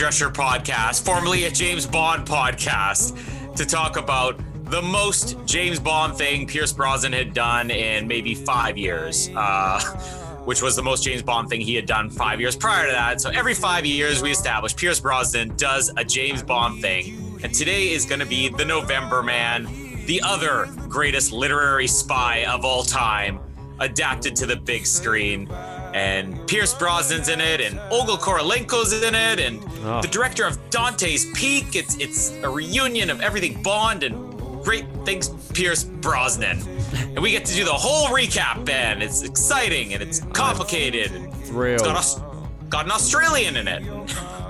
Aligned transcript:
Drescher 0.00 0.32
podcast, 0.32 1.04
formerly 1.04 1.44
a 1.44 1.50
James 1.50 1.84
Bond 1.84 2.26
podcast, 2.26 3.54
to 3.54 3.66
talk 3.66 3.98
about 3.98 4.40
the 4.70 4.80
most 4.80 5.36
James 5.44 5.78
Bond 5.78 6.16
thing 6.16 6.46
Pierce 6.46 6.72
Brosnan 6.72 7.12
had 7.12 7.34
done 7.34 7.70
in 7.70 8.08
maybe 8.08 8.34
five 8.34 8.78
years, 8.78 9.28
uh, 9.36 9.78
which 10.46 10.62
was 10.62 10.74
the 10.74 10.82
most 10.82 11.04
James 11.04 11.20
Bond 11.20 11.50
thing 11.50 11.60
he 11.60 11.74
had 11.74 11.84
done 11.84 12.08
five 12.08 12.40
years 12.40 12.56
prior 12.56 12.86
to 12.86 12.92
that. 12.92 13.20
So 13.20 13.28
every 13.28 13.52
five 13.52 13.84
years, 13.84 14.22
we 14.22 14.30
establish 14.30 14.74
Pierce 14.74 14.98
Brosnan 14.98 15.54
does 15.56 15.92
a 15.98 16.02
James 16.02 16.42
Bond 16.42 16.80
thing. 16.80 17.38
And 17.42 17.54
today 17.54 17.92
is 17.92 18.06
going 18.06 18.20
to 18.20 18.26
be 18.26 18.48
The 18.48 18.64
November 18.64 19.22
Man, 19.22 19.64
the 20.06 20.22
other 20.24 20.70
greatest 20.88 21.30
literary 21.30 21.88
spy 21.88 22.46
of 22.46 22.64
all 22.64 22.84
time 22.84 23.38
adapted 23.80 24.34
to 24.36 24.46
the 24.46 24.56
big 24.56 24.86
screen. 24.86 25.46
And 25.94 26.46
Pierce 26.46 26.72
Brosnan's 26.74 27.28
in 27.28 27.40
it, 27.40 27.60
and 27.60 27.80
Olga 27.90 28.12
Kurylenko's 28.12 28.92
in 28.92 29.14
it, 29.14 29.40
and 29.40 29.62
Oh. 29.84 30.00
the 30.02 30.08
director 30.08 30.44
of 30.46 30.58
Dante's 30.70 31.26
Peak. 31.34 31.74
It's 31.74 31.96
it's 31.96 32.30
a 32.42 32.48
reunion 32.48 33.10
of 33.10 33.20
everything 33.20 33.62
Bond 33.62 34.02
and 34.02 34.14
great 34.62 34.84
things 35.04 35.28
Pierce 35.52 35.84
Brosnan. 35.84 36.60
And 36.94 37.18
we 37.18 37.30
get 37.30 37.44
to 37.46 37.54
do 37.54 37.64
the 37.64 37.72
whole 37.72 38.08
recap, 38.08 38.64
Ben. 38.64 39.00
It's 39.02 39.22
exciting 39.22 39.94
and 39.94 40.02
it's 40.02 40.20
complicated. 40.32 41.10
and 41.12 41.32
It's 41.34 41.48
Thrilled. 41.48 41.82
got, 41.84 41.96
Aus- 41.96 42.20
got 42.68 42.84
an 42.84 42.92
Australian 42.92 43.56
in 43.56 43.66
it. 43.68 43.82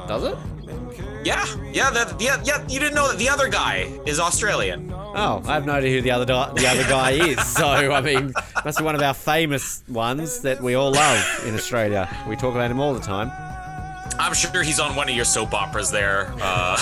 Does 0.09 0.25
it? 0.25 0.37
Yeah, 1.25 1.47
yeah, 1.73 1.91
that, 1.91 2.21
yeah, 2.21 2.41
yeah. 2.45 2.63
You 2.69 2.81
didn't 2.81 2.95
know 2.95 3.09
that 3.09 3.19
the 3.19 3.29
other 3.29 3.49
guy 3.49 3.89
is 4.07 4.19
Australian. 4.19 4.93
Oh, 5.15 5.43
I 5.47 5.55
have 5.55 5.67
no 5.67 5.73
idea 5.73 5.97
who 5.97 6.03
the 6.03 6.11
other 6.11 6.25
the 6.25 6.67
other 6.67 6.85
guy 6.85 7.13
is. 7.13 7.39
So 7.61 7.67
I 7.67 8.01
mean, 8.01 8.33
must 8.65 8.79
be 8.79 8.85
one 8.85 8.95
of 8.95 9.03
our 9.03 9.15
famous 9.15 9.83
ones 9.89 10.41
that 10.43 10.61
we 10.63 10.75
all 10.75 10.93
love 10.93 11.45
in 11.47 11.55
Australia. 11.55 12.09
We 12.29 12.37
talk 12.37 12.55
about 12.55 12.71
him 12.71 12.81
all 12.81 12.95
the 12.95 13.01
time. 13.01 13.31
I'm 14.19 14.35
sure 14.35 14.63
he's 14.63 14.79
on 14.81 14.97
one 14.97 15.09
of 15.09 15.15
your 15.15 15.25
soap 15.25 15.55
operas 15.55 15.91
there. 15.91 16.33
Uh, 16.41 16.77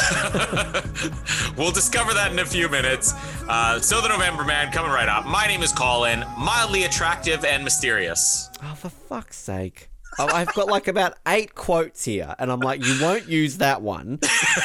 we'll 1.56 1.70
discover 1.70 2.12
that 2.14 2.32
in 2.32 2.38
a 2.38 2.44
few 2.44 2.68
minutes. 2.68 3.14
Uh, 3.48 3.78
so, 3.80 4.00
the 4.00 4.08
November 4.08 4.44
Man 4.44 4.72
coming 4.72 4.90
right 4.90 5.08
up. 5.08 5.24
My 5.24 5.46
name 5.46 5.62
is 5.62 5.72
Colin, 5.72 6.24
mildly 6.36 6.84
attractive 6.84 7.44
and 7.44 7.62
mysterious. 7.62 8.50
Oh, 8.62 8.74
for 8.74 8.88
fuck's 8.88 9.36
sake! 9.38 9.88
I've 10.26 10.52
got 10.54 10.66
like 10.66 10.88
about 10.88 11.14
eight 11.26 11.54
quotes 11.54 12.04
here, 12.04 12.34
and 12.38 12.50
I'm 12.50 12.60
like, 12.60 12.84
you 12.84 13.00
won't 13.00 13.28
use 13.28 13.58
that 13.58 13.82
one, 13.82 14.20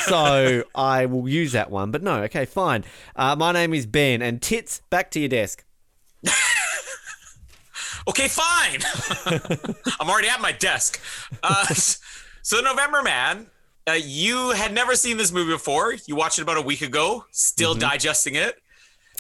so 0.06 0.64
I 0.74 1.06
will 1.06 1.28
use 1.30 1.52
that 1.52 1.70
one. 1.72 1.92
But 1.92 2.04
no, 2.04 2.24
okay, 2.24 2.46
fine. 2.46 2.84
Uh, 3.16 3.36
my 3.36 3.52
name 3.52 3.74
is 3.74 3.86
Ben, 3.86 4.22
and 4.22 4.42
tits 4.42 4.82
back 4.90 5.12
to 5.12 5.20
your 5.20 5.30
desk. 5.30 5.64
Okay, 8.08 8.28
fine. 8.28 8.82
I'm 10.00 10.10
already 10.10 10.28
at 10.28 10.42
my 10.42 10.52
desk. 10.52 11.00
Uh, 11.42 11.66
so, 12.42 12.60
November 12.62 13.02
Man, 13.02 13.48
uh, 13.88 13.94
you 13.94 14.52
had 14.52 14.74
never 14.74 14.96
seen 14.96 15.18
this 15.18 15.32
movie 15.32 15.54
before. 15.54 15.94
You 16.06 16.16
watched 16.16 16.40
it 16.40 16.42
about 16.42 16.58
a 16.58 16.62
week 16.62 16.82
ago, 16.82 17.26
still 17.32 17.76
digesting 17.76 18.36
it. 18.36 18.62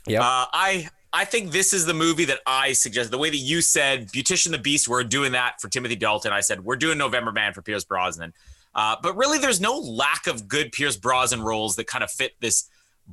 Yeah. 0.05 0.21
Uh, 0.21 0.45
I 0.51 0.89
I 1.15 1.25
think 1.25 1.51
this 1.51 1.73
is 1.73 1.85
the 1.85 1.93
movie 1.93 2.25
that 2.25 2.39
I 2.47 2.73
suggest. 2.73 3.11
The 3.11 3.19
way 3.19 3.29
that 3.29 3.37
you 3.37 3.61
said 3.61 4.07
Beautician 4.11 4.49
the 4.49 4.57
Beast, 4.57 4.89
we're 4.89 5.03
doing 5.03 5.33
that 5.33 5.61
for 5.61 5.69
Timothy 5.69 5.95
Dalton. 5.95 6.33
I 6.33 6.41
said 6.41 6.65
we're 6.65 6.75
doing 6.75 6.97
November 6.97 7.31
Man 7.31 7.53
for 7.53 7.61
Pierce 7.61 7.83
Brosnan. 7.83 8.33
Uh, 8.73 8.95
but 9.01 9.15
really, 9.15 9.37
there's 9.37 9.61
no 9.61 9.77
lack 9.77 10.25
of 10.25 10.47
good 10.47 10.71
Pierce 10.71 10.97
Brosnan 10.97 11.43
roles 11.43 11.75
that 11.75 11.85
kind 11.85 12.03
of 12.03 12.09
fit 12.09 12.33
this 12.39 12.67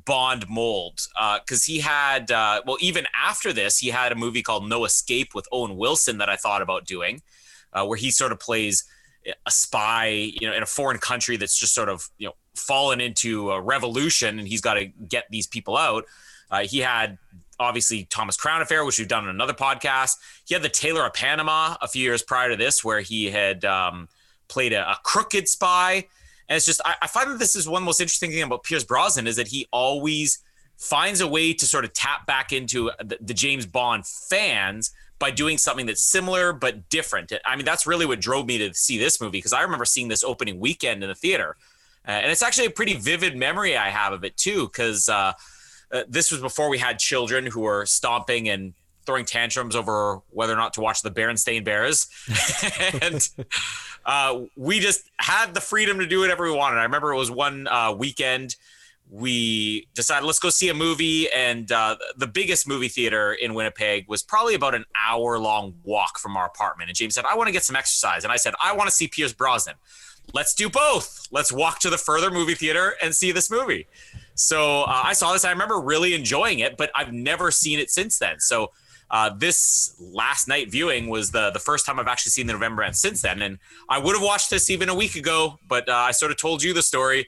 Bond 0.05 0.49
mold. 0.49 1.01
Because 1.45 1.65
he 1.65 1.79
had, 1.79 2.31
uh, 2.31 2.63
well, 2.65 2.77
even 2.79 3.05
after 3.15 3.53
this, 3.53 3.77
he 3.77 3.89
had 3.89 4.11
a 4.11 4.15
movie 4.15 4.41
called 4.41 4.67
No 4.67 4.85
Escape 4.85 5.35
with 5.35 5.47
Owen 5.51 5.77
Wilson 5.77 6.17
that 6.17 6.29
I 6.29 6.37
thought 6.37 6.63
about 6.63 6.85
doing, 6.85 7.21
uh, 7.73 7.85
where 7.85 7.97
he 7.97 8.09
sort 8.09 8.31
of 8.31 8.39
plays 8.39 8.85
a 9.45 9.51
spy, 9.51 10.07
you 10.07 10.47
know, 10.47 10.55
in 10.55 10.63
a 10.63 10.65
foreign 10.65 10.97
country 10.97 11.37
that's 11.37 11.59
just 11.59 11.75
sort 11.75 11.89
of, 11.89 12.09
you 12.17 12.27
know, 12.27 12.33
fallen 12.55 12.99
into 12.99 13.51
a 13.51 13.61
revolution, 13.61 14.39
and 14.39 14.47
he's 14.47 14.61
got 14.61 14.73
to 14.73 14.85
get 14.85 15.25
these 15.29 15.45
people 15.45 15.77
out. 15.77 16.05
Uh, 16.49 16.61
he 16.61 16.79
had 16.79 17.17
obviously 17.61 18.05
Thomas 18.05 18.35
Crown 18.35 18.61
Affair, 18.61 18.83
which 18.83 18.99
we've 18.99 19.07
done 19.07 19.23
on 19.23 19.29
another 19.29 19.53
podcast. 19.53 20.17
He 20.45 20.53
had 20.53 20.63
the 20.63 20.69
Tailor 20.69 21.05
of 21.05 21.13
Panama 21.13 21.75
a 21.81 21.87
few 21.87 22.01
years 22.01 22.23
prior 22.23 22.49
to 22.49 22.55
this, 22.55 22.83
where 22.83 23.01
he 23.01 23.29
had 23.29 23.63
um, 23.63 24.09
played 24.47 24.73
a, 24.73 24.89
a 24.89 24.97
crooked 25.03 25.47
spy. 25.47 26.07
And 26.49 26.57
it's 26.57 26.65
just, 26.65 26.81
I, 26.83 26.95
I 27.03 27.07
find 27.07 27.31
that 27.31 27.39
this 27.39 27.55
is 27.55 27.67
one 27.69 27.81
of 27.81 27.83
the 27.83 27.85
most 27.85 28.01
interesting 28.01 28.31
thing 28.31 28.43
about 28.43 28.63
Pierce 28.63 28.83
Brosnan 28.83 29.27
is 29.27 29.35
that 29.37 29.47
he 29.47 29.67
always 29.71 30.43
finds 30.77 31.21
a 31.21 31.27
way 31.27 31.53
to 31.53 31.65
sort 31.65 31.85
of 31.85 31.93
tap 31.93 32.25
back 32.25 32.51
into 32.51 32.91
the, 32.99 33.17
the 33.21 33.33
James 33.33 33.65
Bond 33.65 34.05
fans 34.05 34.91
by 35.19 35.29
doing 35.29 35.59
something 35.59 35.85
that's 35.85 36.03
similar 36.03 36.51
but 36.51 36.89
different. 36.89 37.31
I 37.45 37.55
mean, 37.55 37.65
that's 37.65 37.85
really 37.85 38.07
what 38.07 38.19
drove 38.19 38.47
me 38.47 38.57
to 38.57 38.73
see 38.73 38.97
this 38.97 39.21
movie 39.21 39.37
because 39.37 39.53
I 39.53 39.61
remember 39.61 39.85
seeing 39.85 40.07
this 40.07 40.23
opening 40.23 40.59
weekend 40.59 41.03
in 41.03 41.09
the 41.09 41.15
theater. 41.15 41.55
Uh, 42.07 42.11
and 42.11 42.31
it's 42.31 42.41
actually 42.41 42.65
a 42.65 42.71
pretty 42.71 42.95
vivid 42.95 43.37
memory 43.37 43.77
I 43.77 43.89
have 43.89 44.11
of 44.11 44.23
it 44.23 44.35
too, 44.35 44.65
because 44.65 45.07
uh, 45.07 45.33
uh, 45.91 46.03
this 46.07 46.31
was 46.31 46.41
before 46.41 46.69
we 46.69 46.77
had 46.77 46.99
children 46.99 47.45
who 47.45 47.61
were 47.61 47.85
stomping 47.85 48.49
and 48.49 48.73
throwing 49.05 49.25
tantrums 49.25 49.75
over 49.75 50.21
whether 50.29 50.53
or 50.53 50.57
not 50.57 50.73
to 50.73 50.81
watch 50.81 51.01
the 51.01 51.11
Berenstain 51.11 51.63
Bears. 51.63 52.07
and 53.01 53.29
uh, 54.05 54.41
we 54.55 54.79
just 54.79 55.09
had 55.17 55.53
the 55.53 55.61
freedom 55.61 55.99
to 55.99 56.07
do 56.07 56.19
whatever 56.19 56.43
we 56.43 56.51
wanted. 56.51 56.77
I 56.77 56.83
remember 56.83 57.11
it 57.11 57.17
was 57.17 57.31
one 57.31 57.67
uh, 57.67 57.93
weekend. 57.97 58.55
We 59.09 59.87
decided 59.93 60.25
let's 60.25 60.39
go 60.39 60.49
see 60.49 60.69
a 60.69 60.73
movie. 60.73 61.29
And 61.31 61.71
uh, 61.71 61.97
the 62.15 62.27
biggest 62.27 62.67
movie 62.67 62.87
theater 62.87 63.33
in 63.33 63.53
winnipeg 63.53 64.07
was 64.07 64.23
probably 64.23 64.55
about 64.55 64.75
an 64.75 64.85
hour 64.95 65.37
long 65.37 65.75
walk 65.83 66.17
from 66.17 66.37
our 66.37 66.45
apartment. 66.45 66.89
And 66.89 66.97
james 66.97 67.15
said 67.15 67.25
i 67.25 67.35
want 67.35 67.47
to 67.47 67.51
get 67.51 67.63
some 67.63 67.75
exercise. 67.75 68.23
And 68.23 68.31
i 68.31 68.37
said 68.37 68.53
i 68.63 68.73
want 68.73 68.89
to 68.89 68.95
see 68.95 69.07
pierce 69.07 69.33
brosnan. 69.33 69.75
Let's 70.33 70.53
do 70.53 70.69
both. 70.69 71.27
Let's 71.31 71.51
walk 71.51 71.79
to 71.79 71.89
the 71.89 71.97
further 71.97 72.31
movie 72.31 72.53
theater 72.53 72.93
and 73.01 73.13
see 73.13 73.33
this 73.33 73.51
movie 73.51 73.87
so 74.41 74.83
uh, 74.83 75.01
i 75.05 75.13
saw 75.13 75.33
this 75.33 75.45
i 75.45 75.51
remember 75.51 75.79
really 75.79 76.13
enjoying 76.13 76.59
it 76.59 76.77
but 76.77 76.91
i've 76.95 77.13
never 77.13 77.51
seen 77.51 77.79
it 77.79 77.89
since 77.89 78.17
then 78.17 78.39
so 78.39 78.71
uh, 79.11 79.29
this 79.29 79.93
last 79.99 80.47
night 80.47 80.71
viewing 80.71 81.09
was 81.09 81.31
the 81.31 81.51
the 81.51 81.59
first 81.59 81.85
time 81.85 81.99
I've 81.99 82.07
actually 82.07 82.29
seen 82.29 82.47
the 82.47 82.53
November 82.53 82.81
Man 82.83 82.93
since 82.93 83.21
then, 83.21 83.41
and 83.41 83.59
I 83.89 83.99
would 83.99 84.15
have 84.15 84.23
watched 84.23 84.49
this 84.49 84.69
even 84.69 84.87
a 84.87 84.95
week 84.95 85.17
ago, 85.17 85.57
but 85.67 85.89
uh, 85.89 85.93
I 85.93 86.11
sort 86.11 86.31
of 86.31 86.37
told 86.37 86.63
you 86.63 86.73
the 86.73 86.81
story. 86.81 87.27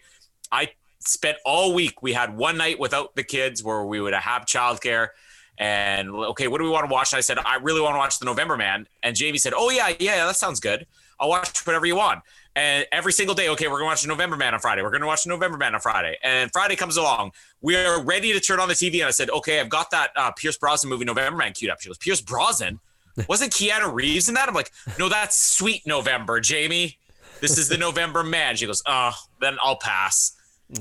I 0.50 0.70
spent 1.00 1.38
all 1.46 1.74
week. 1.74 2.02
We 2.02 2.14
had 2.14 2.36
one 2.36 2.58
night 2.58 2.80
without 2.80 3.16
the 3.16 3.24
kids 3.24 3.64
where 3.64 3.84
we 3.86 4.00
would 4.00 4.14
have 4.14 4.46
childcare. 4.46 5.10
And 5.58 6.10
okay, 6.10 6.48
what 6.48 6.60
do 6.60 6.64
we 6.64 6.70
want 6.70 6.88
to 6.88 6.94
watch? 6.94 7.14
And 7.14 7.18
I 7.18 7.22
said, 7.22 7.38
I 7.38 7.58
really 7.58 7.82
want 7.82 7.94
to 7.94 8.00
watch 8.00 8.20
The 8.20 8.26
November 8.26 8.58
Man. 8.58 8.88
And 9.04 9.16
Jamie 9.16 9.38
said, 9.38 9.54
Oh, 9.56 9.70
yeah, 9.70 9.94
yeah, 10.00 10.26
that 10.26 10.36
sounds 10.36 10.60
good. 10.60 10.88
I'll 11.20 11.30
watch 11.30 11.66
whatever 11.66 11.86
you 11.86 11.96
want. 11.96 12.22
And 12.56 12.86
every 12.92 13.14
single 13.14 13.34
day, 13.34 13.50
okay, 13.50 13.68
we're 13.68 13.80
going 13.80 13.84
to 13.84 13.92
watch 13.92 14.02
The 14.04 14.08
November 14.08 14.38
Man 14.38 14.54
on 14.54 14.60
Friday. 14.60 14.84
We're 14.84 14.92
going 14.92 15.02
to 15.02 15.08
watch 15.08 15.24
The 15.24 15.30
November 15.30 15.58
Man 15.58 15.74
on 15.74 15.82
Friday. 15.82 16.18
And 16.24 16.52
Friday 16.52 16.76
comes 16.76 16.98
along. 16.98 17.32
We 17.62 17.76
are 17.76 18.02
ready 18.04 18.32
to 18.34 18.40
turn 18.40 18.60
on 18.60 18.68
the 18.68 18.76
TV. 18.76 18.96
And 19.00 19.06
I 19.06 19.12
said, 19.12 19.30
Okay, 19.32 19.60
I've 19.60 19.70
got 19.70 19.90
that 19.92 20.12
uh, 20.16 20.32
Pierce 20.32 20.58
Brosnan 20.58 20.90
movie, 20.90 21.06
November 21.06 21.38
Man, 21.38 21.54
queued 21.54 21.72
up. 21.72 21.82
She 21.82 21.90
goes, 21.90 21.98
Pierce 21.98 22.22
Brosnan? 22.22 22.80
Wasn't 23.28 23.52
Keanu 23.52 23.94
Reeves 23.94 24.30
in 24.30 24.36
that? 24.36 24.48
I'm 24.48 24.56
like, 24.56 24.72
No, 25.00 25.10
that's 25.10 25.36
Sweet 25.36 25.86
November, 25.88 26.40
Jamie. 26.40 26.98
This 27.42 27.58
is 27.58 27.70
The 27.70 27.78
November 27.78 28.24
Man. 28.24 28.56
She 28.56 28.68
goes, 28.68 28.84
Oh, 28.86 29.14
then 29.42 29.58
I'll 29.62 29.78
pass. 29.78 30.34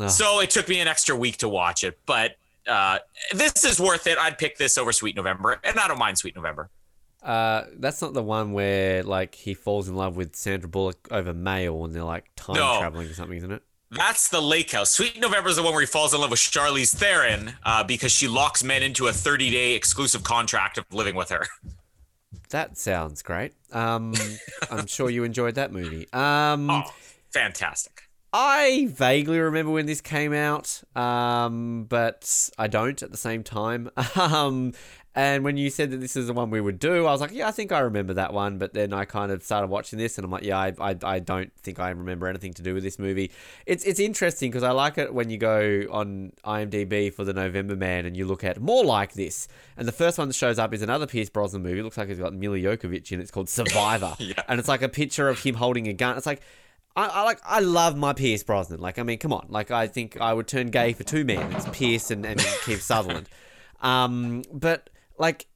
So 0.08 0.40
it 0.40 0.48
took 0.50 0.68
me 0.68 0.80
an 0.80 0.88
extra 0.88 1.14
week 1.14 1.36
to 1.38 1.48
watch 1.48 1.84
it, 1.84 1.98
but 2.06 2.36
uh, 2.66 2.98
this 3.34 3.64
is 3.64 3.78
worth 3.80 4.06
it. 4.06 4.16
I'd 4.16 4.38
pick 4.38 4.56
this 4.56 4.78
over 4.78 4.90
Sweet 4.92 5.16
November, 5.16 5.60
and 5.64 5.78
I 5.78 5.86
don't 5.88 5.98
mind 5.98 6.16
Sweet 6.16 6.34
November. 6.34 6.70
Uh, 7.22 7.64
that's 7.78 8.02
not 8.02 8.14
the 8.14 8.22
one 8.22 8.52
where 8.52 9.02
like 9.04 9.34
he 9.34 9.54
falls 9.54 9.88
in 9.88 9.94
love 9.94 10.16
with 10.16 10.34
Sandra 10.34 10.68
Bullock 10.68 11.06
over 11.10 11.32
mail 11.32 11.84
and 11.84 11.94
they're 11.94 12.02
like 12.02 12.30
time 12.36 12.56
No. 12.56 12.78
traveling 12.80 13.08
or 13.08 13.14
something, 13.14 13.36
isn't 13.38 13.52
it? 13.52 13.62
That's 13.90 14.28
the 14.28 14.40
Lake 14.40 14.70
House. 14.72 14.90
Sweet 14.90 15.20
November 15.20 15.50
is 15.50 15.56
the 15.56 15.62
one 15.62 15.72
where 15.72 15.82
he 15.82 15.86
falls 15.86 16.14
in 16.14 16.20
love 16.20 16.30
with 16.30 16.40
Charlize 16.40 16.94
Theron 16.96 17.54
uh, 17.62 17.84
because 17.84 18.10
she 18.10 18.26
locks 18.26 18.64
men 18.64 18.82
into 18.82 19.06
a 19.06 19.12
30 19.12 19.50
day 19.50 19.74
exclusive 19.74 20.24
contract 20.24 20.78
of 20.78 20.86
living 20.92 21.14
with 21.14 21.28
her. 21.28 21.46
that 22.50 22.76
sounds 22.78 23.22
great. 23.22 23.52
Um, 23.70 24.14
I'm 24.70 24.86
sure 24.86 25.10
you 25.10 25.24
enjoyed 25.24 25.54
that 25.56 25.72
movie. 25.72 26.10
Um, 26.12 26.70
Oh, 26.70 26.82
fantastic. 27.32 28.02
I 28.34 28.86
vaguely 28.90 29.38
remember 29.40 29.72
when 29.72 29.84
this 29.84 30.00
came 30.00 30.32
out, 30.32 30.82
um, 30.96 31.84
but 31.86 32.48
I 32.58 32.66
don't 32.66 33.02
at 33.02 33.10
the 33.10 33.18
same 33.18 33.42
time. 33.42 33.90
Um, 34.16 34.72
and 35.14 35.44
when 35.44 35.56
you 35.58 35.68
said 35.68 35.90
that 35.90 35.98
this 35.98 36.16
is 36.16 36.26
the 36.26 36.32
one 36.32 36.48
we 36.50 36.60
would 36.60 36.78
do, 36.78 37.06
I 37.06 37.10
was 37.12 37.20
like, 37.20 37.32
yeah, 37.32 37.46
I 37.46 37.50
think 37.50 37.70
I 37.70 37.80
remember 37.80 38.14
that 38.14 38.32
one. 38.32 38.56
But 38.58 38.72
then 38.72 38.92
I 38.94 39.04
kind 39.04 39.30
of 39.30 39.42
started 39.42 39.66
watching 39.68 39.98
this, 39.98 40.16
and 40.16 40.24
I'm 40.24 40.30
like, 40.30 40.44
yeah, 40.44 40.58
I, 40.58 40.72
I, 40.80 40.96
I 41.02 41.18
don't 41.18 41.52
think 41.58 41.78
I 41.78 41.90
remember 41.90 42.26
anything 42.28 42.54
to 42.54 42.62
do 42.62 42.72
with 42.72 42.82
this 42.82 42.98
movie. 42.98 43.30
It's 43.66 43.84
it's 43.84 44.00
interesting 44.00 44.50
because 44.50 44.62
I 44.62 44.70
like 44.70 44.96
it 44.96 45.12
when 45.12 45.28
you 45.28 45.36
go 45.38 45.86
on 45.90 46.32
IMDb 46.44 47.12
for 47.12 47.24
the 47.24 47.32
November 47.34 47.76
Man 47.76 48.06
and 48.06 48.16
you 48.16 48.24
look 48.26 48.42
at 48.42 48.60
more 48.60 48.84
like 48.84 49.12
this, 49.12 49.48
and 49.76 49.86
the 49.86 49.92
first 49.92 50.18
one 50.18 50.28
that 50.28 50.34
shows 50.34 50.58
up 50.58 50.72
is 50.72 50.80
another 50.82 51.06
Pierce 51.06 51.28
Brosnan 51.28 51.62
movie. 51.62 51.80
It 51.80 51.82
looks 51.82 51.98
like 51.98 52.08
it's 52.08 52.20
got 52.20 52.32
Milla 52.32 52.56
Jovovich 52.58 53.12
in. 53.12 53.20
it. 53.20 53.22
It's 53.24 53.30
called 53.30 53.48
Survivor, 53.48 54.14
Yeah. 54.18 54.42
and 54.48 54.58
it's 54.58 54.68
like 54.68 54.82
a 54.82 54.88
picture 54.88 55.28
of 55.28 55.38
him 55.38 55.54
holding 55.56 55.88
a 55.88 55.92
gun. 55.92 56.16
It's 56.16 56.26
like. 56.26 56.42
I, 56.94 57.06
I 57.06 57.22
like 57.22 57.40
I 57.42 57.60
love 57.60 57.96
my 57.96 58.12
Pierce 58.12 58.42
Brosnan. 58.42 58.78
Like 58.78 58.98
I 58.98 59.02
mean, 59.02 59.16
come 59.16 59.32
on. 59.32 59.46
Like 59.48 59.70
I 59.70 59.86
think 59.86 60.20
I 60.20 60.30
would 60.34 60.46
turn 60.46 60.66
gay 60.66 60.92
for 60.92 61.04
two 61.04 61.24
men. 61.24 61.50
It's 61.54 61.66
Pierce 61.72 62.10
and, 62.10 62.26
and 62.26 62.38
Kiefer 62.38 62.80
Sutherland. 62.80 63.30
Um, 63.80 64.42
but 64.52 64.90
like, 65.22 65.46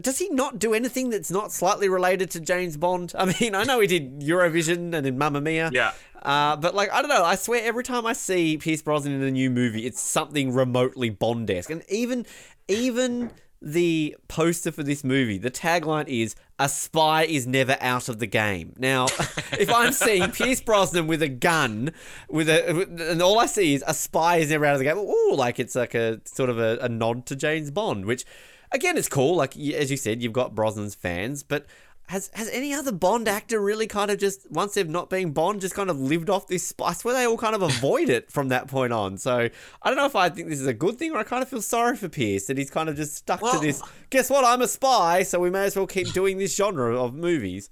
does 0.00 0.18
he 0.18 0.30
not 0.30 0.58
do 0.58 0.72
anything 0.72 1.10
that's 1.10 1.30
not 1.30 1.52
slightly 1.52 1.90
related 1.90 2.30
to 2.30 2.40
James 2.40 2.78
Bond? 2.78 3.12
I 3.16 3.26
mean, 3.40 3.54
I 3.54 3.64
know 3.64 3.80
he 3.80 3.86
did 3.86 4.20
Eurovision 4.20 4.94
and 4.94 5.04
then 5.04 5.18
Mamma 5.18 5.42
Mia. 5.42 5.70
Yeah. 5.72 5.92
Uh, 6.22 6.56
but 6.56 6.74
like, 6.74 6.90
I 6.90 7.02
don't 7.02 7.10
know. 7.10 7.22
I 7.22 7.34
swear, 7.34 7.62
every 7.62 7.84
time 7.84 8.06
I 8.06 8.14
see 8.14 8.56
Pierce 8.56 8.80
Brosnan 8.80 9.12
in 9.12 9.22
a 9.22 9.30
new 9.30 9.50
movie, 9.50 9.84
it's 9.84 10.00
something 10.00 10.52
remotely 10.52 11.10
Bond-esque. 11.10 11.70
And 11.70 11.84
even, 11.90 12.24
even 12.66 13.30
the 13.60 14.16
poster 14.28 14.72
for 14.72 14.82
this 14.82 15.04
movie, 15.04 15.38
the 15.38 15.50
tagline 15.50 16.08
is 16.08 16.34
"A 16.58 16.68
spy 16.68 17.24
is 17.24 17.46
never 17.46 17.76
out 17.80 18.08
of 18.08 18.20
the 18.20 18.26
game." 18.26 18.74
Now, 18.78 19.04
if 19.58 19.70
I'm 19.72 19.92
seeing 19.92 20.30
Pierce 20.30 20.60
Brosnan 20.60 21.06
with 21.06 21.22
a 21.22 21.28
gun, 21.28 21.92
with 22.28 22.48
a, 22.48 23.10
and 23.10 23.20
all 23.20 23.38
I 23.38 23.46
see 23.46 23.74
is 23.74 23.84
"A 23.86 23.94
spy 23.94 24.36
is 24.36 24.50
never 24.50 24.64
out 24.64 24.74
of 24.74 24.78
the 24.78 24.84
game," 24.84 24.98
ooh, 24.98 25.34
like 25.34 25.58
it's 25.58 25.74
like 25.74 25.94
a 25.94 26.20
sort 26.24 26.50
of 26.50 26.58
a, 26.58 26.78
a 26.80 26.88
nod 26.88 27.26
to 27.26 27.36
James 27.36 27.70
Bond, 27.70 28.06
which, 28.06 28.24
again, 28.72 28.96
it's 28.96 29.08
cool. 29.08 29.36
Like 29.36 29.56
as 29.58 29.90
you 29.90 29.96
said, 29.96 30.22
you've 30.22 30.32
got 30.32 30.54
Brosnan's 30.54 30.94
fans, 30.94 31.42
but 31.42 31.66
has 32.08 32.30
has 32.32 32.48
any 32.48 32.72
other 32.72 32.90
Bond 32.90 33.28
actor 33.28 33.60
really 33.60 33.86
kind 33.86 34.10
of 34.10 34.18
just 34.18 34.50
once 34.50 34.74
they've 34.74 34.88
not 34.88 35.10
been 35.10 35.32
Bond, 35.32 35.60
just 35.60 35.74
kind 35.74 35.90
of 35.90 36.00
lived 36.00 36.30
off 36.30 36.46
this? 36.46 36.68
sp- 36.72 37.04
where 37.04 37.14
they 37.14 37.26
all 37.26 37.36
kind 37.36 37.54
of 37.54 37.62
avoid 37.62 38.08
it 38.08 38.32
from 38.32 38.48
that 38.48 38.66
point 38.66 38.92
on. 38.92 39.18
So 39.18 39.48
I 39.82 39.88
don't 39.88 39.96
know 39.96 40.06
if 40.06 40.16
I 40.16 40.30
think 40.30 40.48
this 40.48 40.60
is 40.60 40.66
a 40.66 40.72
good 40.72 40.98
thing 40.98 41.12
or 41.12 41.18
I 41.18 41.22
kind 41.22 41.42
of 41.42 41.48
feel 41.48 41.62
sorry 41.62 41.96
for 41.96 42.08
Pierce 42.08 42.46
that 42.46 42.56
he's 42.56 42.70
kind 42.70 42.88
of 42.88 42.96
just 42.96 43.14
stuck 43.14 43.40
to 43.40 43.58
this. 43.58 43.82
Guess 44.10 44.30
what? 44.30 44.44
I'm 44.44 44.62
a 44.62 44.68
spy, 44.68 45.22
so 45.22 45.38
we 45.38 45.50
may 45.50 45.64
as 45.64 45.76
well 45.76 45.86
keep 45.86 46.12
doing 46.12 46.38
this 46.38 46.56
genre 46.56 46.98
of 46.98 47.14
movies. 47.14 47.68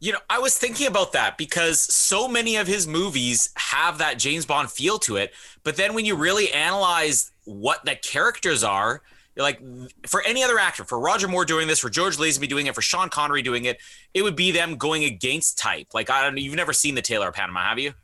You 0.00 0.12
know, 0.12 0.18
I 0.28 0.38
was 0.38 0.56
thinking 0.58 0.86
about 0.86 1.12
that 1.12 1.36
because 1.36 1.78
so 1.78 2.26
many 2.26 2.56
of 2.56 2.66
his 2.66 2.86
movies 2.88 3.50
have 3.56 3.98
that 3.98 4.18
James 4.18 4.46
Bond 4.46 4.70
feel 4.70 4.98
to 5.00 5.16
it. 5.16 5.32
But 5.62 5.76
then 5.76 5.94
when 5.94 6.06
you 6.06 6.16
really 6.16 6.50
analyze 6.52 7.30
what 7.44 7.84
the 7.84 7.94
characters 7.94 8.64
are, 8.64 9.02
you're 9.36 9.44
like, 9.44 9.60
for 10.06 10.22
any 10.22 10.42
other 10.42 10.58
actor, 10.58 10.84
for 10.84 10.98
Roger 10.98 11.28
Moore 11.28 11.44
doing 11.44 11.68
this, 11.68 11.78
for 11.78 11.90
George 11.90 12.16
Lazenby 12.16 12.48
doing 12.48 12.66
it, 12.66 12.74
for 12.74 12.82
Sean 12.82 13.08
Connery 13.08 13.42
doing 13.42 13.64
it, 13.64 13.78
it 14.12 14.22
would 14.22 14.36
be 14.36 14.50
them 14.50 14.76
going 14.76 15.04
against 15.04 15.58
type. 15.58 15.88
Like, 15.94 16.10
I 16.10 16.22
don't 16.22 16.36
you've 16.36 16.54
never 16.54 16.72
seen 16.72 16.94
the 16.94 17.02
Tailor 17.02 17.28
of 17.28 17.34
Panama, 17.34 17.62
have 17.62 17.78
you? 17.78 17.94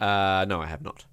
Uh, 0.00 0.44
no, 0.48 0.60
I 0.60 0.66
have 0.66 0.82
not. 0.82 1.04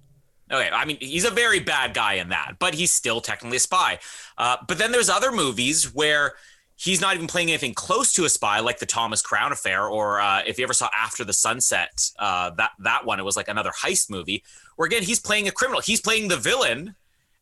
Okay, 0.50 0.68
I 0.72 0.84
mean, 0.84 0.98
he's 1.00 1.24
a 1.24 1.30
very 1.30 1.60
bad 1.60 1.94
guy 1.94 2.14
in 2.14 2.30
that, 2.30 2.56
but 2.58 2.74
he's 2.74 2.90
still 2.90 3.20
technically 3.20 3.58
a 3.58 3.60
spy. 3.60 4.00
Uh, 4.36 4.56
but 4.66 4.78
then 4.78 4.90
there's 4.90 5.08
other 5.08 5.30
movies 5.30 5.94
where 5.94 6.32
he's 6.74 7.00
not 7.00 7.14
even 7.14 7.28
playing 7.28 7.50
anything 7.50 7.74
close 7.74 8.12
to 8.14 8.24
a 8.24 8.28
spy, 8.28 8.58
like 8.58 8.80
the 8.80 8.86
Thomas 8.86 9.22
Crown 9.22 9.52
Affair, 9.52 9.86
or 9.86 10.20
uh, 10.20 10.42
if 10.44 10.58
you 10.58 10.64
ever 10.64 10.72
saw 10.72 10.88
After 10.98 11.24
the 11.24 11.32
Sunset, 11.32 12.10
uh, 12.18 12.50
that 12.56 12.72
that 12.80 13.04
one, 13.04 13.20
it 13.20 13.24
was 13.24 13.36
like 13.36 13.46
another 13.46 13.70
heist 13.70 14.10
movie, 14.10 14.42
where 14.74 14.86
again 14.86 15.04
he's 15.04 15.20
playing 15.20 15.46
a 15.46 15.52
criminal, 15.52 15.80
he's 15.80 16.00
playing 16.00 16.26
the 16.26 16.36
villain, 16.36 16.96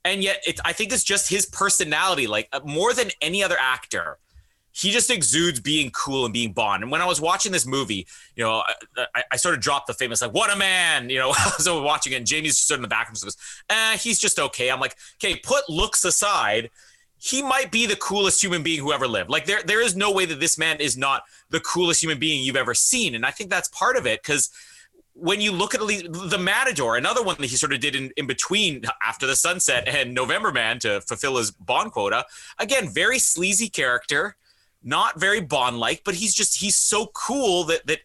and 0.05 0.23
yet 0.23 0.43
I 0.65 0.73
think 0.73 0.93
it's 0.93 1.05
just 1.05 1.29
his 1.29 1.47
personality, 1.47 2.27
like 2.27 2.49
uh, 2.53 2.61
more 2.65 2.93
than 2.93 3.11
any 3.21 3.43
other 3.43 3.57
actor 3.61 4.19
he 4.79 4.91
just 4.93 5.11
exudes 5.11 5.59
being 5.59 5.91
cool 5.91 6.25
and 6.25 6.33
being 6.33 6.53
Bond. 6.53 6.85
And 6.85 6.93
when 6.93 7.01
I 7.01 7.05
was 7.05 7.21
watching 7.21 7.51
this 7.51 7.67
movie, 7.67 8.07
you 8.37 8.45
know, 8.45 8.63
I, 8.97 9.07
I, 9.15 9.25
I 9.33 9.37
sort 9.37 9.57
of 9.57 9.61
dropped 9.61 9.89
the 9.89 9.95
famous 9.95 10.23
like, 10.23 10.33
"What 10.33 10.53
a 10.53 10.57
man!" 10.57 11.11
You 11.11 11.19
know, 11.19 11.31
I 11.37 11.53
was 11.57 11.69
watching 11.69 12.13
it, 12.13 12.17
and 12.17 12.27
Jamie's 12.27 12.59
stood 12.59 12.77
in 12.77 12.83
the 12.83 12.89
back 12.89 13.09
and 13.09 13.21
goes, 13.21 13.37
"Eh, 13.69 13.97
he's 13.97 14.21
just 14.21 14.39
okay." 14.39 14.71
I'm 14.71 14.79
like, 14.79 14.97
"Okay, 15.17 15.37
put 15.37 15.69
looks 15.69 16.05
aside." 16.05 16.71
He 17.21 17.43
might 17.43 17.73
be 17.73 17.85
the 17.87 17.97
coolest 17.97 18.41
human 18.41 18.63
being 18.63 18.79
who 18.79 18.93
ever 18.93 19.09
lived. 19.09 19.29
Like 19.29 19.45
there, 19.45 19.61
there 19.65 19.83
is 19.83 19.97
no 19.97 20.13
way 20.13 20.25
that 20.25 20.39
this 20.39 20.57
man 20.57 20.77
is 20.79 20.97
not 20.97 21.25
the 21.51 21.59
coolest 21.59 22.01
human 22.01 22.21
being 22.21 22.45
you've 22.45 22.55
ever 22.55 22.75
seen, 22.75 23.17
and 23.17 23.27
I 23.27 23.33
think 23.33 23.51
that's 23.51 23.69
part 23.71 23.97
of 23.97 24.07
it 24.07 24.23
because 24.23 24.51
when 25.21 25.41
you 25.41 25.53
look 25.53 25.75
at 25.75 25.81
the 25.81 26.39
Matador, 26.41 26.97
another 26.97 27.23
one 27.23 27.37
that 27.39 27.47
he 27.47 27.57
sort 27.57 27.73
of 27.73 27.81
did 27.81 27.97
in, 27.97 28.13
in 28.17 28.27
between 28.27 28.83
After 29.05 29.27
the 29.27 29.37
Sunset 29.37 29.89
and 29.89 30.15
November 30.15 30.53
Man 30.53 30.79
to 30.81 31.01
fulfill 31.03 31.37
his 31.37 31.51
Bond 31.51 31.93
quota. 31.93 32.25
Again, 32.59 32.89
very 32.89 33.19
sleazy 33.19 33.69
character, 33.69 34.37
not 34.83 35.19
very 35.19 35.41
Bond 35.41 35.79
like, 35.79 36.03
but 36.05 36.15
he's 36.15 36.35
just 36.35 36.61
he's 36.61 36.77
so 36.77 37.07
cool 37.15 37.65
that 37.65 37.87
that 37.87 37.99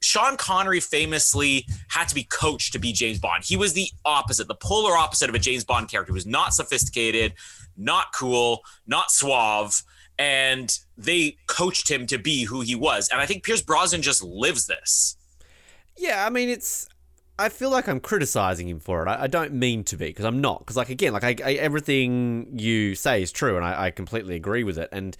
Sean 0.00 0.36
Connery 0.36 0.80
famously 0.80 1.66
had 1.88 2.08
to 2.08 2.14
be 2.14 2.24
coached 2.24 2.72
to 2.72 2.78
be 2.78 2.92
James 2.92 3.18
Bond. 3.18 3.44
He 3.44 3.56
was 3.56 3.72
the 3.72 3.88
opposite, 4.04 4.48
the 4.48 4.54
polar 4.54 4.96
opposite 4.96 5.28
of 5.28 5.34
a 5.36 5.40
James 5.40 5.64
Bond 5.64 5.88
character. 5.88 6.12
He 6.12 6.14
was 6.14 6.26
not 6.26 6.52
sophisticated, 6.52 7.34
not 7.76 8.12
cool, 8.12 8.62
not 8.86 9.10
suave. 9.10 9.82
And 10.18 10.76
they 10.96 11.36
coached 11.46 11.90
him 11.90 12.06
to 12.06 12.18
be 12.18 12.44
who 12.44 12.62
he 12.62 12.74
was. 12.74 13.08
And 13.10 13.20
I 13.20 13.26
think 13.26 13.44
Pierce 13.44 13.60
Brosnan 13.60 14.00
just 14.00 14.22
lives 14.22 14.66
this. 14.66 15.15
Yeah, 15.96 16.24
I 16.26 16.30
mean, 16.30 16.48
it's. 16.48 16.88
I 17.38 17.50
feel 17.50 17.68
like 17.70 17.86
I'm 17.86 18.00
criticizing 18.00 18.66
him 18.68 18.80
for 18.80 19.06
it. 19.06 19.10
I, 19.10 19.24
I 19.24 19.26
don't 19.26 19.52
mean 19.52 19.84
to 19.84 19.96
be 19.96 20.06
because 20.06 20.24
I'm 20.24 20.40
not. 20.40 20.60
Because 20.60 20.76
like 20.76 20.88
again, 20.88 21.12
like 21.12 21.24
I, 21.24 21.36
I, 21.44 21.52
everything 21.54 22.58
you 22.58 22.94
say 22.94 23.22
is 23.22 23.30
true, 23.30 23.56
and 23.56 23.64
I, 23.64 23.86
I 23.86 23.90
completely 23.90 24.36
agree 24.36 24.64
with 24.64 24.78
it. 24.78 24.88
And 24.92 25.16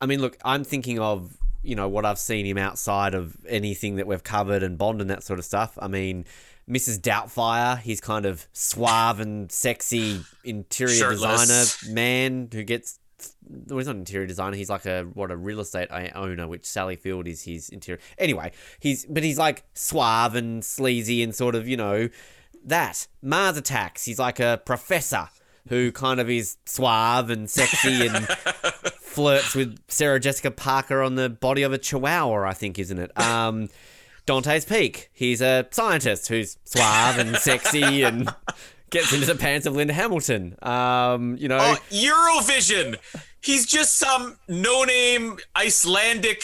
I 0.00 0.06
mean, 0.06 0.20
look, 0.20 0.36
I'm 0.44 0.64
thinking 0.64 0.98
of 0.98 1.36
you 1.62 1.74
know 1.74 1.88
what 1.88 2.04
I've 2.04 2.18
seen 2.18 2.44
him 2.44 2.58
outside 2.58 3.14
of 3.14 3.36
anything 3.46 3.96
that 3.96 4.06
we've 4.06 4.22
covered 4.22 4.62
and 4.62 4.76
Bond 4.76 5.00
and 5.00 5.08
that 5.10 5.22
sort 5.22 5.38
of 5.38 5.44
stuff. 5.44 5.78
I 5.80 5.88
mean, 5.88 6.26
Mrs. 6.68 7.00
Doubtfire, 7.00 7.78
he's 7.78 8.00
kind 8.00 8.26
of 8.26 8.46
suave 8.52 9.20
and 9.20 9.50
sexy 9.50 10.20
interior 10.44 10.94
Shirtless. 10.94 11.48
designer 11.48 11.94
man 11.94 12.48
who 12.52 12.62
gets. 12.62 12.98
Well, 13.48 13.78
he's 13.78 13.86
not 13.86 13.96
an 13.96 14.00
interior 14.00 14.26
designer. 14.26 14.56
He's 14.56 14.70
like 14.70 14.86
a 14.86 15.02
what 15.14 15.30
a 15.30 15.36
real 15.36 15.60
estate 15.60 15.88
owner, 16.14 16.46
which 16.46 16.64
Sally 16.64 16.96
Field 16.96 17.26
is 17.26 17.42
his 17.44 17.68
interior. 17.68 18.00
Anyway, 18.18 18.52
he's 18.80 19.04
but 19.06 19.22
he's 19.22 19.38
like 19.38 19.64
suave 19.74 20.34
and 20.34 20.64
sleazy 20.64 21.22
and 21.22 21.34
sort 21.34 21.54
of 21.54 21.68
you 21.68 21.76
know 21.76 22.08
that 22.64 23.06
Mars 23.22 23.56
Attacks. 23.56 24.04
He's 24.04 24.18
like 24.18 24.40
a 24.40 24.60
professor 24.64 25.28
who 25.68 25.92
kind 25.92 26.20
of 26.20 26.28
is 26.28 26.56
suave 26.66 27.30
and 27.30 27.48
sexy 27.48 28.06
and 28.06 28.26
flirts 29.00 29.54
with 29.54 29.78
Sarah 29.88 30.20
Jessica 30.20 30.50
Parker 30.50 31.02
on 31.02 31.14
the 31.14 31.30
body 31.30 31.62
of 31.62 31.72
a 31.72 31.78
chihuahua, 31.78 32.46
I 32.48 32.52
think, 32.52 32.78
isn't 32.78 32.98
it? 32.98 33.18
Um, 33.18 33.70
Dante's 34.26 34.64
Peak. 34.64 35.10
He's 35.12 35.40
a 35.40 35.66
scientist 35.70 36.28
who's 36.28 36.58
suave 36.64 37.18
and 37.18 37.36
sexy 37.36 38.02
and 38.02 38.28
gets 38.94 39.12
into 39.12 39.26
the 39.26 39.34
pants 39.34 39.66
of 39.66 39.76
Linda 39.76 39.92
Hamilton. 39.92 40.56
Um, 40.62 41.36
you 41.36 41.48
know, 41.48 41.58
Oh, 41.60 41.76
Eurovision. 41.90 42.96
He's 43.42 43.66
just 43.66 43.98
some 43.98 44.38
no-name 44.48 45.36
Icelandic 45.54 46.42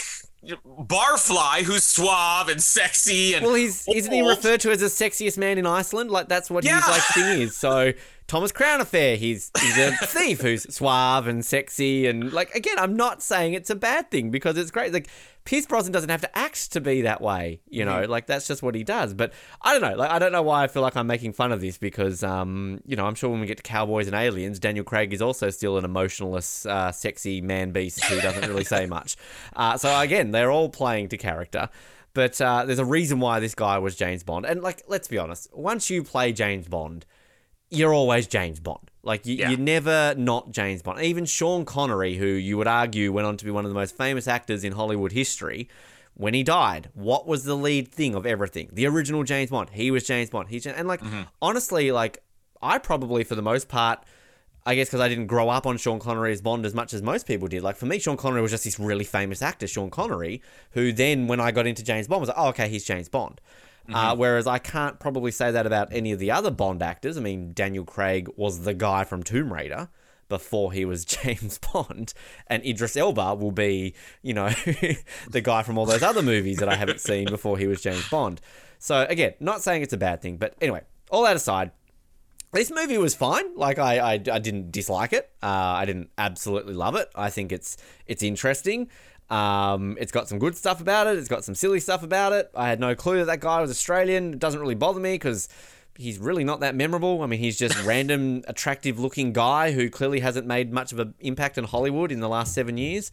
barfly 0.66 1.62
who's 1.62 1.84
suave 1.84 2.48
and 2.48 2.62
sexy 2.62 3.34
and 3.34 3.44
well, 3.44 3.54
he's 3.54 3.86
isn't 3.88 4.12
he 4.12 4.26
referred 4.26 4.60
to 4.60 4.70
as 4.70 4.80
the 4.80 4.86
sexiest 4.86 5.36
man 5.38 5.58
in 5.58 5.66
Iceland? 5.66 6.10
Like 6.10 6.28
that's 6.28 6.50
what 6.50 6.64
Yeah. 6.64 6.80
his 6.80 6.88
like 6.88 7.02
thing 7.14 7.40
is. 7.42 7.56
So 7.56 7.92
Thomas 8.30 8.52
Crown 8.52 8.80
Affair, 8.80 9.16
he's 9.16 9.50
he's 9.60 9.76
a 9.76 9.90
thief 10.06 10.40
who's 10.40 10.62
suave 10.72 11.26
and 11.26 11.44
sexy 11.44 12.06
and 12.06 12.32
like 12.32 12.54
again, 12.54 12.78
I'm 12.78 12.94
not 12.94 13.24
saying 13.24 13.54
it's 13.54 13.70
a 13.70 13.74
bad 13.74 14.08
thing 14.12 14.30
because 14.30 14.56
it's 14.56 14.70
great. 14.70 14.92
Like 14.92 15.08
Pierce 15.44 15.66
Brosnan 15.66 15.90
doesn't 15.90 16.10
have 16.10 16.20
to 16.20 16.38
act 16.38 16.70
to 16.74 16.80
be 16.80 17.02
that 17.02 17.20
way, 17.20 17.60
you 17.68 17.84
know. 17.84 18.04
Like 18.04 18.26
that's 18.26 18.46
just 18.46 18.62
what 18.62 18.76
he 18.76 18.84
does. 18.84 19.14
But 19.14 19.32
I 19.60 19.72
don't 19.72 19.82
know. 19.82 19.96
Like 19.96 20.12
I 20.12 20.20
don't 20.20 20.30
know 20.30 20.42
why 20.42 20.62
I 20.62 20.68
feel 20.68 20.80
like 20.80 20.96
I'm 20.96 21.08
making 21.08 21.32
fun 21.32 21.50
of 21.50 21.60
this 21.60 21.76
because 21.76 22.22
um, 22.22 22.80
you 22.86 22.94
know, 22.94 23.04
I'm 23.04 23.16
sure 23.16 23.30
when 23.30 23.40
we 23.40 23.48
get 23.48 23.56
to 23.56 23.64
Cowboys 23.64 24.06
and 24.06 24.14
Aliens, 24.14 24.60
Daniel 24.60 24.84
Craig 24.84 25.12
is 25.12 25.20
also 25.20 25.50
still 25.50 25.76
an 25.76 25.84
emotionless, 25.84 26.66
uh, 26.66 26.92
sexy 26.92 27.40
man 27.40 27.72
beast 27.72 28.04
who 28.04 28.20
doesn't 28.20 28.48
really 28.48 28.62
say 28.62 28.86
much. 28.96 29.16
Uh, 29.56 29.76
so 29.76 29.98
again, 29.98 30.30
they're 30.30 30.52
all 30.52 30.68
playing 30.68 31.08
to 31.08 31.16
character. 31.16 31.68
But 32.14 32.40
uh, 32.40 32.64
there's 32.64 32.78
a 32.78 32.84
reason 32.84 33.18
why 33.18 33.40
this 33.40 33.56
guy 33.56 33.78
was 33.78 33.96
James 33.96 34.22
Bond. 34.22 34.46
And 34.46 34.62
like, 34.62 34.84
let's 34.86 35.08
be 35.08 35.18
honest, 35.18 35.48
once 35.52 35.90
you 35.90 36.04
play 36.04 36.32
James 36.32 36.68
Bond, 36.68 37.04
you're 37.70 37.94
always 37.94 38.26
James 38.26 38.60
Bond. 38.60 38.90
Like 39.02 39.24
you, 39.24 39.36
Yeah. 39.36 39.50
you're 39.50 39.58
never 39.58 40.14
not 40.16 40.50
James 40.50 40.82
Bond. 40.82 41.00
Even 41.00 41.24
Sean 41.24 41.64
Connery, 41.64 42.16
who 42.16 42.26
you 42.26 42.58
would 42.58 42.66
argue 42.66 43.12
went 43.12 43.26
on 43.26 43.36
to 43.38 43.44
be 43.44 43.50
one 43.50 43.64
of 43.64 43.70
the 43.70 43.74
most 43.74 43.96
famous 43.96 44.28
actors 44.28 44.64
in 44.64 44.72
Hollywood 44.72 45.12
history, 45.12 45.68
when 46.14 46.34
he 46.34 46.42
died, 46.42 46.90
what 46.92 47.26
was 47.26 47.44
the 47.44 47.54
lead 47.56 47.88
thing 47.88 48.14
of 48.14 48.26
everything? 48.26 48.68
The 48.72 48.86
original 48.86 49.24
James 49.24 49.50
Bond. 49.50 49.70
He 49.70 49.90
was 49.90 50.04
James 50.04 50.28
Bond. 50.28 50.48
He's 50.48 50.66
and 50.66 50.86
like 50.86 51.00
mm-hmm. 51.00 51.22
honestly, 51.40 51.92
like 51.92 52.22
I 52.60 52.78
probably 52.78 53.24
for 53.24 53.34
the 53.34 53.42
most 53.42 53.68
part 53.68 54.04
I 54.66 54.74
guess 54.74 54.88
because 54.88 55.00
I 55.00 55.08
didn't 55.08 55.26
grow 55.26 55.48
up 55.48 55.66
on 55.66 55.78
Sean 55.78 55.98
Connery 55.98 56.32
as 56.32 56.42
Bond 56.42 56.66
as 56.66 56.74
much 56.74 56.92
as 56.92 57.02
most 57.02 57.26
people 57.26 57.48
did. 57.48 57.62
Like 57.62 57.76
for 57.76 57.86
me, 57.86 57.98
Sean 57.98 58.16
Connery 58.16 58.42
was 58.42 58.50
just 58.50 58.64
this 58.64 58.78
really 58.78 59.04
famous 59.04 59.40
actor, 59.40 59.66
Sean 59.66 59.90
Connery, 59.90 60.42
who 60.72 60.92
then, 60.92 61.26
when 61.28 61.40
I 61.40 61.50
got 61.50 61.66
into 61.66 61.82
James 61.82 62.08
Bond, 62.08 62.20
was 62.20 62.28
like, 62.28 62.38
oh, 62.38 62.48
okay, 62.48 62.68
he's 62.68 62.84
James 62.84 63.08
Bond. 63.08 63.40
Uh, 63.88 64.14
whereas 64.14 64.46
I 64.46 64.58
can't 64.58 65.00
probably 65.00 65.32
say 65.32 65.50
that 65.50 65.66
about 65.66 65.92
any 65.92 66.12
of 66.12 66.18
the 66.18 66.30
other 66.30 66.50
Bond 66.50 66.82
actors. 66.82 67.16
I 67.16 67.20
mean, 67.20 67.52
Daniel 67.52 67.84
Craig 67.84 68.28
was 68.36 68.60
the 68.60 68.74
guy 68.74 69.04
from 69.04 69.22
Tomb 69.22 69.52
Raider 69.52 69.88
before 70.28 70.72
he 70.72 70.84
was 70.84 71.04
James 71.04 71.58
Bond, 71.58 72.14
and 72.46 72.64
Idris 72.64 72.96
Elba 72.96 73.34
will 73.34 73.50
be, 73.50 73.94
you 74.22 74.32
know, 74.32 74.48
the 75.28 75.40
guy 75.42 75.62
from 75.62 75.76
all 75.76 75.86
those 75.86 76.02
other 76.02 76.22
movies 76.22 76.58
that 76.58 76.68
I 76.68 76.76
haven't 76.76 77.00
seen 77.00 77.26
before 77.26 77.58
he 77.58 77.66
was 77.66 77.82
James 77.82 78.08
Bond. 78.08 78.40
So 78.78 79.04
again, 79.08 79.34
not 79.40 79.60
saying 79.60 79.82
it's 79.82 79.92
a 79.92 79.98
bad 79.98 80.22
thing, 80.22 80.38
but 80.38 80.54
anyway, 80.60 80.82
all 81.10 81.24
that 81.24 81.36
aside, 81.36 81.72
this 82.52 82.70
movie 82.70 82.96
was 82.98 83.14
fine. 83.14 83.54
Like 83.54 83.78
I, 83.78 83.98
I, 83.98 84.12
I 84.12 84.38
didn't 84.38 84.72
dislike 84.72 85.12
it. 85.12 85.30
Uh, 85.42 85.46
I 85.46 85.84
didn't 85.84 86.10
absolutely 86.16 86.74
love 86.74 86.96
it. 86.96 87.10
I 87.14 87.30
think 87.30 87.52
it's 87.52 87.76
it's 88.06 88.22
interesting. 88.22 88.88
Um, 89.30 89.96
it's 90.00 90.12
got 90.12 90.28
some 90.28 90.38
good 90.38 90.56
stuff 90.56 90.80
about 90.80 91.06
it. 91.06 91.16
It's 91.18 91.28
got 91.28 91.44
some 91.44 91.54
silly 91.54 91.80
stuff 91.80 92.02
about 92.02 92.32
it. 92.32 92.50
I 92.54 92.68
had 92.68 92.80
no 92.80 92.94
clue 92.94 93.18
that 93.18 93.26
that 93.26 93.40
guy 93.40 93.60
was 93.60 93.70
Australian. 93.70 94.32
It 94.34 94.38
doesn't 94.40 94.60
really 94.60 94.74
bother 94.74 95.00
me 95.00 95.14
because 95.14 95.48
he's 95.96 96.18
really 96.18 96.44
not 96.44 96.60
that 96.60 96.74
memorable. 96.74 97.22
I 97.22 97.26
mean, 97.26 97.38
he's 97.40 97.58
just 97.58 97.80
random, 97.84 98.42
attractive 98.48 98.98
looking 98.98 99.32
guy 99.32 99.70
who 99.72 99.90
clearly 99.90 100.20
hasn't 100.20 100.46
made 100.46 100.72
much 100.72 100.92
of 100.92 100.98
an 100.98 101.14
impact 101.20 101.58
in 101.58 101.64
Hollywood 101.64 102.10
in 102.10 102.20
the 102.20 102.28
last 102.28 102.54
seven 102.54 102.76
years. 102.78 103.12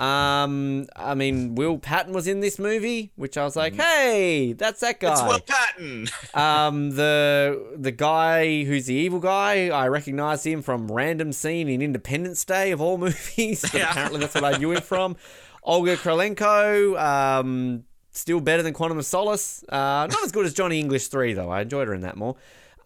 Um, 0.00 0.86
I 0.96 1.14
mean, 1.14 1.54
Will 1.54 1.78
Patton 1.78 2.12
was 2.12 2.26
in 2.26 2.40
this 2.40 2.58
movie, 2.58 3.12
which 3.16 3.38
I 3.38 3.44
was 3.44 3.54
like, 3.56 3.74
hey, 3.74 4.52
that's 4.52 4.80
that 4.80 4.98
guy. 5.00 5.12
It's 5.12 5.22
Will 5.22 5.40
Patton. 5.40 6.08
Um, 6.34 6.90
the 6.90 7.74
the 7.76 7.92
guy 7.92 8.64
who's 8.64 8.86
the 8.86 8.94
evil 8.94 9.20
guy, 9.20 9.68
I 9.68 9.86
recognise 9.86 10.44
him 10.44 10.62
from 10.62 10.90
random 10.90 11.32
scene 11.32 11.68
in 11.68 11.80
Independence 11.80 12.44
Day 12.44 12.72
of 12.72 12.80
all 12.80 12.98
movies. 13.06 13.64
Yeah. 13.72 13.90
apparently 13.90 14.20
that's 14.20 14.34
what 14.34 14.42
I 14.44 14.56
knew 14.58 14.72
him 14.72 14.80
from. 14.82 15.16
Olga 15.64 15.96
Kurylenko, 15.96 17.00
um, 17.00 17.84
still 18.10 18.40
better 18.40 18.62
than 18.62 18.72
Quantum 18.72 18.98
of 18.98 19.06
Solace. 19.06 19.64
Uh, 19.68 20.06
not 20.10 20.22
as 20.24 20.30
good 20.30 20.46
as 20.46 20.52
Johnny 20.52 20.78
English 20.78 21.08
three 21.08 21.32
though. 21.32 21.50
I 21.50 21.62
enjoyed 21.62 21.88
her 21.88 21.94
in 21.94 22.02
that 22.02 22.16
more. 22.16 22.36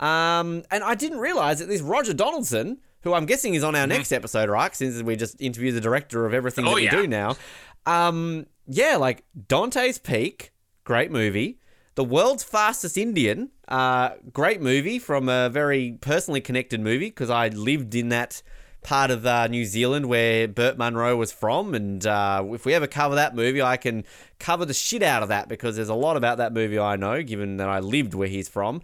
Um, 0.00 0.62
and 0.70 0.84
I 0.84 0.94
didn't 0.94 1.18
realise 1.18 1.58
that 1.58 1.66
this 1.66 1.80
Roger 1.80 2.14
Donaldson, 2.14 2.78
who 3.02 3.14
I'm 3.14 3.26
guessing 3.26 3.54
is 3.54 3.64
on 3.64 3.74
our 3.74 3.86
next 3.86 4.12
episode, 4.12 4.48
right? 4.48 4.74
Since 4.74 5.02
we 5.02 5.16
just 5.16 5.40
interviewed 5.40 5.74
the 5.74 5.80
director 5.80 6.24
of 6.24 6.32
everything. 6.32 6.66
Oh, 6.66 6.70
that 6.70 6.76
we 6.76 6.84
yeah. 6.84 6.90
do 6.90 7.06
now. 7.06 7.36
Um, 7.84 8.46
yeah, 8.66 8.96
like 8.96 9.24
Dante's 9.48 9.98
Peak, 9.98 10.52
great 10.84 11.10
movie. 11.10 11.58
The 11.96 12.04
World's 12.04 12.44
Fastest 12.44 12.96
Indian, 12.96 13.50
uh, 13.66 14.10
great 14.32 14.60
movie 14.60 15.00
from 15.00 15.28
a 15.28 15.48
very 15.48 15.98
personally 16.00 16.40
connected 16.40 16.80
movie 16.80 17.06
because 17.06 17.28
I 17.28 17.48
lived 17.48 17.96
in 17.96 18.10
that 18.10 18.40
part 18.82 19.10
of 19.10 19.26
uh, 19.26 19.46
New 19.48 19.64
Zealand 19.64 20.06
where 20.06 20.48
Burt 20.48 20.78
Munro 20.78 21.16
was 21.16 21.32
from. 21.32 21.74
And 21.74 22.06
uh, 22.06 22.44
if 22.48 22.64
we 22.64 22.74
ever 22.74 22.86
cover 22.86 23.14
that 23.16 23.34
movie, 23.34 23.62
I 23.62 23.76
can 23.76 24.04
cover 24.38 24.64
the 24.64 24.74
shit 24.74 25.02
out 25.02 25.22
of 25.22 25.28
that 25.28 25.48
because 25.48 25.76
there's 25.76 25.88
a 25.88 25.94
lot 25.94 26.16
about 26.16 26.38
that 26.38 26.52
movie 26.52 26.78
I 26.78 26.96
know, 26.96 27.22
given 27.22 27.56
that 27.58 27.68
I 27.68 27.80
lived 27.80 28.14
where 28.14 28.28
he's 28.28 28.48
from. 28.48 28.82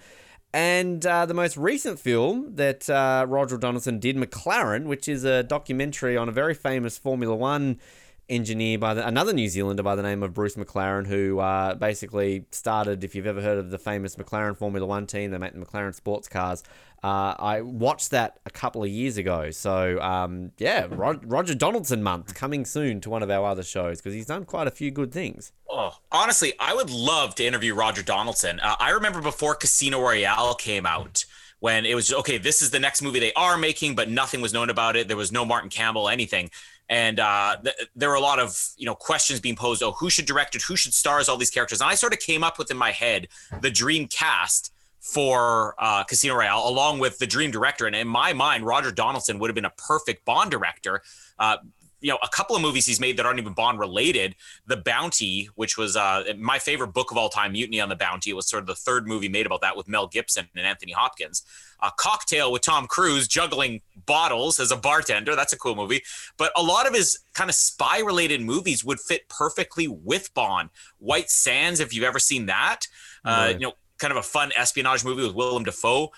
And 0.53 1.05
uh, 1.05 1.27
the 1.27 1.35
most 1.35 1.57
recent 1.57 1.99
film 1.99 2.55
that 2.55 2.89
uh, 2.89 3.27
Roger 3.29 3.59
Donaldson 3.59 3.99
did, 3.99 4.17
McLaren, 4.17 4.85
which 4.85 5.09
is 5.09 5.25
a 5.25 5.43
documentary 5.43 6.17
on 6.17 6.29
a 6.29 6.33
very 6.33 6.55
famous 6.55 6.97
Formula 6.97 7.35
One 7.35 7.81
engineer 8.29 8.79
by 8.79 8.95
the, 8.95 9.07
another 9.07 9.33
New 9.33 9.49
Zealander 9.49 9.83
by 9.83 9.97
the 9.97 10.03
name 10.03 10.23
of 10.23 10.33
Bruce 10.33 10.55
McLaren, 10.55 11.07
who 11.07 11.41
uh, 11.41 11.75
basically 11.75 12.47
started, 12.53 13.03
if 13.05 13.15
you've 13.15 13.27
ever 13.27 13.43
heard 13.43 13.59
of 13.59 13.71
the 13.71 13.79
famous 13.79 14.17
McLaren 14.17 14.57
Formula 14.57 14.87
One 14.87 15.07
team, 15.07 15.33
they 15.33 15.39
make 15.39 15.55
the 15.55 15.59
McLaren 15.59 15.95
sports 15.95 16.29
cars. 16.29 16.63
Uh, 17.05 17.35
I 17.39 17.61
watched 17.61 18.13
that 18.13 18.39
a 18.47 18.51
couple 18.51 18.83
of 18.83 18.89
years 18.89 19.19
ago. 19.19 19.51
So, 19.51 20.01
um, 20.01 20.53
yeah, 20.57 20.87
Roger 20.91 21.55
Donaldson 21.55 22.03
month 22.03 22.35
coming 22.35 22.65
soon 22.65 23.03
to 23.03 23.11
one 23.11 23.23
of 23.23 23.31
our 23.31 23.45
other 23.47 23.63
shows 23.63 23.99
because 23.99 24.15
he's 24.15 24.25
done 24.25 24.47
quite 24.47 24.69
a 24.69 24.71
few 24.71 24.91
good 24.91 25.13
things. 25.13 25.53
Oh, 25.69 25.99
honestly, 26.11 26.55
I 26.59 26.75
would 26.75 26.89
love 26.89 27.35
to 27.35 27.45
interview 27.45 27.75
Roger 27.75 28.03
Donaldson. 28.03 28.59
Uh, 28.59 28.77
I 28.81 28.93
remember 28.93 29.21
before 29.21 29.55
Casino 29.55 30.01
Royale 30.01 30.55
came 30.55 30.87
out, 30.87 31.27
when 31.61 31.87
it 31.87 31.95
was 31.95 32.13
okay, 32.13 32.37
this 32.37 32.61
is 32.61 32.71
the 32.71 32.79
next 32.79 33.01
movie 33.01 33.21
they 33.21 33.33
are 33.35 33.57
making, 33.57 33.95
but 33.95 34.11
nothing 34.11 34.43
was 34.43 34.53
known 34.53 34.69
about 34.69 34.97
it. 34.97 35.09
There 35.09 35.17
was 35.17 35.33
no 35.33 35.47
Martin 35.47 35.71
Campbell, 35.71 36.11
anything, 36.11 36.51
and 36.91 37.19
uh, 37.19 37.57
th- 37.63 37.77
there 37.97 38.11
were 38.11 38.17
a 38.17 38.21
lot 38.21 38.39
of 38.39 38.59
you 38.77 38.85
know 38.85 38.95
questions 38.95 39.41
being 39.41 39.57
posed. 39.57 39.83
Oh, 39.83 39.93
who 39.93 40.11
should 40.11 40.27
direct 40.27 40.55
it? 40.55 40.63
Who 40.63 40.77
should 40.77 40.93
star 40.93 41.21
as 41.21 41.29
all 41.29 41.39
these 41.39 41.51
characters? 41.51 41.81
And 41.81 41.89
I 41.89 41.95
sort 41.95 42.13
of 42.13 42.19
came 42.19 42.45
up 42.45 42.59
with 42.59 42.71
in 42.71 42.77
my 42.77 42.91
head 42.91 43.29
the 43.63 43.71
dream 43.71 44.09
cast 44.09 44.74
for 45.05 45.75
uh, 45.79 46.03
Casino 46.05 46.35
Royale, 46.35 46.67
along 46.67 46.99
with 46.99 47.19
the 47.19 47.27
dream 47.27 47.51
director. 47.51 47.87
And 47.87 47.95
in 47.95 48.09
my 48.09 48.33
mind, 48.33 48.65
Roger 48.65 48.91
Donaldson 48.91 49.39
would 49.39 49.51
have 49.51 49.55
been 49.55 49.67
a 49.67 49.73
perfect 49.77 50.25
Bond 50.25 50.51
director. 50.51 51.03
Uh, 51.39 51.59
you 52.01 52.11
know, 52.11 52.19
a 52.23 52.29
couple 52.29 52.57
of 52.57 52.63
movies 52.63 52.87
he's 52.87 53.01
made 53.01 53.19
that 53.19 53.27
aren't 53.27 53.39
even 53.39 53.53
Bond 53.53 53.79
related. 53.79 54.35
The 54.67 54.79
Bounty, 54.79 55.51
which 55.57 55.77
was 55.77 55.95
uh, 55.95 56.25
my 56.39 56.59
favorite 56.59 56.89
book 56.89 57.11
of 57.11 57.19
all 57.19 57.29
time, 57.29 57.53
Mutiny 57.53 57.81
on 57.83 57.91
the 57.91 57.97
Bounty. 57.97 58.31
It 58.31 58.35
was 58.35 58.49
sort 58.49 58.63
of 58.63 58.67
the 58.67 58.75
third 58.75 59.07
movie 59.07 59.29
made 59.29 59.45
about 59.45 59.61
that 59.61 59.77
with 59.77 59.89
Mel 59.89 60.07
Gibson 60.07 60.49
and 60.57 60.67
Anthony 60.67 60.93
Hopkins. 60.93 61.43
Uh, 61.81 61.91
Cocktail 61.99 62.51
with 62.51 62.63
Tom 62.63 62.87
Cruise 62.87 63.29
juggling 63.29 63.83
bottles 64.07 64.59
as 64.59 64.71
a 64.71 64.77
bartender. 64.77 65.37
That's 65.37 65.53
a 65.53 65.59
cool 65.59 65.75
movie. 65.77 66.03
But 66.39 66.51
a 66.57 66.63
lot 66.63 66.87
of 66.87 66.95
his 66.95 67.19
kind 67.35 67.51
of 67.51 67.57
spy 67.57 68.01
related 68.01 68.41
movies 68.41 68.85
would 68.85 69.01
fit 69.01 69.29
perfectly 69.29 69.87
with 69.87 70.33
Bond. 70.33 70.71
White 70.99 71.31
Sands, 71.31 71.79
if 71.81 71.95
you've 71.95 72.05
ever 72.05 72.19
seen 72.19 72.47
that, 72.47 72.87
uh, 73.25 73.47
No. 73.47 73.49
you 73.53 73.59
know, 73.61 73.73
kind 73.99 74.11
of 74.11 74.17
a 74.17 74.23
fun 74.23 74.53
espionage 74.57 75.05
movie 75.05 75.23
with 75.23 75.35
Willem 75.35 75.65
Dafoe. 75.65 76.11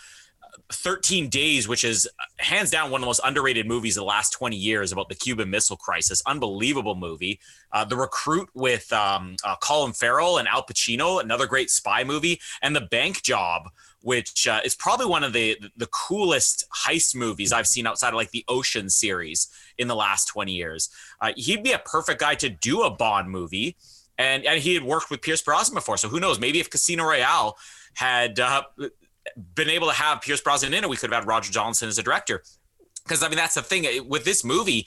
13 0.72 1.28
Days, 1.28 1.68
which 1.68 1.84
is 1.84 2.08
hands 2.38 2.70
down 2.70 2.90
one 2.90 3.00
of 3.00 3.02
the 3.02 3.06
most 3.06 3.20
underrated 3.24 3.66
movies 3.66 3.96
of 3.96 4.00
the 4.00 4.06
last 4.06 4.30
20 4.30 4.56
years 4.56 4.90
about 4.90 5.08
the 5.08 5.14
Cuban 5.14 5.50
Missile 5.50 5.76
Crisis. 5.76 6.22
Unbelievable 6.26 6.94
movie. 6.94 7.38
Uh, 7.72 7.84
the 7.84 7.96
Recruit 7.96 8.48
with 8.54 8.92
um, 8.92 9.36
uh, 9.44 9.56
Colin 9.62 9.92
Farrell 9.92 10.38
and 10.38 10.48
Al 10.48 10.64
Pacino, 10.64 11.22
another 11.22 11.46
great 11.46 11.70
spy 11.70 12.04
movie. 12.04 12.40
And 12.62 12.74
The 12.74 12.80
Bank 12.80 13.22
Job, 13.22 13.70
which 14.02 14.46
uh, 14.46 14.60
is 14.64 14.74
probably 14.74 15.06
one 15.06 15.24
of 15.24 15.32
the 15.32 15.58
the 15.76 15.88
coolest 15.88 16.64
heist 16.86 17.14
movies 17.14 17.52
I've 17.52 17.66
seen 17.66 17.86
outside 17.86 18.08
of 18.08 18.14
like 18.14 18.30
the 18.30 18.44
Ocean 18.48 18.88
series 18.88 19.48
in 19.78 19.88
the 19.88 19.96
last 19.96 20.26
20 20.26 20.52
years. 20.52 20.90
Uh, 21.20 21.32
he'd 21.36 21.62
be 21.62 21.72
a 21.72 21.78
perfect 21.78 22.20
guy 22.20 22.34
to 22.36 22.48
do 22.48 22.82
a 22.82 22.90
Bond 22.90 23.30
movie. 23.30 23.76
And, 24.18 24.44
and 24.44 24.60
he 24.60 24.74
had 24.74 24.82
worked 24.82 25.10
with 25.10 25.20
Pierce 25.22 25.42
Brosnan 25.42 25.74
before. 25.74 25.96
So 25.96 26.08
who 26.08 26.20
knows? 26.20 26.40
Maybe 26.40 26.60
if 26.60 26.70
Casino 26.70 27.04
Royale 27.04 27.56
had 27.94 28.40
uh, 28.40 28.62
been 29.54 29.68
able 29.68 29.88
to 29.88 29.92
have 29.92 30.20
Pierce 30.22 30.40
Brosnan 30.40 30.72
in 30.72 30.84
it, 30.84 30.90
we 30.90 30.96
could 30.96 31.12
have 31.12 31.22
had 31.22 31.28
Roger 31.28 31.52
Johnson 31.52 31.88
as 31.88 31.98
a 31.98 32.02
director. 32.02 32.42
Because 33.04 33.22
I 33.22 33.28
mean, 33.28 33.36
that's 33.36 33.54
the 33.54 33.62
thing 33.62 34.08
with 34.08 34.24
this 34.24 34.44
movie. 34.44 34.86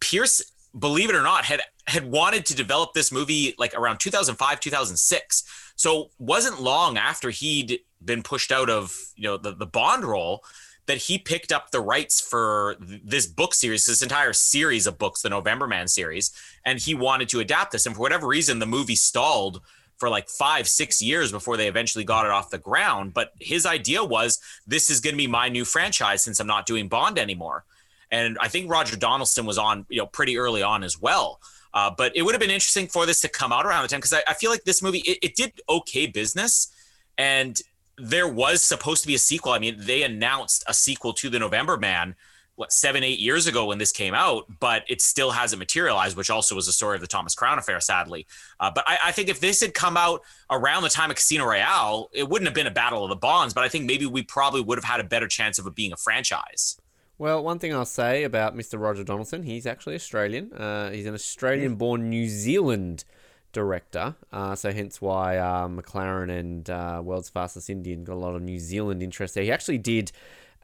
Pierce, 0.00 0.52
believe 0.78 1.10
it 1.10 1.16
or 1.16 1.22
not, 1.22 1.44
had 1.44 1.60
had 1.86 2.10
wanted 2.10 2.46
to 2.46 2.54
develop 2.54 2.92
this 2.94 3.10
movie 3.10 3.54
like 3.58 3.74
around 3.74 3.98
2005, 3.98 4.60
2006. 4.60 5.72
So 5.76 6.10
wasn't 6.18 6.62
long 6.62 6.96
after 6.96 7.30
he'd 7.30 7.80
been 8.02 8.22
pushed 8.22 8.52
out 8.52 8.70
of 8.70 8.96
you 9.16 9.24
know 9.24 9.36
the, 9.36 9.52
the 9.52 9.66
Bond 9.66 10.04
role 10.04 10.44
that 10.90 10.98
he 10.98 11.18
picked 11.18 11.52
up 11.52 11.70
the 11.70 11.80
rights 11.80 12.20
for 12.20 12.74
this 12.80 13.24
book 13.24 13.54
series, 13.54 13.86
this 13.86 14.02
entire 14.02 14.32
series 14.32 14.88
of 14.88 14.98
books, 14.98 15.22
the 15.22 15.28
November 15.28 15.68
Man 15.68 15.86
series, 15.86 16.32
and 16.64 16.80
he 16.80 16.94
wanted 16.94 17.28
to 17.28 17.38
adapt 17.38 17.70
this. 17.70 17.86
And 17.86 17.94
for 17.94 18.00
whatever 18.00 18.26
reason, 18.26 18.58
the 18.58 18.66
movie 18.66 18.96
stalled 18.96 19.60
for 19.98 20.08
like 20.08 20.28
five, 20.28 20.66
six 20.66 21.00
years 21.00 21.30
before 21.30 21.56
they 21.56 21.68
eventually 21.68 22.02
got 22.02 22.26
it 22.26 22.32
off 22.32 22.50
the 22.50 22.58
ground. 22.58 23.14
But 23.14 23.30
his 23.38 23.66
idea 23.66 24.02
was 24.02 24.40
this 24.66 24.90
is 24.90 24.98
going 24.98 25.14
to 25.14 25.16
be 25.16 25.28
my 25.28 25.48
new 25.48 25.64
franchise 25.64 26.24
since 26.24 26.40
I'm 26.40 26.48
not 26.48 26.66
doing 26.66 26.88
Bond 26.88 27.20
anymore. 27.20 27.64
And 28.10 28.36
I 28.40 28.48
think 28.48 28.68
Roger 28.68 28.96
Donaldson 28.96 29.46
was 29.46 29.58
on, 29.58 29.86
you 29.90 29.98
know, 29.98 30.06
pretty 30.06 30.38
early 30.38 30.64
on 30.64 30.82
as 30.82 31.00
well. 31.00 31.38
Uh, 31.72 31.92
but 31.96 32.16
it 32.16 32.22
would 32.22 32.34
have 32.34 32.40
been 32.40 32.50
interesting 32.50 32.88
for 32.88 33.06
this 33.06 33.20
to 33.20 33.28
come 33.28 33.52
out 33.52 33.64
around 33.64 33.82
the 33.82 33.88
time 33.88 34.00
because 34.00 34.12
I, 34.12 34.24
I 34.26 34.34
feel 34.34 34.50
like 34.50 34.64
this 34.64 34.82
movie 34.82 35.04
it, 35.06 35.18
it 35.22 35.36
did 35.36 35.52
okay 35.68 36.08
business, 36.08 36.74
and 37.16 37.60
there 38.00 38.28
was 38.28 38.62
supposed 38.62 39.02
to 39.02 39.08
be 39.08 39.14
a 39.14 39.18
sequel. 39.18 39.52
I 39.52 39.58
mean, 39.58 39.76
they 39.78 40.02
announced 40.02 40.64
a 40.66 40.74
sequel 40.74 41.12
to 41.14 41.30
the 41.30 41.38
November 41.38 41.76
Man 41.76 42.16
what 42.60 42.72
seven, 42.72 43.02
eight 43.02 43.18
years 43.18 43.46
ago 43.46 43.64
when 43.64 43.78
this 43.78 43.90
came 43.90 44.12
out, 44.12 44.44
but 44.60 44.84
it 44.86 45.00
still 45.00 45.30
hasn't 45.30 45.58
materialized, 45.58 46.14
which 46.14 46.28
also 46.28 46.54
was 46.54 46.66
the 46.66 46.72
story 46.72 46.94
of 46.94 47.00
the 47.00 47.06
Thomas 47.06 47.34
Crown 47.34 47.58
affair, 47.58 47.80
sadly. 47.80 48.26
Uh, 48.60 48.70
but 48.74 48.84
I, 48.86 48.98
I 49.06 49.12
think 49.12 49.30
if 49.30 49.40
this 49.40 49.62
had 49.62 49.72
come 49.72 49.96
out 49.96 50.20
around 50.50 50.82
the 50.82 50.90
time 50.90 51.10
of 51.10 51.16
Casino 51.16 51.46
Royale, 51.46 52.10
it 52.12 52.28
wouldn't 52.28 52.46
have 52.46 52.54
been 52.54 52.66
a 52.66 52.70
battle 52.70 53.02
of 53.02 53.08
the 53.08 53.16
bonds, 53.16 53.54
but 53.54 53.64
I 53.64 53.68
think 53.68 53.86
maybe 53.86 54.04
we 54.04 54.22
probably 54.22 54.60
would 54.60 54.76
have 54.76 54.84
had 54.84 55.00
a 55.00 55.04
better 55.04 55.26
chance 55.26 55.58
of 55.58 55.66
it 55.66 55.74
being 55.74 55.94
a 55.94 55.96
franchise. 55.96 56.78
Well, 57.16 57.42
one 57.42 57.58
thing 57.58 57.74
I'll 57.74 57.86
say 57.86 58.24
about 58.24 58.54
Mr. 58.54 58.78
Roger 58.78 59.04
Donaldson, 59.04 59.42
he's 59.42 59.66
actually 59.66 59.94
Australian. 59.94 60.52
Uh, 60.52 60.90
he's 60.90 61.06
an 61.06 61.14
Australian 61.14 61.76
born 61.76 62.10
New 62.10 62.28
Zealand 62.28 63.04
director. 63.52 64.16
Uh, 64.32 64.54
so, 64.54 64.72
hence 64.72 65.00
why 65.00 65.36
uh, 65.38 65.68
McLaren 65.68 66.30
and 66.30 66.68
uh, 66.68 67.00
World's 67.04 67.28
Fastest 67.28 67.70
Indian 67.70 68.04
got 68.04 68.14
a 68.14 68.16
lot 68.16 68.34
of 68.34 68.42
New 68.42 68.58
Zealand 68.58 69.02
interest 69.02 69.34
there. 69.34 69.44
He 69.44 69.52
actually 69.52 69.78
did 69.78 70.12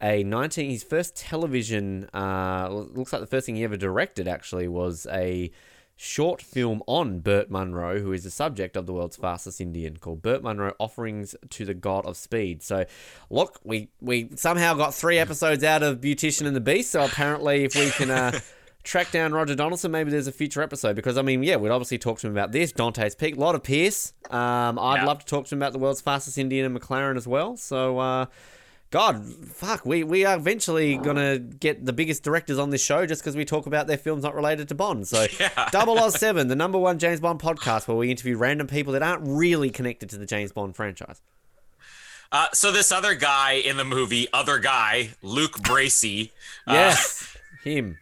a 0.01 0.23
19, 0.23 0.71
his 0.71 0.83
first 0.83 1.17
television, 1.17 2.09
uh, 2.13 2.69
looks 2.71 3.13
like 3.13 3.21
the 3.21 3.27
first 3.27 3.47
thing 3.47 3.57
he 3.57 3.65
ever 3.65 3.77
directed 3.77 4.29
actually 4.29 4.69
was 4.69 5.07
a 5.11 5.51
short 5.97 6.43
film 6.43 6.83
on 6.87 7.21
Burt 7.21 7.51
Munro, 7.51 8.01
who 8.01 8.13
is 8.13 8.23
the 8.23 8.31
subject 8.31 8.77
of 8.77 8.85
the 8.85 8.93
world's 8.93 9.17
fastest 9.17 9.61
Indian, 9.61 9.97
called 9.97 10.21
Burt 10.21 10.43
Munro 10.43 10.75
Offerings 10.79 11.35
to 11.49 11.65
the 11.65 11.73
God 11.73 12.05
of 12.05 12.17
Speed. 12.17 12.63
So, 12.63 12.85
look, 13.31 13.59
we 13.65 13.89
we 14.01 14.29
somehow 14.37 14.75
got 14.75 14.95
three 14.95 15.19
episodes 15.19 15.65
out 15.65 15.83
of 15.83 16.01
Beautician 16.01 16.47
and 16.47 16.55
the 16.55 16.61
Beast. 16.61 16.93
So 16.93 17.05
apparently, 17.05 17.65
if 17.65 17.75
we 17.75 17.91
can. 17.91 18.11
Uh, 18.11 18.39
Track 18.87 19.11
down 19.11 19.33
Roger 19.33 19.55
Donaldson. 19.57 19.91
Maybe 19.91 20.11
there's 20.13 20.29
a 20.29 20.33
future 20.33 20.63
episode 20.63 20.95
because 20.97 21.19
I 21.19 21.23
mean, 21.23 21.43
yeah, 21.43 21.57
we'd 21.57 21.71
obviously 21.71 21.99
talk 21.99 22.21
to 22.21 22.27
him 22.29 22.33
about 22.33 22.53
this 22.53 22.71
Dante's 22.73 23.15
Peak. 23.17 23.37
A 23.37 23.41
lot 23.41 23.55
of 23.57 23.63
Pierce. 23.65 24.13
Um, 24.31 24.79
I'd 24.79 24.99
Yeah. 25.01 25.07
love 25.07 25.19
to 25.19 25.27
talk 25.27 25.47
to 25.47 25.55
him 25.55 25.59
about 25.61 25.73
the 25.73 25.79
world's 25.81 26.01
fastest 26.01 26.39
Indian 26.39 26.65
and 26.67 26.81
McLaren 26.81 27.17
as 27.17 27.27
well. 27.27 27.57
So, 27.57 27.99
uh, 27.99 28.27
God, 28.93 29.25
fuck, 29.27 29.85
we, 29.85 30.05
we 30.05 30.25
are 30.25 30.37
eventually 30.37 30.97
gonna 30.99 31.41
get 31.41 31.85
the 31.85 31.93
biggest 31.93 32.23
directors 32.23 32.57
on 32.61 32.71
this 32.71 32.83
show 32.83 33.05
just 33.05 33.21
because 33.23 33.35
we 33.35 33.45
talk 33.45 33.67
about 33.67 33.89
their 33.89 33.99
films 33.99 34.23
not 34.23 34.37
related 34.37 34.69
to 34.69 34.77
Bond. 34.77 35.09
So, 35.09 35.27
Double 35.73 35.99
Oz 35.99 36.15
Seven, 36.21 36.47
the 36.47 36.55
number 36.55 36.79
one 36.79 37.01
James 37.01 37.19
Bond 37.19 37.41
podcast, 37.41 37.89
where 37.89 37.97
we 37.97 38.11
interview 38.13 38.37
random 38.37 38.69
people 38.69 38.93
that 38.93 39.03
aren't 39.03 39.23
really 39.25 39.71
connected 39.71 40.09
to 40.11 40.17
the 40.19 40.25
James 40.27 40.53
Bond 40.53 40.77
franchise. 40.77 41.21
Uh, 42.31 42.47
so 42.53 42.71
this 42.71 42.93
other 42.93 43.15
guy 43.15 43.53
in 43.55 43.77
the 43.77 43.85
movie, 43.85 44.29
other 44.33 44.59
guy, 44.61 45.11
Luke 45.23 45.59
Bracey. 45.59 46.31
uh, 46.69 46.73
Yes, 46.75 47.37
him. 47.65 47.99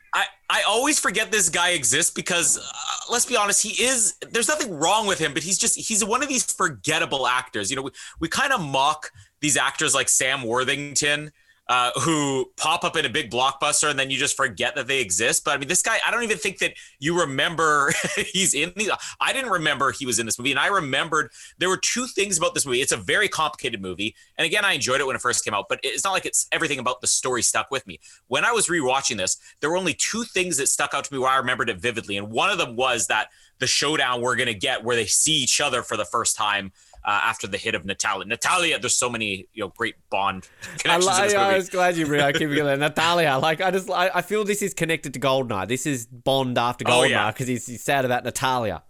I, 0.50 0.62
always 0.62 0.98
forget 0.98 1.32
this 1.32 1.48
guy 1.48 1.70
exists 1.70 2.12
because 2.12 2.58
uh, 2.58 2.62
let's 3.10 3.26
be 3.26 3.36
honest, 3.36 3.62
he 3.62 3.82
is 3.82 4.14
there's 4.30 4.48
nothing 4.48 4.74
wrong 4.74 5.06
with 5.06 5.18
him, 5.18 5.34
but 5.34 5.42
he's 5.42 5.58
just 5.58 5.76
he's 5.76 6.04
one 6.04 6.22
of 6.22 6.28
these 6.28 6.44
forgettable 6.44 7.26
actors. 7.26 7.70
You 7.70 7.76
know, 7.76 7.82
we, 7.82 7.90
we 8.20 8.28
kind 8.28 8.52
of 8.52 8.60
mock 8.60 9.10
these 9.40 9.56
actors 9.56 9.94
like 9.94 10.08
Sam 10.08 10.42
Worthington. 10.42 11.32
Uh, 11.66 11.90
who 12.02 12.44
pop 12.58 12.84
up 12.84 12.94
in 12.94 13.06
a 13.06 13.08
big 13.08 13.30
blockbuster 13.30 13.88
and 13.88 13.98
then 13.98 14.10
you 14.10 14.18
just 14.18 14.36
forget 14.36 14.74
that 14.74 14.86
they 14.86 15.00
exist. 15.00 15.46
But 15.46 15.54
I 15.54 15.56
mean, 15.56 15.66
this 15.66 15.80
guy, 15.80 15.96
I 16.06 16.10
don't 16.10 16.22
even 16.22 16.36
think 16.36 16.58
that 16.58 16.74
you 16.98 17.18
remember 17.18 17.90
he's 18.32 18.52
in 18.52 18.70
these. 18.76 18.90
I 19.18 19.32
didn't 19.32 19.50
remember 19.50 19.90
he 19.90 20.04
was 20.04 20.18
in 20.18 20.26
this 20.26 20.38
movie. 20.38 20.50
And 20.50 20.60
I 20.60 20.66
remembered 20.66 21.30
there 21.56 21.70
were 21.70 21.78
two 21.78 22.06
things 22.06 22.36
about 22.36 22.52
this 22.52 22.66
movie. 22.66 22.82
It's 22.82 22.92
a 22.92 22.98
very 22.98 23.28
complicated 23.28 23.80
movie. 23.80 24.14
And 24.36 24.44
again, 24.44 24.62
I 24.62 24.74
enjoyed 24.74 25.00
it 25.00 25.06
when 25.06 25.16
it 25.16 25.22
first 25.22 25.42
came 25.42 25.54
out, 25.54 25.64
but 25.70 25.80
it's 25.82 26.04
not 26.04 26.12
like 26.12 26.26
it's 26.26 26.46
everything 26.52 26.80
about 26.80 27.00
the 27.00 27.06
story 27.06 27.40
stuck 27.40 27.70
with 27.70 27.86
me. 27.86 27.98
When 28.26 28.44
I 28.44 28.52
was 28.52 28.68
rewatching 28.68 29.16
this, 29.16 29.38
there 29.60 29.70
were 29.70 29.78
only 29.78 29.94
two 29.94 30.24
things 30.24 30.58
that 30.58 30.68
stuck 30.68 30.92
out 30.92 31.04
to 31.04 31.14
me 31.14 31.18
where 31.18 31.30
I 31.30 31.36
remembered 31.36 31.70
it 31.70 31.80
vividly. 31.80 32.18
And 32.18 32.30
one 32.30 32.50
of 32.50 32.58
them 32.58 32.76
was 32.76 33.06
that 33.06 33.28
the 33.58 33.66
showdown 33.66 34.20
we're 34.20 34.36
going 34.36 34.48
to 34.48 34.54
get 34.54 34.84
where 34.84 34.96
they 34.96 35.06
see 35.06 35.32
each 35.32 35.60
other 35.60 35.82
for 35.82 35.96
the 35.96 36.04
first 36.04 36.36
time. 36.36 36.72
Uh, 37.06 37.20
after 37.24 37.46
the 37.46 37.58
hit 37.58 37.74
of 37.74 37.84
Natalia, 37.84 38.24
Natalia, 38.26 38.78
there's 38.78 38.96
so 38.96 39.10
many 39.10 39.46
you 39.52 39.62
know 39.62 39.72
great 39.76 39.94
Bond 40.08 40.48
I, 40.62 40.76
connections 40.78 41.18
in 41.18 41.28
li- 41.28 41.34
I 41.36 41.56
was 41.56 41.68
glad 41.68 41.96
you 41.98 42.06
really 42.06 42.32
keep 42.32 42.48
it 42.48 42.78
Natalia. 42.78 43.36
Like 43.38 43.60
I 43.60 43.70
just, 43.70 43.90
I, 43.90 44.10
I 44.14 44.22
feel 44.22 44.42
this 44.44 44.62
is 44.62 44.72
connected 44.72 45.12
to 45.14 45.20
Goldeneye. 45.20 45.68
This 45.68 45.84
is 45.84 46.06
Bond 46.06 46.56
after 46.56 46.84
Oh, 46.88 47.02
Goldeneye 47.02 47.10
yeah. 47.10 47.30
because 47.30 47.46
he's, 47.46 47.66
he's 47.66 47.82
sad 47.82 48.06
about 48.06 48.24
Natalia. 48.24 48.82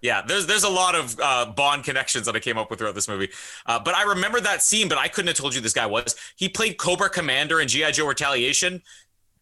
Yeah, 0.00 0.22
there's 0.26 0.46
there's 0.46 0.62
a 0.64 0.68
lot 0.70 0.94
of 0.94 1.18
uh, 1.20 1.46
Bond 1.46 1.84
connections 1.84 2.24
that 2.26 2.36
I 2.36 2.38
came 2.38 2.56
up 2.56 2.70
with 2.70 2.78
throughout 2.78 2.94
this 2.94 3.08
movie. 3.08 3.28
Uh, 3.66 3.78
but 3.80 3.94
I 3.94 4.04
remember 4.04 4.40
that 4.40 4.62
scene, 4.62 4.88
but 4.88 4.96
I 4.96 5.08
couldn't 5.08 5.26
have 5.28 5.36
told 5.36 5.54
you 5.54 5.60
this 5.60 5.72
guy 5.72 5.86
was. 5.86 6.14
He 6.36 6.48
played 6.48 6.78
Cobra 6.78 7.10
Commander 7.10 7.60
in 7.60 7.66
G.I. 7.68 7.90
Joe 7.90 8.06
Retaliation. 8.06 8.80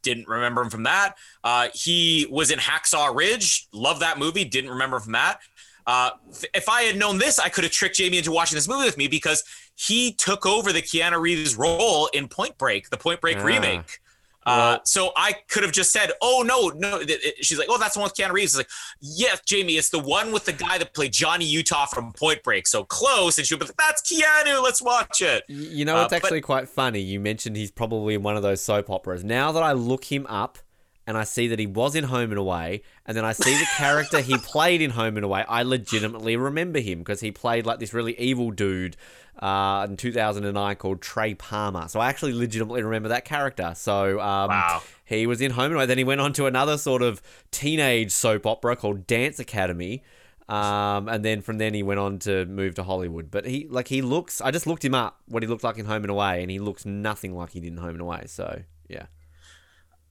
Didn't 0.03 0.29
remember 0.29 0.63
him 0.63 0.71
from 0.71 0.85
that. 0.85 1.17
Uh, 1.45 1.69
he 1.75 2.27
was 2.31 2.51
in 2.51 2.59
Hacksaw 2.59 3.15
Ridge. 3.15 3.67
Love 3.73 4.01
that 4.01 4.19
movie. 4.19 4.45
Didn't 4.45 4.71
remember 4.71 4.99
from 5.01 5.13
that. 5.13 5.41
Uh, 5.87 6.11
if 6.53 6.69
I 6.69 6.83
had 6.83 6.97
known 6.97 7.19
this, 7.19 7.39
I 7.39 7.49
could 7.49 7.65
have 7.65 7.73
tricked 7.73 7.97
Jamie 7.97 8.19
into 8.19 8.33
watching 8.33 8.57
this 8.57 8.69
movie 8.69 8.85
with 8.87 8.97
me 8.97 9.07
because 9.09 9.45
he 9.77 10.13
took 10.13 10.45
over 10.45 10.73
the 10.73 10.83
Keanu 10.83 11.21
Reeves 11.21 11.57
role 11.57 12.09
in 12.13 12.27
Point 12.29 12.59
Break, 12.59 12.91
the 12.91 12.97
Point 12.97 13.21
Break 13.21 13.39
Ah. 13.39 13.45
remake. 13.45 14.01
Uh, 14.45 14.79
so 14.85 15.11
I 15.17 15.33
could 15.49 15.65
have 15.65 15.73
just 15.73 15.91
said, 15.91 16.13
"Oh 16.23 16.45
no, 16.47 16.69
no." 16.69 17.03
She's 17.41 17.59
like, 17.59 17.67
"Oh, 17.69 17.79
that's 17.79 17.95
the 17.95 18.01
one 18.01 18.07
with 18.09 18.15
Keanu 18.17 18.33
Reeves." 18.33 18.53
It's 18.53 18.59
like, 18.59 18.69
"Yes, 19.01 19.41
Jamie, 19.45 19.73
it's 19.77 19.89
the 19.89 19.99
one 19.99 20.31
with 20.31 20.45
the 20.45 20.53
guy 20.53 20.79
that 20.79 20.95
played 20.95 21.13
Johnny 21.13 21.45
Utah 21.45 21.87
from 21.87 22.13
Point 22.13 22.45
Break." 22.45 22.69
So 22.69 22.85
close, 22.85 23.39
and 23.39 23.47
she'll 23.47 23.59
be 23.59 23.65
like, 23.65 23.77
"That's 23.77 24.03
Keanu. 24.03 24.63
Let's 24.63 24.81
watch 24.81 25.21
it." 25.21 25.43
You 25.49 25.85
know, 25.85 25.97
Uh, 25.97 26.03
it's 26.05 26.11
but- 26.11 26.23
actually 26.23 26.43
quite 26.43 26.69
funny. 26.69 27.01
You 27.01 27.19
mentioned 27.19 27.57
he's 27.57 27.73
probably 27.73 28.15
in 28.15 28.23
one 28.23 28.37
of 28.37 28.45
those 28.45 28.63
soap 28.63 28.89
operas. 28.89 29.25
Now 29.25 29.51
that 29.51 29.65
I 29.65 29.73
look 29.73 30.05
him 30.05 30.27
up 30.29 30.59
and 31.07 31.17
I 31.17 31.25
see 31.25 31.49
that 31.49 31.59
he 31.59 31.67
was 31.67 31.95
in 31.95 32.05
Home 32.05 32.31
and 32.31 32.39
Away, 32.39 32.83
and 33.07 33.17
then 33.17 33.25
I 33.25 33.33
see 33.33 33.57
the 33.57 33.67
character 33.77 34.21
he 34.21 34.37
played 34.43 34.81
in 34.83 34.91
Home 34.91 35.17
and 35.17 35.25
Away, 35.25 35.45
I 35.49 35.63
legitimately 35.63 36.37
remember 36.37 36.81
him 36.81 36.99
because 36.99 37.21
he 37.21 37.31
played 37.31 37.65
like 37.67 37.79
this 37.79 37.93
really 37.95 38.19
evil 38.19 38.51
dude 38.51 38.97
uh, 39.41 39.87
in 39.89 39.97
2009 39.97 40.77
called 40.77 41.01
Trey 41.03 41.35
Palmer. 41.35 41.89
So 41.89 42.01
I 42.01 42.09
actually 42.09 42.33
legitimately 42.33 42.83
remember 42.83 43.11
that 43.11 43.25
character. 43.25 43.73
So 43.77 44.19
um, 44.21 44.49
Wow. 44.49 44.83
he 45.05 45.27
was 45.27 45.41
in 45.41 45.51
Home 45.53 45.67
and 45.67 45.75
Away. 45.75 45.87
Then 45.87 45.99
he 45.99 46.05
went 46.05 46.21
on 46.21 46.33
to 46.35 46.47
another 46.47 46.79
sort 46.79 47.03
of 47.03 47.21
teenage 47.51 48.11
soap 48.13 48.47
opera 48.47 48.77
called 48.77 49.07
Dance 49.07 49.39
Academy. 49.39 50.03
Um, 50.49 51.09
and 51.09 51.25
then 51.25 51.43
from 51.43 51.59
then 51.59 51.75
he 51.75 51.83
went 51.83 51.99
on 52.01 52.19
to 52.21 52.47
move 52.47 52.77
to 52.77 52.83
Hollywood. 52.85 53.31
But 53.31 53.47
he 53.47 53.67
like 53.69 53.89
he 53.89 54.01
looks. 54.01 54.41
I 54.41 54.53
just 54.53 54.67
looked 54.67 54.85
him 54.85 54.95
up 54.95 55.21
what 55.27 55.43
he 55.43 55.49
looked 55.49 55.65
like 55.65 55.77
in 55.77 55.87
Home 55.87 56.03
and 56.05 56.11
Away, 56.11 56.41
and 56.43 56.51
he 56.51 56.59
looks 56.61 56.87
nothing 56.87 57.35
like 57.35 57.51
he 57.51 57.59
did 57.61 57.73
in 57.73 57.79
Home 57.79 57.91
and 57.91 58.01
Away. 58.01 58.23
So 58.27 58.63
yeah, 58.89 59.07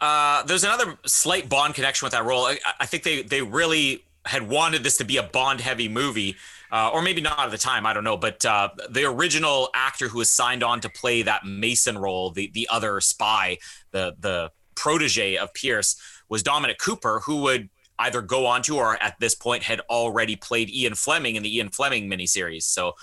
Uh, 0.06 0.44
there's 0.44 0.64
another 0.64 1.00
slight 1.08 1.50
Bond 1.50 1.74
connection 1.74 2.06
with 2.06 2.12
that 2.12 2.26
role. 2.26 2.46
I, 2.46 2.60
I 2.80 2.86
think 2.86 3.02
they 3.02 3.24
they 3.24 3.42
really 3.42 4.04
had 4.24 4.48
wanted 4.48 4.84
this 4.84 4.98
to 4.98 5.04
be 5.04 5.18
a 5.18 5.24
Bond 5.24 5.62
heavy 5.62 5.90
movie, 5.90 6.36
uh, 6.72 6.92
or 6.94 7.02
maybe 7.02 7.22
not 7.22 7.40
at 7.40 7.50
the 7.50 7.58
time. 7.58 7.88
I 7.88 7.94
don't 7.94 8.04
know. 8.04 8.16
But 8.16 8.46
uh, 8.46 8.70
the 8.88 9.06
original 9.06 9.70
actor 9.74 10.08
who 10.08 10.20
was 10.20 10.30
signed 10.30 10.62
on 10.62 10.80
to 10.82 10.90
play 10.90 11.24
that 11.24 11.44
Mason 11.44 11.98
role, 11.98 12.30
the 12.30 12.52
the 12.54 12.68
other 12.72 13.02
spy, 13.02 13.58
the 13.90 14.16
the 14.20 14.52
protege 14.76 15.38
of 15.38 15.52
Pierce, 15.56 15.96
was 16.30 16.44
Dominic 16.44 16.78
Cooper, 16.78 17.22
who 17.26 17.42
would 17.42 17.70
either 17.98 18.22
go 18.22 18.46
on 18.46 18.62
to 18.62 18.78
or 18.78 19.02
at 19.02 19.20
this 19.20 19.34
point 19.34 19.64
had 19.64 19.80
already 19.90 20.36
played 20.36 20.70
Ian 20.70 20.94
Fleming 20.94 21.36
in 21.36 21.42
the 21.42 21.58
Ian 21.58 21.70
Fleming 21.70 22.08
miniseries. 22.08 22.64
So. 22.64 22.94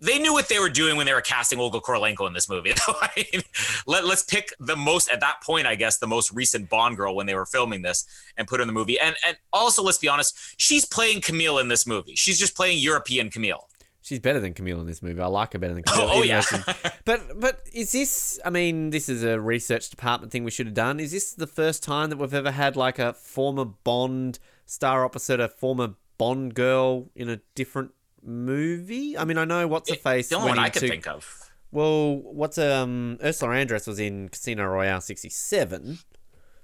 They 0.00 0.18
knew 0.18 0.32
what 0.32 0.48
they 0.48 0.60
were 0.60 0.68
doing 0.68 0.96
when 0.96 1.06
they 1.06 1.12
were 1.12 1.20
casting 1.20 1.58
Olga 1.58 1.80
Kurylenko 1.80 2.26
in 2.26 2.32
this 2.32 2.48
movie. 2.48 2.72
I 2.88 3.10
mean, 3.16 3.42
let, 3.86 4.04
let's 4.04 4.22
pick 4.22 4.52
the 4.60 4.76
most 4.76 5.10
at 5.10 5.20
that 5.20 5.42
point, 5.42 5.66
I 5.66 5.74
guess, 5.74 5.98
the 5.98 6.06
most 6.06 6.32
recent 6.32 6.68
Bond 6.70 6.96
girl 6.96 7.16
when 7.16 7.26
they 7.26 7.34
were 7.34 7.46
filming 7.46 7.82
this 7.82 8.04
and 8.36 8.46
put 8.46 8.60
her 8.60 8.62
in 8.62 8.68
the 8.68 8.74
movie. 8.74 8.98
And 9.00 9.16
and 9.26 9.36
also, 9.52 9.82
let's 9.82 9.98
be 9.98 10.08
honest, 10.08 10.38
she's 10.56 10.84
playing 10.84 11.22
Camille 11.22 11.58
in 11.58 11.68
this 11.68 11.86
movie. 11.86 12.14
She's 12.14 12.38
just 12.38 12.56
playing 12.56 12.78
European 12.78 13.28
Camille. 13.28 13.68
she's 14.00 14.20
better 14.20 14.38
than 14.38 14.54
Camille 14.54 14.80
in 14.80 14.86
this 14.86 15.02
movie. 15.02 15.20
I 15.20 15.26
like 15.26 15.52
her 15.52 15.58
better 15.58 15.74
than 15.74 15.82
oh, 15.88 15.92
Camille. 15.92 16.10
Oh, 16.10 16.24
even 16.24 16.62
yeah. 16.66 16.74
but 17.04 17.40
but 17.40 17.60
is 17.72 17.90
this? 17.90 18.38
I 18.44 18.50
mean, 18.50 18.90
this 18.90 19.08
is 19.08 19.24
a 19.24 19.40
research 19.40 19.90
department 19.90 20.30
thing 20.30 20.44
we 20.44 20.52
should 20.52 20.66
have 20.66 20.74
done. 20.74 21.00
Is 21.00 21.10
this 21.10 21.32
the 21.32 21.48
first 21.48 21.82
time 21.82 22.10
that 22.10 22.18
we've 22.18 22.34
ever 22.34 22.52
had 22.52 22.76
like 22.76 23.00
a 23.00 23.14
former 23.14 23.64
Bond 23.64 24.38
star 24.64 25.04
opposite 25.04 25.40
a 25.40 25.48
former 25.48 25.94
Bond 26.18 26.54
girl 26.54 27.10
in 27.14 27.28
a 27.28 27.40
different 27.54 27.92
movie? 28.22 29.16
I 29.16 29.24
mean, 29.24 29.38
I 29.38 29.44
know 29.44 29.66
what's 29.68 29.90
a 29.90 29.96
face. 29.96 30.28
The 30.28 30.36
only 30.36 30.48
one 30.50 30.58
I 30.58 30.68
could 30.70 30.82
into- 30.82 30.92
think 30.92 31.06
of. 31.06 31.50
Well, 31.70 32.16
what's 32.16 32.56
um 32.58 33.18
Ursula 33.22 33.52
Andress 33.54 33.86
was 33.86 33.98
in 34.00 34.30
Casino 34.30 34.64
Royale 34.66 35.00
'67. 35.02 35.98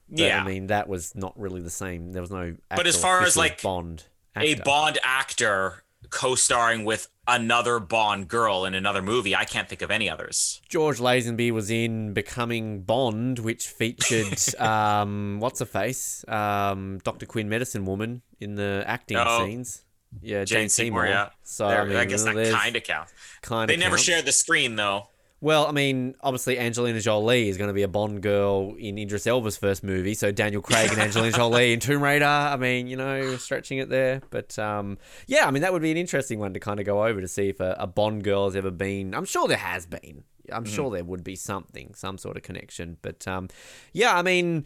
Yeah. 0.09 0.43
I 0.43 0.47
mean 0.47 0.69
that 0.69 0.89
was 0.89 1.15
not 1.15 1.39
really 1.39 1.61
the 1.61 1.71
same. 1.71 2.13
There 2.13 2.23
was 2.23 2.31
no. 2.31 2.57
But 2.71 2.87
as 2.87 2.97
far 2.97 3.23
as, 3.23 3.37
like, 3.37 3.61
Bond, 3.63 4.05
A. 4.37 4.55
Bond 4.57 4.99
actor 5.05 5.83
co-starring 6.11 6.85
with 6.85 7.09
another 7.27 7.81
Bond 7.81 8.29
girl 8.29 8.65
in 8.67 8.75
another 8.75 9.01
movie. 9.03 9.35
I 9.35 9.45
can't 9.45 9.69
think 9.69 9.81
of 9.83 9.91
any 9.91 10.09
others. 10.09 10.61
George 10.69 10.99
Lazenby 10.99 11.51
was 11.51 11.71
in 11.71 12.13
Becoming 12.13 12.83
Bond, 12.83 13.39
which 13.41 13.67
featured 13.67 14.39
um 14.59 15.39
what's 15.41 15.61
her 15.61 15.67
face, 15.67 16.25
um 16.29 16.99
Doctor 17.05 17.27
Quinn, 17.27 17.49
Medicine 17.49 17.85
Woman 17.85 18.23
in 18.41 18.55
the 18.55 18.85
acting 18.87 19.17
Oh. 19.19 19.45
scenes. 19.45 19.83
Yeah, 20.23 20.45
Jane, 20.45 20.63
Jane, 20.63 20.69
Seymour, 20.69 21.07
yeah. 21.07 21.29
So 21.43 21.69
There- 21.69 21.83
I 21.83 21.85
mean, 21.85 21.97
I 21.97 22.05
guess 22.05 22.25
that 22.25 22.35
kind 22.53 22.77
of 22.77 22.83
counts. 22.85 23.13
kind 23.43 23.69
They 23.69 23.77
never 23.77 23.97
counts. 23.97 24.03
shared 24.05 24.25
the 24.25 24.33
screen 24.33 24.77
though. 24.77 25.09
Well, 25.41 25.67
I 25.67 25.73
mean, 25.73 26.15
obviously 26.23 26.59
Angelina 26.59 27.01
Jolie 27.03 27.51
is 27.51 27.59
going 27.59 27.69
to 27.69 27.75
be 27.75 27.83
a 27.83 27.89
Bond 27.89 28.23
girl 28.23 28.75
in 28.79 28.97
Idris 28.97 29.27
Elba's 29.27 29.59
first 29.59 29.85
movie, 29.85 30.15
so 30.15 30.33
Daniel 30.33 30.63
Craig 30.63 30.89
and 30.91 30.99
Angelina 30.99 31.33
Jolie 31.37 31.75
in 31.75 31.81
Tomb 31.81 32.03
Raider. 32.03 32.25
I 32.25 32.57
mean, 32.57 32.87
you 32.87 32.97
know, 32.97 33.37
stretching 33.37 33.77
it 33.77 33.91
there, 33.91 34.23
but 34.31 34.59
um, 34.59 34.97
yeah, 35.27 35.47
I 35.47 35.51
mean 35.51 35.61
that 35.61 35.73
would 35.75 35.83
be 35.83 35.91
an 35.91 35.99
interesting 35.99 36.39
one 36.39 36.55
to 36.55 36.61
kind 36.61 36.81
of 36.81 36.87
go 36.87 37.05
over 37.05 37.21
to 37.21 37.29
see 37.29 37.51
if 37.51 37.61
a, 37.61 37.77
a 37.79 37.87
Bond 37.87 38.25
girl 38.25 38.47
has 38.47 38.57
ever 38.57 38.71
been. 38.71 39.15
I'm 39.15 39.27
sure 39.27 39.47
there 39.47 39.59
has 39.59 39.85
been. 39.85 40.25
I'm 40.51 40.65
sure 40.65 40.91
there 40.91 41.05
would 41.05 41.25
be 41.25 41.37
something, 41.37 41.93
some 41.95 42.17
sort 42.19 42.37
of 42.39 42.43
connection, 42.43 42.97
but 43.03 43.27
um, 43.29 43.49
yeah, 43.93 44.17
I 44.17 44.23
mean, 44.23 44.65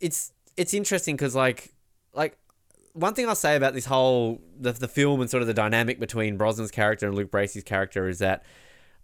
it's 0.00 0.32
it's 0.56 0.72
interesting 0.72 1.16
because 1.16 1.34
like 1.34 1.74
like 2.14 2.38
one 2.94 3.14
thing 3.14 3.28
I'll 3.28 3.34
say 3.34 3.56
about 3.56 3.74
this 3.74 3.84
whole 3.86 4.40
the, 4.58 4.72
the 4.72 4.88
film 4.88 5.20
and 5.20 5.28
sort 5.30 5.40
of 5.42 5.46
the 5.46 5.54
dynamic 5.54 5.98
between 6.00 6.38
Brosnan's 6.38 6.70
character 6.70 7.06
and 7.06 7.14
Luke 7.14 7.30
Bracey's 7.30 7.64
character 7.64 8.08
is 8.08 8.18
that 8.18 8.44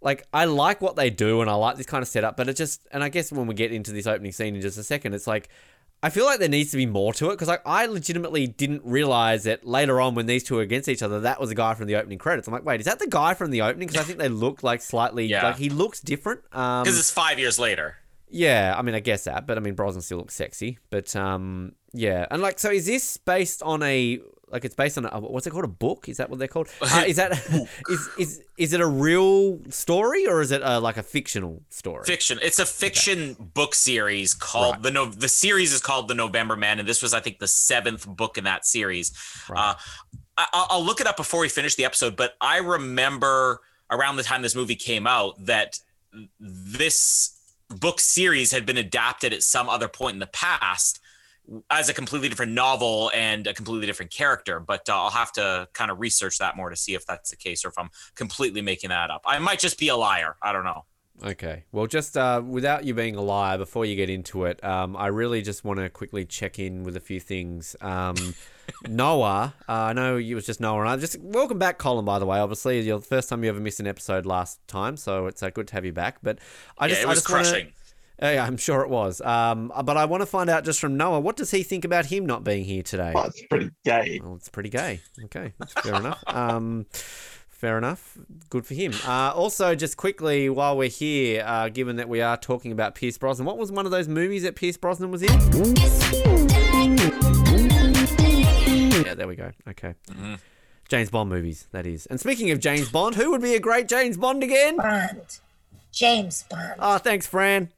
like 0.01 0.27
I 0.33 0.45
like 0.45 0.81
what 0.81 0.95
they 0.95 1.09
do 1.09 1.41
and 1.41 1.49
I 1.49 1.53
like 1.55 1.77
this 1.77 1.85
kind 1.85 2.01
of 2.01 2.07
setup, 2.07 2.37
but 2.37 2.47
it 2.49 2.55
just 2.55 2.87
and 2.91 3.03
I 3.03 3.09
guess 3.09 3.31
when 3.31 3.47
we 3.47 3.53
get 3.55 3.71
into 3.71 3.91
this 3.91 4.07
opening 4.07 4.31
scene 4.31 4.55
in 4.55 4.61
just 4.61 4.77
a 4.77 4.83
second, 4.83 5.13
it's 5.13 5.27
like 5.27 5.49
I 6.03 6.09
feel 6.09 6.25
like 6.25 6.39
there 6.39 6.49
needs 6.49 6.69
to 6.71 6.77
be 6.77 6.85
more 6.85 7.13
to 7.13 7.27
it 7.29 7.31
because 7.31 7.47
like 7.47 7.61
I 7.65 7.85
legitimately 7.87 8.45
didn't 8.47 8.83
realize 8.85 9.45
that 9.45 9.65
later 9.65 9.99
on 9.99 10.13
when 10.13 10.27
these 10.27 10.43
two 10.43 10.59
are 10.59 10.61
against 10.61 10.87
each 10.89 11.01
other, 11.01 11.21
that 11.21 11.39
was 11.39 11.49
the 11.49 11.55
guy 11.55 11.73
from 11.73 11.87
the 11.87 11.95
opening 11.95 12.19
credits. 12.19 12.47
I'm 12.47 12.53
like, 12.53 12.65
wait, 12.65 12.79
is 12.81 12.85
that 12.85 12.99
the 12.99 13.07
guy 13.07 13.33
from 13.33 13.49
the 13.49 13.61
opening? 13.63 13.87
Because 13.87 14.01
I 14.01 14.05
think 14.05 14.19
they 14.19 14.29
look 14.29 14.61
like 14.61 14.81
slightly 14.81 15.25
Yeah. 15.25 15.43
like 15.47 15.57
he 15.57 15.69
looks 15.69 16.01
different. 16.01 16.41
Um, 16.51 16.83
Because 16.83 16.99
it's 16.99 17.09
five 17.11 17.39
years 17.39 17.57
later. 17.57 17.95
Yeah, 18.35 18.75
I 18.77 18.81
mean, 18.81 18.95
I 18.95 18.99
guess 18.99 19.23
that, 19.23 19.47
but 19.47 19.57
I 19.57 19.61
mean, 19.61 19.75
Brosnan 19.75 20.01
still 20.01 20.17
looks 20.17 20.35
sexy. 20.35 20.77
But 20.89 21.15
um, 21.15 21.71
yeah, 21.93 22.25
and 22.29 22.41
like, 22.41 22.59
so 22.59 22.69
is 22.69 22.85
this 22.85 23.15
based 23.15 23.63
on 23.63 23.81
a 23.81 24.19
like 24.49 24.63
it's 24.65 24.75
based 24.75 24.97
on 24.97 25.05
a, 25.05 25.19
what's 25.21 25.47
it 25.47 25.51
called 25.51 25.63
a 25.63 25.69
book? 25.69 26.09
Is 26.09 26.17
that 26.17 26.29
what 26.29 26.37
they're 26.39 26.49
called? 26.49 26.67
Uh, 26.81 27.05
is 27.07 27.15
that 27.15 27.31
is 27.89 28.09
is 28.19 28.43
is 28.57 28.73
it 28.73 28.81
a 28.81 28.85
real 28.85 29.59
story 29.71 30.27
or 30.27 30.41
is 30.41 30.51
it 30.51 30.61
a, 30.63 30.79
like 30.81 30.97
a 30.97 31.03
fictional 31.03 31.63
story? 31.69 32.03
Fiction. 32.03 32.37
It's 32.41 32.59
a 32.59 32.65
fiction 32.65 33.35
book 33.39 33.73
series 33.73 34.33
called 34.33 34.73
Right. 34.75 34.83
the 34.83 34.91
no. 34.91 35.05
The 35.05 35.29
series 35.29 35.71
is 35.71 35.79
called 35.81 36.09
The 36.09 36.13
November 36.15 36.57
Man, 36.57 36.79
and 36.79 36.87
this 36.87 37.01
was, 37.01 37.13
I 37.13 37.21
think, 37.21 37.39
the 37.39 37.47
seventh 37.47 38.05
book 38.05 38.37
in 38.37 38.43
that 38.43 38.65
series. 38.65 39.13
Right. 39.49 39.71
Uh, 39.71 39.75
I, 40.37 40.67
I'll 40.69 40.83
look 40.83 40.99
it 40.99 41.07
up 41.07 41.15
before 41.15 41.39
we 41.39 41.47
finish 41.47 41.75
the 41.75 41.85
episode, 41.85 42.17
but 42.17 42.33
I 42.41 42.57
remember 42.57 43.61
around 43.89 44.17
the 44.17 44.23
time 44.23 44.41
this 44.41 44.55
movie 44.55 44.75
came 44.75 45.07
out 45.07 45.35
that 45.45 45.79
this 46.39 47.34
book 47.69 47.99
series 47.99 48.51
had 48.51 48.65
been 48.65 48.77
adapted 48.77 49.33
at 49.33 49.43
some 49.43 49.69
other 49.69 49.87
point 49.87 50.13
in 50.13 50.19
the 50.19 50.27
past 50.27 50.99
as 51.69 51.89
a 51.89 51.93
completely 51.93 52.29
different 52.29 52.53
novel 52.53 53.11
and 53.13 53.47
a 53.47 53.53
completely 53.53 53.85
different 53.85 54.11
character. 54.11 54.59
But 54.59 54.89
uh, 54.89 54.95
I'll 54.95 55.09
have 55.11 55.31
to 55.33 55.67
kind 55.73 55.91
of 55.91 55.99
research 55.99 56.37
that 56.39 56.57
more 56.57 56.69
to 56.69 56.75
see 56.75 56.95
if 56.95 57.05
that's 57.05 57.29
the 57.29 57.37
case 57.37 57.63
or 57.65 57.69
if 57.69 57.77
I'm 57.77 57.89
completely 58.15 58.61
making 58.61 58.89
that 58.89 59.09
up. 59.09 59.21
I 59.25 59.37
might 59.39 59.59
just 59.59 59.77
be 59.77 59.89
a 59.89 59.95
liar. 59.95 60.35
I 60.41 60.51
don't 60.53 60.63
know. 60.63 60.85
Okay. 61.23 61.63
Well, 61.71 61.87
just 61.87 62.17
uh, 62.17 62.41
without 62.45 62.83
you 62.83 62.93
being 62.93 63.15
a 63.15 63.21
liar, 63.21 63.57
before 63.57 63.85
you 63.85 63.95
get 63.95 64.09
into 64.09 64.45
it, 64.45 64.61
um, 64.63 64.97
I 64.97 65.07
really 65.07 65.41
just 65.41 65.63
want 65.63 65.79
to 65.79 65.89
quickly 65.89 66.25
check 66.25 66.59
in 66.59 66.83
with 66.83 66.97
a 66.97 66.99
few 66.99 67.19
things. 67.19 67.75
Um, 67.81 68.15
Noah, 68.87 69.53
uh, 69.67 69.71
I 69.71 69.93
know 69.93 70.17
it 70.17 70.33
was 70.33 70.45
just 70.45 70.59
Noah 70.59 70.81
and 70.81 70.89
I. 70.89 70.97
Just 70.97 71.17
welcome 71.21 71.57
back, 71.57 71.77
Colin. 71.77 72.03
By 72.05 72.19
the 72.19 72.25
way, 72.25 72.37
obviously, 72.39 72.81
you're 72.81 72.99
the 72.99 73.05
first 73.05 73.29
time 73.29 73.43
you 73.43 73.49
ever 73.49 73.59
missed 73.61 73.79
an 73.79 73.87
episode 73.87 74.25
last 74.25 74.59
time, 74.67 74.97
so 74.97 75.27
it's 75.27 75.41
uh, 75.41 75.49
good 75.49 75.67
to 75.69 75.73
have 75.75 75.85
you 75.85 75.93
back. 75.93 76.17
But 76.21 76.39
I 76.77 76.89
just, 76.89 76.99
yeah, 77.01 77.05
it 77.05 77.07
I 77.07 77.09
was 77.11 77.19
just 77.19 77.29
wanna- 77.31 77.43
crushing. 77.43 77.71
Uh, 78.21 78.27
yeah, 78.27 78.45
I'm 78.45 78.55
sure 78.55 78.79
it 78.81 78.89
was. 78.89 79.19
Um, 79.19 79.73
but 79.83 79.97
I 79.97 80.05
want 80.05 80.21
to 80.21 80.25
find 80.25 80.49
out 80.49 80.63
just 80.63 80.79
from 80.79 80.95
Noah, 80.95 81.19
what 81.19 81.35
does 81.35 81.51
he 81.51 81.63
think 81.63 81.83
about 81.83 82.05
him 82.05 82.25
not 82.25 82.45
being 82.45 82.63
here 82.63 82.81
today? 82.81 83.11
Well, 83.13 83.25
it's 83.25 83.41
pretty 83.49 83.71
gay. 83.83 84.21
Well, 84.23 84.35
it's 84.35 84.47
pretty 84.47 84.69
gay. 84.69 85.01
Okay, 85.25 85.51
that's 85.59 85.73
fair 85.73 85.95
enough. 85.95 86.23
Fair 87.55 87.77
enough. 87.77 88.17
Good 88.49 88.65
for 88.65 88.73
him. 88.73 88.93
Uh, 89.07 89.31
also, 89.33 89.75
just 89.75 89.95
quickly, 89.95 90.49
while 90.49 90.75
we're 90.75 90.89
here, 90.89 91.41
uh, 91.47 91.69
given 91.69 91.95
that 91.95 92.09
we 92.09 92.19
are 92.19 92.35
talking 92.35 92.73
about 92.73 92.95
Pierce 92.95 93.17
Brosnan, 93.17 93.45
what 93.45 93.57
was 93.57 93.71
one 93.71 93.85
of 93.85 93.91
those 93.93 94.09
movies 94.09 94.43
that 94.43 94.57
Pierce 94.57 94.75
Brosnan 94.75 95.09
was 95.09 95.23
in? 95.23 95.29
Yeah, 99.05 99.13
there 99.13 99.27
we 99.27 99.37
go. 99.37 99.51
Okay. 99.69 99.95
James 100.89 101.09
Bond 101.09 101.29
movies, 101.29 101.67
that 101.71 101.87
is. 101.87 102.05
And 102.07 102.19
speaking 102.19 102.51
of 102.51 102.59
James 102.59 102.89
Bond, 102.89 103.15
who 103.15 103.31
would 103.31 103.41
be 103.41 103.55
a 103.55 103.59
great 103.61 103.87
James 103.87 104.17
Bond 104.17 104.43
again? 104.43 104.75
Bond. 104.75 105.39
James 105.93 106.43
Bond. 106.49 106.73
Oh, 106.77 106.97
thanks, 106.97 107.25
Fran. 107.25 107.69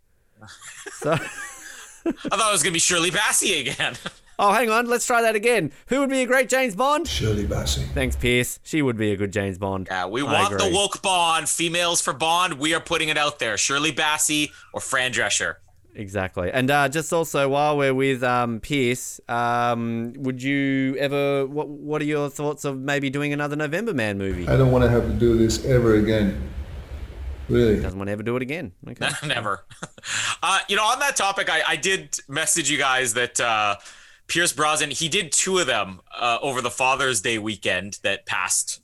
So, 0.93 1.11
I 1.13 1.17
thought 1.19 2.49
it 2.49 2.51
was 2.51 2.63
gonna 2.63 2.73
be 2.73 2.79
Shirley 2.79 3.11
Bassey 3.11 3.61
again. 3.61 3.95
oh, 4.39 4.51
hang 4.53 4.69
on, 4.69 4.85
let's 4.87 5.05
try 5.05 5.21
that 5.21 5.35
again. 5.35 5.71
Who 5.87 5.99
would 5.99 6.09
be 6.09 6.21
a 6.21 6.25
great 6.25 6.49
James 6.49 6.75
Bond? 6.75 7.07
Shirley 7.07 7.45
Bassey. 7.45 7.85
Thanks, 7.93 8.15
Pierce. 8.15 8.59
She 8.63 8.81
would 8.81 8.97
be 8.97 9.11
a 9.11 9.15
good 9.15 9.31
James 9.31 9.57
Bond. 9.57 9.87
yeah, 9.89 10.05
we 10.05 10.21
I 10.21 10.25
want 10.25 10.49
the 10.57 10.65
agree. 10.65 10.73
woke 10.75 11.01
Bond, 11.01 11.47
females 11.49 12.01
for 12.01 12.13
Bond. 12.13 12.59
We 12.59 12.73
are 12.73 12.79
putting 12.81 13.09
it 13.09 13.17
out 13.17 13.39
there. 13.39 13.57
Shirley 13.57 13.91
Bassey 13.91 14.51
or 14.73 14.81
Fran 14.81 15.11
Drescher. 15.13 15.55
Exactly. 15.95 16.51
And 16.51 16.69
uh, 16.69 16.89
just 16.89 17.11
also 17.11 17.49
while 17.49 17.75
we're 17.75 17.91
with 17.93 18.21
um, 18.21 18.59
Pierce, 18.59 19.19
um, 19.27 20.13
would 20.17 20.43
you 20.43 20.95
ever? 20.97 21.47
What 21.47 21.67
What 21.69 22.03
are 22.03 22.05
your 22.05 22.29
thoughts 22.29 22.65
of 22.65 22.77
maybe 22.79 23.09
doing 23.09 23.33
another 23.33 23.55
November 23.55 23.95
Man 23.95 24.19
movie? 24.19 24.47
I 24.47 24.57
don't 24.57 24.71
want 24.71 24.83
to 24.83 24.89
have 24.91 25.07
to 25.07 25.13
do 25.13 25.35
this 25.35 25.65
ever 25.65 25.95
again. 25.95 26.39
Really. 27.49 27.79
Doesn't 27.79 27.97
want 27.97 28.09
to 28.09 28.11
ever 28.11 28.21
do 28.23 28.35
it 28.35 28.41
again. 28.43 28.73
Okay. 28.87 29.09
Never. 29.27 29.65
Uh, 30.43 30.59
you 30.69 30.75
know, 30.75 30.83
on 30.83 30.99
that 30.99 31.15
topic, 31.15 31.49
I, 31.49 31.61
I 31.67 31.75
did 31.75 32.17
message 32.29 32.69
you 32.69 32.77
guys 32.77 33.15
that 33.15 33.41
uh, 33.41 33.75
Pierce 34.27 34.53
Brosnan, 34.53 34.91
he 34.91 35.09
did 35.09 35.31
two 35.31 35.59
of 35.59 35.67
them 35.67 36.01
uh, 36.17 36.37
over 36.41 36.61
the 36.61 36.69
Father's 36.69 37.21
Day 37.21 37.37
weekend 37.37 37.99
that 38.03 38.25
passed 38.25 38.81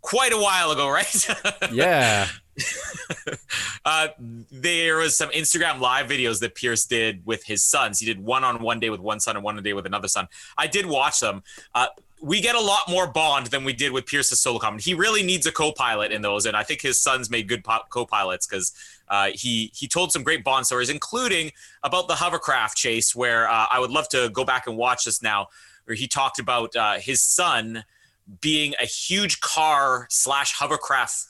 quite 0.00 0.32
a 0.32 0.38
while 0.38 0.70
ago, 0.70 0.88
right? 0.90 1.28
yeah. 1.72 2.28
uh, 3.84 4.08
there 4.50 4.98
was 4.98 5.16
some 5.16 5.30
Instagram 5.30 5.80
live 5.80 6.06
videos 6.06 6.40
that 6.40 6.54
Pierce 6.54 6.84
did 6.84 7.24
with 7.24 7.44
his 7.44 7.64
sons. 7.64 7.98
He 7.98 8.06
did 8.06 8.22
one 8.22 8.44
on 8.44 8.62
one 8.62 8.80
day 8.80 8.90
with 8.90 9.00
one 9.00 9.20
son 9.20 9.36
and 9.36 9.44
one 9.44 9.62
day 9.62 9.72
with 9.72 9.86
another 9.86 10.08
son. 10.08 10.28
I 10.58 10.66
did 10.66 10.86
watch 10.86 11.20
them. 11.20 11.42
Uh, 11.74 11.86
we 12.22 12.40
get 12.40 12.54
a 12.54 12.60
lot 12.60 12.88
more 12.88 13.08
Bond 13.08 13.48
than 13.48 13.64
we 13.64 13.72
did 13.72 13.90
with 13.90 14.06
Pierce's 14.06 14.38
solo 14.38 14.60
comedy. 14.60 14.82
He 14.84 14.94
really 14.94 15.24
needs 15.24 15.44
a 15.44 15.52
co-pilot 15.52 16.12
in 16.12 16.22
those, 16.22 16.46
and 16.46 16.56
I 16.56 16.62
think 16.62 16.80
his 16.80 17.00
sons 17.00 17.28
made 17.28 17.48
good 17.48 17.64
po- 17.64 17.82
co-pilots 17.90 18.46
because 18.46 18.72
uh, 19.08 19.30
he 19.34 19.72
he 19.74 19.88
told 19.88 20.12
some 20.12 20.22
great 20.22 20.44
Bond 20.44 20.64
stories, 20.64 20.88
including 20.88 21.50
about 21.82 22.06
the 22.06 22.14
hovercraft 22.14 22.76
chase. 22.76 23.14
Where 23.14 23.50
uh, 23.50 23.66
I 23.70 23.80
would 23.80 23.90
love 23.90 24.08
to 24.10 24.30
go 24.30 24.44
back 24.44 24.68
and 24.68 24.76
watch 24.76 25.04
this 25.04 25.20
now, 25.20 25.48
where 25.84 25.96
he 25.96 26.06
talked 26.06 26.38
about 26.38 26.74
uh, 26.76 26.94
his 26.94 27.20
son 27.20 27.84
being 28.40 28.74
a 28.80 28.86
huge 28.86 29.40
car 29.40 30.06
slash 30.08 30.54
hovercraft 30.54 31.24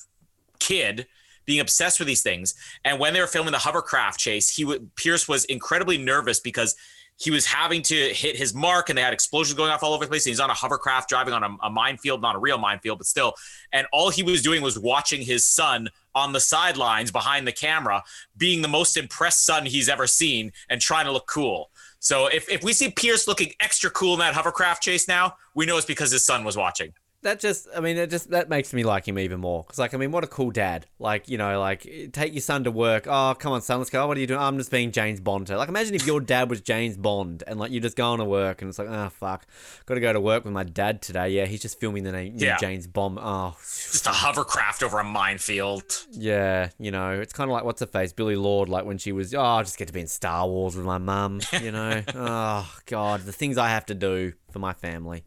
kid 0.61 1.07
being 1.45 1.59
obsessed 1.59 1.99
with 1.99 2.07
these 2.07 2.23
things 2.23 2.55
and 2.85 3.01
when 3.01 3.13
they 3.15 3.21
were 3.21 3.27
filming 3.27 3.51
the 3.51 3.59
hovercraft 3.59 4.21
chase 4.21 4.55
he 4.55 4.65
would 4.65 4.95
pierce 4.95 5.27
was 5.27 5.45
incredibly 5.47 5.99
nervous 5.99 6.39
because 6.39 6.77
he 7.19 7.31
was 7.31 7.47
having 7.47 7.83
to 7.83 7.95
hit 7.95 8.37
his 8.37 8.55
mark 8.55 8.89
and 8.89 8.99
they 8.99 9.03
had 9.03 9.13
explosions 9.13 9.57
going 9.57 9.71
off 9.71 9.83
all 9.83 9.95
over 9.95 10.05
the 10.05 10.09
place. 10.09 10.27
And 10.27 10.31
he's 10.31 10.41
on 10.41 10.51
a 10.51 10.55
hovercraft 10.55 11.09
driving 11.09 11.35
on 11.35 11.45
a, 11.45 11.57
a 11.63 11.71
minefield 11.71 12.21
not 12.21 12.35
a 12.35 12.39
real 12.39 12.59
minefield 12.59 12.99
but 12.99 13.07
still. 13.07 13.35
And 13.73 13.87
all 13.93 14.11
he 14.11 14.23
was 14.23 14.43
doing 14.43 14.63
was 14.63 14.79
watching 14.79 15.23
his 15.23 15.45
son 15.45 15.89
on 16.15 16.33
the 16.33 16.41
sidelines 16.41 17.11
behind 17.11 17.47
the 17.47 17.53
camera 17.53 18.03
being 18.37 18.63
the 18.63 18.69
most 18.69 18.97
impressed 18.97 19.47
son 19.47 19.67
he's 19.67 19.89
ever 19.89 20.07
seen 20.07 20.53
and 20.69 20.81
trying 20.81 21.07
to 21.07 21.13
look 21.13 21.27
cool. 21.27 21.71
So 22.01 22.27
if, 22.27 22.51
if 22.51 22.65
we 22.65 22.73
see 22.73 22.91
pierce 22.91 23.29
looking 23.29 23.53
extra 23.61 23.89
cool 23.91 24.15
in 24.15 24.19
that 24.21 24.35
hovercraft 24.35 24.83
chase 24.83 25.07
now 25.07 25.37
we 25.55 25.67
know 25.67 25.77
it's 25.77 25.87
because 25.87 26.11
his 26.11 26.27
son 26.27 26.45
was 26.45 26.57
watching 26.57 26.93
That 27.23 27.39
just, 27.39 27.69
I 27.75 27.79
mean, 27.79 27.97
it 27.99 28.11
just 28.11 28.31
that 28.31 28.49
makes 28.49 28.73
me 28.75 28.83
like 28.83 29.07
him 29.07 29.17
even 29.19 29.39
more. 29.41 29.63
Because, 29.63 29.79
like, 29.79 29.95
I 29.95 29.97
mean, 29.97 30.11
what 30.11 30.25
a 30.25 30.27
cool 30.27 30.51
dad. 30.51 30.87
Like, 30.99 31.29
you 31.29 31.39
know, 31.39 31.61
like 31.61 31.83
take 32.13 32.33
your 32.35 32.41
son 32.41 32.65
to 32.65 32.71
work. 32.73 33.07
Oh, 33.09 33.35
come 33.39 33.53
on, 33.53 33.63
son, 33.63 33.79
let's 33.79 33.91
go. 33.91 34.03
Oh, 34.03 34.07
what 34.09 34.17
are 34.17 34.21
you 34.21 34.27
doing? 34.27 34.41
I'm 34.41 34.59
just 34.59 34.73
being 34.73 34.91
James 34.91 35.21
Bond. 35.21 35.47
today." 35.47 35.57
Like, 35.57 35.69
imagine 35.69 35.95
if 35.95 36.05
your 36.05 36.21
dad 36.21 36.51
was 36.51 36.61
James 36.61 36.97
Bond 36.97 37.45
and 37.47 37.61
like 37.61 37.71
you're 37.71 37.81
just 37.81 37.97
going 37.97 38.19
to 38.19 38.25
work 38.25 38.61
and 38.61 38.69
it's 38.69 38.79
like, 38.79 38.89
oh 38.89 39.09
fuck, 39.11 39.47
got 39.87 39.95
to 39.95 40.01
go 40.01 40.13
to 40.13 40.21
work 40.21 40.45
with 40.45 40.53
my 40.53 40.65
dad 40.65 41.01
today. 41.01 41.29
Yeah, 41.29 41.47
he's 41.47 41.63
just 41.63 41.79
filming 41.79 42.03
the 42.03 42.11
new 42.11 42.33
Yeah. 42.35 42.57
James 42.59 42.89
Bond. 42.89 43.19
Oh, 43.21 43.55
just 43.61 44.07
a 44.07 44.11
hovercraft 44.11 44.83
over 44.83 44.99
a 44.99 45.05
minefield 45.05 46.05
Yeah, 46.11 46.71
you 46.79 46.91
know, 46.91 47.13
it's 47.13 47.33
kind 47.33 47.49
of 47.49 47.53
like 47.53 47.65
what's 47.65 47.81
her 47.81 47.87
face, 47.87 48.13
Billie 48.13 48.35
Lourd, 48.37 48.69
like 48.69 48.85
when 48.85 48.99
she 48.99 49.13
was, 49.13 49.33
oh, 49.33 49.41
I 49.41 49.63
just 49.63 49.79
get 49.79 49.87
to 49.87 49.95
be 49.95 50.01
in 50.01 50.09
Star 50.09 50.49
Wars 50.49 50.75
with 50.77 50.85
my 50.87 50.99
mum, 50.99 51.41
you 51.61 51.71
know. 51.71 52.03
oh 52.17 52.75
God, 52.87 53.21
the 53.21 53.33
things 53.33 53.59
I 53.59 53.69
have 53.69 53.87
to 53.87 53.95
do 53.95 54.33
for 54.51 54.59
my 54.59 54.73
family. 54.73 55.25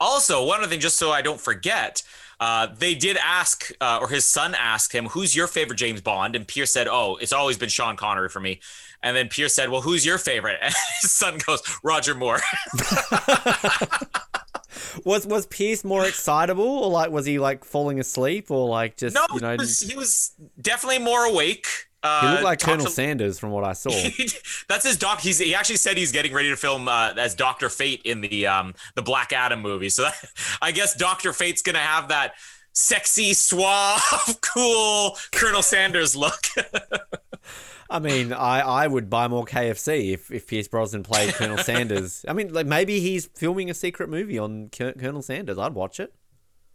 Also, 0.00 0.44
one 0.44 0.60
other 0.60 0.68
thing, 0.68 0.80
just 0.80 0.96
so 0.96 1.10
I 1.10 1.22
don't 1.22 1.40
forget, 1.40 2.02
uh, 2.40 2.68
they 2.78 2.94
did 2.94 3.16
ask, 3.16 3.70
uh, 3.80 3.98
or 4.00 4.08
his 4.08 4.24
son 4.24 4.54
asked 4.54 4.92
him, 4.92 5.06
"Who's 5.06 5.34
your 5.34 5.46
favorite 5.48 5.76
James 5.76 6.00
Bond?" 6.00 6.36
And 6.36 6.46
Pierce 6.46 6.72
said, 6.72 6.86
"Oh, 6.88 7.16
it's 7.20 7.32
always 7.32 7.58
been 7.58 7.68
Sean 7.68 7.96
Connery 7.96 8.28
for 8.28 8.40
me." 8.40 8.60
And 9.02 9.16
then 9.16 9.28
Pierce 9.28 9.54
said, 9.54 9.70
"Well, 9.70 9.80
who's 9.80 10.06
your 10.06 10.18
favorite?" 10.18 10.58
And 10.62 10.74
his 11.02 11.12
son 11.12 11.38
goes, 11.44 11.62
"Roger 11.82 12.14
Moore." 12.14 12.40
Was 15.04 15.26
was 15.26 15.46
Pierce 15.46 15.84
more 15.84 16.06
excitable, 16.06 16.64
or 16.66 16.90
like 16.90 17.10
was 17.10 17.26
he 17.26 17.38
like 17.38 17.64
falling 17.64 17.98
asleep, 18.00 18.50
or 18.50 18.68
like 18.68 18.96
just 18.96 19.14
no, 19.14 19.26
you 19.34 19.40
know? 19.40 19.52
he, 19.52 19.56
was, 19.58 19.80
he 19.80 19.96
was 19.96 20.32
definitely 20.60 20.98
more 20.98 21.24
awake. 21.24 21.87
Uh, 22.02 22.20
he 22.20 22.28
looked 22.28 22.44
like 22.44 22.60
Colonel 22.60 22.86
a- 22.86 22.90
Sanders 22.90 23.38
from 23.38 23.50
what 23.50 23.64
I 23.64 23.72
saw. 23.72 23.90
That's 24.68 24.86
his 24.86 24.96
doc. 24.96 25.20
He's 25.20 25.38
he 25.38 25.54
actually 25.54 25.76
said 25.76 25.96
he's 25.96 26.12
getting 26.12 26.32
ready 26.32 26.48
to 26.50 26.56
film 26.56 26.86
uh, 26.88 27.12
as 27.16 27.34
Doctor 27.34 27.68
Fate 27.68 28.02
in 28.04 28.20
the 28.20 28.46
um 28.46 28.74
the 28.94 29.02
Black 29.02 29.32
Adam 29.32 29.60
movie. 29.60 29.88
So 29.88 30.02
that, 30.04 30.14
I 30.62 30.70
guess 30.72 30.94
Doctor 30.94 31.32
Fate's 31.32 31.62
gonna 31.62 31.78
have 31.78 32.08
that 32.08 32.34
sexy, 32.72 33.32
suave, 33.32 34.00
cool 34.42 35.16
Colonel 35.32 35.62
Sanders 35.62 36.14
look. 36.14 36.40
I 37.90 37.98
mean, 38.00 38.32
I, 38.34 38.60
I 38.60 38.86
would 38.86 39.08
buy 39.08 39.28
more 39.28 39.46
KFC 39.46 40.12
if, 40.12 40.30
if 40.30 40.46
Pierce 40.46 40.68
Brosnan 40.68 41.02
played 41.04 41.32
Colonel 41.34 41.56
Sanders. 41.58 42.22
I 42.28 42.34
mean, 42.34 42.52
like 42.52 42.66
maybe 42.66 43.00
he's 43.00 43.26
filming 43.34 43.70
a 43.70 43.74
secret 43.74 44.10
movie 44.10 44.38
on 44.38 44.68
Col- 44.76 44.92
Colonel 44.92 45.22
Sanders. 45.22 45.58
I'd 45.58 45.72
watch 45.74 45.98
it. 45.98 46.12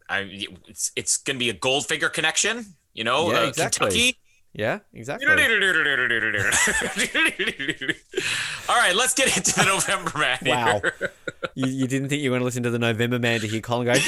I, 0.09 0.27
it's 0.67 0.91
it's 0.95 1.17
gonna 1.17 1.39
be 1.39 1.49
a 1.49 1.53
Goldfinger 1.53 2.11
connection, 2.11 2.65
you 2.93 3.03
know, 3.03 3.31
Yeah, 3.31 3.39
uh, 3.41 3.47
exactly. 3.47 3.85
Kentucky. 3.87 4.17
Yeah, 4.53 4.79
exactly. 4.93 5.27
All 8.69 8.77
right, 8.77 8.95
let's 8.95 9.15
get 9.15 9.35
into 9.35 9.55
the 9.55 9.65
November 9.65 10.17
man. 10.17 10.37
Wow. 10.45 10.79
here. 10.79 11.11
You, 11.55 11.67
you 11.67 11.87
didn't 11.87 12.09
think 12.09 12.21
you 12.21 12.29
were 12.29 12.35
going 12.35 12.41
to 12.41 12.45
listen 12.45 12.63
to 12.63 12.69
the 12.69 12.79
November 12.79 13.19
Man 13.19 13.39
to 13.39 13.47
hear 13.47 13.61
Colin 13.61 13.85
go. 13.85 13.91
What, 13.93 14.01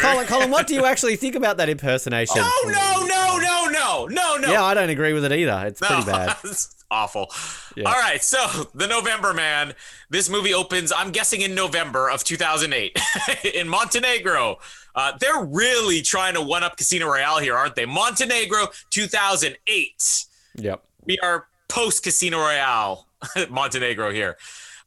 Colin, 0.00 0.26
Colin, 0.26 0.50
what 0.50 0.66
do 0.66 0.74
you 0.74 0.84
actually 0.84 1.16
think 1.16 1.34
about 1.34 1.56
that 1.56 1.68
impersonation? 1.68 2.36
Oh 2.38 2.62
no, 2.66 3.06
no, 3.06 3.38
no, 3.38 3.38
no! 3.38 3.50
no, 3.70 4.06
no, 4.06 4.36
no. 4.36 4.52
Yeah, 4.52 4.62
I 4.62 4.74
don't 4.74 4.90
agree 4.90 5.12
with 5.12 5.24
it 5.24 5.32
either. 5.32 5.66
It's 5.66 5.80
pretty 5.80 6.04
bad. 6.04 6.36
awful. 6.90 7.30
Yeah. 7.76 7.84
All 7.88 7.94
right, 7.94 8.22
so 8.22 8.68
the 8.74 8.86
November 8.86 9.32
Man. 9.32 9.74
This 10.08 10.28
movie 10.28 10.54
opens, 10.54 10.92
I'm 10.94 11.10
guessing, 11.10 11.40
in 11.42 11.54
November 11.54 12.10
of 12.10 12.24
2008 12.24 12.98
in 13.54 13.68
Montenegro. 13.68 14.58
Uh, 14.94 15.12
they're 15.20 15.44
really 15.44 16.02
trying 16.02 16.34
to 16.34 16.42
one 16.42 16.64
up 16.64 16.76
Casino 16.76 17.06
Royale 17.06 17.38
here, 17.38 17.54
aren't 17.54 17.76
they? 17.76 17.86
Montenegro 17.86 18.68
2008. 18.90 20.26
Yep. 20.56 20.84
We 21.04 21.18
are 21.22 21.46
post 21.68 22.02
Casino 22.02 22.38
Royale, 22.38 23.06
Montenegro 23.50 24.10
here. 24.10 24.36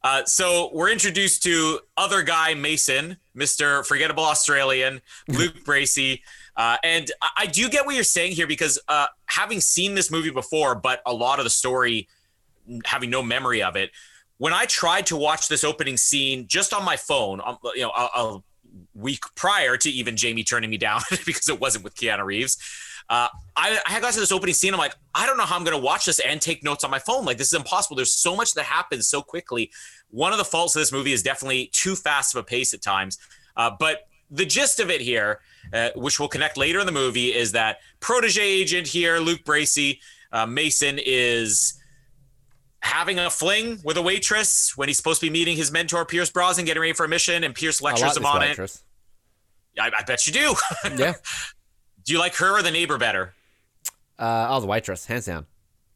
Uh, 0.02 0.22
so 0.26 0.70
we're 0.74 0.90
introduced 0.90 1.42
to 1.42 1.80
other 1.96 2.22
guy 2.22 2.52
Mason, 2.52 3.16
Mr. 3.34 3.84
Forgettable 3.86 4.24
Australian, 4.24 5.00
Luke 5.28 5.64
Bracey. 5.64 6.20
Uh, 6.56 6.76
and 6.84 7.10
I- 7.20 7.28
I 7.38 7.46
do 7.46 7.68
get 7.68 7.84
what 7.86 7.94
you're 7.94 8.04
saying 8.04 8.32
here 8.32 8.46
because 8.46 8.78
uh, 8.88 9.06
having 9.26 9.60
seen 9.60 9.94
this 9.94 10.10
movie 10.10 10.30
before, 10.30 10.74
but 10.74 11.02
a 11.06 11.12
lot 11.12 11.38
of 11.38 11.44
the 11.44 11.50
story 11.50 12.08
having 12.84 13.10
no 13.10 13.22
memory 13.22 13.62
of 13.62 13.76
it, 13.76 13.90
when 14.38 14.52
I 14.52 14.64
tried 14.66 15.06
to 15.06 15.16
watch 15.16 15.48
this 15.48 15.64
opening 15.64 15.96
scene 15.96 16.46
just 16.48 16.72
on 16.72 16.84
my 16.84 16.96
phone, 16.96 17.40
um, 17.44 17.58
you 17.74 17.82
know, 17.82 17.90
a, 17.90 18.08
a 18.14 18.42
week 18.94 19.20
prior 19.34 19.76
to 19.76 19.90
even 19.90 20.16
Jamie 20.16 20.44
turning 20.44 20.70
me 20.70 20.76
down 20.78 21.00
because 21.26 21.48
it 21.48 21.60
wasn't 21.60 21.84
with 21.84 21.94
Keanu 21.94 22.24
Reeves, 22.24 22.58
uh, 23.08 23.28
I, 23.56 23.78
I 23.86 24.00
got 24.00 24.14
to 24.14 24.20
this 24.20 24.32
opening 24.32 24.54
scene. 24.54 24.72
I'm 24.72 24.78
like, 24.78 24.96
I 25.14 25.26
don't 25.26 25.36
know 25.36 25.44
how 25.44 25.56
I'm 25.56 25.64
going 25.64 25.76
to 25.76 25.82
watch 25.82 26.06
this 26.06 26.20
and 26.20 26.40
take 26.40 26.64
notes 26.64 26.84
on 26.84 26.90
my 26.90 26.98
phone. 26.98 27.24
Like, 27.24 27.36
this 27.36 27.48
is 27.48 27.52
impossible. 27.52 27.96
There's 27.96 28.14
so 28.14 28.34
much 28.34 28.54
that 28.54 28.64
happens 28.64 29.08
so 29.08 29.20
quickly. 29.20 29.70
One 30.10 30.32
of 30.32 30.38
the 30.38 30.44
faults 30.44 30.74
of 30.74 30.80
this 30.80 30.90
movie 30.90 31.12
is 31.12 31.22
definitely 31.22 31.68
too 31.72 31.96
fast 31.96 32.34
of 32.34 32.40
a 32.40 32.44
pace 32.44 32.72
at 32.72 32.80
times. 32.80 33.18
Uh, 33.56 33.70
but 33.78 34.08
the 34.30 34.46
gist 34.46 34.80
of 34.80 34.90
it 34.90 35.02
here, 35.02 35.40
uh, 35.72 35.90
which 35.96 36.20
will 36.20 36.28
connect 36.28 36.56
later 36.56 36.80
in 36.80 36.86
the 36.86 36.92
movie, 36.92 37.34
is 37.34 37.52
that 37.52 37.78
protege 38.00 38.42
agent 38.42 38.86
here, 38.86 39.18
Luke 39.18 39.40
Bracey, 39.44 39.98
uh, 40.32 40.46
Mason, 40.46 40.98
is 41.04 41.74
having 42.80 43.18
a 43.18 43.30
fling 43.30 43.80
with 43.84 43.96
a 43.96 44.02
waitress 44.02 44.76
when 44.76 44.88
he's 44.88 44.96
supposed 44.96 45.20
to 45.20 45.26
be 45.26 45.30
meeting 45.30 45.56
his 45.56 45.72
mentor, 45.72 46.04
Pierce 46.04 46.30
Brosnan, 46.30 46.66
getting 46.66 46.80
ready 46.80 46.92
for 46.92 47.04
a 47.04 47.08
mission, 47.08 47.42
and 47.44 47.54
Pierce 47.54 47.80
lectures 47.80 48.16
him 48.16 48.26
on 48.26 48.40
waitress. 48.40 48.82
it. 49.76 49.80
I, 49.80 49.90
I 49.98 50.02
bet 50.02 50.26
you 50.26 50.32
do. 50.32 50.54
Yeah. 50.96 51.14
do 52.04 52.12
you 52.12 52.18
like 52.18 52.34
her 52.36 52.58
or 52.58 52.62
the 52.62 52.70
neighbor 52.70 52.98
better? 52.98 53.34
Uh, 54.18 54.46
oh, 54.50 54.60
the 54.60 54.66
waitress, 54.66 55.06
hands 55.06 55.26
down. 55.26 55.46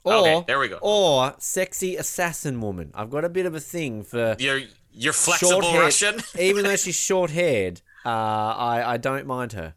Or, 0.04 0.14
Okay, 0.14 0.44
there 0.46 0.59
we 0.59 0.68
go. 0.68 0.78
Or 0.81 1.35
sexy 1.38 1.96
assassin 1.96 2.61
woman. 2.61 2.90
I've 2.94 3.11
got 3.11 3.24
a 3.24 3.28
bit 3.28 3.46
of 3.46 3.54
a 3.54 3.61
thing 3.61 4.02
for 4.02 4.35
You're 4.38 4.62
you're 4.92 5.12
flexible. 5.12 5.61
Russian. 5.61 6.20
even 6.38 6.64
though 6.64 6.76
she's 6.76 6.94
short 6.96 7.31
haired, 7.31 7.83
uh, 8.05 8.09
I 8.09 8.83
I 8.87 8.97
don't 8.97 9.27
mind 9.27 9.53
her. 9.53 9.75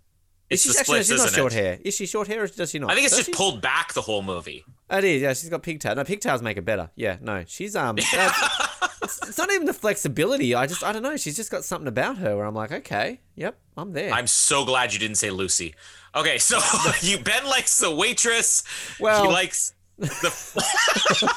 It's 0.50 0.66
Is 0.66 0.74
the 0.74 0.74
she 0.74 0.80
actually 0.80 1.04
splits, 1.04 1.10
she's 1.22 1.32
not 1.32 1.34
short 1.40 1.54
it? 1.54 1.64
hair? 1.64 1.80
Is 1.86 1.96
she 1.96 2.06
short 2.06 2.28
hair 2.28 2.44
or 2.44 2.48
does 2.48 2.72
she 2.72 2.80
not? 2.80 2.92
I 2.92 2.96
think 2.96 3.06
it's 3.06 3.16
Does 3.16 3.26
just 3.26 3.38
she? 3.38 3.42
pulled 3.42 3.62
back 3.62 3.94
the 3.94 4.02
whole 4.02 4.22
movie. 4.22 4.66
It 4.90 5.04
is. 5.06 5.22
Yeah, 5.22 5.30
she's 5.34 5.50
got 5.50 5.64
pigtails. 5.64 5.96
No, 5.96 6.04
pigtails 6.04 6.42
make 6.42 6.58
it 6.58 6.66
better. 6.66 6.90
Yeah, 6.98 7.18
no, 7.22 7.46
she's 7.48 7.74
um. 7.76 7.98
it's, 7.98 9.20
it's 9.30 9.38
not 9.38 9.50
even 9.50 9.66
the 9.66 9.74
flexibility. 9.74 10.54
I 10.54 10.68
just 10.68 10.84
I 10.84 10.92
don't 10.92 11.04
know. 11.04 11.16
She's 11.16 11.38
just 11.38 11.52
got 11.52 11.64
something 11.64 11.88
about 11.88 12.18
her 12.18 12.36
where 12.36 12.46
I'm 12.46 12.54
like, 12.54 12.72
okay, 12.74 13.22
yep, 13.36 13.58
I'm 13.78 13.94
there. 13.94 14.12
I'm 14.12 14.28
so 14.28 14.66
glad 14.66 14.92
you 14.92 15.00
didn't 15.00 15.16
say 15.18 15.30
Lucy. 15.30 15.74
Okay, 16.16 16.38
so 16.38 16.60
you 17.02 17.18
Ben 17.20 17.46
likes 17.46 17.80
the 17.80 17.94
waitress. 17.96 18.64
Well- 19.00 19.24
he 19.28 19.32
likes 19.32 19.74
the 19.98 21.34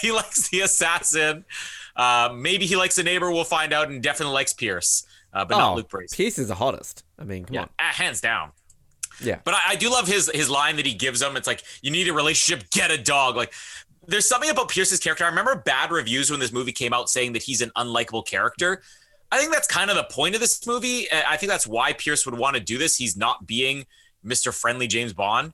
he 0.00 0.10
likes 0.12 0.48
the 0.48 0.60
assassin. 0.60 1.44
Uh, 1.96 2.30
maybe 2.34 2.64
he 2.64 2.76
likes 2.76 2.96
the 2.96 3.02
neighbor. 3.02 3.30
We'll 3.30 3.44
find 3.44 3.72
out, 3.72 3.88
and 3.88 4.02
definitely 4.02 4.34
likes 4.34 4.52
Pierce, 4.52 5.04
uh, 5.32 5.44
but 5.44 5.56
not 5.58 5.76
Luke. 5.76 5.90
Oh, 5.94 5.98
Pierce 6.12 6.38
is 6.38 6.48
the 6.48 6.54
hottest. 6.54 7.04
I 7.18 7.24
mean, 7.24 7.44
come 7.44 7.54
Yeah, 7.54 7.62
on. 7.62 7.68
ah, 7.78 7.92
hands 7.92 8.20
down. 8.20 8.50
Yeah. 9.20 9.40
But 9.44 9.54
I, 9.54 9.60
I 9.70 9.76
do 9.76 9.90
love 9.90 10.06
his 10.06 10.30
his 10.32 10.48
line 10.48 10.76
that 10.76 10.86
he 10.86 10.94
gives 10.94 11.20
him. 11.20 11.36
It's 11.36 11.46
like 11.46 11.62
you 11.82 11.90
need 11.90 12.08
a 12.08 12.12
relationship, 12.12 12.70
get 12.70 12.90
a 12.90 12.98
dog. 12.98 13.36
Like 13.36 13.52
there's 14.06 14.28
something 14.28 14.48
about 14.50 14.68
Pierce's 14.68 15.00
character. 15.00 15.24
I 15.24 15.28
remember 15.28 15.56
bad 15.56 15.90
reviews 15.90 16.30
when 16.30 16.40
this 16.40 16.52
movie 16.52 16.72
came 16.72 16.92
out 16.92 17.10
saying 17.10 17.32
that 17.34 17.42
he's 17.42 17.60
an 17.60 17.70
unlikable 17.76 18.26
character. 18.26 18.82
I 19.30 19.38
think 19.38 19.52
that's 19.52 19.66
kind 19.68 19.90
of 19.90 19.96
the 19.96 20.04
point 20.04 20.34
of 20.34 20.40
this 20.40 20.66
movie. 20.66 21.06
I 21.12 21.36
think 21.36 21.50
that's 21.50 21.66
why 21.66 21.92
Pierce 21.92 22.24
would 22.24 22.38
want 22.38 22.54
to 22.56 22.60
do 22.62 22.78
this. 22.78 22.96
He's 22.96 23.16
not 23.16 23.46
being 23.46 23.84
Mr. 24.24 24.54
Friendly 24.54 24.86
James 24.86 25.12
Bond. 25.12 25.52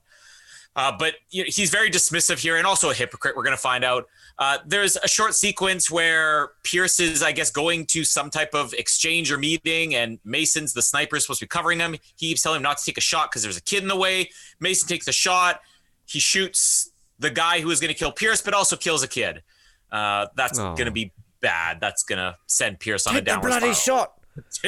Uh, 0.75 0.91
but 0.97 1.15
you 1.29 1.43
know, 1.43 1.49
he's 1.53 1.69
very 1.69 1.89
dismissive 1.89 2.37
here 2.37 2.57
and 2.57 2.67
also 2.67 2.89
a 2.89 2.93
hypocrite. 2.93 3.35
We're 3.35 3.43
going 3.43 3.55
to 3.55 3.61
find 3.61 3.83
out. 3.83 4.07
Uh, 4.37 4.57
there's 4.65 4.97
a 4.97 5.07
short 5.07 5.33
sequence 5.33 5.89
where 5.89 6.49
Pierce 6.63 6.99
is, 6.99 7.23
I 7.23 7.31
guess, 7.31 7.49
going 7.49 7.85
to 7.87 8.03
some 8.03 8.29
type 8.29 8.53
of 8.53 8.73
exchange 8.73 9.31
or 9.31 9.37
meeting, 9.37 9.95
and 9.95 10.19
Mason's 10.25 10.73
the 10.73 10.81
sniper 10.81 11.15
is 11.15 11.23
supposed 11.23 11.39
to 11.39 11.45
be 11.45 11.49
covering 11.49 11.79
him. 11.79 11.93
He 12.17 12.27
keeps 12.27 12.41
telling 12.41 12.57
him 12.57 12.63
not 12.63 12.77
to 12.79 12.85
take 12.85 12.97
a 12.97 13.01
shot 13.01 13.31
because 13.31 13.43
there's 13.43 13.55
a 13.55 13.61
kid 13.61 13.81
in 13.83 13.87
the 13.87 13.95
way. 13.95 14.29
Mason 14.59 14.87
takes 14.89 15.07
a 15.07 15.13
shot. 15.13 15.61
He 16.05 16.19
shoots 16.19 16.89
the 17.19 17.29
guy 17.29 17.61
who 17.61 17.71
is 17.71 17.79
going 17.79 17.93
to 17.93 17.97
kill 17.97 18.11
Pierce, 18.11 18.41
but 18.41 18.53
also 18.53 18.75
kills 18.75 19.01
a 19.03 19.07
kid. 19.07 19.41
Uh, 19.89 20.27
that's 20.35 20.59
Oh. 20.59 20.73
going 20.75 20.85
to 20.87 20.91
be 20.91 21.13
bad. 21.39 21.79
That's 21.79 22.03
going 22.03 22.17
to 22.19 22.35
send 22.47 22.79
Pierce 22.81 23.07
on 23.07 23.13
a 23.13 23.17
Take 23.19 23.25
the 23.25 23.31
downward 23.31 23.47
bloody 23.47 23.73
spiral. 23.73 23.99
shot. 23.99 24.13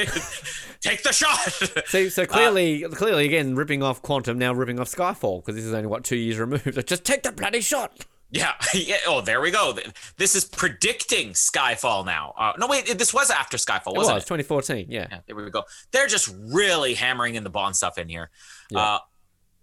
Take 0.80 1.02
the 1.02 1.12
shot. 1.12 1.38
So, 1.88 2.08
so 2.08 2.26
clearly, 2.26 2.82
clearly, 2.82 3.26
again, 3.26 3.54
ripping 3.54 3.82
off 3.82 4.02
Quantum, 4.02 4.38
now 4.38 4.52
ripping 4.52 4.78
off 4.80 4.88
Skyfall 4.88 5.40
because 5.40 5.54
this 5.54 5.64
is 5.64 5.72
only 5.72 5.86
what 5.86 6.04
two 6.04 6.16
years 6.16 6.38
removed. 6.38 6.64
Just 6.86 7.04
take 7.04 7.22
the 7.22 7.32
bloody 7.32 7.60
shot. 7.60 8.04
Yeah, 8.30 8.52
yeah. 8.74 8.96
Oh, 9.06 9.20
there 9.22 9.40
we 9.40 9.50
go. 9.50 9.78
This 10.18 10.34
is 10.34 10.44
predicting 10.44 11.30
Skyfall 11.30 12.04
now. 12.04 12.34
Uh, 12.36 12.52
no, 12.58 12.66
wait, 12.66 12.98
this 12.98 13.14
was 13.14 13.30
after 13.30 13.56
Skyfall, 13.56 13.96
wasn't 13.96 14.16
was 14.16 14.24
it? 14.24 14.26
2014. 14.26 14.86
Yeah. 14.90 15.06
Yeah, 15.10 15.20
there 15.26 15.36
we 15.36 15.50
go. 15.50 15.62
They're 15.92 16.08
just 16.08 16.34
really 16.38 16.94
hammering 16.94 17.36
in 17.36 17.44
the 17.44 17.50
Bond 17.50 17.74
stuff 17.74 17.96
in 17.96 18.08
here. 18.08 18.30
Yeah. 18.70 18.80
Uh, 18.80 18.98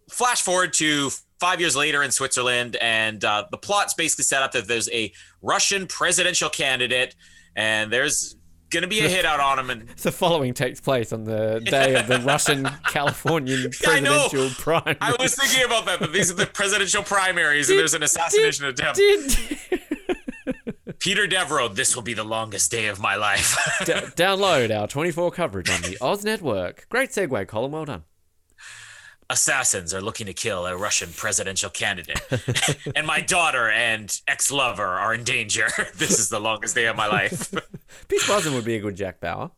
flash 0.10 0.42
forward 0.42 0.74
to 0.74 1.12
five 1.40 1.60
years 1.60 1.76
later 1.76 2.02
in 2.02 2.12
Switzerland, 2.12 2.76
and 2.82 3.24
uh, 3.24 3.46
the 3.52 3.58
plot's 3.58 3.94
basically 3.94 4.24
set 4.24 4.42
up 4.42 4.52
that 4.54 4.68
there's 4.68 4.90
a 4.90 5.12
Russian 5.42 5.86
presidential 5.86 6.50
candidate, 6.50 7.16
and 7.56 7.92
there's 7.92 8.36
going 8.70 8.82
to 8.82 8.88
be 8.88 9.00
a 9.00 9.08
hit 9.10 9.26
out 9.26 9.40
on 9.40 9.60
him. 9.60 9.70
And 9.70 9.90
The 9.98 10.12
following 10.12 10.54
takes 10.54 10.82
place 10.82 11.14
on 11.14 11.24
the 11.24 11.62
day 11.64 11.96
of 11.96 12.08
the 12.08 12.20
Russian 12.26 12.68
Californian 12.88 13.72
presidential 13.72 14.50
primary. 14.52 14.98
I 15.02 15.16
was 15.20 15.36
thinking 15.36 15.66
about 15.66 15.86
that. 15.86 16.00
but 16.00 16.14
these 16.14 16.32
are 16.32 16.36
the 16.36 16.46
presidential 16.46 17.04
primaries, 17.04 17.70
and 17.70 17.80
there's 17.80 17.94
an 17.94 18.04
assassination 18.04 18.66
attempt. 18.66 19.00
Peter 21.00 21.28
Devereaux, 21.28 21.68
this 21.68 21.96
will 21.96 22.04
be 22.04 22.14
the 22.14 22.24
longest 22.24 22.72
day 22.72 22.88
of 22.88 23.00
my 23.00 23.16
life. 23.16 23.56
D- 23.86 23.94
download 23.94 24.76
our 24.76 24.88
24 24.88 25.32
coverage 25.32 25.70
on 25.70 25.82
the 25.82 25.98
Oz 26.02 26.24
Network. 26.24 26.88
Great 26.90 27.12
segue, 27.12 27.48
Colin. 27.48 27.72
Well 27.72 27.86
done. 27.86 28.04
Assassins 29.30 29.94
are 29.94 30.02
looking 30.02 30.28
to 30.28 30.34
kill 30.34 30.66
a 30.66 30.76
Russian 30.78 31.10
presidential 31.12 31.70
candidate, 31.70 32.22
and 32.96 33.08
my 33.08 33.22
daughter 33.22 33.70
and 33.70 34.22
ex 34.28 34.52
lover 34.52 34.86
are 34.86 35.14
in 35.14 35.24
danger. 35.24 35.68
this 35.96 36.20
is 36.20 36.30
the 36.30 36.40
longest 36.40 36.76
day 36.76 36.86
of 36.86 36.96
my 36.96 37.08
life. 37.08 37.54
Pierce 38.08 38.26
Brosnan 38.26 38.54
would 38.54 38.66
be 38.66 38.76
a 38.76 38.80
good 38.80 38.96
Jack 38.96 39.20
Bauer. 39.20 39.52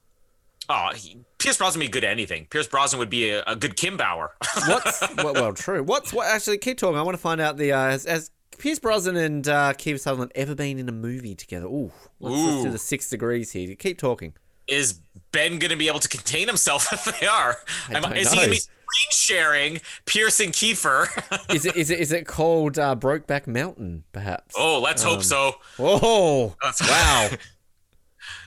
Oh, 0.70 0.90
he, 0.96 1.18
Pierce 1.38 1.58
Brosnan 1.58 1.80
would 1.80 1.88
be 1.88 1.92
good 1.92 2.04
at 2.04 2.12
anything. 2.12 2.46
Pierce 2.50 2.68
Brosnan 2.68 3.00
would 3.00 3.10
be 3.10 3.30
a, 3.30 3.44
a 3.44 3.56
good 3.56 3.78
Kim 3.78 3.98
Bauer. 3.98 4.34
What's 4.68 5.16
well, 5.16 5.34
well, 5.34 5.54
true. 5.54 5.84
What's 5.84 6.12
what? 6.12 6.28
Actually, 6.28 6.58
keep 6.58 6.78
talking. 6.78 6.98
I 6.98 7.02
want 7.02 7.16
to 7.16 7.22
find 7.22 7.40
out 7.40 7.58
the 7.58 7.72
uh, 7.72 7.92
has, 7.92 8.06
has 8.06 8.32
Pierce 8.58 8.80
Brosnan 8.80 9.16
and 9.16 9.48
uh, 9.48 9.74
Kiefer 9.74 10.00
Sutherland 10.00 10.32
ever 10.36 10.56
been 10.56 10.80
in 10.80 10.90
a 10.90 10.94
movie 10.94 11.36
together? 11.36 11.68
Ooh, 11.68 11.92
let's, 12.20 12.44
let's 12.44 12.64
do 12.64 12.72
the 12.72 12.78
six 12.78 13.10
degrees 13.10 13.52
here. 13.52 13.76
Keep 13.76 13.98
talking. 13.98 14.34
is 14.68 15.00
Ben 15.32 15.60
going 15.60 15.72
to 15.72 15.78
be 15.78 15.88
able 15.88 16.00
to 16.00 16.10
contain 16.10 16.48
himself 16.48 16.92
if 16.92 17.20
they 17.20 17.28
are? 17.28 17.58
I 17.90 18.00
don't 18.00 18.18
is 18.18 18.32
he 18.32 18.38
going 18.38 18.50
know. 18.50 18.56
to 18.56 18.62
be 18.62 18.72
screen 18.88 19.12
sharing 19.12 19.82
Pierce 20.06 20.40
and 20.40 20.54
Kiefer? 20.54 21.08
Is 21.54 21.66
it 21.66 21.76
is 21.76 21.90
it 21.90 22.00
is 22.00 22.12
it 22.12 22.26
called 22.28 22.78
uh, 22.80 22.96
Brokeback 22.96 23.48
Mountain? 23.48 24.04
Perhaps. 24.12 24.56
oh, 24.58 24.80
let's 24.80 25.04
hope 25.04 25.24
so. 25.24 25.56
Oh, 25.80 26.56
Wow. 26.82 27.30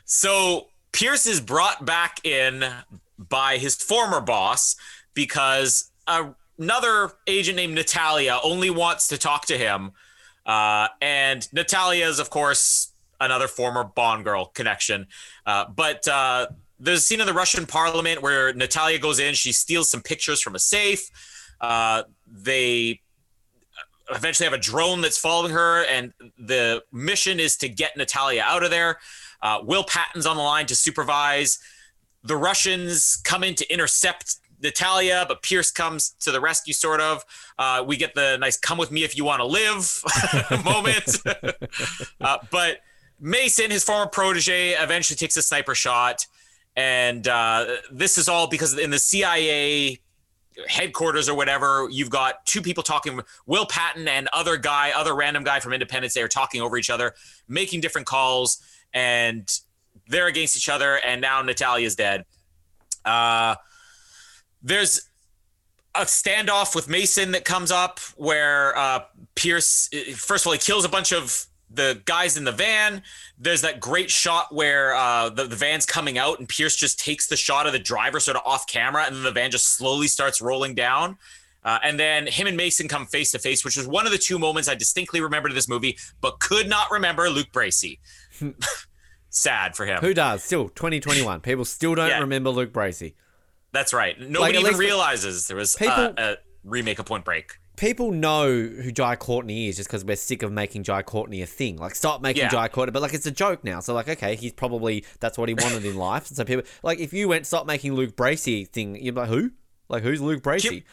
So 0.05 0.69
Pierce 0.93 1.27
is 1.27 1.41
brought 1.41 1.85
back 1.85 2.25
in 2.25 2.65
by 3.19 3.59
his 3.59 3.77
former 3.77 4.21
boss 4.21 4.77
because 5.15 5.91
another 6.09 7.13
agent 7.27 7.57
named 7.57 7.75
Natalia 7.75 8.39
only 8.43 8.71
wants 8.71 9.09
to 9.09 9.19
talk 9.19 9.47
to 9.47 9.57
him. 9.59 9.93
Uh, 10.45 10.89
and 11.01 11.47
Natalia 11.53 12.07
is, 12.09 12.19
of 12.19 12.31
course, 12.31 12.93
another 13.21 13.47
former 13.47 13.85
Bond 13.85 14.25
girl 14.25 14.47
connection. 14.47 15.07
Uh, 15.47 15.67
but 15.69 16.09
uh, 16.09 16.47
there's 16.81 16.99
a 16.99 17.03
scene 17.03 17.21
in 17.21 17.27
the 17.27 17.35
Russian 17.35 17.67
parliament 17.67 18.23
where 18.23 18.53
Natalia 18.55 18.99
goes 18.99 19.19
in, 19.19 19.35
she 19.35 19.53
steals 19.53 19.91
some 19.91 20.01
pictures 20.01 20.41
from 20.41 20.55
a 20.55 20.59
safe. 20.59 21.11
Uh, 21.61 22.05
they 22.27 23.01
eventually 24.11 24.45
have 24.45 24.59
a 24.59 24.63
drone 24.63 25.01
that's 25.03 25.19
following 25.19 25.53
her, 25.53 25.85
and 25.85 26.13
the 26.39 26.83
mission 26.91 27.39
is 27.39 27.57
to 27.59 27.69
get 27.69 27.97
Natalia 27.97 28.43
out 28.43 28.63
of 28.63 28.71
there. 28.71 28.99
Uh, 29.43 29.61
Will 29.63 29.85
Patton's 29.85 30.27
on 30.27 30.37
the 30.37 30.43
line 30.43 30.67
to 30.67 30.75
supervise. 30.75 31.59
The 32.25 32.37
Russians 32.37 33.17
come 33.25 33.45
in 33.45 33.55
to 33.57 33.73
intercept 33.73 34.37
Natalia, 34.63 35.25
but 35.29 35.43
Pierce 35.43 35.71
comes 35.71 36.11
to 36.21 36.33
the 36.33 36.41
rescue, 36.41 36.75
sort 36.75 37.01
of. 37.01 37.25
Uh, 37.59 37.85
we 37.87 37.97
get 37.97 38.15
the 38.15 38.37
nice 38.39 38.59
"come 38.59 38.79
with 38.79 38.91
me 38.91 39.05
if 39.05 39.17
you 39.17 39.25
want 39.25 39.41
to 39.41 39.47
live" 39.47 40.03
moment. 40.65 41.17
uh, 42.21 42.39
but 42.51 42.79
Mason, 43.19 43.71
his 43.71 43.85
former 43.85 44.11
protege, 44.11 44.73
eventually 44.73 45.17
takes 45.17 45.37
a 45.37 45.43
sniper 45.43 45.75
shot, 45.75 46.27
and 46.77 47.27
uh, 47.27 47.77
this 47.91 48.19
is 48.19 48.29
all 48.29 48.47
because 48.47 48.79
in 48.79 48.91
the 48.91 48.99
CIA 48.99 50.01
headquarters 50.69 51.29
or 51.29 51.35
whatever. 51.35 51.89
You've 51.91 52.11
got 52.11 52.45
two 52.47 52.63
people 52.63 52.83
talking. 52.83 53.21
Will 53.47 53.67
Patton 53.67 54.09
and 54.09 54.29
other 54.33 54.57
guy, 54.57 54.93
other 54.95 55.15
random 55.15 55.45
guy 55.45 55.61
from 55.61 55.73
Independence 55.73 56.15
they 56.15 56.23
are 56.23 56.29
talking 56.29 56.61
over 56.61 56.77
each 56.77 56.91
other, 56.91 57.15
making 57.49 57.81
different 57.81 58.07
calls, 58.07 58.61
and 58.93 59.49
they're 60.09 60.27
against 60.27 60.57
each 60.57 60.69
other. 60.69 61.01
And 61.05 61.21
now 61.21 61.43
Natalia's 61.43 61.97
dead. 61.97 62.25
Uh, 63.05 63.55
there's 64.63 65.09
a 65.95 66.03
standoff 66.03 66.75
with 66.75 66.89
Mason 66.89 67.33
that 67.33 67.45
comes 67.45 67.71
up 67.71 67.99
where 68.17 68.77
uh, 68.77 69.01
Pierce, 69.35 69.89
first 70.15 70.45
of 70.45 70.49
all, 70.49 70.53
he 70.53 70.59
kills 70.59 70.85
a 70.85 70.89
bunch 70.89 71.13
of 71.13 71.47
the 71.73 72.03
guys 72.05 72.37
in 72.37 72.45
the 72.45 72.53
van. 72.53 73.03
There's 73.39 73.63
that 73.63 73.79
great 73.81 74.11
shot 74.11 74.53
where 74.55 74.95
uh, 74.95 75.29
the, 75.31 75.45
the 75.45 75.57
van's 75.57 75.87
coming 75.87 76.19
out 76.19 76.39
and 76.41 76.49
Pierce 76.49 76.75
just 76.77 76.99
takes 76.99 77.27
the 77.29 77.37
shot 77.37 77.67
of 77.67 77.73
the 77.73 77.79
driver 77.79 78.19
sort 78.21 78.37
of 78.37 78.43
off 78.45 78.67
camera 78.67 79.05
and 79.05 79.15
then 79.17 79.23
the 79.23 79.31
van 79.31 79.51
just 79.51 79.69
slowly 79.77 80.09
starts 80.09 80.41
rolling 80.41 80.75
down. 80.75 81.17
Uh, 81.63 81.79
and 81.85 82.01
then 82.01 82.27
him 82.27 82.47
and 82.47 82.57
Mason 82.57 82.89
come 82.89 83.05
face 83.07 83.31
to 83.33 83.39
face, 83.39 83.65
which 83.65 83.77
was 83.77 83.87
one 83.87 84.07
of 84.07 84.13
the 84.13 84.19
two 84.19 84.39
moments 84.39 84.69
I 84.69 84.75
distinctly 84.75 85.21
remember 85.21 85.49
to 85.49 85.55
this 85.55 85.69
movie, 85.69 85.99
but 86.21 86.41
could 86.41 86.69
not 86.69 86.91
remember 86.91 87.29
Luke 87.29 87.53
Bracey. 87.53 87.99
Sad 89.31 89.77
for 89.77 89.87
him. 89.87 90.01
Who 90.01 90.13
does? 90.13 90.43
Still, 90.43 90.69
2021. 90.71 91.41
People 91.41 91.65
still 91.65 91.95
don't 91.95 92.09
Yeah. 92.09 92.19
remember 92.21 92.51
Luke 92.51 92.73
Bracey. 92.73 93.15
That's 93.73 93.93
right. 93.93 94.19
Nobody 94.21 94.57
at 94.59 94.65
even 94.65 94.77
realizes 94.77 95.47
there 95.47 95.57
was 95.57 95.77
People- 95.77 95.93
uh, 95.95 96.13
a 96.19 96.37
remake 96.65 96.99
of 96.99 97.07
Point 97.07 97.25
Break. 97.25 97.59
People 97.81 98.13
know 98.13 98.47
who 98.51 98.93
Jai 98.93 99.17
Courtney 99.17 99.69
is 99.69 99.77
just 99.77 99.89
because 99.89 100.05
we're 100.05 100.15
sick 100.15 100.43
of 100.43 100.53
making 100.53 100.83
Jai 100.83 101.01
Courtney 101.03 101.41
a 101.41 101.47
thing. 101.47 101.79
Like, 101.79 101.95
stop 101.95 102.21
making 102.21 102.43
Yeah. 102.43 102.51
Jai 102.51 102.69
Courtney, 102.69 102.93
but 102.93 103.01
like 103.01 103.15
it's 103.15 103.25
a 103.25 103.31
joke 103.31 103.65
now. 103.65 103.81
So 103.81 103.95
like, 103.95 104.07
okay, 104.07 104.37
he's 104.37 104.53
probably 104.53 105.03
that's 105.19 105.39
what 105.39 105.49
he 105.49 105.55
wanted 105.55 105.87
in 105.87 105.97
life. 105.97 106.27
So 106.27 106.45
people 106.45 106.65
like 106.83 106.99
if 106.99 107.15
you 107.15 107.27
went 107.27 107.47
stop 107.47 107.67
making 107.67 107.95
Luke 107.95 108.15
Bracey 108.17 108.69
thing, 108.69 109.03
you'd 109.03 109.15
be 109.15 109.21
like, 109.23 109.31
who? 109.31 109.53
Like 109.89 110.03
who's 110.03 110.21
Luke 110.21 110.43
Bracey? 110.43 110.85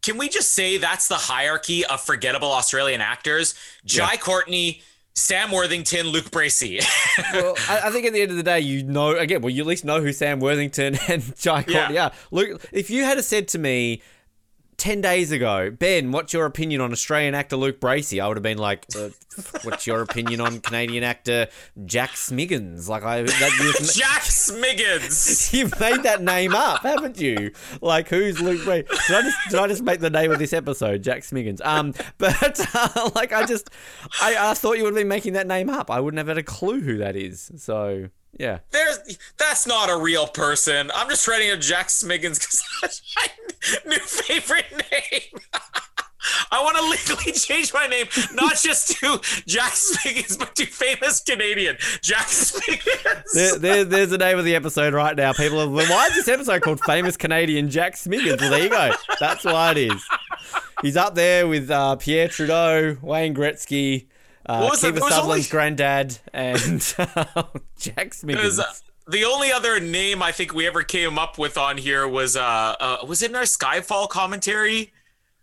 Can 0.00 0.16
we 0.16 0.30
just 0.30 0.52
say 0.52 0.78
that's 0.78 1.06
the 1.08 1.16
hierarchy 1.16 1.84
of 1.84 2.00
forgettable 2.00 2.50
Australian 2.50 3.02
actors? 3.02 3.54
Jai 3.84 4.16
Courtney, 4.16 4.80
Sam 5.12 5.52
Worthington, 5.52 6.06
Luke 6.06 6.30
Bracey. 6.30 6.82
well, 7.34 7.54
I, 7.68 7.88
I 7.88 7.90
think 7.90 8.06
at 8.06 8.14
the 8.14 8.22
end 8.22 8.30
of 8.30 8.38
the 8.38 8.42
day, 8.42 8.60
you 8.60 8.84
know 8.84 9.14
again. 9.18 9.42
Well, 9.42 9.50
you 9.50 9.60
at 9.62 9.66
least 9.66 9.84
know 9.84 10.00
who 10.00 10.14
Sam 10.14 10.40
Worthington 10.40 10.94
and 11.08 11.36
Jai 11.36 11.62
Yeah. 11.68 11.78
Courtney 11.80 11.98
are. 11.98 12.12
Luke, 12.30 12.66
if 12.72 12.88
you 12.88 13.04
had 13.04 13.22
said 13.22 13.48
to 13.48 13.58
me. 13.58 14.00
10 14.80 15.02
days 15.02 15.30
ago, 15.30 15.70
Ben, 15.70 16.10
what's 16.10 16.32
your 16.32 16.46
opinion 16.46 16.80
on 16.80 16.90
Australian 16.90 17.34
actor 17.34 17.54
Luke 17.54 17.80
Bracey? 17.80 18.18
I 18.18 18.26
would 18.26 18.38
have 18.38 18.42
been 18.42 18.56
like, 18.56 18.86
uh, 18.96 19.10
what's 19.62 19.86
your 19.86 20.00
opinion 20.00 20.40
on 20.40 20.58
Canadian 20.60 21.04
actor 21.04 21.48
Jack 21.84 22.12
Smiggins? 22.12 22.88
Like, 22.88 23.04
I, 23.04 23.20
that, 23.20 23.58
you, 23.60 23.86
Jack 23.94 24.22
Smiggins. 24.22 25.52
You've 25.58 25.78
made 25.78 26.02
that 26.04 26.22
name 26.22 26.54
up, 26.54 26.82
haven't 26.82 27.20
you? 27.20 27.52
Like, 27.82 28.08
who's 28.08 28.40
Luke 28.40 28.62
Bracey? 28.62 28.88
Did 29.06 29.16
I 29.16 29.22
just 29.22 29.36
did 29.50 29.60
I 29.60 29.66
just 29.66 29.82
make 29.82 30.00
the 30.00 30.08
name 30.08 30.32
of 30.32 30.38
this 30.38 30.54
episode, 30.54 31.02
Jack 31.02 31.24
Smiggins? 31.24 31.60
Um, 31.62 31.92
but 32.16 32.58
uh, 32.74 33.10
like, 33.14 33.34
I 33.34 33.44
just 33.44 33.68
I, 34.22 34.50
I 34.50 34.54
thought 34.54 34.78
you 34.78 34.84
would 34.84 34.94
have 34.94 35.00
been 35.00 35.08
making 35.08 35.34
that 35.34 35.46
name 35.46 35.68
up. 35.68 35.90
I 35.90 36.00
wouldn't 36.00 36.16
have 36.16 36.28
had 36.28 36.38
a 36.38 36.42
clue 36.42 36.80
who 36.80 36.96
that 36.98 37.16
is. 37.16 37.52
So 37.58 38.08
yeah, 38.38 38.60
There's 38.70 39.18
that's 39.36 39.66
not 39.66 39.90
a 39.90 39.96
real 39.96 40.26
person. 40.26 40.90
I'm 40.94 41.08
just 41.08 41.26
writing 41.26 41.50
a 41.50 41.56
Jack 41.56 41.88
Smiggins 41.88 42.38
because 42.38 42.62
my 43.16 43.28
new 43.86 43.98
favorite 43.98 44.66
name. 44.70 45.40
I 46.52 46.62
want 46.62 46.76
to 46.76 46.82
legally 47.12 47.32
change 47.38 47.72
my 47.72 47.86
name, 47.86 48.06
not 48.34 48.56
just 48.56 48.88
to 48.98 49.20
Jack 49.46 49.72
Smiggins, 49.72 50.38
but 50.38 50.54
to 50.56 50.66
famous 50.66 51.20
Canadian 51.22 51.76
Jack 52.02 52.26
Smiggins. 52.26 53.32
there, 53.32 53.58
there, 53.58 53.84
there's 53.84 54.10
the 54.10 54.18
name 54.18 54.38
of 54.38 54.44
the 54.44 54.54
episode 54.54 54.92
right 54.92 55.16
now. 55.16 55.32
People 55.32 55.60
are 55.60 55.68
why 55.68 56.06
is 56.08 56.14
this 56.14 56.28
episode 56.28 56.60
called 56.62 56.80
Famous 56.80 57.16
Canadian 57.16 57.70
Jack 57.70 57.94
Smiggins? 57.94 58.40
Well, 58.40 58.50
there 58.50 58.62
you 58.64 58.68
go. 58.68 58.90
That's 59.18 59.44
why 59.44 59.70
it 59.72 59.78
is. 59.78 60.04
He's 60.82 60.96
up 60.96 61.14
there 61.14 61.46
with 61.48 61.70
uh, 61.70 61.96
Pierre 61.96 62.28
Trudeau, 62.28 62.96
Wayne 63.00 63.34
Gretzky. 63.34 64.06
Uh, 64.44 64.60
What 64.60 64.70
was 64.72 64.84
it? 64.84 64.88
Kiefer 64.94 64.94
There 64.94 65.02
was 65.04 65.18
only- 65.18 65.42
granddad 65.44 66.18
and 66.34 66.94
uh, 66.98 67.44
Jack 67.78 68.14
uh, 68.24 68.64
the 69.10 69.24
only 69.24 69.52
other 69.52 69.80
name 69.80 70.22
I 70.22 70.32
think 70.32 70.54
we 70.54 70.66
ever 70.66 70.82
came 70.82 71.18
up 71.18 71.38
with 71.38 71.58
on 71.58 71.76
here 71.78 72.06
was 72.06 72.36
uh, 72.36 72.76
uh 72.80 72.98
was 73.06 73.22
it 73.22 73.30
in 73.30 73.36
our 73.36 73.42
Skyfall 73.42 74.08
commentary? 74.08 74.92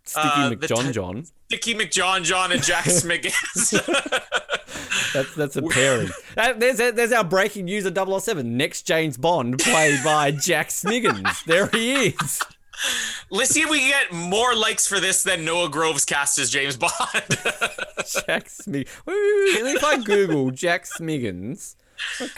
Sticky 0.04 0.26
uh, 0.26 0.50
McJohn 0.50 0.86
t- 0.86 0.92
John. 0.92 1.26
Dickie 1.48 1.74
McJohn 1.74 2.24
John 2.24 2.52
and 2.52 2.62
Jack 2.62 2.84
Smiggins. 2.86 3.72
That's 5.12 5.34
that's 5.34 5.56
a 5.56 5.62
pairing. 5.70 6.10
Uh, 6.36 6.52
there's 6.54 6.76
there's 6.78 7.12
our 7.12 7.24
breaking 7.24 7.66
news 7.66 7.86
at 7.86 7.96
007. 7.96 8.56
Next 8.56 8.82
James 8.82 9.16
Bond, 9.16 9.58
played 9.58 10.02
by 10.04 10.30
Jack 10.30 10.68
Smiggins. 10.68 11.44
There 11.44 11.66
he 11.68 12.08
is. 12.08 12.40
Let's 13.30 13.50
see 13.50 13.62
if 13.62 13.70
we 13.70 13.80
can 13.80 13.88
get 13.88 14.12
more 14.12 14.54
likes 14.54 14.86
for 14.86 15.00
this 15.00 15.22
than 15.22 15.44
Noah 15.44 15.68
Groves 15.68 16.04
cast 16.04 16.38
as 16.38 16.50
James 16.50 16.76
Bond. 16.76 16.92
Jack 17.02 18.48
Smiggins. 18.48 18.88
If 19.06 19.84
I 19.84 19.98
Google 20.02 20.50
Jack 20.50 20.84
Smiggins, 20.84 21.74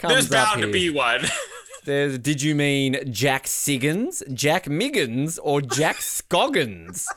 There's 0.01 0.29
bound 0.29 0.61
to 0.61 0.71
be 0.71 0.89
one. 0.89 1.21
There's, 1.83 2.19
did 2.19 2.41
you 2.41 2.53
mean 2.53 3.11
Jack 3.11 3.45
Siggins, 3.45 4.21
Jack 4.33 4.69
Miggins, 4.69 5.39
or 5.39 5.61
Jack 5.61 5.97
Scoggins? 6.01 7.07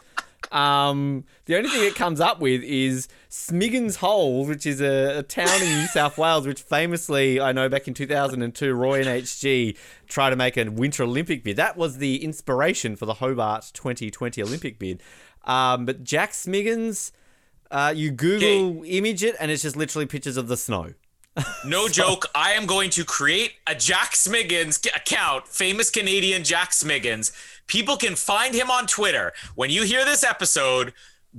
Um, 0.52 1.24
the 1.46 1.56
only 1.56 1.68
thing 1.68 1.84
it 1.84 1.96
comes 1.96 2.20
up 2.20 2.40
with 2.40 2.62
is 2.62 3.08
Smiggins 3.28 3.96
Hole, 3.96 4.46
which 4.46 4.64
is 4.64 4.80
a, 4.80 5.18
a 5.18 5.22
town 5.22 5.62
in 5.62 5.80
New 5.80 5.86
South 5.88 6.16
Wales, 6.16 6.46
which 6.46 6.62
famously, 6.62 7.40
I 7.40 7.52
know 7.52 7.68
back 7.68 7.88
in 7.88 7.94
2002, 7.94 8.72
Roy 8.72 9.00
and 9.00 9.06
HG 9.06 9.76
tried 10.06 10.30
to 10.30 10.36
make 10.36 10.56
a 10.56 10.68
Winter 10.68 11.02
Olympic 11.02 11.42
bid. 11.42 11.56
That 11.56 11.76
was 11.76 11.98
the 11.98 12.24
inspiration 12.24 12.94
for 12.96 13.04
the 13.04 13.14
Hobart 13.14 13.70
2020 13.74 14.42
Olympic 14.42 14.78
bid. 14.78 15.02
Um, 15.44 15.84
but 15.84 16.04
Jack 16.04 16.30
Smiggins, 16.30 17.10
uh, 17.70 17.92
you 17.94 18.12
Google 18.12 18.82
image 18.84 19.22
it, 19.24 19.34
and 19.40 19.50
it's 19.50 19.62
just 19.62 19.76
literally 19.76 20.06
pictures 20.06 20.36
of 20.36 20.48
the 20.48 20.56
snow. 20.56 20.94
No 21.64 21.88
joke. 22.00 22.26
I 22.34 22.52
am 22.52 22.66
going 22.66 22.90
to 22.90 23.04
create 23.04 23.52
a 23.66 23.74
Jack 23.74 24.12
Smiggins 24.12 24.84
account, 24.94 25.48
famous 25.48 25.90
Canadian 25.90 26.44
Jack 26.44 26.70
Smiggins. 26.70 27.32
People 27.66 27.96
can 27.96 28.14
find 28.14 28.54
him 28.54 28.70
on 28.70 28.86
Twitter. 28.86 29.32
When 29.54 29.70
you 29.70 29.82
hear 29.84 30.04
this 30.04 30.22
episode, 30.22 30.92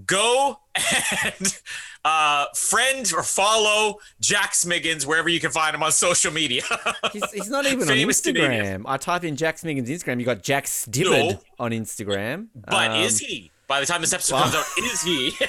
go 0.05 0.60
and 1.23 1.60
uh, 2.03 2.45
friend 2.55 3.12
or 3.15 3.23
follow 3.23 3.99
Jack 4.19 4.51
Smiggins 4.53 5.05
wherever 5.05 5.29
you 5.29 5.39
can 5.39 5.51
find 5.51 5.73
him 5.75 5.81
on 5.84 5.91
social 5.91 6.31
media. 6.34 6.63
He's, 7.13 7.31
he's 7.31 7.49
not 7.49 7.65
even 7.65 7.89
on 7.89 7.95
Instagram. 7.95 8.34
Canadian. 8.47 8.84
I 8.88 8.97
type 8.97 9.23
in 9.23 9.36
Jack 9.36 9.55
Smiggins 9.58 9.88
Instagram. 9.88 10.19
You 10.19 10.25
got 10.25 10.43
Jack 10.43 10.65
Stibbard 10.65 11.31
No. 11.34 11.39
on 11.60 11.71
Instagram. 11.71 12.47
but 12.53 12.91
Um, 12.91 12.97
is 13.01 13.19
he? 13.19 13.51
By 13.67 13.80
the 13.80 13.86
time 13.86 14.01
this 14.01 14.13
episode 14.13 14.38
comes 14.38 14.56
out, 14.56 14.65
is 14.78 15.01
he? 15.01 15.34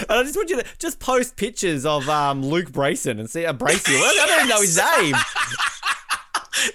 And 0.00 0.12
I 0.18 0.22
just 0.22 0.36
want 0.36 0.50
you 0.50 0.56
to 0.56 0.64
just 0.78 0.98
post 0.98 1.36
pictures 1.36 1.86
of 1.86 2.08
um, 2.08 2.44
Luke 2.44 2.70
Brayson 2.70 3.18
and 3.18 3.30
see 3.30 3.44
a 3.44 3.50
uh, 3.50 3.52
Bracey. 3.52 3.96
I 3.96 4.26
don't 4.26 4.36
even 4.38 4.48
know 4.48 4.60
his 4.60 4.76
name. 4.76 5.14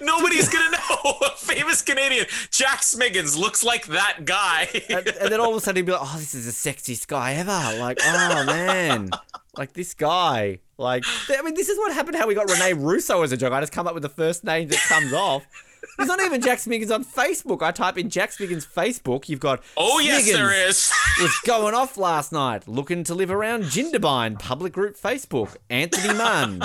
Nobody's 0.00 0.48
gonna 0.48 0.70
know. 0.70 1.14
A 1.24 1.30
famous 1.36 1.82
Canadian 1.82 2.26
Jack 2.50 2.80
Smiggins 2.80 3.38
looks 3.38 3.62
like 3.62 3.86
that 3.86 4.24
guy. 4.24 4.68
And, 4.88 5.06
and 5.06 5.32
then 5.32 5.40
all 5.40 5.50
of 5.50 5.56
a 5.56 5.60
sudden 5.60 5.76
he'd 5.76 5.86
be 5.86 5.92
like, 5.92 6.00
"Oh, 6.02 6.16
this 6.18 6.34
is 6.34 6.46
the 6.46 6.70
sexiest 6.70 7.06
guy 7.06 7.34
ever!" 7.34 7.78
Like, 7.78 7.98
oh 8.02 8.44
man, 8.44 9.10
like 9.56 9.72
this 9.72 9.94
guy. 9.94 10.58
Like, 10.78 11.04
I 11.30 11.42
mean, 11.42 11.54
this 11.54 11.68
is 11.68 11.78
what 11.78 11.92
happened. 11.92 12.16
How 12.16 12.26
we 12.26 12.34
got 12.34 12.50
Rene 12.50 12.74
Russo 12.74 13.22
as 13.22 13.32
a 13.32 13.36
joke. 13.36 13.52
I 13.52 13.60
just 13.60 13.72
come 13.72 13.86
up 13.86 13.94
with 13.94 14.02
the 14.02 14.08
first 14.08 14.44
name 14.44 14.68
that 14.68 14.78
comes 14.88 15.12
off. 15.12 15.46
There's 15.96 16.08
not 16.08 16.20
even 16.20 16.40
Jack 16.42 16.58
Smiggins 16.58 16.94
on 16.94 17.04
Facebook. 17.04 17.62
I 17.62 17.72
type 17.72 17.96
in 17.98 18.10
Jack 18.10 18.30
Smiggins 18.30 18.66
Facebook. 18.66 19.28
You've 19.28 19.40
got 19.40 19.62
oh 19.76 19.98
yes, 19.98 20.28
Smiggins. 20.28 20.32
there 20.34 20.68
is. 20.68 20.92
was 21.20 21.40
going 21.46 21.74
off 21.74 21.96
last 21.96 22.32
night, 22.32 22.68
looking 22.68 23.02
to 23.04 23.14
live 23.14 23.30
around 23.30 23.64
Jindabyne, 23.64 24.38
public 24.38 24.72
group 24.72 24.96
Facebook, 24.96 25.56
Anthony 25.70 26.14
Munn, 26.14 26.62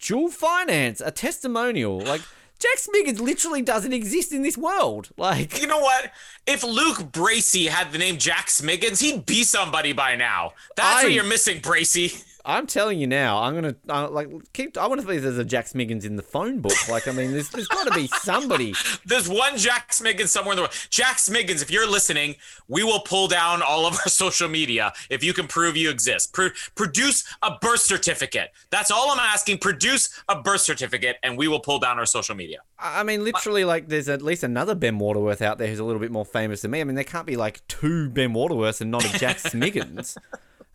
Dual 0.00 0.30
Finance, 0.30 1.00
a 1.00 1.10
testimonial. 1.10 2.00
Like, 2.00 2.22
Jack 2.58 2.78
Smiggins 2.78 3.20
literally 3.20 3.60
doesn't 3.60 3.92
exist 3.92 4.32
in 4.32 4.40
this 4.42 4.56
world. 4.56 5.10
Like, 5.18 5.60
You 5.60 5.66
know 5.66 5.80
what? 5.80 6.10
If 6.46 6.64
Luke 6.64 7.12
Bracey 7.12 7.68
had 7.68 7.92
the 7.92 7.98
name 7.98 8.16
Jack 8.16 8.46
Smiggins, 8.46 9.00
he'd 9.02 9.26
be 9.26 9.42
somebody 9.44 9.92
by 9.92 10.16
now. 10.16 10.52
That's 10.74 11.00
I- 11.00 11.04
what 11.04 11.12
you're 11.12 11.24
missing, 11.24 11.60
Bracey. 11.60 12.22
I'm 12.46 12.68
telling 12.68 13.00
you 13.00 13.08
now, 13.08 13.42
I'm 13.42 13.54
gonna 13.56 13.74
uh, 13.88 14.08
like 14.08 14.28
keep. 14.52 14.78
I 14.78 14.86
want 14.86 15.00
to 15.00 15.06
believe 15.06 15.22
there's 15.22 15.36
a 15.36 15.44
Jack 15.44 15.66
Smiggins 15.66 16.04
in 16.04 16.14
the 16.14 16.22
phone 16.22 16.60
book. 16.60 16.88
Like, 16.88 17.08
I 17.08 17.12
mean, 17.12 17.32
there's 17.32 17.50
there's 17.50 17.66
got 17.66 17.88
to 17.88 17.94
be 17.94 18.06
somebody. 18.06 18.72
There's 19.04 19.28
one 19.28 19.56
Jack 19.56 19.90
Smiggins 19.90 20.28
somewhere 20.28 20.52
in 20.52 20.56
the 20.56 20.62
world. 20.62 20.74
Jack 20.90 21.16
Smiggins, 21.16 21.62
if 21.62 21.70
you're 21.70 21.88
listening, 21.88 22.36
we 22.68 22.82
will 22.84 23.00
pull 23.00 23.28
down 23.28 23.62
all 23.62 23.86
of 23.86 23.94
our 23.94 24.00
social 24.08 24.48
media 24.48 24.92
if 25.10 25.24
you 25.24 25.32
can 25.32 25.46
prove 25.46 25.76
you 25.76 25.90
exist. 25.90 26.32
Pro- 26.32 26.50
produce 26.74 27.24
a 27.42 27.52
birth 27.60 27.80
certificate. 27.80 28.50
That's 28.70 28.90
all 28.90 29.10
I'm 29.10 29.18
asking. 29.18 29.58
Produce 29.58 30.22
a 30.28 30.40
birth 30.40 30.60
certificate, 30.60 31.16
and 31.22 31.36
we 31.36 31.48
will 31.48 31.60
pull 31.60 31.78
down 31.78 31.98
our 31.98 32.06
social 32.06 32.34
media. 32.34 32.58
I 32.78 33.02
mean, 33.02 33.24
literally, 33.24 33.64
like, 33.64 33.88
there's 33.88 34.08
at 34.08 34.22
least 34.22 34.42
another 34.42 34.74
Ben 34.74 34.98
Waterworth 34.98 35.42
out 35.42 35.58
there 35.58 35.68
who's 35.68 35.78
a 35.78 35.84
little 35.84 36.00
bit 36.00 36.12
more 36.12 36.24
famous 36.24 36.62
than 36.62 36.70
me. 36.70 36.80
I 36.80 36.84
mean, 36.84 36.94
there 36.94 37.04
can't 37.04 37.26
be 37.26 37.36
like 37.36 37.66
two 37.68 38.08
Ben 38.10 38.32
Waterworths 38.32 38.80
and 38.80 38.90
not 38.90 39.04
a 39.04 39.18
Jack 39.18 39.36
Smiggins. 39.38 40.16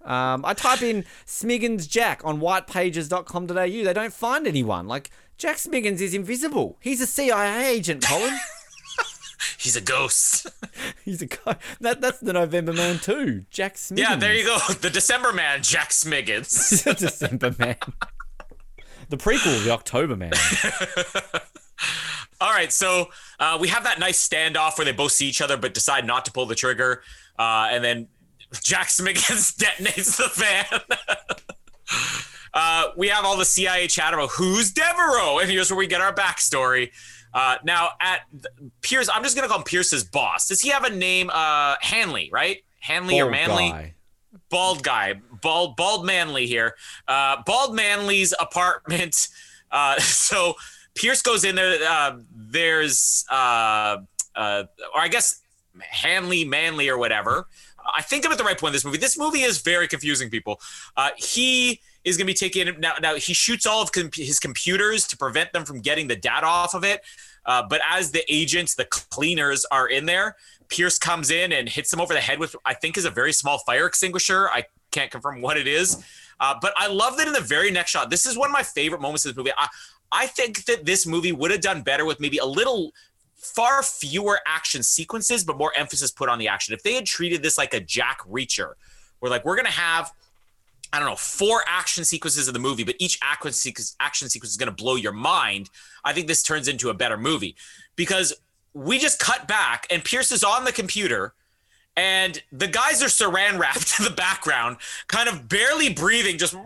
Um, 0.06 0.44
I 0.46 0.54
type 0.54 0.82
in 0.82 1.06
Smiggins 1.26 1.88
Jack 1.88 2.22
on 2.24 2.40
whitepages.com.au. 2.40 3.54
They 3.54 3.94
don't 3.94 4.14
find 4.14 4.48
anyone. 4.48 4.88
Like, 4.88 5.10
Jack 5.38 5.58
Smiggins 5.58 6.02
is 6.02 6.14
invisible. 6.14 6.78
He's 6.82 7.02
a 7.02 7.08
CIA 7.08 7.68
agent, 7.68 8.04
Colin. 8.06 8.38
He's 9.58 9.76
a 9.76 9.82
ghost. 9.82 10.48
He's 11.06 11.22
a 11.22 11.26
guy. 11.28 11.56
That 11.80 12.02
that's 12.02 12.20
the 12.20 12.34
November 12.34 12.74
Man 12.74 13.00
too. 13.00 13.46
Jack 13.50 13.76
Smiggins. 13.76 13.98
yeah, 13.98 14.16
there 14.16 14.34
you 14.34 14.46
go. 14.46 14.58
The 14.82 14.90
December 14.90 15.34
man, 15.34 15.62
Jack 15.64 15.90
Smiggins. 15.90 16.86
go. 16.86 16.94
December 16.94 17.56
Man. 17.58 17.76
The 19.10 19.18
prequel, 19.18 19.64
the 19.64 19.72
October 19.72 20.16
Man. 20.16 20.32
All 22.40 22.52
right, 22.52 22.72
so 22.72 23.10
uh, 23.40 23.58
we 23.62 23.68
have 23.68 23.84
that 23.84 24.00
nice 24.00 24.28
standoff 24.28 24.78
where 24.78 24.86
they 24.86 24.92
both 24.92 25.12
see 25.12 25.28
each 25.28 25.42
other 25.42 25.58
but 25.58 25.74
decide 25.76 26.08
not 26.08 26.26
to 26.26 26.32
pull 26.32 26.48
the 26.48 26.56
trigger, 26.56 27.04
uh, 27.38 27.68
and 27.70 27.84
then 27.84 28.08
Jack 28.62 28.88
Smiggins 28.88 29.56
detonates 29.58 30.18
the 30.18 30.30
fan. 30.30 30.82
uh, 32.54 32.88
we 32.98 33.08
have 33.08 33.26
all 33.26 33.38
the 33.38 33.46
CIA 33.46 33.88
chat 33.88 34.14
about 34.14 34.30
who's 34.32 34.72
Devereaux, 34.72 35.40
and 35.40 35.50
here's 35.50 35.70
where 35.72 35.78
we 35.78 35.88
get 35.88 36.02
our 36.02 36.14
backstory. 36.14 36.92
Uh, 37.34 37.56
now, 37.64 37.90
at 38.02 38.22
Pierce, 38.82 39.10
I'm 39.14 39.24
just 39.24 39.36
gonna 39.36 39.48
call 39.48 39.60
him 39.60 39.64
Pierce's 39.64 40.04
boss. 40.04 40.48
Does 40.48 40.60
he 40.62 40.70
have 40.70 40.84
a 40.84 40.90
name? 40.90 41.30
Uh, 41.34 41.76
Hanley, 41.80 42.30
right? 42.32 42.58
Hanley 42.82 43.22
or 43.22 43.30
Manley? 43.30 43.70
guy. 43.70 43.94
bald 44.50 44.84
guy, 44.84 45.22
bald 45.42 45.78
bald 45.78 46.06
Manley 46.06 46.46
here. 46.48 46.76
Uh, 47.08 47.38
bald 47.46 47.76
Manley's 47.76 48.34
apartment. 48.40 49.28
Uh, 49.74 49.98
so 50.02 50.56
Pierce 50.96 51.22
goes 51.22 51.46
in 51.46 51.56
there. 51.56 51.80
Uh, 51.82 52.18
there's, 52.36 53.24
uh, 53.32 54.00
uh, 54.36 54.64
or 54.94 55.02
I 55.02 55.08
guess 55.08 55.42
Hanley, 55.80 56.44
Manley, 56.44 56.90
or 56.90 56.98
whatever. 56.98 57.48
I 57.96 58.02
think 58.02 58.26
I'm 58.26 58.32
at 58.32 58.38
the 58.38 58.44
right 58.44 58.58
point 58.58 58.72
in 58.72 58.74
this 58.74 58.86
movie. 58.86 58.98
This 58.98 59.18
movie 59.18 59.42
is 59.42 59.60
very 59.60 59.88
confusing, 59.88 60.30
people. 60.30 60.60
Uh, 60.96 61.10
he 61.18 61.82
is 62.04 62.18
going 62.18 62.26
to 62.26 62.34
be 62.34 62.38
taking 62.38 62.80
now. 62.80 62.94
Now 63.02 63.16
he 63.16 63.34
shoots 63.34 63.66
all 63.66 63.82
of 63.82 63.90
his 64.14 64.40
computers 64.40 65.08
to 65.08 65.18
prevent 65.18 65.54
them 65.54 65.66
from 65.66 65.82
getting 65.82 66.08
the 66.08 66.16
data 66.16 66.48
off 66.48 66.74
of 66.74 66.84
it. 66.84 67.02
Uh, 67.46 67.64
but 67.68 67.82
as 67.90 68.12
the 68.12 68.24
agents, 68.32 68.76
the 68.76 68.86
cleaners 68.86 69.66
are 69.72 69.88
in 69.88 70.06
there, 70.06 70.36
Pierce 70.70 70.98
comes 70.98 71.32
in 71.32 71.52
and 71.52 71.68
hits 71.68 71.92
him 71.92 72.00
over 72.00 72.14
the 72.14 72.22
head 72.22 72.40
with 72.40 72.56
I 72.66 72.74
think 72.74 72.98
is 72.98 73.06
a 73.06 73.10
very 73.10 73.34
small 73.34 73.60
fire 73.60 73.86
extinguisher. 73.86 74.50
I 74.50 74.66
can't 74.92 75.12
confirm 75.12 75.42
what 75.42 75.58
it 75.58 75.68
is, 75.68 76.04
uh, 76.40 76.56
but 76.62 76.74
I 76.78 76.88
love 76.88 77.18
that 77.18 77.28
in 77.28 77.34
the 77.34 77.42
very 77.42 77.72
next 77.72 77.92
shot. 77.92 78.10
This 78.10 78.26
is 78.26 78.38
one 78.38 78.50
of 78.50 78.54
my 78.54 78.64
favorite 78.64 79.02
moments 79.02 79.26
of 79.26 79.32
this 79.32 79.38
movie. 79.38 79.52
I, 79.58 79.68
I 80.12 80.28
think 80.28 80.66
that 80.66 80.86
this 80.86 81.06
movie 81.06 81.32
would 81.32 81.52
have 81.52 81.62
done 81.62 81.82
better 81.82 82.06
with 82.06 82.20
maybe 82.20 82.38
a 82.38 82.46
little 82.46 82.94
far 83.42 83.84
fewer 83.84 84.40
action 84.46 84.84
sequences, 84.84 85.44
but 85.44 85.58
more 85.58 85.74
emphasis 85.76 86.12
put 86.12 86.30
on 86.30 86.40
the 86.40 86.48
action. 86.48 86.74
If 86.74 86.84
they 86.84 86.94
had 86.94 87.06
treated 87.06 87.42
this 87.42 87.58
like 87.58 87.74
a 87.74 87.80
Jack 87.80 88.20
Reacher, 88.30 88.74
where 89.20 89.30
like 89.30 89.44
we're 89.44 89.56
gonna 89.56 89.70
have 89.70 90.14
I 90.94 91.00
don't 91.00 91.08
know, 91.08 91.16
four 91.16 91.64
action 91.68 92.04
sequences 92.04 92.50
in 92.50 92.54
the 92.54 92.60
movie, 92.60 92.84
but 92.84 92.96
each 93.00 93.18
action 93.22 93.54
sequence, 93.54 93.96
action 94.02 94.28
sequence 94.28 94.52
is 94.52 94.58
going 94.58 94.68
to 94.68 94.76
blow 94.76 94.96
your 94.96 95.14
mind. 95.14 95.70
I 96.04 96.12
think 96.12 96.28
this 96.28 96.44
turns 96.44 96.68
into 96.68 96.90
a 96.90 96.94
better 96.94 97.18
movie 97.18 97.56
because 97.96 98.34
we 98.74 99.00
just 99.00 99.18
cut 99.18 99.48
back 99.48 99.88
and 99.90 100.04
Pierce 100.04 100.34
is 100.34 100.44
on 100.44 100.66
the 100.66 100.74
computer 100.74 101.34
and 101.96 102.44
the 102.52 102.68
guys 102.68 103.02
are 103.02 103.08
saran 103.08 103.58
wrapped 103.58 103.94
in 104.00 104.06
the 104.06 104.12
background, 104.12 104.78
kind 105.08 105.30
of 105.30 105.48
barely 105.48 105.94
breathing, 105.94 106.38
just 106.38 106.54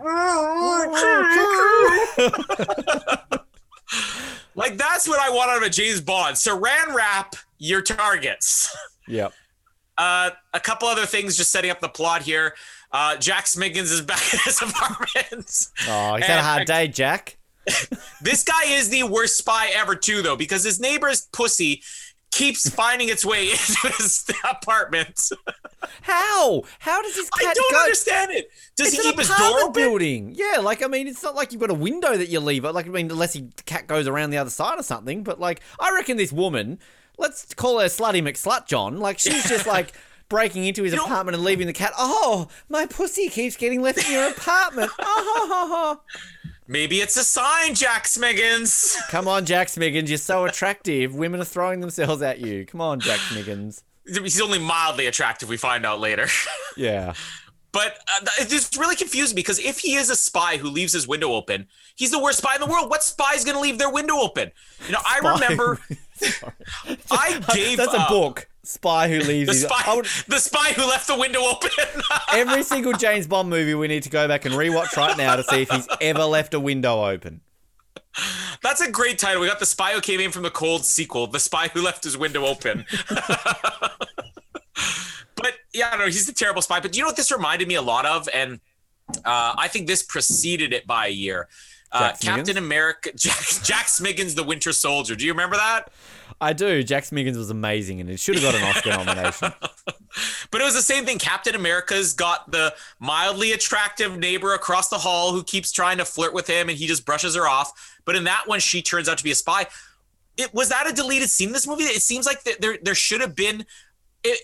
like 4.54 4.76
that's 4.76 5.08
what 5.08 5.20
I 5.20 5.30
want 5.30 5.50
out 5.50 5.58
of 5.58 5.62
a 5.62 5.70
James 5.70 6.00
Bond. 6.00 6.36
Saran 6.36 6.94
wrap 6.94 7.36
your 7.58 7.82
targets. 7.82 8.74
Yep. 9.08 9.32
Uh, 9.98 10.30
a 10.52 10.60
couple 10.60 10.88
other 10.88 11.06
things 11.06 11.36
just 11.36 11.50
setting 11.50 11.70
up 11.70 11.80
the 11.80 11.88
plot 11.88 12.22
here. 12.22 12.54
Uh, 12.92 13.16
Jack 13.16 13.44
Smiggins 13.44 13.92
is 13.92 14.00
back 14.00 14.20
in 14.32 14.40
his 14.44 14.60
apartment. 14.60 15.68
Oh, 15.88 16.16
he's 16.16 16.26
had 16.26 16.38
a 16.38 16.42
hard 16.42 16.66
day, 16.66 16.88
Jack. 16.88 17.36
This 18.22 18.42
guy 18.44 18.64
is 18.68 18.88
the 18.88 19.02
worst 19.02 19.36
spy 19.36 19.70
ever, 19.74 19.94
too, 19.94 20.22
though, 20.22 20.36
because 20.36 20.64
his 20.64 20.80
neighbor's 20.80 21.28
pussy 21.32 21.82
keeps 22.36 22.68
finding 22.70 23.08
its 23.08 23.24
way 23.24 23.50
into 23.50 23.88
his 23.98 24.24
apartment. 24.48 25.20
How? 26.02 26.62
How 26.78 27.02
does 27.02 27.14
this 27.14 27.28
I 27.38 27.52
don't 27.54 27.72
go? 27.72 27.78
understand 27.82 28.32
it. 28.32 28.50
Does 28.76 28.88
it's 28.88 28.96
he 28.96 29.02
keep 29.10 29.18
his 29.18 29.28
door 29.28 29.60
open? 29.60 29.72
building. 29.72 30.34
Yeah, 30.36 30.58
like 30.60 30.82
I 30.82 30.86
mean, 30.88 31.06
it's 31.08 31.22
not 31.22 31.34
like 31.34 31.52
you've 31.52 31.60
got 31.60 31.70
a 31.70 31.74
window 31.74 32.16
that 32.16 32.28
you 32.28 32.40
leave. 32.40 32.64
Like 32.64 32.86
I 32.86 32.90
mean, 32.90 33.10
unless 33.10 33.34
the 33.34 33.46
cat 33.66 33.86
goes 33.86 34.06
around 34.06 34.30
the 34.30 34.38
other 34.38 34.50
side 34.50 34.78
or 34.78 34.82
something. 34.82 35.22
But 35.22 35.40
like, 35.40 35.60
I 35.80 35.92
reckon 35.94 36.16
this 36.16 36.32
woman, 36.32 36.78
let's 37.18 37.54
call 37.54 37.78
her 37.80 37.86
Slutty 37.86 38.22
McSlut 38.22 38.66
John. 38.66 38.98
Like 38.98 39.18
she's 39.18 39.48
just 39.48 39.66
like 39.76 39.92
breaking 40.28 40.64
into 40.64 40.82
his 40.82 40.92
You 40.92 40.98
know- 40.98 41.04
apartment 41.04 41.36
and 41.36 41.44
leaving 41.44 41.66
the 41.68 41.72
cat. 41.72 41.92
Oh, 41.96 42.48
my 42.68 42.86
pussy 42.86 43.28
keeps 43.28 43.56
getting 43.56 43.80
left 43.82 44.04
in 44.04 44.12
your 44.12 44.28
apartment. 44.30 44.90
Oh. 45.00 46.00
Maybe 46.68 47.00
it's 47.00 47.16
a 47.16 47.24
sign, 47.24 47.74
Jack 47.74 48.04
Smiggins. 48.04 48.96
Come 49.08 49.28
on, 49.28 49.44
Jack 49.44 49.68
Smiggins, 49.68 50.08
you're 50.08 50.18
so 50.18 50.44
attractive. 50.44 51.14
Women 51.14 51.40
are 51.40 51.44
throwing 51.44 51.80
themselves 51.80 52.22
at 52.22 52.40
you. 52.40 52.66
Come 52.66 52.80
on, 52.80 53.00
Jack 53.00 53.20
Smiggins. 53.20 53.82
He's 54.06 54.40
only 54.40 54.58
mildly 54.58 55.06
attractive, 55.06 55.48
we 55.48 55.56
find 55.56 55.84
out 55.86 56.00
later. 56.00 56.26
Yeah. 56.76 57.14
But 57.72 57.98
uh, 58.08 58.26
it's 58.38 58.50
just 58.50 58.76
really 58.76 58.96
confusing 58.96 59.34
because 59.34 59.58
if 59.58 59.78
he 59.78 59.96
is 59.96 60.10
a 60.10 60.16
spy 60.16 60.56
who 60.58 60.68
leaves 60.68 60.92
his 60.92 61.06
window 61.08 61.32
open, 61.32 61.66
he's 61.94 62.10
the 62.10 62.18
worst 62.18 62.38
spy 62.38 62.54
in 62.54 62.60
the 62.60 62.66
world. 62.66 62.88
What 62.90 63.02
spy 63.02 63.32
is 63.34 63.44
going 63.44 63.54
to 63.54 63.60
leave 63.60 63.78
their 63.78 63.90
window 63.90 64.16
open? 64.16 64.50
You 64.86 64.92
know, 64.92 65.00
I 65.04 65.18
remember 65.18 65.80
I 67.10 67.40
gave 67.54 67.78
That's 67.78 67.92
a 67.94 68.06
book. 68.08 68.48
Spy 68.66 69.08
who 69.08 69.20
leaves 69.20 69.48
The 69.48 69.52
his. 69.54 69.62
spy, 69.62 69.94
would- 69.94 70.06
the 70.28 70.38
spy 70.38 70.72
who 70.72 70.82
left 70.86 71.06
the 71.06 71.16
window 71.16 71.40
open. 71.44 71.70
Every 72.32 72.62
single 72.62 72.92
James 72.92 73.26
Bond 73.26 73.48
movie 73.48 73.74
we 73.74 73.88
need 73.88 74.02
to 74.04 74.10
go 74.10 74.26
back 74.28 74.44
and 74.44 74.54
rewatch 74.54 74.96
right 74.96 75.16
now 75.16 75.36
to 75.36 75.44
see 75.44 75.62
if 75.62 75.70
he's 75.70 75.86
ever 76.00 76.24
left 76.24 76.52
a 76.54 76.60
window 76.60 77.04
open. 77.04 77.40
That's 78.62 78.80
a 78.80 78.90
great 78.90 79.18
title. 79.18 79.40
We 79.42 79.46
got 79.46 79.58
the 79.60 79.66
spy 79.66 79.92
who 79.92 80.00
came 80.00 80.20
in 80.20 80.32
from 80.32 80.42
the 80.42 80.50
cold 80.50 80.84
sequel, 80.84 81.26
the 81.26 81.38
spy 81.38 81.68
who 81.68 81.82
left 81.82 82.02
his 82.02 82.16
window 82.16 82.44
open. 82.46 82.86
but 85.36 85.52
yeah, 85.72 85.88
I 85.88 85.90
don't 85.90 85.98
know. 86.00 86.06
He's 86.06 86.28
a 86.28 86.34
terrible 86.34 86.62
spy. 86.62 86.80
But 86.80 86.92
do 86.92 86.98
you 86.98 87.02
know 87.04 87.08
what 87.08 87.16
this 87.16 87.30
reminded 87.30 87.68
me 87.68 87.74
a 87.74 87.82
lot 87.82 88.06
of? 88.06 88.28
And 88.32 88.60
uh, 89.24 89.54
I 89.56 89.68
think 89.68 89.86
this 89.86 90.02
preceded 90.02 90.72
it 90.72 90.86
by 90.86 91.06
a 91.06 91.10
year. 91.10 91.48
Uh, 91.92 92.12
Captain 92.20 92.56
America, 92.56 93.10
Jack, 93.16 93.38
Jack 93.62 93.86
Smiggins, 93.86 94.34
the 94.34 94.42
Winter 94.42 94.72
Soldier. 94.72 95.14
Do 95.14 95.24
you 95.24 95.32
remember 95.32 95.56
that? 95.56 95.90
I 96.40 96.52
do. 96.52 96.82
Jack 96.82 97.04
Smiggins 97.04 97.36
was 97.36 97.50
amazing 97.50 98.00
and 98.00 98.10
it 98.10 98.20
should 98.20 98.34
have 98.34 98.44
got 98.44 98.54
an 98.54 98.62
Oscar 98.62 98.90
nomination. 99.04 99.52
But 100.50 100.60
it 100.60 100.64
was 100.64 100.74
the 100.74 100.82
same 100.82 101.06
thing. 101.06 101.18
Captain 101.18 101.54
America's 101.54 102.12
got 102.12 102.50
the 102.50 102.74
mildly 102.98 103.52
attractive 103.52 104.18
neighbor 104.18 104.52
across 104.52 104.88
the 104.88 104.98
hall 104.98 105.32
who 105.32 105.42
keeps 105.42 105.72
trying 105.72 105.98
to 105.98 106.04
flirt 106.04 106.34
with 106.34 106.46
him 106.46 106.68
and 106.68 106.76
he 106.76 106.86
just 106.86 107.06
brushes 107.06 107.34
her 107.36 107.48
off. 107.48 107.98
But 108.04 108.16
in 108.16 108.24
that 108.24 108.44
one, 108.46 108.60
she 108.60 108.82
turns 108.82 109.08
out 109.08 109.18
to 109.18 109.24
be 109.24 109.30
a 109.30 109.34
spy. 109.34 109.66
It 110.36 110.52
was 110.52 110.68
that 110.68 110.86
a 110.86 110.92
deleted 110.92 111.30
scene 111.30 111.48
in 111.48 111.52
this 111.54 111.66
movie? 111.66 111.84
It 111.84 112.02
seems 112.02 112.26
like 112.26 112.42
there 112.42 112.76
there 112.82 112.94
should 112.94 113.22
have 113.22 113.34
been 113.34 113.64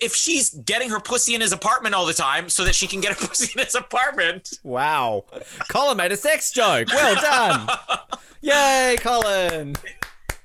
if 0.01 0.15
she's 0.15 0.49
getting 0.51 0.89
her 0.89 0.99
pussy 0.99 1.35
in 1.35 1.41
his 1.41 1.51
apartment 1.51 1.95
all 1.95 2.05
the 2.05 2.13
time 2.13 2.49
so 2.49 2.63
that 2.65 2.75
she 2.75 2.87
can 2.87 3.01
get 3.01 3.17
her 3.19 3.27
pussy 3.27 3.51
in 3.57 3.65
his 3.65 3.75
apartment. 3.75 4.59
Wow. 4.63 5.25
Colin 5.69 5.97
made 5.97 6.11
a 6.11 6.17
sex 6.17 6.51
joke. 6.51 6.87
Well 6.89 7.15
done. 7.21 7.69
Yay, 8.41 8.97
Colin. 8.99 9.75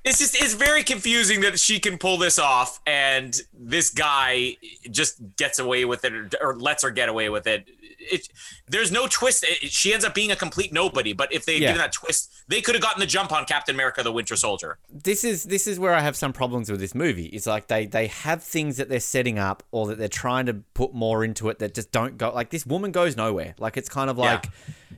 It's 0.05 0.17
just 0.19 0.35
it's 0.41 0.53
very 0.53 0.83
confusing 0.83 1.41
that 1.41 1.59
she 1.59 1.79
can 1.79 1.97
pull 1.97 2.17
this 2.17 2.39
off 2.39 2.79
and 2.87 3.37
this 3.53 3.89
guy 3.89 4.55
just 4.89 5.19
gets 5.35 5.59
away 5.59 5.83
with 5.85 6.05
it 6.05 6.13
or, 6.13 6.29
or 6.41 6.55
lets 6.55 6.83
her 6.83 6.89
get 6.89 7.09
away 7.09 7.29
with 7.29 7.45
it. 7.47 7.67
It 7.99 8.29
there's 8.67 8.91
no 8.93 9.07
twist. 9.07 9.43
It- 9.47 9.69
she 9.71 9.93
ends 9.93 10.05
up 10.05 10.15
being 10.15 10.31
a 10.31 10.35
complete 10.37 10.71
nobody. 10.71 11.11
But 11.11 11.33
if 11.33 11.45
they 11.45 11.53
Yeah. 11.55 11.67
given 11.69 11.77
that 11.79 11.91
twist, 11.91 12.31
they 12.49 12.59
could 12.61 12.75
have 12.75 12.81
gotten 12.81 12.99
the 12.99 13.05
jump 13.05 13.31
on 13.31 13.45
Captain 13.45 13.73
America: 13.73 14.03
The 14.03 14.11
Winter 14.11 14.35
Soldier. 14.35 14.77
This 14.91 15.23
is 15.23 15.45
this 15.45 15.65
is 15.67 15.79
where 15.79 15.93
I 15.93 16.01
have 16.01 16.15
some 16.17 16.33
problems 16.33 16.69
with 16.69 16.79
this 16.81 16.93
movie. 16.93 17.27
It's 17.27 17.47
like 17.47 17.67
they 17.67 17.85
they 17.85 18.07
have 18.07 18.43
things 18.43 18.75
that 18.77 18.89
they're 18.89 18.99
setting 18.99 19.39
up 19.39 19.63
or 19.71 19.87
that 19.87 19.97
they're 19.97 20.07
trying 20.09 20.47
to 20.47 20.55
put 20.73 20.93
more 20.93 21.23
into 21.23 21.47
it 21.49 21.59
that 21.59 21.73
just 21.73 21.91
don't 21.91 22.17
go 22.17 22.33
like 22.33 22.49
this 22.49 22.65
woman 22.65 22.91
goes 22.91 23.15
nowhere. 23.15 23.55
Like 23.57 23.77
it's 23.77 23.87
kind 23.89 24.09
of 24.09 24.17
Yeah. 24.17 24.23
like 24.33 24.49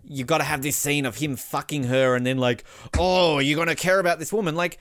you 0.04 0.24
got 0.26 0.39
to 0.39 0.43
have 0.43 0.62
this 0.62 0.76
scene 0.76 1.06
of 1.06 1.18
him 1.18 1.36
fucking 1.36 1.84
her 1.84 2.16
and 2.16 2.26
then 2.26 2.38
like, 2.38 2.64
"Oh, 2.97 3.39
you're 3.39 3.56
going 3.56 3.68
to 3.68 3.76
care 3.76 3.99
about 3.99 4.18
this 4.20 4.34
woman." 4.34 4.56
Like 4.56 4.80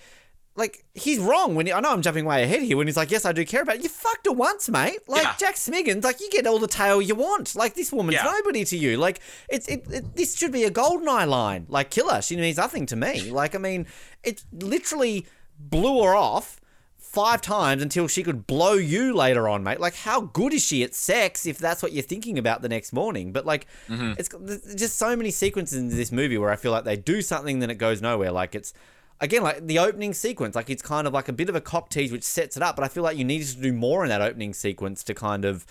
like 0.61 0.85
he's 0.95 1.19
wrong 1.19 1.55
when 1.57 1.67
he, 1.67 1.73
I 1.73 1.81
know 1.81 1.91
I'm 1.91 2.03
jumping 2.03 2.25
way 2.25 2.45
ahead 2.45 2.63
here 2.63 2.77
when 2.77 2.87
he's 2.87 2.97
like, 2.97 3.11
"Yes, 3.11 3.25
I 3.25 3.33
do 3.33 3.45
care 3.45 3.63
about 3.63 3.79
you." 3.79 3.85
You 3.85 3.89
fucked 3.89 4.27
her 4.27 4.33
once, 4.33 4.69
mate. 4.69 5.01
Like 5.09 5.25
Yeah. 5.25 5.35
Jack 5.39 5.57
Smiggins, 5.57 6.05
like 6.05 6.21
you 6.21 6.31
get 6.31 6.47
all 6.47 6.59
the 6.59 6.69
tail 6.69 7.03
you 7.03 7.15
want. 7.17 7.57
Like 7.57 7.75
this 7.75 7.91
woman's 7.93 8.15
Yeah. 8.17 8.25
nobody 8.25 8.65
to 8.67 8.77
you. 8.77 8.97
Like 8.97 9.21
it's 9.49 9.67
it, 9.67 9.85
it 9.91 10.15
this 10.15 10.37
should 10.37 10.53
be 10.53 10.65
a 10.65 10.71
golden 10.71 11.09
eye 11.09 11.25
line. 11.25 11.67
Like 11.69 11.91
kill 11.91 12.09
her. 12.11 12.23
She 12.23 12.37
means 12.37 12.59
nothing 12.59 12.87
to 12.87 12.97
me. 12.97 13.31
Like 13.31 13.55
I 13.55 13.59
mean, 13.59 13.87
it 14.23 14.45
literally 14.53 15.27
blew 15.59 16.03
her 16.05 16.15
off 16.15 16.61
five 16.99 17.41
times 17.41 17.83
until 17.83 18.07
she 18.07 18.23
could 18.23 18.47
blow 18.47 18.75
you 18.75 19.15
later 19.15 19.49
on, 19.49 19.65
mate. 19.65 19.81
Like 19.81 19.97
how 19.97 20.21
good 20.21 20.53
is 20.55 20.63
she 20.65 20.85
at 20.85 20.95
sex 20.95 21.45
if 21.47 21.59
that's 21.59 21.83
what 21.83 21.93
you're 21.93 22.03
thinking 22.05 22.39
about 22.39 22.63
the 22.63 22.69
next 22.69 22.93
morning? 22.93 23.33
But 23.33 23.47
like 23.47 23.67
mm-hmm. 23.89 24.13
it's 24.19 24.29
got- 24.29 24.47
there's 24.47 24.75
just 24.77 24.97
so 24.97 25.17
many 25.17 25.31
sequences 25.31 25.79
in 25.79 25.89
this 25.89 26.13
movie 26.13 26.39
where 26.39 26.51
I 26.51 26.57
feel 26.57 26.71
like 26.71 26.85
they 26.85 26.97
do 26.97 27.21
something 27.23 27.59
then 27.59 27.71
it 27.71 27.79
goes 27.79 28.01
nowhere. 28.01 28.31
Like 28.31 28.55
it's 28.55 28.73
again 29.21 29.43
like 29.43 29.67
the 29.67 29.79
opening 29.79 30.15
sequence 30.15 30.55
like 30.55 30.71
it's 30.71 30.83
kind 30.83 31.07
of 31.07 31.13
like 31.13 31.29
a 31.29 31.33
bit 31.33 31.49
of 31.49 31.55
a 31.55 31.61
cock 31.61 31.91
tease 31.91 32.11
which 32.13 32.23
sets 32.25 32.57
it 32.57 32.63
up 32.63 32.75
but 32.77 32.85
i 32.85 32.89
feel 32.89 33.03
like 33.03 33.17
you 33.17 33.25
needed 33.25 33.47
to 33.47 33.61
do 33.61 33.73
more 33.73 34.03
in 34.05 34.09
that 34.09 34.21
opening 34.23 34.55
sequence 34.55 35.03
to 35.05 35.15
kind 35.15 35.45
of 35.45 35.67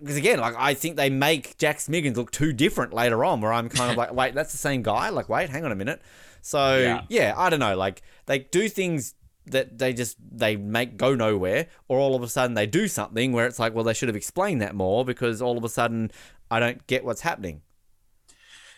because 0.00 0.16
again 0.16 0.40
like 0.40 0.54
i 0.58 0.74
think 0.74 0.96
they 0.96 1.10
make 1.10 1.56
jack 1.58 1.78
smiggins 1.78 2.16
look 2.16 2.30
too 2.30 2.52
different 2.52 2.92
later 2.92 3.24
on 3.24 3.40
where 3.40 3.52
i'm 3.52 3.68
kind 3.68 3.90
of 3.90 3.96
like 3.96 4.12
wait 4.12 4.34
that's 4.34 4.52
the 4.52 4.58
same 4.58 4.82
guy 4.82 5.08
like 5.10 5.28
wait 5.28 5.50
hang 5.50 5.64
on 5.64 5.72
a 5.72 5.76
minute 5.76 6.00
so 6.40 6.78
Yeah. 6.78 7.02
yeah, 7.08 7.34
i 7.36 7.50
don't 7.50 7.60
know 7.60 7.76
like 7.76 8.02
they 8.26 8.40
do 8.40 8.68
things 8.68 9.14
that 9.46 9.78
they 9.78 9.92
just 9.92 10.16
they 10.30 10.54
make 10.54 10.96
go 10.96 11.16
nowhere, 11.16 11.66
or 11.88 11.98
all 11.98 12.14
of 12.14 12.22
a 12.22 12.28
sudden 12.28 12.54
they 12.54 12.64
do 12.64 12.86
something 12.86 13.32
where 13.32 13.44
it's 13.44 13.58
like, 13.58 13.74
well, 13.74 13.82
they 13.82 13.92
should 13.92 14.08
have 14.08 14.14
explained 14.14 14.62
that 14.62 14.72
more 14.72 15.04
because 15.04 15.42
all 15.42 15.58
of 15.58 15.64
a 15.64 15.68
sudden 15.68 16.12
I 16.48 16.60
don't 16.60 16.86
get 16.86 17.04
what's 17.04 17.22
happening. 17.22 17.62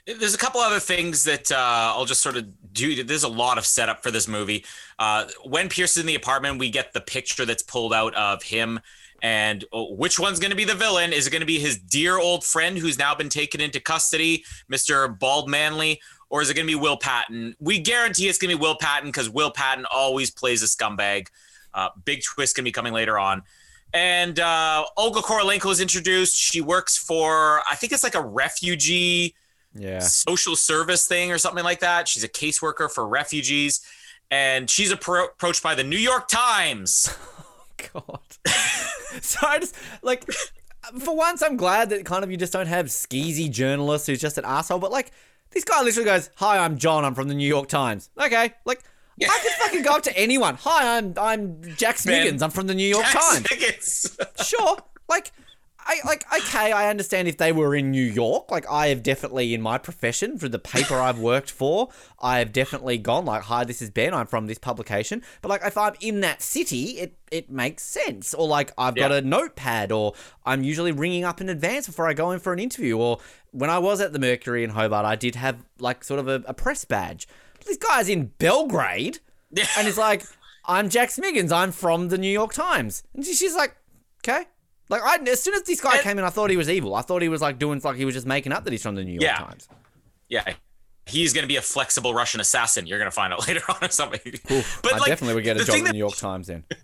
There's 0.07 0.34
a 0.34 0.38
couple 0.38 0.61
other 0.61 0.80
things 0.80 1.24
that 1.24 1.50
uh, 1.50 1.57
I'll 1.96 2.05
just 2.05 2.20
sort 2.20 2.36
of 2.36 2.46
do. 2.74 3.02
There's 3.02 3.22
a 3.22 3.28
lot 3.28 3.57
of 3.57 3.64
setup 3.64 4.02
for 4.02 4.11
this 4.11 4.28
movie. 4.28 4.64
Uh, 4.98 5.26
when 5.44 5.70
Pierce 5.70 5.92
is 5.92 6.02
in 6.02 6.07
the 6.07 6.14
apartment, 6.14 6.59
we 6.59 6.68
get 6.68 6.92
the 6.92 7.00
picture 7.00 7.46
that's 7.46 7.62
pulled 7.62 7.94
out 7.94 8.14
of 8.14 8.42
him. 8.42 8.80
And 9.22 9.64
oh, 9.72 9.94
which 9.94 10.20
one's 10.20 10.38
going 10.38 10.50
to 10.50 10.57
be 10.57 10.66
the 10.66 10.74
villain? 10.74 11.14
Is 11.14 11.26
it 11.26 11.30
going 11.30 11.40
to 11.40 11.46
be 11.46 11.59
his 11.59 11.78
dear 11.78 12.18
old 12.18 12.44
friend 12.44 12.76
who's 12.76 12.98
now 12.98 13.14
been 13.14 13.30
taken 13.30 13.62
into 13.62 13.80
custody, 13.80 14.44
Mr. 14.70 15.18
Bald 15.18 15.48
Manley? 15.48 16.02
Or 16.28 16.42
is 16.42 16.50
it 16.50 16.55
going 16.55 16.66
to 16.66 16.70
be 16.70 16.78
Will 16.78 16.98
Patton? 16.98 17.57
We 17.59 17.78
guarantee 17.78 18.28
it's 18.28 18.36
going 18.36 18.50
to 18.50 18.59
be 18.59 18.61
Will 18.61 18.76
Patton 18.76 19.09
because 19.09 19.30
Will 19.30 19.50
Patton 19.50 19.86
always 19.90 20.30
plays 20.30 20.62
a 20.62 20.66
scumbag. 20.66 21.28
Uh, 21.72 21.88
big 22.05 22.22
twist 22.22 22.57
going 22.57 22.64
to 22.64 22.68
be 22.68 22.72
coming 22.72 22.92
later 22.92 23.18
on. 23.18 23.42
And 23.94 24.38
uh, 24.38 24.84
Olga 24.98 25.20
Kurylenko 25.20 25.70
is 25.70 25.80
introduced. 25.80 26.36
She 26.36 26.61
works 26.61 26.98
for, 26.98 27.62
I 27.70 27.76
think 27.76 27.92
it's 27.92 28.05
like 28.05 28.16
a 28.16 28.22
refugee 28.22 29.34
Yeah. 29.75 30.01
social 30.01 30.57
service 30.57 31.07
thing 31.07 31.33
or 31.33 31.39
something 31.39 31.64
like 31.64 31.81
that. 31.81 32.09
She's 32.09 32.25
a 32.25 32.29
caseworker 32.29 32.91
for 32.91 33.07
refugees, 33.07 33.81
and 34.31 34.68
she's 34.70 34.93
appro- 34.93 35.27
approached 35.27 35.62
by 35.62 35.75
the 35.75 35.85
New 35.85 35.99
York 35.99 36.29
Times. 36.29 37.14
God. 37.93 38.20
so 39.20 39.47
I 39.47 39.59
just 39.59 39.75
like 40.03 40.25
for 40.99 41.16
once 41.16 41.43
I'm 41.43 41.57
glad 41.57 41.91
that 41.91 42.05
kind 42.05 42.22
of 42.25 42.31
you 42.31 42.37
just 42.37 42.53
don't 42.53 42.66
have 42.66 42.87
skeezy 42.87 43.51
journalists 43.51 44.07
who's 44.07 44.20
just 44.20 44.39
an 44.39 44.45
asshole, 44.45 44.79
but 44.79 44.93
like 44.93 45.11
this 45.51 45.64
guy 45.64 45.83
literally 45.83 46.05
goes, 46.07 46.31
Hi, 46.37 46.59
I'm 46.59 46.79
John, 46.79 47.05
I'm 47.05 47.14
from 47.14 47.29
the 47.29 47.35
New 47.35 47.47
York 47.49 47.68
Times. 47.68 48.11
Okay. 48.18 48.53
Like 48.64 48.81
I 49.22 49.39
could 49.43 49.53
fucking 49.64 49.83
go 49.83 49.93
up 49.93 50.03
to 50.05 50.16
anyone. 50.18 50.57
Hi, 50.57 50.97
I'm 50.99 51.14
I'm 51.18 51.61
Jack. 51.77 51.97
Smiggins, 51.97 52.43
I'm 52.43 52.51
from 52.51 52.66
the 52.66 52.75
New 52.75 52.87
York 52.89 53.05
Times. 53.07 53.43
Times. 53.49 54.18
Sure. 54.45 54.77
Like 55.09 55.33
I 55.87 56.01
like 56.07 56.24
okay, 56.32 56.72
I 56.72 56.89
understand 56.89 57.28
if 57.28 57.37
they 57.37 57.53
were 57.53 57.74
in 57.74 57.91
New 57.91 58.03
York. 58.03 58.51
Like 58.51 58.68
I 58.70 58.89
have 58.89 59.03
definitely 59.03 59.53
in 59.53 59.61
my 59.61 59.76
profession 59.76 60.39
for 60.39 60.49
the 60.49 60.59
paper 60.59 60.95
I've 60.95 61.18
worked 61.18 61.51
for, 61.51 61.91
I 62.20 62.39
have 62.39 62.53
definitely 62.53 62.97
gone 62.97 63.26
like, 63.26 63.43
"Hi, 63.43 63.64
this 63.64 63.82
is 63.82 63.91
Ben. 63.91 64.14
I'm 64.14 64.26
from 64.26 64.47
this 64.47 64.59
publication." 64.59 65.22
But 65.43 65.51
like 65.51 65.61
if 65.64 65.76
I'm 65.76 65.95
in 66.01 66.20
that 66.20 66.41
city, 66.41 66.99
it 66.99 67.16
it 67.30 67.51
makes 67.51 67.82
sense. 67.82 68.32
Or 68.32 68.49
like 68.49 68.72
I've 68.78 68.95
got 68.95 69.12
a 69.12 69.20
notepad 69.20 69.93
or 69.93 70.14
I'm 70.47 70.62
usually 70.62 70.93
ringing 70.93 71.24
up 71.24 71.41
in 71.41 71.49
advance 71.49 71.87
before 71.87 72.09
I 72.09 72.14
go 72.14 72.30
in 72.30 72.41
for 72.41 72.53
an 72.53 72.59
interview 72.59 72.97
or 72.97 73.18
when 73.51 73.68
I 73.68 73.78
was 73.78 74.01
at 74.01 74.12
the 74.12 74.18
Mercury 74.18 74.64
in 74.64 74.70
Hobart, 74.70 75.05
I 75.05 75.16
did 75.16 75.35
have 75.35 75.64
like 75.78 76.03
sort 76.03 76.18
of 76.18 76.28
a, 76.28 76.43
a 76.47 76.55
press 76.55 76.85
badge. 76.85 77.28
But 77.59 77.66
this 77.66 77.76
guy's 77.76 78.09
in 78.09 78.32
Belgrade 78.39 79.18
and 79.57 79.87
he's 79.87 79.99
like, 79.99 80.24
"I'm 80.64 80.89
Jack 80.89 81.11
Smiggins. 81.11 81.53
I'm 81.53 81.72
from 81.72 82.09
the 82.09 82.18
New 82.18 82.32
York 82.32 82.55
Times." 82.55 83.03
And 83.12 83.22
she's 83.24 83.55
like, 83.55 83.76
"Okay." 84.26 84.47
Like, 84.89 85.03
I, 85.03 85.16
as 85.30 85.43
soon 85.43 85.55
as 85.55 85.62
this 85.62 85.80
guy 85.80 85.95
And- 85.95 86.03
came 86.03 86.18
in, 86.18 86.24
I 86.24 86.30
thought 86.30 86.51
he 86.51 86.57
was 86.57 86.68
evil. 86.68 86.95
I 86.95 87.03
thought 87.03 87.22
he 87.22 87.28
was 87.28 87.41
like 87.41 87.59
doing 87.59 87.80
like 87.82 87.97
he 87.97 88.05
was 88.05 88.14
just 88.14 88.26
making 88.26 88.53
up 88.53 88.64
that 88.64 88.72
he's 88.72 88.82
from 88.82 88.95
the 88.95 89.05
New 89.05 89.12
York 89.12 89.22
Yeah. 89.22 89.37
Times. 89.39 89.68
yeah. 90.28 90.55
He's 91.07 91.35
going 91.35 91.43
to 91.43 91.49
be 91.49 91.57
a 91.57 91.62
flexible 91.62 92.14
Russian 92.14 92.41
assassin. 92.41 92.87
You're 92.87 92.99
going 92.99 93.11
to 93.11 93.14
find 93.14 93.32
out 93.32 93.47
later 93.49 93.61
on 93.68 93.76
or 93.82 93.91
something. 93.91 94.20
but 94.49 94.95
I 94.95 94.99
like, 94.99 95.07
definitely 95.09 95.35
would 95.35 95.45
get 95.45 95.59
a 95.61 95.64
job 95.64 95.76
in 95.76 95.85
the 95.85 95.93
New 95.93 95.99
York 95.99 96.16
Times 96.16 96.47
then. 96.47 96.64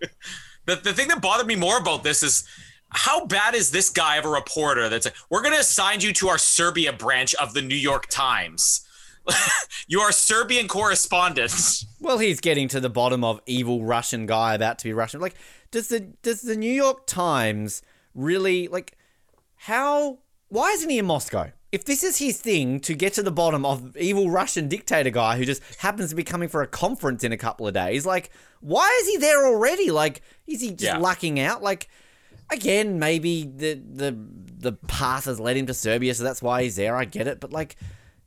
The, 0.67 0.77
the 0.77 0.93
thing 0.93 1.09
that 1.09 1.23
bothered 1.23 1.47
me 1.47 1.57
more 1.57 1.79
about 1.79 2.05
this 2.05 2.23
is 2.23 2.45
how 2.91 3.25
bad 3.25 3.55
is 3.55 3.71
this 3.71 3.89
guy 3.89 4.17
of 4.17 4.27
a 4.27 4.29
reporter 4.29 4.91
that's 4.91 5.07
like, 5.07 5.15
we're 5.31 5.41
going 5.41 5.55
to 5.55 5.61
assign 5.61 6.01
you 6.01 6.13
to 6.13 6.29
our 6.29 6.37
Serbia 6.37 6.93
branch 6.93 7.35
of 7.37 7.55
the 7.55 7.63
New 7.63 7.75
York 7.75 8.09
Times. 8.09 8.87
you 9.89 10.01
are 10.01 10.13
Serbian 10.13 10.69
correspondent. 10.69 11.85
Well, 11.99 12.19
he's 12.19 12.41
getting 12.41 12.69
to 12.69 12.79
the 12.81 12.91
bottom 12.91 13.25
of 13.25 13.41
evil 13.47 13.85
Russian 13.85 14.27
guy 14.27 14.55
about 14.55 14.79
to 14.81 14.85
be 14.85 14.93
Russian. 14.93 15.21
Like, 15.21 15.35
does 15.71 15.89
the 15.89 16.01
does 16.23 16.43
the 16.43 16.57
New 16.57 16.73
York 16.73 17.07
Times 17.07 17.81
really 18.15 18.69
like 18.69 18.97
how? 19.57 20.21
Why 20.49 20.71
isn't 20.71 20.89
he 20.89 20.99
in 20.99 21.07
Moscow? 21.07 21.51
If 21.71 21.85
this 21.85 22.03
is 22.03 22.17
his 22.17 22.41
thing 22.41 22.81
to 22.81 22.95
get 22.95 23.13
to 23.15 23.23
the 23.23 23.31
bottom 23.31 23.65
of 23.65 23.97
evil 23.97 24.31
Russian 24.31 24.69
dictator 24.69 25.11
guy 25.11 25.37
who 25.37 25.45
just 25.45 25.63
happens 25.77 26.11
to 26.11 26.17
be 26.17 26.25
coming 26.25 26.49
for 26.49 26.63
a 26.63 26.67
conference 26.67 27.23
in 27.23 27.31
a 27.31 27.37
couple 27.37 27.69
of 27.69 27.75
days, 27.75 28.05
like, 28.05 28.31
why 28.61 28.99
is 29.03 29.09
he 29.09 29.19
there 29.19 29.47
already? 29.47 29.91
Like, 29.91 30.23
is 30.49 30.61
he 30.61 30.71
just 30.71 30.83
Yeah. 30.83 30.99
lucking 30.99 31.39
out? 31.39 31.63
Like, 31.63 31.89
again, 32.51 32.99
maybe 32.99 33.45
the 33.45 33.75
the 33.75 34.17
the 34.59 34.73
path 34.73 35.27
has 35.27 35.39
led 35.39 35.57
him 35.57 35.67
to 35.67 35.75
Serbia, 35.75 36.13
so 36.15 36.25
that's 36.25 36.43
why 36.43 36.65
he's 36.65 36.75
there. 36.77 36.97
I 36.97 37.05
get 37.05 37.29
it, 37.29 37.39
but 37.41 37.53
like. 37.53 37.77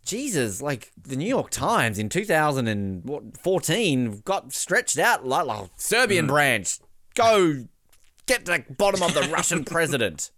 Jesus, 0.05 0.61
like 0.61 0.91
the 1.01 1.15
New 1.15 1.29
York 1.29 1.49
Times 1.49 1.97
in 1.97 2.09
2014 2.09 4.21
got 4.25 4.51
stretched 4.51 4.97
out 4.97 5.25
like, 5.25 5.45
like 5.45 5.69
Serbian 5.77 6.25
mm. 6.25 6.27
branch. 6.27 6.79
Go 7.15 7.67
get 8.25 8.45
to 8.45 8.51
the 8.67 8.73
bottom 8.73 9.03
of 9.03 9.13
the 9.13 9.21
Russian 9.31 9.63
president. 9.65 10.31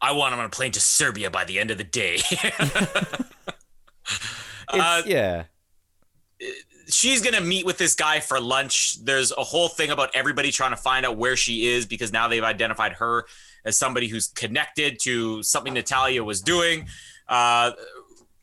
I 0.00 0.12
want 0.12 0.34
him 0.34 0.40
on 0.40 0.46
a 0.46 0.50
plane 0.50 0.72
to 0.72 0.80
Serbia 0.80 1.30
by 1.30 1.44
the 1.44 1.58
end 1.58 1.70
of 1.70 1.78
the 1.78 1.84
day. 1.84 2.20
It's, 4.72 5.06
yeah. 5.06 5.44
she's 6.88 7.22
gonna 7.22 7.40
meet 7.40 7.64
with 7.64 7.78
this 7.78 7.94
guy 7.94 8.20
for 8.20 8.40
lunch. 8.40 9.02
There's 9.04 9.32
a 9.32 9.44
whole 9.44 9.68
thing 9.68 9.90
about 9.90 10.10
everybody 10.14 10.50
trying 10.50 10.70
to 10.72 10.76
find 10.76 11.06
out 11.06 11.16
where 11.16 11.36
she 11.36 11.66
is 11.66 11.86
because 11.86 12.12
now 12.12 12.28
they've 12.28 12.42
identified 12.42 12.94
her 12.94 13.26
as 13.64 13.76
somebody 13.76 14.08
who's 14.08 14.28
connected 14.28 14.98
to 15.02 15.42
something 15.42 15.74
Natalia 15.74 16.22
was 16.24 16.40
doing. 16.40 16.86
Uh, 17.28 17.72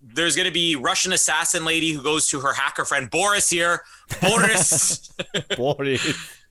there's 0.02 0.36
gonna 0.36 0.52
be 0.52 0.76
Russian 0.76 1.14
assassin 1.14 1.66
lady 1.66 1.92
who 1.92 2.02
goes 2.02 2.28
to 2.28 2.40
her 2.42 2.54
hacker 2.54 2.86
friend 2.86 3.10
Boris 3.10 3.50
here. 3.50 3.82
Boris, 4.22 5.10
Boris. 5.58 6.43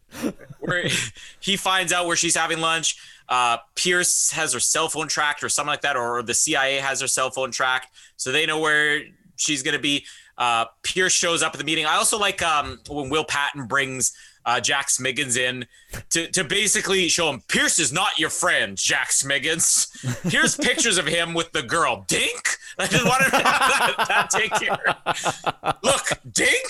Where 0.61 0.89
he 1.41 1.57
finds 1.57 1.93
out 1.93 2.07
where 2.07 2.17
she's 2.17 2.37
having 2.37 2.61
lunch. 2.61 2.97
Uh, 3.29 3.59
Pierce 3.75 4.31
has 4.33 4.53
her 4.53 4.61
cell 4.61 4.89
phone 4.89 5.09
tracked 5.09 5.43
or 5.43 5.49
something 5.49 5.71
like 5.71 5.83
that, 5.83 5.97
or 5.97 6.23
the 6.23 6.35
CIA 6.35 6.77
has 6.77 7.01
her 7.01 7.07
cell 7.07 7.31
phone 7.31 7.51
tracked, 7.51 7.89
so 8.17 8.33
they 8.33 8.47
know 8.47 8.61
where 8.61 9.03
she's 9.37 9.63
gonna 9.63 9.79
be. 9.79 10.05
Uh, 10.37 10.67
Pierce 10.83 11.13
shows 11.13 11.43
up 11.43 11.55
at 11.55 11.59
the 11.59 11.65
meeting. 11.65 11.87
I 11.87 11.95
also 11.97 12.19
like 12.19 12.43
um, 12.43 12.81
when 12.89 13.11
Will 13.11 13.25
Patton 13.25 13.67
brings 13.67 14.13
uh, 14.45 14.61
Jack 14.61 14.89
Smiggins 14.89 15.37
in 15.37 15.67
to, 16.11 16.27
to 16.29 16.45
basically 16.45 17.09
show 17.09 17.31
him 17.31 17.43
Pierce 17.49 17.79
is 17.79 17.93
not 17.93 18.19
your 18.19 18.31
friend, 18.31 18.77
Jack 18.77 19.11
Smiggins. 19.11 19.89
Here's 20.33 20.57
pictures 20.57 20.99
of 20.99 21.07
him 21.07 21.35
with 21.35 21.53
the 21.53 21.63
girl. 21.63 22.05
Dink. 22.09 22.49
I 22.79 22.87
just 22.87 23.05
wanted 23.05 23.31
to 23.31 23.37
have 23.37 23.45
that, 23.45 24.09
that 24.09 24.31
take 24.31 24.57
here. 24.59 24.79
Look, 25.83 26.09
Dink. 26.33 26.67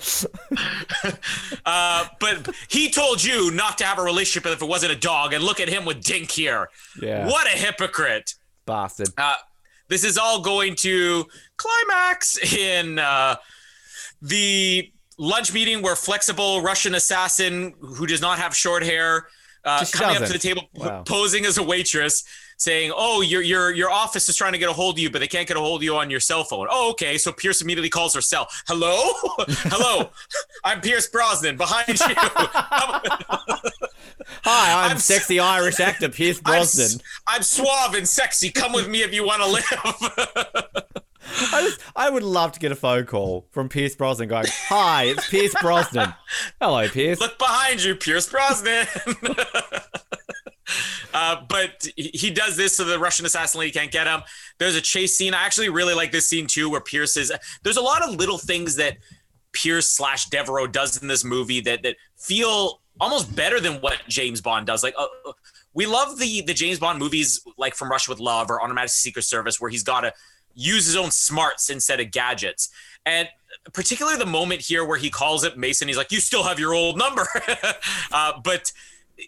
uh, 1.66 2.06
but 2.18 2.54
he 2.68 2.90
told 2.90 3.22
you 3.22 3.50
not 3.50 3.78
to 3.78 3.84
have 3.84 3.98
a 3.98 4.02
relationship 4.02 4.50
if 4.50 4.62
it 4.62 4.66
wasn't 4.68 4.92
a 4.92 4.96
dog, 4.96 5.32
and 5.32 5.42
look 5.44 5.60
at 5.60 5.68
him 5.68 5.84
with 5.84 6.02
Dink 6.02 6.30
here. 6.30 6.68
Yeah. 7.00 7.26
What 7.26 7.46
a 7.46 7.50
hypocrite. 7.50 8.34
Bastard. 8.66 9.08
Uh, 9.18 9.34
this 9.88 10.04
is 10.04 10.16
all 10.18 10.40
going 10.40 10.74
to 10.76 11.26
climax 11.56 12.38
in 12.54 12.98
uh, 12.98 13.36
the 14.22 14.90
lunch 15.18 15.52
meeting 15.52 15.82
where 15.82 15.96
flexible 15.96 16.62
Russian 16.62 16.94
assassin 16.94 17.74
who 17.80 18.06
does 18.06 18.20
not 18.20 18.38
have 18.38 18.54
short 18.56 18.82
hair 18.82 19.26
uh, 19.64 19.84
coming 19.92 20.16
up 20.16 20.26
to 20.26 20.32
the 20.32 20.38
table 20.38 20.62
Wow. 20.74 21.02
posing 21.06 21.44
as 21.44 21.58
a 21.58 21.62
waitress 21.62 22.24
saying 22.60 22.92
oh 22.94 23.22
your 23.22 23.40
your 23.40 23.72
your 23.72 23.90
office 23.90 24.28
is 24.28 24.36
trying 24.36 24.52
to 24.52 24.58
get 24.58 24.68
a 24.68 24.72
hold 24.72 24.96
of 24.96 24.98
you 24.98 25.08
but 25.10 25.18
they 25.18 25.26
can't 25.26 25.48
get 25.48 25.56
a 25.56 25.60
hold 25.60 25.80
of 25.80 25.82
you 25.82 25.96
on 25.96 26.10
your 26.10 26.20
cell 26.20 26.44
phone 26.44 26.66
oh 26.70 26.90
okay 26.90 27.16
so 27.16 27.32
pierce 27.32 27.62
immediately 27.62 27.88
calls 27.88 28.14
her 28.14 28.20
cell 28.20 28.46
hello 28.68 29.00
hello 29.48 30.10
i'm 30.64 30.78
pierce 30.82 31.06
brosnan 31.08 31.56
behind 31.56 31.88
you 31.88 31.96
Hi, 34.44 34.84
I'm, 34.84 34.90
I'm 34.92 34.96
s- 34.98 35.04
sexy 35.06 35.40
Irish 35.40 35.80
actor 35.80 36.08
Pierce 36.10 36.38
I'm, 36.38 36.52
Brosnan. 36.52 37.00
I'm 37.26 37.42
suave 37.42 37.94
and 37.94 38.06
sexy 38.06 38.50
come 38.50 38.72
with 38.72 38.88
me 38.88 39.02
if 39.02 39.12
you 39.14 39.24
want 39.26 39.42
to 39.42 39.48
live 39.48 39.64
I, 41.52 41.62
just, 41.62 41.80
I 41.96 42.10
would 42.10 42.22
love 42.22 42.52
to 42.52 42.60
get 42.60 42.72
a 42.72 42.76
phone 42.76 43.06
call 43.06 43.46
from 43.50 43.68
Pierce 43.68 43.94
Brosnan 43.94 44.28
going, 44.28 44.46
Hi, 44.68 45.04
it's 45.04 45.28
Pierce 45.28 45.54
Brosnan. 45.60 46.12
Hello, 46.60 46.88
Pierce. 46.88 47.20
Look 47.20 47.38
behind 47.38 47.82
you, 47.82 47.94
Pierce 47.94 48.28
Brosnan. 48.28 48.86
uh, 51.14 51.42
but 51.48 51.86
he 51.96 52.30
does 52.30 52.56
this 52.56 52.76
so 52.76 52.84
the 52.84 52.98
Russian 52.98 53.26
assassin 53.26 53.60
lady 53.60 53.72
can't 53.72 53.90
get 53.90 54.06
him. 54.06 54.20
There's 54.58 54.76
a 54.76 54.80
chase 54.80 55.16
scene. 55.16 55.34
I 55.34 55.44
actually 55.44 55.68
really 55.68 55.94
like 55.94 56.12
this 56.12 56.28
scene 56.28 56.46
too, 56.46 56.70
where 56.70 56.80
Pierce 56.80 57.16
is. 57.16 57.32
There's 57.62 57.76
a 57.76 57.82
lot 57.82 58.02
of 58.02 58.14
little 58.14 58.38
things 58.38 58.76
that 58.76 58.96
Pierce 59.52 59.90
slash 59.90 60.26
Devereaux 60.26 60.66
does 60.66 61.00
in 61.00 61.08
this 61.08 61.24
movie 61.24 61.60
that 61.62 61.82
that 61.82 61.96
feel 62.16 62.80
almost 63.00 63.34
better 63.34 63.60
than 63.60 63.80
what 63.80 63.98
James 64.08 64.40
Bond 64.40 64.66
does. 64.66 64.82
Like. 64.82 64.94
Uh, 64.96 65.06
we 65.72 65.86
love 65.86 66.18
the 66.18 66.42
the 66.42 66.54
James 66.54 66.78
Bond 66.78 66.98
movies 66.98 67.40
like 67.56 67.74
From 67.74 67.90
Russia 67.90 68.10
with 68.10 68.18
Love 68.18 68.50
or 68.50 68.62
Automatic 68.62 68.90
Secret 68.90 69.22
Service 69.22 69.60
where 69.60 69.70
he's 69.70 69.82
got 69.82 70.00
to 70.00 70.12
use 70.54 70.86
his 70.86 70.96
own 70.96 71.10
smarts 71.10 71.70
instead 71.70 72.00
of 72.00 72.10
gadgets. 72.10 72.70
And 73.06 73.28
particularly 73.72 74.18
the 74.18 74.26
moment 74.26 74.60
here 74.62 74.84
where 74.84 74.98
he 74.98 75.10
calls 75.10 75.44
up 75.44 75.56
Mason, 75.56 75.88
he's 75.88 75.96
like, 75.96 76.12
"You 76.12 76.20
still 76.20 76.42
have 76.42 76.58
your 76.58 76.74
old 76.74 76.98
number," 76.98 77.26
uh, 78.12 78.32
but 78.42 78.72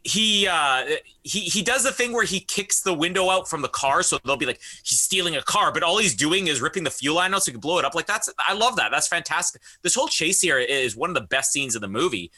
he 0.05 0.47
uh 0.47 0.85
he 1.23 1.41
he 1.41 1.63
does 1.63 1.85
the 1.85 1.93
thing 1.93 2.13
where 2.13 2.25
he 2.25 2.41
kicks 2.41 2.83
the 2.83 2.95
window 2.95 3.31
out 3.31 3.49
from 3.49 3.63
the 3.63 3.69
car 3.69 4.03
so 4.03 4.19
they'll 4.25 4.37
be 4.37 4.47
like 4.47 4.61
he's 4.83 5.01
stealing 5.01 5.37
a 5.37 5.43
car 5.43 5.73
but 5.73 5.83
all 5.83 5.99
he's 5.99 6.15
doing 6.15 6.47
is 6.47 6.61
ripping 6.61 6.85
the 6.85 6.91
fuel 6.91 7.17
line 7.17 7.35
out 7.35 7.43
so 7.43 7.51
he 7.51 7.53
can 7.53 7.61
blow 7.61 7.79
it 7.79 7.85
up 7.85 7.95
like 7.95 8.07
that's 8.07 8.33
i 8.47 8.53
love 8.53 8.77
that 8.77 8.91
that's 8.91 9.09
fantastic 9.09 9.61
this 9.83 9.95
whole 9.95 10.09
chase 10.09 10.41
here 10.41 10.59
is 10.59 10.97
one 10.97 11.11
of 11.11 11.15
the 11.15 11.21
best 11.21 11.53
scenes 11.53 11.75
of 11.75 11.81
the 11.81 11.89
movie 11.89 12.31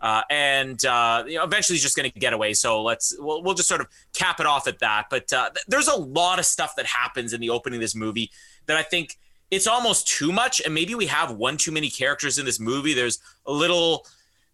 uh, 0.00 0.22
and 0.30 0.84
uh, 0.84 1.24
you 1.26 1.36
know, 1.36 1.44
eventually 1.44 1.74
he's 1.74 1.82
just 1.82 1.96
going 1.96 2.10
to 2.10 2.18
get 2.18 2.32
away. 2.32 2.54
So 2.54 2.82
let's 2.82 3.16
we'll, 3.18 3.42
we'll 3.42 3.54
just 3.54 3.68
sort 3.68 3.80
of 3.80 3.88
cap 4.14 4.38
it 4.40 4.46
off 4.46 4.68
at 4.68 4.78
that. 4.78 5.06
But 5.10 5.32
uh, 5.32 5.50
th- 5.50 5.64
there's 5.66 5.88
a 5.88 5.96
lot 5.96 6.38
of 6.38 6.44
stuff 6.44 6.74
that 6.76 6.86
happens 6.86 7.32
in 7.32 7.40
the 7.40 7.50
opening 7.50 7.78
of 7.78 7.80
this 7.80 7.94
movie 7.94 8.30
that 8.66 8.76
I 8.76 8.82
think 8.82 9.18
it's 9.50 9.66
almost 9.66 10.06
too 10.06 10.30
much, 10.30 10.60
and 10.60 10.74
maybe 10.74 10.94
we 10.94 11.06
have 11.06 11.32
one 11.32 11.56
too 11.56 11.72
many 11.72 11.90
characters 11.90 12.38
in 12.38 12.44
this 12.44 12.60
movie. 12.60 12.94
There's 12.94 13.18
a 13.46 13.52
little 13.52 14.06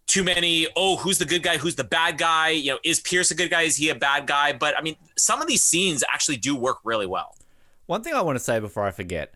too 0.07 0.23
many 0.23 0.67
oh 0.77 0.97
who's 0.97 1.19
the 1.19 1.25
good 1.25 1.43
guy 1.43 1.57
who's 1.57 1.77
the 1.77 1.85
bad 1.85 2.19
guy 2.19 2.51
you 2.51 2.71
know 2.71 2.79
is 2.85 3.01
pierce 3.01 3.31
a 3.31 3.35
good 3.35 3.51
guy 3.51 3.63
is 3.63 3.77
he 3.77 3.89
a 3.89 3.95
bad 3.95 4.27
guy 4.27 4.53
but 4.53 4.77
i 4.79 4.83
mean 4.83 4.97
some 5.17 5.41
of 5.41 5.49
these 5.49 5.63
scenes 5.63 6.05
actually 6.13 6.37
do 6.37 6.55
work 6.55 6.79
really 6.85 7.07
well 7.07 7.35
One 7.87 8.03
thing 8.03 8.15
I 8.15 8.23
want 8.23 8.37
to 8.37 8.45
say 8.45 8.61
before 8.61 8.85
I 8.85 8.91
forget 8.91 9.35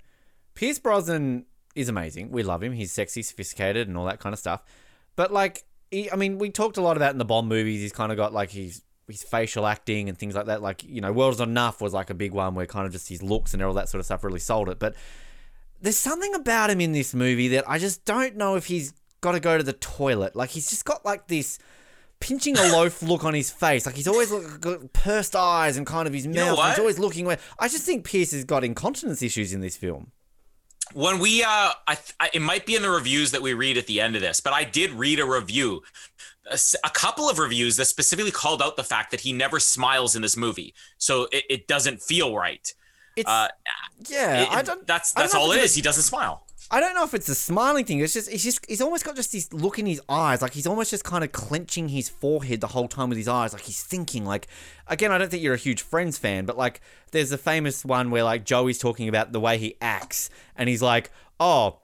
Pierce 0.54 0.78
Brosnan 0.78 1.44
is 1.74 1.88
amazing. 1.88 2.30
We 2.32 2.42
love 2.42 2.62
him. 2.62 2.72
He's 2.72 2.90
sexy, 2.90 3.22
sophisticated, 3.22 3.86
and 3.86 3.96
all 3.96 4.06
that 4.06 4.18
kind 4.18 4.32
of 4.32 4.38
stuff. 4.40 4.62
But, 5.14 5.32
like, 5.32 5.64
he, 5.90 6.10
I 6.10 6.16
mean, 6.16 6.38
we 6.38 6.50
talked 6.50 6.76
a 6.78 6.80
lot 6.80 6.96
about 6.96 7.12
in 7.12 7.18
the 7.18 7.24
Bond 7.24 7.48
movies. 7.48 7.80
He's 7.80 7.92
kind 7.92 8.10
of 8.10 8.16
got, 8.16 8.32
like, 8.32 8.50
his, 8.50 8.82
his 9.06 9.22
facial 9.22 9.66
acting 9.66 10.08
and 10.08 10.18
things 10.18 10.34
like 10.34 10.46
that. 10.46 10.60
Like, 10.60 10.82
you 10.82 11.00
know, 11.00 11.12
World's 11.12 11.40
Enough 11.40 11.80
was, 11.80 11.92
like, 11.92 12.10
a 12.10 12.14
big 12.14 12.32
one 12.32 12.56
where 12.56 12.66
kind 12.66 12.86
of 12.86 12.92
just 12.92 13.08
his 13.08 13.22
looks 13.22 13.54
and 13.54 13.62
all 13.62 13.72
that 13.74 13.88
sort 13.88 14.00
of 14.00 14.06
stuff 14.06 14.24
really 14.24 14.40
sold 14.40 14.68
it. 14.68 14.80
But 14.80 14.96
there's 15.80 15.96
something 15.96 16.34
about 16.34 16.70
him 16.70 16.80
in 16.80 16.90
this 16.90 17.14
movie 17.14 17.48
that 17.48 17.68
I 17.68 17.78
just 17.78 18.04
don't 18.04 18.34
know 18.36 18.56
if 18.56 18.66
he's 18.66 18.92
got 19.20 19.32
to 19.32 19.40
go 19.40 19.56
to 19.58 19.62
the 19.64 19.72
toilet. 19.72 20.34
Like, 20.36 20.50
he's 20.50 20.68
just 20.70 20.84
got, 20.84 21.04
like, 21.04 21.26
this 21.28 21.58
pinching 22.20 22.56
a 22.58 22.62
loaf 22.72 23.02
look 23.10 23.24
on 23.24 23.32
his 23.34 23.50
face. 23.50 23.86
Like 23.86 23.94
he's 23.94 24.08
always 24.08 24.30
look, 24.32 24.60
got 24.60 24.92
pursed 24.92 25.36
eyes 25.36 25.76
and 25.76 25.86
kind 25.86 26.08
of 26.08 26.12
his 26.12 26.26
know 26.26 26.46
mouth. 26.46 26.58
what? 26.58 26.70
He's 26.70 26.78
always 26.80 26.98
looking 26.98 27.26
away. 27.26 27.36
I 27.60 27.68
just 27.68 27.84
think 27.84 28.04
Pierce 28.04 28.32
has 28.32 28.44
got 28.44 28.64
incontinence 28.64 29.22
issues 29.22 29.52
in 29.52 29.60
this 29.60 29.76
film. 29.76 30.10
when 30.94 31.20
we 31.20 31.42
uh 31.44 31.70
I, 31.86 31.96
I 32.18 32.30
it 32.34 32.42
might 32.42 32.66
be 32.66 32.74
in 32.74 32.82
the 32.82 32.90
reviews 32.90 33.30
that 33.30 33.40
we 33.42 33.54
read 33.54 33.76
at 33.78 33.86
the 33.86 34.00
end 34.00 34.16
of 34.16 34.22
this 34.22 34.40
but 34.40 34.52
i 34.54 34.64
did 34.64 34.90
read 34.92 35.20
a 35.20 35.24
review 35.26 35.82
a, 36.50 36.54
s- 36.54 36.74
a 36.82 36.88
couple 36.88 37.28
of 37.28 37.38
reviews 37.38 37.76
that 37.76 37.84
specifically 37.84 38.30
called 38.32 38.62
out 38.62 38.76
the 38.76 38.82
fact 38.84 39.10
that 39.10 39.20
he 39.20 39.32
never 39.34 39.60
smiles 39.60 40.16
in 40.16 40.22
this 40.22 40.34
movie 40.34 40.72
so 40.96 41.28
it, 41.30 41.44
it 41.50 41.68
doesn't 41.68 42.00
feel 42.02 42.34
right 42.34 42.72
It's 43.16 43.28
uh 43.28 43.48
yeah. 44.08 44.42
it- 44.44 44.50
I 44.50 44.62
don't. 44.62 44.86
that's 44.86 45.14
I 45.14 45.20
don't 45.20 45.24
that's 45.24 45.34
all 45.34 45.52
it's 45.52 45.74
he 45.74 45.82
doesn't 45.82 46.04
smile 46.04 46.46
I 46.70 46.80
don't 46.80 46.94
know 46.94 47.04
if 47.04 47.14
it's 47.14 47.28
a 47.30 47.34
smiling 47.34 47.86
thing. 47.86 48.00
It's 48.00 48.12
just, 48.12 48.30
it's 48.30 48.44
just, 48.44 48.64
he's 48.68 48.82
almost 48.82 49.04
got 49.04 49.16
just 49.16 49.32
this 49.32 49.50
look 49.52 49.78
in 49.78 49.86
his 49.86 50.02
eyes, 50.08 50.42
like 50.42 50.52
he's 50.52 50.66
almost 50.66 50.90
just 50.90 51.02
kind 51.02 51.24
of 51.24 51.32
clenching 51.32 51.88
his 51.88 52.10
forehead 52.10 52.60
the 52.60 52.66
whole 52.66 52.88
time 52.88 53.08
with 53.08 53.16
his 53.16 53.28
eyes, 53.28 53.54
like 53.54 53.62
he's 53.62 53.82
thinking. 53.82 54.26
Like, 54.26 54.48
again, 54.86 55.10
I 55.10 55.16
don't 55.16 55.30
think 55.30 55.42
you're 55.42 55.54
a 55.54 55.58
huge 55.58 55.80
Friends 55.80 56.18
fan, 56.18 56.44
but 56.44 56.58
like, 56.58 56.80
there's 57.12 57.32
a 57.32 57.38
famous 57.38 57.84
one 57.84 58.10
where 58.10 58.22
like 58.22 58.44
Joey's 58.44 58.78
talking 58.78 59.08
about 59.08 59.32
the 59.32 59.40
way 59.40 59.56
he 59.56 59.76
acts, 59.80 60.28
and 60.56 60.68
he's 60.68 60.82
like, 60.82 61.10
"Oh, 61.40 61.80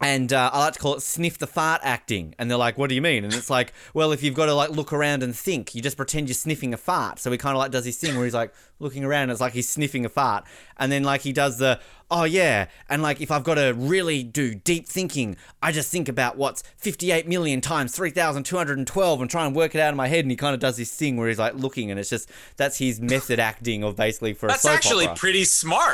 and 0.00 0.32
uh, 0.32 0.50
I 0.52 0.58
like 0.58 0.74
to 0.74 0.78
call 0.78 0.94
it 0.94 1.02
sniff 1.02 1.38
the 1.38 1.46
fart 1.46 1.80
acting. 1.84 2.34
And 2.38 2.50
they're 2.50 2.58
like, 2.58 2.76
what 2.76 2.88
do 2.88 2.94
you 2.94 3.02
mean? 3.02 3.24
And 3.24 3.32
it's 3.32 3.48
like, 3.48 3.72
well, 3.94 4.12
if 4.12 4.22
you've 4.22 4.34
got 4.34 4.46
to 4.46 4.54
like 4.54 4.70
look 4.70 4.92
around 4.92 5.22
and 5.22 5.34
think, 5.34 5.74
you 5.74 5.80
just 5.80 5.96
pretend 5.96 6.28
you're 6.28 6.34
sniffing 6.34 6.74
a 6.74 6.76
fart. 6.76 7.20
So 7.20 7.30
he 7.30 7.38
kind 7.38 7.56
of 7.56 7.58
like 7.58 7.70
does 7.70 7.84
this 7.84 7.98
thing 7.98 8.14
where 8.14 8.24
he's 8.24 8.34
like 8.34 8.52
looking 8.78 9.04
around. 9.04 9.30
It's 9.30 9.40
like 9.40 9.52
he's 9.52 9.68
sniffing 9.68 10.04
a 10.04 10.08
fart. 10.08 10.44
And 10.76 10.90
then 10.90 11.04
like 11.04 11.22
he 11.22 11.32
does 11.32 11.58
the, 11.58 11.80
oh 12.10 12.24
yeah. 12.24 12.66
And 12.88 13.02
like 13.02 13.20
if 13.20 13.30
I've 13.30 13.44
got 13.44 13.54
to 13.54 13.74
really 13.76 14.22
do 14.22 14.54
deep 14.54 14.86
thinking, 14.86 15.36
I 15.62 15.72
just 15.72 15.90
think 15.90 16.08
about 16.08 16.36
what's 16.36 16.62
58 16.76 17.28
million 17.28 17.60
times 17.60 17.94
3,212 17.94 19.20
and 19.20 19.30
try 19.30 19.46
and 19.46 19.54
work 19.54 19.74
it 19.74 19.80
out 19.80 19.90
in 19.90 19.96
my 19.96 20.08
head. 20.08 20.24
And 20.24 20.30
he 20.30 20.36
kind 20.36 20.54
of 20.54 20.60
does 20.60 20.76
this 20.76 20.94
thing 20.94 21.16
where 21.16 21.28
he's 21.28 21.38
like 21.38 21.54
looking 21.54 21.90
and 21.90 22.00
it's 22.00 22.10
just, 22.10 22.30
that's 22.56 22.78
his 22.78 23.00
method 23.00 23.38
acting 23.38 23.84
of 23.84 23.96
basically 23.96 24.34
for 24.34 24.46
a 24.46 24.50
that's 24.50 24.64
actually 24.66 25.06
opera. 25.06 25.16
pretty 25.16 25.44
smart 25.44 25.84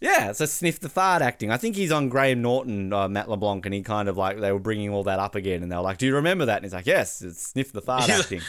Yeah, 0.00 0.32
so 0.32 0.46
sniff 0.46 0.80
the 0.80 0.88
fart 0.88 1.22
acting. 1.22 1.50
I 1.50 1.56
think 1.56 1.76
he's 1.76 1.92
on 1.92 2.08
Graham 2.08 2.42
Norton, 2.42 2.92
uh, 2.92 3.08
Matt 3.08 3.28
LeBlanc, 3.28 3.64
and 3.66 3.74
he 3.74 3.82
kind 3.82 4.08
of 4.08 4.16
like 4.16 4.40
they 4.40 4.52
were 4.52 4.58
bringing 4.58 4.90
all 4.90 5.04
that 5.04 5.18
up 5.18 5.34
again, 5.34 5.62
and 5.62 5.70
they 5.70 5.76
were 5.76 5.82
like, 5.82 5.98
"Do 5.98 6.06
you 6.06 6.14
remember 6.14 6.46
that?" 6.46 6.56
And 6.56 6.64
he's 6.64 6.72
like, 6.72 6.86
"Yes, 6.86 7.22
it's 7.22 7.46
sniff 7.48 7.72
the 7.72 7.82
fart 7.82 8.08
acting." 8.10 8.40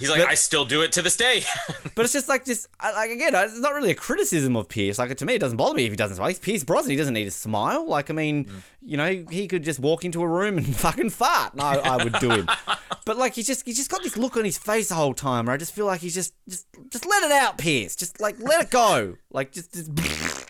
He's 0.00 0.10
like 0.10 0.20
But- 0.20 0.28
i 0.28 0.34
still 0.34 0.64
do 0.64 0.82
it 0.82 0.92
to 0.92 1.02
this 1.02 1.16
day 1.16 1.44
But 1.94 2.04
it's 2.04 2.14
just 2.14 2.28
like 2.30 2.46
just 2.46 2.66
I- 2.78 2.92
like 2.92 3.10
again, 3.10 3.34
it's 3.34 3.58
not 3.58 3.74
really 3.74 3.90
a 3.90 3.94
criticism 3.94 4.56
of 4.56 4.68
Pierce. 4.68 4.98
Like 4.98 5.14
to 5.14 5.26
me, 5.26 5.34
it 5.34 5.38
doesn't 5.38 5.56
bother 5.56 5.74
me 5.74 5.84
if 5.84 5.90
he 5.90 5.96
doesn't 5.96 6.16
smile. 6.16 6.28
He's 6.28 6.38
Pierce 6.38 6.64
Brosnan. 6.64 6.92
He 6.92 6.96
doesn't 6.96 7.12
need 7.12 7.24
to 7.24 7.30
smile. 7.30 7.86
Like 7.86 8.08
I 8.10 8.14
mean, 8.14 8.46
mm. 8.46 8.62
you 8.80 8.96
know, 8.96 9.24
he 9.30 9.46
could 9.46 9.62
just 9.64 9.78
walk 9.78 10.04
into 10.04 10.22
a 10.22 10.26
room 10.26 10.56
and 10.56 10.74
fucking 10.76 11.10
fart. 11.10 11.52
And 11.52 11.60
I, 11.60 11.74
I 11.74 12.02
would 12.02 12.14
do 12.14 12.30
him. 12.30 12.48
but 13.04 13.18
like 13.18 13.34
he's 13.34 13.46
just 13.46 13.66
he's 13.66 13.76
just 13.76 13.90
got 13.90 14.02
this 14.02 14.16
look 14.16 14.36
on 14.36 14.44
his 14.44 14.56
face 14.56 14.88
the 14.88 14.94
whole 14.94 15.14
time. 15.14 15.46
Where 15.46 15.54
I 15.54 15.58
just 15.58 15.74
feel 15.74 15.86
like 15.86 16.00
he's 16.00 16.14
just 16.14 16.32
just 16.48 16.66
just 16.90 17.04
let 17.06 17.22
it 17.22 17.32
out, 17.32 17.58
Pierce. 17.58 17.96
Just 17.96 18.20
like 18.20 18.40
let 18.40 18.64
it 18.64 18.70
go. 18.70 19.16
Like 19.30 19.52
just 19.52 19.74
just 19.74 19.90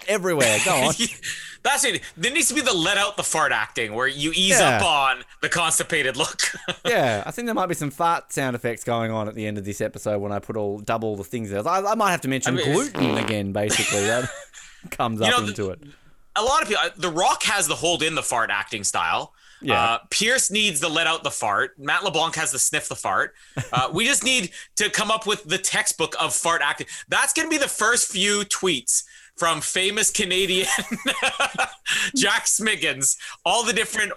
everywhere. 0.09 0.59
Go 0.64 0.74
on. 0.74 0.94
That's 1.62 1.84
it 1.84 2.00
there 2.16 2.32
needs 2.32 2.48
to 2.48 2.54
be 2.54 2.61
the 2.61 2.72
let 2.72 2.96
out 2.96 3.16
the 3.16 3.22
fart 3.22 3.52
acting 3.52 3.94
where 3.94 4.06
you 4.08 4.30
ease 4.34 4.58
Yeah. 4.58 4.76
up 4.78 4.82
on 4.84 5.24
the 5.42 5.48
constipated 5.48 6.16
look 6.16 6.40
yeah, 6.86 7.22
I 7.26 7.30
think 7.30 7.46
there 7.46 7.54
might 7.54 7.66
be 7.66 7.74
some 7.74 7.90
fart 7.90 8.32
sound 8.32 8.56
effects 8.56 8.84
going 8.84 9.11
on 9.11 9.28
at 9.28 9.34
the 9.34 9.46
end 9.46 9.58
of 9.58 9.64
this 9.64 9.80
episode 9.80 10.18
when 10.20 10.32
I 10.32 10.38
put 10.38 10.56
all 10.56 10.78
double 10.78 11.16
the 11.16 11.24
things 11.24 11.50
there. 11.50 11.66
I, 11.66 11.80
I 11.92 11.94
might 11.94 12.11
have 12.12 12.20
to 12.22 12.28
mention 12.28 12.54
I 12.54 12.56
mean, 12.56 12.72
gluten 12.72 13.18
again. 13.18 13.52
Basically, 13.52 14.00
that 14.06 14.30
comes 14.90 15.20
up 15.20 15.30
know, 15.30 15.40
the- 15.42 15.48
into 15.48 15.70
it. 15.70 15.80
a 16.36 16.42
lot 16.42 16.62
of 16.62 16.68
people 16.68 16.82
the 16.96 17.11
rock 17.11 17.42
has 17.44 17.66
the 17.68 17.74
hold 17.76 18.02
in 18.02 18.14
the 18.14 18.22
fart 18.22 18.50
acting 18.50 18.84
style 18.84 19.34
Yeah. 19.61 19.74
uh, 19.82 19.98
pierce 20.11 20.50
needs 20.50 20.80
the 20.80 20.88
let 20.88 21.06
out 21.06 21.22
the 21.22 21.30
fart 21.30 21.78
matt 21.78 22.02
leblanc 22.04 22.34
has 22.36 22.50
the 22.52 22.58
sniff 22.58 22.88
the 22.88 22.96
fart 22.96 23.34
uh, 23.72 23.90
we 23.92 24.06
just 24.06 24.24
need 24.24 24.50
to 24.76 24.88
come 24.88 25.11
up 25.11 25.26
with 25.26 25.44
the 25.44 25.58
textbook 25.58 26.14
of 26.18 26.34
fart 26.34 26.62
acting 26.64 26.86
that's 27.08 27.34
going 27.34 27.46
to 27.46 27.50
be 27.50 27.58
the 27.58 27.68
first 27.68 28.11
few 28.11 28.40
tweets 28.44 29.04
from 29.41 29.62
famous 29.62 30.11
canadian 30.11 30.66
jack 32.14 32.45
smiggins 32.45 33.16
all 33.47 33.64
the 33.64 33.72
different 33.72 34.12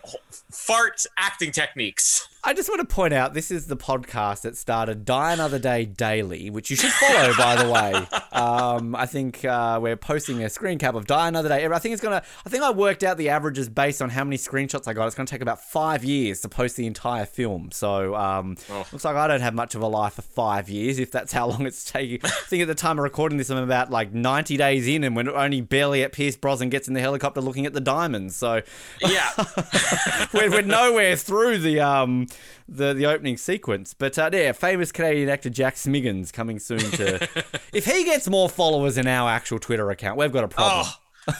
fart 0.53 1.05
acting 1.17 1.51
techniques 1.51 2.27
I 2.45 2.53
just 2.53 2.67
want 2.67 2.81
to 2.81 2.93
point 2.93 3.13
out 3.13 3.33
this 3.33 3.51
is 3.51 3.67
the 3.67 3.77
podcast 3.77 4.41
that 4.41 4.57
started 4.57 5.05
Die 5.05 5.31
Another 5.31 5.59
Day 5.59 5.85
Daily, 5.85 6.49
which 6.49 6.69
you 6.69 6.75
should 6.75 6.91
follow, 6.91 7.33
by 7.37 7.63
the 7.63 7.71
way. 7.71 8.07
Um, 8.33 8.95
I 8.95 9.05
think 9.05 9.45
uh, 9.45 9.77
we're 9.79 9.95
posting 9.95 10.43
a 10.43 10.49
screen 10.49 10.79
cap 10.79 10.95
of 10.95 11.05
Die 11.05 11.27
Another 11.27 11.49
Day. 11.49 11.67
I 11.67 11.77
think 11.77 11.93
it's 11.93 12.01
gonna. 12.01 12.23
I 12.43 12.49
think 12.49 12.63
I 12.63 12.71
worked 12.71 13.03
out 13.03 13.15
the 13.17 13.29
averages 13.29 13.69
based 13.69 14.01
on 14.01 14.09
how 14.09 14.23
many 14.23 14.37
screenshots 14.37 14.87
I 14.87 14.93
got. 14.93 15.05
It's 15.05 15.15
gonna 15.15 15.27
take 15.27 15.43
about 15.43 15.61
five 15.63 16.03
years 16.03 16.41
to 16.41 16.49
post 16.49 16.75
the 16.75 16.87
entire 16.87 17.27
film. 17.27 17.69
So 17.71 18.15
um, 18.15 18.57
looks 18.91 19.05
like 19.05 19.15
I 19.15 19.27
don't 19.27 19.41
have 19.41 19.53
much 19.53 19.75
of 19.75 19.83
a 19.83 19.87
life 19.87 20.13
for 20.13 20.23
five 20.23 20.67
years, 20.67 20.97
if 20.97 21.11
that's 21.11 21.31
how 21.31 21.45
long 21.45 21.67
it's 21.67 21.83
taking. 21.85 22.21
I 22.23 22.29
think 22.29 22.63
at 22.63 22.67
the 22.67 22.73
time 22.73 22.97
of 22.97 23.03
recording 23.03 23.37
this, 23.37 23.51
I'm 23.51 23.57
about 23.59 23.91
like 23.91 24.11
90 24.11 24.57
days 24.57 24.87
in, 24.87 25.03
and 25.03 25.15
we're 25.15 25.29
only 25.29 25.61
barely 25.61 26.01
at 26.01 26.11
Pierce 26.11 26.35
Brosnan 26.35 26.69
gets 26.69 26.87
in 26.87 26.95
the 26.95 27.01
helicopter 27.01 27.39
looking 27.39 27.67
at 27.67 27.73
the 27.73 27.81
diamonds. 27.81 28.35
So 28.35 28.63
yeah 28.99 29.29
we're, 30.49 30.57
we're 30.57 30.61
nowhere 30.61 31.15
through 31.15 31.59
the 31.59 31.79
um 31.79 32.27
the 32.67 32.93
the 32.93 33.05
opening 33.05 33.37
sequence. 33.37 33.93
But 33.93 34.17
uh, 34.17 34.29
yeah, 34.33 34.51
famous 34.51 34.91
Canadian 34.91 35.29
actor 35.29 35.49
Jack 35.49 35.75
Smiggins 35.75 36.31
coming 36.33 36.59
soon 36.59 36.79
to. 36.79 37.27
if 37.73 37.85
he 37.85 38.03
gets 38.03 38.27
more 38.29 38.49
followers 38.49 38.97
in 38.97 39.07
our 39.07 39.29
actual 39.29 39.59
Twitter 39.59 39.89
account, 39.91 40.17
we've 40.17 40.31
got 40.31 40.43
a 40.43 40.47
problem. 40.47 40.85
oh 40.85 40.93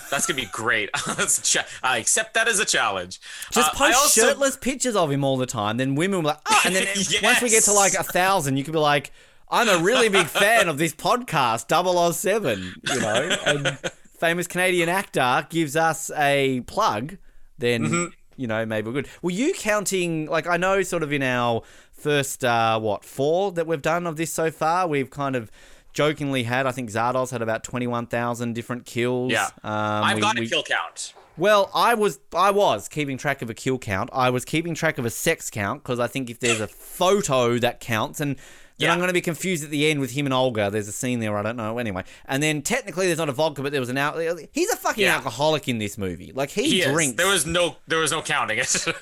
that's 0.09 0.25
going 0.25 0.39
to 0.39 0.45
be 0.45 0.49
great 0.53 0.89
that's 1.17 1.39
a 1.39 1.41
cha- 1.41 1.65
i 1.83 1.97
accept 1.97 2.33
that 2.35 2.47
as 2.47 2.57
a 2.57 2.63
challenge 2.63 3.19
Just 3.51 3.69
Uh, 3.71 3.77
post 3.77 3.97
also- 3.97 4.21
shirtless 4.21 4.55
pictures 4.55 4.95
of 4.95 5.11
him 5.11 5.25
all 5.25 5.35
the 5.35 5.45
time. 5.45 5.75
Then 5.75 5.95
women 5.95 6.19
will 6.19 6.21
be 6.21 6.27
like, 6.27 6.39
oh, 6.49 6.61
and 6.63 6.73
then 6.73 6.87
once 7.21 7.41
we 7.41 7.49
get 7.49 7.63
to 7.65 7.73
like 7.73 7.93
a 7.95 8.03
thousand, 8.03 8.55
you 8.55 8.63
could 8.63 8.71
be 8.71 8.79
like, 8.79 9.11
I'm 9.51 9.67
a 9.67 9.83
really 9.83 10.07
big 10.07 10.27
fan 10.27 10.69
of 10.69 10.77
this 10.77 10.95
podcast, 10.95 11.67
007, 12.13 12.75
you 12.93 12.99
know, 13.01 13.37
and 13.45 13.77
famous 14.17 14.47
Canadian 14.47 14.87
actor 14.87 15.45
gives 15.49 15.75
us 15.75 16.09
a 16.15 16.61
plug, 16.61 17.17
then, 17.57 17.83
Mm-hmm. 17.83 18.05
You 18.37 18.47
know, 18.47 18.65
maybe 18.65 18.87
we're 18.87 18.93
good. 18.93 19.07
Were 19.21 19.31
you 19.31 19.53
counting, 19.53 20.25
like, 20.27 20.47
I 20.47 20.57
know 20.57 20.81
sort 20.83 21.03
of 21.03 21.11
in 21.13 21.21
our 21.23 21.61
first, 21.91 22.43
uh, 22.43 22.79
what, 22.79 23.03
four 23.05 23.51
that 23.53 23.67
we've 23.67 23.81
done 23.81 24.05
of 24.07 24.15
this 24.17 24.31
so 24.33 24.51
far, 24.51 24.87
we've 24.87 25.09
kind 25.09 25.35
of 25.35 25.51
jokingly 25.93 26.43
had, 26.43 26.65
I 26.65 26.71
think 26.71 26.89
Zardoz 26.89 27.29
had 27.31 27.41
about 27.41 27.63
21,000 27.63 28.53
different 28.53 28.85
kills. 28.85 29.31
yeah 29.31 29.45
Um, 29.63 30.03
i've 30.03 30.15
we- 30.15 30.21
got 30.21 30.37
a 30.37 30.41
we- 30.41 30.49
kill 30.49 30.63
count 30.63 31.13
well, 31.35 31.71
I 31.73 31.95
was 31.95 32.19
I 32.35 32.51
was 32.51 32.87
keeping 32.87 33.17
track 33.17 33.41
of 33.41 33.49
a 33.49 33.55
kill 33.55 33.79
count. 33.79 34.11
I 34.13 34.29
was 34.29 34.45
keeping 34.45 34.75
track 34.75 34.99
of 34.99 35.05
a 35.05 35.09
sex 35.09 35.49
count 35.49 35.81
because 35.81 35.99
I 35.99 36.05
think 36.05 36.29
if 36.29 36.39
there's 36.39 36.59
a 36.61 36.67
photo 36.67 37.57
that 37.57 37.79
counts, 37.79 38.19
and 38.21 38.35
then 38.83 38.89
Yeah. 38.89 38.93
I'm 38.93 38.99
going 38.99 39.07
to 39.09 39.13
be 39.13 39.21
confused 39.21 39.63
at 39.63 39.69
the 39.69 39.89
end 39.89 39.99
with 39.99 40.11
him 40.11 40.25
and 40.27 40.33
Olga. 40.33 40.69
There's 40.69 40.87
a 40.87 40.91
scene 40.91 41.19
there 41.19 41.37
I 41.37 41.41
don't 41.41 41.55
know. 41.57 41.77
Anyway, 41.79 42.03
and 42.25 42.43
then 42.43 42.61
technically 42.61 43.07
there's 43.07 43.17
not 43.17 43.29
a 43.29 43.33
vodka, 43.33 43.61
but 43.63 43.71
there 43.71 43.81
was 43.81 43.89
an 43.89 43.97
out. 43.97 44.17
He's 44.51 44.69
a 44.71 44.75
fucking 44.75 45.03
Yeah. 45.03 45.15
alcoholic 45.15 45.67
in 45.67 45.77
this 45.79 45.97
movie. 45.97 46.31
Like 46.33 46.49
he, 46.51 46.63
he 46.69 46.81
is. 46.81 46.91
drinks. 46.91 47.17
there 47.17 47.27
was 47.27 47.45
no 47.45 47.77
there 47.87 47.99
was 47.99 48.11
no 48.11 48.21
counting 48.21 48.57
it 48.59 48.85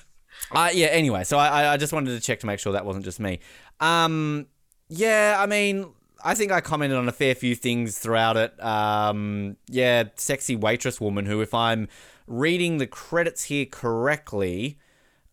Uh, 0.54 0.70
yeah. 0.74 0.88
Anyway, 0.88 1.24
so 1.24 1.38
I, 1.38 1.64
I- 1.64 1.74
I 1.74 1.78
just 1.78 1.94
wanted 1.94 2.12
to 2.12 2.20
check 2.20 2.40
to 2.42 2.46
make 2.48 2.60
sure 2.60 2.74
that 2.74 2.86
wasn't 2.86 3.06
just 3.06 3.20
me. 3.20 3.40
Um, 3.80 4.48
yeah. 4.90 5.38
I 5.40 5.46
mean, 5.46 5.88
I 6.24 6.36
think 6.36 6.52
I 6.52 6.60
commented 6.62 6.98
on 6.98 7.08
a 7.08 7.12
fair 7.14 7.36
few 7.36 7.56
things 7.56 7.98
throughout 7.98 8.36
it. 8.38 8.62
Um, 8.64 9.56
yeah, 9.70 10.06
sexy 10.16 10.56
waitress 10.56 11.00
woman 11.00 11.26
who, 11.26 11.42
if 11.42 11.54
I'm 11.54 11.88
reading 12.28 12.78
the 12.80 12.88
credits 12.88 13.46
here 13.46 13.66
correctly, 13.66 14.78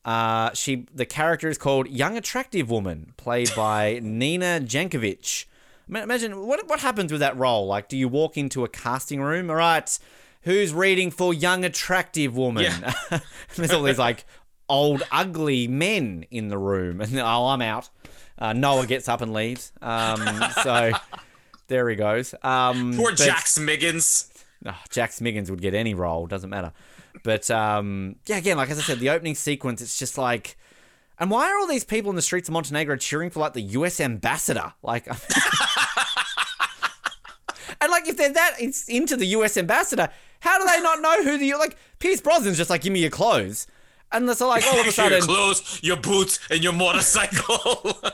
Uh, 0.09 0.55
she 0.55 0.87
the 0.95 1.05
character 1.05 1.51
is 1.51 1.59
called 1.59 1.87
Young 1.87 2.17
Attractive 2.17 2.71
Woman, 2.71 3.13
played 3.19 3.51
by 3.55 4.01
Nina 4.03 4.59
Jankovic. 4.65 5.45
Imagine 5.87 6.47
what 6.47 6.67
what 6.67 6.81
happens 6.81 7.13
with 7.13 7.21
that 7.21 7.37
role. 7.37 7.67
Like, 7.67 7.91
do 7.91 7.97
you 7.99 8.09
walk 8.09 8.39
into 8.39 8.65
a 8.65 8.69
casting 8.69 9.21
room? 9.21 9.51
All 9.51 9.57
right, 9.57 9.99
who's 10.43 10.73
reading 10.73 11.11
for 11.11 11.35
Young 11.35 11.63
Attractive 11.63 12.35
Woman? 12.35 12.73
There's 13.57 13.71
all 13.71 13.83
these 13.83 13.99
like 13.99 14.25
old 14.67 15.03
ugly 15.13 15.69
men 15.69 16.25
in 16.31 16.49
the 16.49 16.57
room, 16.57 17.03
and 17.03 17.19
oh, 17.19 17.49
I'm 17.49 17.61
out. 17.61 17.91
Uh, 18.39 18.55
Noah 18.55 18.87
gets 18.87 19.11
up 19.11 19.21
and 19.21 19.35
leaves. 19.35 19.73
Um, 19.83 20.27
so 20.63 20.93
there 21.67 21.87
he 21.91 21.97
goes. 21.97 22.35
Um, 22.43 22.95
Poor 22.97 23.11
but- 23.11 23.19
Jack 23.19 23.45
Smiggins. 23.45 24.31
Oh, 24.65 24.75
Jack 24.89 25.11
Smiggins 25.11 25.51
would 25.51 25.61
get 25.61 25.75
any 25.75 25.93
role, 25.93 26.27
doesn't 26.27 26.49
matter. 26.49 26.73
But 27.23 27.51
um, 27.51 28.17
yeah, 28.27 28.37
again, 28.37 28.57
like 28.57 28.71
as 28.71 28.79
I 28.79 28.83
said, 28.83 29.01
the 29.01 29.11
opening 29.11 29.35
sequence, 29.35 29.83
it's 29.83 29.99
just 29.99 30.19
like, 30.19 30.57
and 31.19 31.31
why 31.31 31.51
are 31.51 31.59
all 31.59 31.67
these 31.67 31.85
people 31.85 32.11
in 32.11 32.17
the 32.17 32.23
streets 32.23 32.49
of 32.49 32.53
Montenegro 32.53 32.97
cheering 32.97 33.31
for 33.31 33.41
like 33.41 33.53
the 33.53 33.63
U.S. 33.63 34.01
ambassador? 34.01 34.73
Like, 34.83 35.07
and 35.09 35.17
like 37.91 38.09
if 38.09 38.17
they're 38.17 38.33
that 38.33 38.57
it's 38.59 38.89
into 38.89 39.17
the 39.17 39.27
U.S. 39.27 39.57
ambassador, 39.57 40.09
how 40.41 40.59
do 40.59 40.65
they 40.65 40.81
not 40.81 41.01
know 41.01 41.23
who 41.25 41.39
the 41.39 41.55
like 41.55 41.77
Pierce 41.99 42.21
Brosnan's 42.21 42.57
just 42.57 42.71
like, 42.71 42.83
give 42.83 42.93
me 42.93 43.01
your 43.01 43.11
clothes, 43.11 43.67
and 44.13 44.31
so 44.31 44.49
like 44.49 44.65
all 44.67 44.81
of 44.81 44.87
a 44.87 44.93
sudden 44.93 45.19
your 45.19 45.27
clothes, 45.27 45.81
your 45.83 45.97
boots, 45.97 46.39
and 46.51 46.63
your 46.63 46.73
motorcycle. 46.73 47.99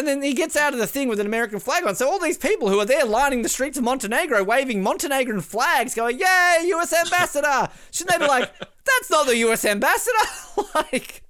And 0.00 0.08
then 0.08 0.22
he 0.22 0.32
gets 0.32 0.56
out 0.56 0.72
of 0.72 0.78
the 0.78 0.86
thing 0.86 1.08
with 1.08 1.20
an 1.20 1.26
American 1.26 1.58
flag 1.58 1.86
on. 1.86 1.94
So 1.94 2.10
all 2.10 2.18
these 2.18 2.38
people 2.38 2.70
who 2.70 2.80
are 2.80 2.86
there 2.86 3.04
lining 3.04 3.42
the 3.42 3.50
streets 3.50 3.76
of 3.76 3.84
Montenegro, 3.84 4.42
waving 4.42 4.82
Montenegrin 4.82 5.42
flags, 5.42 5.94
going, 5.94 6.18
"Yay, 6.18 6.62
U.S. 6.68 6.94
ambassador!" 6.94 7.68
Shouldn't 7.90 8.18
they 8.18 8.24
be 8.24 8.26
like, 8.26 8.50
"That's 8.58 9.10
not 9.10 9.26
the 9.26 9.36
U.S. 9.36 9.62
ambassador"? 9.66 10.16
like, 10.74 11.22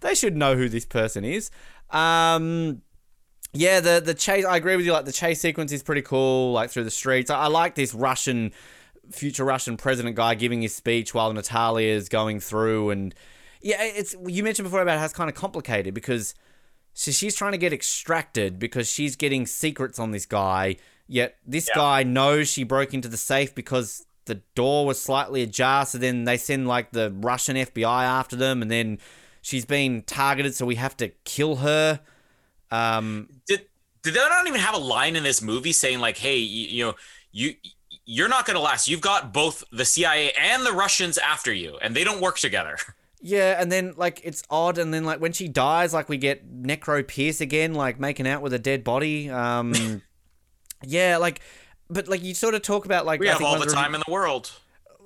they 0.00 0.14
should 0.14 0.38
know 0.38 0.56
who 0.56 0.70
this 0.70 0.86
person 0.86 1.22
is. 1.22 1.50
Um, 1.90 2.80
yeah, 3.52 3.80
the 3.80 4.00
the 4.02 4.14
chase. 4.14 4.46
I 4.46 4.56
agree 4.56 4.76
with 4.76 4.86
you. 4.86 4.92
Like 4.92 5.04
the 5.04 5.12
chase 5.12 5.42
sequence 5.42 5.70
is 5.70 5.82
pretty 5.82 6.00
cool. 6.00 6.52
Like 6.52 6.70
through 6.70 6.84
the 6.84 6.90
streets. 6.90 7.28
I, 7.28 7.40
I 7.40 7.46
like 7.48 7.74
this 7.74 7.92
Russian, 7.92 8.52
future 9.10 9.44
Russian 9.44 9.76
president 9.76 10.16
guy 10.16 10.34
giving 10.34 10.62
his 10.62 10.74
speech 10.74 11.12
while 11.12 11.30
Natalia 11.30 11.92
is 11.92 12.08
going 12.08 12.40
through. 12.40 12.88
And 12.88 13.14
yeah, 13.60 13.82
it's 13.82 14.16
you 14.26 14.42
mentioned 14.42 14.64
before 14.64 14.80
about 14.80 14.98
how 14.98 15.04
it's 15.04 15.12
kind 15.12 15.28
of 15.28 15.36
complicated 15.36 15.92
because. 15.92 16.34
So 16.94 17.10
she's 17.10 17.34
trying 17.34 17.52
to 17.52 17.58
get 17.58 17.72
extracted 17.72 18.58
because 18.58 18.88
she's 18.88 19.16
getting 19.16 19.46
secrets 19.46 19.98
on 19.98 20.12
this 20.12 20.26
guy. 20.26 20.76
Yet 21.08 21.36
this 21.44 21.68
Yeah. 21.68 21.74
guy 21.74 22.02
knows 22.04 22.48
she 22.48 22.62
broke 22.64 22.94
into 22.94 23.08
the 23.08 23.16
safe 23.16 23.54
because 23.54 24.06
the 24.26 24.36
door 24.54 24.86
was 24.86 25.00
slightly 25.02 25.42
ajar. 25.42 25.84
So 25.84 25.98
then 25.98 26.24
they 26.24 26.38
send 26.38 26.66
like 26.66 26.92
the 26.92 27.10
Russian 27.10 27.56
FBI 27.56 28.04
after 28.04 28.36
them, 28.36 28.62
and 28.62 28.70
then 28.70 28.98
she's 29.42 29.66
been 29.66 30.02
targeted. 30.02 30.54
So 30.54 30.64
we 30.64 30.76
have 30.76 30.96
to 30.98 31.08
kill 31.24 31.56
her. 31.56 32.00
Um, 32.70 33.28
did 33.46 33.66
did 34.02 34.14
they 34.14 34.20
not 34.20 34.46
even 34.46 34.60
have 34.60 34.74
a 34.74 34.78
line 34.78 35.16
in 35.16 35.24
this 35.24 35.42
movie 35.42 35.72
saying 35.72 35.98
like, 35.98 36.16
"Hey, 36.18 36.38
you, 36.38 36.68
you 36.68 36.84
know, 36.86 36.94
you 37.32 37.54
you're 38.06 38.28
not 38.28 38.46
going 38.46 38.54
to 38.54 38.60
last. 38.60 38.86
You've 38.88 39.00
got 39.00 39.32
both 39.32 39.64
the 39.72 39.84
CIA 39.84 40.32
and 40.38 40.64
the 40.64 40.72
Russians 40.72 41.18
after 41.18 41.52
you, 41.52 41.76
and 41.78 41.94
they 41.94 42.04
don't 42.04 42.20
work 42.20 42.38
together." 42.38 42.78
yeah, 43.26 43.56
and 43.58 43.72
then 43.72 43.94
like 43.96 44.20
it's 44.22 44.42
odd, 44.50 44.76
and 44.76 44.92
then 44.92 45.04
like 45.04 45.18
when 45.18 45.32
she 45.32 45.48
dies, 45.48 45.94
like 45.94 46.10
we 46.10 46.18
get 46.18 46.46
Necro 46.46 47.06
Pierce 47.08 47.40
again, 47.40 47.72
like 47.72 47.98
making 47.98 48.28
out 48.28 48.42
with 48.42 48.52
a 48.52 48.58
dead 48.58 48.84
body. 48.84 49.30
Um, 49.30 50.02
yeah, 50.82 51.16
like, 51.16 51.40
but 51.88 52.06
like 52.06 52.22
you 52.22 52.34
sort 52.34 52.54
of 52.54 52.60
talk 52.60 52.84
about 52.84 53.06
like 53.06 53.20
We 53.20 53.28
I 53.28 53.30
have 53.30 53.38
think 53.38 53.48
all 53.48 53.58
the 53.58 53.64
time 53.64 53.94
in 53.94 54.02
the 54.06 54.12
world. 54.12 54.52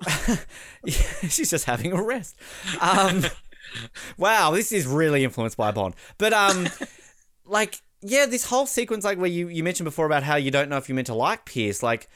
she's 1.29 1.49
just 1.49 1.67
having 1.67 1.93
a 1.93 2.03
rest. 2.03 2.35
Um, 2.81 3.23
wow, 4.19 4.51
this 4.51 4.73
is 4.73 4.85
really 4.85 5.23
influenced 5.23 5.57
by 5.57 5.71
Bond. 5.71 5.95
But 6.19 6.33
um, 6.33 6.69
like, 7.47 7.81
yeah, 8.01 8.27
this 8.27 8.47
whole 8.47 8.67
sequence, 8.67 9.05
like 9.05 9.19
where 9.19 9.31
you 9.31 9.47
you 9.47 9.63
mentioned 9.63 9.85
before 9.85 10.07
about 10.07 10.25
how 10.25 10.35
you 10.35 10.51
don't 10.51 10.69
know 10.69 10.77
if 10.77 10.89
you're 10.89 10.97
meant 10.97 11.07
to 11.07 11.15
like 11.15 11.45
Pierce. 11.45 11.85
Like, 11.85 12.09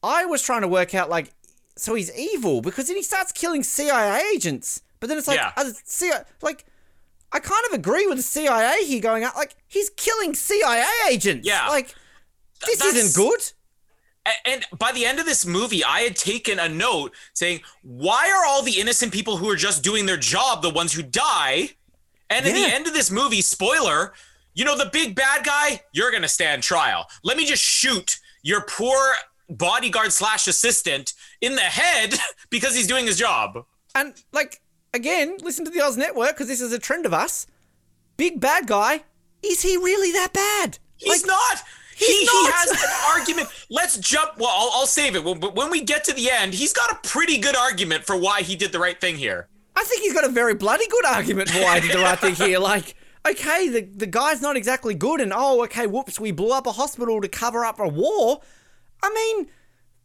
I 0.00 0.26
was 0.26 0.42
trying 0.42 0.60
to 0.60 0.68
work 0.68 0.94
out 0.94 1.10
like, 1.10 1.32
so 1.76 1.96
he's 1.96 2.16
evil 2.16 2.60
because 2.60 2.86
then 2.86 2.94
he 2.94 3.02
starts 3.02 3.32
killing 3.32 3.64
CIA 3.64 4.22
agents. 4.32 4.82
But 5.00 5.08
then 5.08 5.18
it's 5.18 5.26
like, 5.28 5.38
Yeah. 5.38 5.52
uh, 5.56 5.70
CIA, 5.84 6.24
like. 6.42 6.64
I 7.32 7.38
kind 7.38 7.64
of 7.68 7.74
agree 7.78 8.06
with 8.08 8.16
the 8.16 8.24
CIA 8.24 8.84
here 8.84 9.00
going 9.00 9.22
out. 9.22 9.36
Like, 9.36 9.54
he's 9.68 9.88
killing 9.90 10.34
CIA 10.34 10.84
agents. 11.08 11.46
Yeah. 11.46 11.68
Like, 11.68 11.94
this 12.66 12.78
That's- 12.80 12.96
isn't 12.96 13.14
good. 13.14 13.40
And 14.44 14.66
by 14.76 14.90
the 14.90 15.06
end 15.06 15.20
of 15.20 15.26
this 15.26 15.46
movie, 15.46 15.84
I 15.84 16.00
had 16.00 16.16
taken 16.16 16.58
a 16.58 16.68
note 16.68 17.14
saying, 17.32 17.60
"Why 17.82 18.28
are 18.30 18.44
all 18.44 18.62
the 18.62 18.80
innocent 18.80 19.12
people 19.12 19.36
who 19.36 19.48
are 19.48 19.54
just 19.54 19.82
doing 19.84 20.06
their 20.06 20.16
job 20.16 20.60
the 20.62 20.70
ones 20.70 20.92
who 20.92 21.02
die?" 21.04 21.76
And 22.28 22.44
at 22.46 22.52
Yeah. 22.56 22.66
the 22.66 22.74
end 22.74 22.86
of 22.88 22.94
this 22.94 23.10
movie, 23.12 23.42
spoiler, 23.42 24.12
you 24.54 24.64
know 24.64 24.76
the 24.76 24.86
big 24.86 25.14
bad 25.14 25.44
guy, 25.44 25.84
you're 25.92 26.10
gonna 26.10 26.28
stand 26.28 26.64
trial. 26.64 27.08
Let 27.22 27.36
me 27.36 27.46
just 27.46 27.62
shoot 27.62 28.18
your 28.42 28.60
poor 28.62 29.16
bodyguard 29.48 30.12
slash 30.12 30.46
assistant 30.48 31.12
in 31.40 31.54
the 31.54 31.62
head 31.62 32.18
because 32.50 32.74
he's 32.74 32.86
doing 32.88 33.06
his 33.06 33.16
job. 33.16 33.64
And 33.94 34.20
like 34.32 34.60
again, 34.94 35.36
listen 35.42 35.64
to 35.64 35.70
the 35.70 35.80
Oz 35.80 35.96
Network 35.96 36.30
because 36.30 36.48
this 36.48 36.60
is 36.60 36.72
a 36.72 36.78
trend 36.78 37.06
of 37.06 37.14
us. 37.14 37.46
Big 38.16 38.40
bad 38.40 38.66
guy, 38.66 39.04
is 39.42 39.62
he 39.62 39.76
really 39.76 40.12
that 40.12 40.32
bad? 40.32 40.78
He's 40.96 41.08
Like, 41.22 41.26
not. 41.26 41.58
he's 41.96 42.18
he, 42.20 42.26
not. 42.26 42.46
he 42.46 42.52
has 42.52 42.70
an 42.70 43.16
argument. 43.16 43.48
Let's 43.70 43.96
jump. 43.98 44.38
Well, 44.38 44.50
I'll, 44.52 44.70
I'll 44.74 44.86
save 44.86 45.16
it. 45.16 45.24
When, 45.24 45.40
but 45.40 45.54
when 45.54 45.70
we 45.70 45.80
get 45.80 46.04
to 46.04 46.12
the 46.12 46.30
end, 46.30 46.52
he's 46.54 46.72
got 46.72 46.90
a 46.90 47.08
pretty 47.08 47.38
good 47.38 47.56
argument 47.56 48.04
for 48.04 48.16
why 48.16 48.42
he 48.42 48.56
did 48.56 48.72
the 48.72 48.78
right 48.78 49.00
thing 49.00 49.16
here. 49.16 49.48
I 49.76 49.84
think 49.84 50.02
he's 50.02 50.12
got 50.12 50.24
a 50.24 50.28
very 50.28 50.54
bloody 50.54 50.86
good 50.88 51.06
argument 51.06 51.48
for 51.48 51.60
why 51.62 51.80
he 51.80 51.88
did 51.88 51.96
the 51.96 52.02
right 52.02 52.18
thing 52.18 52.34
here. 52.34 52.58
Like, 52.58 52.94
okay, 53.26 53.68
the 53.68 53.80
the 53.82 54.06
guy's 54.06 54.42
not 54.42 54.56
exactly 54.56 54.94
good, 54.94 55.20
and 55.22 55.32
oh, 55.34 55.62
okay, 55.64 55.86
whoops, 55.86 56.20
we 56.20 56.32
blew 56.32 56.50
up 56.52 56.66
a 56.66 56.72
hospital 56.72 57.20
to 57.22 57.28
cover 57.28 57.64
up 57.64 57.78
a 57.80 57.88
war. 57.88 58.42
I 59.02 59.14
mean. 59.14 59.48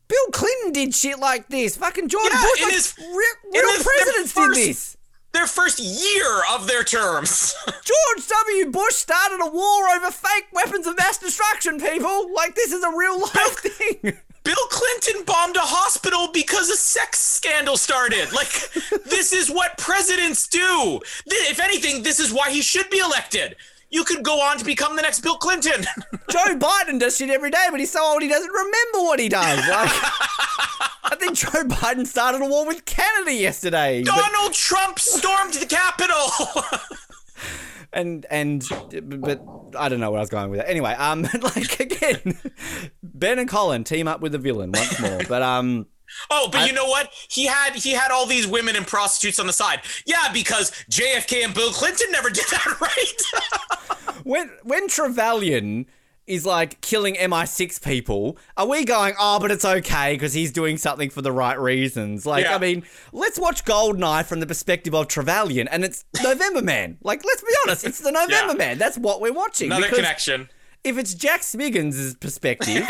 Bill 0.07 0.27
Clinton 0.31 0.71
did 0.71 0.93
shit 0.95 1.19
like 1.19 1.47
this. 1.49 1.77
Fucking 1.77 2.07
George 2.09 2.31
Yeah, 2.31 2.41
Bush, 2.41 2.61
like, 2.63 2.73
his- 2.73 2.93
re- 2.97 3.05
real 3.05 3.51
their 3.51 3.83
presidents 3.83 4.31
first- 4.31 4.55
did 4.59 4.69
this. 4.69 4.97
Their 5.33 5.47
first 5.47 5.79
year 5.79 6.41
of 6.53 6.65
their 6.67 6.83
terms. 6.85 7.53
George 7.65 8.27
W. 8.27 8.71
Bush 8.71 8.95
started 8.95 9.41
a 9.43 9.49
war 9.49 9.89
over 9.89 10.09
fake 10.09 10.45
weapons 10.53 10.87
of 10.87 10.95
mass 10.97 11.17
destruction, 11.17 11.77
people. 11.79 12.33
Like, 12.33 12.55
this 12.55 12.71
is 12.71 12.81
a 12.83 12.89
real 12.95 13.19
life 13.19 13.57
thing. 13.59 14.17
Bill 14.45 14.55
Clinton 14.69 15.23
bombed 15.25 15.57
a 15.57 15.59
hospital 15.61 16.29
because 16.31 16.69
a 16.69 16.77
sex 16.77 17.19
scandal 17.19 17.75
started. 17.75 18.31
Like, 18.31 18.47
this 19.05 19.33
is 19.33 19.49
what 19.51 19.77
presidents 19.77 20.47
do. 20.47 21.01
If 21.25 21.59
anything, 21.59 22.03
this 22.03 22.19
is 22.21 22.31
why 22.31 22.51
he 22.51 22.61
should 22.61 22.89
be 22.89 22.99
elected. 22.99 23.57
You 23.89 24.03
could 24.03 24.23
go 24.23 24.41
on 24.41 24.57
to 24.57 24.65
become 24.65 24.95
the 24.95 25.01
next 25.01 25.21
Bill 25.21 25.37
Clinton. 25.37 25.83
Joe 26.29 26.57
Biden 26.57 26.99
does 26.99 27.17
shit 27.17 27.29
every 27.29 27.51
day, 27.51 27.67
but 27.71 27.79
he's 27.79 27.91
so 27.91 28.03
old 28.03 28.21
he 28.21 28.27
doesn't 28.27 28.49
remember 28.51 28.99
what 28.99 29.19
he 29.19 29.29
does. 29.29 29.59
Like, 31.05 31.11
I 31.11 31.15
think 31.17 31.35
Joe 31.37 31.63
Biden 31.65 32.07
started 32.07 32.41
a 32.41 32.47
war 32.47 32.65
with 32.65 32.83
Canada 32.85 33.31
yesterday. 33.31 34.03
but- 34.03 34.15
Donald 34.15 34.53
Trump 34.53 34.97
stormed 34.99 35.53
the 35.53 35.65
Capitol. 35.67 36.79
and 37.93 38.25
and 38.31 38.63
but 39.03 39.41
I 39.77 39.87
don't 39.87 39.99
know 39.99 40.09
where 40.09 40.17
I 40.19 40.21
was 40.23 40.29
going 40.29 40.49
with 40.49 40.61
it. 40.61 40.65
Anyway, 40.67 40.93
um, 40.93 41.21
like 41.41 41.79
again, 41.79 42.37
Ben 43.03 43.37
and 43.39 43.47
Colin 43.47 43.83
team 43.83 44.07
up 44.07 44.19
with 44.19 44.31
the 44.31 44.39
villain 44.39 44.71
once 44.73 44.99
more. 44.99 45.19
But 45.29 45.41
um, 45.43 45.85
oh, 46.29 46.49
but 46.51 46.67
you 46.67 46.73
know 46.73 46.85
what? 46.85 47.11
He 47.29 47.45
had 47.45 47.75
he 47.75 47.91
had 47.91 48.11
all 48.11 48.25
these 48.25 48.47
women 48.47 48.75
and 48.75 48.85
prostitutes 48.85 49.39
on 49.39 49.47
the 49.47 49.53
side. 49.53 49.81
Yeah, 50.05 50.31
because 50.33 50.71
JFK 50.89 51.43
and 51.45 51.53
Bill 51.53 51.71
Clinton 51.71 52.11
never 52.11 52.29
did 52.31 52.45
that 52.51 52.81
right. 52.81 54.15
when 54.23 54.49
when 54.63 54.87
Trevelyan 54.87 55.85
is 56.27 56.43
like 56.43 56.81
killing 56.81 57.13
MI6 57.13 57.83
people, 57.83 58.35
are 58.57 58.65
we 58.65 58.83
going, 58.83 59.13
oh, 59.19 59.37
but 59.39 59.51
it's 59.51 59.63
okay 59.63 60.13
because 60.15 60.33
he's 60.33 60.51
doing 60.51 60.75
something 60.75 61.07
for 61.11 61.21
the 61.21 61.31
right 61.31 61.59
reasons? 61.59 62.25
Like, 62.25 62.45
Yeah. 62.45 62.55
I 62.55 62.57
mean, 62.57 62.81
let's 63.13 63.37
watch 63.37 63.63
Goldeneye 63.63 64.25
from 64.25 64.39
the 64.39 64.47
perspective 64.47 64.95
of 64.95 65.07
Trevelyan, 65.07 65.67
and 65.67 65.83
it's 65.85 66.03
November 66.23 66.63
Man. 66.63 66.97
Like, 67.03 67.23
let's 67.23 67.43
be 67.43 67.53
honest, 67.63 67.85
it's 67.85 67.99
the 67.99 68.11
November 68.11 68.53
Yeah. 68.53 68.57
Man. 68.57 68.77
That's 68.79 68.97
what 68.97 69.21
we're 69.21 69.33
watching. 69.33 69.67
Another 69.67 69.83
because 69.83 69.97
connection. 69.97 70.49
If 70.85 70.97
it's 70.97 71.13
Jack 71.13 71.41
Smiggins' 71.41 72.17
perspective, 72.19 72.87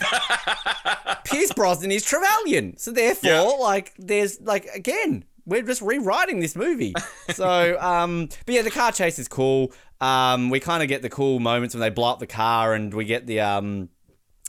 Pierce 1.24 1.52
Brosnan 1.54 1.92
is 1.92 2.04
Trevelyan. 2.06 2.78
So 2.78 2.92
therefore, 2.92 3.30
Yeah. 3.32 3.42
like, 3.42 3.94
there's 3.98 4.40
like 4.42 4.66
again, 4.74 5.24
we're 5.46 5.62
just 5.64 5.82
rewriting 5.82 6.40
this 6.40 6.56
movie. 6.56 6.94
So, 7.34 7.78
um, 7.82 8.30
but 8.46 8.54
yeah, 8.56 8.62
the 8.62 8.70
car 8.72 8.92
chase 8.92 9.18
is 9.18 9.28
cool. 9.28 9.74
Um, 10.00 10.52
we 10.52 10.60
kind 10.60 10.84
of 10.84 10.88
get 10.90 11.02
the 11.02 11.10
cool 11.10 11.40
moments 11.40 11.74
when 11.74 11.82
they 11.82 11.90
blow 11.90 12.12
up 12.12 12.20
the 12.20 12.28
car, 12.28 12.74
and 12.76 12.94
we 12.94 13.06
get 13.06 13.26
the 13.28 13.40
um. 13.42 13.90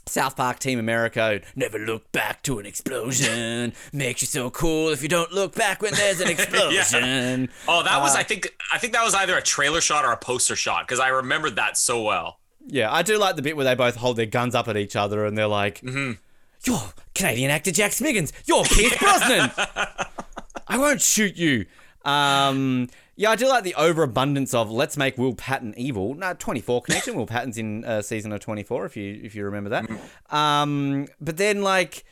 South 0.05 0.37
Park 0.37 0.59
Team 0.59 0.79
America, 0.79 1.41
never 1.53 1.77
look 1.77 2.09
back 2.13 2.41
to 2.43 2.59
an 2.59 2.65
explosion. 2.65 3.73
Makes 3.91 4.21
you 4.21 4.27
so 4.27 4.49
cool 4.49 4.87
if 4.87 5.03
you 5.03 5.09
don't 5.09 5.33
look 5.33 5.53
back 5.53 5.81
when 5.81 5.93
there's 5.95 6.21
an 6.21 6.29
explosion. 6.35 7.49
Oh, 7.67 7.83
that 7.83 7.99
was 7.99 8.15
Uh, 8.15 8.19
I 8.19 8.23
think 8.23 8.47
I 8.71 8.77
think 8.77 8.93
that 8.93 9.03
was 9.03 9.13
either 9.13 9.35
a 9.37 9.41
trailer 9.41 9.81
shot 9.81 10.05
or 10.05 10.13
a 10.13 10.17
poster 10.17 10.55
shot 10.55 10.87
because 10.87 11.01
I 11.01 11.09
remembered 11.09 11.57
that 11.57 11.77
so 11.77 12.01
well. 12.03 12.39
Yeah, 12.67 12.91
I 12.93 13.01
do 13.01 13.17
like 13.17 13.35
the 13.37 13.41
bit 13.41 13.55
where 13.55 13.65
they 13.65 13.75
both 13.75 13.95
hold 13.95 14.17
their 14.17 14.25
guns 14.25 14.53
up 14.53 14.67
at 14.67 14.75
each 14.77 14.95
other 14.95 15.25
and 15.25 15.37
they're 15.37 15.47
like, 15.47 15.81
You're 15.83 16.81
Canadian 17.15 17.49
actor 17.51 17.71
Jack 17.71 17.91
Smiggins. 17.91 18.31
You're 18.45 18.63
Pierce 18.65 18.97
Brosnan. 18.97 19.51
I 20.67 20.77
won't 20.77 21.01
shoot 21.01 21.35
you. 21.37 21.65
Um, 22.03 22.89
Yeah, 23.15 23.31
I 23.31 23.35
do 23.35 23.47
like 23.47 23.63
the 23.63 23.73
overabundance 23.75 24.53
of 24.53 24.69
let's 24.69 24.97
make 24.97 25.17
Will 25.17 25.33
Patton 25.33 25.73
evil. 25.77 26.13
No, 26.13 26.33
24 26.33 26.81
connection. 26.81 27.15
Will 27.15 27.25
Patton's 27.25 27.57
in 27.57 27.85
uh, 27.85 28.01
season 28.01 28.31
of 28.33 28.41
24, 28.41 28.85
if 28.85 28.97
you 28.97 29.19
if 29.23 29.33
you 29.33 29.45
remember 29.45 29.69
that. 29.69 29.89
Um, 30.29 31.07
but 31.21 31.37
then 31.37 31.61
like, 31.61 32.03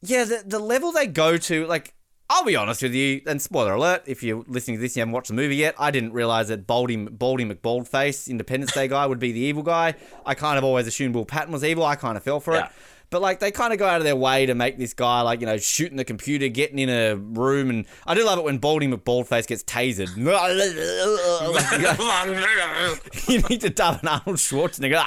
yeah, 0.00 0.24
the 0.24 0.42
the 0.44 0.58
level 0.58 0.90
they 0.90 1.06
go 1.06 1.36
to, 1.36 1.66
like, 1.66 1.94
I'll 2.34 2.44
be 2.44 2.56
honest 2.56 2.82
with 2.82 2.94
you, 2.94 3.20
and 3.26 3.42
spoiler 3.42 3.74
alert, 3.74 4.04
if 4.06 4.22
you're 4.22 4.42
listening 4.48 4.78
to 4.78 4.80
this 4.80 4.92
and 4.92 4.96
you 4.96 5.00
haven't 5.02 5.12
watched 5.12 5.28
the 5.28 5.34
movie 5.34 5.56
yet, 5.56 5.74
I 5.78 5.90
didn't 5.90 6.14
realize 6.14 6.48
that 6.48 6.66
Baldy 6.66 6.96
Baldy 6.96 7.44
McBaldface, 7.44 8.26
Independence 8.28 8.72
Day 8.72 8.88
guy, 8.88 9.04
would 9.04 9.18
be 9.18 9.32
the 9.32 9.40
evil 9.40 9.62
guy. 9.62 9.94
I 10.24 10.34
kind 10.34 10.56
of 10.56 10.64
always 10.64 10.86
assumed 10.86 11.14
Will 11.14 11.26
Patton 11.26 11.52
was 11.52 11.62
evil. 11.62 11.84
I 11.84 11.94
kind 11.96 12.16
of 12.16 12.22
fell 12.22 12.40
for 12.40 12.54
Yeah. 12.54 12.66
it. 12.66 12.72
But 13.10 13.20
like 13.20 13.40
they 13.40 13.50
kind 13.50 13.74
of 13.74 13.78
go 13.78 13.86
out 13.86 13.98
of 13.98 14.04
their 14.04 14.16
way 14.16 14.46
to 14.46 14.54
make 14.54 14.78
this 14.78 14.94
guy 14.94 15.20
like 15.20 15.40
you 15.40 15.46
know 15.46 15.58
shooting 15.58 15.98
the 15.98 16.04
computer, 16.04 16.48
getting 16.48 16.78
in 16.78 16.88
a 16.88 17.16
room, 17.16 17.68
and 17.68 17.84
I 18.06 18.14
do 18.14 18.24
love 18.24 18.38
it 18.38 18.44
when 18.44 18.56
Baldy 18.56 18.88
McBaldface 18.88 19.46
gets 19.46 19.62
tasered. 19.64 20.16
you 23.28 23.40
need 23.50 23.60
to 23.60 23.68
dub 23.68 23.98
an 24.00 24.08
Arnold 24.08 24.38
Schwarzenegger. 24.38 25.04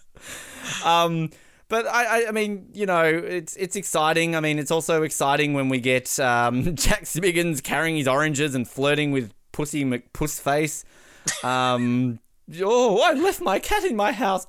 Um, 0.84 1.30
but 1.68 1.86
I, 1.86 2.24
I, 2.24 2.28
I 2.28 2.30
mean, 2.32 2.68
you 2.72 2.86
know, 2.86 3.04
it's 3.04 3.56
it's 3.56 3.76
exciting. 3.76 4.36
I 4.36 4.40
mean, 4.40 4.58
it's 4.58 4.70
also 4.70 5.02
exciting 5.02 5.54
when 5.54 5.68
we 5.68 5.80
get 5.80 6.18
um, 6.20 6.62
Jack 6.76 7.02
Smiggins 7.04 7.62
carrying 7.62 7.96
his 7.96 8.08
oranges 8.08 8.54
and 8.54 8.68
flirting 8.68 9.10
with 9.10 9.32
Pussy 9.52 9.84
McPussface. 9.84 10.84
Um, 11.44 12.20
oh, 12.62 13.00
I 13.02 13.14
left 13.14 13.40
my 13.40 13.58
cat 13.58 13.84
in 13.84 13.96
my 13.96 14.12
house. 14.12 14.46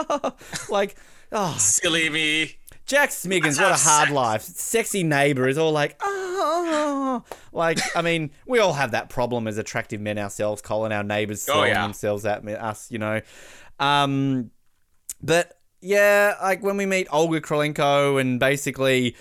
like, 0.70 0.96
oh, 1.32 1.56
Silly 1.58 2.08
me. 2.08 2.56
Jack 2.86 3.10
Smiggins, 3.10 3.60
what 3.60 3.72
a 3.72 3.74
hard 3.74 4.10
life. 4.10 4.42
Sexy 4.42 5.02
neighbor 5.02 5.48
is 5.48 5.58
all 5.58 5.72
like, 5.72 5.96
oh, 6.00 7.24
like, 7.52 7.80
I 7.96 8.00
mean, 8.02 8.30
we 8.46 8.60
all 8.60 8.74
have 8.74 8.92
that 8.92 9.08
problem 9.08 9.48
as 9.48 9.58
attractive 9.58 10.00
men 10.00 10.18
ourselves, 10.18 10.62
calling 10.62 10.92
our 10.92 11.02
neighbors, 11.02 11.48
Oh, 11.48 11.54
throwing 11.54 11.72
yeah. 11.72 11.82
themselves 11.82 12.24
at 12.24 12.44
me, 12.44 12.52
us, 12.54 12.88
you 12.92 12.98
know. 13.00 13.20
Um, 13.80 14.52
but 15.20 15.55
yeah, 15.80 16.34
like 16.42 16.62
when 16.62 16.76
we 16.76 16.86
meet 16.86 17.06
Olga 17.12 17.40
Kurylenko 17.40 18.20
and 18.20 18.38
basically, 18.40 19.14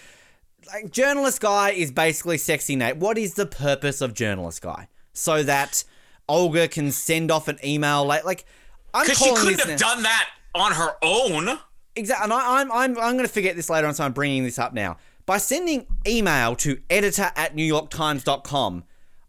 like, 0.74 0.92
journalist 0.92 1.42
guy 1.42 1.72
is 1.72 1.92
basically 1.92 2.38
sexy 2.38 2.76
Nate. 2.76 2.98
What 2.98 3.18
is 3.18 3.34
the 3.36 3.46
purpose 3.46 4.02
of 4.02 4.14
journalist 4.14 4.62
guy? 4.62 4.88
So 5.14 5.44
that 5.44 5.84
Olga 6.28 6.68
can 6.68 6.92
send 6.92 7.32
off 7.32 7.48
an 7.48 7.60
email, 7.64 8.04
like, 8.06 8.26
like, 8.26 8.46
I'm 8.94 9.04
Because 9.06 9.18
she 9.20 9.34
couldn't 9.36 9.60
have 9.60 9.70
now- 9.70 9.76
done 9.78 10.04
that 10.04 10.30
on 10.54 10.72
her 10.74 10.96
own. 11.02 11.60
Exactly, 11.98 12.24
and 12.26 12.34
I, 12.34 12.60
I'm 12.62 12.72
I'm 12.72 12.98
I'm 12.98 13.14
going 13.14 13.20
to 13.20 13.28
forget 13.32 13.56
this 13.56 13.70
later 13.70 13.88
on, 13.88 13.94
so 13.94 14.04
I'm 14.04 14.12
bringing 14.12 14.44
this 14.44 14.60
up 14.60 14.74
now. 14.74 14.98
By 15.26 15.38
sending 15.38 15.88
email 16.06 16.56
to 16.58 16.80
editor 16.90 17.32
at 17.38 17.56
newyorktimes.com, 17.56 18.84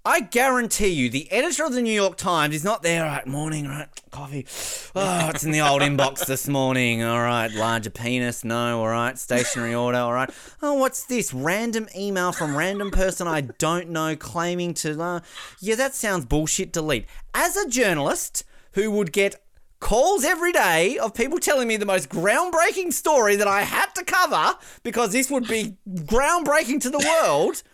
I 0.07 0.20
guarantee 0.20 0.90
you 0.90 1.11
the 1.11 1.28
editor 1.32 1.64
of 1.64 1.72
the 1.72 1.82
New 1.82 1.92
York 1.92 2.16
Times 2.16 2.54
is 2.54 2.62
not 2.62 2.84
there. 2.84 3.02
Right, 3.02 3.26
morning, 3.26 3.66
right, 3.66 3.88
coffee. 4.12 4.46
Oh, 4.94 5.30
it's 5.30 5.42
in 5.42 5.50
the 5.50 5.62
old 5.62 5.82
inbox 5.82 6.26
this 6.26 6.46
morning. 6.46 7.02
All 7.02 7.20
right, 7.20 7.50
larger 7.50 7.90
penis, 7.90 8.44
no. 8.44 8.78
All 8.82 8.86
right, 8.86 9.18
stationary 9.18 9.74
order. 9.74 9.98
All 9.98 10.12
right. 10.12 10.30
Oh, 10.62 10.74
what's 10.74 11.02
this? 11.07 11.34
Random 11.34 11.88
email 11.96 12.30
from 12.30 12.57
random 12.57 12.92
person 12.92 13.26
I 13.26 13.40
don't 13.40 13.88
know 13.88 14.14
claiming 14.14 14.74
to. 14.74 15.02
Uh, 15.02 15.20
yeah, 15.59 15.74
that 15.74 15.92
sounds 15.96 16.24
bullshit. 16.24 16.72
Delete. 16.72 17.07
As 17.34 17.57
a 17.57 17.68
journalist 17.68 18.44
who 18.74 18.92
would 18.92 19.11
get 19.11 19.42
calls 19.80 20.24
every 20.24 20.52
day 20.52 20.98
of 20.98 21.14
people 21.14 21.40
telling 21.40 21.66
me 21.66 21.76
the 21.76 21.84
most 21.84 22.11
groundbreaking 22.11 22.92
story 22.92 23.34
that 23.34 23.48
I 23.48 23.62
had 23.62 23.92
to 23.96 24.04
cover 24.04 24.57
because 24.84 25.11
this 25.11 25.32
would 25.32 25.48
be 25.48 25.74
groundbreaking 25.88 26.80
to 26.82 26.90
the 26.90 26.98
world. 27.24 27.64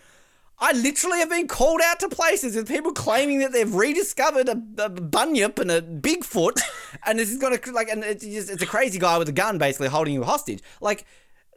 I 0.62 0.70
literally 0.74 1.18
have 1.18 1.28
been 1.28 1.48
called 1.48 1.80
out 1.84 1.98
to 2.00 2.08
places 2.08 2.54
with 2.54 2.68
people 2.68 2.92
claiming 2.92 3.40
that 3.40 3.52
they've 3.52 3.74
rediscovered 3.74 4.48
a, 4.48 4.62
a 4.78 4.88
bunyip 4.88 5.58
and 5.58 5.72
a 5.72 5.82
Bigfoot, 5.82 6.60
and 7.06 7.18
this 7.18 7.32
is 7.32 7.38
gonna 7.38 7.58
like, 7.72 7.88
and 7.88 8.04
it's, 8.04 8.24
just, 8.24 8.48
it's 8.48 8.62
a 8.62 8.66
crazy 8.66 9.00
guy 9.00 9.18
with 9.18 9.28
a 9.28 9.32
gun 9.32 9.58
basically 9.58 9.88
holding 9.88 10.14
you 10.14 10.22
hostage. 10.22 10.62
Like 10.80 11.04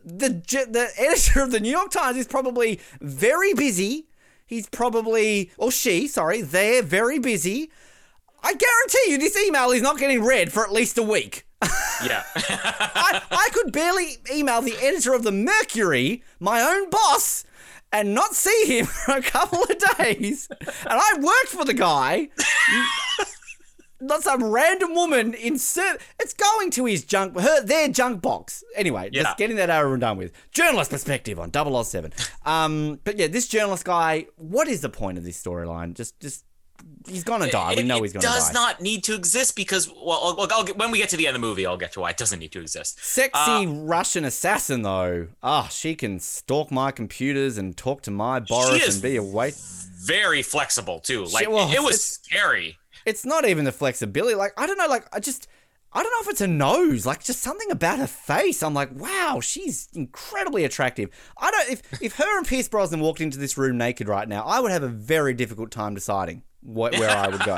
the 0.04 0.30
the 0.30 0.90
editor 0.98 1.44
of 1.44 1.52
the 1.52 1.60
New 1.60 1.70
York 1.70 1.92
Times 1.92 2.18
is 2.18 2.26
probably 2.26 2.80
very 3.00 3.54
busy. 3.54 4.08
He's 4.48 4.68
probably 4.68 5.52
or 5.58 5.72
she, 5.72 6.08
sorry, 6.08 6.42
they're 6.42 6.82
very 6.82 7.20
busy. 7.20 7.72
I 8.44 8.54
guarantee 8.54 9.12
you 9.12 9.18
this 9.20 9.38
email 9.38 9.70
is 9.70 9.84
not 9.84 10.00
getting 10.00 10.24
read 10.24 10.52
for 10.52 10.64
at 10.64 10.72
least 10.74 10.98
a 10.98 11.04
week. 11.04 11.46
Yeah. 12.04 12.24
I, 12.36 13.22
I 13.32 13.50
could 13.54 13.72
barely 13.72 14.18
email 14.32 14.62
the 14.62 14.76
editor 14.82 15.14
of 15.14 15.24
the 15.24 15.32
Mercury, 15.32 16.24
my 16.42 16.62
own 16.62 16.90
boss, 16.90 17.46
and 17.92 18.14
not 18.14 18.34
see 18.36 18.66
him 18.80 18.86
for 19.06 19.16
a 19.16 19.22
couple 19.22 19.64
of 19.64 19.98
days. 19.98 20.48
And 20.52 20.68
I 20.90 21.14
worked 21.20 21.48
for 21.50 21.66
the 21.66 21.74
guy. 21.74 22.30
Not 24.02 24.24
some 24.24 24.44
random 24.44 24.94
woman 24.94 25.34
insert. 25.34 26.02
It's 26.20 26.34
going 26.34 26.70
to 26.72 26.86
his 26.86 27.06
junk, 27.06 27.40
her 27.40 27.62
their 27.64 27.88
junk 27.88 28.22
box. 28.22 28.62
Anyway, 28.76 29.10
Yeah. 29.14 29.24
just 29.24 29.38
getting 29.38 29.56
that 29.56 29.70
over 29.70 29.94
and 29.94 30.02
done 30.02 30.18
with. 30.18 30.34
Journalist 30.52 30.92
perspective 30.92 31.40
on 31.40 31.52
007. 31.54 32.12
Um, 32.46 33.00
but 33.06 33.18
yeah, 33.18 33.28
this 33.28 33.48
journalist 33.48 33.86
guy. 33.86 34.26
What 34.36 34.68
is 34.68 34.82
the 34.82 34.90
point 34.90 35.18
of 35.18 35.24
this 35.24 35.42
storyline? 35.42 35.94
Just, 35.94 36.20
just 36.20 36.44
he's 37.08 37.24
gonna 37.24 37.50
die. 37.50 37.76
We 37.76 37.84
know 37.84 38.02
he's 38.02 38.14
gonna 38.14 38.24
die. 38.26 38.32
It 38.32 38.36
does 38.36 38.54
not 38.54 38.82
need 38.82 39.04
to 39.06 39.14
exist 39.16 39.56
because 39.56 39.90
well, 39.90 40.36
I'll, 40.40 40.48
I'll- 40.52 40.64
get, 40.64 40.78
when 40.78 40.92
we 40.92 40.98
get 40.98 41.10
to 41.10 41.18
the 41.18 41.28
end 41.28 41.36
of 41.36 41.42
the 41.42 41.48
movie, 41.48 41.66
I'll 41.66 41.78
get 41.78 41.92
to 41.94 42.00
why 42.02 42.10
it 42.12 42.18
doesn't 42.18 42.40
need 42.40 42.52
to 42.54 42.62
exist. 42.62 43.04
Sexy 43.04 43.40
Uh, 43.40 43.66
Russian 43.66 44.26
assassin, 44.26 44.82
though. 44.82 45.28
Ah, 45.44 45.68
she 45.68 45.96
can 45.96 46.20
stalk 46.20 46.72
my 46.72 46.92
computers 46.92 47.58
and 47.58 47.76
talk 47.76 48.02
to 48.04 48.12
my 48.12 48.40
Boris 48.40 48.88
is 48.88 48.96
and 48.96 49.04
be 49.04 49.16
a 49.16 49.24
wait. 49.24 49.56
Very 50.04 50.42
flexible 50.42 51.00
too. 51.00 51.26
Like 51.26 51.50
well, 51.50 51.72
it 51.72 51.80
was 51.82 51.96
it's- 51.96 52.20
scary. 52.24 52.78
It's 53.06 53.26
not 53.26 53.46
even 53.46 53.66
the 53.66 53.72
flexibility. 53.72 54.36
Like 54.36 54.54
I 54.58 54.66
don't 54.68 54.78
know. 54.78 54.88
Like 54.88 55.06
I 55.14 55.20
just. 55.20 55.48
I 55.98 56.04
don't 56.04 56.12
know 56.12 56.24
if 56.24 56.30
it's 56.30 56.42
a 56.42 56.48
nose, 56.48 57.06
like 57.06 57.24
just 57.24 57.40
something 57.42 57.72
about 57.72 58.00
her 58.00 58.08
face. 58.08 58.62
I'm 58.62 58.74
like, 58.74 58.90
wow, 58.94 59.40
she's 59.42 59.88
incredibly 59.94 60.66
attractive. 60.66 61.10
I 61.38 61.50
don't 61.52 61.70
if 61.70 62.02
if 62.02 62.16
her 62.18 62.38
and 62.38 62.46
Pierce 62.46 62.68
Brosnan 62.68 63.00
walked 63.00 63.22
into 63.22 63.38
this 63.38 63.58
room 63.58 63.78
naked 63.78 64.10
right 64.10 64.28
now, 64.28 64.44
I 64.44 64.60
would 64.60 64.72
have 64.72 64.84
a 64.84 64.90
very 64.90 65.34
difficult 65.34 65.72
time 65.72 65.96
deciding 65.96 66.44
what 66.66 66.98
where 66.98 67.10
I 67.10 67.28
would 67.28 67.44
go. 67.44 67.58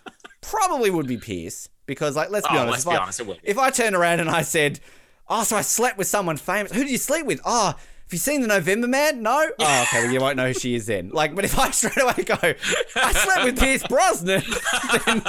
Probably 0.42 0.90
would 0.90 1.06
be 1.06 1.16
Pierce 1.18 1.68
because, 1.86 2.16
like, 2.16 2.30
let's 2.30 2.46
be 2.48 2.54
Oh, 2.54 2.60
honest. 2.60 2.70
let's 2.70 2.84
if 2.86 2.90
be 2.90 2.96
I, 2.96 3.02
honest, 3.02 3.20
it 3.20 3.26
would 3.26 3.42
be. 3.42 3.48
If 3.48 3.58
I 3.58 3.70
turned 3.70 3.94
around 3.96 4.20
and 4.20 4.30
I 4.30 4.42
said, 4.42 4.80
"Oh, 5.28 5.44
so 5.44 5.56
I 5.56 5.60
slept 5.62 5.98
with 5.98 6.06
someone 6.06 6.36
famous," 6.36 6.72
who 6.72 6.82
did 6.82 6.90
you 6.90 6.98
sleep 6.98 7.26
with? 7.26 7.40
Oh. 7.44 7.74
Have 8.08 8.14
you 8.14 8.18
seen 8.20 8.40
the 8.40 8.46
November 8.48 8.88
Man? 8.88 9.22
No. 9.22 9.50
Oh, 9.60 9.82
okay. 9.82 10.04
Well, 10.04 10.12
you 10.12 10.18
won't 10.18 10.36
know 10.36 10.46
who 10.46 10.54
she 10.54 10.74
is 10.74 10.86
then. 10.86 11.10
Like, 11.10 11.34
but 11.34 11.44
if 11.44 11.58
I 11.58 11.70
straight 11.72 12.00
away 12.00 12.24
go, 12.24 12.36
I 12.40 13.12
slept 13.12 13.44
with 13.44 13.58
Pierce 13.58 13.86
Brosnan, 13.86 14.42
then 15.04 15.22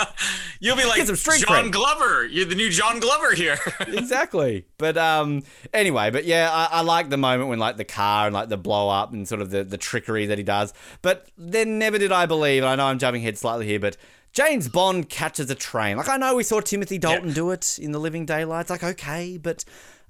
You'll 0.62 0.78
be 0.78 0.86
like 0.86 1.06
some 1.06 1.16
John 1.16 1.66
cred. 1.66 1.72
Glover. 1.74 2.26
You're 2.26 2.46
the 2.46 2.56
new 2.56 2.70
John 2.70 3.02
Glover 3.02 3.34
here. 3.36 3.60
exactly. 3.82 4.66
But 4.78 4.98
um, 4.98 5.44
anyway, 5.74 6.10
but 6.10 6.24
yeah, 6.24 6.50
I, 6.50 6.78
I 6.78 6.82
like 6.82 7.10
the 7.10 7.18
moment 7.18 7.50
when 7.50 7.60
like 7.60 7.76
the 7.76 7.84
car 7.84 8.28
and 8.28 8.34
like 8.34 8.48
the 8.48 8.58
blow 8.58 8.88
up 8.88 9.12
and 9.12 9.28
sort 9.28 9.42
of 9.42 9.50
the, 9.50 9.66
the 9.66 9.78
trickery 9.78 10.26
that 10.28 10.38
he 10.38 10.44
does. 10.46 10.74
But 11.02 11.28
then 11.38 11.80
never 11.80 11.98
did 11.98 12.14
I 12.14 12.28
believe. 12.28 12.64
And 12.64 12.70
I 12.70 12.76
know 12.78 12.86
I'm 12.86 12.98
jumping 13.00 13.22
ahead 13.24 13.38
slightly 13.38 13.66
here, 13.66 13.80
but 13.82 13.98
James 14.32 14.70
Bond 14.70 15.10
catches 15.10 15.50
a 15.50 15.56
train. 15.56 15.98
Like 15.98 16.08
I 16.08 16.16
know 16.16 16.36
we 16.36 16.44
saw 16.44 16.62
Timothy 16.62 16.98
Dalton 16.98 17.34
do 17.34 17.52
it 17.52 17.78
in 17.78 17.92
The 17.92 18.00
Living 18.00 18.26
Daylights. 18.26 18.70
Like 18.70 18.84
okay, 18.84 19.38
but 19.38 19.66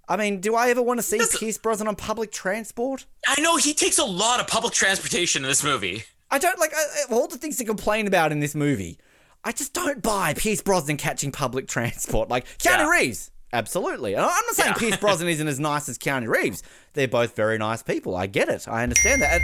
I 0.10 0.18
mean, 0.18 0.42
do 0.42 0.56
I 0.56 0.70
ever 0.72 0.82
want 0.82 0.98
to 1.00 1.04
see 1.04 1.22
Pierce 1.38 1.58
Brosnan 1.60 1.88
on 1.88 1.96
public 1.96 2.32
transport? 2.32 3.06
I 3.28 3.40
know 3.42 3.58
he 3.58 3.74
takes 3.76 4.00
a 4.00 4.04
lot 4.06 4.40
of 4.40 4.48
public 4.48 4.74
transportation 4.74 5.44
in 5.44 5.48
this 5.50 5.64
movie. 5.64 6.04
I 6.32 6.40
don't 6.40 6.60
like 6.60 6.74
uh, 6.74 7.14
all 7.16 7.28
the 7.28 7.38
things 7.38 7.58
to 7.58 7.64
complain 7.66 8.08
about 8.08 8.32
in 8.32 8.40
this 8.40 8.56
movie. 8.56 8.98
I 9.44 9.52
just 9.52 9.74
don't 9.74 10.02
buy 10.02 10.34
Pierce 10.34 10.62
Brosnan 10.62 10.98
catching 10.98 11.32
public 11.32 11.68
transport. 11.76 12.28
Like 12.28 12.46
Keanu 12.58 12.80
Yeah. 12.80 12.90
Reeves, 12.90 13.32
absolutely. 13.54 14.16
And 14.16 14.24
I'm 14.24 14.30
not 14.32 14.56
saying 14.56 14.74
Yeah. 14.76 14.80
Pierce 14.80 14.98
Brosnan 14.98 15.30
isn't 15.30 15.48
as 15.48 15.60
nice 15.60 15.88
as 15.88 15.98
Keanu 16.00 16.28
Reeves. 16.28 16.64
They're 16.94 17.08
both 17.08 17.36
very 17.36 17.58
nice 17.60 17.84
people. 17.84 18.16
I 18.16 18.26
get 18.28 18.50
it. 18.50 18.68
I 18.68 18.84
understand 18.84 19.22
that. 19.22 19.34
And, 19.34 19.44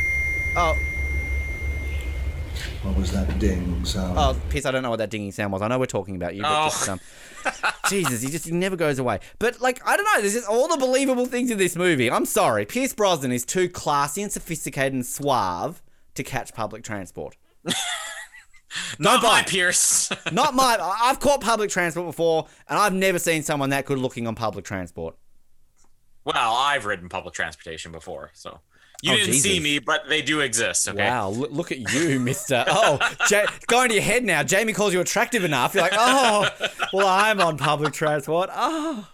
oh, 0.58 0.78
What 2.86 2.96
was 2.98 3.12
that 3.14 3.40
ding 3.40 3.84
sound? 3.84 4.18
oh, 4.18 4.40
Pierce, 4.50 4.66
I 4.66 4.72
don't 4.72 4.84
know 4.84 4.92
what 4.92 4.98
that 5.00 5.10
dinging 5.10 5.32
sound 5.32 5.52
was. 5.52 5.62
I 5.62 5.68
know 5.68 5.80
we're 5.80 5.86
talking 5.88 6.16
about 6.16 6.36
you, 6.36 6.44
but 6.44 6.52
Oh. 6.66 6.70
just 6.70 6.88
um, 6.90 7.00
Jesus, 7.90 8.22
he 8.22 8.30
just 8.30 8.46
he 8.46 8.52
never 8.52 8.76
goes 8.76 9.00
away. 9.00 9.20
But 9.40 9.60
like, 9.62 9.82
I 9.88 9.98
don't 9.98 10.06
know. 10.14 10.22
There's 10.22 10.34
just 10.34 10.48
all 10.48 10.68
the 10.68 10.78
believable 10.78 11.26
things 11.26 11.50
in 11.52 11.58
this 11.58 11.76
movie. 11.76 12.10
I'm 12.12 12.26
sorry, 12.26 12.66
Pierce 12.66 12.94
Brosnan 12.94 13.32
is 13.32 13.44
too 13.46 13.70
classy 13.70 14.22
and 14.22 14.32
sophisticated 14.32 14.94
and 14.94 15.06
suave 15.06 15.82
to 16.14 16.24
catch 16.24 16.54
public 16.54 16.84
transport. 16.84 17.36
Not 19.00 19.22
buy 19.22 19.40
my. 19.42 19.44
Pierce. 19.44 20.12
Not 20.32 20.54
my. 20.54 20.78
I've 20.80 21.20
caught 21.20 21.42
public 21.42 21.70
transport 21.70 22.08
before, 22.08 22.48
and 22.68 22.78
I've 22.78 22.94
never 22.94 23.20
seen 23.20 23.42
someone 23.44 23.70
that 23.72 23.86
good 23.86 23.98
looking 24.00 24.28
on 24.28 24.36
public 24.36 24.66
transport. 24.66 25.16
well, 26.24 26.54
I've 26.56 26.86
ridden 26.86 27.10
public 27.10 27.34
transportation 27.34 27.92
before, 27.92 28.32
so 28.34 28.60
you 29.02 29.14
Oh, 29.14 29.16
didn't 29.18 29.34
see 29.36 29.60
me, 29.60 29.80
but 29.80 30.08
they 30.10 30.22
do 30.22 30.40
exist. 30.42 30.88
Okay. 30.88 30.98
Wow, 31.08 31.30
look, 31.30 31.52
look 31.52 31.72
at 31.72 31.94
you, 31.94 32.20
Mister. 32.30 32.64
Oh, 32.68 32.98
ja- 33.30 33.46
going 33.68 33.90
to 33.90 33.96
your 33.96 34.04
head 34.04 34.24
now. 34.24 34.44
Jamie 34.44 34.74
calls 34.74 34.94
you 34.94 35.02
attractive 35.02 35.44
enough. 35.44 35.74
You're 35.74 35.84
like, 35.84 35.94
oh, 35.96 36.48
well, 36.94 37.08
I'm 37.08 37.40
on 37.42 37.58
public 37.58 37.94
transport. 37.94 38.50
Oh, 38.54 39.08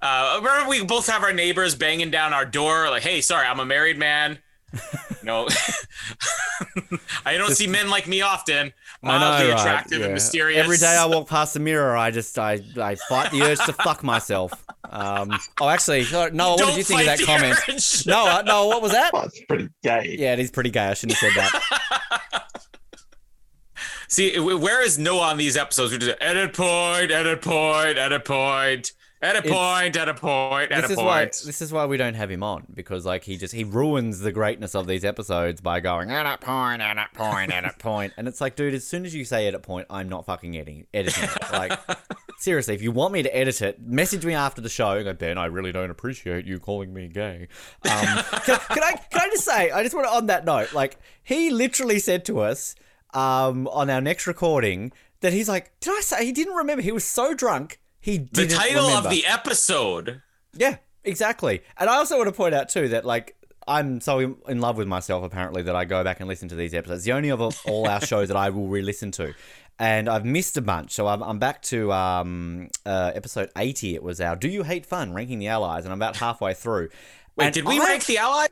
Uh, 0.00 0.34
remember, 0.40 0.68
we 0.70 0.84
both 0.84 1.08
have 1.08 1.24
our 1.24 1.32
neighbors 1.32 1.74
banging 1.74 2.10
down 2.10 2.32
our 2.32 2.44
door, 2.44 2.88
like, 2.88 3.02
"Hey, 3.02 3.20
sorry, 3.20 3.46
I'm 3.46 3.58
a 3.60 3.66
married 3.66 3.98
man. 3.98 4.38
No, 5.24 5.48
I 7.26 7.36
don't 7.36 7.50
see 7.54 7.66
men 7.66 7.90
like 7.90 8.06
me 8.06 8.22
often. 8.22 8.72
Mildly 9.02 9.48
know, 9.48 9.52
right? 9.54 9.60
attractive 9.60 9.98
Yeah. 9.98 10.04
and 10.06 10.14
mysterious. 10.14 10.62
Every 10.64 10.76
day 10.78 10.96
I 10.96 11.04
walk 11.06 11.28
past 11.28 11.54
the 11.54 11.60
mirror, 11.60 11.96
I 11.96 12.10
just 12.12 12.38
I, 12.38 12.60
I 12.80 12.94
fight 12.94 13.32
the 13.32 13.42
urge 13.42 13.58
to 13.66 13.72
fuck 13.72 14.02
myself. 14.02 14.52
Um, 14.90 15.38
oh, 15.60 15.68
actually, 15.68 16.06
no, 16.10 16.28
Noah, 16.28 16.50
what 16.52 16.58
Don't 16.58 16.68
did 16.70 16.78
you 16.78 16.84
think 16.84 17.00
of 17.00 17.06
that 17.06 17.20
comment? 17.20 17.58
urge. 17.68 18.06
Noah, 18.06 18.42
Noah, 18.44 18.68
what 18.68 18.82
was 18.82 18.92
that? 18.92 19.10
Oh, 19.12 19.22
it's 19.22 19.40
pretty 19.44 19.68
gay. 19.82 20.16
Yeah, 20.18 20.32
it 20.32 20.38
is 20.38 20.50
pretty 20.50 20.70
gay. 20.70 20.86
I 20.86 20.94
shouldn't 20.94 21.18
have 21.18 21.32
said 21.32 21.42
that. 21.42 22.44
See, 24.08 24.38
where 24.38 24.82
is 24.82 24.98
Noah 24.98 25.28
on 25.28 25.36
these 25.36 25.56
episodes? 25.56 25.92
We 25.92 25.98
just 25.98 26.16
edit 26.20 26.54
point, 26.54 27.10
edit 27.10 27.42
point, 27.42 27.98
edit 27.98 28.24
point, 28.24 28.92
edit 29.20 29.44
a 29.44 29.48
point, 29.48 29.96
edit 29.96 30.16
point, 30.16 30.70
this 30.70 30.78
edit 30.78 30.90
is 30.92 30.96
why 30.96 31.20
point. 31.24 31.42
this 31.44 31.60
is 31.60 31.72
why 31.72 31.86
we 31.86 31.96
don't 31.96 32.14
have 32.14 32.30
him 32.30 32.42
on 32.42 32.66
because 32.72 33.04
like 33.04 33.24
he 33.24 33.36
just 33.36 33.54
he 33.54 33.64
ruins 33.64 34.20
the 34.20 34.32
greatness 34.32 34.74
of 34.74 34.86
these 34.86 35.04
episodes 35.04 35.60
by 35.60 35.80
going 35.80 36.10
at 36.10 36.26
a 36.26 36.38
point, 36.38 36.82
at 36.82 36.96
a 36.96 37.06
point, 37.14 37.52
at 37.52 37.64
edit 37.64 37.78
point, 37.78 38.12
and 38.16 38.28
it's 38.28 38.40
like, 38.40 38.56
dude, 38.56 38.74
as 38.74 38.86
soon 38.86 39.04
as 39.04 39.14
you 39.14 39.24
say 39.24 39.46
edit 39.46 39.62
point, 39.62 39.86
I'm 39.90 40.08
not 40.08 40.26
fucking 40.26 40.56
editing 40.56 40.86
editing 40.94 41.24
it. 41.24 41.52
Like, 41.52 41.78
seriously, 42.38 42.74
if 42.74 42.82
you 42.82 42.92
want 42.92 43.12
me 43.12 43.22
to 43.22 43.36
edit 43.36 43.60
it, 43.62 43.80
message 43.80 44.24
me 44.24 44.34
after 44.34 44.60
the 44.60 44.68
show. 44.68 44.92
and 44.92 45.04
Go, 45.04 45.14
Ben, 45.14 45.38
I 45.38 45.46
really 45.46 45.72
don't 45.72 45.90
appreciate 45.90 46.46
you 46.46 46.58
calling 46.58 46.92
me 46.92 47.08
gay. 47.08 47.48
Um, 47.84 47.90
can, 48.44 48.58
can 48.58 48.82
I 48.82 49.00
can 49.10 49.20
I 49.20 49.28
just 49.30 49.44
say, 49.44 49.70
I 49.70 49.82
just 49.82 49.94
want 49.94 50.06
to 50.06 50.12
on 50.14 50.26
that 50.26 50.44
note, 50.44 50.72
like 50.72 50.98
he 51.22 51.50
literally 51.50 51.98
said 51.98 52.24
to 52.26 52.40
us 52.40 52.74
um, 53.14 53.66
on 53.68 53.90
our 53.90 54.00
next 54.00 54.26
recording 54.26 54.92
that 55.20 55.32
he's 55.32 55.48
like, 55.48 55.78
did 55.80 55.96
I 55.96 56.00
say 56.00 56.24
he 56.24 56.32
didn't 56.32 56.54
remember? 56.54 56.82
He 56.82 56.92
was 56.92 57.04
so 57.04 57.34
drunk. 57.34 57.80
He 58.08 58.18
The 58.18 58.46
title 58.46 58.86
remember. 58.88 59.08
of 59.08 59.14
the 59.14 59.26
episode. 59.26 60.22
Yeah, 60.54 60.76
exactly. 61.04 61.62
And 61.76 61.90
I 61.90 61.96
also 61.96 62.16
want 62.16 62.28
to 62.28 62.32
point 62.32 62.54
out 62.54 62.68
too 62.70 62.88
that 62.88 63.04
like 63.04 63.34
I'm 63.66 64.00
so 64.00 64.18
in, 64.48 64.60
love 64.60 64.78
with 64.78 64.88
myself 64.88 65.22
apparently 65.24 65.60
that 65.62 65.76
I 65.76 65.84
go 65.84 66.02
back 66.02 66.20
and 66.20 66.28
listen 66.28 66.48
to 66.48 66.54
these 66.54 66.72
episodes. 66.72 67.04
The 67.04 67.12
only 67.12 67.30
of 67.30 67.40
all 67.66 67.86
our 67.86 68.00
shows 68.04 68.28
that 68.28 68.36
I 68.36 68.48
will 68.48 68.66
re-listen 68.68 69.10
to, 69.12 69.34
and 69.78 70.08
I've 70.08 70.24
missed 70.24 70.56
a 70.56 70.62
bunch. 70.62 70.92
So 70.92 71.06
I'm, 71.06 71.22
I'm 71.22 71.38
back 71.38 71.60
to 71.64 71.92
um, 71.92 72.68
uh, 72.86 73.12
episode 73.14 73.50
80. 73.58 73.94
It 73.94 74.02
was 74.02 74.22
our 74.22 74.36
"Do 74.36 74.48
You 74.48 74.62
Hate 74.62 74.86
Fun?" 74.86 75.12
ranking 75.12 75.38
the 75.38 75.48
Allies, 75.48 75.84
and 75.84 75.92
I'm 75.92 75.98
about 75.98 76.16
halfway 76.16 76.54
through. 76.54 76.88
Wait, 77.36 77.44
And 77.44 77.54
did 77.54 77.66
we 77.66 77.78
I- 77.78 77.84
rank 77.84 78.06
the 78.06 78.16
ally? 78.18 78.46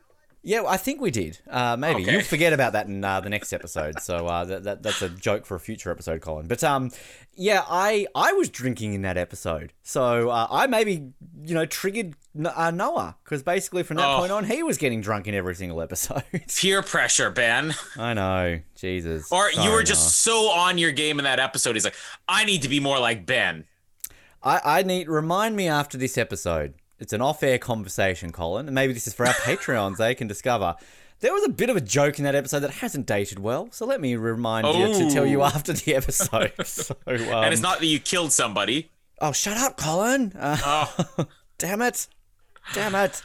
Yeah, 0.47 0.63
I 0.65 0.77
think 0.77 1.01
we 1.01 1.11
did. 1.11 1.39
Uh, 1.49 1.75
maybe 1.77 2.03
Okay. 2.03 2.13
you'll 2.13 2.21
forget 2.21 2.53
about 2.53 2.71
that 2.71 2.87
in 2.87 3.03
uh, 3.03 3.19
the 3.19 3.29
next 3.29 3.51
episode. 3.51 3.99
So 3.99 4.27
uh, 4.27 4.45
that, 4.45 4.63
that 4.63 4.81
that's 4.81 5.01
a 5.01 5.09
joke 5.09 5.45
for 5.45 5.55
a 5.55 5.59
future 5.59 5.91
episode, 5.91 6.21
Colin. 6.21 6.47
But 6.47 6.63
um, 6.63 6.89
yeah, 7.35 7.63
I 7.69 8.07
I 8.15 8.31
was 8.31 8.47
drinking 8.47 8.93
in 8.93 9.01
that 9.01 9.17
episode, 9.17 9.73
so 9.83 10.29
uh, 10.29 10.47
I 10.49 10.67
maybe 10.67 11.11
you 11.43 11.53
know 11.53 11.65
triggered 11.65 12.15
uh, 12.45 12.71
Noah 12.71 13.17
because 13.25 13.43
basically 13.43 13.83
from 13.83 13.97
that 13.97 14.07
Oh. 14.07 14.19
point 14.19 14.31
on 14.31 14.45
he 14.45 14.63
was 14.63 14.77
getting 14.77 15.01
drunk 15.01 15.27
in 15.27 15.35
every 15.35 15.53
single 15.53 15.81
episode. 15.81 16.23
Peer 16.55 16.81
pressure, 16.81 17.29
Ben. 17.29 17.75
I 17.97 18.13
know, 18.13 18.61
Jesus. 18.75 19.29
Or 19.33 19.51
you 19.51 19.69
were 19.71 19.83
just 19.83 20.19
so 20.21 20.49
on 20.51 20.77
your 20.77 20.93
game 20.93 21.19
in 21.19 21.25
that 21.25 21.39
episode. 21.39 21.75
He's 21.75 21.83
like, 21.83 21.95
I 22.29 22.45
need 22.45 22.61
to 22.61 22.69
be 22.69 22.79
more 22.79 22.99
like 22.99 23.25
Ben. 23.25 23.65
I 24.41 24.61
I 24.63 24.83
need 24.83 25.09
remind 25.09 25.57
me 25.57 25.67
after 25.67 25.97
this 25.97 26.17
episode. 26.17 26.73
It's 26.99 27.13
an 27.13 27.21
off-air 27.21 27.57
conversation, 27.59 28.31
Colin, 28.31 28.67
and 28.67 28.73
maybe 28.75 28.93
this 28.93 29.07
is 29.07 29.13
for 29.13 29.25
our 29.27 29.33
Patreons. 29.33 29.97
They 29.97 30.15
can 30.15 30.27
discover. 30.27 30.75
There 31.19 31.33
was 31.33 31.43
a 31.45 31.49
bit 31.49 31.69
of 31.69 31.75
a 31.75 31.81
joke 31.81 32.17
in 32.19 32.25
that 32.25 32.35
episode 32.35 32.59
that 32.61 32.71
hasn't 32.71 33.05
dated 33.07 33.39
well, 33.39 33.69
so 33.71 33.85
let 33.85 33.99
me 34.01 34.15
remind 34.15 34.67
you 34.67 34.93
to 35.07 35.13
tell 35.13 35.25
you 35.25 35.41
Oh. 35.41 35.45
after 35.45 35.73
the 35.73 35.95
episode. 35.95 36.53
So, 36.65 36.95
um, 37.07 37.15
and 37.17 37.53
it's 37.53 37.61
not 37.61 37.79
that 37.79 37.85
you 37.87 37.99
killed 37.99 38.31
somebody. 38.31 38.89
Oh, 39.19 39.31
shut 39.31 39.57
up, 39.57 39.77
Colin! 39.77 40.33
Uh, 40.37 40.57
Oh. 40.65 41.25
damn 41.57 41.81
it! 41.81 42.07
Damn 42.73 42.93
it! 42.95 43.23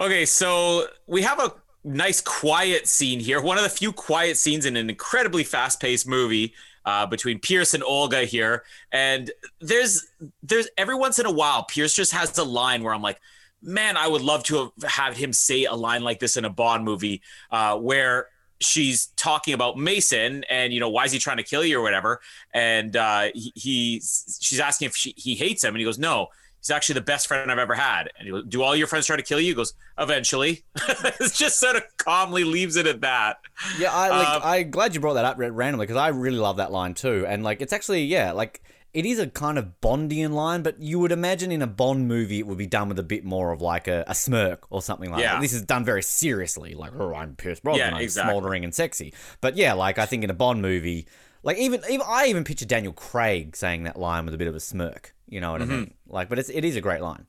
Okay, 0.00 0.24
so 0.26 0.86
we 1.06 1.22
have 1.22 1.40
a 1.40 1.52
nice 1.84 2.20
quiet 2.20 2.86
scene 2.86 3.20
here. 3.20 3.40
One 3.40 3.56
of 3.58 3.64
the 3.64 3.68
few 3.70 3.92
quiet 3.92 4.36
scenes 4.36 4.64
in 4.66 4.76
an 4.76 4.88
incredibly 4.90 5.44
fast-paced 5.44 6.06
movie 6.06 6.54
uh, 6.84 7.06
between 7.06 7.38
Pierce 7.38 7.74
and 7.74 7.82
Olga 7.82 8.24
here. 8.24 8.64
And 8.92 9.30
there's 9.60 10.06
there's 10.42 10.68
every 10.76 10.94
once 10.94 11.18
in 11.18 11.26
a 11.26 11.30
while, 11.30 11.64
Pierce 11.64 11.94
just 11.94 12.12
has 12.12 12.36
a 12.38 12.44
line 12.44 12.82
where 12.82 12.94
I'm 12.94 13.02
like, 13.02 13.20
man, 13.62 13.96
I 13.96 14.08
would 14.08 14.22
love 14.22 14.42
to 14.44 14.72
have 14.82 14.90
had 14.90 15.16
him 15.16 15.32
say 15.32 15.64
a 15.64 15.74
line 15.74 16.02
like 16.02 16.18
this 16.18 16.36
in 16.36 16.44
a 16.44 16.50
Bond 16.50 16.84
movie, 16.84 17.22
uh, 17.50 17.76
where 17.78 18.28
she's 18.60 19.06
talking 19.16 19.54
about 19.54 19.78
Mason 19.78 20.44
and 20.50 20.72
you 20.72 20.80
know 20.80 20.90
why 20.90 21.04
is 21.04 21.12
he 21.12 21.18
trying 21.18 21.38
to 21.38 21.42
kill 21.42 21.64
you 21.64 21.78
or 21.78 21.82
whatever, 21.82 22.20
and 22.52 22.96
uh, 22.96 23.28
he, 23.34 23.52
he's 23.54 24.38
she's 24.40 24.60
asking 24.60 24.86
if 24.86 24.96
she, 24.96 25.14
he 25.16 25.34
hates 25.34 25.64
him, 25.64 25.74
and 25.74 25.78
he 25.78 25.84
goes, 25.84 25.98
no. 25.98 26.28
He's 26.60 26.70
actually 26.70 26.94
the 26.94 27.00
best 27.02 27.26
friend 27.26 27.50
I've 27.50 27.58
ever 27.58 27.74
had. 27.74 28.10
And 28.18 28.26
he 28.26 28.30
goes, 28.30 28.44
Do 28.46 28.62
all 28.62 28.76
your 28.76 28.86
friends 28.86 29.06
try 29.06 29.16
to 29.16 29.22
kill 29.22 29.40
you? 29.40 29.48
He 29.48 29.54
goes, 29.54 29.74
Eventually. 29.98 30.64
it's 31.20 31.36
just 31.38 31.58
sort 31.58 31.76
of 31.76 31.82
calmly 31.96 32.44
leaves 32.44 32.76
it 32.76 32.86
at 32.86 33.00
that. 33.00 33.38
Yeah, 33.78 33.92
I 33.92 34.08
like. 34.08 34.28
Um, 34.28 34.40
I'm 34.44 34.70
glad 34.70 34.94
you 34.94 35.00
brought 35.00 35.14
that 35.14 35.24
up 35.24 35.36
randomly 35.38 35.86
because 35.86 35.96
I 35.96 36.08
really 36.08 36.38
love 36.38 36.56
that 36.58 36.70
line 36.72 36.94
too. 36.94 37.24
And 37.26 37.42
like, 37.42 37.60
it's 37.62 37.72
actually 37.72 38.04
yeah, 38.04 38.32
like 38.32 38.62
it 38.92 39.06
is 39.06 39.18
a 39.20 39.28
kind 39.28 39.56
of 39.56 39.80
Bondian 39.80 40.32
line, 40.32 40.62
but 40.62 40.82
you 40.82 40.98
would 40.98 41.12
imagine 41.12 41.52
in 41.52 41.62
a 41.62 41.66
Bond 41.66 42.08
movie 42.08 42.40
it 42.40 42.46
would 42.46 42.58
be 42.58 42.66
done 42.66 42.88
with 42.88 42.98
a 42.98 43.04
bit 43.04 43.24
more 43.24 43.52
of 43.52 43.62
like 43.62 43.86
a, 43.86 44.02
a 44.08 44.14
smirk 44.16 44.66
or 44.68 44.82
something 44.82 45.10
like 45.10 45.22
Yeah. 45.22 45.34
that. 45.34 45.40
This 45.42 45.52
is 45.52 45.62
done 45.62 45.84
very 45.84 46.02
seriously, 46.02 46.74
like 46.74 46.92
oh, 46.98 47.14
I'm 47.14 47.36
Pierce 47.36 47.60
Brosnan, 47.60 47.88
Yeah, 47.90 47.94
I'm 47.96 48.02
exactly. 48.02 48.30
smoldering 48.32 48.64
and 48.64 48.74
sexy. 48.74 49.14
But 49.40 49.56
yeah, 49.56 49.74
like 49.74 49.98
I 49.98 50.06
think 50.06 50.24
in 50.24 50.30
a 50.30 50.34
Bond 50.34 50.60
movie, 50.60 51.06
like 51.42 51.56
even 51.58 51.80
even 51.88 52.04
I 52.06 52.26
even 52.26 52.42
picture 52.44 52.66
Daniel 52.66 52.92
Craig 52.92 53.54
saying 53.56 53.84
that 53.84 53.96
line 53.98 54.24
with 54.24 54.34
a 54.34 54.38
bit 54.38 54.48
of 54.48 54.54
a 54.56 54.60
smirk. 54.60 55.14
You 55.30 55.40
know 55.40 55.52
what 55.52 55.62
Mm-hmm. 55.62 55.72
I 55.72 55.76
mean? 55.76 55.94
Like, 56.06 56.28
but 56.28 56.38
it's 56.38 56.50
it 56.50 56.64
is 56.64 56.76
a 56.76 56.80
great 56.82 57.00
line. 57.00 57.24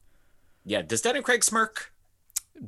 Yeah. 0.66 0.82
Does 0.82 1.02
Daniel 1.02 1.24
Craig 1.24 1.43
smirk? 1.43 1.93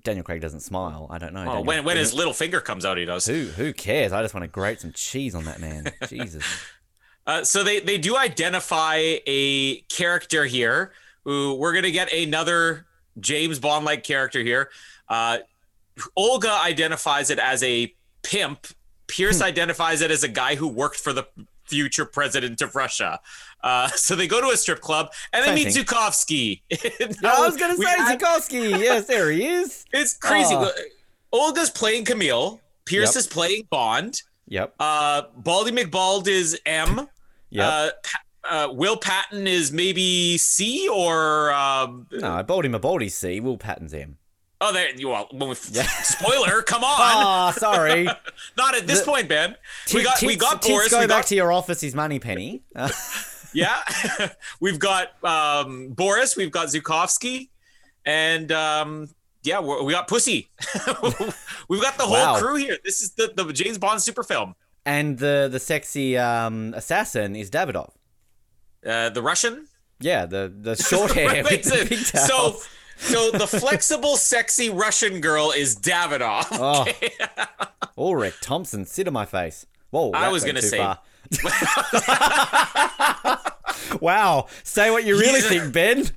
Daniel 0.03 0.23
Craig 0.23 0.41
doesn't 0.41 0.61
smile. 0.61 1.07
I 1.11 1.17
don't 1.17 1.33
know. 1.33 1.41
Oh, 1.41 1.45
Daniel- 1.45 1.63
when, 1.65 1.83
when 1.85 1.97
his 1.97 2.13
little 2.13 2.33
finger 2.33 2.61
comes 2.61 2.85
out, 2.85 2.97
he 2.97 3.03
does. 3.05 3.25
who 3.25 3.45
who 3.47 3.73
cares? 3.73 4.11
I 4.13 4.21
just 4.21 4.33
want 4.33 4.43
to 4.43 4.47
grate 4.47 4.79
some 4.79 4.91
cheese 4.93 5.35
on 5.35 5.43
that 5.45 5.59
man. 5.59 5.91
Jesus. 6.07 6.43
Uh, 7.27 7.43
so 7.43 7.63
they, 7.63 7.79
they 7.79 7.97
do 7.97 8.17
identify 8.17 8.95
a 9.25 9.77
character 9.89 10.45
here 10.45 10.91
who 11.23 11.55
we're 11.55 11.71
going 11.71 11.83
to 11.83 11.91
get 11.91 12.11
another 12.13 12.85
James 13.19 13.59
Bond 13.59 13.85
like 13.85 14.03
character 14.03 14.41
here. 14.41 14.69
Uh, 15.07 15.37
Olga 16.15 16.51
identifies 16.51 17.29
it 17.29 17.39
as 17.39 17.63
a 17.63 17.93
pimp. 18.23 18.67
Pierce 19.07 19.37
Hmm. 19.39 19.45
identifies 19.45 20.01
it 20.01 20.11
as 20.11 20.23
a 20.23 20.27
guy 20.27 20.55
who 20.55 20.67
worked 20.67 20.97
for 20.97 21.13
the 21.13 21.25
future 21.65 22.05
president 22.05 22.61
of 22.61 22.75
Russia. 22.75 23.19
Uh, 23.63 23.87
so 23.95 24.15
they 24.15 24.27
go 24.27 24.41
to 24.41 24.47
a 24.49 24.57
strip 24.57 24.81
club 24.81 25.11
and 25.31 25.45
they 25.45 25.55
meet. 25.55 25.67
Zukovsky. 25.73 26.61
I 27.23 27.39
was 27.39 27.55
gonna 27.57 27.77
say 27.77 27.85
had- 27.85 28.19
Zukovsky. 28.19 28.69
Yes, 28.79 29.07
there 29.07 29.31
he 29.31 29.45
is. 29.45 29.85
It's 29.93 30.17
crazy. 30.17 30.53
Oh. 30.55 30.71
Olga's 31.31 31.69
playing 31.69 32.05
Camille. 32.05 32.59
Pierce 32.85 33.15
Yep. 33.15 33.19
is 33.19 33.27
playing 33.27 33.67
Bond. 33.69 34.21
Yep. 34.49 34.75
Uh, 34.79 35.23
Baldy 35.37 35.71
McBald 35.71 36.27
is 36.27 36.59
M. 36.65 37.07
Yep. 37.49 37.65
Uh, 37.65 37.89
uh, 38.49 38.67
Will 38.73 38.97
Patton 38.97 39.47
is 39.47 39.71
maybe 39.71 40.37
C 40.37 40.89
or 40.89 41.53
um, 41.53 42.07
no, 42.11 42.33
I 42.33 42.41
Baldy 42.41 42.67
Mabaldi 42.67 43.09
C. 43.09 43.39
Will 43.39 43.57
Patton's 43.57 43.93
M. 43.93 44.17
oh, 44.59 44.73
there 44.73 44.93
you 44.95 45.07
well, 45.09 45.29
we, 45.31 45.53
spoiler. 45.55 46.61
Come 46.63 46.83
on, 46.83 46.95
Ah, 46.99 47.51
sorry. 47.57 48.03
not 48.57 48.75
at 48.75 48.85
this 48.85 48.99
the- 48.99 49.05
point, 49.05 49.29
Ben. 49.29 49.55
we 49.93 50.03
got 50.03 50.21
we 50.21 50.35
got 50.35 50.61
tits 50.61 50.73
Boris. 50.73 50.91
go 50.91 50.99
We 50.99 51.07
back 51.07 51.25
to 51.27 51.35
your 51.35 51.51
office. 51.53 51.79
His 51.79 51.95
money 51.95 52.19
penny. 52.19 52.63
Yeah, 53.53 53.77
we've 54.59 54.79
got 54.79 55.23
um, 55.23 55.89
Boris. 55.89 56.35
We've 56.35 56.51
got 56.51 56.67
Zukovsky, 56.67 57.49
and 58.05 58.51
um, 58.51 59.09
yeah, 59.43 59.59
we 59.59 59.91
got 59.93 60.07
Pussy. 60.07 60.49
we've 61.69 61.81
got 61.81 61.97
the 61.97 62.03
whole 62.05 62.33
Wow. 62.33 62.39
crew 62.39 62.55
here. 62.55 62.77
This 62.83 63.01
is 63.01 63.11
the, 63.11 63.31
the 63.35 63.51
James 63.53 63.77
Bond 63.77 64.01
super 64.01 64.23
film. 64.23 64.55
and 64.85 65.17
the 65.19 65.47
the 65.51 65.59
sexy 65.59 66.17
um, 66.17 66.73
assassin 66.75 67.35
is 67.35 67.49
Davidov. 67.49 67.91
Uh, 68.85 69.09
the 69.09 69.21
Russian. 69.21 69.67
Yeah, 69.99 70.25
the 70.25 70.51
the 70.53 70.75
short 70.75 71.11
hair 71.15 71.43
Wait, 71.43 71.63
the 71.63 71.95
so, 71.95 72.25
so, 72.25 72.59
so 72.97 73.31
the 73.31 73.47
flexible, 73.47 74.17
sexy 74.17 74.69
Russian 74.69 75.21
girl 75.21 75.51
is 75.51 75.75
Davidoff. 75.77 76.47
Oh. 76.51 76.85
Ulrich 77.97 78.35
Thomsen, 78.41 78.85
sit 78.87 79.07
on 79.07 79.13
my 79.13 79.25
face. 79.25 79.65
Whoa, 79.91 80.11
I 80.11 80.29
was 80.29 80.43
gonna 80.43 80.61
say-. 80.61 80.95
Wow, 84.01 84.47
say 84.63 84.91
what 84.91 85.03
you 85.05 85.17
really 85.19 85.41
think, 85.41 85.73
Ben. 85.73 86.09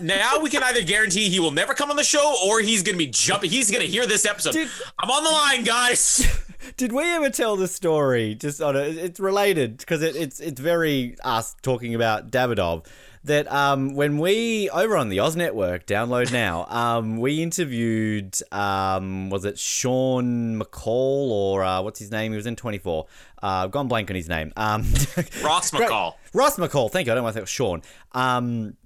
now 0.00 0.40
we 0.40 0.50
can 0.50 0.62
either 0.62 0.82
guarantee 0.82 1.28
he 1.28 1.40
will 1.40 1.50
never 1.50 1.74
come 1.74 1.90
on 1.90 1.96
the 1.96 2.04
show, 2.04 2.36
or 2.44 2.60
he's 2.60 2.82
gonna 2.82 2.98
be 2.98 3.06
jumping. 3.06 3.50
He's 3.50 3.70
gonna 3.70 3.84
hear 3.84 4.06
this 4.06 4.24
episode. 4.26 4.52
Dude. 4.52 4.70
I'm 4.98 5.10
on 5.10 5.24
the 5.24 5.30
line, 5.30 5.64
guys. 5.64 6.26
Did 6.76 6.92
we 6.92 7.04
ever 7.12 7.30
tell 7.30 7.56
the 7.56 7.68
story? 7.68 8.34
Just 8.34 8.60
on 8.60 8.76
a, 8.76 8.80
it's 8.80 9.20
related 9.20 9.78
because 9.78 10.02
it, 10.02 10.16
it's 10.16 10.40
it's 10.40 10.60
very 10.60 11.16
us 11.24 11.54
talking 11.62 11.94
about 11.94 12.30
Davidov. 12.30 12.86
That 13.26 13.50
um, 13.52 13.94
when 13.94 14.18
we 14.18 14.70
over 14.70 14.96
on 14.96 15.08
the 15.08 15.20
Oz 15.20 15.36
Network, 15.36 15.86
download 15.86 16.32
now. 16.32 16.66
Um, 16.76 17.18
we 17.18 17.42
interviewed 17.42 18.36
um, 18.52 19.30
was 19.30 19.44
it 19.44 19.58
Sean 19.58 20.60
McCall 20.60 21.30
or 21.30 21.64
uh, 21.64 21.82
what's 21.82 21.98
his 21.98 22.10
name? 22.10 22.32
He 22.32 22.36
was 22.36 22.46
in 22.46 22.54
Twenty 22.54 22.78
Four. 22.78 23.06
Uh, 23.42 23.66
gone 23.66 23.88
blank 23.88 24.10
on 24.10 24.16
his 24.16 24.28
name. 24.28 24.52
Um, 24.56 24.82
Ross 25.42 25.70
McCall. 25.70 26.14
Ross 26.32 26.56
McCall. 26.58 26.90
Thank 26.90 27.06
you. 27.06 27.12
I 27.12 27.14
don't 27.14 27.24
want 27.24 27.34
to 27.34 27.40
was 27.40 27.48
Sean. 27.48 27.82
Um, 28.12 28.76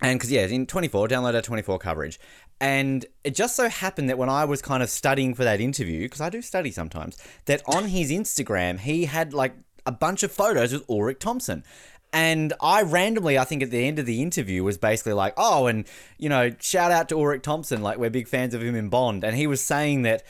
and 0.00 0.18
because 0.18 0.30
yeah, 0.32 0.46
in 0.46 0.66
24, 0.66 1.08
download 1.08 1.34
our 1.34 1.42
24 1.42 1.78
coverage. 1.78 2.18
And 2.60 3.04
it 3.24 3.34
just 3.34 3.56
so 3.56 3.68
happened 3.68 4.08
that 4.08 4.18
when 4.18 4.28
I 4.28 4.44
was 4.44 4.62
kind 4.62 4.82
of 4.82 4.90
studying 4.90 5.34
for 5.34 5.44
that 5.44 5.60
interview, 5.60 6.02
because 6.02 6.20
I 6.20 6.30
do 6.30 6.42
study 6.42 6.70
sometimes, 6.70 7.16
that 7.46 7.62
on 7.66 7.86
his 7.86 8.10
Instagram 8.10 8.80
he 8.80 9.06
had 9.06 9.32
like 9.34 9.54
a 9.86 9.92
bunch 9.92 10.22
of 10.22 10.30
photos 10.30 10.72
with 10.72 10.88
Ulrich 10.88 11.18
Thomsen. 11.18 11.64
And 12.12 12.52
I 12.60 12.82
randomly, 12.82 13.38
I 13.38 13.44
think 13.44 13.62
at 13.62 13.70
the 13.70 13.86
end 13.86 13.98
of 13.98 14.04
the 14.04 14.20
interview, 14.20 14.62
was 14.62 14.76
basically 14.76 15.14
like, 15.14 15.32
oh, 15.36 15.66
and, 15.66 15.86
you 16.18 16.28
know, 16.28 16.50
shout 16.60 16.90
out 16.90 17.08
to 17.08 17.16
Ulrich 17.16 17.42
Thomsen. 17.42 17.80
Like, 17.80 17.96
we're 17.96 18.10
big 18.10 18.28
fans 18.28 18.52
of 18.52 18.62
him 18.62 18.74
in 18.74 18.90
Bond. 18.90 19.24
And 19.24 19.34
he 19.36 19.46
was 19.46 19.62
saying 19.62 20.02
that 20.02 20.22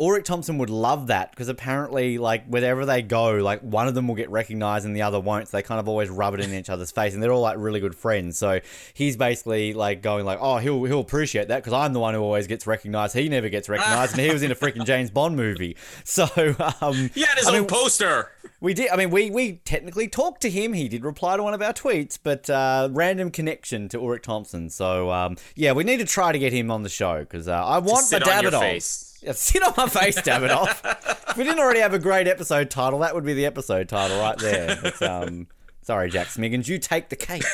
Ulrich 0.00 0.24
Thomsen 0.24 0.56
would 0.58 0.70
love 0.70 1.08
that 1.08 1.30
because 1.30 1.48
apparently, 1.48 2.16
like, 2.16 2.46
wherever 2.46 2.86
they 2.86 3.02
go, 3.02 3.32
like, 3.36 3.60
one 3.60 3.86
of 3.86 3.94
them 3.94 4.08
will 4.08 4.14
get 4.14 4.30
recognized 4.30 4.86
and 4.86 4.96
the 4.96 5.02
other 5.02 5.20
won't. 5.20 5.48
So 5.48 5.58
they 5.58 5.62
kind 5.62 5.78
of 5.78 5.88
always 5.88 6.08
rub 6.08 6.32
it 6.34 6.40
in 6.40 6.54
each 6.54 6.70
other's 6.70 6.90
face. 6.90 7.12
And 7.12 7.22
they're 7.22 7.32
all, 7.32 7.42
like, 7.42 7.56
really 7.58 7.80
good 7.80 7.94
friends. 7.94 8.38
So 8.38 8.60
he's 8.94 9.16
basically, 9.18 9.74
like, 9.74 10.00
going, 10.00 10.24
like, 10.24 10.38
oh, 10.40 10.56
he'll, 10.56 10.84
he'll 10.84 11.00
appreciate 11.00 11.48
that 11.48 11.58
because 11.58 11.74
I'm 11.74 11.92
the 11.92 12.00
one 12.00 12.14
who 12.14 12.20
always 12.20 12.46
gets 12.46 12.66
recognized. 12.66 13.14
He 13.14 13.28
never 13.28 13.50
gets 13.50 13.68
recognized. 13.68 14.12
and 14.12 14.22
he 14.22 14.32
was 14.32 14.42
in 14.42 14.50
a 14.50 14.54
freaking 14.54 14.86
James 14.86 15.10
Bond 15.10 15.36
movie. 15.36 15.76
So, 16.04 16.24
um, 16.80 17.10
He 17.14 17.20
had 17.22 17.36
his 17.38 17.46
I 17.46 17.50
own 17.52 17.58
mean, 17.60 17.66
poster. 17.66 18.30
we 18.60 18.74
did. 18.74 18.90
I 18.90 18.96
mean, 18.96 19.10
we 19.10 19.30
we 19.30 19.54
technically 19.64 20.08
talked 20.08 20.40
to 20.42 20.50
him. 20.50 20.72
He 20.72 20.88
did 20.88 21.04
reply 21.04 21.36
to 21.36 21.42
one 21.42 21.54
of 21.54 21.62
our 21.62 21.72
tweets, 21.72 22.18
but 22.20 22.48
uh, 22.50 22.88
random 22.90 23.30
connection 23.30 23.88
to 23.90 23.98
Ulrich 24.00 24.22
Thomsen. 24.22 24.72
So 24.72 25.10
um, 25.10 25.36
yeah, 25.54 25.72
we 25.72 25.84
need 25.84 25.98
to 25.98 26.04
try 26.06 26.32
to 26.32 26.38
get 26.38 26.52
him 26.52 26.70
on 26.70 26.82
the 26.82 26.88
show 26.88 27.20
because 27.20 27.48
uh, 27.48 27.52
I 27.52 27.78
want 27.78 28.12
on 28.12 28.20
Davidoff. 28.22 29.09
Yeah, 29.22 29.32
sit 29.32 29.62
on 29.62 29.74
my 29.76 29.88
face, 29.88 30.20
Davidoff. 30.20 30.80
if 31.30 31.36
we 31.36 31.44
didn't 31.44 31.58
already 31.60 31.80
have 31.80 31.94
a 31.94 31.98
great 31.98 32.26
episode 32.26 32.70
title, 32.70 33.00
that 33.00 33.14
would 33.14 33.24
be 33.24 33.34
the 33.34 33.46
episode 33.46 33.88
title 33.88 34.18
right 34.18 34.38
there. 34.38 34.92
Um, 35.02 35.46
sorry, 35.82 36.10
Jack 36.10 36.28
Smiggins, 36.28 36.68
you 36.68 36.78
take 36.78 37.08
the 37.08 37.16
cake. 37.16 37.44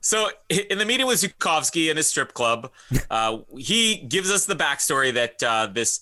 So 0.00 0.28
in 0.48 0.78
the 0.78 0.84
meeting 0.84 1.06
with 1.06 1.20
Zukovsky 1.20 1.90
in 1.90 1.96
his 1.96 2.06
strip 2.06 2.32
club, 2.32 2.70
uh, 3.10 3.38
he 3.56 3.96
gives 3.96 4.30
us 4.30 4.46
the 4.46 4.54
backstory 4.54 5.12
that 5.14 5.42
uh, 5.42 5.66
this 5.66 5.98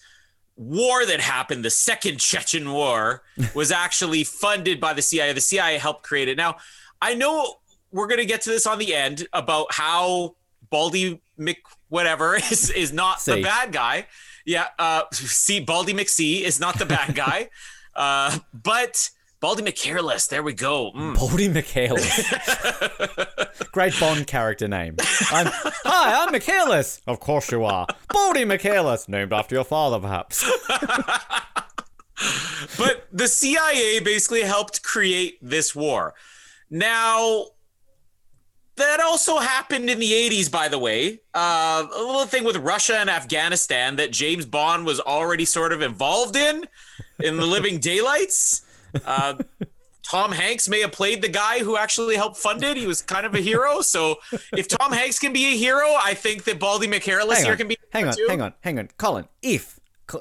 war 0.57 1.07
that 1.07 1.21
happened, 1.21 1.65
the 1.65 1.71
Second 1.71 2.21
Chechen 2.21 2.71
War, 2.71 3.23
was 3.55 3.73
actually 3.73 4.25
funded 4.25 4.79
by 4.79 4.93
the 4.93 5.01
CIA. 5.01 5.33
The 5.33 5.41
CIA 5.41 5.79
helped 5.79 6.03
create 6.03 6.29
it. 6.29 6.37
Now, 6.37 6.57
I 7.01 7.15
know 7.15 7.55
we're 7.93 8.07
going 8.07 8.21
to 8.21 8.27
get 8.27 8.43
to 8.43 8.51
this 8.51 8.67
on 8.67 8.79
the 8.79 8.95
end 8.95 9.27
about 9.33 9.69
how 9.71 10.37
Baldy 10.69 11.23
Mc 11.39 11.59
whatever 11.89 12.35
is 12.51 12.69
is 12.71 12.93
not 12.93 13.25
the 13.25 13.41
bad 13.43 13.73
guy. 13.73 14.07
Yeah, 14.45 14.67
uh, 14.79 15.03
see, 15.13 15.61
Baldy 15.61 15.95
McC 15.95 16.43
is 16.43 16.61
not 16.61 16.79
the 16.79 16.87
bad 16.87 17.15
guy, 17.15 17.49
uh, 17.97 18.39
but 18.53 19.11
Baldy 19.45 19.63
McCareless. 19.63 20.29
There 20.29 20.43
we 20.43 20.55
go. 20.55 20.91
Mm. 20.93 21.17
Baldy 21.17 21.49
Michaelis. 21.49 22.33
Great 23.73 23.99
Bond 24.01 24.27
character 24.27 24.67
name. 24.69 24.97
I'm, 25.31 25.49
Hi, 25.51 26.25
I'm 26.25 26.33
Michaelis. 26.33 27.03
Of 27.07 27.21
course 27.21 27.53
you 27.53 27.63
are. 27.65 27.87
Baldy 28.09 28.47
Michaelis, 28.47 29.07
named 29.07 29.35
after 29.35 29.55
your 29.55 29.65
father, 29.65 29.99
perhaps. 29.99 30.51
but 32.79 33.07
the 33.13 33.29
CIA 33.29 34.01
basically 34.01 34.43
helped 34.43 34.83
create 34.83 35.39
this 35.43 35.75
war. 35.75 36.15
Now, 36.71 37.49
that 38.77 39.01
also 39.01 39.39
happened 39.39 39.89
in 39.89 39.99
the 39.99 40.11
80s, 40.11 40.51
by 40.51 40.69
the 40.69 40.79
way. 40.79 41.21
Uh, 41.35 41.87
a 41.95 41.99
little 42.03 42.27
thing 42.27 42.45
with 42.45 42.57
Russia 42.57 42.97
and 42.97 43.09
Afghanistan 43.09 43.97
that 43.97 44.11
James 44.11 44.47
Bond 44.47 44.85
was 44.85 45.01
already 45.01 45.45
sort 45.45 45.73
of 45.73 45.83
involved 45.83 46.37
in, 46.37 46.65
in 47.21 47.37
the 47.37 47.47
Living 47.47 47.79
Daylights. 47.79 48.63
Uh, 49.05 49.35
Tom 50.03 50.33
Hanks 50.33 50.69
may 50.69 50.81
have 50.81 50.93
played 50.93 51.23
the 51.23 51.29
guy 51.29 51.61
who 51.61 51.77
actually 51.77 52.17
helped 52.17 52.37
fund 52.37 52.63
it. 52.63 52.77
He 52.77 52.87
was 52.87 53.01
kind 53.03 53.25
of 53.25 53.35
a 53.35 53.41
hero. 53.41 53.81
So 53.81 54.17
if 54.53 54.69
Tom 54.69 54.93
Hanks 54.93 55.19
can 55.19 55.33
be 55.33 55.47
a 55.47 55.57
hero, 55.57 55.95
I 56.03 56.15
think 56.15 56.45
that 56.45 56.59
Baldy 56.59 56.89
Hang 57.39 57.45
here 57.45 57.53
on, 57.53 57.59
can 57.59 57.69
be. 57.69 57.77
hang 57.93 58.09
on, 58.09 58.15
too. 58.15 58.27
hang 58.29 58.43
on, 58.43 58.55
hang 58.61 58.79
on. 58.79 58.89
Colin, 58.99 59.27
if 59.43 59.81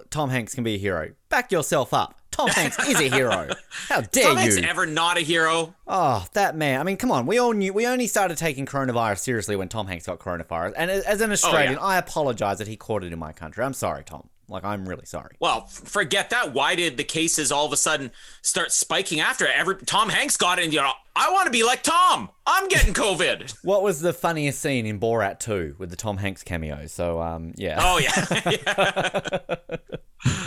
Tom 0.09 0.29
Hanks 0.29 0.53
can 0.55 0.63
be 0.63 0.75
a 0.75 0.77
hero, 0.77 1.11
back 1.29 1.51
yourself 1.51 1.93
up. 1.93 2.19
Tom 2.31 2.49
Hanks 2.49 2.79
is 2.87 2.99
a 2.99 3.09
hero. 3.09 3.47
How 3.89 4.01
dare 4.01 4.23
you? 4.23 4.29
Tom 4.29 4.37
Hanks 4.37 4.57
you? 4.57 4.63
ever 4.63 4.85
not 4.87 5.17
a 5.17 5.21
hero? 5.21 5.75
Oh, 5.85 6.25
that 6.33 6.55
man. 6.55 6.79
I 6.79 6.83
mean, 6.83 6.97
come 6.97 7.11
on. 7.11 7.27
We 7.27 7.37
all 7.37 7.53
knew. 7.53 7.71
We 7.73 7.85
only 7.85 8.07
started 8.07 8.37
taking 8.37 8.65
coronavirus 8.65 9.19
seriously 9.19 9.55
when 9.55 9.69
Tom 9.69 9.85
Hanks 9.85 10.07
got 10.07 10.19
coronavirus. 10.19 10.73
And 10.75 10.89
as 10.89 11.21
an 11.21 11.29
oh, 11.29 11.33
Australian, 11.33 11.77
I 11.77 11.97
apologize 11.97 12.57
that 12.57 12.67
he 12.67 12.75
caught 12.75 13.03
it 13.03 13.13
in 13.13 13.19
my 13.19 13.33
country. 13.33 13.63
I'm 13.63 13.73
sorry, 13.73 14.03
Tom. 14.03 14.29
Like, 14.53 14.63
I'm 14.63 14.87
really 14.87 15.05
sorry. 15.05 15.35
Well, 15.39 15.65
forget 15.65 16.29
that. 16.29 16.53
Why 16.53 16.75
did 16.75 16.95
the 16.97 17.03
cases 17.03 17.51
all 17.51 17.65
of 17.65 17.73
a 17.73 17.77
sudden 17.77 18.11
start 18.41 18.71
spiking 18.71 19.19
after 19.19 19.45
it? 19.45 19.51
every 19.55 19.75
Tom 19.77 20.09
Hanks 20.09 20.37
got 20.37 20.59
it? 20.59 20.65
And 20.65 20.73
you 20.73 20.79
know, 20.79 20.91
I 21.15 21.31
want 21.31 21.47
to 21.47 21.51
be 21.51 21.63
like 21.63 21.83
Tom. 21.83 22.29
I'm 22.45 22.67
getting 22.67 22.93
COVID. 22.93 23.55
What 23.63 23.81
was 23.81 23.99
the 24.01 24.13
funniest 24.13 24.59
scene 24.61 24.85
in 24.85 24.99
Borat 24.99 25.39
2 25.39 25.75
with 25.79 25.89
the 25.89 25.95
Tom 25.95 26.17
Hanks 26.17 26.43
cameo? 26.43 26.85
So, 26.87 27.21
um, 27.21 27.53
yeah. 27.57 27.79
oh 27.81 27.97
yeah. 27.97 29.77
Yeah. 30.25 30.37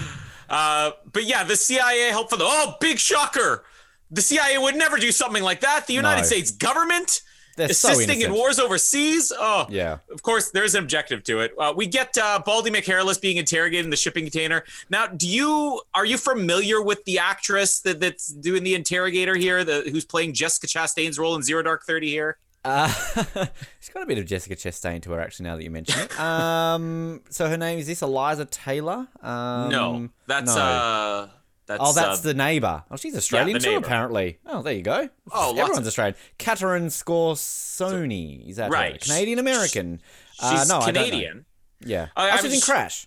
uh, 0.48 0.90
but 1.12 1.24
yeah, 1.24 1.44
the 1.44 1.56
CIA 1.56 2.10
helped 2.10 2.30
for 2.30 2.36
the. 2.36 2.44
Oh, 2.46 2.76
big 2.80 2.98
shocker! 2.98 3.64
The 4.10 4.22
CIA 4.22 4.58
would 4.58 4.76
never 4.76 4.96
do 4.98 5.10
something 5.10 5.42
like 5.42 5.60
that. 5.60 5.86
The 5.86 5.94
United 5.94 6.22
No. 6.22 6.26
States 6.26 6.50
government 6.52 7.22
They're 7.56 7.68
so 7.70 7.90
assisting 7.90 8.20
in 8.20 8.32
wars 8.32 8.58
overseas. 8.58 9.32
Oh, 9.36 9.66
Yeah. 9.70 9.98
Of 10.12 10.22
course, 10.22 10.50
there's 10.50 10.74
an 10.74 10.84
objective 10.84 11.24
to 11.24 11.40
it. 11.40 11.54
Uh, 11.58 11.72
we 11.76 11.86
get 11.86 12.16
uh, 12.18 12.40
Baldy 12.44 12.70
McHairless 12.70 13.20
being 13.20 13.38
interrogated 13.38 13.84
in 13.84 13.90
the 13.90 13.96
shipping 13.96 14.24
container. 14.24 14.62
Now, 14.90 15.06
do 15.06 15.28
you 15.28 15.80
are 15.94 16.04
you 16.04 16.18
familiar 16.18 16.80
with 16.82 17.04
the 17.04 17.18
actress 17.18 17.80
that, 17.80 18.00
that's 18.00 18.28
doing 18.28 18.62
the 18.62 18.74
interrogator 18.74 19.34
here, 19.36 19.64
the 19.64 19.88
who's 19.90 20.04
playing 20.04 20.34
Jessica 20.34 20.66
Chastain's 20.66 21.18
role 21.18 21.34
in 21.34 21.42
Zero 21.42 21.62
Dark 21.62 21.84
Thirty 21.84 22.08
here? 22.10 22.38
Uh, 22.64 22.88
she's 23.80 23.90
got 23.94 24.02
a 24.02 24.06
bit 24.06 24.18
of 24.18 24.26
Jessica 24.26 24.56
Chastain 24.56 25.00
to 25.02 25.12
her, 25.12 25.20
actually, 25.20 25.44
now 25.44 25.54
that 25.54 25.62
you 25.62 25.70
mention 25.70 26.00
it. 26.00 26.18
Um, 26.18 27.22
so 27.30 27.48
her 27.48 27.56
name 27.56 27.78
is 27.78 27.86
this 27.86 28.02
Eliza 28.02 28.44
Taylor? 28.44 29.06
Um, 29.22 29.70
no, 29.70 30.08
that's 30.26 30.54
no. 30.54 30.60
uh, 30.60 31.28
that's 31.66 31.80
Oh, 31.84 31.92
that's 31.92 32.20
uh, 32.20 32.22
the 32.22 32.34
neighbor. 32.34 32.84
Oh, 32.90 32.96
she's 32.96 33.16
Australian 33.16 33.54
the 33.58 33.64
too, 33.64 33.70
neighbour. 33.72 33.86
apparently. 33.86 34.38
Oh, 34.46 34.62
there 34.62 34.72
you 34.74 34.82
go. 34.82 35.08
Oh, 35.32 35.50
everyone's 35.50 35.78
of- 35.78 35.86
Australian. 35.86 36.14
Caterina 36.38 36.86
Scorsone. 36.86 38.48
Is 38.48 38.56
that 38.56 38.70
Right. 38.70 39.00
Canadian 39.00 39.38
American. 39.38 40.00
Uh, 40.40 40.58
she's 40.58 40.68
no, 40.68 40.78
I 40.78 40.86
don't 40.86 40.94
know. 40.94 41.02
Canadian. 41.04 41.44
Yeah. 41.80 42.08
I- 42.16 42.30
oh, 42.30 42.32
I 42.32 42.36
she's 42.38 42.54
in 42.54 42.60
Crash. 42.60 43.06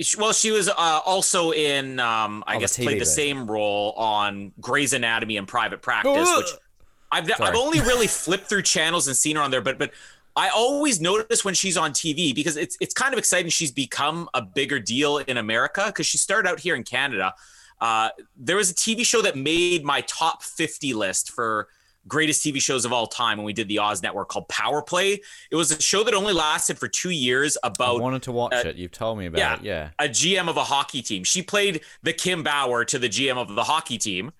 She- 0.00 0.16
Well, 0.18 0.32
she 0.32 0.50
was 0.50 0.68
uh, 0.68 0.72
also 1.06 1.52
in, 1.52 1.98
um, 2.00 2.44
I 2.46 2.56
Oh, 2.56 2.60
guess, 2.60 2.76
TV 2.76 2.84
played 2.84 2.96
the 2.96 3.00
bit. 3.00 3.06
same 3.06 3.50
role 3.50 3.92
on 3.92 4.52
Grey's 4.60 4.92
Anatomy 4.92 5.36
and 5.38 5.48
Private 5.48 5.80
Practice, 5.80 6.28
which 6.36 6.46
I've, 7.10 7.26
Sorry. 7.28 7.50
I've 7.50 7.56
only 7.56 7.80
really 7.80 8.06
flipped 8.24 8.46
through 8.48 8.62
channels 8.62 9.06
and 9.06 9.16
seen 9.16 9.36
her 9.36 9.42
on 9.42 9.50
there, 9.50 9.62
but 9.62 9.78
but 9.78 9.92
I 10.34 10.50
always 10.50 11.00
notice 11.00 11.46
when 11.46 11.54
she's 11.54 11.78
on 11.78 11.92
TV 11.92 12.34
because 12.34 12.58
it's 12.58 12.76
it's 12.78 12.92
kind 12.92 13.14
of 13.14 13.18
exciting. 13.18 13.48
She's 13.50 13.70
become 13.70 14.28
a 14.34 14.42
bigger 14.42 14.78
deal 14.78 15.16
in 15.16 15.38
America 15.38 15.84
because 15.86 16.04
she 16.04 16.18
started 16.18 16.46
out 16.46 16.60
here 16.60 16.74
in 16.74 16.82
Canada. 16.82 17.32
Uh, 17.80 18.10
there 18.36 18.56
was 18.56 18.70
a 18.70 18.74
TV 18.74 19.04
show 19.04 19.22
that 19.22 19.36
made 19.36 19.84
my 19.84 20.00
top 20.02 20.42
50 20.42 20.94
list 20.94 21.30
for 21.30 21.68
greatest 22.08 22.44
TV 22.44 22.60
shows 22.60 22.84
of 22.84 22.92
all 22.92 23.06
time 23.06 23.38
when 23.38 23.44
we 23.44 23.52
did 23.52 23.68
the 23.68 23.78
Oz 23.78 24.02
Network 24.02 24.28
called 24.28 24.48
Power 24.48 24.82
Play. 24.82 25.20
It 25.50 25.56
was 25.56 25.70
a 25.70 25.80
show 25.80 26.04
that 26.04 26.14
only 26.14 26.32
lasted 26.32 26.78
for 26.78 26.88
two 26.88 27.10
years 27.10 27.56
About 27.62 27.96
I 27.96 28.00
wanted 28.00 28.22
to 28.22 28.32
watch 28.32 28.54
it. 28.54 28.76
You've 28.76 28.92
told 28.92 29.18
me 29.18 29.26
about 29.26 29.38
yeah. 29.38 29.54
it. 29.56 29.62
Yeah. 29.62 29.90
a 29.98 30.08
GM 30.08 30.48
of 30.48 30.56
a 30.56 30.64
hockey 30.64 31.02
team. 31.02 31.24
She 31.24 31.42
played 31.42 31.80
the 32.02 32.12
Kim 32.12 32.42
Bauer 32.42 32.84
to 32.84 32.98
the 32.98 33.08
GM 33.08 33.36
of 33.36 33.54
the 33.54 33.64
hockey 33.64 33.98
team. 33.98 34.32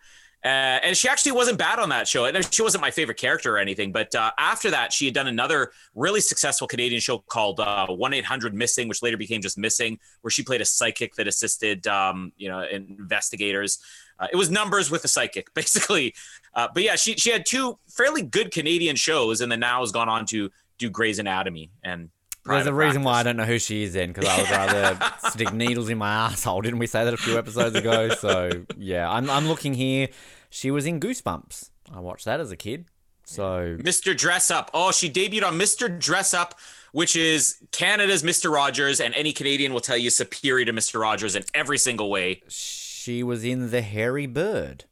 Uh, 0.45 0.79
and 0.83 0.97
she 0.97 1.09
actually 1.09 1.33
wasn't 1.33 1.59
bad 1.59 1.79
on 1.79 1.89
that 1.89 2.07
show. 2.07 2.25
And 2.25 2.55
she 2.55 2.63
wasn't 2.63 2.81
my 2.81 2.91
favorite 2.91 3.17
character 3.17 3.55
or 3.55 3.59
anything. 3.59 3.91
But 3.91 4.15
uh, 4.15 4.31
after 4.39 4.71
that, 4.71 4.93
she 4.93 5.07
had 5.07 5.15
done 5.15 5.27
another 5.27 5.73
really 5.95 6.21
successful 6.21 6.69
Canadian 6.69 7.01
show 7.01 7.19
called 7.19 7.59
uh, 7.59 7.87
1 7.89 8.15
800 8.15 8.55
Missing, 8.55 8.87
which 8.89 9.03
later 9.03 9.17
became 9.17 9.41
just 9.41 9.59
Missing, 9.59 9.99
where 10.21 10.31
she 10.31 10.45
played 10.45 10.61
a 10.61 10.65
psychic 10.65 11.17
that 11.17 11.27
assisted, 11.27 11.87
um, 11.89 12.33
you 12.37 12.49
know, 12.49 12.63
investigators. 12.71 13.79
Uh, 14.19 14.29
it 14.33 14.37
was 14.37 14.51
numbers 14.51 14.91
with 14.91 15.05
a 15.05 15.09
psychic, 15.09 15.49
basically. 15.55 16.15
Uh, 16.55 16.69
but 16.73 16.83
yeah, 16.83 16.97
she, 16.97 17.15
she 17.15 17.31
had 17.31 17.45
two 17.45 17.79
fairly 17.89 18.23
good 18.23 18.53
Canadian 18.53 18.95
shows 18.95 19.41
and 19.41 19.51
then 19.51 19.61
now 19.61 19.81
has 19.81 19.91
gone 19.91 20.09
on 20.09 20.27
to 20.27 20.51
do 20.79 20.91
Grey's 20.91 21.19
Anatomy. 21.19 21.71
And 21.83 22.11
There's 22.47 22.67
a 22.67 22.73
reason 22.75 23.03
why 23.03 23.21
I 23.21 23.23
don't 23.23 23.37
know 23.37 23.45
who 23.45 23.59
she 23.59 23.83
is 23.83 23.93
then, 23.95 24.13
because 24.13 24.29
I 24.29 24.41
would 24.41 24.51
rather 24.51 25.13
stick 25.31 25.53
needles 25.53 25.89
in 25.89 25.99
my 25.99 26.11
asshole. 26.11 26.63
Didn't 26.63 26.79
we 26.79 26.87
say 26.87 27.05
that 27.05 27.15
a 27.15 27.17
few 27.17 27.39
episodes 27.39 27.75
ago? 27.77 28.11
So 28.11 28.51
yeah, 28.77 29.11
I'm 29.11 29.29
I'm 29.31 29.49
looking 29.49 29.75
here. 29.75 30.09
She 30.51 30.71
was 30.71 30.87
in 30.87 31.01
Goosebumps. 31.01 31.71
I 31.95 32.01
watched 32.01 32.25
that 32.25 32.41
as 32.41 32.51
a 32.51 32.57
kid. 32.57 32.87
So 33.25 33.77
Mr. 33.81 34.17
Dress 34.17 34.51
Up. 34.51 34.71
Oh, 34.73 34.93
she 34.93 35.11
debuted 35.11 35.45
on 35.45 35.59
Mr. 35.59 35.99
Dress 35.99 36.33
Up, 36.33 36.55
which 36.93 37.17
is 37.17 37.57
Canada's 37.73 38.23
Mr. 38.23 38.53
Rogers, 38.53 39.01
and 39.01 39.13
any 39.15 39.33
Canadian 39.33 39.73
will 39.73 39.81
tell 39.81 39.97
you 39.97 40.11
superior 40.11 40.65
to 40.65 40.73
Mr. 40.73 41.01
Rogers 41.01 41.35
in 41.35 41.43
every 41.53 41.79
single 41.79 42.09
way. 42.09 42.43
she 42.49 43.23
was 43.23 43.45
in 43.45 43.71
The 43.71 43.83
Hairy 43.83 44.27
Bird, 44.27 44.85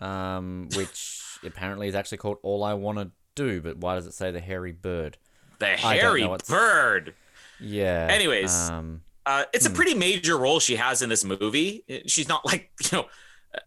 um, 0.00 0.68
which 0.76 1.22
apparently 1.44 1.88
is 1.88 1.94
actually 1.94 2.18
called 2.18 2.38
All 2.42 2.62
I 2.62 2.74
Want 2.74 2.98
to 2.98 3.10
Do. 3.34 3.60
But 3.62 3.78
why 3.78 3.94
does 3.94 4.06
it 4.06 4.12
say 4.14 4.30
The 4.30 4.40
Hairy 4.40 4.72
Bird? 4.72 5.16
The 5.58 5.66
hairy 5.76 6.28
bird. 6.48 7.14
Yeah. 7.60 8.06
Anyways. 8.10 8.54
um, 8.70 9.02
Uh, 9.26 9.44
it's 9.52 9.66
Hmm. 9.66 9.72
a 9.72 9.74
pretty 9.74 9.94
major 9.94 10.38
role 10.38 10.58
she 10.60 10.76
has 10.76 11.02
in 11.02 11.08
this 11.10 11.24
movie. 11.24 11.84
She's 12.06 12.28
not 12.28 12.46
like, 12.46 12.70
you 12.90 12.98
know, 12.98 13.06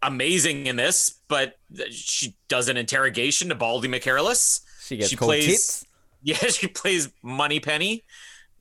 amazing 0.02 0.66
in 0.68 0.76
this, 0.76 1.20
but 1.28 1.58
she 1.92 2.36
does 2.48 2.68
an 2.70 2.78
interrogation 2.78 3.50
to 3.50 3.56
Baldy 3.56 3.88
McCareless. 3.88 4.62
she 4.84 4.98
gets 4.98 5.10
she 5.10 5.16
plays- 5.16 5.46
tits. 5.46 5.86
Yeah, 6.24 6.36
she 6.36 6.68
plays 6.68 7.10
Money 7.24 7.60
Penny. 7.60 8.04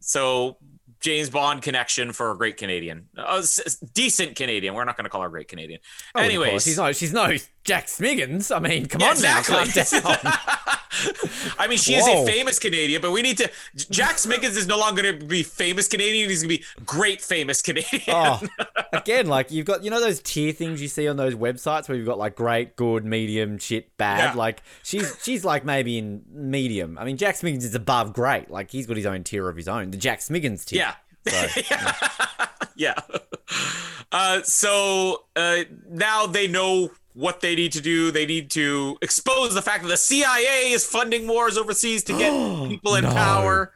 So 0.01 0.57
James 1.01 1.31
Bond 1.31 1.63
connection 1.63 2.13
for 2.13 2.31
a 2.31 2.37
great 2.37 2.57
Canadian, 2.57 3.09
s- 3.19 3.77
decent 3.95 4.37
Canadian. 4.37 4.75
We're 4.75 4.85
not 4.85 4.97
going 4.97 5.05
to 5.05 5.11
call 5.11 5.23
her 5.23 5.29
a 5.29 5.31
great 5.31 5.49
Canadian. 5.49 5.81
Oh. 6.15 6.21
Anyways, 6.21 6.63
she's 6.65 6.77
no, 6.77 6.93
she's 6.93 7.13
no 7.13 7.37
Jack 7.65 7.87
Smiggins. 7.87 8.55
I 8.55 8.59
mean, 8.61 8.87
come 8.87 9.01
Yeah, 9.01 9.11
on 9.11 9.23
now, 9.23 9.43
calm 9.43 9.65
exactly. 9.65 10.01
down. 10.01 10.17
I 11.59 11.67
mean, 11.69 11.79
she 11.79 11.95
is 11.95 12.07
a 12.07 12.27
famous 12.27 12.59
Canadian, 12.59 13.01
but 13.01 13.13
we 13.13 13.23
need 13.23 13.39
to. 13.39 13.51
Jack 13.77 14.17
Smiggins 14.17 14.57
is 14.57 14.67
no 14.67 14.77
longer 14.79 15.03
going 15.03 15.19
to 15.21 15.25
be 15.25 15.43
famous 15.43 15.87
Canadian. 15.89 16.29
He's 16.29 16.43
going 16.43 16.57
to 16.57 16.59
be 16.59 16.85
great 16.85 17.23
famous 17.23 17.63
Canadian. 17.63 18.03
oh, 18.09 18.43
again, 18.93 19.27
like 19.27 19.51
you've 19.51 19.67
got, 19.67 19.85
you 19.85 19.91
know, 19.91 20.01
those 20.01 20.21
tier 20.21 20.53
things 20.53 20.83
you 20.83 20.89
see 20.89 21.07
on 21.09 21.17
those 21.17 21.35
websites 21.35 21.89
where 21.89 21.97
you've 21.97 22.07
got 22.09 22.19
like 22.19 22.35
great, 22.35 22.77
good, 22.77 23.05
medium, 23.05 23.59
shit, 23.59 23.97
bad. 23.97 24.19
Yeah. 24.35 24.39
Like 24.39 24.63
she's 24.83 25.17
she's 25.23 25.45
like 25.45 25.65
maybe 25.65 25.97
in 25.97 26.23
medium. 26.29 26.99
I 26.99 27.05
mean, 27.05 27.17
Jack 27.17 27.37
Smiggins 27.37 27.63
is 27.63 27.75
above 27.75 28.13
great. 28.13 28.51
Like 28.51 28.71
he's 28.71 28.87
got 28.87 28.97
his 28.97 29.07
own 29.07 29.23
tier 29.23 29.49
of 29.49 29.57
his 29.57 29.69
own, 29.69 29.93
the 29.93 29.97
Jack 29.97 30.19
Smiggins 30.21 30.65
tier. 30.65 30.81
Yeah. 30.81 30.90
So, 31.29 31.47
yeah. 32.77 32.95
Uh, 34.13 34.43
so 34.43 35.25
uh, 35.37 35.65
now 35.89 36.27
they 36.27 36.49
know 36.49 36.91
what 37.15 37.41
they 37.41 37.55
need 37.55 37.73
to 37.73 37.81
do. 37.81 38.11
They 38.11 38.27
need 38.27 38.51
to 38.53 38.97
expose 39.03 39.55
the 39.55 39.63
fact 39.63 39.83
that 39.83 39.89
the 39.89 39.97
CIA 39.97 40.71
is 40.73 40.85
funding 40.85 41.27
wars 41.29 41.57
overseas 41.59 42.05
to 42.05 42.13
get 42.17 42.33
people 42.69 42.95
in 42.95 43.05
No. 43.05 43.13
power. 43.13 43.73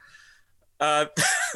Uh, 0.80 1.06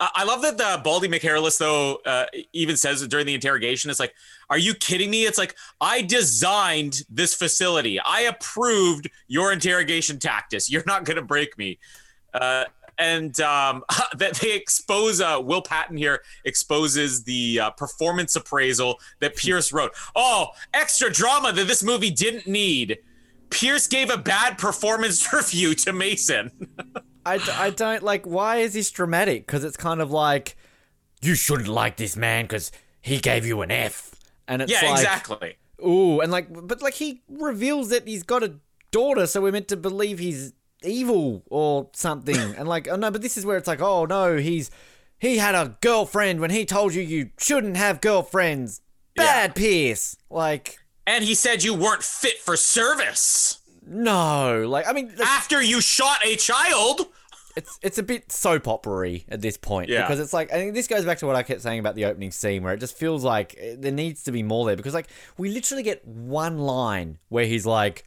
I 0.00 0.10
I 0.16 0.24
love 0.24 0.42
that 0.42 0.58
the 0.58 0.80
Baldy 0.82 1.08
McHairless 1.08 1.58
though 1.58 1.96
uh, 2.04 2.26
even 2.52 2.76
says 2.76 3.06
during 3.08 3.26
the 3.26 3.34
interrogation, 3.34 3.90
it's 3.90 4.00
like, 4.00 4.14
"Are 4.50 4.58
you 4.58 4.74
kidding 4.74 5.10
me?" 5.10 5.24
It's 5.24 5.38
like 5.38 5.54
I 5.80 6.02
designed 6.02 7.02
this 7.08 7.32
facility. 7.34 7.98
I 8.00 8.22
approved 8.22 9.08
your 9.28 9.52
interrogation 9.52 10.18
tactics. 10.18 10.70
You're 10.70 10.84
not 10.86 11.04
going 11.04 11.16
to 11.16 11.22
break 11.22 11.56
me. 11.56 11.78
Uh, 12.34 12.64
and 12.98 13.38
um, 13.40 13.84
that 14.16 14.34
they 14.36 14.52
expose 14.52 15.20
uh, 15.20 15.38
Will 15.42 15.62
Patton 15.62 15.96
here 15.96 16.22
exposes 16.44 17.24
the 17.24 17.60
uh, 17.60 17.70
performance 17.70 18.36
appraisal 18.36 18.98
that 19.20 19.36
Pierce 19.36 19.72
wrote. 19.72 19.92
Oh, 20.14 20.48
extra 20.72 21.12
drama 21.12 21.52
that 21.52 21.66
this 21.66 21.82
movie 21.82 22.10
didn't 22.10 22.46
need. 22.46 22.98
Pierce 23.50 23.86
gave 23.86 24.10
a 24.10 24.18
bad 24.18 24.58
performance 24.58 25.32
review 25.32 25.74
to 25.76 25.92
Mason. 25.92 26.50
I, 27.26 27.38
d- 27.38 27.52
I 27.52 27.70
don't 27.70 28.02
like. 28.02 28.26
Why 28.26 28.56
is 28.56 28.74
this 28.74 28.90
dramatic? 28.90 29.46
Because 29.46 29.64
it's 29.64 29.76
kind 29.76 30.02
of 30.02 30.10
like 30.10 30.56
you 31.22 31.34
shouldn't 31.34 31.68
like 31.68 31.96
this 31.96 32.16
man 32.16 32.44
because 32.44 32.70
he 33.00 33.18
gave 33.18 33.46
you 33.46 33.62
an 33.62 33.70
F, 33.70 34.14
and 34.46 34.60
it's 34.60 34.70
yeah, 34.70 34.82
like, 34.82 35.00
exactly. 35.00 35.56
Ooh, 35.84 36.20
and 36.20 36.30
like, 36.30 36.48
but 36.50 36.82
like 36.82 36.94
he 36.94 37.22
reveals 37.28 37.88
that 37.88 38.06
he's 38.06 38.22
got 38.22 38.42
a 38.42 38.56
daughter, 38.90 39.26
so 39.26 39.40
we're 39.40 39.52
meant 39.52 39.68
to 39.68 39.76
believe 39.76 40.18
he's 40.18 40.52
evil 40.84 41.42
or 41.50 41.88
something. 41.92 42.36
and 42.56 42.68
like, 42.68 42.88
oh 42.88 42.96
no, 42.96 43.10
but 43.10 43.22
this 43.22 43.36
is 43.36 43.44
where 43.46 43.56
it's 43.56 43.68
like, 43.68 43.80
oh 43.80 44.04
no, 44.04 44.36
he's 44.36 44.70
he 45.18 45.38
had 45.38 45.54
a 45.54 45.76
girlfriend 45.80 46.40
when 46.40 46.50
he 46.50 46.64
told 46.66 46.94
you 46.94 47.02
you 47.02 47.30
shouldn't 47.38 47.76
have 47.76 48.00
girlfriends. 48.00 48.80
Bad 49.16 49.54
Pierce. 49.54 50.16
Like, 50.28 50.78
And 51.06 51.22
he 51.24 51.34
said 51.34 51.62
you 51.62 51.72
weren't 51.72 52.02
fit 52.02 52.38
for 52.40 52.56
service 52.56 53.60
no, 53.86 54.64
like 54.66 54.88
I 54.88 54.92
mean, 54.92 55.12
after 55.22 55.62
you 55.62 55.80
shot 55.80 56.18
a 56.24 56.36
child. 56.36 57.02
it's 57.56 57.78
it's 57.82 57.98
a 57.98 58.02
bit 58.02 58.32
soap 58.32 58.66
opery 58.66 59.24
at 59.28 59.40
this 59.40 59.56
point 59.56 59.88
Yeah. 59.88 60.02
because 60.02 60.18
it's 60.20 60.32
like 60.32 60.50
I 60.52 60.56
think 60.56 60.74
this 60.74 60.88
goes 60.88 61.04
back 61.04 61.18
to 61.18 61.26
what 61.26 61.36
I 61.36 61.42
kept 61.42 61.60
saying 61.60 61.78
about 61.78 61.94
the 61.94 62.06
opening 62.06 62.30
scene 62.30 62.62
where 62.62 62.72
it 62.74 62.80
just 62.80 62.96
feels 62.96 63.22
like 63.24 63.54
eh, 63.58 63.76
there 63.78 63.92
needs 63.92 64.24
to 64.24 64.32
be 64.32 64.42
more 64.42 64.66
there 64.66 64.76
because 64.76 64.94
like 64.94 65.08
we 65.36 65.50
literally 65.50 65.82
get 65.82 66.06
one 66.06 66.58
line 66.58 67.18
where 67.28 67.46
he's 67.46 67.66
like 67.66 68.04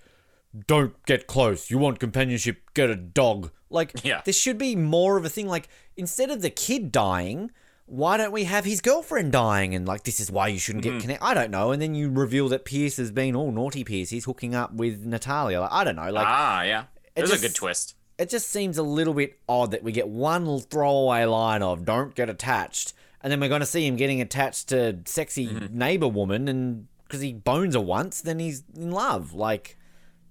don't 0.65 0.93
get 1.05 1.27
close 1.27 1.69
you 1.69 1.77
want 1.77 1.99
companionship 1.99 2.57
get 2.73 2.89
a 2.89 2.95
dog 2.95 3.51
like 3.69 3.91
Yeah. 4.03 4.21
this 4.25 4.37
should 4.39 4.57
be 4.57 4.75
more 4.75 5.17
of 5.17 5.25
a 5.25 5.29
thing 5.29 5.47
like 5.47 5.67
instead 5.95 6.29
of 6.31 6.41
the 6.41 6.49
kid 6.49 6.91
dying 6.91 7.51
why 7.85 8.17
don't 8.17 8.31
we 8.33 8.43
have 8.45 8.65
his 8.65 8.81
girlfriend 8.81 9.31
dying 9.31 9.73
and 9.75 9.87
like 9.87 10.03
this 10.03 10.19
is 10.19 10.29
why 10.29 10.47
you 10.49 10.59
shouldn't 10.59 10.83
Mm-hmm. 10.83 10.95
get 10.97 11.01
connected? 11.03 11.25
I 11.25 11.33
don't 11.33 11.51
know. 11.51 11.71
And 11.71 11.81
then 11.81 11.95
you 11.95 12.09
reveal 12.09 12.49
that 12.49 12.65
Pierce 12.65 12.97
has 12.97 13.11
been 13.11 13.33
all 13.33 13.49
naughty 13.49 13.85
Pierce. 13.85 14.09
He's 14.09 14.25
hooking 14.25 14.53
up 14.53 14.73
with 14.73 15.05
Natalia. 15.05 15.61
Like, 15.61 15.71
I 15.71 15.83
don't 15.85 15.95
know. 15.95 16.11
Like 16.11 16.27
ah, 16.27 16.63
yeah. 16.63 16.83
There's 17.15 17.29
just- 17.29 17.41
a 17.43 17.47
good 17.47 17.55
twist. 17.55 17.95
it 18.17 18.27
just 18.29 18.49
seems 18.49 18.77
a 18.77 18.83
little 18.83 19.13
bit 19.13 19.39
odd 19.47 19.71
that 19.71 19.83
we 19.83 19.93
get 19.93 20.09
one 20.09 20.59
throwaway 20.59 21.23
line 21.23 21.63
of 21.63 21.85
"Don't 21.85 22.13
get 22.13 22.29
attached," 22.29 22.91
and 23.21 23.31
then 23.31 23.39
we're 23.39 23.47
going 23.47 23.61
to 23.61 23.65
see 23.65 23.87
him 23.87 23.95
getting 23.95 24.19
attached 24.19 24.67
to 24.67 24.99
sexy 25.05 25.47
Mm-hmm. 25.47 25.77
neighbor 25.77 26.09
woman, 26.09 26.49
and 26.49 26.87
because 27.05 27.21
he 27.21 27.31
bones 27.31 27.73
her 27.73 27.79
once, 27.79 28.19
then 28.19 28.39
he's 28.39 28.63
in 28.75 28.91
love. 28.91 29.33
Like, 29.33 29.76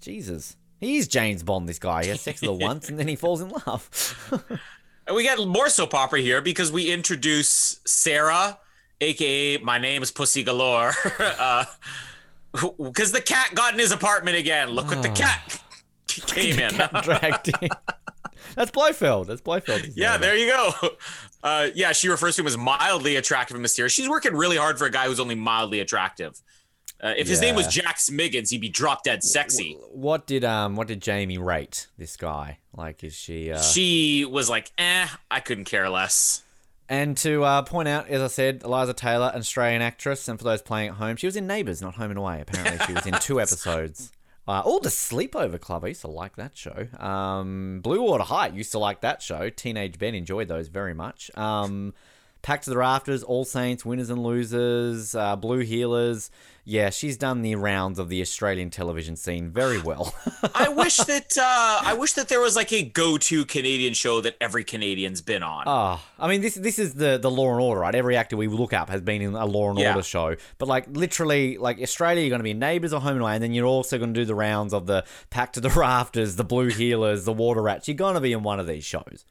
Jesus, 0.06 0.56
He's 0.78 1.08
James 1.08 1.42
Bond. 1.42 1.68
This 1.68 1.80
guy, 1.80 2.04
he 2.04 2.10
has 2.10 2.20
sex 2.20 2.40
with 2.40 2.50
her 2.50 2.56
once, 2.56 2.88
and 2.88 2.96
then 2.96 3.08
he 3.08 3.16
falls 3.16 3.40
in 3.40 3.48
love. 3.48 3.90
And 5.08 5.14
we 5.14 5.22
get 5.22 5.38
more 5.46 5.68
soap 5.68 5.94
opera 5.94 6.18
here 6.18 6.40
because 6.40 6.72
we 6.72 6.90
introduce 6.90 7.78
Sarah, 7.86 8.58
aka 9.00 9.56
my 9.58 9.78
name 9.78 10.02
is 10.02 10.10
Pussy 10.10 10.42
Galore, 10.42 10.94
because 12.52 13.12
the 13.12 13.20
cat 13.20 13.52
got 13.54 13.72
in 13.72 13.78
his 13.78 13.92
apartment 13.92 14.36
again. 14.36 14.70
Look 14.70 14.88
what 14.88 15.02
the 15.02 15.10
cat 15.10 15.62
came 16.08 16.58
in. 16.58 16.74
Dragged 17.02 17.52
in. 17.62 17.68
That's 18.56 18.72
Blofeld. 18.72 19.28
That's 19.28 19.40
Blofeld. 19.42 19.92
yeah, 19.94 20.16
there 20.16 20.36
you 20.36 20.48
go. 20.48 20.72
Uh, 21.40 21.68
yeah, 21.76 21.92
she 21.92 22.08
refers 22.08 22.34
to 22.34 22.42
him 22.42 22.48
as 22.48 22.58
mildly 22.58 23.14
attractive 23.14 23.54
and 23.54 23.62
mysterious. 23.62 23.92
She's 23.92 24.08
working 24.08 24.34
really 24.34 24.56
hard 24.56 24.76
for 24.76 24.86
a 24.86 24.90
guy 24.90 25.06
who's 25.06 25.20
only 25.20 25.36
mildly 25.36 25.78
attractive. 25.78 26.42
Uh, 27.02 27.12
if 27.16 27.28
his 27.28 27.40
name 27.40 27.54
was 27.54 27.66
Yeah. 27.76 27.82
Jack 27.82 27.98
Smiggins, 27.98 28.50
he'd 28.50 28.60
be 28.60 28.68
drop 28.68 29.04
dead 29.04 29.22
sexy. 29.22 29.76
What 29.90 30.26
did 30.26 30.44
um 30.44 30.76
What 30.76 30.88
did 30.88 31.00
Jamie 31.02 31.38
rate 31.38 31.88
this 31.98 32.16
guy? 32.16 32.58
Like, 32.74 33.04
is 33.04 33.14
she? 33.14 33.52
Uh... 33.52 33.60
She 33.60 34.24
was 34.24 34.48
like, 34.48 34.70
eh, 34.78 35.06
I 35.30 35.40
couldn't 35.40 35.64
care 35.66 35.88
less. 35.90 36.42
And 36.88 37.16
to 37.18 37.42
uh, 37.42 37.62
point 37.62 37.88
out, 37.88 38.08
as 38.08 38.22
I 38.22 38.28
said, 38.28 38.62
Eliza 38.64 38.94
Taylor, 38.94 39.30
an 39.34 39.40
Australian 39.40 39.82
actress, 39.82 40.28
and 40.28 40.38
for 40.38 40.44
those 40.44 40.62
playing 40.62 40.90
at 40.90 40.94
home, 40.94 41.16
she 41.16 41.26
was 41.26 41.34
in 41.34 41.46
Neighbours, 41.46 41.82
not 41.82 41.96
Home 41.96 42.10
and 42.10 42.18
Away. 42.18 42.40
Apparently, 42.40 42.86
she 42.86 42.92
was 42.92 43.04
in 43.06 43.14
two 43.14 43.40
episodes. 43.46 44.12
Uh, 44.46 44.62
oh, 44.64 44.78
the 44.78 44.88
Sleepover 44.88 45.60
Club. 45.60 45.84
I 45.84 45.88
used 45.88 46.02
to 46.02 46.08
like 46.08 46.36
that 46.36 46.56
show. 46.56 46.86
Um, 47.04 47.80
Blue 47.82 48.00
Water 48.02 48.22
High. 48.22 48.46
Used 48.48 48.70
to 48.72 48.78
like 48.78 49.00
that 49.00 49.20
show. 49.20 49.50
Teenage 49.50 49.98
Ben 49.98 50.14
enjoyed 50.14 50.46
those 50.46 50.68
very 50.68 50.94
much. 50.94 51.28
Um, 51.36 51.92
Packed 52.46 52.62
to 52.62 52.70
the 52.70 52.76
Rafters, 52.76 53.24
All 53.24 53.44
Saints, 53.44 53.84
Winners 53.84 54.08
and 54.08 54.22
Losers, 54.22 55.16
uh, 55.16 55.34
Blue 55.34 55.64
Heelers. 55.64 56.30
Yeah, 56.64 56.90
she's 56.90 57.16
done 57.16 57.42
the 57.42 57.56
rounds 57.56 57.98
of 57.98 58.08
the 58.08 58.20
Australian 58.20 58.70
television 58.70 59.16
scene 59.16 59.50
very 59.50 59.80
well. 59.82 60.14
I 60.54 60.68
wish 60.68 60.96
that 60.98 61.36
uh, 61.36 61.80
I 61.82 61.94
wish 61.94 62.12
that 62.12 62.28
there 62.28 62.38
was 62.38 62.54
like 62.54 62.72
a 62.72 62.84
go-to 62.84 63.46
Canadian 63.46 63.94
show 63.94 64.20
that 64.20 64.36
every 64.40 64.62
Canadian's 64.62 65.22
been 65.22 65.42
on. 65.42 65.64
Oh, 65.66 66.00
I 66.20 66.28
mean, 66.28 66.40
this 66.40 66.54
this 66.54 66.78
is 66.78 66.94
the 66.94 67.18
the 67.18 67.32
Law 67.32 67.50
and 67.50 67.60
Order, 67.60 67.80
right? 67.80 67.94
Every 67.96 68.16
actor 68.16 68.36
we 68.36 68.46
look 68.46 68.72
up 68.72 68.90
has 68.90 69.00
been 69.00 69.22
in 69.22 69.34
a 69.34 69.44
Law 69.44 69.70
and 69.70 69.80
Yeah. 69.80 69.90
Order 69.90 70.04
show. 70.04 70.36
But 70.58 70.68
like 70.68 70.86
literally, 70.88 71.58
like 71.58 71.80
Australia, 71.82 72.20
you're 72.22 72.30
going 72.30 72.38
to 72.38 72.44
be 72.44 72.52
in 72.52 72.60
Neighbours 72.60 72.92
or 72.92 73.00
Home 73.00 73.14
and 73.14 73.22
Away, 73.22 73.34
and 73.34 73.42
then 73.42 73.54
you're 73.54 73.66
also 73.66 73.98
going 73.98 74.14
to 74.14 74.20
do 74.20 74.24
the 74.24 74.36
rounds 74.36 74.72
of 74.72 74.86
the 74.86 75.04
Packed 75.30 75.54
to 75.54 75.60
the 75.60 75.70
Rafters, 75.70 76.36
the 76.36 76.44
Blue 76.44 76.70
Heelers, 76.70 77.24
the 77.24 77.32
Water 77.32 77.60
Rats. 77.62 77.88
You're 77.88 77.96
going 77.96 78.14
to 78.14 78.20
be 78.20 78.32
in 78.32 78.44
one 78.44 78.60
of 78.60 78.68
these 78.68 78.84
shows. 78.84 79.24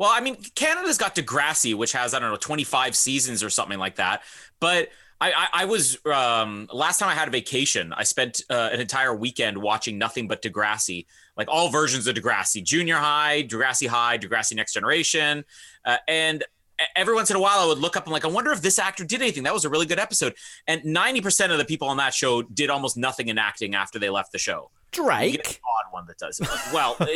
Well, 0.00 0.10
I 0.10 0.22
mean, 0.22 0.36
Canada's 0.54 0.96
got 0.96 1.14
Degrassi, 1.14 1.74
which 1.74 1.92
has 1.92 2.14
I 2.14 2.20
don't 2.20 2.30
know 2.30 2.36
25 2.36 2.96
seasons 2.96 3.44
or 3.44 3.50
something 3.50 3.78
like 3.78 3.96
that. 3.96 4.22
But 4.58 4.88
I, 5.20 5.30
I, 5.30 5.48
I 5.52 5.64
was 5.66 5.98
um, 6.06 6.68
last 6.72 7.00
time 7.00 7.10
I 7.10 7.14
had 7.14 7.28
a 7.28 7.30
vacation, 7.30 7.92
I 7.92 8.04
spent 8.04 8.40
uh, 8.48 8.70
an 8.72 8.80
entire 8.80 9.14
weekend 9.14 9.58
watching 9.58 9.98
nothing 9.98 10.26
but 10.26 10.40
Degrassi, 10.40 11.04
like 11.36 11.48
all 11.50 11.68
versions 11.68 12.06
of 12.06 12.16
Degrassi, 12.16 12.64
Junior 12.64 12.96
High, 12.96 13.42
Degrassi 13.46 13.86
High, 13.88 14.16
Degrassi 14.16 14.56
Next 14.56 14.72
Generation, 14.72 15.44
uh, 15.84 15.98
and 16.08 16.44
every 16.96 17.14
once 17.14 17.28
in 17.28 17.36
a 17.36 17.40
while 17.40 17.58
I 17.58 17.66
would 17.66 17.76
look 17.76 17.94
up 17.94 18.04
and 18.04 18.12
like 18.14 18.24
I 18.24 18.28
wonder 18.28 18.52
if 18.52 18.62
this 18.62 18.78
actor 18.78 19.04
did 19.04 19.20
anything. 19.20 19.42
That 19.42 19.52
was 19.52 19.66
a 19.66 19.68
really 19.68 19.84
good 19.84 19.98
episode. 19.98 20.34
And 20.66 20.80
90% 20.80 21.50
of 21.50 21.58
the 21.58 21.66
people 21.66 21.88
on 21.88 21.98
that 21.98 22.14
show 22.14 22.40
did 22.40 22.70
almost 22.70 22.96
nothing 22.96 23.28
in 23.28 23.36
acting 23.36 23.74
after 23.74 23.98
they 23.98 24.08
left 24.08 24.32
the 24.32 24.38
show. 24.38 24.70
You 24.96 25.04
get 25.04 25.12
an 25.12 25.30
Drake. 25.32 25.60
odd 25.86 25.92
one 25.92 26.06
that 26.06 26.18
does. 26.18 26.40
Well, 26.72 26.96
uh, 27.00 27.06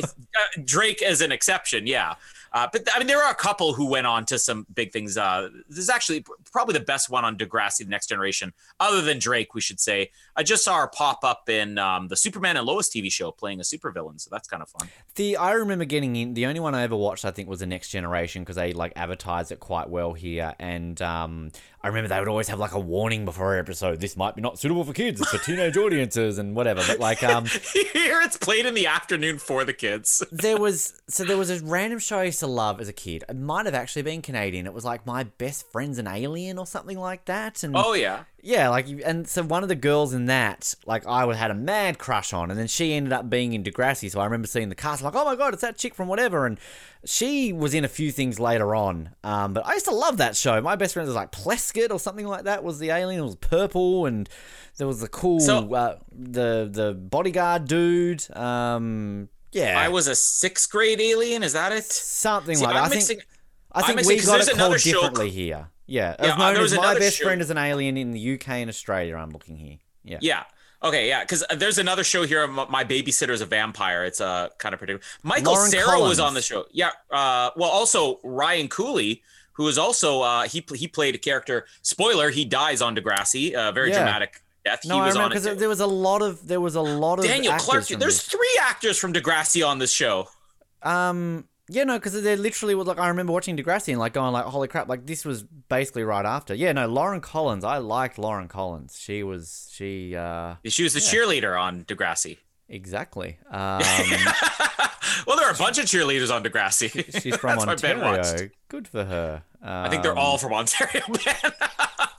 Drake 0.65 1.03
as 1.03 1.21
an 1.21 1.33
exception, 1.33 1.87
yeah. 1.87 2.15
Uh, 2.53 2.69
but 2.73 2.87
I 2.95 2.99
mean, 3.01 3.09
there 3.09 3.21
are 3.21 3.33
a 3.33 3.35
couple 3.35 3.73
who 3.73 3.87
went 3.87 4.07
on 4.07 4.25
to 4.27 4.39
some 4.39 4.65
big 4.73 4.93
things. 4.93 5.19
Uh, 5.19 5.49
this 5.69 5.79
is 5.79 5.91
actually 5.91 6.21
pr- 6.21 6.33
probably 6.53 6.75
the 6.75 6.85
best 6.85 7.11
one 7.11 7.25
on 7.25 7.37
Degrassi: 7.37 7.79
The 7.79 7.87
Next 7.87 8.07
Generation, 8.07 8.53
other 8.79 9.03
than 9.03 9.19
Drake, 9.19 9.55
we 9.55 9.61
should 9.61 9.81
say. 9.81 10.11
I 10.37 10.45
just 10.45 10.65
saw 10.65 10.79
her 10.79 10.87
pop 10.87 11.25
up 11.25 11.49
in 11.49 11.79
um, 11.79 12.07
the 12.07 12.15
Superman 12.17 12.57
and 12.57 12.65
Lois 12.65 12.89
TV 12.89 13.11
show, 13.11 13.33
playing 13.33 13.59
a 13.59 13.65
supervillain, 13.65 14.21
so 14.21 14.29
that's 14.31 14.47
kind 14.47 14.63
of 14.63 14.69
fun. 14.69 14.89
The 15.17 15.37
I 15.37 15.53
remember 15.53 15.85
getting 15.85 16.15
in. 16.15 16.35
The 16.35 16.47
only 16.47 16.61
one 16.61 16.77
I 16.77 16.83
ever 16.85 16.95
watched, 16.97 17.25
I 17.25 17.33
think, 17.33 17.49
was 17.49 17.59
the 17.59 17.67
Next 17.67 17.89
Generation 17.89 18.43
because 18.43 18.55
they 18.57 18.73
like 18.73 18.93
advertised 18.95 19.51
it 19.51 19.59
quite 19.59 19.91
well 19.91 20.13
here. 20.13 20.55
And 20.61 21.01
um, 21.03 21.51
I 21.85 21.89
remember 21.89 22.09
they 22.09 22.19
would 22.19 22.29
always 22.29 22.49
have 22.49 22.59
like 22.59 22.73
a 22.73 22.81
warning 22.81 23.27
before 23.27 23.49
every 23.49 23.61
episode. 23.61 24.01
This 24.01 24.17
might 24.17 24.35
be 24.35 24.41
not 24.41 24.59
suitable 24.59 24.85
for 24.85 24.95
kids. 24.95 25.21
It's 25.21 25.31
for 25.31 25.37
teenage 25.37 25.77
audiences 25.77 26.39
and 26.39 26.57
whatever. 26.57 26.83
But 26.87 26.99
like, 26.99 27.23
um, 27.23 27.45
Here, 27.75 28.23
it's 28.23 28.39
played 28.39 28.65
in 28.65 28.73
the 28.73 28.87
afternoon 28.87 29.37
for 29.37 29.65
the 29.65 29.75
kids. 29.75 30.23
there 30.33 30.57
was 30.57 31.03
so 31.09 31.25
there 31.25 31.37
was 31.37 31.51
a 31.51 31.63
random 31.63 31.99
show 31.99 32.21
I 32.21 32.25
used 32.25 32.41
to 32.41 32.47
love 32.47 32.81
as 32.81 32.89
a 32.89 32.93
kid. 32.95 33.25
It 33.29 33.37
might 33.37 33.67
have 33.67 33.75
actually 33.75 34.01
been 34.01 34.23
Canadian. 34.23 34.65
It 34.67 34.73
was 34.73 34.87
like 34.87 35.05
my 35.05 35.25
best 35.25 35.71
friend's 35.73 35.99
an 35.99 36.07
alien 36.07 36.57
or 36.57 36.67
something 36.67 36.99
like 36.99 37.27
that. 37.27 37.63
And 37.63 37.77
Oh 37.77 37.93
yeah, 37.93 38.25
Yeah, 38.47 38.69
like, 38.69 38.87
and 39.07 39.27
so 39.27 39.43
one 39.43 39.63
of 39.63 39.71
the 39.71 39.75
girls 39.75 40.13
in 40.13 40.27
that, 40.27 40.75
like, 40.85 41.07
I 41.07 41.25
would- 41.25 41.37
had 41.37 41.51
a 41.51 41.55
mad 41.55 41.99
crush 41.99 42.35
on, 42.35 42.51
and 42.51 42.61
then 42.61 42.67
she 42.67 42.93
ended 42.93 43.11
up 43.11 43.31
being 43.31 43.55
in 43.55 43.65
Degrassi. 43.65 44.11
So 44.11 44.21
I 44.21 44.25
remember 44.25 44.47
seeing 44.47 44.69
the 44.69 44.75
cast, 44.75 45.01
like, 45.01 45.15
oh 45.15 45.25
my 45.25 45.35
god, 45.35 45.55
it's 45.55 45.63
that 45.63 45.79
chick 45.79 45.95
from 45.95 46.09
whatever, 46.09 46.45
and 46.45 46.59
she 47.07 47.55
was 47.55 47.73
in 47.73 47.87
a 47.87 47.89
few 47.89 48.13
things 48.13 48.39
later 48.39 48.75
on. 48.75 49.15
Um, 49.25 49.55
but 49.55 49.65
I 49.67 49.73
used 49.73 49.87
to 49.87 49.95
love 49.95 50.19
that 50.19 50.37
show. 50.37 50.61
My 50.61 50.77
best 50.77 50.93
friend 50.93 51.07
was 51.07 51.17
like 51.17 51.33
Pleskit 51.33 51.91
or 51.91 51.99
something 51.99 52.27
like 52.27 52.45
that. 52.45 52.63
Was 52.63 52.79
the 52.79 52.91
alien? 52.91 53.21
It 53.21 53.25
was 53.25 53.37
purple, 53.37 54.05
and 54.05 54.29
there 54.77 54.87
was 54.87 55.01
the 55.01 55.09
cool, 55.09 55.41
So- 55.41 55.73
uh, 55.73 55.97
the 56.13 56.69
the 56.71 56.93
bodyguard 56.93 57.67
dude. 57.67 58.25
Um, 58.37 59.31
yeah, 59.53 59.79
I 59.81 59.89
was 59.89 60.07
a 60.07 60.15
sixth 60.15 60.69
grade 60.71 61.01
alien. 61.01 61.43
Is 61.43 61.55
that 61.55 61.73
it? 61.73 61.85
something 61.87 62.57
See, 62.57 62.65
like 62.65 62.75
that. 62.75 62.81
I'm 62.81 62.85
I 62.85 62.89
think 62.91 63.01
mixing. 63.09 63.21
I 63.73 63.81
I'm 63.81 63.85
think 63.87 63.97
mixing- 64.07 64.27
got 64.27 64.41
it 64.47 64.55
called 64.55 64.77
differently 64.79 65.31
here. 65.31 65.69
Yeah, 65.87 66.17
Yeah, 66.23 66.35
uh, 66.35 66.53
known 66.53 66.65
as 66.65 66.75
my 66.75 66.99
best 66.99 67.19
show- 67.19 67.25
friend 67.25 67.41
is 67.41 67.51
an 67.51 67.59
alien 67.59 67.97
in 67.97 68.13
the 68.13 68.35
UK 68.35 68.49
and 68.63 68.71
Australia. 68.71 69.17
I'm 69.17 69.31
looking 69.31 69.57
here. 69.57 69.79
Yeah. 70.03 70.19
Yeah. 70.21 70.45
Okay, 70.83 71.09
yeah, 71.09 71.23
because 71.23 71.43
there's 71.57 71.79
another 71.79 72.05
show 72.05 72.25
here. 72.27 72.47
My 72.47 72.85
babysitter 72.85 73.31
is 73.31 73.41
a 73.41 73.47
vampire. 73.47 74.05
It's 74.05 74.21
uh, 74.21 74.49
kind 74.59 74.75
of 74.75 74.81
particular. 74.81 75.01
Michael 75.23 75.55
Lauren 75.55 75.71
Sarah 75.71 75.85
Collins. 75.87 76.09
was 76.11 76.21
on 76.21 76.35
the 76.35 76.43
show. 76.43 76.67
Yeah. 76.73 76.91
Uh, 77.11 77.51
well, 77.57 77.71
also 77.71 78.21
Ryan 78.23 78.69
Cooley, 78.69 79.23
who 79.53 79.67
is 79.69 79.79
also 79.79 80.21
uh, 80.21 80.43
he 80.43 80.63
he 80.75 80.87
played 80.87 81.15
a 81.15 81.19
character. 81.19 81.65
Spoiler: 81.81 82.29
he 82.31 82.45
dies 82.45 82.83
on 82.83 82.95
Degrassi. 82.95 83.55
Uh, 83.55 83.73
very 83.73 83.91
Yeah. 83.91 84.01
dramatic 84.01 84.43
death. 84.63 84.81
No, 84.85 84.97
he 84.97 85.01
I 85.01 85.05
was 85.07 85.15
remember 85.15 85.25
on 85.25 85.33
it. 85.33 85.41
because 85.43 85.59
there 85.59 85.69
was 85.71 85.81
a 85.81 85.87
lot 85.87 86.21
of 86.21 86.47
there 86.47 86.61
was 86.61 86.75
a 86.75 86.83
lot 86.83 87.19
of 87.19 87.25
Daniel 87.25 87.55
Clark. 87.55 87.87
There's 87.87 87.99
this. 88.19 88.23
three 88.23 88.59
actors 88.61 88.99
from 88.99 89.15
Degrassi 89.15 89.67
on 89.67 89.79
this 89.79 89.93
show. 89.93 90.29
Um, 90.83 91.49
yeah, 91.69 91.85
no, 91.85 91.95
because 91.99 92.21
they 92.23 92.37
literally 92.37 92.75
was 92.75 92.87
like 92.87 92.99
I 92.99 93.09
remember 93.09 93.33
watching 93.33 93.57
Degrassi 93.57 93.89
and 93.89 93.99
like 93.99 94.13
going 94.13 94.33
like, 94.33 94.45
holy 94.45 94.69
crap, 94.69 94.89
like 94.89 95.07
this 95.07 95.25
was 95.25 95.43
basically 95.43 96.05
right 96.05 96.25
after. 96.27 96.55
Yeah, 96.55 96.73
no, 96.73 96.87
Lauren 96.87 97.21
Collins. 97.21 97.65
I 97.65 97.79
liked 97.79 98.19
Lauren 98.19 98.49
Collins. 98.49 98.99
She 99.01 99.23
was 99.23 99.71
she 99.73 100.15
uh 100.17 100.55
She 100.67 100.83
was 100.83 100.93
the 100.95 101.01
cheerleader 101.01 101.59
on 101.61 101.85
Degrassi. 101.85 102.39
exactly. 102.69 103.39
Um, 103.51 103.83
well, 105.27 105.37
there 105.37 105.47
are 105.49 105.53
a 105.55 105.57
bunch 105.57 105.79
of 105.79 105.85
cheerleaders 105.85 106.35
on 106.35 106.43
Degrassi. 106.43 106.89
she's 107.23 107.37
from 107.43 107.57
That's 107.59 107.67
why 107.67 107.75
Ben 107.77 108.01
watched. 108.01 108.31
Ontario. 108.31 108.51
Good 108.69 108.89
for 108.89 109.05
her. 109.05 109.43
I 109.63 109.89
think 109.89 110.03
they're 110.03 110.13
Um, 110.13 110.19
all 110.19 110.39
from 110.39 110.53
Ontario. 110.55 111.03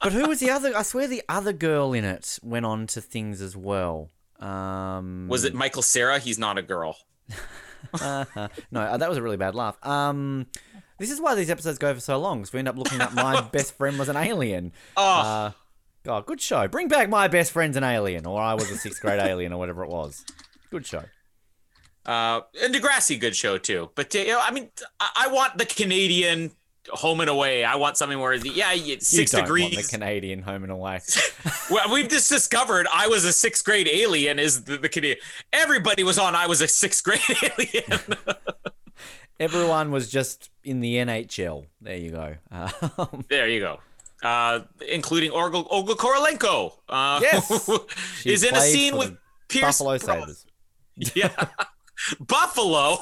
But 0.01 0.13
who 0.13 0.27
was 0.27 0.39
the 0.39 0.51
other? 0.51 0.75
I 0.77 0.83
swear 0.83 1.07
the 1.07 1.23
other 1.27 1.51
girl 1.51 1.91
in 1.93 2.05
it 2.05 2.37
went 2.43 2.63
on 2.63 2.85
to 2.87 3.01
things 3.01 3.41
as 3.41 3.57
well. 3.57 4.11
Um, 4.39 5.27
was 5.27 5.43
it 5.45 5.55
Michael 5.55 5.81
Sarah? 5.81 6.19
He's 6.19 6.37
not 6.37 6.59
a 6.59 6.61
girl. 6.61 6.95
No, 8.71 8.81
uh, 8.81 8.97
that 8.97 9.09
was 9.09 9.17
a 9.17 9.21
really 9.21 9.37
bad 9.37 9.55
laugh. 9.55 9.77
Um, 9.85 10.47
this 10.97 11.11
is 11.11 11.19
why 11.19 11.35
these 11.35 11.49
episodes 11.49 11.77
go 11.77 11.93
for 11.93 11.99
so 11.99 12.17
long, 12.17 12.39
because 12.39 12.53
we 12.53 12.59
end 12.59 12.67
up 12.67 12.77
looking 12.77 13.01
up 13.01 13.13
my 13.13 13.41
best 13.51 13.75
friend 13.77 13.99
was 13.99 14.09
an 14.09 14.15
alien. 14.17 14.71
Oh, 14.97 15.03
Uh, 15.21 15.51
God, 16.03 16.25
good 16.25 16.39
show. 16.39 16.67
Bring 16.67 16.87
back 16.87 17.09
my 17.09 17.27
best 17.27 17.51
friend's 17.51 17.75
an 17.77 17.83
alien, 17.83 18.25
or 18.25 18.39
I 18.39 18.53
was 18.53 18.69
a 18.69 18.77
sixth 18.77 19.01
grade 19.01 19.19
alien, 19.19 19.51
or 19.53 19.57
whatever 19.59 19.83
it 19.83 19.89
was. 19.89 20.23
Good 20.71 20.85
show. 20.85 21.03
Uh, 22.05 22.41
and 22.61 22.73
Degrassi, 22.73 23.19
good 23.19 23.35
show 23.35 23.57
too. 23.57 23.89
But 23.95 24.13
you 24.13 24.27
know, 24.27 24.39
I 24.41 24.51
mean, 24.51 24.69
I, 24.99 25.09
I 25.25 25.27
want 25.29 25.57
the 25.57 25.65
Canadian 25.65 26.51
home 26.89 27.19
and 27.21 27.29
away. 27.29 27.63
I 27.63 27.75
want 27.75 27.97
something 27.97 28.19
where, 28.19 28.37
the, 28.37 28.49
yeah, 28.49 28.71
six 28.73 29.13
you 29.13 29.25
don't 29.25 29.41
degrees. 29.41 29.75
Want 29.75 29.85
the 29.85 29.97
Canadian 29.97 30.41
home 30.41 30.63
and 30.63 30.71
away. 30.71 31.01
well, 31.71 31.91
we've 31.91 32.09
just 32.09 32.29
discovered 32.29 32.87
I 32.93 33.07
was 33.07 33.25
a 33.25 33.33
sixth 33.33 33.65
grade 33.65 33.87
alien. 33.91 34.39
Is 34.39 34.63
the, 34.63 34.77
the 34.77 34.89
Canadian? 34.89 35.19
Everybody 35.53 36.03
was 36.03 36.17
on. 36.19 36.35
I 36.35 36.47
was 36.47 36.61
a 36.61 36.67
sixth 36.67 37.03
grade 37.03 37.19
alien. 37.57 38.01
Everyone 39.39 39.91
was 39.91 40.09
just 40.09 40.49
in 40.63 40.79
the 40.79 40.95
NHL. 40.95 41.65
There 41.81 41.97
you 41.97 42.11
go. 42.11 42.35
Um, 42.51 43.25
there 43.29 43.49
you 43.49 43.59
go. 43.59 43.79
Uh, 44.23 44.61
including 44.87 45.31
Olga, 45.31 45.57
Olga 45.69 45.93
Kurylenko. 45.93 46.71
Uh, 46.87 47.19
Yes. 47.21 47.69
Is 48.25 48.43
in 48.43 48.55
a 48.55 48.61
scene 48.61 48.95
with 48.95 49.17
Pierce 49.49 49.79
Buffalo 49.79 49.97
Sabres. 49.97 50.45
Yeah. 50.95 51.29
Buffalo. 52.19 52.97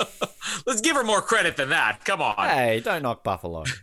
Let's 0.66 0.80
give 0.80 0.96
her 0.96 1.04
more 1.04 1.22
credit 1.22 1.56
than 1.56 1.70
that. 1.70 2.04
Come 2.04 2.22
on. 2.22 2.48
Hey, 2.48 2.80
don't 2.80 3.02
knock 3.02 3.22
Buffalo. 3.24 3.64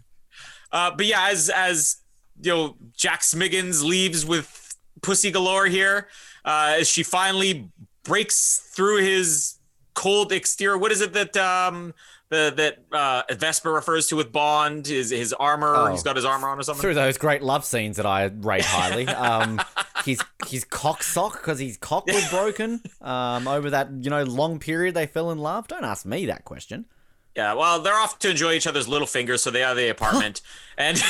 Uh, 0.71 0.91
but 0.91 1.05
yeah, 1.05 1.29
as 1.29 1.49
as 1.49 1.97
you 2.41 2.51
know, 2.51 2.75
Jack 2.97 3.21
Smiggins 3.21 3.81
leaves 3.81 4.25
with 4.25 4.75
pussy 5.01 5.31
galore 5.31 5.67
here. 5.67 6.09
Uh, 6.43 6.75
as 6.79 6.89
she 6.89 7.01
finally 7.01 7.69
breaks 8.03 8.59
through 8.75 8.97
his 8.97 9.57
cold 9.93 10.31
exterior. 10.31 10.77
What 10.77 10.91
is 10.91 11.01
it 11.01 11.13
that 11.13 11.35
um 11.37 11.93
the 12.29 12.53
that 12.57 12.79
uh 12.91 13.23
Vesper 13.33 13.71
refers 13.71 14.07
to 14.07 14.15
with 14.15 14.31
Bond? 14.31 14.87
His 14.87 15.09
his 15.09 15.33
armor. 15.33 15.73
Oh. 15.75 15.85
He's 15.87 16.03
got 16.03 16.15
his 16.15 16.25
armor 16.25 16.49
on 16.49 16.59
or 16.59 16.63
something. 16.63 16.81
Through 16.81 16.93
those 16.95 17.17
great 17.17 17.41
love 17.41 17.65
scenes 17.65 17.97
that 17.97 18.05
I 18.05 18.25
rate 18.25 18.65
highly. 18.65 19.07
Um, 19.15 19.61
his 20.05 20.21
his 20.47 20.63
cock 20.63 21.03
sock 21.03 21.33
because 21.41 21.59
his 21.59 21.77
cock 21.77 22.05
was 22.07 22.29
broken. 22.29 22.81
Um, 23.01 23.47
over 23.47 23.69
that 23.69 23.89
you 24.01 24.09
know 24.09 24.23
long 24.23 24.57
period 24.59 24.95
they 24.95 25.05
fell 25.05 25.29
in 25.31 25.37
love. 25.37 25.67
Don't 25.67 25.83
ask 25.85 26.05
me 26.05 26.25
that 26.27 26.43
question. 26.45 26.85
Yeah. 27.35 27.53
Well, 27.53 27.81
they're 27.81 27.93
off 27.93 28.17
to 28.19 28.29
enjoy 28.29 28.53
each 28.53 28.65
other's 28.67 28.87
little 28.87 29.05
fingers, 29.07 29.43
so 29.43 29.51
they 29.51 29.63
are 29.63 29.75
the 29.75 29.89
apartment, 29.89 30.41
and 30.77 31.01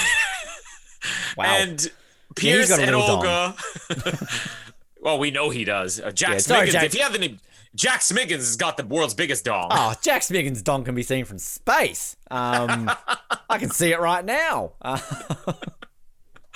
Wow. 1.38 1.46
and 1.60 1.92
Pierce 2.36 2.72
a 2.72 2.82
and 2.82 2.96
Olga. 2.96 3.56
well, 5.02 5.20
we 5.20 5.32
know 5.32 5.50
he 5.52 5.64
does. 5.64 6.00
Uh, 6.02 6.12
Jack 6.12 6.32
Yeah, 6.32 6.38
sorry, 6.40 6.68
Smiggins. 6.68 6.72
Jack- 6.72 6.84
If 6.86 6.96
you 6.96 7.02
have 7.04 7.16
any, 7.16 7.40
Jack 7.76 8.02
Smiggins 8.02 8.38
has 8.38 8.56
got 8.58 8.76
the 8.78 8.86
world's 8.86 9.14
biggest 9.14 9.46
dong. 9.46 9.68
Oh, 9.72 9.94
Jack 10.02 10.22
Smiggins' 10.22 10.64
dong 10.64 10.84
can 10.84 10.96
be 10.96 11.04
seen 11.04 11.24
from 11.26 11.38
space. 11.40 12.16
Um, 12.32 12.90
I 13.50 13.58
can 13.58 13.70
see 13.70 13.92
it 13.92 14.00
right 14.00 14.26
now. 14.26 14.74
Uh, 14.82 14.98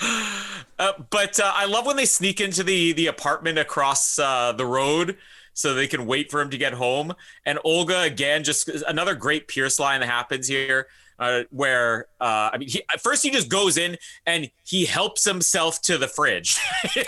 Uh, 0.01 0.93
but 1.09 1.39
uh, 1.39 1.51
I 1.53 1.65
love 1.65 1.85
when 1.85 1.97
they 1.97 2.05
sneak 2.05 2.39
into 2.39 2.63
the 2.63 2.93
the 2.93 3.07
apartment 3.07 3.57
across 3.59 4.17
uh, 4.17 4.53
the 4.53 4.65
road 4.65 5.17
so 5.53 5.73
they 5.73 5.87
can 5.87 6.05
wait 6.05 6.31
for 6.31 6.39
him 6.39 6.49
to 6.51 6.57
get 6.57 6.73
home. 6.73 7.13
And 7.45 7.59
Olga 7.65 8.01
again, 8.01 8.45
just 8.45 8.69
another 8.69 9.13
great 9.13 9.49
Pierce 9.49 9.77
line 9.77 9.99
that 9.99 10.07
happens 10.07 10.47
here, 10.47 10.87
uh, 11.19 11.43
where 11.51 12.07
uh, 12.19 12.49
I 12.53 12.57
mean, 12.57 12.69
he, 12.69 12.81
at 12.93 13.01
first 13.01 13.23
he 13.23 13.29
just 13.29 13.49
goes 13.49 13.77
in 13.77 13.97
and 14.25 14.49
he 14.63 14.85
helps 14.85 15.25
himself 15.25 15.81
to 15.83 15.97
the 15.97 16.07
fridge. 16.07 16.57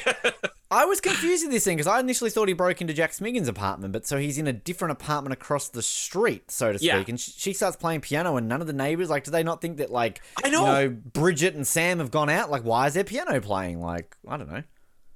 I 0.72 0.86
was 0.86 1.02
confused 1.02 1.44
with 1.44 1.52
this 1.52 1.66
thing 1.66 1.76
because 1.76 1.88
I 1.88 2.00
initially 2.00 2.30
thought 2.30 2.48
he 2.48 2.54
broke 2.54 2.80
into 2.80 2.94
Jack 2.94 3.12
Smiggins' 3.12 3.48
apartment, 3.48 3.92
but 3.92 4.06
so 4.08 4.18
he's 4.18 4.38
in 4.38 4.48
a 4.48 4.54
different 4.54 4.94
apartment 4.94 5.34
across 5.34 5.68
the 5.68 5.82
street, 5.82 6.50
so 6.50 6.72
to 6.72 6.78
speak. 6.78 6.88
Yeah. 6.88 7.04
And 7.08 7.20
sh- 7.20 7.34
she 7.36 7.54
starts 7.54 7.76
playing 7.76 8.02
piano, 8.02 8.38
and 8.38 8.48
none 8.48 8.62
of 8.62 8.68
the 8.68 8.74
neighbors 8.74 9.10
like, 9.10 9.26
do 9.26 9.32
they 9.32 9.44
not 9.44 9.62
think 9.62 9.78
that 9.78 9.92
like 9.92 10.22
I 10.44 10.50
know. 10.50 10.60
you 10.60 10.66
know 10.66 10.90
Bridget 10.90 11.56
and 11.56 11.68
Sam 11.68 12.00
have 12.00 12.12
gone 12.12 12.30
out? 12.30 12.50
Like, 12.50 12.64
why 12.64 12.88
is 12.88 12.94
there 12.94 13.04
piano 13.04 13.40
playing? 13.42 13.82
Like, 13.82 14.16
I 14.28 14.38
don't 14.38 14.50
know. 14.52 14.64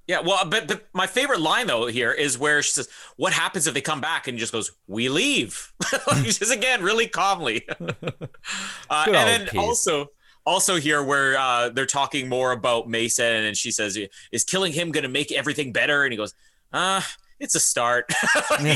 Yeah, 0.07 0.19
well, 0.19 0.45
but, 0.45 0.67
but 0.67 0.85
my 0.93 1.07
favorite 1.07 1.41
line 1.41 1.67
though 1.67 1.87
here 1.87 2.11
is 2.11 2.37
where 2.37 2.61
she 2.61 2.71
says, 2.71 2.89
"What 3.15 3.33
happens 3.33 3.65
if 3.65 3.73
they 3.73 3.81
come 3.81 4.01
back?" 4.01 4.27
And 4.27 4.35
he 4.35 4.39
just 4.39 4.51
goes, 4.51 4.71
"We 4.87 5.09
leave." 5.09 5.73
just 6.23 6.51
again, 6.53 6.83
really 6.83 7.07
calmly. 7.07 7.67
uh, 7.79 9.05
and 9.07 9.15
then 9.15 9.49
also. 9.57 10.07
Also 10.47 10.75
here 10.75 11.01
where 11.01 11.35
uh, 11.39 11.69
they're 11.69 11.87
talking 11.87 12.29
more 12.29 12.51
about 12.51 12.87
Mason 12.87 13.25
and 13.25 13.57
she 13.57 13.71
says, 13.71 13.97
"Is 14.31 14.43
killing 14.43 14.73
him 14.73 14.91
going 14.91 15.01
to 15.01 15.09
make 15.09 15.31
everything 15.31 15.73
better?" 15.73 16.03
And 16.03 16.13
he 16.13 16.17
goes, 16.17 16.35
"Uh, 16.71 17.01
it's 17.39 17.55
a 17.55 17.59
start." 17.59 18.11
and 18.59 18.69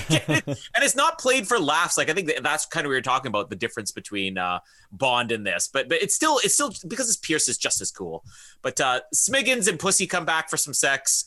it's 0.82 0.96
not 0.96 1.20
played 1.20 1.48
for 1.48 1.60
laughs. 1.60 1.98
Like 1.98 2.10
I 2.10 2.14
think 2.14 2.32
that's 2.42 2.66
kind 2.66 2.86
of 2.86 2.90
what 2.90 2.94
you're 2.94 3.02
talking 3.02 3.28
about 3.30 3.50
the 3.50 3.56
difference 3.56 3.92
between 3.92 4.38
uh, 4.38 4.60
Bond 4.92 5.32
and 5.32 5.46
this, 5.46 5.68
but 5.72 5.90
but 5.90 6.02
it's 6.02 6.16
still 6.16 6.40
it's 6.44 6.54
still 6.54 6.74
because 6.88 7.08
it's 7.10 7.18
Pierce 7.18 7.48
is 7.48 7.58
just 7.58 7.82
as 7.82 7.92
cool. 7.92 8.24
But 8.62 8.80
uh, 8.82 9.02
Smiggins 9.14 9.68
and 9.68 9.80
Pussy 9.80 10.08
come 10.08 10.26
back 10.26 10.50
for 10.50 10.58
some 10.58 10.74
sex, 10.74 11.26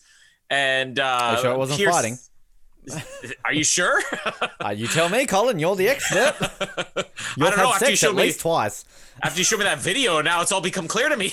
and 0.50 0.98
uh, 0.98 1.02
Are 1.04 1.34
you 1.34 1.40
sure 1.42 1.52
it 1.52 1.58
wasn't 1.58 1.78
Pierce- 1.78 1.94
fighting? 1.94 2.18
Are 3.44 3.52
you 3.52 3.62
sure? 3.62 4.02
Uh, 4.64 4.70
you 4.70 4.88
tell 4.88 5.08
me, 5.08 5.24
Colin. 5.26 5.58
You're 5.58 5.76
the 5.76 5.88
expert. 5.88 6.34
You've 7.36 7.48
don't 7.48 7.56
know, 7.56 7.68
after 7.72 7.90
you 7.90 7.96
showed 7.96 8.16
me- 8.16 8.32
twice. 8.32 8.84
After 9.22 9.38
you 9.38 9.44
showed 9.44 9.58
me 9.58 9.64
that 9.64 9.78
video, 9.78 10.20
now 10.20 10.42
it's 10.42 10.50
all 10.50 10.60
become 10.60 10.88
clear 10.88 11.08
to 11.08 11.16
me. 11.16 11.32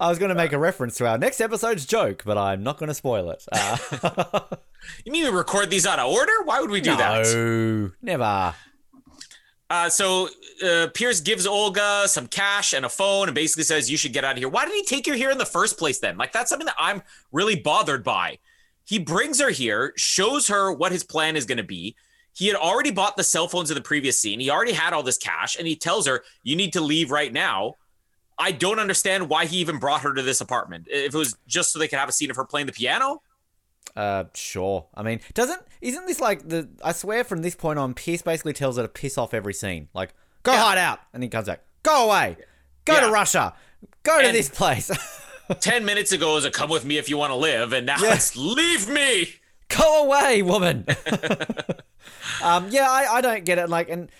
I 0.00 0.08
was 0.08 0.18
going 0.18 0.28
to 0.28 0.34
make 0.34 0.52
a 0.52 0.58
reference 0.58 0.96
to 0.98 1.08
our 1.08 1.18
next 1.18 1.40
episode's 1.40 1.86
joke, 1.86 2.22
but 2.24 2.38
I'm 2.38 2.62
not 2.62 2.78
going 2.78 2.88
to 2.88 2.94
spoil 2.94 3.30
it. 3.30 3.44
Uh, 3.50 4.40
you 5.04 5.12
mean 5.12 5.24
we 5.24 5.30
record 5.30 5.70
these 5.70 5.86
out 5.86 5.98
of 5.98 6.12
order? 6.12 6.32
Why 6.44 6.60
would 6.60 6.70
we 6.70 6.80
do 6.80 6.96
that? 6.96 7.24
no, 7.34 7.90
never. 8.02 8.54
Uh, 9.70 9.88
so 9.88 10.28
uh, 10.64 10.88
Pierce 10.94 11.20
gives 11.20 11.46
Olga 11.46 12.04
some 12.06 12.26
cash 12.26 12.74
and 12.74 12.84
a 12.84 12.88
phone 12.88 13.28
and 13.28 13.34
basically 13.34 13.64
says, 13.64 13.90
You 13.90 13.96
should 13.96 14.12
get 14.12 14.24
out 14.24 14.32
of 14.32 14.38
here. 14.38 14.48
Why 14.48 14.66
did 14.66 14.74
he 14.74 14.84
take 14.84 15.06
her 15.06 15.14
here 15.14 15.30
in 15.30 15.38
the 15.38 15.46
first 15.46 15.78
place 15.78 15.98
then? 15.98 16.16
Like, 16.16 16.32
that's 16.32 16.50
something 16.50 16.66
that 16.66 16.76
I'm 16.78 17.02
really 17.32 17.56
bothered 17.56 18.04
by. 18.04 18.38
He 18.84 18.98
brings 18.98 19.40
her 19.40 19.50
here, 19.50 19.94
shows 19.96 20.48
her 20.48 20.72
what 20.72 20.92
his 20.92 21.02
plan 21.02 21.36
is 21.36 21.46
going 21.46 21.58
to 21.58 21.64
be. 21.64 21.96
He 22.34 22.48
had 22.48 22.56
already 22.56 22.90
bought 22.90 23.16
the 23.16 23.24
cell 23.24 23.48
phones 23.48 23.70
in 23.70 23.74
the 23.74 23.80
previous 23.80 24.20
scene. 24.20 24.40
He 24.40 24.50
already 24.50 24.72
had 24.72 24.92
all 24.92 25.02
this 25.02 25.18
cash, 25.18 25.56
and 25.56 25.66
he 25.66 25.76
tells 25.76 26.06
her, 26.06 26.22
You 26.42 26.56
need 26.56 26.72
to 26.74 26.80
leave 26.80 27.10
right 27.10 27.32
now. 27.32 27.76
I 28.38 28.52
don't 28.52 28.78
understand 28.80 29.28
why 29.28 29.46
he 29.46 29.58
even 29.58 29.78
brought 29.78 30.00
her 30.02 30.12
to 30.14 30.22
this 30.22 30.40
apartment. 30.40 30.86
If 30.90 31.14
it 31.14 31.18
was 31.18 31.36
just 31.46 31.72
so 31.72 31.78
they 31.78 31.88
could 31.88 31.98
have 31.98 32.08
a 32.08 32.12
scene 32.12 32.30
of 32.30 32.36
her 32.36 32.44
playing 32.44 32.66
the 32.66 32.72
piano, 32.72 33.22
Uh, 33.96 34.24
sure. 34.34 34.86
I 34.94 35.02
mean, 35.04 35.20
doesn't 35.34 35.62
isn't 35.80 36.06
this 36.06 36.20
like 36.20 36.48
the? 36.48 36.68
I 36.82 36.92
swear, 36.92 37.22
from 37.24 37.42
this 37.42 37.54
point 37.54 37.78
on, 37.78 37.94
Pierce 37.94 38.22
basically 38.22 38.52
tells 38.52 38.76
her 38.76 38.82
to 38.82 38.88
piss 38.88 39.16
off 39.18 39.34
every 39.34 39.54
scene. 39.54 39.88
Like, 39.94 40.14
go 40.42 40.52
hide 40.52 40.78
out, 40.78 40.98
and 41.12 41.22
he 41.22 41.28
comes 41.28 41.46
back. 41.46 41.62
Go 41.84 42.06
away. 42.08 42.36
Go 42.84 42.94
Yeah. 42.94 43.00
to 43.06 43.10
Russia. 43.12 43.54
Go 44.02 44.20
to 44.20 44.32
this 44.32 44.48
place. 44.48 44.90
Ten 45.60 45.84
minutes 45.84 46.10
ago 46.10 46.34
was 46.34 46.44
a 46.44 46.50
come 46.50 46.70
with 46.70 46.84
me 46.84 46.96
if 46.98 47.08
you 47.08 47.16
want 47.18 47.30
to 47.30 47.36
live, 47.36 47.72
and 47.72 47.86
now 47.86 47.98
Yeah. 48.00 48.14
it's 48.14 48.34
leave 48.36 48.88
me. 48.88 49.28
Go 49.68 50.04
away, 50.06 50.42
woman. 50.42 50.86
um, 52.42 52.68
yeah, 52.70 52.90
I, 52.90 53.16
I 53.16 53.20
don't 53.20 53.44
get 53.44 53.58
it. 53.58 53.68
Like, 53.68 53.88
and 53.88 54.10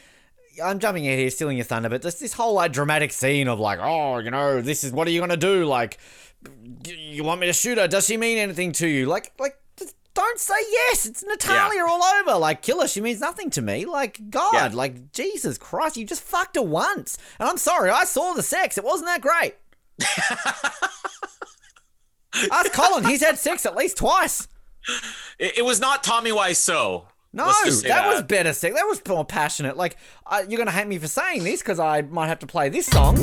I'm 0.62 0.78
jumping 0.78 1.04
in 1.04 1.18
here, 1.18 1.30
stealing 1.30 1.56
your 1.56 1.64
thunder, 1.64 1.88
but 1.88 2.02
just 2.02 2.20
this 2.20 2.32
whole 2.32 2.54
like 2.54 2.72
dramatic 2.72 3.12
scene 3.12 3.48
of 3.48 3.60
like, 3.60 3.78
oh, 3.80 4.18
you 4.18 4.30
know, 4.30 4.60
this 4.60 4.84
is 4.84 4.92
what 4.92 5.08
are 5.08 5.10
you 5.10 5.20
gonna 5.20 5.36
do? 5.36 5.64
Like, 5.64 5.98
you 6.86 7.24
want 7.24 7.40
me 7.40 7.46
to 7.46 7.52
shoot 7.52 7.78
her? 7.78 7.88
Does 7.88 8.06
she 8.06 8.16
mean 8.16 8.38
anything 8.38 8.72
to 8.72 8.86
you? 8.86 9.06
Like, 9.06 9.32
like. 9.38 9.56
Don't 10.14 10.38
say 10.38 10.54
yes. 10.70 11.06
It's 11.06 11.24
Natalia 11.24 11.84
all 11.88 12.00
over. 12.00 12.38
Like, 12.38 12.62
kill 12.62 12.80
her. 12.80 12.86
She 12.86 13.00
means 13.00 13.18
nothing 13.18 13.50
to 13.50 13.60
me. 13.60 13.84
Like, 13.84 14.30
God. 14.30 14.54
Yeah. 14.54 14.70
Like, 14.72 15.10
Jesus 15.10 15.58
Christ. 15.58 15.96
You 15.96 16.06
just 16.06 16.22
fucked 16.22 16.54
her 16.54 16.62
once. 16.62 17.18
And 17.40 17.48
I'm 17.48 17.56
sorry. 17.56 17.90
I 17.90 18.04
saw 18.04 18.32
the 18.32 18.44
sex. 18.44 18.78
It 18.78 18.84
wasn't 18.84 19.08
that 19.08 19.20
great. 19.20 19.56
Ask 22.52 22.72
Colin. 22.72 23.06
He's 23.06 23.24
had 23.24 23.38
sex 23.38 23.66
at 23.66 23.74
least 23.74 23.96
twice. 23.96 24.46
It, 25.40 25.58
it 25.58 25.64
was 25.64 25.80
not 25.80 26.04
Tommy 26.04 26.30
Wiseau. 26.30 27.06
No, 27.36 27.46
Let's 27.64 27.82
that, 27.82 28.06
was 28.06 28.22
better 28.22 28.52
sick. 28.52 28.74
That 28.74 28.84
was 28.86 29.02
more 29.08 29.24
passionate. 29.24 29.76
Like, 29.76 29.96
uh, 30.24 30.44
you're 30.48 30.56
gonna 30.58 30.70
hate 30.70 30.86
me 30.86 30.98
for 30.98 31.08
saying 31.08 31.42
this 31.42 31.60
because 31.62 31.80
I 31.80 32.02
might 32.02 32.28
have 32.28 32.38
to 32.38 32.46
play 32.46 32.68
this 32.68 32.86
song. 32.86 33.16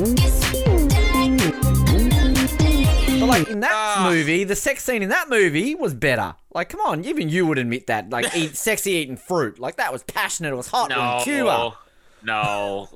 But 3.20 3.28
like 3.28 3.48
in 3.50 3.60
that 3.62 3.72
Ah. 3.74 4.10
movie, 4.10 4.44
the 4.44 4.56
sex 4.56 4.84
scene 4.84 5.02
in 5.04 5.10
that 5.10 5.30
movie 5.30 5.76
was 5.76 5.94
better. 5.94 6.36
Like, 6.54 6.70
come 6.70 6.82
on, 6.82 7.06
even 7.06 7.30
you 7.30 7.46
would 7.46 7.58
admit 7.60 7.88
that. 7.88 8.10
Like, 8.10 8.26
eat 8.36 8.58
sexy 8.58 8.92
eating 8.94 9.16
fruit. 9.16 9.60
Like 9.60 9.76
that 9.78 9.94
was 9.94 10.04
passionate. 10.04 10.52
It 10.52 10.56
was 10.56 10.68
hot. 10.68 10.90
No, 10.90 11.18
in 11.20 11.24
Cuba. 11.24 11.74
no, 12.24 12.90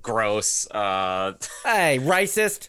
gross. 0.00 0.66
Uh, 0.70 1.32
Hey, 1.64 1.98
racist. 2.00 2.68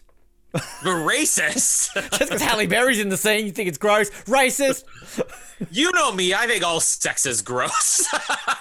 Racist. 0.54 1.92
Just 2.10 2.18
because 2.30 2.42
Halle 2.42 2.66
Berry's 2.66 3.00
in 3.00 3.08
the 3.08 3.16
scene, 3.16 3.46
you 3.46 3.52
think 3.52 3.68
it's 3.68 3.78
gross. 3.78 4.10
Racist. 4.26 4.84
you 5.70 5.90
know 5.92 6.12
me. 6.12 6.34
I 6.34 6.46
think 6.46 6.64
all 6.64 6.80
sex 6.80 7.26
is 7.26 7.42
gross. 7.42 8.06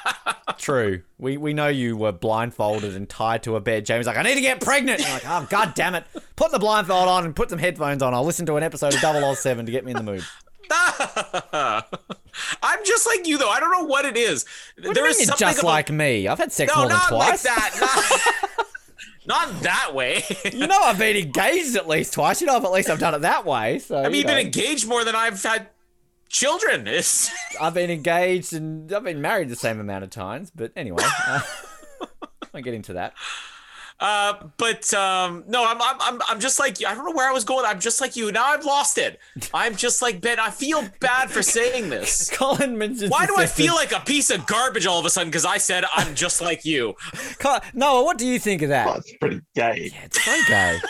True. 0.58 1.02
We 1.18 1.38
we 1.38 1.54
know 1.54 1.68
you 1.68 1.96
were 1.98 2.12
blindfolded 2.12 2.96
and 2.96 3.08
tied 3.10 3.44
to 3.44 3.56
a 3.56 3.60
bed. 3.60 3.86
James 3.86 4.08
like, 4.08 4.18
I 4.18 4.24
need 4.24 4.36
to 4.36 4.42
get 4.42 4.62
pregnant. 4.62 5.00
And 5.00 5.08
you're 5.08 5.32
like, 5.32 5.44
oh 5.44 5.48
god 5.50 5.74
damn 5.76 5.96
it. 5.96 6.06
Put 6.36 6.52
the 6.52 6.60
blindfold 6.60 7.08
on 7.08 7.26
and 7.26 7.36
put 7.36 7.50
some 7.50 7.60
headphones 7.60 8.02
on. 8.02 8.14
I'll 8.14 8.26
listen 8.26 8.46
to 8.48 8.56
an 8.58 8.64
episode 8.64 8.94
of 8.94 9.02
Double 9.02 9.24
O 9.26 9.34
Seven 9.34 9.66
to 9.66 9.72
get 9.72 9.86
me 9.86 9.92
in 9.92 9.98
the 9.98 10.04
mood. 10.04 10.24
I'm 12.62 12.84
just 12.86 13.06
like 13.06 13.28
you, 13.28 13.38
though. 13.38 13.50
I 13.50 13.60
don't 13.60 13.72
know 13.72 13.86
what 13.86 14.06
it 14.06 14.18
is. 14.18 14.46
What 14.82 14.94
do 14.96 15.00
you 15.02 15.06
mean 15.06 15.06
you're 15.06 15.14
something 15.14 15.38
just 15.48 15.60
about- 15.60 15.68
like 15.70 15.92
me? 15.92 16.28
I've 16.28 16.40
had 16.40 16.52
sex 16.52 16.72
no, 16.74 16.82
more 16.82 16.90
than 16.90 16.98
not 16.98 17.12
like 17.12 17.28
twice. 17.30 17.44
that. 17.44 18.48
Not, 18.58 18.68
not 19.26 19.62
that 19.62 19.94
way. 19.94 20.24
You 20.54 20.68
know 20.68 20.80
I've 20.82 20.98
been 21.00 21.18
engaged 21.18 21.76
at 21.76 21.88
least 21.88 22.14
twice. 22.14 22.42
You 22.42 22.48
know 22.48 22.58
if 22.58 22.64
at 22.64 22.72
least 22.72 22.90
I've 22.90 23.00
done 23.00 23.16
it 23.16 23.22
that 23.22 23.46
way. 23.46 23.80
So 23.80 23.98
I 23.98 24.04
mean, 24.04 24.12
you 24.12 24.18
you've 24.20 24.28
been 24.28 24.38
engaged 24.38 24.88
more 24.88 25.04
than 25.04 25.16
I've 25.16 25.42
had 25.42 25.68
children. 26.30 26.88
It's 26.88 27.32
I've 27.60 27.74
been 27.74 27.90
engaged 27.90 28.54
and 28.54 28.92
I've 28.92 29.04
been 29.04 29.22
married 29.22 29.50
the 29.50 29.56
same 29.56 29.80
amount 29.80 30.04
of 30.04 30.10
times. 30.10 30.52
But 30.54 30.72
anyway, 30.76 31.04
uh, 31.28 31.42
I'll 32.54 32.62
get 32.62 32.74
into 32.74 32.94
that. 32.94 33.14
Uh, 34.04 34.34
but 34.58 34.94
um, 34.94 35.46
no, 35.48 35.66
I'm, 35.66 35.82
I'm 35.82 35.96
I'm 36.02 36.22
I'm 36.28 36.40
just 36.42 36.60
like 36.60 36.84
I 36.86 36.94
don't 36.94 37.06
know 37.06 37.14
where 37.14 37.30
I 37.30 37.32
was 37.32 37.46
going. 37.46 37.66
I'm 37.66 37.80
just 37.80 38.02
like 38.02 38.18
you. 38.18 38.34
Now 38.34 38.48
I've 38.48 38.66
lost 38.66 38.98
it. 38.98 39.18
I'm 39.54 39.78
just 39.78 40.02
like 40.02 40.20
Ben. 40.20 40.42
I 40.42 40.50
feel 40.50 40.84
bad 41.00 41.32
for 41.32 41.42
saying 41.42 41.90
this. 41.90 42.30
Colin 42.34 42.78
mentions. 42.78 43.10
Why 43.10 43.26
do 43.26 43.36
I 43.38 43.46
feel 43.46 43.74
like 43.76 43.94
a 43.94 44.02
piece 44.02 44.30
of 44.30 44.46
garbage 44.46 44.86
all 44.86 45.00
of 45.00 45.06
a 45.06 45.10
sudden? 45.10 45.30
Because 45.30 45.46
I 45.46 45.58
said 45.58 45.86
I'm 45.96 46.16
just 46.16 46.42
like 46.42 46.66
you. 46.66 46.96
Col- 47.40 47.62
Noah, 47.74 48.04
what 48.04 48.18
do 48.18 48.28
you 48.28 48.40
think 48.40 48.62
of 48.62 48.70
that? 48.70 48.98
It's 48.98 49.14
pretty 49.22 49.40
gay. 49.56 49.92
Yeah, 49.94 50.04
it's 50.04 50.22
so 50.22 50.38
gay. 50.50 50.80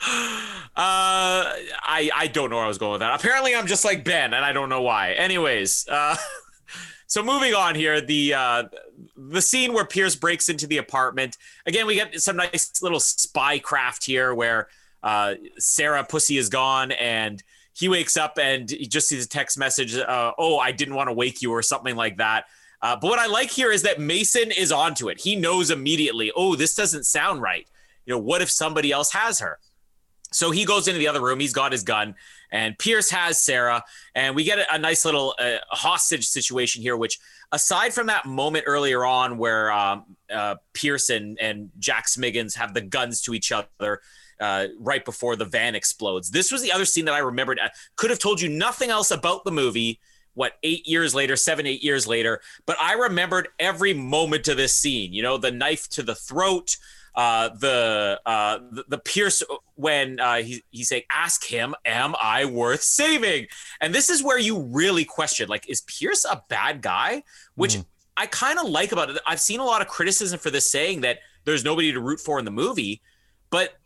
Uh, 0.00 1.42
I 1.82 2.08
I 2.14 2.28
don't 2.32 2.50
know 2.50 2.56
where 2.56 2.64
I 2.64 2.68
was 2.68 2.78
going 2.78 2.92
with 2.92 3.00
that. 3.00 3.18
Apparently, 3.18 3.52
I'm 3.56 3.66
just 3.66 3.84
like 3.84 4.04
Ben, 4.04 4.32
and 4.32 4.44
I 4.44 4.52
don't 4.52 4.68
know 4.68 4.80
why. 4.80 5.10
Anyways, 5.12 5.88
uh, 5.88 6.16
so 7.18 7.24
moving 7.24 7.52
on 7.52 7.74
here, 7.74 8.00
the 8.00 8.32
uh, 8.32 8.64
the 9.16 9.42
scene 9.42 9.72
where 9.72 9.84
Pierce 9.84 10.14
breaks 10.14 10.48
into 10.48 10.68
the 10.68 10.76
apartment. 10.76 11.36
Again, 11.66 11.84
we 11.84 11.96
get 11.96 12.20
some 12.20 12.36
nice 12.36 12.80
little 12.80 13.00
spy 13.00 13.58
craft 13.58 14.04
here, 14.04 14.32
where 14.32 14.68
uh, 15.02 15.34
Sarah 15.58 16.04
Pussy 16.04 16.36
is 16.36 16.48
gone, 16.48 16.92
and 16.92 17.42
he 17.72 17.88
wakes 17.88 18.16
up 18.16 18.38
and 18.38 18.70
he 18.70 18.86
just 18.86 19.08
sees 19.08 19.24
a 19.24 19.28
text 19.28 19.58
message. 19.58 19.96
Uh, 19.96 20.32
oh, 20.38 20.58
I 20.58 20.70
didn't 20.70 20.94
want 20.94 21.08
to 21.08 21.12
wake 21.12 21.42
you, 21.42 21.50
or 21.50 21.60
something 21.60 21.96
like 21.96 22.18
that. 22.18 22.44
Uh, 22.80 22.94
but 22.94 23.08
what 23.08 23.18
I 23.18 23.26
like 23.26 23.50
here 23.50 23.72
is 23.72 23.82
that 23.82 23.98
Mason 23.98 24.52
is 24.52 24.70
onto 24.70 25.08
it. 25.08 25.20
He 25.20 25.34
knows 25.34 25.72
immediately. 25.72 26.30
Oh, 26.36 26.54
this 26.54 26.76
doesn't 26.76 27.02
sound 27.02 27.42
right. 27.42 27.66
You 28.06 28.14
know, 28.14 28.20
what 28.20 28.42
if 28.42 28.50
somebody 28.50 28.92
else 28.92 29.12
has 29.12 29.40
her? 29.40 29.58
So 30.30 30.52
he 30.52 30.64
goes 30.64 30.86
into 30.86 30.98
the 30.98 31.08
other 31.08 31.20
room. 31.20 31.40
He's 31.40 31.52
got 31.52 31.72
his 31.72 31.82
gun, 31.82 32.14
and 32.50 32.78
Pierce 32.78 33.10
has 33.10 33.40
Sarah, 33.40 33.84
and 34.14 34.34
we 34.34 34.44
get 34.44 34.58
a, 34.58 34.74
a 34.74 34.78
nice 34.78 35.04
little 35.04 35.34
uh, 35.38 35.58
hostage 35.70 36.26
situation 36.26 36.82
here. 36.82 36.96
Which, 36.96 37.18
aside 37.52 37.92
from 37.92 38.06
that 38.06 38.26
moment 38.26 38.64
earlier 38.66 39.04
on 39.04 39.38
where 39.38 39.70
um, 39.72 40.16
uh, 40.32 40.56
Pierce 40.72 41.10
and, 41.10 41.38
and 41.40 41.70
Jack 41.78 42.06
Smiggins 42.06 42.56
have 42.56 42.74
the 42.74 42.80
guns 42.80 43.22
to 43.22 43.34
each 43.34 43.52
other 43.52 44.00
uh, 44.40 44.68
right 44.78 45.04
before 45.04 45.36
the 45.36 45.44
van 45.44 45.74
explodes, 45.74 46.30
this 46.30 46.50
was 46.52 46.62
the 46.62 46.72
other 46.72 46.84
scene 46.84 47.04
that 47.06 47.14
I 47.14 47.18
remembered. 47.18 47.58
I 47.62 47.70
could 47.96 48.10
have 48.10 48.18
told 48.18 48.40
you 48.40 48.48
nothing 48.48 48.90
else 48.90 49.10
about 49.10 49.44
the 49.44 49.52
movie. 49.52 50.00
What 50.34 50.52
eight 50.62 50.86
years 50.86 51.16
later, 51.16 51.34
seven, 51.34 51.66
eight 51.66 51.82
years 51.82 52.06
later, 52.06 52.40
but 52.64 52.76
I 52.80 52.92
remembered 52.92 53.48
every 53.58 53.92
moment 53.92 54.46
of 54.46 54.56
this 54.56 54.72
scene. 54.72 55.12
You 55.12 55.20
know, 55.20 55.36
the 55.36 55.50
knife 55.50 55.88
to 55.90 56.02
the 56.04 56.14
throat, 56.14 56.76
uh, 57.14 57.50
the 57.60 58.20
uh, 58.26 58.58
the, 58.70 58.84
the 58.88 58.98
Pierce 58.98 59.42
when 59.74 60.20
uh, 60.20 60.36
he, 60.36 60.62
he's 60.70 60.88
saying, 60.88 61.02
"Ask 61.12 61.44
him, 61.44 61.74
am 61.84 62.14
I 62.20 62.44
worth 62.44 62.82
saving?" 62.82 63.46
And 63.80 63.94
this 63.94 64.10
is 64.10 64.22
where 64.22 64.38
you 64.38 64.60
really 64.60 65.04
question, 65.04 65.48
like, 65.48 65.68
is 65.68 65.82
Pierce 65.82 66.24
a 66.24 66.42
bad 66.48 66.82
guy? 66.82 67.22
Which 67.54 67.78
I 68.16 68.26
kind 68.26 68.58
of 68.58 68.68
like 68.68 68.92
about 68.92 69.10
it. 69.10 69.18
I've 69.26 69.40
seen 69.40 69.60
a 69.60 69.64
lot 69.64 69.80
of 69.80 69.88
criticism 69.88 70.38
for 70.38 70.50
this, 70.50 70.70
saying 70.70 71.02
that 71.02 71.18
there's 71.44 71.64
nobody 71.64 71.92
to 71.92 72.00
root 72.00 72.20
for 72.20 72.38
in 72.38 72.44
the 72.44 72.50
movie, 72.50 73.00
but 73.50 73.77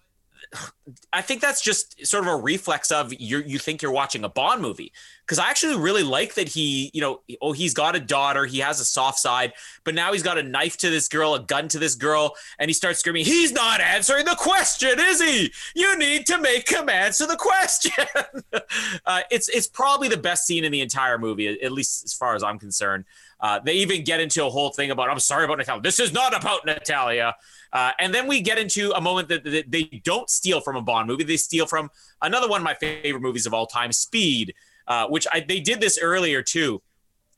I 1.13 1.23
think 1.23 1.41
that's 1.41 1.63
just 1.63 2.07
sort 2.07 2.25
of 2.25 2.33
a 2.33 2.37
reflex 2.37 2.91
of 2.91 3.13
you 3.13 3.39
you 3.39 3.59
think 3.59 3.81
you're 3.81 3.93
watching 3.93 4.25
a 4.25 4.29
Bond 4.29 4.61
movie. 4.61 4.93
Because 5.21 5.39
I 5.39 5.49
actually 5.49 5.79
really 5.79 6.03
like 6.03 6.35
that 6.35 6.49
he 6.49 6.91
you 6.93 7.01
know 7.01 7.21
oh 7.41 7.53
he's 7.53 7.73
got 7.73 7.97
a 7.97 8.01
daughter 8.01 8.45
he 8.45 8.59
has 8.59 8.81
a 8.81 8.85
soft 8.85 9.19
side 9.19 9.53
but 9.85 9.95
now 9.95 10.13
he's 10.13 10.23
got 10.23 10.37
a 10.37 10.43
knife 10.43 10.77
to 10.79 10.91
this 10.91 11.09
girl 11.09 11.35
a 11.35 11.41
gun 11.41 11.69
to 11.69 11.79
this 11.79 11.95
girl 11.95 12.35
and 12.59 12.69
he 12.69 12.75
starts 12.75 12.99
screaming 12.99 13.25
he's 13.25 13.53
not 13.53 13.81
answering 13.81 14.25
the 14.25 14.37
question 14.37 14.99
is 14.99 15.23
he? 15.23 15.53
You 15.75 15.97
need 15.97 16.27
to 16.27 16.39
make 16.39 16.71
him 16.71 16.89
answer 16.89 17.27
the 17.27 17.37
question. 17.37 18.05
Uh, 19.07 19.21
it's 19.31 19.49
it's 19.49 19.67
probably 19.67 20.09
the 20.09 20.17
best 20.17 20.47
scene 20.47 20.65
in 20.65 20.73
the 20.73 20.81
entire 20.81 21.19
movie 21.19 21.49
at 21.63 21.73
least 21.73 22.05
as 22.05 22.13
far 22.13 22.35
as 22.35 22.43
I'm 22.43 22.59
concerned 22.59 23.05
uh, 23.43 23.59
they 23.59 23.75
even 23.75 24.05
get 24.05 24.21
into 24.21 24.47
a 24.47 24.49
whole 24.49 24.71
thing 24.71 24.91
about 24.91 25.11
I'm 25.11 25.19
sorry 25.19 25.45
about 25.45 25.59
Natalia. 25.59 25.83
This 25.83 25.99
is 26.01 26.13
not 26.13 26.35
about 26.35 26.65
Natalia. 26.65 27.35
Uh, 27.73 27.91
and 27.99 28.15
then 28.15 28.29
we 28.29 28.41
get 28.41 28.59
into 28.59 28.93
a 28.93 29.01
moment 29.01 29.29
that, 29.29 29.45
that 29.45 29.71
they 29.71 29.85
don't 30.05 30.31
steal 30.31 30.61
from 30.61 30.77
a 30.77 30.83
Bond 30.83 31.09
movie. 31.09 31.25
They 31.25 31.37
steal 31.37 31.67
from 31.67 31.91
another 32.21 32.49
one 32.49 32.61
of 32.61 32.65
my 32.65 32.75
favorite 32.75 33.21
movies 33.21 33.47
of 33.47 33.53
all 33.53 33.67
time, 33.67 33.93
Speed, 33.93 34.55
uh, 34.87 35.09
which 35.09 35.27
I, 35.33 35.41
they 35.41 35.59
did 35.59 35.81
this 35.81 35.99
earlier 36.01 36.43
too, 36.43 36.83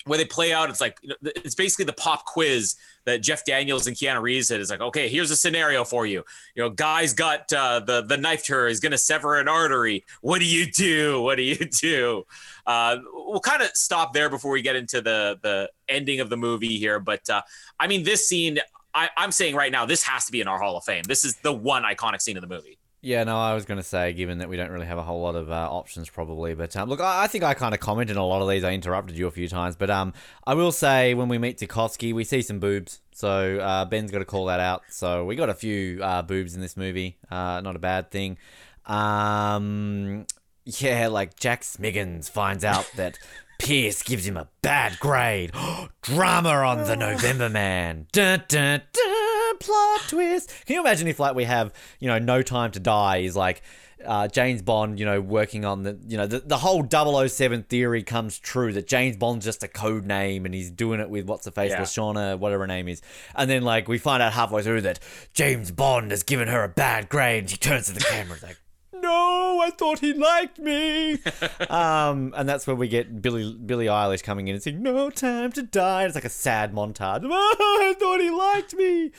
where 0.07 0.19
they 0.19 0.25
play 0.25 0.53
out. 0.53 0.71
It's 0.71 0.81
like 0.81 0.99
it's 1.23 1.55
basically 1.55 1.87
the 1.87 1.95
pop 1.95 2.25
quiz 2.25 2.77
that 3.05 3.23
Jeff 3.23 3.45
Daniels 3.45 3.87
and 3.87 3.97
Keanu 3.97 4.23
Reeves 4.23 4.49
did. 4.49 4.61
It's 4.61 4.71
like, 4.71 4.81
okay, 4.81 5.09
here's 5.09 5.31
a 5.31 5.37
scenario 5.37 5.85
for 5.85 6.07
you. 6.07 6.25
You 6.55 6.63
know, 6.63 6.71
guy's 6.71 7.13
got 7.13 7.53
uh, 7.53 7.81
the 7.81 8.03
the 8.03 8.17
knife 8.17 8.45
to 8.45 8.55
her. 8.55 8.69
He's 8.69 8.81
gonna 8.81 8.99
sever 8.99 9.39
an 9.39 9.49
artery. 9.49 10.05
What 10.21 10.39
do 10.39 10.47
you 10.47 10.71
do? 10.71 11.23
What 11.23 11.37
do 11.37 11.43
you 11.43 11.57
do? 11.57 12.27
Uh, 12.67 12.99
we'll 13.13 13.41
kind 13.41 13.63
of 13.63 13.69
stop 13.75 14.13
there 14.13 14.29
before 14.29 14.53
we 14.53 14.63
get 14.63 14.77
into 14.77 15.01
the 15.01 15.39
the 15.43 15.71
ending 15.89 16.21
of 16.21 16.31
the 16.31 16.37
movie 16.37 16.79
here. 16.79 17.01
But 17.01 17.29
uh, 17.31 17.43
I 17.79 17.87
mean, 17.87 18.05
this 18.05 18.29
scene. 18.29 18.59
I, 18.97 19.09
I'm 19.17 19.33
saying 19.33 19.57
right 19.57 19.73
now, 19.73 19.87
this 19.87 20.05
has 20.05 20.25
to 20.27 20.31
be 20.31 20.41
in 20.41 20.47
our 20.47 20.57
Hall 20.57 20.77
of 20.77 20.85
Fame. 20.85 21.03
This 21.03 21.25
is 21.25 21.35
the 21.39 21.53
one 21.53 21.83
iconic 21.83 22.23
scene 22.23 22.37
of 22.37 22.43
the 22.43 22.47
movie. 22.47 22.79
Yeah, 23.05 23.23
no, 23.25 23.39
I 23.39 23.53
was 23.53 23.67
going 23.67 23.77
to 23.77 23.85
say, 23.85 24.15
given 24.15 24.39
that 24.39 24.49
we 24.49 24.57
don't 24.57 24.71
really 24.71 24.87
have 24.87 24.97
a 24.97 25.03
whole 25.03 25.21
lot 25.21 25.35
of 25.35 25.51
uh, 25.51 25.69
options, 25.71 26.09
probably. 26.09 26.55
But 26.55 26.75
um, 26.75 26.89
look, 26.89 27.01
I, 27.01 27.25
I 27.25 27.27
think 27.27 27.45
I 27.45 27.53
kind 27.53 27.75
of 27.75 27.81
commented 27.81 28.17
on 28.17 28.23
a 28.23 28.27
lot 28.27 28.41
of 28.41 28.49
these. 28.49 28.65
I 28.65 28.73
interrupted 28.73 29.15
you 29.15 29.27
a 29.27 29.31
few 29.31 29.47
times, 29.47 29.77
but 29.77 29.91
um, 29.91 30.15
I 30.47 30.55
will 30.55 30.73
say 30.73 31.13
when 31.13 31.29
we 31.29 31.37
meet 31.37 31.59
Tchaikovsky, 31.59 32.15
we 32.15 32.25
see 32.25 32.41
some 32.41 32.61
boobs. 32.61 33.01
So 33.13 33.59
uh, 33.59 33.85
Ben's 33.85 34.11
got 34.11 34.21
to 34.21 34.25
call 34.25 34.47
that 34.47 34.59
out. 34.59 34.85
So 34.89 35.27
we 35.27 35.37
got 35.37 35.51
a 35.51 35.55
few 35.55 36.03
uh, 36.03 36.23
boobs 36.23 36.55
in 36.55 36.63
this 36.63 36.79
movie. 36.79 37.19
Uh, 37.31 37.61
not 37.61 37.77
a 37.77 37.79
bad 37.79 38.11
thing. 38.11 38.39
Um, 38.87 40.25
yeah, 40.65 41.09
like 41.09 41.39
Jack 41.39 41.61
Smiggins 41.61 42.31
finds 42.31 42.65
out 42.65 42.91
that 42.97 43.19
Pierce 43.59 44.03
gives 44.03 44.27
him 44.27 44.39
a 44.39 44.49
bad 44.63 44.99
grade. 44.99 45.53
Drama 46.01 46.49
on 46.49 46.85
the 46.85 46.97
November 46.97 47.51
Man. 47.51 48.07
Dun, 48.13 48.45
dun, 48.49 48.81
dun, 48.95 49.24
plot 49.59 50.01
twist. 50.09 50.53
Can 50.67 50.75
you 50.75 50.81
imagine 50.81 51.09
if, 51.09 51.19
like, 51.19 51.35
we 51.35 51.45
have, 51.45 51.73
you 52.01 52.09
know, 52.09 52.19
No 52.19 52.43
Time 52.43 52.71
to 52.73 52.81
Die 52.81 53.17
is 53.19 53.35
like 53.37 53.63
uh, 54.05 54.29
James 54.29 54.61
Bond, 54.63 54.99
you 54.99 55.07
know, 55.07 55.21
working 55.21 55.65
on 55.65 55.83
the, 55.83 55.99
you 56.07 56.17
know, 56.17 56.27
the, 56.27 56.41
the 56.41 56.59
whole 56.59 56.87
007 56.89 57.63
theory 57.65 58.03
comes 58.03 58.39
true 58.39 58.73
that 58.75 58.87
James 58.87 59.17
Bond's 59.17 59.45
just 59.45 59.63
a 59.63 59.69
code 59.69 60.05
name 60.05 60.45
and 60.45 60.55
he's 60.55 60.71
doing 60.71 61.01
it 61.01 61.09
with 61.09 61.27
what's 61.27 61.45
the 61.45 61.53
face, 61.53 61.71
Yeah. 61.71 61.81
Lashana, 61.81 62.39
whatever 62.39 62.65
her 62.65 62.67
name 62.67 62.89
is. 62.89 63.01
And 63.35 63.49
then, 63.49 63.63
like, 63.63 63.89
we 63.89 63.99
find 63.99 64.23
out 64.23 64.33
halfway 64.35 64.63
through 64.63 64.83
that 64.83 65.01
James 65.33 65.71
Bond 65.71 66.11
has 66.11 66.23
given 66.23 66.49
her 66.49 66.63
a 66.65 66.69
bad 66.69 67.09
grade 67.09 67.41
and 67.45 67.51
she 67.51 67.57
turns 67.57 67.87
to 67.87 67.93
the 67.95 68.01
camera 68.01 68.37
like, 68.43 68.59
no, 69.01 69.61
I 69.63 69.71
thought 69.71 69.99
he 70.01 70.13
liked 70.13 70.59
me. 70.59 71.19
um, 71.71 72.33
and 72.37 72.49
that's 72.49 72.67
where 72.67 72.77
we 72.77 72.89
get 72.89 73.21
Billy 73.23 73.53
Billie 73.55 73.87
Eilish 73.87 74.23
coming 74.23 74.49
in 74.49 74.55
and 74.55 74.63
saying, 74.63 74.83
"No 74.83 75.11
time 75.11 75.53
to 75.53 75.63
die." 75.63 76.05
It's 76.05 76.15
like 76.15 76.25
a 76.25 76.31
sad 76.31 76.73
montage. 76.73 77.23
Oh, 77.31 77.79
I 77.81 77.95
thought 77.99 78.21
he 78.21 78.31
liked 78.31 78.75
me. 78.75 79.13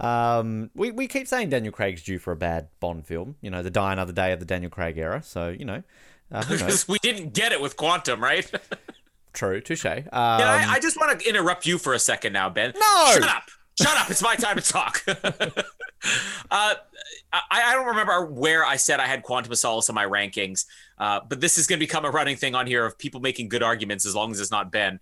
Um, 0.00 0.70
we 0.74 0.90
we 0.90 1.06
keep 1.08 1.26
saying 1.26 1.50
Daniel 1.50 1.72
Craig's 1.72 2.02
due 2.02 2.18
for 2.18 2.32
a 2.32 2.36
bad 2.36 2.68
Bond 2.80 3.06
film. 3.06 3.36
You 3.40 3.50
know, 3.50 3.62
the 3.62 3.70
Die 3.70 3.92
Another 3.92 4.12
Day 4.12 4.32
of 4.32 4.40
the 4.40 4.44
Daniel 4.46 4.70
Craig 4.70 4.98
era. 4.98 5.22
So 5.22 5.48
you 5.48 5.64
know, 5.64 5.82
uh. 6.30 6.44
Because 6.48 6.86
we 6.88 6.98
didn't 6.98 7.32
get 7.32 7.52
it 7.52 7.60
with 7.60 7.76
Quantum, 7.76 8.22
right? 8.22 8.50
True, 9.32 9.60
touche. 9.60 9.84
Um, 9.84 10.02
Yeah, 10.12 10.66
I, 10.68 10.74
I 10.74 10.80
just 10.80 10.98
want 10.98 11.20
to 11.20 11.28
interrupt 11.28 11.66
you 11.66 11.78
for 11.78 11.92
a 11.92 11.98
second 11.98 12.32
now, 12.32 12.48
Ben. 12.48 12.72
No! 12.74 13.10
Shut 13.12 13.24
up. 13.24 13.44
Shut 13.80 13.96
up. 13.98 14.10
It's 14.10 14.22
my 14.22 14.36
time 14.36 14.56
to 14.56 14.62
talk. 14.62 15.04
uh, 15.08 15.12
I, 16.50 16.74
I 17.50 17.74
don't 17.74 17.86
remember 17.86 18.24
where 18.24 18.64
I 18.64 18.76
said 18.76 19.00
I 19.00 19.06
had 19.06 19.22
Quantum 19.22 19.52
of 19.52 19.58
Solace 19.58 19.88
in 19.88 19.94
my 19.94 20.06
rankings, 20.06 20.64
uh, 20.98 21.20
but 21.28 21.40
this 21.40 21.58
is 21.58 21.66
going 21.66 21.78
to 21.78 21.84
become 21.84 22.04
a 22.04 22.10
running 22.10 22.36
thing 22.36 22.54
on 22.54 22.66
here 22.66 22.86
of 22.86 22.96
people 22.96 23.20
making 23.20 23.48
good 23.48 23.62
arguments 23.62 24.06
as 24.06 24.14
long 24.14 24.30
as 24.30 24.40
it's 24.40 24.50
not 24.50 24.72
Ben. 24.72 24.98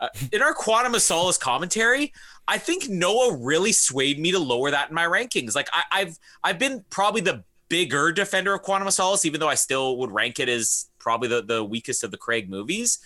Uh, 0.00 0.08
in 0.30 0.42
our 0.42 0.52
Quantum 0.52 0.94
of 0.94 1.02
Solace 1.02 1.38
commentary, 1.38 2.12
I 2.46 2.58
think 2.58 2.88
Noah 2.88 3.36
really 3.36 3.72
swayed 3.72 4.20
me 4.20 4.30
to 4.32 4.38
lower 4.38 4.70
that 4.70 4.90
in 4.90 4.94
my 4.94 5.04
rankings. 5.04 5.54
Like 5.54 5.68
I, 5.72 5.82
I've 5.90 6.18
I've 6.44 6.58
been 6.58 6.84
probably 6.90 7.22
the 7.22 7.44
bigger 7.68 8.12
defender 8.12 8.54
of 8.54 8.62
Quantum 8.62 8.88
of 8.88 8.94
Solace, 8.94 9.24
even 9.24 9.40
though 9.40 9.48
I 9.48 9.54
still 9.54 9.96
would 9.98 10.10
rank 10.10 10.38
it 10.38 10.48
as 10.48 10.88
probably 10.98 11.28
the, 11.28 11.42
the 11.42 11.64
weakest 11.64 12.04
of 12.04 12.10
the 12.10 12.16
Craig 12.16 12.48
movies 12.48 12.98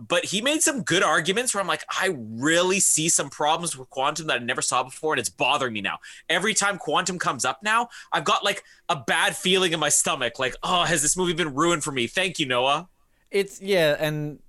but 0.00 0.24
he 0.24 0.40
made 0.40 0.62
some 0.62 0.82
good 0.82 1.02
arguments 1.02 1.54
where 1.54 1.60
I'm 1.60 1.68
like, 1.68 1.84
I 1.88 2.16
really 2.16 2.80
see 2.80 3.08
some 3.08 3.30
problems 3.30 3.76
with 3.76 3.90
Quantum 3.90 4.26
that 4.26 4.40
I 4.40 4.44
never 4.44 4.62
saw 4.62 4.82
before, 4.82 5.14
and 5.14 5.20
it's 5.20 5.28
bothering 5.28 5.72
me 5.72 5.80
now. 5.80 5.98
Every 6.28 6.54
time 6.54 6.78
Quantum 6.78 7.18
comes 7.18 7.44
up 7.44 7.62
now, 7.62 7.88
I've 8.12 8.24
got 8.24 8.44
like 8.44 8.64
a 8.88 8.96
bad 8.96 9.36
feeling 9.36 9.72
in 9.72 9.80
my 9.80 9.88
stomach, 9.88 10.38
like, 10.38 10.56
oh, 10.62 10.84
has 10.84 11.02
this 11.02 11.16
movie 11.16 11.32
been 11.32 11.54
ruined 11.54 11.84
for 11.84 11.92
me? 11.92 12.06
Thank 12.06 12.38
you, 12.38 12.46
Noah. 12.46 12.88
It's 13.30 13.60
yeah, 13.60 13.96
and 13.98 14.40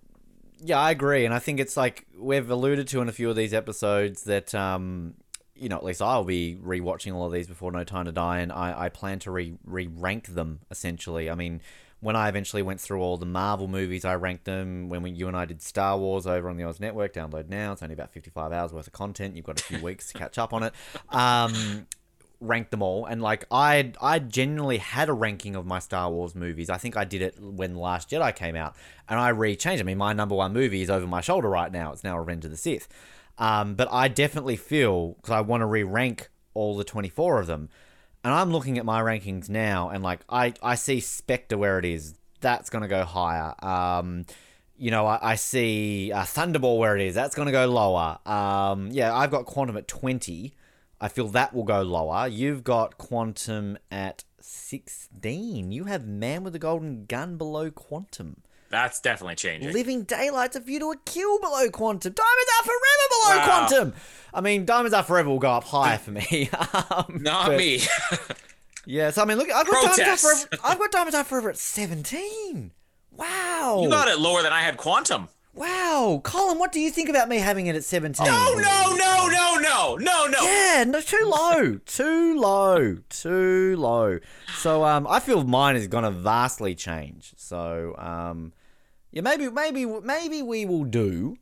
yeah, 0.64 0.80
I 0.80 0.92
agree, 0.92 1.26
and 1.26 1.34
I 1.34 1.40
think 1.40 1.60
it's 1.60 1.78
like 1.78 2.06
we've 2.18 2.50
alluded 2.50 2.88
to 2.90 3.02
in 3.02 3.10
a 3.10 3.12
few 3.12 3.30
of 3.30 3.36
these 3.36 3.54
episodes 3.54 4.24
that 4.24 4.54
um, 4.56 5.16
you 5.56 5.70
know, 5.70 5.78
at 5.78 5.84
least 5.84 6.02
I'll 6.02 6.24
be 6.24 6.58
rewatching 6.62 7.14
all 7.14 7.26
of 7.26 7.32
these 7.32 7.48
before 7.48 7.72
No 7.72 7.84
Time 7.84 8.06
to 8.06 8.12
Die, 8.12 8.40
and 8.40 8.52
I, 8.52 8.86
I 8.86 8.90
plan 8.90 9.20
to 9.20 9.32
re 9.32 9.54
re 9.64 9.88
rank 9.88 10.28
them 10.28 10.60
essentially. 10.70 11.30
I 11.30 11.36
mean, 11.36 11.62
when 12.06 12.16
I 12.16 12.30
eventually 12.30 12.62
went 12.62 12.80
through 12.80 13.02
all 13.02 13.18
the 13.18 13.26
Marvel 13.26 13.68
movies, 13.68 14.06
I 14.06 14.14
ranked 14.14 14.46
them. 14.46 14.90
When 14.90 15.02
we, 15.02 15.10
you 15.10 15.28
and 15.28 15.36
I 15.36 15.46
did 15.46 15.60
Star 15.64 15.98
Wars 15.98 16.28
over 16.28 16.50
on 16.50 16.56
the 16.56 16.64
Oz 16.64 16.80
Network, 16.80 17.14
download 17.14 17.50
now. 17.50 17.72
It's 17.72 17.82
only 17.82 17.94
about 17.94 18.12
fifty 18.12 18.30
five 18.30 18.52
hours 18.52 18.72
worth 18.72 18.86
of 18.86 18.94
content. 18.94 19.36
You've 19.36 19.46
got 19.46 19.60
a 19.60 19.64
few 19.64 19.80
weeks 19.84 20.12
to 20.12 20.14
catch 20.20 20.38
up 20.38 20.54
on 20.54 20.62
it. 20.62 20.74
Um, 21.10 21.88
ranked 22.40 22.70
them 22.70 22.84
all 22.84 23.06
and 23.06 23.22
like 23.22 23.46
I 23.50 23.94
I 24.00 24.20
genuinely 24.20 24.78
had 24.78 25.10
a 25.10 25.14
ranking 25.14 25.56
of 25.56 25.66
my 25.66 25.80
Star 25.80 26.12
Wars 26.12 26.36
movies. 26.36 26.70
I 26.70 26.78
think 26.78 26.96
I 26.96 27.06
did 27.06 27.24
it 27.24 27.40
when 27.40 27.76
Last 27.76 28.12
Jedi 28.12 28.36
came 28.36 28.56
out 28.56 28.76
and 29.10 29.20
I 29.20 29.32
rechanged. 29.32 29.80
I 29.80 29.84
mean, 29.84 29.98
my 29.98 30.14
number 30.14 30.36
one 30.36 30.54
movie 30.54 30.84
is 30.84 30.92
over 30.92 31.08
my 31.08 31.22
shoulder 31.22 31.50
right 31.50 31.72
now. 31.72 31.92
It's 31.92 32.04
now 32.04 32.20
Revenge 32.20 32.46
of 32.46 32.52
the 32.52 32.58
Sith. 32.58 32.88
Um, 33.40 33.74
but 33.74 33.88
I 33.92 34.10
definitely 34.10 34.58
feel 34.58 35.14
because 35.14 35.32
I 35.32 35.42
want 35.42 35.62
to 35.62 35.66
re-rank 35.66 36.30
all 36.54 36.78
the 36.78 36.84
24 36.84 37.40
of 37.40 37.48
them. 37.48 37.70
And 38.26 38.34
I'm 38.34 38.52
looking 38.52 38.80
at 38.80 38.86
my 38.86 39.04
rankings 39.04 39.50
now 39.50 39.90
and 39.90 40.02
like 40.02 40.22
I 40.28 40.54
I 40.64 40.74
see 40.74 41.00
Spectre 41.00 41.60
where 41.60 41.78
it 41.78 41.86
is. 41.86 42.16
That's 42.42 42.72
to 42.82 42.88
go 42.88 43.06
higher. 43.06 43.54
Um 43.64 44.26
you 44.78 44.90
know, 44.90 45.06
I, 45.06 45.20
I 45.22 45.36
see 45.36 46.12
uh, 46.12 46.24
Thunderball 46.24 46.80
where 46.80 46.96
it 46.98 47.04
is. 47.04 47.14
That's 47.14 47.36
to 47.46 47.52
go 47.52 47.68
lower. 47.68 48.18
Um, 48.26 48.90
yeah, 48.92 49.16
I've 49.16 49.32
got 49.32 49.46
Quantum 49.46 49.78
at 49.78 49.88
20. 49.88 50.54
I 51.00 51.08
feel 51.08 51.28
that 51.30 51.54
will 51.54 51.64
go 51.64 51.82
lower. 51.82 52.28
You've 52.28 52.64
got 52.64 52.98
Quantum 52.98 53.78
at 53.90 54.26
16. 54.42 55.72
You 55.72 55.86
have 55.86 56.06
Man 56.06 56.44
with 56.44 56.52
the 56.52 56.60
Golden 56.60 57.06
Gun 57.06 57.38
below 57.38 57.72
Quantum. 57.72 58.42
That's 58.76 59.00
definitely 59.00 59.36
changing. 59.36 59.72
Living 59.72 60.04
Daylight's 60.04 60.58
a 60.58 60.60
View 60.60 60.80
to 60.80 60.92
a 60.92 60.98
Kill 61.06 61.40
below 61.40 61.70
Quantum. 61.70 62.12
Diamonds 62.14 62.52
Are 62.60 62.64
Forever 62.66 63.08
below 63.10 63.38
Wow. 63.38 63.68
Quantum. 63.68 63.94
I 64.34 64.42
mean, 64.42 64.66
Diamonds 64.66 64.94
Are 64.94 65.02
Forever 65.04 65.30
will 65.30 65.40
go 65.40 65.52
up 65.52 65.64
higher 65.64 65.98
for 65.98 66.12
me. 66.12 66.50
um, 66.92 67.20
Not 67.22 67.48
but- 67.48 67.58
me. 67.58 67.80
Yeah, 68.88 69.10
so 69.12 69.22
I 69.24 69.26
mean, 69.26 69.38
look, 69.40 69.50
I've 69.50 69.66
got 69.66 69.96
Diamonds 69.96 70.24
Are 70.26 70.36
Forever. 70.36 70.62
I've 70.64 70.78
got 70.78 70.92
Diamonds 70.92 71.16
Are 71.16 71.24
Forever 71.24 71.50
at 71.50 71.58
17. 71.58 72.72
Wow. 73.14 73.80
you 73.82 73.90
got 73.90 74.08
it 74.10 74.20
lower 74.20 74.44
than 74.44 74.52
I 74.54 74.62
had 74.62 74.76
Quantum. 74.78 75.30
Wow, 75.56 76.20
Colin, 76.24 76.60
what 76.60 76.74
do 76.74 76.82
you 76.82 76.92
think 76.92 77.08
about 77.10 77.30
me 77.30 77.38
having 77.38 77.68
it 77.68 77.76
at 77.78 77.86
17? 77.86 78.28
Oh 78.30 78.54
no, 78.58 78.96
no, 78.96 79.28
no, 79.28 79.58
no, 79.58 79.96
no, 79.96 80.28
no. 80.30 80.44
Yeah, 80.44 80.84
no, 80.86 81.00
too 81.00 81.24
low, 81.26 81.80
too 81.86 82.38
low, 82.38 82.98
too 83.10 83.76
low. 83.78 84.20
So 84.58 84.84
um, 84.84 85.08
I 85.10 85.22
feel 85.22 85.46
mine 85.46 85.78
is 85.78 85.88
gonna 85.88 86.12
vastly 86.12 86.76
change. 86.76 87.34
So 87.38 87.96
um, 87.98 88.52
yeah, 89.16 89.22
maybe, 89.22 89.50
maybe, 89.50 89.86
maybe 89.86 90.42
we 90.44 90.66
will 90.66 90.84
do 90.84 91.38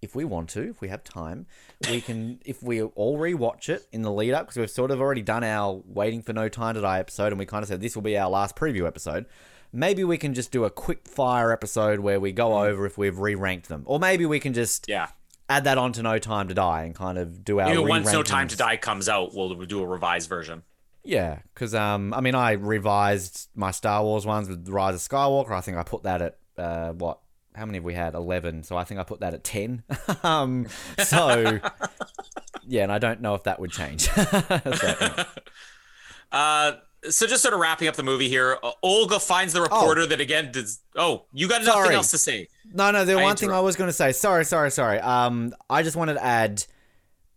if 0.00 0.14
we 0.14 0.24
want 0.24 0.48
to, 0.50 0.62
if 0.70 0.80
we 0.80 0.88
have 0.88 1.02
time. 1.02 1.46
We 1.90 2.00
can, 2.00 2.40
if 2.46 2.62
we 2.62 2.80
all 2.82 3.18
rewatch 3.18 3.68
it 3.68 3.86
in 3.92 4.02
the 4.02 4.12
lead 4.12 4.32
up, 4.32 4.46
because 4.46 4.58
we've 4.58 4.70
sort 4.70 4.90
of 4.90 5.00
already 5.00 5.22
done 5.22 5.42
our 5.42 5.82
waiting 5.86 6.22
for 6.22 6.32
no 6.32 6.48
time 6.48 6.74
to 6.76 6.80
die 6.80 7.00
episode, 7.00 7.28
and 7.32 7.38
we 7.38 7.46
kind 7.46 7.62
of 7.62 7.68
said 7.68 7.80
this 7.80 7.96
will 7.96 8.02
be 8.02 8.16
our 8.16 8.30
last 8.30 8.54
preview 8.54 8.86
episode. 8.86 9.26
Maybe 9.72 10.04
we 10.04 10.16
can 10.18 10.34
just 10.34 10.52
do 10.52 10.64
a 10.64 10.70
quick 10.70 11.08
fire 11.08 11.50
episode 11.50 11.98
where 11.98 12.20
we 12.20 12.30
go 12.30 12.62
over 12.62 12.86
if 12.86 12.96
we've 12.96 13.18
re 13.18 13.34
ranked 13.34 13.68
them, 13.68 13.82
or 13.86 13.98
maybe 13.98 14.24
we 14.24 14.38
can 14.38 14.52
just 14.54 14.88
Yeah. 14.88 15.08
add 15.48 15.64
that 15.64 15.78
on 15.78 15.92
to 15.94 16.02
No 16.02 16.20
Time 16.20 16.46
to 16.46 16.54
Die 16.54 16.82
and 16.84 16.94
kind 16.94 17.18
of 17.18 17.44
do 17.44 17.58
our 17.58 17.82
once 17.82 18.12
No 18.12 18.22
Time 18.22 18.46
to 18.46 18.56
Die 18.56 18.76
comes 18.76 19.08
out, 19.08 19.34
we'll 19.34 19.52
do 19.64 19.82
a 19.82 19.86
revised 19.86 20.28
version. 20.28 20.62
Yeah, 21.02 21.40
because 21.52 21.74
um, 21.74 22.14
I 22.14 22.20
mean, 22.20 22.34
I 22.36 22.52
revised 22.52 23.48
my 23.54 23.72
Star 23.72 24.04
Wars 24.04 24.24
ones 24.24 24.48
with 24.48 24.68
Rise 24.68 24.94
of 24.94 25.00
Skywalker. 25.00 25.50
I 25.50 25.60
think 25.60 25.76
I 25.76 25.82
put 25.82 26.04
that 26.04 26.22
at 26.22 26.38
uh, 26.58 26.92
what? 26.92 27.20
How 27.54 27.66
many 27.66 27.78
have 27.78 27.84
we 27.84 27.94
had? 27.94 28.14
Eleven. 28.14 28.62
So 28.64 28.76
I 28.76 28.84
think 28.84 28.98
I 29.00 29.04
put 29.04 29.20
that 29.20 29.34
at 29.34 29.44
ten. 29.44 29.84
um, 30.22 30.66
so 31.04 31.60
yeah, 32.66 32.82
and 32.82 32.92
I 32.92 32.98
don't 32.98 33.20
know 33.20 33.34
if 33.34 33.44
that 33.44 33.60
would 33.60 33.70
change. 33.70 34.08
So, 34.16 34.60
anyway. 34.64 35.24
Uh, 36.32 36.72
so 37.10 37.26
just 37.26 37.42
sort 37.42 37.54
of 37.54 37.60
wrapping 37.60 37.86
up 37.86 37.96
the 37.96 38.02
movie 38.02 38.28
here. 38.28 38.58
Uh, 38.62 38.72
Olga 38.82 39.20
finds 39.20 39.52
the 39.52 39.60
reporter 39.60 40.06
that 40.06 40.20
again 40.20 40.50
does. 40.52 40.80
Oh, 40.96 41.26
you 41.32 41.48
got 41.48 41.62
nothing 41.62 41.82
Sorry. 41.82 41.94
else 41.94 42.10
to 42.10 42.18
say. 42.18 42.48
No, 42.72 42.90
no. 42.90 43.04
The 43.04 43.18
I 43.18 43.22
one 43.22 43.36
thing 43.36 43.52
I 43.52 43.60
was 43.60 43.76
going 43.76 43.88
to 43.88 43.92
say. 43.92 44.12
Sorry, 44.12 44.44
sorry, 44.44 44.70
sorry. 44.70 44.98
Um, 45.00 45.54
I 45.68 45.82
just 45.82 45.96
wanted 45.96 46.14
to 46.14 46.24
add. 46.24 46.64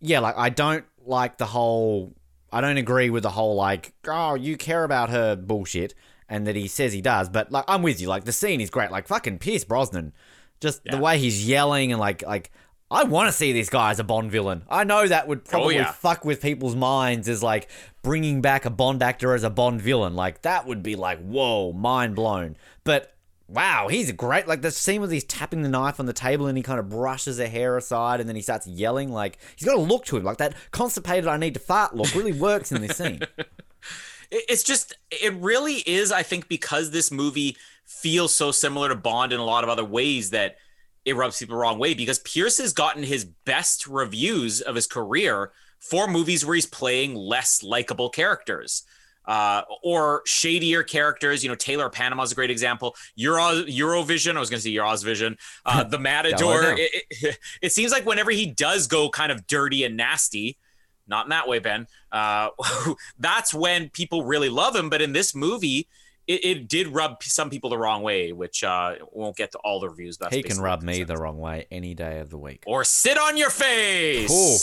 Yeah, 0.00 0.20
like 0.20 0.36
I 0.36 0.48
don't 0.48 0.84
like 1.04 1.38
the 1.38 1.46
whole. 1.46 2.14
I 2.50 2.60
don't 2.60 2.78
agree 2.78 3.10
with 3.10 3.24
the 3.24 3.30
whole 3.30 3.56
like, 3.56 3.92
oh, 4.06 4.34
you 4.34 4.56
care 4.56 4.84
about 4.84 5.10
her 5.10 5.36
bullshit, 5.36 5.94
and 6.28 6.46
that 6.46 6.56
he 6.56 6.68
says 6.68 6.92
he 6.92 7.00
does. 7.00 7.28
But 7.28 7.50
like, 7.50 7.64
I'm 7.68 7.82
with 7.82 8.00
you. 8.00 8.08
Like 8.08 8.24
the 8.24 8.32
scene 8.32 8.60
is 8.60 8.70
great. 8.70 8.90
Like 8.90 9.08
fucking 9.08 9.38
Pierce 9.38 9.64
Brosnan, 9.64 10.12
just 10.60 10.84
the 10.84 10.98
way 10.98 11.18
he's 11.18 11.46
yelling 11.46 11.92
and 11.92 12.00
like 12.00 12.22
like. 12.22 12.50
I 12.90 13.04
want 13.04 13.28
to 13.28 13.32
see 13.32 13.52
this 13.52 13.68
guy 13.68 13.90
as 13.90 14.00
a 14.00 14.04
Bond 14.04 14.30
villain. 14.30 14.62
I 14.66 14.82
know 14.84 15.06
that 15.06 15.28
would 15.28 15.40
oh, 15.40 15.50
probably 15.50 15.74
yeah. 15.74 15.92
fuck 15.92 16.24
with 16.24 16.40
people's 16.40 16.74
minds 16.74 17.28
as 17.28 17.42
like 17.42 17.68
bringing 18.00 18.40
back 18.40 18.64
a 18.64 18.70
Bond 18.70 19.02
actor 19.02 19.34
as 19.34 19.44
a 19.44 19.50
Bond 19.50 19.82
villain. 19.82 20.16
Like 20.16 20.40
that 20.40 20.66
would 20.66 20.82
be 20.82 20.96
like 20.96 21.18
whoa, 21.20 21.74
mind 21.74 22.16
blown. 22.16 22.56
But 22.84 23.14
wow, 23.46 23.88
he's 23.88 24.10
great. 24.12 24.48
Like 24.48 24.62
the 24.62 24.70
scene 24.70 25.02
where 25.02 25.10
he's 25.10 25.24
tapping 25.24 25.60
the 25.62 25.68
knife 25.68 26.00
on 26.00 26.06
the 26.06 26.14
table 26.14 26.46
and 26.46 26.56
he 26.56 26.62
kind 26.62 26.80
of 26.80 26.88
brushes 26.88 27.38
her 27.38 27.46
hair 27.46 27.76
aside 27.76 28.20
and 28.20 28.28
then 28.28 28.36
he 28.36 28.42
starts 28.42 28.66
yelling. 28.66 29.12
Like 29.12 29.38
he's 29.56 29.68
got 29.68 29.76
a 29.76 29.80
look 29.80 30.06
to 30.06 30.16
him. 30.16 30.24
Like 30.24 30.38
that 30.38 30.54
constipated 30.70 31.26
I 31.26 31.36
need 31.36 31.54
to 31.54 31.60
fart 31.60 31.94
look 31.94 32.14
really 32.14 32.32
works 32.32 32.72
in 32.72 32.80
this 32.80 32.96
scene. 32.96 33.20
It- 34.30 34.44
It's 34.48 34.62
just, 34.62 34.94
it 35.10 35.32
really 35.34 35.76
is, 35.86 36.12
I 36.12 36.22
think, 36.22 36.48
because 36.48 36.90
this 36.90 37.10
movie 37.10 37.56
feels 37.86 38.34
so 38.34 38.50
similar 38.52 38.88
to 38.88 38.94
Bond 38.94 39.32
in 39.32 39.40
a 39.40 39.44
lot 39.44 39.64
of 39.64 39.70
other 39.70 39.84
ways 39.84 40.30
that 40.30 40.56
it 41.04 41.16
rubs 41.16 41.38
people 41.38 41.54
the 41.56 41.60
wrong 41.60 41.78
way 41.78 41.94
because 41.94 42.18
Pierce 42.18 42.58
has 42.58 42.72
gotten 42.72 43.02
his 43.02 43.24
best 43.46 43.86
reviews 43.86 44.60
of 44.60 44.74
his 44.74 44.86
career 44.86 45.52
for 45.78 46.06
movies 46.06 46.44
where 46.44 46.54
he's 46.54 46.66
playing 46.66 47.14
less 47.14 47.62
likable 47.62 48.10
characters. 48.10 48.82
Uh, 49.24 49.62
or 49.82 50.22
shadier 50.24 50.82
characters, 50.82 51.42
you 51.42 51.50
know, 51.50 51.54
Tailor 51.54 51.90
Panama 51.90 52.22
is 52.22 52.32
a 52.32 52.34
great 52.34 52.50
example. 52.50 52.96
Euro, 53.16 53.62
Eurovision, 53.64 54.36
I 54.36 54.40
was 54.40 54.48
going 54.48 54.56
to 54.58 54.62
say 54.62 54.70
Euro's 54.70 55.02
Vision, 55.02 55.36
uh, 55.66 55.84
The 55.90 55.98
Matador. 55.98 56.62
It, 56.78 57.04
it, 57.10 57.38
it 57.62 57.72
seems 57.72 57.92
like 57.92 58.06
whenever 58.06 58.30
he 58.30 58.46
does 58.46 58.86
go 58.86 59.10
kind 59.10 59.30
of 59.30 59.46
dirty 59.46 59.84
and 59.84 59.98
nasty, 59.98 60.56
not 61.08 61.26
in 61.26 61.30
that 61.30 61.48
way, 61.48 61.58
Ben. 61.58 61.86
Uh, 62.12 62.50
that's 63.18 63.52
when 63.54 63.88
people 63.90 64.24
really 64.24 64.48
love 64.48 64.76
him. 64.76 64.90
But 64.90 65.02
in 65.02 65.12
this 65.12 65.34
movie, 65.34 65.88
it, 66.26 66.44
it 66.44 66.68
did 66.68 66.88
rub 66.88 67.22
some 67.22 67.48
people 67.50 67.70
the 67.70 67.78
wrong 67.78 68.02
way, 68.02 68.32
which 68.32 68.62
uh, 68.62 68.96
won't 69.12 69.36
get 69.36 69.52
to 69.52 69.58
all 69.58 69.80
the 69.80 69.88
reviews. 69.88 70.18
That's 70.18 70.34
he 70.34 70.42
can 70.42 70.58
rub 70.60 70.82
me 70.82 71.02
the 71.04 71.16
wrong 71.16 71.38
way 71.38 71.66
any 71.70 71.94
day 71.94 72.18
of 72.20 72.30
the 72.30 72.38
week. 72.38 72.62
Or 72.66 72.84
sit 72.84 73.16
on 73.18 73.36
your 73.36 73.50
face. 73.50 74.28
Cool. 74.28 74.58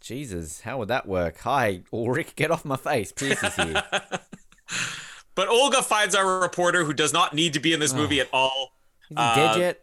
Jesus, 0.00 0.60
how 0.60 0.78
would 0.78 0.88
that 0.88 1.06
work? 1.06 1.38
Hi, 1.40 1.82
Ulrich, 1.92 2.34
get 2.36 2.50
off 2.50 2.64
my 2.64 2.76
face. 2.76 3.12
Pierce 3.12 3.42
is 3.42 3.54
here. 3.56 3.82
But 5.36 5.48
Olga 5.48 5.80
finds 5.80 6.14
our 6.14 6.40
reporter 6.40 6.84
who 6.84 6.92
does 6.92 7.12
not 7.12 7.32
need 7.34 7.54
to 7.54 7.60
be 7.60 7.72
in 7.72 7.80
this 7.80 7.94
movie 7.94 8.20
at 8.20 8.28
all. 8.32 8.72
Is 9.04 9.08
he 9.10 9.14
dead 9.14 9.56
Uh, 9.56 9.58
yet? 9.58 9.82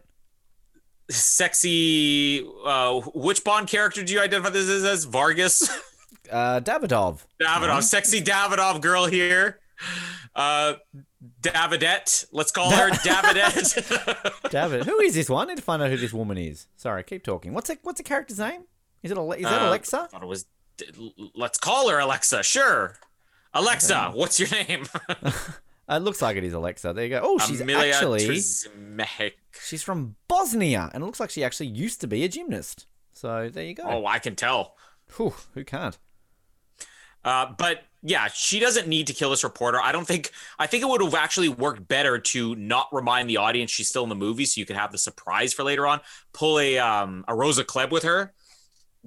Sexy. 1.10 2.46
Uh, 2.64 3.00
which 3.14 3.42
Bond 3.44 3.66
character 3.66 4.04
do 4.04 4.12
you 4.12 4.20
identify 4.20 4.50
this 4.50 4.68
as? 4.68 5.04
Vargas? 5.04 5.68
Uh, 6.30 6.60
Davidov. 6.60 7.24
Davidoff. 7.40 7.82
Sexy 7.82 8.20
Davidov 8.22 8.80
girl 8.80 9.06
here. 9.06 9.60
Uh, 10.34 10.74
Davidette. 11.42 12.26
Let's 12.32 12.50
call 12.50 12.70
her 12.70 12.90
Davidette. 13.04 14.40
David, 14.50 14.84
who 14.86 15.00
is 15.00 15.14
this 15.14 15.28
one? 15.30 15.46
I 15.48 15.52
need 15.52 15.56
to 15.58 15.62
find 15.62 15.82
out 15.82 15.90
who 15.90 15.96
this 15.96 16.12
woman 16.12 16.38
is. 16.38 16.66
Sorry, 16.76 17.02
keep 17.02 17.22
talking. 17.24 17.52
What's 17.54 17.70
a, 17.70 17.78
what's 17.82 17.98
the 17.98 18.04
character's 18.04 18.38
name? 18.38 18.62
Is 19.02 19.10
it 19.12 19.18
is 19.18 19.42
that 19.44 19.62
Uh, 19.62 19.68
Alexa? 19.68 20.08
thought 20.10 20.22
it 20.22 20.26
was. 20.26 20.46
Let's 21.34 21.58
call 21.58 21.88
her 21.90 21.98
Alexa. 21.98 22.42
Sure. 22.42 22.96
Alexa, 23.54 24.12
what's 24.14 24.38
your 24.38 24.48
name? 24.50 24.86
It 25.90 26.02
looks 26.02 26.20
like 26.20 26.36
it 26.36 26.44
is 26.44 26.52
Alexa. 26.52 26.92
There 26.92 27.04
you 27.04 27.08
go. 27.08 27.20
Oh, 27.22 27.38
she's 27.38 27.62
Amila 27.62 27.90
actually 27.90 28.38
she's 29.64 29.82
from 29.82 30.16
Bosnia, 30.28 30.90
and 30.92 31.02
it 31.02 31.06
looks 31.06 31.18
like 31.18 31.30
she 31.30 31.42
actually 31.42 31.68
used 31.68 32.02
to 32.02 32.06
be 32.06 32.24
a 32.24 32.28
gymnast. 32.28 32.84
So 33.14 33.48
there 33.50 33.64
you 33.64 33.72
go. 33.72 33.84
Oh, 33.86 34.04
I 34.04 34.18
can 34.18 34.36
tell. 34.36 34.74
Whew, 35.16 35.34
who 35.54 35.64
can't? 35.64 35.98
Uh, 37.24 37.52
but 37.56 37.82
yeah, 38.02 38.28
she 38.28 38.60
doesn't 38.60 38.86
need 38.86 39.08
to 39.08 39.12
kill 39.12 39.30
this 39.30 39.42
reporter. 39.42 39.80
I 39.80 39.92
don't 39.92 40.06
think. 40.06 40.30
I 40.58 40.66
think 40.66 40.82
it 40.82 40.88
would 40.88 41.02
have 41.02 41.14
actually 41.14 41.48
worked 41.48 41.88
better 41.88 42.18
to 42.18 42.54
not 42.54 42.88
remind 42.92 43.28
the 43.28 43.38
audience 43.38 43.70
she's 43.70 43.88
still 43.88 44.04
in 44.04 44.08
the 44.08 44.14
movie, 44.14 44.44
so 44.44 44.60
you 44.60 44.66
could 44.66 44.76
have 44.76 44.92
the 44.92 44.98
surprise 44.98 45.52
for 45.52 45.64
later 45.64 45.86
on. 45.86 46.00
Pull 46.32 46.60
a 46.60 46.78
um, 46.78 47.24
a 47.26 47.34
Rosa 47.34 47.64
Klebb 47.64 47.90
with 47.90 48.04
her. 48.04 48.32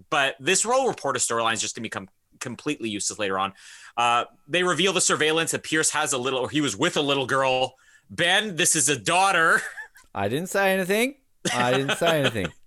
But 0.09 0.35
this 0.39 0.65
role 0.65 0.87
reporter 0.87 1.19
storyline 1.19 1.53
is 1.53 1.61
just 1.61 1.75
going 1.75 1.83
to 1.83 1.85
become 1.89 2.09
completely 2.39 2.89
useless 2.89 3.19
later 3.19 3.39
on. 3.39 3.53
Uh, 3.95 4.25
they 4.47 4.63
reveal 4.63 4.93
the 4.93 5.01
surveillance 5.01 5.51
that 5.51 5.63
Pierce 5.63 5.91
has 5.91 6.11
a 6.11 6.17
little, 6.17 6.39
or 6.39 6.49
he 6.49 6.61
was 6.61 6.75
with 6.75 6.97
a 6.97 7.01
little 7.01 7.25
girl. 7.25 7.75
Ben, 8.09 8.55
this 8.55 8.75
is 8.75 8.89
a 8.89 8.97
daughter. 8.97 9.61
I 10.15 10.27
didn't 10.27 10.49
say 10.49 10.73
anything. 10.73 11.15
I 11.53 11.71
didn't 11.71 11.97
say 11.97 12.19
anything. 12.19 12.47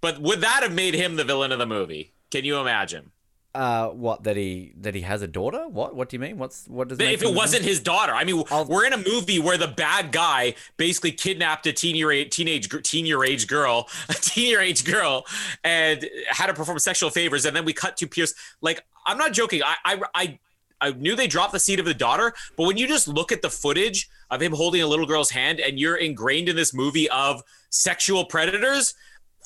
But 0.00 0.20
would 0.20 0.42
that 0.42 0.62
have 0.62 0.72
made 0.72 0.94
him 0.94 1.16
the 1.16 1.24
villain 1.24 1.50
of 1.50 1.58
the 1.58 1.66
movie? 1.66 2.14
Can 2.30 2.44
you 2.44 2.58
imagine? 2.58 3.10
Uh, 3.54 3.88
what 3.88 4.24
that 4.24 4.36
he 4.36 4.72
that 4.82 4.94
he 4.94 5.00
has 5.00 5.22
a 5.22 5.26
daughter? 5.26 5.66
What? 5.66 5.96
What 5.96 6.10
do 6.10 6.16
you 6.16 6.20
mean? 6.20 6.38
What's 6.38 6.68
what 6.68 6.88
does? 6.88 7.00
If 7.00 7.22
it 7.22 7.34
wasn't 7.34 7.64
his 7.64 7.80
daughter, 7.80 8.12
I 8.12 8.22
mean, 8.24 8.44
I'll- 8.50 8.66
we're 8.66 8.84
in 8.84 8.92
a 8.92 8.98
movie 8.98 9.38
where 9.38 9.56
the 9.56 9.66
bad 9.66 10.12
guy 10.12 10.54
basically 10.76 11.12
kidnapped 11.12 11.66
a 11.66 11.72
teenage 11.72 12.68
teen 12.84 13.06
year 13.06 13.24
age 13.24 13.46
girl, 13.48 13.88
a 14.10 14.14
teen 14.14 14.50
year 14.50 14.60
age 14.60 14.84
girl, 14.84 15.24
and 15.64 16.08
had 16.28 16.48
her 16.50 16.54
perform 16.54 16.78
sexual 16.78 17.08
favors, 17.10 17.46
and 17.46 17.56
then 17.56 17.64
we 17.64 17.72
cut 17.72 17.96
to 17.96 18.06
Pierce. 18.06 18.34
Like, 18.60 18.84
I'm 19.06 19.16
not 19.18 19.32
joking. 19.32 19.62
I 19.64 19.74
I 19.84 20.00
I, 20.14 20.38
I 20.80 20.90
knew 20.92 21.16
they 21.16 21.26
dropped 21.26 21.52
the 21.52 21.58
seed 21.60 21.80
of 21.80 21.86
the 21.86 21.94
daughter, 21.94 22.34
but 22.56 22.64
when 22.66 22.76
you 22.76 22.86
just 22.86 23.08
look 23.08 23.32
at 23.32 23.40
the 23.40 23.50
footage 23.50 24.08
of 24.30 24.42
him 24.42 24.52
holding 24.52 24.82
a 24.82 24.86
little 24.86 25.06
girl's 25.06 25.30
hand, 25.30 25.58
and 25.58 25.80
you're 25.80 25.96
ingrained 25.96 26.50
in 26.50 26.54
this 26.54 26.74
movie 26.74 27.08
of 27.08 27.42
sexual 27.70 28.26
predators. 28.26 28.94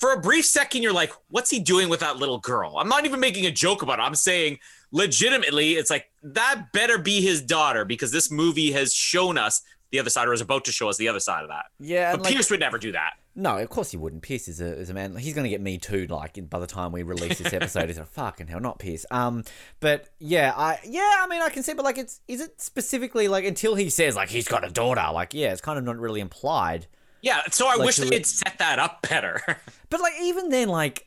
For 0.03 0.13
a 0.13 0.19
brief 0.21 0.45
second, 0.45 0.83
you're 0.83 0.93
like, 0.93 1.13
what's 1.29 1.49
he 1.49 1.61
doing 1.61 1.89
with 1.89 2.01
that 2.01 2.17
little 2.17 2.41
girl? 2.41 2.75
I'm 2.77 2.89
not 2.89 3.05
even 3.05 3.21
making 3.21 3.47
a 3.47 3.53
joke 3.53 3.83
about 3.83 4.01
it. 4.01 4.03
I'm 4.03 4.17
saying 4.17 4.59
legitimately, 4.91 5.75
it's 5.75 5.91
like 5.91 6.11
that 6.25 6.73
better 6.73 6.99
be 6.99 7.21
his 7.21 7.41
daughter 7.41 7.85
because 7.85 8.11
this 8.11 8.29
movie 8.29 8.73
has 8.73 8.93
shown 8.93 9.39
us 9.39 9.63
the 9.93 10.01
other 10.01 10.11
side 10.11 10.27
or 10.27 10.33
is 10.33 10.41
about 10.41 10.65
to 10.65 10.73
show 10.73 10.89
us 10.89 10.97
the 10.97 11.07
other 11.07 11.21
side 11.21 11.45
of 11.45 11.51
that. 11.51 11.67
Yeah, 11.79 12.17
But 12.17 12.25
like- 12.25 12.33
Pierce 12.33 12.51
would 12.51 12.59
never 12.59 12.79
do 12.79 12.91
that. 12.91 13.13
No, 13.37 13.59
of 13.59 13.69
course 13.69 13.93
he 13.93 13.97
wouldn't. 13.97 14.23
Pierce 14.23 14.49
is 14.49 14.61
a, 14.61 14.67
is 14.77 14.91
a 14.91 14.95
man. 14.95 15.15
He's 15.15 15.35
going 15.35 15.45
to 15.45 15.51
get 15.51 15.61
me 15.61 15.79
too. 15.79 16.09
Like 16.09 16.51
by 16.51 16.59
the 16.59 16.67
time 16.67 16.91
we 16.91 17.05
release 17.05 17.39
this 17.39 17.53
episode, 17.53 17.89
he's 17.89 17.97
like 17.97 18.09
fucking 18.09 18.49
hell, 18.49 18.59
not 18.59 18.81
Pierce. 18.81 19.07
Um, 19.13 19.45
but 19.79 20.09
yeah, 20.19 20.53
I 20.57 20.81
yeah, 20.85 21.19
I 21.21 21.29
mean, 21.29 21.43
I 21.43 21.49
can 21.49 21.63
see, 21.63 21.75
but 21.75 21.85
like, 21.85 21.97
it's 21.97 22.21
is 22.27 22.41
it 22.41 22.61
specifically 22.61 23.29
like 23.29 23.45
until 23.45 23.77
he 23.77 23.89
says 23.89 24.17
like 24.17 24.31
he's 24.31 24.49
got 24.49 24.67
a 24.67 24.71
daughter, 24.71 25.07
like 25.15 25.33
yeah, 25.33 25.53
it's 25.53 25.61
kind 25.61 25.79
of 25.79 25.85
not 25.85 25.97
really 25.97 26.21
implied. 26.21 26.89
Yeah, 27.23 27.41
so 27.51 27.69
I 27.69 27.77
Like, 27.77 27.87
wish 27.87 27.97
they 27.97 28.15
had 28.15 28.27
set 28.27 28.59
that 28.59 28.79
up 28.79 29.03
better. 29.09 29.41
But 29.89 30.01
like 30.01 30.15
even 30.23 30.49
then, 30.49 30.69
like 30.69 31.07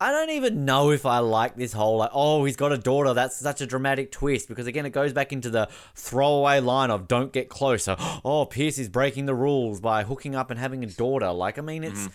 I 0.00 0.10
don't 0.10 0.30
even 0.30 0.64
know 0.64 0.90
if 0.90 1.04
I 1.04 1.18
like 1.18 1.56
this 1.56 1.74
whole 1.74 1.98
like 1.98 2.10
oh 2.14 2.44
he's 2.46 2.56
got 2.56 2.72
a 2.72 2.78
daughter. 2.78 3.12
That's 3.12 3.36
such 3.36 3.60
a 3.60 3.66
dramatic 3.66 4.10
twist 4.10 4.48
because 4.48 4.66
again 4.66 4.86
it 4.86 4.90
goes 4.90 5.12
back 5.12 5.30
into 5.30 5.50
the 5.50 5.68
throwaway 5.94 6.60
line 6.60 6.90
of 6.90 7.06
don't 7.08 7.30
get 7.32 7.50
closer 7.50 7.96
oh 8.24 8.46
Pierce 8.46 8.78
is 8.78 8.88
breaking 8.88 9.26
the 9.26 9.34
rules 9.34 9.80
by 9.80 10.02
hooking 10.02 10.34
up 10.34 10.50
and 10.50 10.58
having 10.58 10.82
a 10.82 10.86
daughter. 10.86 11.30
Like 11.30 11.58
I 11.58 11.62
mean 11.62 11.84
it's. 11.84 12.00
Mm-hmm. 12.00 12.14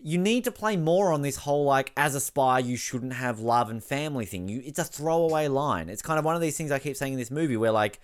You 0.00 0.16
need 0.16 0.44
to 0.44 0.52
play 0.52 0.76
more 0.76 1.12
on 1.12 1.22
this 1.22 1.36
whole 1.38 1.64
like 1.64 1.92
as 1.96 2.14
a 2.14 2.20
spy 2.20 2.60
you 2.60 2.76
shouldn't 2.76 3.14
have 3.14 3.40
love 3.40 3.68
and 3.68 3.82
family 3.82 4.24
thing. 4.26 4.48
You 4.48 4.62
it's 4.64 4.78
a 4.78 4.84
throwaway 4.84 5.48
line. 5.48 5.88
It's 5.88 6.02
kind 6.02 6.18
of 6.20 6.24
one 6.24 6.36
of 6.36 6.40
these 6.40 6.56
things 6.56 6.70
I 6.70 6.78
keep 6.78 6.96
saying 6.96 7.14
in 7.14 7.18
this 7.18 7.32
movie 7.32 7.56
where 7.56 7.72
like 7.72 8.00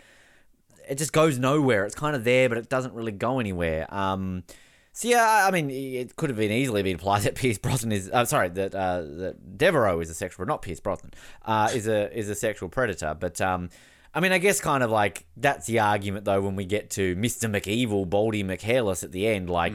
it 0.89 0.99
just 0.99 1.13
goes 1.13 1.39
nowhere. 1.39 1.85
It's 1.85 1.95
kind 1.95 2.15
of 2.17 2.25
there, 2.25 2.49
but 2.49 2.59
it 2.59 2.69
doesn't 2.69 2.95
really 2.95 3.13
go 3.13 3.39
anywhere. 3.41 3.87
Um, 3.95 4.45
so 4.93 5.09
yeah, 5.09 5.45
I 5.47 5.51
mean, 5.51 5.71
it 5.71 6.15
could 6.17 6.31
have 6.31 6.37
been 6.37 6.53
easily 6.53 6.83
been 6.83 6.93
implied 6.93 7.23
that 7.25 7.35
Pierce 7.35 7.59
Brosnan 7.59 7.93
is, 7.93 8.11
uh, 8.13 8.25
sorry, 8.25 8.49
that 8.51 8.75
uh, 8.75 9.03
that 9.03 9.59
Devereaux 9.59 10.01
is 10.01 10.11
a 10.11 10.15
sexual, 10.15 10.47
not 10.47 10.63
Pierce 10.63 10.81
Brosnan, 10.81 11.13
uh, 11.45 11.71
is 11.75 11.87
a 11.89 12.17
is 12.17 12.29
a 12.31 12.35
sexual 12.35 12.69
predator. 12.69 13.17
But 13.19 13.41
um, 13.41 13.71
I 14.15 14.21
mean, 14.21 14.33
I 14.33 14.39
guess 14.39 14.61
kind 14.61 14.83
of 14.85 14.91
like 14.91 15.27
that's 15.37 15.67
the 15.67 15.81
argument 15.81 16.25
though 16.25 16.41
when 16.41 16.55
we 16.57 16.65
get 16.65 16.91
to 16.91 17.17
Mister 17.17 17.49
McEvil, 17.49 18.09
Baldy 18.09 18.45
McHairless 18.45 19.03
at 19.03 19.11
the 19.13 19.27
end, 19.27 19.51
like 19.51 19.75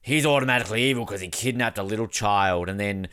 he's 0.00 0.24
automatically 0.24 0.82
evil 0.84 1.04
because 1.04 1.20
he 1.20 1.28
kidnapped 1.28 1.76
a 1.78 1.82
little 1.82 2.06
child, 2.08 2.68
and 2.68 2.80
then 2.80 3.08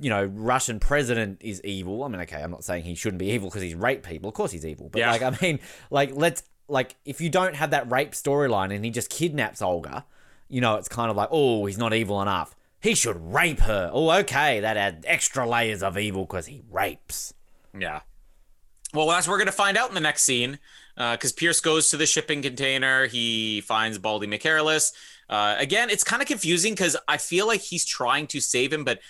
you 0.00 0.10
know, 0.10 0.24
Russian 0.24 0.80
president 0.80 1.38
is 1.42 1.62
evil. 1.64 2.02
I 2.02 2.08
mean, 2.08 2.20
okay, 2.22 2.42
I'm 2.42 2.50
not 2.50 2.64
saying 2.64 2.84
he 2.84 2.94
shouldn't 2.94 3.18
be 3.18 3.30
evil 3.30 3.48
because 3.48 3.62
he's 3.62 3.74
raped 3.74 4.06
people. 4.06 4.28
Of 4.28 4.34
course 4.34 4.50
he's 4.50 4.64
evil. 4.66 4.88
But 4.88 5.00
Yeah. 5.00 5.12
like, 5.12 5.22
I 5.22 5.36
mean, 5.40 5.60
like, 5.90 6.10
let's 6.14 6.42
like 6.68 6.96
if 7.04 7.20
you 7.20 7.28
don't 7.28 7.56
have 7.56 7.70
that 7.70 7.90
rape 7.90 8.12
storyline 8.12 8.74
and 8.74 8.84
he 8.84 8.90
just 8.90 9.10
kidnaps 9.10 9.62
Olga, 9.62 10.04
you 10.48 10.60
know, 10.60 10.76
it's 10.76 10.88
kind 10.88 11.10
of 11.10 11.16
like, 11.16 11.28
oh, 11.30 11.66
he's 11.66 11.78
not 11.78 11.94
evil 11.94 12.20
enough. 12.20 12.54
He 12.80 12.94
should 12.94 13.32
rape 13.32 13.60
her. 13.60 13.90
Oh, 13.92 14.10
okay, 14.20 14.60
that 14.60 14.76
adds 14.76 15.04
extra 15.06 15.48
layers 15.48 15.82
of 15.82 15.96
evil 15.96 16.24
because 16.24 16.46
he 16.46 16.62
rapes. 16.70 17.32
Yeah. 17.78 18.00
Well, 18.92 19.06
that's 19.08 19.26
what 19.26 19.32
we're 19.32 19.38
gonna 19.38 19.52
find 19.52 19.76
out 19.76 19.88
in 19.88 19.94
the 19.94 20.00
next 20.00 20.22
scene, 20.22 20.58
because 20.96 21.32
Pierce 21.32 21.60
goes 21.60 21.90
to 21.90 21.96
the 21.96 22.06
shipping 22.06 22.42
container. 22.42 23.06
He 23.06 23.60
finds 23.62 23.98
Baldy 23.98 24.26
McCareless. 24.26 24.92
Uh, 25.30 25.56
again, 25.58 25.88
it's 25.88 26.04
kind 26.04 26.20
of 26.20 26.28
confusing 26.28 26.74
because 26.74 26.96
I 27.08 27.16
feel 27.16 27.46
like 27.46 27.60
he's 27.60 27.84
trying 27.84 28.26
to 28.28 28.40
save 28.40 28.72
him, 28.72 28.84
but 28.84 29.00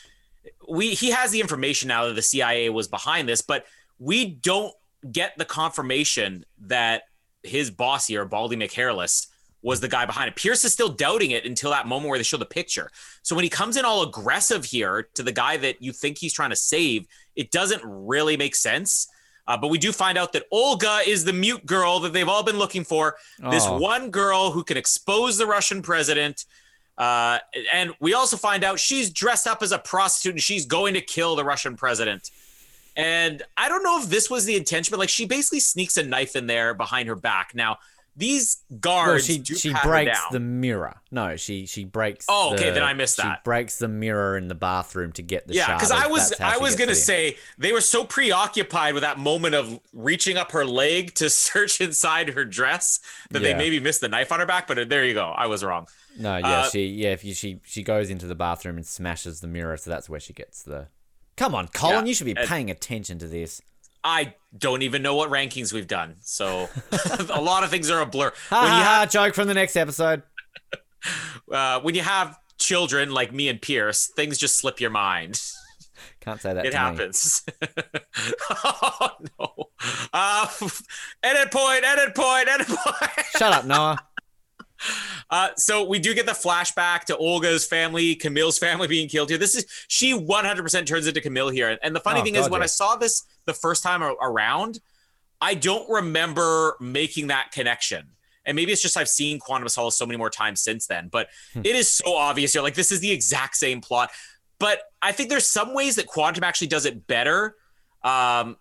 we 0.68 0.90
he 0.90 1.10
has 1.10 1.30
the 1.30 1.40
information 1.40 1.88
now 1.88 2.06
that 2.06 2.14
the 2.14 2.22
CIA 2.22 2.68
was 2.70 2.88
behind 2.88 3.28
this, 3.28 3.42
but 3.42 3.66
we 3.98 4.26
don't 4.26 4.74
get 5.10 5.36
the 5.36 5.44
confirmation 5.44 6.44
that 6.60 7.04
his 7.43 7.70
boss 7.70 8.06
here, 8.06 8.24
Baldy 8.24 8.56
McHairless, 8.56 9.27
was 9.62 9.81
the 9.81 9.89
guy 9.89 10.05
behind 10.06 10.28
it. 10.28 10.36
Pierce 10.36 10.64
is 10.64 10.73
still 10.73 10.89
doubting 10.89 11.31
it 11.31 11.44
until 11.47 11.70
that 11.70 11.86
moment 11.86 12.09
where 12.10 12.19
they 12.19 12.24
show 12.24 12.36
the 12.36 12.44
picture. 12.44 12.90
So 13.23 13.35
when 13.36 13.44
he 13.44 13.48
comes 13.48 13.77
in 13.77 13.85
all 13.85 14.02
aggressive 14.02 14.64
here 14.64 15.09
to 15.14 15.23
the 15.23 15.32
guy 15.32 15.56
that 15.59 15.81
you 15.81 15.93
think 15.93 16.19
he's 16.19 16.32
trying 16.32 16.51
to 16.51 16.56
save, 16.56 17.06
it 17.36 17.51
doesn't 17.52 17.81
really 17.85 18.36
make 18.36 18.56
sense. 18.56 19.09
Uh, 19.47 19.56
but 19.56 19.69
we 19.69 19.78
do 19.78 19.93
find 19.93 20.16
out 20.19 20.32
that 20.32 20.44
Olga 20.51 21.01
is 21.06 21.24
the 21.24 21.32
mute 21.32 21.64
girl 21.66 22.01
that 22.01 22.12
they've 22.12 22.28
all 22.28 22.43
been 22.43 22.59
looking 22.59 22.85
for. 22.85 23.16
This 23.51 23.64
Oh. 23.66 23.77
one 23.78 24.10
girl 24.10 24.51
who 24.52 24.62
can 24.64 24.77
expose 24.77 25.36
the 25.39 25.47
Russian 25.47 25.82
president. 25.82 26.44
Uh, 26.98 27.39
and 27.73 27.93
we 28.01 28.14
also 28.14 28.36
find 28.36 28.62
out 28.64 28.78
she's 28.78 29.10
dressed 29.10 29.47
up 29.47 29.62
as 29.62 29.73
a 29.73 29.78
prostitute 29.78 30.35
and 30.35 30.43
she's 30.43 30.66
going 30.66 30.94
to 30.94 31.01
kill 31.01 31.35
the 31.36 31.44
Russian 31.44 31.77
president. 31.77 32.31
And 32.97 33.43
I 33.56 33.69
don't 33.69 33.82
know 33.82 34.01
if 34.01 34.09
this 34.09 34.28
was 34.31 34.44
the 34.44 34.56
intention, 34.56 34.90
but 34.93 34.98
like 34.98 35.09
she 35.09 35.24
basically 35.27 35.60
sneaks 35.60 35.97
a 35.97 36.02
knife 36.02 36.36
in 36.36 36.47
there 36.47 36.74
behind 36.74 37.09
her 37.09 37.16
back. 37.16 37.52
Now, 37.55 37.78
these 38.14 38.59
Well, 38.69 38.78
guards 38.81 39.24
she 39.24 39.39
do 39.39 39.55
she 39.55 39.73
breaks 39.82 40.20
the 40.31 40.39
mirror. 40.40 40.97
No, 41.10 41.36
she 41.36 41.64
she 41.64 41.86
breaks. 41.86 42.27
Oh, 42.28 42.52
okay, 42.52 42.66
the- 42.66 42.73
then 42.73 42.82
I 42.82 42.93
missed 42.93 43.16
that 43.16 43.39
She 43.39 43.43
breaks 43.44 43.78
the 43.78 43.89
mirror 43.89 44.36
in 44.36 44.48
the 44.48 44.55
bathroom 44.55 45.12
to 45.12 45.23
get 45.23 45.48
the 45.48 45.55
yeah, 45.55 45.73
because 45.74 45.90
I 45.90 46.09
was 46.09 46.39
I 46.39 46.59
was 46.59 46.74
gonna 46.74 46.89
there. 46.89 46.94
say 46.94 47.39
they 47.56 47.73
were 47.73 47.81
so 47.81 48.05
preoccupied 48.05 48.93
with 48.93 49.02
that 49.02 49.19
moment 49.19 49.55
of 49.55 49.81
reaching 49.94 50.36
up 50.36 50.52
her 50.52 50.66
leg 50.66 51.14
to 51.14 51.31
search 51.47 51.81
inside 51.81 52.28
her 52.35 52.44
dress 52.44 53.01
that 53.31 53.40
they 53.40 53.55
maybe 53.55 53.81
missed 53.81 54.02
the 54.02 54.09
knife 54.10 54.31
on 54.31 54.40
her 54.40 54.47
back. 54.47 54.66
But 54.66 54.90
there 54.90 55.06
you 55.06 55.14
go, 55.14 55.28
I 55.31 55.47
was 55.47 55.64
wrong. 55.64 55.86
No, 56.19 56.36
yeah, 56.36 56.47
Uh, 56.60 56.69
she 56.69 56.89
yeah, 56.89 57.12
if 57.12 57.24
you, 57.24 57.32
she 57.32 57.60
she 57.64 57.82
goes 57.82 58.10
into 58.10 58.27
the 58.27 58.35
bathroom 58.35 58.77
and 58.77 58.85
smashes 58.85 59.40
the 59.40 59.48
mirror, 59.48 59.78
so 59.78 59.89
that's 59.89 60.10
where 60.10 60.20
she 60.20 60.35
gets 60.35 60.62
the. 60.64 60.89
Come 61.43 61.56
on, 61.56 61.66
Colin, 61.66 61.97
Yeah, 61.97 62.05
you 62.05 62.14
should 62.14 62.27
be 62.27 62.35
paying 62.35 62.70
attention 62.70 63.19
to 63.19 63.27
this. 63.27 63.60
I 64.05 64.35
don't 64.56 64.82
even 64.82 65.02
know 65.02 65.16
what 65.16 65.28
rankings 65.28 65.73
we've 65.73 65.89
done, 65.89 66.19
so 66.20 66.69
a 67.31 67.40
lot 67.40 67.64
of 67.64 67.70
things 67.70 67.90
are 67.90 68.01
a 68.01 68.06
blur. 68.06 68.32
Ha 68.51 68.60
When 68.62 68.70
you 68.70 68.78
ha 68.78 68.85
ha! 68.85 69.01
have 69.01 69.10
Joke 69.10 69.35
from 69.35 69.48
the 69.48 69.55
next 69.55 69.74
episode. 69.74 70.23
uh, 71.52 71.81
when 71.81 71.97
you 71.97 72.02
have 72.02 72.39
children 72.59 73.10
like 73.10 73.32
me 73.32 73.48
and 73.48 73.60
Pierce, 73.60 74.06
things 74.06 74.39
just 74.39 74.56
slip 74.56 74.81
your 74.81 74.90
mind. 74.90 75.43
Can't 76.20 76.40
say 76.40 76.55
that. 76.55 76.64
It 76.64 76.74
happens. 76.74 77.44
oh 78.64 79.10
no! 79.40 79.70
Uh, 80.12 80.47
edit 81.24 81.51
point. 81.51 81.82
Edit 81.82 82.14
point. 82.14 82.47
Edit 82.47 82.69
point. 82.69 83.27
Shut 83.36 83.52
up, 83.52 83.64
Noah. 83.64 83.98
Uh, 85.30 85.48
so 85.56 85.84
we 85.84 85.98
do 85.98 86.14
get 86.14 86.26
the 86.26 86.32
flashback 86.32 87.04
to 87.04 87.16
Olga's 87.16 87.66
family, 87.66 88.14
Camille's 88.14 88.59
family 88.59 88.86
being 88.88 89.09
killed 89.09 89.28
here. 89.30 89.38
This 89.38 89.54
is 89.54 89.64
she 89.88 90.12
100% 90.12 90.86
turns 90.86 91.06
into 91.06 91.20
Camille 91.20 91.48
here. 91.48 91.78
And 91.82 91.94
the 91.96 92.00
funny 92.00 92.20
Oh, 92.20 92.24
thing 92.24 92.34
is, 92.36 92.48
when. 92.50 92.62
I 92.62 92.66
saw 92.66 92.96
this 92.96 93.24
the 93.46 93.54
first 93.54 93.82
time 93.82 94.02
around, 94.02 94.80
I 95.40 95.54
don't 95.54 95.88
remember 95.90 96.76
making 96.80 97.28
that 97.28 97.50
connection. 97.52 98.09
And 98.44 98.56
maybe 98.56 98.72
it's 98.72 98.82
just 98.82 98.96
I've 98.96 99.09
seen 99.09 99.38
Quantum 99.38 99.66
of 99.66 99.72
Solace 99.72 99.96
so 99.96 100.04
many 100.04 100.16
more 100.18 100.30
times 100.30 100.60
since 100.60 100.86
then, 100.86 101.09
but 101.10 101.28
Hmm. 101.52 101.60
it 101.64 101.76
is 101.76 101.88
so 101.90 102.14
obvious 102.16 102.52
here. 102.52 102.62
Like 102.62 102.74
this 102.74 102.90
is 102.92 103.00
the 103.00 103.10
exact 103.10 103.56
same 103.56 103.80
plot. 103.80 104.10
But 104.59 104.80
I 105.00 105.12
think 105.12 105.28
there's 105.28 105.46
some 105.46 105.74
ways 105.74 105.96
that 105.96 106.06
Quantum 106.06 106.44
actually 106.44 106.66
does 106.68 106.84
it 106.86 107.06
better. 107.06 107.56
Um, 108.04 108.56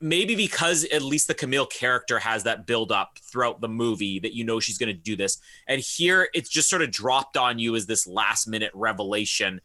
maybe 0.00 0.34
because 0.34 0.84
at 0.84 1.02
least 1.02 1.28
the 1.28 1.34
Camille 1.34 1.66
character 1.66 2.18
has 2.18 2.44
that 2.44 2.66
build 2.66 2.92
up 2.92 3.18
throughout 3.22 3.60
the 3.60 3.68
movie 3.68 4.18
that 4.18 4.34
you 4.34 4.44
know 4.44 4.60
she's 4.60 4.78
going 4.78 4.94
to 4.94 5.00
do 5.00 5.16
this. 5.16 5.38
And 5.66 5.80
here 5.80 6.28
it's 6.34 6.50
just 6.50 6.68
sort 6.68 6.82
of 6.82 6.90
dropped 6.90 7.36
on 7.36 7.58
you 7.58 7.74
as 7.76 7.86
this 7.86 8.06
last 8.06 8.46
minute 8.46 8.72
revelation. 8.74 9.60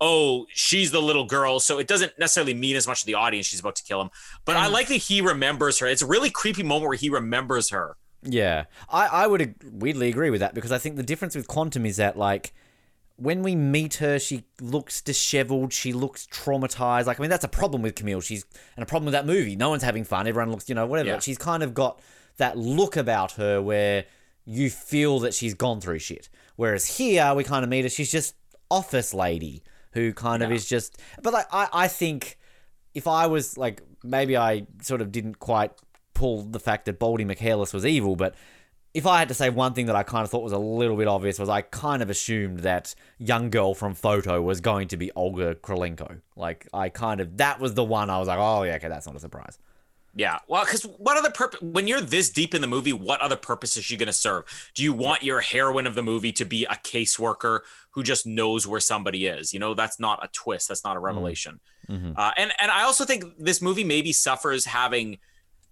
Oh, 0.00 0.46
she's 0.48 0.90
the 0.90 1.02
little 1.02 1.24
girl. 1.24 1.60
So 1.60 1.78
it 1.78 1.86
doesn't 1.86 2.18
necessarily 2.18 2.54
mean 2.54 2.76
as 2.76 2.86
much 2.86 3.00
to 3.00 3.06
the 3.06 3.14
audience 3.14 3.46
she's 3.46 3.60
about 3.60 3.76
to 3.76 3.84
kill 3.84 4.00
him. 4.00 4.10
But 4.44 4.56
I 4.56 4.68
mm. 4.68 4.72
like 4.72 4.88
that 4.88 4.94
he 4.96 5.20
remembers 5.20 5.78
her. 5.78 5.86
It's 5.86 6.02
a 6.02 6.06
really 6.06 6.30
creepy 6.30 6.62
moment 6.62 6.88
where 6.88 6.96
he 6.96 7.10
remembers 7.10 7.70
her. 7.70 7.96
Yeah, 8.22 8.64
I, 8.88 9.06
I 9.06 9.26
would 9.26 9.54
weirdly 9.70 10.08
agree 10.08 10.30
with 10.30 10.40
that 10.40 10.54
because 10.54 10.72
I 10.72 10.78
think 10.78 10.96
the 10.96 11.02
difference 11.02 11.36
with 11.36 11.46
Quantum 11.46 11.84
is 11.84 11.98
that 11.98 12.16
like 12.16 12.54
when 13.16 13.42
we 13.42 13.54
meet 13.54 13.94
her, 13.94 14.18
she 14.18 14.44
looks 14.60 15.00
disheveled. 15.00 15.72
She 15.72 15.92
looks 15.92 16.26
traumatized. 16.26 17.06
Like 17.06 17.20
I 17.20 17.22
mean, 17.22 17.30
that's 17.30 17.44
a 17.44 17.48
problem 17.48 17.82
with 17.82 17.94
Camille. 17.94 18.20
She's 18.20 18.44
and 18.76 18.82
a 18.82 18.86
problem 18.86 19.06
with 19.06 19.12
that 19.12 19.26
movie. 19.26 19.56
No 19.56 19.70
one's 19.70 19.82
having 19.82 20.04
fun. 20.04 20.26
Everyone 20.26 20.50
looks, 20.50 20.68
you 20.68 20.74
know, 20.74 20.86
whatever. 20.86 21.08
Yeah. 21.10 21.18
She's 21.20 21.38
kind 21.38 21.62
of 21.62 21.74
got 21.74 22.00
that 22.38 22.58
look 22.58 22.96
about 22.96 23.32
her 23.32 23.62
where 23.62 24.04
you 24.44 24.68
feel 24.68 25.20
that 25.20 25.32
she's 25.32 25.54
gone 25.54 25.80
through 25.80 26.00
shit. 26.00 26.28
Whereas 26.56 26.98
here, 26.98 27.34
we 27.34 27.44
kind 27.44 27.62
of 27.62 27.70
meet 27.70 27.84
her. 27.84 27.88
She's 27.88 28.10
just 28.10 28.34
office 28.70 29.14
lady 29.14 29.62
who 29.92 30.12
kind 30.12 30.42
of 30.42 30.50
is 30.50 30.66
just. 30.66 31.00
But 31.22 31.32
like 31.32 31.46
I, 31.52 31.68
I 31.72 31.88
think 31.88 32.38
if 32.94 33.06
I 33.06 33.26
was 33.26 33.56
like 33.56 33.82
maybe 34.02 34.36
I 34.36 34.66
sort 34.82 35.00
of 35.00 35.10
didn't 35.12 35.38
quite 35.38 35.72
pull 36.14 36.42
the 36.42 36.60
fact 36.60 36.84
that 36.84 36.98
Baldy 36.98 37.24
McHairless 37.24 37.72
was 37.72 37.86
evil, 37.86 38.16
but 38.16 38.34
if 38.94 39.06
I 39.06 39.18
had 39.18 39.28
to 39.28 39.34
say 39.34 39.50
one 39.50 39.74
thing 39.74 39.86
that 39.86 39.96
I 39.96 40.04
kind 40.04 40.22
of 40.24 40.30
thought 40.30 40.44
was 40.44 40.52
a 40.52 40.58
little 40.58 40.96
bit 40.96 41.08
obvious 41.08 41.38
was 41.38 41.48
I 41.48 41.62
kind 41.62 42.00
of 42.00 42.10
assumed 42.10 42.60
that 42.60 42.94
young 43.18 43.50
girl 43.50 43.74
from 43.74 43.94
Photo 43.94 44.40
was 44.40 44.60
going 44.60 44.88
to 44.88 44.96
be 44.96 45.10
Olga 45.12 45.56
Kurylenko. 45.56 46.20
Like 46.36 46.68
I 46.72 46.88
kind 46.88 47.20
of 47.20 47.36
that 47.38 47.58
was 47.58 47.74
the 47.74 47.84
one 47.84 48.08
I 48.08 48.18
was 48.18 48.28
like, 48.28 48.38
oh 48.38 48.62
yeah, 48.62 48.76
okay, 48.76 48.88
that's 48.88 49.06
not 49.06 49.16
a 49.16 49.20
surprise. 49.20 49.58
Yeah. 50.16 50.38
Well, 50.46 50.64
because 50.64 50.84
what 50.84 51.16
other 51.16 51.32
purpose, 51.32 51.60
when 51.60 51.88
you're 51.88 52.00
this 52.00 52.30
deep 52.30 52.54
in 52.54 52.60
the 52.60 52.68
movie, 52.68 52.92
what 52.92 53.20
other 53.20 53.34
purpose 53.34 53.76
is 53.76 53.84
she 53.84 53.96
going 53.96 54.06
to 54.06 54.12
serve? 54.12 54.44
Do 54.74 54.84
you 54.84 54.92
want 54.92 55.24
your 55.24 55.40
heroine 55.40 55.88
of 55.88 55.96
the 55.96 56.04
movie 56.04 56.30
to 56.32 56.44
be 56.44 56.64
a 56.66 56.76
caseworker 56.76 57.60
who 57.90 58.04
just 58.04 58.24
knows 58.24 58.64
where 58.64 58.78
somebody 58.78 59.26
is? 59.26 59.52
You 59.52 59.58
know, 59.58 59.74
that's 59.74 59.98
not 59.98 60.24
a 60.24 60.28
twist. 60.28 60.68
That's 60.68 60.84
not 60.84 60.96
a 60.96 61.00
revelation. 61.00 61.58
Uh, 62.16 62.30
and, 62.36 62.52
and 62.60 62.70
I 62.70 62.84
also 62.84 63.04
think 63.04 63.24
this 63.38 63.60
movie 63.60 63.82
maybe 63.82 64.12
suffers 64.12 64.66
having 64.66 65.18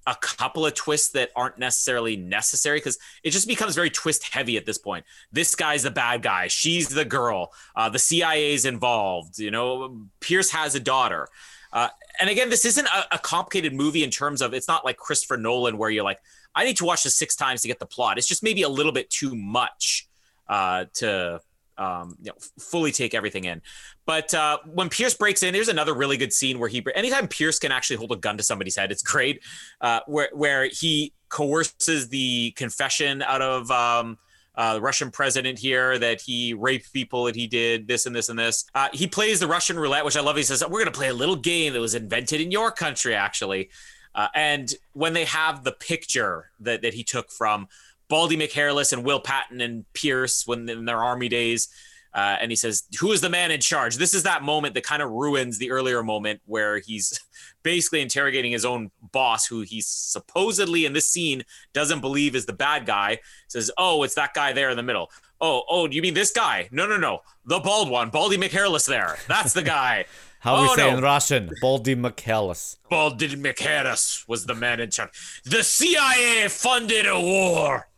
a 0.07 0.17
couple 0.17 0.67
of 0.67 0.75
twists 0.75 1.11
that 1.11 1.31
aren't 1.37 1.59
necessarily 1.59 2.17
necessary 2.17 2.79
because 2.79 2.99
it 3.23 3.31
just 3.31 3.47
becomes 3.47 3.75
very 3.75 3.91
twist 3.91 4.25
heavy 4.33 4.57
at 4.57 4.67
this 4.67 4.79
point. 4.79 5.05
This 5.31 5.55
guy's 5.55 5.85
the 5.85 5.91
bad 5.91 6.23
guy. 6.23 6.49
She's 6.49 6.89
the 6.89 7.05
girl. 7.05 7.53
Uh, 7.77 7.89
the 7.89 7.99
CIA's 7.99 8.65
involved. 8.65 9.39
You 9.39 9.51
know, 9.51 10.07
Pierce 10.21 10.51
has 10.51 10.75
a 10.75 10.81
daughter. 10.81 11.29
Uh, 11.73 11.89
and 12.21 12.29
again, 12.29 12.51
this 12.51 12.65
isn't 12.65 12.87
a, 12.87 13.15
a 13.15 13.19
complicated 13.19 13.73
movie 13.73 14.05
in 14.05 14.11
terms 14.11 14.43
of 14.43 14.53
it's 14.55 14.69
not 14.69 14.85
like 14.85 14.97
Christopher 14.97 15.37
Nolan 15.37 15.79
where 15.79 15.91
you're 15.91 16.05
like, 16.05 16.21
I 16.55 16.65
need 16.65 16.77
to 16.79 16.85
watch 16.85 17.05
this 17.05 17.15
six 17.15 17.35
times 17.35 17.63
to 17.63 17.69
get 17.69 17.79
the 17.79 17.87
plot. 17.87 18.19
It's 18.19 18.27
just 18.27 18.43
maybe 18.43 18.63
a 18.63 18.69
little 18.69 18.93
bit 18.93 19.09
too 19.09 19.35
much 19.35 20.09
uh, 20.49 20.87
to 20.95 21.41
um, 21.83 22.17
you 22.21 22.31
know, 22.31 22.37
fully 22.61 22.93
take 22.93 23.15
everything 23.15 23.45
in. 23.45 23.61
But 24.07 24.33
uh, 24.35 24.59
when 24.73 24.89
Pierce 24.89 25.15
breaks 25.15 25.43
in, 25.43 25.53
there's 25.53 25.69
another 25.69 25.95
really 25.95 26.17
good 26.17 26.33
scene 26.33 26.59
where 26.59 26.69
he, 26.69 26.85
anytime 26.95 27.29
Pierce 27.29 27.59
can 27.59 27.73
actually 27.73 27.97
hold 27.97 28.13
a 28.13 28.17
gun 28.17 28.37
to 28.37 28.43
somebody's 28.43 28.77
head, 28.77 28.93
it's 28.93 29.03
great. 29.03 29.43
Uh, 29.81 30.01
where 30.07 30.29
where 30.33 30.67
he 30.67 31.13
coerces 31.29 32.09
the 32.09 32.53
confession 32.53 33.23
out 33.23 33.43
of 33.43 33.71
um, 33.71 34.19
uh, 34.55 34.75
the 34.75 34.81
Russian 34.81 35.11
president 35.11 35.59
here 35.59 35.99
that 35.99 36.21
he 36.21 36.55
raped 36.55 36.93
people 36.93 37.27
and 37.27 37.35
he 37.35 37.47
did 37.47 37.89
this 37.89 38.07
and 38.07 38.15
this 38.15 38.29
and 38.29 38.39
this. 38.39 38.67
Uh, 38.75 38.89
he 38.93 39.07
plays 39.07 39.41
the 39.41 39.47
Russian 39.47 39.79
roulette, 39.79 40.05
which 40.05 40.17
I 40.17 40.21
love. 40.21 40.37
He 40.37 40.43
says, 40.43 40.63
"We're 40.63 40.81
going 40.81 40.87
to 40.87 40.99
play 40.99 41.09
a 41.09 41.15
little 41.15 41.37
game 41.37 41.73
that 41.73 41.81
was 41.81 41.95
invented 41.95 42.41
in 42.41 42.51
your 42.51 42.71
country, 42.71 43.15
actually." 43.15 43.71
Uh, 44.15 44.29
and 44.35 44.75
when 44.93 45.15
they 45.15 45.25
have 45.25 45.65
the 45.65 45.73
picture 45.73 46.51
that, 46.61 46.83
that 46.83 46.93
he 46.93 47.03
took 47.03 47.33
from 47.33 47.67
Baldy 48.13 48.37
McHairless 48.37 48.93
and 48.93 49.05
Will 49.05 49.21
Patton 49.21 49.63
and 49.63 49.91
Pierce 49.95 50.47
when 50.47 50.69
in 50.69 50.85
their 50.85 51.03
army 51.03 51.31
days, 51.31 51.69
uh, 52.13 52.37
and 52.43 52.53
he 52.53 52.57
says, 52.57 52.83
"Who 53.01 53.11
is 53.11 53.23
the 53.23 53.31
man 53.31 53.51
in 53.51 53.59
charge?" 53.63 53.97
This 53.97 54.13
is 54.13 54.25
that 54.25 54.43
moment 54.43 54.75
that 54.75 54.85
kind 54.85 55.01
of 55.01 55.11
ruins 55.11 55.57
the 55.57 55.71
earlier 55.71 56.03
moment 56.03 56.43
where 56.45 56.79
he's 56.79 57.19
basically 57.63 58.03
interrogating 58.03 58.53
his 58.53 58.67
own 58.67 58.91
boss, 59.13 59.47
who 59.47 59.63
he 59.63 59.81
supposedly 59.81 60.85
in 60.85 60.93
this 60.93 61.09
scene 61.09 61.43
doesn't 61.73 62.03
believe 62.03 62.37
is 62.37 62.45
the 62.45 62.53
bad 62.53 62.85
guy. 62.85 63.19
Says, 63.49 63.71
"Oh, 63.79 64.03
it's 64.03 64.17
that 64.17 64.35
guy 64.35 64.53
there 64.53 64.69
in 64.69 64.77
the 64.77 64.83
middle." 64.83 65.11
Oh, 65.41 65.63
oh, 65.71 65.89
you 65.89 66.03
mean 66.03 66.13
this 66.13 66.33
guy? 66.33 66.69
No, 66.71 66.87
no, 66.87 66.99
no, 66.99 67.21
the 67.47 67.61
bald 67.61 67.89
one, 67.89 68.11
Baldy 68.11 68.37
McHairless. 68.37 68.87
There, 68.87 69.17
that's 69.27 69.55
the 69.55 69.63
guy. 69.63 70.05
How 70.41 70.57
oh, 70.57 70.63
we 70.63 70.69
say 70.75 70.91
no. 70.91 70.99
in 70.99 71.03
Russian? 71.03 71.51
Baldy 71.63 71.97
McHairless. 71.97 72.77
Baldy 72.91 73.37
McHarris 73.37 74.29
was 74.29 74.45
the 74.45 74.57
man 74.57 74.81
in 74.81 74.91
charge. 74.91 75.41
The 75.45 75.63
CIA 75.63 76.49
funded 76.49 77.07
a 77.07 77.19
war. 77.19 77.89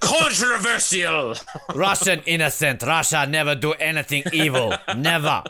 Controversial. 0.00 1.34
Russian 1.74 2.22
innocent. 2.26 2.82
Russia 2.82 3.26
never 3.26 3.54
do 3.54 3.72
anything 3.72 4.24
evil. 4.32 4.74
Never. 4.96 5.42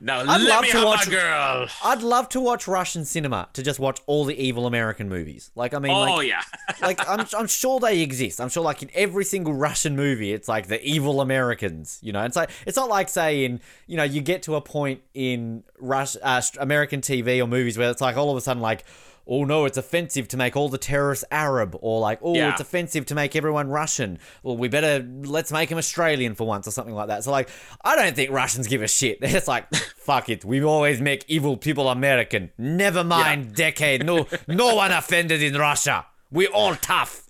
Now 0.00 0.20
I'd 0.20 0.26
let 0.26 0.40
love 0.42 0.62
me 0.62 0.70
to 0.70 0.84
watch- 0.84 1.06
my 1.08 1.12
girl. 1.12 1.68
I'd 1.84 2.02
love 2.02 2.28
to 2.28 2.40
watch 2.40 2.68
Russian 2.68 3.04
cinema 3.04 3.48
to 3.54 3.64
just 3.64 3.80
watch 3.80 3.98
all 4.06 4.24
the 4.24 4.40
evil 4.40 4.68
American 4.68 5.08
movies. 5.08 5.50
Like 5.56 5.74
I 5.74 5.80
mean, 5.80 5.90
Oh 5.90 6.02
like, 6.02 6.28
yeah. 6.28 6.42
like 6.82 7.00
I'm, 7.08 7.26
I'm 7.36 7.48
sure 7.48 7.80
they 7.80 8.00
exist. 8.00 8.40
I'm 8.40 8.48
sure 8.48 8.62
like 8.62 8.80
in 8.80 8.90
every 8.94 9.24
single 9.24 9.54
Russian 9.54 9.96
movie, 9.96 10.32
it's 10.32 10.46
like 10.46 10.68
the 10.68 10.80
evil 10.88 11.20
Americans, 11.20 11.98
you 12.00 12.12
know. 12.12 12.22
It's 12.22 12.36
like 12.36 12.50
it's 12.64 12.76
not 12.76 12.88
like 12.88 13.08
saying 13.08 13.60
you 13.88 13.96
know 13.96 14.04
you 14.04 14.20
get 14.20 14.44
to 14.44 14.54
a 14.54 14.60
point 14.60 15.00
in 15.14 15.64
Rush 15.80 16.16
uh, 16.22 16.42
American 16.60 17.00
TV 17.00 17.42
or 17.42 17.48
movies 17.48 17.76
where 17.76 17.90
it's 17.90 18.00
like 18.00 18.16
all 18.16 18.30
of 18.30 18.36
a 18.36 18.40
sudden 18.40 18.62
like. 18.62 18.84
Oh 19.30 19.44
no, 19.44 19.66
it's 19.66 19.76
offensive 19.76 20.26
to 20.28 20.36
make 20.38 20.56
all 20.56 20.70
the 20.70 20.78
terrorists 20.78 21.24
Arab, 21.30 21.76
or 21.82 22.00
like, 22.00 22.18
oh, 22.22 22.34
Yeah. 22.34 22.50
it's 22.52 22.60
offensive 22.62 23.04
to 23.06 23.14
make 23.14 23.36
everyone 23.36 23.68
Russian. 23.68 24.18
Well, 24.42 24.56
we 24.56 24.68
better 24.68 25.06
let's 25.24 25.52
make 25.52 25.68
them 25.68 25.76
Australian 25.76 26.34
for 26.34 26.46
once, 26.46 26.66
or 26.66 26.70
something 26.70 26.94
like 26.94 27.08
that. 27.08 27.24
So, 27.24 27.30
like, 27.30 27.50
I 27.84 27.94
don't 27.94 28.16
think 28.16 28.30
Russians 28.30 28.66
give 28.68 28.80
a 28.82 28.88
shit. 28.88 29.18
It's 29.22 29.46
like, 29.46 29.72
fuck 29.74 30.28
it, 30.30 30.44
we 30.44 30.62
always 30.64 31.00
make 31.02 31.24
evil 31.28 31.56
people 31.58 31.88
American. 31.90 32.50
Never 32.56 33.04
mind, 33.04 33.54
decade. 33.54 34.06
No, 34.06 34.26
no 34.46 34.74
one 34.74 34.92
offended 34.92 35.42
in 35.42 35.54
Russia. 35.54 36.06
We 36.30 36.46
all 36.46 36.74
tough. 36.74 37.28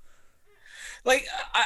like 1.05 1.27
I, 1.55 1.65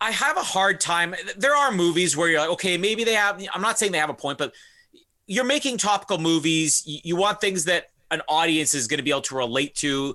I 0.00 0.10
have 0.12 0.36
a 0.36 0.40
hard 0.42 0.80
time. 0.80 1.14
There 1.36 1.56
are 1.56 1.72
movies 1.72 2.16
where 2.16 2.28
you're 2.28 2.40
like, 2.40 2.50
okay, 2.50 2.76
maybe 2.76 3.02
they 3.04 3.14
have. 3.14 3.42
I'm 3.52 3.62
not 3.62 3.78
saying 3.78 3.92
they 3.92 3.98
have 3.98 4.10
a 4.10 4.14
point, 4.14 4.38
but 4.38 4.52
you're 5.26 5.44
making 5.44 5.78
topical 5.78 6.18
movies. 6.18 6.82
You 6.86 7.16
want 7.16 7.40
things 7.40 7.64
that 7.64 7.86
an 8.10 8.22
audience 8.28 8.74
is 8.74 8.86
going 8.86 8.98
to 8.98 9.04
be 9.04 9.10
able 9.10 9.22
to 9.22 9.36
relate 9.36 9.74
to. 9.76 10.14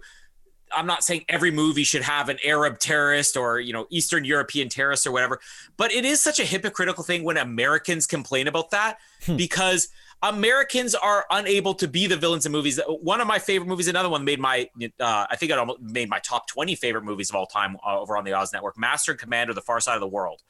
I'm 0.74 0.88
not 0.88 1.04
saying 1.04 1.26
every 1.28 1.52
movie 1.52 1.84
should 1.84 2.04
have 2.04 2.30
an 2.30 2.38
Arab 2.46 2.80
terrorist 2.80 3.36
or 3.36 3.60
you 3.60 3.74
know 3.74 3.88
Eastern 3.90 4.24
European 4.24 4.70
terrorist 4.70 5.06
or 5.06 5.12
whatever, 5.12 5.40
but 5.78 5.92
it 5.92 6.06
is 6.06 6.22
such 6.22 6.40
a 6.40 6.46
hypocritical 6.46 7.04
thing 7.04 7.24
when 7.24 7.38
Americans 7.38 8.08
complain 8.08 8.48
about 8.48 8.72
that 8.72 8.98
because 9.36 9.90
Americans 10.24 10.94
are 10.94 11.26
unable 11.32 11.74
to 11.74 11.88
be 11.88 12.06
the 12.08 12.16
villains 12.16 12.46
in 12.46 12.52
movies. 12.52 12.80
One 12.88 13.22
of 13.22 13.28
my 13.28 13.40
favorite 13.40 13.68
movies, 13.68 13.88
another 13.88 14.10
one 14.10 14.24
made 14.24 14.40
my, 14.40 14.70
uh, 15.00 15.26
I 15.30 15.36
think 15.36 15.52
it 15.52 15.58
almost 15.58 15.82
made 15.82 16.10
my 16.10 16.20
top 16.20 16.48
20 16.48 16.76
favorite 16.76 17.04
movies 17.04 17.30
of 17.30 17.36
all 17.36 17.48
time 17.48 17.76
uh, 17.86 18.00
over 18.00 18.16
on 18.16 18.24
the 18.24 18.34
Oz 18.34 18.54
Network. 18.54 18.78
Master 18.78 19.12
and 19.12 19.20
Commander: 19.20 19.54
The 19.54 19.62
Far 19.62 19.80
Side 19.80 19.96
of 19.96 20.02
the 20.02 20.08
World. 20.08 20.42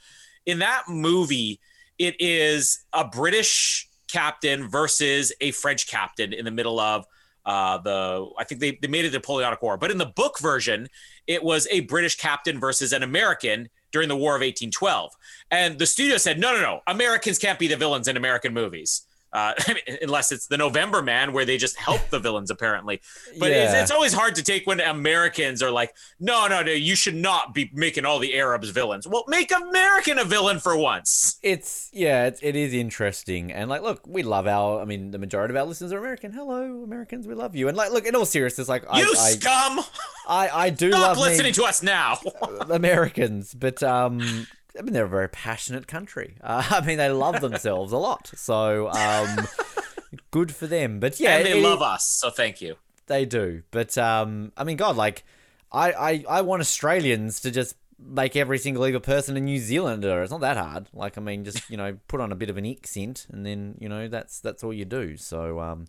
In 0.46 0.60
that 0.60 0.84
movie, 0.90 1.60
it 1.98 2.16
is 2.20 2.84
a 2.94 3.06
British 3.06 3.88
captain 4.12 4.68
versus 4.68 5.32
a 5.40 5.52
French 5.52 5.88
captain 5.88 6.34
in 6.34 6.44
the 6.44 6.52
middle 6.52 6.80
of 6.80 7.06
uh, 7.46 7.78
the 7.80 8.30
I 8.38 8.44
think 8.44 8.62
they, 8.62 8.78
they 8.82 8.88
made 8.88 9.06
it 9.06 9.12
the 9.12 9.18
Napoleonic 9.18 9.62
War. 9.62 9.78
But 9.78 9.92
in 9.92 9.98
the 9.98 10.06
book 10.06 10.40
version, 10.40 10.88
it 11.28 11.44
was 11.44 11.68
a 11.72 11.82
British 11.82 12.18
captain 12.18 12.60
versus 12.60 12.94
an 12.94 13.04
American 13.04 13.70
during 13.92 14.10
the 14.10 14.16
War 14.16 14.32
of 14.32 14.42
1812. 14.42 15.12
And 15.50 15.78
the 15.78 15.86
studio 15.86 16.18
said, 16.18 16.40
no, 16.40 16.54
no, 16.54 16.62
no, 16.62 16.80
Americans 16.88 17.38
can't 17.38 17.60
be 17.60 17.68
the 17.68 17.76
villains 17.76 18.08
in 18.08 18.18
American 18.18 18.54
movies. 18.54 19.04
Uh, 19.34 19.54
I 19.68 19.74
mean, 19.74 19.98
unless 20.02 20.32
it's 20.32 20.48
the 20.48 20.58
November 20.58 21.02
Man, 21.02 21.32
where 21.34 21.46
they 21.46 21.58
just 21.58 21.78
help 21.78 22.02
the 22.10 22.20
villains, 22.20 22.52
apparently. 22.52 23.02
But 23.40 23.52
it's, 23.52 23.74
Yeah. 23.74 23.82
it's 23.82 23.92
always 23.92 24.14
hard 24.14 24.36
to 24.36 24.44
take 24.44 24.68
when 24.68 24.80
Americans 24.80 25.64
are 25.64 25.72
like, 25.72 25.96
no, 26.20 26.48
no, 26.48 26.62
no, 26.62 26.72
you 26.72 26.96
should 26.96 27.16
not 27.16 27.54
be 27.54 27.70
making 27.74 28.06
all 28.06 28.20
the 28.20 28.36
Arabs 28.38 28.70
villains. 28.70 29.08
Well, 29.08 29.24
make 29.28 29.52
American 29.52 30.20
a 30.20 30.24
villain 30.26 30.60
for 30.60 30.76
once. 30.76 31.38
It's 31.42 31.90
yeah, 31.94 32.26
it, 32.28 32.40
it 32.42 32.56
is 32.56 32.74
interesting, 32.74 33.52
and 33.52 33.70
like, 33.70 33.82
look, 33.82 34.02
we 34.06 34.24
love 34.24 34.48
our. 34.48 34.82
I 34.82 34.86
mean, 34.86 35.12
the 35.12 35.18
majority 35.20 35.54
of 35.54 35.58
our 35.58 35.66
listeners 35.66 35.92
are 35.94 35.98
American. 36.00 36.32
Hello, 36.34 36.84
Americans, 36.84 37.28
we 37.28 37.34
love 37.34 37.56
you. 37.56 37.68
And 37.68 37.78
like, 37.78 37.92
look, 37.92 38.06
in 38.06 38.16
all 38.16 38.26
seriousness, 38.26 38.68
like, 38.68 38.84
I, 38.90 39.00
You 39.00 39.12
I, 39.18 39.32
scum! 39.32 39.80
I, 40.28 40.50
I 40.50 40.70
do 40.70 40.92
Stop 40.92 41.02
love 41.02 41.18
me- 41.18 41.24
listening 41.24 41.54
to 41.54 41.64
us 41.64 41.82
now. 41.82 42.20
Americans, 42.70 43.54
but 43.54 43.82
um, 43.84 44.48
I 44.78 44.82
mean 44.82 44.94
they're 44.94 45.06
a 45.06 45.10
very 45.10 45.30
passionate 45.30 45.88
country. 45.88 46.36
Uh, 46.44 46.64
I 46.70 46.82
mean 46.86 46.98
they 46.98 47.10
love 47.10 47.42
themselves 47.42 47.92
a 47.92 47.98
lot, 47.98 48.32
so 48.36 48.90
um, 48.90 49.48
good 50.32 50.54
for 50.54 50.68
them. 50.68 51.00
But 51.00 51.20
yeah, 51.20 51.38
and 51.38 51.46
they 51.46 51.60
it- 51.60 51.64
love 51.64 51.82
us, 51.82 52.06
so 52.08 52.30
thank 52.30 52.62
you. 52.62 52.76
They 53.08 53.26
do, 53.26 53.64
but 53.72 53.98
um, 53.98 54.52
I 54.56 54.64
mean, 54.64 54.78
God, 54.78 54.96
like 54.96 55.24
I, 55.72 55.92
I, 55.92 56.26
I 56.30 56.42
want 56.42 56.62
Australians 56.62 57.42
to 57.42 57.52
just 57.52 57.76
make 58.00 58.36
every 58.36 58.58
single 58.58 58.86
evil 58.88 59.00
person 59.02 59.38
a 59.38 59.40
New 59.42 59.60
Zealander. 59.60 60.22
It's 60.22 60.32
not 60.32 60.42
that 60.42 60.58
hard. 60.58 60.88
Like, 60.94 61.18
I 61.18 61.22
mean, 61.22 61.44
just 61.44 61.70
you 61.70 61.78
know, 61.78 61.98
put 62.08 62.22
on 62.22 62.32
a 62.32 62.36
bit 62.36 62.50
of 62.50 62.58
an 62.58 62.66
accent, 62.66 63.28
and 63.32 63.46
then 63.46 63.76
you 63.80 63.90
know 63.90 64.08
that's 64.08 64.40
that's 64.40 64.64
all 64.64 64.74
you 64.74 64.86
do. 64.86 65.18
So 65.18 65.60
um, 65.60 65.88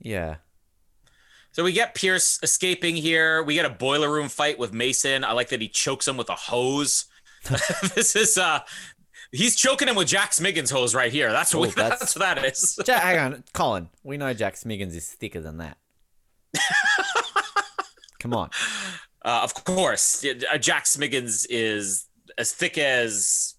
yeah. 0.00 0.36
So 1.52 1.64
we 1.64 1.72
get 1.72 1.94
Pierce 1.94 2.38
escaping 2.42 2.96
here. 2.96 3.42
We 3.42 3.54
get 3.54 3.64
a 3.64 3.70
boiler 3.70 4.10
room 4.10 4.28
fight 4.28 4.58
with 4.58 4.72
Mason. 4.72 5.24
I 5.24 5.32
like 5.32 5.48
that 5.48 5.60
he 5.60 5.68
chokes 5.68 6.06
him 6.06 6.16
with 6.16 6.28
a 6.30 6.34
hose. 6.34 7.06
this 7.94 8.14
is 8.16 8.36
uh 8.38 8.60
he's 9.32 9.54
choking 9.56 9.88
him 9.88 9.96
with 9.96 10.08
Jack 10.08 10.30
Smiggins 10.32 10.70
hose 10.72 10.94
right 10.94 11.12
here. 11.12 11.30
That's 11.32 11.54
what 11.54 11.60
Oh, 11.60 11.62
we, 11.68 11.70
that's- 11.74 12.00
that's... 12.00 12.16
what 12.16 12.20
that 12.34 12.44
is. 12.44 12.78
Ja- 12.86 12.98
hang 13.00 13.18
on, 13.18 13.44
Colin. 13.52 13.88
We 14.02 14.16
know 14.16 14.32
Jack 14.34 14.54
Smiggins 14.54 14.94
is 14.94 15.08
thicker 15.08 15.40
than 15.40 15.58
that. 15.58 15.76
Come 18.20 18.34
on. 18.34 18.50
Uh, 19.24 19.40
of 19.42 19.54
course, 19.64 20.24
uh, 20.24 20.58
Jack 20.58 20.84
Smiggins 20.84 21.46
is 21.48 22.06
as 22.36 22.52
thick 22.52 22.76
as 22.78 23.54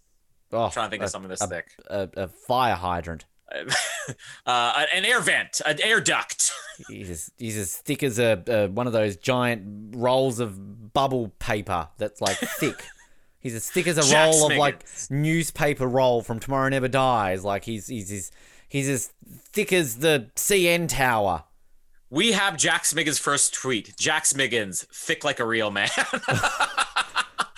Oh, 0.52 0.64
I'm 0.66 0.72
trying 0.72 0.88
to 0.88 0.90
think 0.92 1.02
a, 1.02 1.06
of 1.06 1.12
something 1.12 1.30
this 1.30 1.42
a, 1.42 1.48
thick. 1.48 1.68
A, 1.88 2.10
a 2.18 2.28
fire 2.28 2.76
hydrant. 2.76 3.26
uh, 4.46 4.86
an 4.94 5.06
air 5.06 5.20
vent, 5.22 5.62
an 5.66 5.80
air 5.82 6.02
duct. 6.02 6.52
He's 6.88 7.10
as, 7.10 7.32
he's 7.38 7.58
as 7.58 7.76
thick 7.76 8.04
as 8.04 8.20
a, 8.20 8.44
a 8.48 8.68
one 8.68 8.88
of 8.88 8.94
those 8.94 9.16
giant 9.18 9.96
rolls 9.96 10.40
of 10.40 10.94
bubble 10.94 11.30
paper 11.40 11.88
that's 11.98 12.20
like 12.22 12.38
thick. 12.38 12.84
He's 13.40 13.56
as 13.56 13.70
thick 13.70 13.88
as 13.88 13.98
a 13.98 14.10
Jack 14.10 14.34
roll 14.34 14.52
of 14.52 14.58
like 14.58 14.86
newspaper 15.10 15.88
roll 15.88 16.22
from 16.22 16.40
Tomorrow 16.40 16.70
Never 16.70 16.88
Dies. 16.88 17.44
Like 17.44 17.64
he's 17.64 17.88
he's 17.88 18.10
he's, 18.10 18.32
he's 18.68 18.90
as 18.90 19.14
thick 19.28 19.72
as 19.72 19.98
the 19.98 20.30
CN 20.36 20.90
tower. 20.90 21.44
We 22.10 22.32
have 22.32 22.58
Jack 22.58 22.84
Smiggins' 22.84 23.20
first 23.20 23.54
tweet. 23.54 23.96
Jack 23.98 24.24
Smiggins, 24.24 24.88
thick 24.88 25.24
like 25.24 25.40
a 25.40 25.46
real 25.46 25.72
man. 25.72 25.90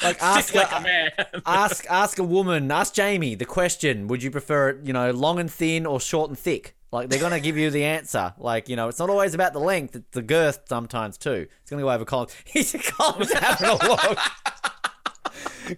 Like 0.04 0.22
ask 0.22 0.48
thick 0.54 0.64
like 0.64 0.72
a, 0.72 0.78
a 0.78 0.82
man. 0.82 1.10
ask 1.46 1.86
ask 1.90 2.18
a 2.18 2.24
woman, 2.24 2.72
ask 2.72 2.94
Jamie 2.94 3.36
the 3.36 3.46
question: 3.46 4.08
Would 4.08 4.24
you 4.24 4.32
prefer 4.32 4.70
it, 4.70 4.78
you 4.84 4.94
know, 4.94 5.12
long 5.12 5.40
and 5.40 5.52
thin 5.52 5.86
or 5.86 6.00
short 6.00 6.30
and 6.30 6.38
thick? 6.38 6.76
Like 6.92 7.10
they're 7.10 7.20
gonna 7.20 7.40
give 7.40 7.58
you 7.58 7.70
the 7.70 7.84
answer. 7.84 8.34
Like 8.38 8.68
you 8.68 8.76
know, 8.76 8.88
it's 8.88 9.00
not 9.00 9.10
always 9.10 9.34
about 9.34 9.54
the 9.54 9.60
length; 9.60 9.96
it's 9.96 10.10
the 10.12 10.22
girth 10.22 10.62
sometimes 10.68 11.18
too. 11.18 11.48
It's 11.62 11.70
gonna 11.70 11.84
go 11.84 11.92
over 11.92 12.04
Colin. 12.04 12.28
He's 12.46 12.76
Colin's 12.98 13.32
having 13.32 13.70
a 13.70 13.74
look. 13.76 14.18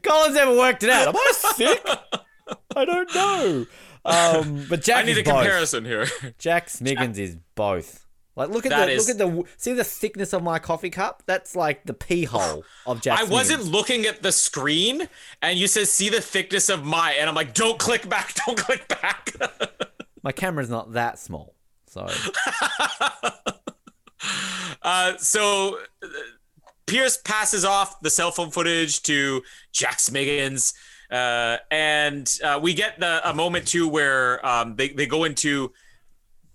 Colin's 0.01 0.35
never 0.35 0.55
worked 0.57 0.83
it 0.83 0.89
out. 0.89 1.07
Am 1.09 1.15
I 1.15 1.31
sick? 1.33 1.87
I 2.75 2.85
don't 2.85 3.13
know. 3.15 3.65
Um, 4.05 4.65
but 4.69 4.81
Jack 4.81 5.03
I 5.03 5.07
need 5.07 5.11
is 5.13 5.17
a 5.19 5.23
both. 5.23 5.33
comparison 5.35 5.85
here. 5.85 6.07
Jack 6.39 6.67
Smiggins 6.67 7.17
is 7.17 7.37
both. 7.55 8.05
Like 8.35 8.49
look 8.49 8.65
at 8.65 8.69
That 8.69 8.87
the 8.87 8.93
is- 8.93 9.07
look 9.07 9.15
at 9.15 9.17
the 9.19 9.43
see 9.57 9.73
the 9.73 9.83
thickness 9.83 10.33
of 10.33 10.41
my 10.41 10.57
coffee 10.57 10.89
cup. 10.89 11.21
That's 11.27 11.55
like 11.55 11.83
the 11.85 11.93
pee 11.93 12.23
hole 12.25 12.63
of 12.87 12.99
Jack. 13.01 13.19
I 13.19 13.23
wasn't 13.25 13.63
looking 13.65 14.05
at 14.07 14.23
the 14.23 14.31
screen, 14.31 15.07
and 15.41 15.57
you 15.59 15.67
said, 15.67 15.87
"See 15.87 16.09
the 16.09 16.19
thickness 16.19 16.67
of 16.69 16.83
my," 16.83 17.11
and 17.11 17.29
I'm 17.29 17.35
like, 17.35 17.53
"Don't 17.53 17.77
click 17.77 18.09
back! 18.09 18.33
Don't 18.47 18.57
click 18.57 18.87
back!" 18.87 19.35
My 20.23 20.31
camera's 20.31 20.69
not 20.69 20.93
that 20.93 21.19
small, 21.19 21.53
so 21.85 22.07
uh, 24.81 25.17
so 25.17 25.77
uh, 26.03 26.07
Pierce 26.85 27.17
passes 27.17 27.65
off 27.65 27.99
the 28.01 28.09
cell 28.09 28.31
phone 28.31 28.51
footage 28.51 29.01
to 29.03 29.41
Jack 29.71 29.97
Smiggins, 29.97 30.73
uh, 31.11 31.57
and 31.71 32.29
uh, 32.43 32.59
we 32.61 32.73
get 32.73 32.99
the, 32.99 33.27
a 33.29 33.33
moment 33.33 33.67
too 33.67 33.87
where 33.87 34.45
um, 34.45 34.75
they 34.75 34.89
they 34.89 35.05
go 35.05 35.23
into 35.23 35.71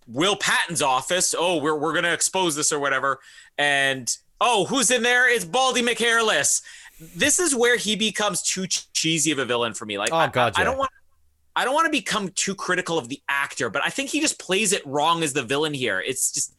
Will 0.06 0.36
Patton's 0.36 0.82
office. 0.82 1.34
Oh, 1.36 1.58
we're 1.60 1.78
we're 1.78 1.94
gonna 1.94 2.12
expose 2.12 2.56
this 2.56 2.72
or 2.72 2.78
whatever, 2.78 3.20
and 3.56 4.14
oh, 4.40 4.64
who's 4.66 4.90
in 4.90 5.02
there? 5.02 5.32
It's 5.32 5.44
Baldy 5.44 5.82
McHairless. 5.82 6.62
This 7.14 7.38
is 7.38 7.54
where 7.54 7.76
he 7.76 7.96
becomes 7.96 8.42
too 8.42 8.66
cheesy 8.66 9.30
of 9.30 9.38
a 9.38 9.44
villain 9.44 9.72
for 9.72 9.86
me. 9.86 9.98
Like, 9.98 10.10
Oh, 10.12 10.28
God, 10.28 10.54
I, 10.56 10.62
I 10.62 10.64
don't 10.64 10.78
want. 10.78 10.90
I 11.54 11.64
don't 11.64 11.74
want 11.74 11.86
to 11.86 11.90
become 11.90 12.28
too 12.36 12.54
critical 12.54 12.98
of 12.98 13.08
the 13.08 13.20
actor, 13.28 13.68
but 13.68 13.82
I 13.84 13.88
think 13.88 14.10
he 14.10 14.20
just 14.20 14.38
plays 14.38 14.72
it 14.72 14.86
wrong 14.86 15.24
as 15.24 15.32
the 15.32 15.42
villain 15.42 15.74
here. 15.74 16.00
It's 16.00 16.30
just 16.30 16.54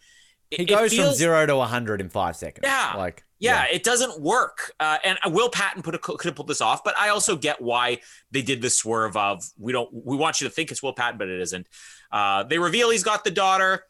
it- 0.51 0.59
he 0.61 0.65
goes 0.65 0.93
from 0.93 1.13
zero 1.13 1.45
to 1.45 1.59
hundred 1.61 2.01
in 2.01 2.09
five 2.09 2.35
seconds. 2.35 2.65
Yeah. 2.65 2.93
like 2.97 3.23
yeah, 3.41 3.65
it 3.71 3.83
doesn't 3.83 4.19
work. 4.21 4.73
Uh, 4.81 4.97
and 5.05 5.17
Will 5.27 5.49
Patton 5.49 5.81
put 5.81 5.95
a, 5.95 5.97
could 5.97 6.21
have 6.25 6.35
pulled 6.35 6.49
this 6.49 6.59
off, 6.59 6.83
but 6.83 6.93
I 6.97 7.07
also 7.09 7.37
get 7.37 7.61
why 7.61 7.99
they 8.31 8.41
did 8.41 8.61
the 8.61 8.69
swerve 8.69 9.15
of 9.15 9.41
we 9.57 9.71
don't 9.71 9.89
we 9.93 10.17
want 10.17 10.41
you 10.41 10.47
to 10.47 10.53
think 10.53 10.71
it's 10.71 10.83
Will 10.83 10.91
Patton, 10.93 11.17
but 11.17 11.29
it 11.29 11.39
isn't. 11.39 11.65
Uh, 12.11 12.43
they 12.43 12.57
reveal 12.59 12.89
he's 12.89 13.03
got 13.03 13.23
the 13.23 13.31
daughter. 13.31 13.85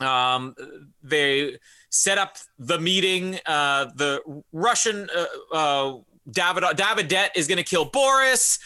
Um, 0.00 0.54
they 1.02 1.58
set 1.88 2.18
up 2.18 2.36
the 2.58 2.78
meeting. 2.78 3.38
Uh, 3.46 3.86
the 3.94 4.20
Russian 4.52 5.08
uh, 5.16 5.54
uh, 5.54 5.98
David 6.30 6.64
Davidette 6.64 7.30
is 7.36 7.46
going 7.46 7.58
to 7.58 7.64
kill 7.64 7.84
Boris. 7.86 8.58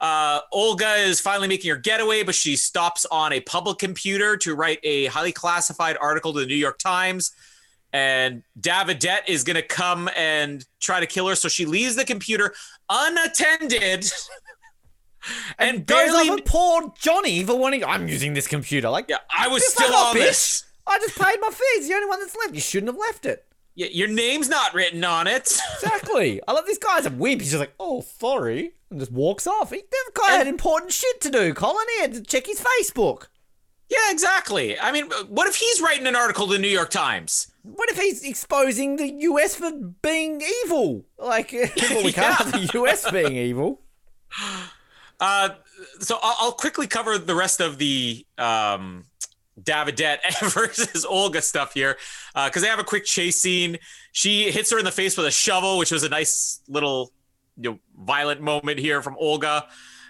Uh, 0.00 0.40
Olga 0.52 0.94
is 0.94 1.20
finally 1.20 1.48
making 1.48 1.70
her 1.70 1.76
getaway, 1.76 2.22
but 2.22 2.34
she 2.34 2.56
stops 2.56 3.06
on 3.06 3.32
a 3.32 3.40
public 3.40 3.78
computer 3.78 4.36
to 4.38 4.54
write 4.54 4.78
a 4.82 5.06
highly 5.06 5.32
classified 5.32 5.96
article 6.00 6.32
to 6.34 6.40
the 6.40 6.46
New 6.46 6.54
York 6.56 6.78
Times 6.78 7.32
and 7.94 8.42
Davidette 8.60 9.28
is 9.28 9.44
gonna 9.44 9.62
come 9.62 10.10
and 10.16 10.66
try 10.80 10.98
to 10.98 11.06
kill 11.06 11.28
her. 11.28 11.36
So 11.36 11.48
she 11.48 11.64
leaves 11.64 11.94
the 11.94 12.04
computer 12.04 12.52
unattended 12.90 14.10
and, 15.58 15.86
Goes 15.86 16.10
barely. 16.12 16.28
over 16.30 16.42
poor 16.42 16.92
Johnny 17.00 17.44
for 17.44 17.56
wanting. 17.56 17.84
I'm 17.84 18.08
using 18.08 18.34
this 18.34 18.48
computer. 18.48 18.90
Like, 18.90 19.06
yeah, 19.08 19.18
I 19.38 19.46
was 19.46 19.64
still 19.66 19.94
on 19.94 20.16
bitch. 20.16 20.18
this. 20.18 20.64
I 20.88 20.98
just 20.98 21.16
paid 21.16 21.38
my 21.40 21.50
fees. 21.50 21.88
The 21.88 21.94
only 21.94 22.08
one 22.08 22.18
that's 22.20 22.36
left. 22.36 22.52
You 22.54 22.60
shouldn't 22.60 22.88
have 22.90 22.98
left 22.98 23.26
it. 23.26 23.46
Yeah, 23.76 23.88
your 23.90 24.08
name's 24.08 24.48
not 24.48 24.72
written 24.74 25.04
on 25.04 25.26
it. 25.26 25.60
Exactly. 25.82 26.40
I 26.46 26.52
love 26.52 26.64
this 26.66 26.78
guy's 26.78 27.06
a 27.06 27.10
wimp. 27.10 27.40
He's 27.42 27.50
just 27.50 27.60
like, 27.60 27.74
oh, 27.78 28.00
sorry, 28.02 28.72
and 28.90 28.98
just 29.00 29.12
walks 29.12 29.46
off. 29.46 29.70
He, 29.70 29.76
this 29.78 30.10
guy 30.14 30.32
had 30.36 30.46
important 30.46 30.92
shit 30.92 31.20
to 31.22 31.30
do. 31.30 31.52
Colin, 31.52 31.86
he 31.96 32.02
had 32.02 32.14
to 32.14 32.22
check 32.22 32.46
his 32.46 32.60
Facebook. 32.62 33.26
yeah, 33.90 34.10
exactly. 34.10 34.78
I 34.78 34.92
mean, 34.92 35.10
what 35.28 35.46
if 35.48 35.56
he's 35.56 35.80
writing 35.82 36.06
an 36.06 36.16
article 36.16 36.46
to 36.46 36.52
the 36.54 36.58
New 36.58 36.68
York 36.68 36.90
Times? 36.90 37.52
What 37.62 37.90
if 37.90 37.98
he's 37.98 38.22
exposing 38.24 38.96
the 38.96 39.08
US 39.12 39.56
for 39.56 39.70
being 40.02 40.40
evil? 40.64 41.04
Like, 41.18 41.52
well, 41.90 42.04
we 42.04 42.12
can't 42.12 42.34
have 42.38 42.52
the 42.52 42.70
US 42.82 43.10
being 43.10 43.36
evil. 43.36 43.80
Uh, 45.20 45.50
so 46.00 46.18
I'll, 46.22 46.36
I'll 46.40 46.52
quickly 46.52 46.86
cover 46.86 47.18
the 47.18 47.34
rest 47.34 47.60
of 47.60 47.78
the 47.78 48.24
um, 48.38 49.04
Davidette 49.62 50.18
versus 50.52 51.04
Olga 51.04 51.40
stuff 51.42 51.74
here 51.74 51.96
because 52.34 52.62
they 52.62 52.68
have 52.68 52.78
a 52.78 52.84
quick 52.84 53.04
chase 53.04 53.40
scene. 53.40 53.78
She 54.12 54.50
hits 54.50 54.70
her 54.70 54.78
in 54.78 54.84
the 54.84 54.92
face 54.92 55.16
with 55.16 55.26
a 55.26 55.30
shovel, 55.30 55.78
which 55.78 55.90
was 55.90 56.02
a 56.02 56.08
nice 56.08 56.60
little 56.68 57.12
you 57.56 57.70
know, 57.70 57.78
violent 57.98 58.40
moment 58.40 58.78
here 58.78 59.02
from 59.02 59.16
Olga. 59.18 59.66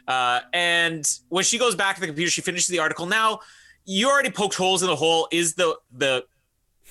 Uh, 0.06 0.40
and 0.52 1.06
when 1.28 1.44
she 1.44 1.58
goes 1.58 1.74
back 1.74 1.94
to 1.96 2.00
the 2.00 2.06
computer, 2.06 2.30
she 2.30 2.40
finishes 2.40 2.68
the 2.68 2.78
article. 2.78 3.06
Now, 3.06 3.40
you 3.84 4.08
already 4.08 4.30
poked 4.30 4.54
holes 4.54 4.82
in 4.82 4.88
the 4.88 4.96
hole. 4.96 5.28
Is 5.30 5.54
the 5.54 5.76
the 5.92 6.24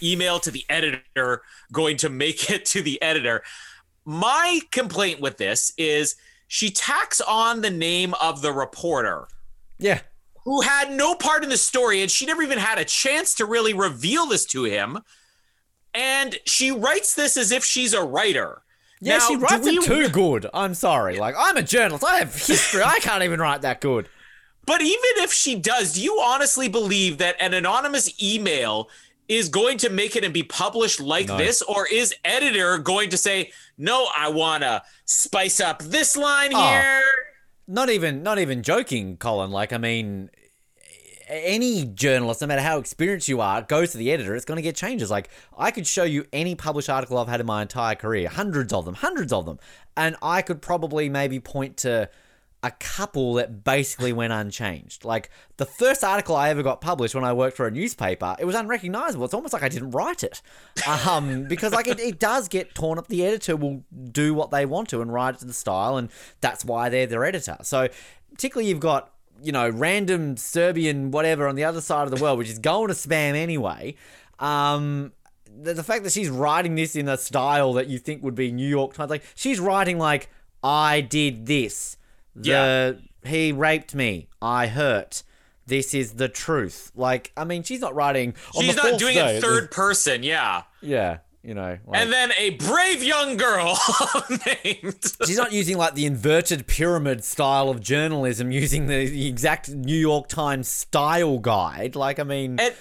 email 0.02 0.40
to 0.40 0.52
the 0.52 0.66
editor 0.70 1.42
going 1.72 1.98
to 1.98 2.10
make 2.10 2.50
it 2.50 2.66
to 2.66 2.82
the 2.82 3.02
editor? 3.02 3.44
My 4.06 4.60
complaint 4.72 5.22
with 5.22 5.38
this 5.38 5.74
is 5.78 6.16
she 6.48 6.70
tacks 6.70 7.22
on 7.22 7.62
the 7.62 7.70
name 7.70 8.14
of 8.22 8.42
the 8.42 8.52
reporter 8.52 9.28
Yeah. 9.80 10.02
Who 10.46 10.62
had 10.62 10.92
no 10.92 11.16
part 11.16 11.44
in 11.44 11.50
the 11.50 11.58
story 11.58 12.02
and 12.02 12.12
she 12.12 12.26
never 12.26 12.42
even 12.42 12.58
had 12.60 12.78
a 12.78 12.86
chance 12.86 13.34
to 13.36 13.46
really 13.46 13.74
reveal 13.74 14.26
this 14.26 14.46
to 14.48 14.64
him. 14.66 15.00
And 15.94 16.38
she 16.46 16.72
writes 16.72 17.14
this 17.16 17.38
as 17.38 17.52
if 17.52 17.64
she's 17.64 17.94
a 17.94 18.04
writer. 18.04 18.62
Yeah, 19.00 19.18
Now, 19.18 19.28
she 19.28 19.36
writes 19.36 19.66
we- 19.66 19.78
it 19.78 19.84
too 19.84 20.10
good. 20.10 20.50
I'm 20.54 20.74
sorry. 20.74 21.18
Like, 21.20 21.36
I'm 21.38 21.58
a 21.58 21.62
journalist. 21.64 22.04
I 22.06 22.18
have 22.20 22.34
history. 22.34 22.82
I 22.84 23.00
can't 23.00 23.24
even 23.24 23.40
write 23.40 23.62
that 23.62 23.82
good. 23.82 24.10
But 24.66 24.82
even 24.82 25.00
if 25.18 25.34
she 25.34 25.56
does, 25.56 25.94
do 25.94 26.02
you 26.02 26.20
honestly 26.22 26.70
believe 26.70 27.18
that 27.18 27.36
an 27.40 27.54
anonymous 27.54 28.22
email 28.24 28.90
is 29.28 29.50
going 29.50 29.78
to 29.80 29.90
make 29.90 30.16
it 30.16 30.24
and 30.24 30.34
be 30.34 30.44
published 30.44 31.00
like 31.02 31.28
No. 31.28 31.38
this? 31.38 31.62
Or 31.62 31.86
is 31.88 32.16
editor 32.24 32.78
going 32.78 33.10
to 33.10 33.18
say, 33.18 33.52
no, 33.78 34.08
I 34.18 34.30
want 34.30 34.64
to 34.64 34.82
spice 35.06 35.60
up 35.60 35.82
this 35.84 36.16
line 36.16 36.52
Oh. 36.54 36.70
here? 36.70 37.04
Not 37.74 37.90
even, 37.90 38.22
not 38.22 38.38
even 38.38 38.62
joking, 38.62 39.18
Colin. 39.18 39.50
Like, 39.50 39.74
I 39.74 39.80
mean, 39.80 40.30
any 41.28 41.86
journalist, 41.86 42.42
no 42.42 42.46
matter 42.46 42.62
how 42.62 42.78
experienced 42.78 43.28
you 43.28 43.42
are, 43.42 43.64
goes 43.64 43.94
to 43.94 43.98
the 43.98 44.12
editor, 44.12 44.36
it's 44.36 44.46
going 44.46 44.58
to 44.58 44.62
get 44.62 44.76
changes. 44.76 45.10
Like, 45.10 45.30
I 45.58 45.72
could 45.72 45.88
show 45.88 46.04
you 46.04 46.28
any 46.32 46.54
published 46.54 46.88
article 46.88 47.18
I've 47.18 47.28
had 47.28 47.40
in 47.40 47.48
my 47.48 47.64
entire 47.64 47.96
career, 47.96 48.30
hundreds 48.30 48.74
of 48.74 48.86
them, 48.86 48.94
hundreds 48.94 49.34
of 49.34 49.48
them, 49.48 49.58
and 49.98 50.16
I 50.22 50.44
could 50.44 50.62
probably 50.62 51.10
maybe 51.10 51.40
point 51.40 51.78
to 51.78 52.12
a 52.64 52.72
couple 52.72 53.34
that 53.34 53.66
basically 53.66 54.14
went 54.14 54.32
unchanged. 54.32 55.04
Like 55.04 55.30
the 55.58 55.66
first 55.66 56.02
article 56.02 56.36
I 56.36 56.50
ever 56.50 56.64
got 56.64 56.80
published 56.80 57.14
when 57.14 57.26
I 57.26 57.34
worked 57.34 57.58
for 57.58 57.68
a 57.68 57.72
newspaper, 57.72 58.38
it 58.40 58.46
was 58.46 58.56
unrecognizable. 58.56 59.26
It's 59.26 59.34
almost 59.34 59.54
like 59.54 59.64
I 59.64 59.70
didn't 59.70 59.92
write 59.92 60.24
it, 60.24 60.42
um, 60.88 61.44
because 61.50 61.74
like 61.74 61.88
it, 61.88 62.00
it 62.00 62.20
does 62.20 62.48
get 62.48 62.74
torn 62.74 62.98
up. 62.98 63.08
The 63.08 63.26
editor 63.26 63.58
will 63.58 63.84
do 64.12 64.34
what 64.34 64.50
they 64.50 64.66
want 64.66 64.88
to 64.90 65.02
and 65.02 65.12
write 65.12 65.36
it 65.36 65.40
to 65.40 65.46
the 65.46 65.54
style, 65.54 65.98
and 65.98 66.10
that's 66.40 66.64
why 66.64 66.88
they're 66.88 67.06
their 67.06 67.26
editor. 67.26 67.58
So 67.64 67.90
particularly 68.32 68.70
you've 68.70 68.80
got 68.80 69.12
you 69.42 69.52
know 69.52 69.70
random 69.70 70.38
Serbian 70.38 71.12
whatever 71.12 71.48
on 71.48 71.56
the 71.56 71.66
other 71.66 71.82
side 71.82 72.06
of 72.06 72.12
the 72.12 72.24
world, 72.24 72.40
which 72.40 72.50
is 72.50 72.60
going 72.60 72.88
to 72.88 72.94
spam 72.94 73.36
anyway. 73.36 73.96
Um, 74.40 75.12
the, 75.62 75.74
the 75.74 75.84
fact 75.84 76.06
that 76.06 76.14
she's 76.14 76.30
writing 76.30 76.76
this 76.76 76.96
in 76.96 77.10
a 77.10 77.18
style 77.18 77.74
that 77.74 77.88
you 77.88 78.00
think 78.00 78.24
would 78.24 78.36
be 78.36 78.54
New 78.54 78.68
York 78.68 78.94
Times, 78.94 79.10
like 79.10 79.24
she's 79.36 79.60
writing 79.60 79.98
like 79.98 80.30
I 80.64 81.02
did 81.02 81.46
this. 81.46 81.98
The 82.36 82.50
Yeah. 82.50 83.30
he 83.30 83.52
raped 83.52 83.94
me. 83.96 84.28
I 84.42 84.68
hurt. 84.68 85.24
This 85.66 85.94
is 85.94 86.14
the 86.14 86.28
truth. 86.28 86.92
Like, 86.96 87.32
I 87.38 87.46
mean, 87.46 87.64
she's 87.64 87.80
not 87.80 87.96
writing. 87.96 88.34
On 88.56 88.64
She's 88.64 88.76
not 88.76 89.00
doing 89.00 89.16
day, 89.16 89.38
it 89.38 89.42
third 89.42 89.72
person, 89.72 90.22
yeah. 90.22 90.64
Yeah, 90.82 91.20
you 91.42 91.54
know. 91.54 91.78
Like, 91.88 92.02
And 92.02 92.12
then 92.12 92.34
a 92.38 92.50
brave 92.52 93.02
young 93.02 93.38
girl 93.38 93.78
named. 94.30 95.02
She's 95.26 95.38
not 95.38 95.54
using 95.54 95.78
like 95.78 95.94
the 95.96 96.06
inverted 96.06 96.68
pyramid 96.68 97.24
style 97.24 97.70
of 97.70 97.80
journalism, 97.80 98.52
using 98.52 98.88
the, 98.88 99.08
the 99.08 99.28
exact 99.28 99.70
New 99.70 99.96
York 99.98 100.28
Times 100.28 100.68
style 100.68 101.40
guide. 101.40 101.96
Like, 101.96 102.20
I 102.20 102.24
mean, 102.24 102.60
And 102.60 102.74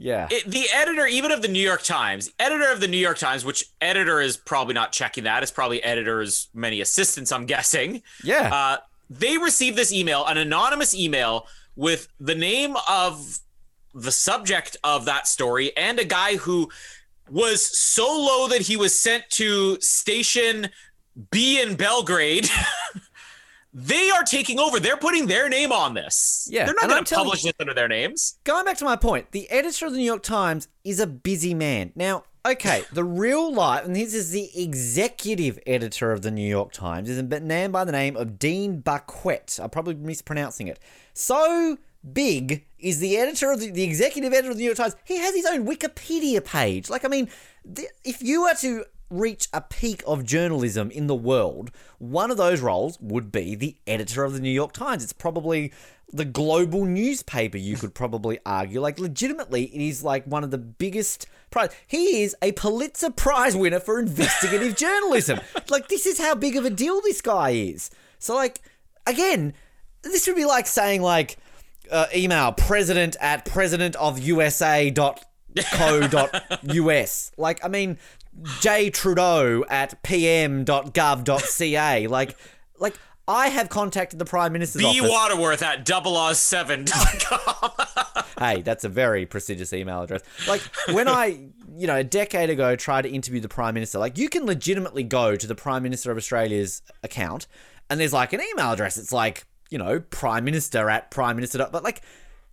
yeah, 0.00 0.28
it, 0.30 0.50
the 0.50 0.64
editor, 0.74 1.06
even 1.06 1.30
of 1.30 1.42
the 1.42 1.48
New 1.48 1.62
York 1.62 1.82
Times, 1.82 2.30
editor 2.38 2.70
of 2.72 2.80
the 2.80 2.88
New 2.88 2.96
York 2.96 3.18
Times, 3.18 3.44
which 3.44 3.66
editor 3.80 4.20
is 4.20 4.36
probably 4.36 4.72
not 4.74 4.92
checking 4.92 5.24
that. 5.24 5.42
It's 5.42 5.52
probably 5.52 5.82
editor's 5.82 6.48
many 6.54 6.80
assistants, 6.80 7.30
I'm 7.30 7.44
guessing. 7.46 8.02
yeah, 8.24 8.48
Uh, 8.52 8.76
they 9.10 9.36
received 9.38 9.76
this 9.76 9.92
email, 9.92 10.24
an 10.26 10.38
anonymous 10.38 10.94
email 10.94 11.46
with 11.76 12.08
the 12.18 12.34
name 12.34 12.76
of 12.88 13.38
the 13.94 14.12
subject 14.12 14.76
of 14.84 15.04
that 15.04 15.26
story 15.26 15.76
and 15.76 15.98
a 15.98 16.04
guy 16.04 16.36
who 16.36 16.68
was 17.28 17.76
so 17.78 18.06
low 18.06 18.48
that 18.48 18.60
he 18.62 18.76
was 18.76 18.98
sent 18.98 19.28
to 19.30 19.76
station 19.80 20.70
B 21.30 21.60
in 21.60 21.74
Belgrade. 21.74 22.48
they 23.72 24.10
are 24.10 24.22
taking 24.22 24.58
over. 24.58 24.80
They're 24.80 24.96
putting 24.96 25.26
their 25.26 25.48
name 25.48 25.72
on 25.72 25.94
this. 25.94 26.48
Yeah, 26.50 26.64
They're 26.66 26.74
not 26.74 26.88
going 26.88 27.04
to 27.04 27.14
publish 27.14 27.42
this 27.42 27.52
under 27.60 27.74
their 27.74 27.88
names. 27.88 28.38
going 28.44 28.64
back 28.64 28.76
to 28.78 28.84
my 28.84 28.96
point, 28.96 29.30
the 29.30 29.48
editor 29.50 29.86
of 29.86 29.92
the 29.92 29.98
New 29.98 30.04
York 30.04 30.22
Times 30.22 30.68
is 30.84 30.98
a 30.98 31.06
busy 31.06 31.54
man. 31.54 31.92
Now, 31.94 32.24
okay, 32.44 32.82
the 32.92 33.04
real 33.04 33.52
life, 33.52 33.84
and 33.84 33.94
this 33.94 34.12
is 34.12 34.30
the 34.32 34.50
executive 34.60 35.58
editor 35.66 36.10
of 36.12 36.22
the 36.22 36.30
New 36.30 36.48
York 36.48 36.72
Times, 36.72 37.08
is 37.08 37.18
a 37.18 37.22
man 37.22 37.70
by 37.70 37.84
the 37.84 37.92
name 37.92 38.16
of 38.16 38.38
Dean 38.38 38.82
Baquet. 38.82 39.60
I'm 39.60 39.70
probably 39.70 39.94
mispronouncing 39.94 40.66
it. 40.66 40.80
So 41.14 41.78
big 42.12 42.66
is 42.78 42.98
the 42.98 43.16
editor 43.18 43.52
of 43.52 43.60
the, 43.60 43.70
the 43.70 43.82
executive 43.82 44.32
editor 44.32 44.50
of 44.50 44.56
the 44.56 44.62
New 44.62 44.66
York 44.66 44.78
Times. 44.78 44.96
He 45.04 45.16
has 45.18 45.34
his 45.34 45.46
own 45.46 45.66
Wikipedia 45.66 46.44
page. 46.44 46.90
Like, 46.90 47.04
I 47.04 47.08
mean, 47.08 47.28
the, 47.64 47.86
if 48.04 48.22
you 48.22 48.42
were 48.42 48.54
to 48.60 48.84
reach 49.10 49.48
a 49.52 49.60
peak 49.60 50.02
of 50.06 50.24
journalism 50.24 50.90
in 50.90 51.08
the 51.08 51.14
world, 51.14 51.70
one 51.98 52.30
of 52.30 52.36
those 52.36 52.60
roles 52.60 52.98
would 53.00 53.32
be 53.32 53.54
the 53.54 53.76
editor 53.86 54.24
of 54.24 54.32
the 54.32 54.40
New 54.40 54.50
York 54.50 54.72
Times. 54.72 55.02
It's 55.02 55.12
probably 55.12 55.72
the 56.12 56.24
global 56.24 56.84
newspaper, 56.84 57.58
you 57.58 57.76
could 57.76 57.94
probably 57.94 58.38
argue. 58.44 58.80
Like, 58.80 58.98
legitimately, 58.98 59.64
it 59.64 59.80
is 59.80 60.02
like 60.02 60.24
one 60.24 60.44
of 60.44 60.50
the 60.50 60.58
biggest 60.58 61.26
prize. 61.50 61.70
He 61.86 62.22
is 62.22 62.36
a 62.42 62.52
Pulitzer 62.52 63.10
Prize 63.10 63.56
winner 63.56 63.80
for 63.80 63.98
investigative 63.98 64.76
journalism. 64.76 65.40
Like, 65.68 65.88
this 65.88 66.06
is 66.06 66.18
how 66.18 66.34
big 66.34 66.56
of 66.56 66.64
a 66.64 66.70
deal 66.70 67.00
this 67.00 67.20
guy 67.20 67.50
is. 67.50 67.90
So, 68.18 68.34
like, 68.34 68.60
again, 69.06 69.54
this 70.02 70.26
would 70.26 70.36
be 70.36 70.44
like 70.44 70.66
saying, 70.66 71.02
like, 71.02 71.36
uh, 71.90 72.06
email 72.14 72.52
president 72.52 73.16
at 73.20 73.44
president 73.44 73.96
of 73.96 74.18
USA 74.20 74.90
dot 74.90 75.24
co 75.72 76.06
dot 76.06 76.32
us. 76.64 77.32
Like, 77.36 77.64
I 77.64 77.68
mean, 77.68 77.98
J 78.60 78.90
Trudeau 78.90 79.64
at 79.68 80.02
pm.gov.ca. 80.02 82.06
Like, 82.06 82.36
like 82.78 82.94
I 83.28 83.48
have 83.48 83.68
contacted 83.68 84.18
the 84.18 84.24
Prime 84.24 84.52
Minister's 84.52 84.82
B 84.82 85.00
office. 85.00 85.10
Waterworth 85.10 85.62
at 85.62 85.86
double7.com. 85.86 87.70
hey, 88.38 88.62
that's 88.62 88.84
a 88.84 88.88
very 88.88 89.26
prestigious 89.26 89.72
email 89.72 90.02
address. 90.02 90.22
Like 90.48 90.62
when 90.90 91.08
I, 91.08 91.48
you 91.76 91.86
know, 91.86 91.96
a 91.96 92.04
decade 92.04 92.50
ago 92.50 92.76
tried 92.76 93.02
to 93.02 93.10
interview 93.10 93.40
the 93.40 93.48
Prime 93.48 93.74
Minister, 93.74 93.98
like 93.98 94.18
you 94.18 94.28
can 94.28 94.46
legitimately 94.46 95.04
go 95.04 95.36
to 95.36 95.46
the 95.46 95.54
Prime 95.54 95.82
Minister 95.82 96.10
of 96.10 96.16
Australia's 96.16 96.82
account 97.02 97.46
and 97.88 98.00
there's 98.00 98.12
like 98.12 98.32
an 98.32 98.40
email 98.40 98.72
address. 98.72 98.96
It's 98.96 99.12
like, 99.12 99.44
you 99.70 99.78
know, 99.78 100.00
Prime 100.00 100.44
Minister 100.44 100.88
at 100.90 101.10
Prime 101.10 101.36
Minister. 101.36 101.58
dot- 101.58 101.72
But 101.72 101.84
like, 101.84 102.02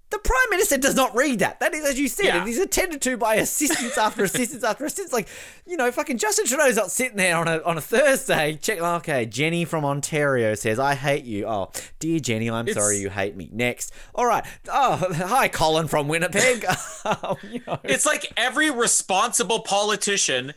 the 0.10 0.20
Prime 0.20 0.50
Minister 0.52 0.78
does 0.78 0.96
not 0.96 1.14
read 1.16 1.40
that. 1.40 1.60
That 1.60 1.74
is, 1.74 1.84
as 1.86 2.00
you 2.00 2.08
said, 2.08 2.26
Yeah. 2.28 2.42
it 2.42 2.48
is 2.48 2.58
attended 2.60 3.02
to 3.02 3.18
by 3.18 3.36
assistants 3.36 3.98
after 3.98 4.24
assistants 4.24 4.64
after 4.64 4.86
assistants. 4.86 5.12
Like, 5.12 5.28
you 5.66 5.76
know, 5.76 5.92
fucking 5.92 6.18
Justin 6.18 6.46
Trudeau's 6.46 6.78
not 6.78 6.92
sitting 6.92 7.18
there 7.18 7.36
on 7.36 7.48
a 7.48 7.62
on 7.64 7.78
a 7.78 7.82
Thursday. 7.82 8.58
Check, 8.62 8.80
okay, 8.80 9.26
Jenny 9.26 9.66
from 9.66 9.84
Ontario 9.84 10.56
says, 10.56 10.80
"I 10.80 10.96
hate 10.96 11.26
you." 11.26 11.46
Oh, 11.48 11.72
dear 12.00 12.20
Jenny, 12.20 12.50
I'm 12.50 12.68
sorry 12.72 13.00
you 13.00 13.10
hate 13.10 13.36
me. 13.36 13.50
Next, 13.52 13.92
all 14.16 14.26
right. 14.26 14.46
Oh, 14.72 14.96
hi, 15.14 15.50
Colin 15.50 15.88
from 15.88 16.08
Winnipeg. 16.08 16.66
Oh, 17.06 17.38
you 17.50 17.62
know. 17.66 17.80
it's 17.84 18.06
like 18.06 18.32
every 18.36 18.70
responsible 18.70 19.62
politician, 19.62 20.54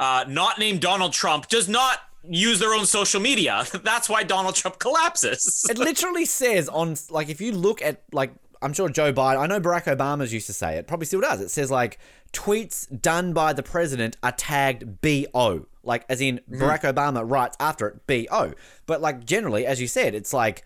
uh, 0.00 0.24
not 0.28 0.58
named 0.58 0.80
Donald 0.80 1.12
Trump, 1.12 1.46
does 1.48 1.68
not 1.68 1.98
use 2.28 2.58
their 2.58 2.72
own 2.74 2.86
social 2.86 3.20
media. 3.20 3.64
That's 3.84 4.08
why 4.08 4.22
Donald 4.24 4.54
Trump 4.56 4.78
collapses. 4.78 5.64
it 5.70 5.78
literally 5.78 6.24
says 6.24 6.68
on 6.68 6.96
like 7.10 7.28
if 7.28 7.40
you 7.40 7.52
look 7.52 7.82
at 7.82 8.02
like 8.12 8.32
I'm 8.62 8.72
sure 8.72 8.88
Joe 8.88 9.12
Biden, 9.12 9.38
I 9.38 9.46
know 9.46 9.60
Barack 9.60 9.84
Obama's 9.84 10.32
used 10.32 10.46
to 10.46 10.52
say 10.52 10.76
it, 10.76 10.86
probably 10.86 11.06
still 11.06 11.20
does. 11.20 11.40
It 11.40 11.50
says 11.50 11.70
like 11.70 11.98
tweets 12.32 13.00
done 13.00 13.32
by 13.32 13.52
the 13.52 13.62
president 13.62 14.16
are 14.22 14.32
tagged 14.32 15.00
BO. 15.00 15.66
Like 15.82 16.04
as 16.08 16.20
in 16.20 16.38
mm-hmm. 16.38 16.62
Barack 16.62 16.82
Obama 16.82 17.28
writes 17.28 17.56
after 17.58 17.88
it 17.88 18.06
BO. 18.06 18.54
But 18.86 19.00
like 19.00 19.24
generally, 19.24 19.66
as 19.66 19.80
you 19.80 19.88
said, 19.88 20.14
it's 20.14 20.32
like 20.32 20.64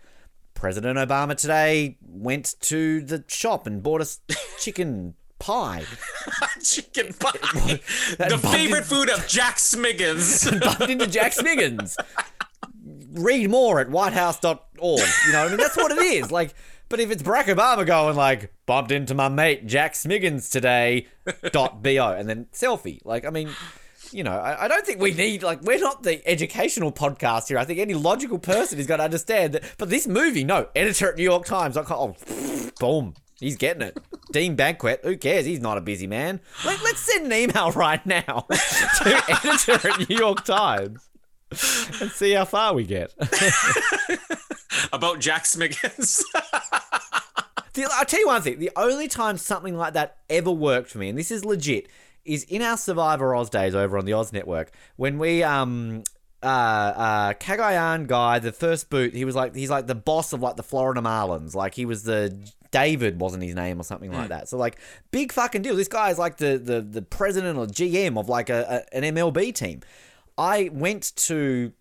President 0.53 0.97
Obama 0.97 1.35
today 1.35 1.97
went 2.01 2.55
to 2.61 3.01
the 3.01 3.23
shop 3.27 3.67
and 3.67 3.83
bought 3.83 4.01
us 4.01 4.21
chicken 4.59 5.15
pie. 5.39 5.83
Chicken 6.63 7.13
pie. 7.13 7.31
The 8.17 8.39
favorite 8.51 8.79
in- 8.79 8.83
food 8.83 9.09
of 9.09 9.27
Jack 9.27 9.57
Smiggins. 9.57 10.59
bumped 10.59 10.89
into 10.89 11.07
Jack 11.07 11.33
Smiggins. 11.33 11.95
Read 13.11 13.49
more 13.49 13.79
at 13.79 13.89
whitehouse.org. 13.89 14.59
You 14.79 15.33
know, 15.33 15.45
I 15.45 15.47
mean, 15.47 15.57
that's 15.57 15.77
what 15.77 15.91
it 15.91 15.99
is. 15.99 16.31
Like, 16.31 16.53
but 16.89 16.99
if 16.99 17.11
it's 17.11 17.23
Barack 17.23 17.45
Obama 17.45 17.85
going 17.85 18.15
like, 18.15 18.53
bumped 18.65 18.91
into 18.91 19.13
my 19.13 19.29
mate 19.29 19.65
Jack 19.65 19.93
Smiggins 19.93 20.51
today, 20.51 21.07
dot 21.51 21.83
bo, 21.83 22.13
and 22.13 22.29
then 22.29 22.45
selfie. 22.53 22.99
Like, 23.05 23.25
I 23.25 23.29
mean, 23.29 23.49
you 24.11 24.23
know, 24.23 24.37
I, 24.37 24.65
I 24.65 24.67
don't 24.67 24.85
think 24.85 24.99
we 24.99 25.13
need 25.13 25.43
like 25.43 25.61
we're 25.61 25.79
not 25.79 26.03
the 26.03 26.25
educational 26.27 26.91
podcast 26.91 27.47
here. 27.47 27.57
I 27.57 27.65
think 27.65 27.79
any 27.79 27.93
logical 27.93 28.39
person 28.39 28.79
is 28.79 28.87
going 28.87 28.99
to 28.99 29.05
understand 29.05 29.53
that. 29.53 29.63
But 29.77 29.89
this 29.89 30.07
movie, 30.07 30.43
no, 30.43 30.67
editor 30.75 31.11
at 31.11 31.17
New 31.17 31.23
York 31.23 31.45
Times. 31.45 31.75
Like, 31.75 31.91
oh, 31.91 32.15
boom. 32.79 33.13
He's 33.39 33.55
getting 33.55 33.83
it. 33.83 33.99
Dean 34.31 34.55
Banquet, 34.55 35.01
who 35.03 35.15
cares? 35.15 35.45
He's 35.45 35.59
not 35.59 35.77
a 35.77 35.81
busy 35.81 36.07
man. 36.07 36.39
Let, 36.65 36.81
let's 36.83 36.99
send 37.01 37.27
an 37.27 37.33
email 37.33 37.71
right 37.75 38.03
now 38.03 38.47
to 38.49 39.23
editor 39.29 39.89
at 39.89 40.09
New 40.09 40.17
York 40.17 40.43
Times 40.43 41.07
and 42.01 42.09
see 42.09 42.33
how 42.33 42.45
far 42.45 42.73
we 42.73 42.83
get. 42.83 43.13
About 44.91 45.19
Jack 45.19 45.43
Smiggins. 45.43 46.23
The, 47.77 47.87
I'll 47.91 48.05
tell 48.05 48.19
you 48.19 48.25
one 48.25 48.41
thing. 48.41 48.57
The 48.57 48.71
only 48.75 49.07
time 49.07 49.37
something 49.37 49.77
like 49.77 49.93
that 49.93 50.17
ever 50.31 50.49
worked 50.49 50.89
for 50.89 50.97
me, 50.97 51.09
and 51.09 51.17
this 51.17 51.29
is 51.29 51.45
legit, 51.45 51.87
is 52.25 52.43
in 52.45 52.63
our 52.63 52.75
Survivor 52.75 53.35
Oz 53.35 53.51
days 53.51 53.75
over 53.75 53.99
on 53.99 54.05
the 54.05 54.13
Oz 54.13 54.33
Network 54.33 54.71
when 54.95 55.19
we 55.19 55.43
um 55.43 56.01
uh 56.41 56.45
uh 56.47 57.33
Cagayan 57.33 58.07
guy, 58.07 58.39
the 58.39 58.51
first 58.51 58.89
boot, 58.89 59.13
he 59.13 59.25
was 59.25 59.35
like 59.35 59.55
he's 59.55 59.69
like 59.69 59.85
the 59.85 59.93
boss 59.93 60.33
of 60.33 60.41
like 60.41 60.55
the 60.55 60.63
Florida 60.63 61.01
Marlins. 61.01 61.53
Like 61.53 61.75
he 61.75 61.85
was 61.85 62.01
the 62.01 62.35
David 62.71 63.21
wasn't 63.21 63.43
his 63.43 63.53
name 63.53 63.79
or 63.79 63.83
something 63.83 64.11
like 64.11 64.29
that. 64.29 64.49
So 64.49 64.57
like 64.57 64.79
big 65.11 65.31
fucking 65.31 65.61
deal. 65.61 65.75
This 65.75 65.87
guy 65.87 66.09
is 66.09 66.17
like 66.17 66.37
the 66.37 66.57
the 66.57 66.81
the 66.81 67.03
president 67.03 67.59
or 67.59 67.67
GM 67.67 68.19
of 68.19 68.27
like 68.27 68.49
a, 68.49 68.85
a 68.91 68.95
an 68.95 69.15
MLB 69.15 69.53
team. 69.53 69.81
I 70.37 70.69
went 70.73 71.15
to 71.17 71.73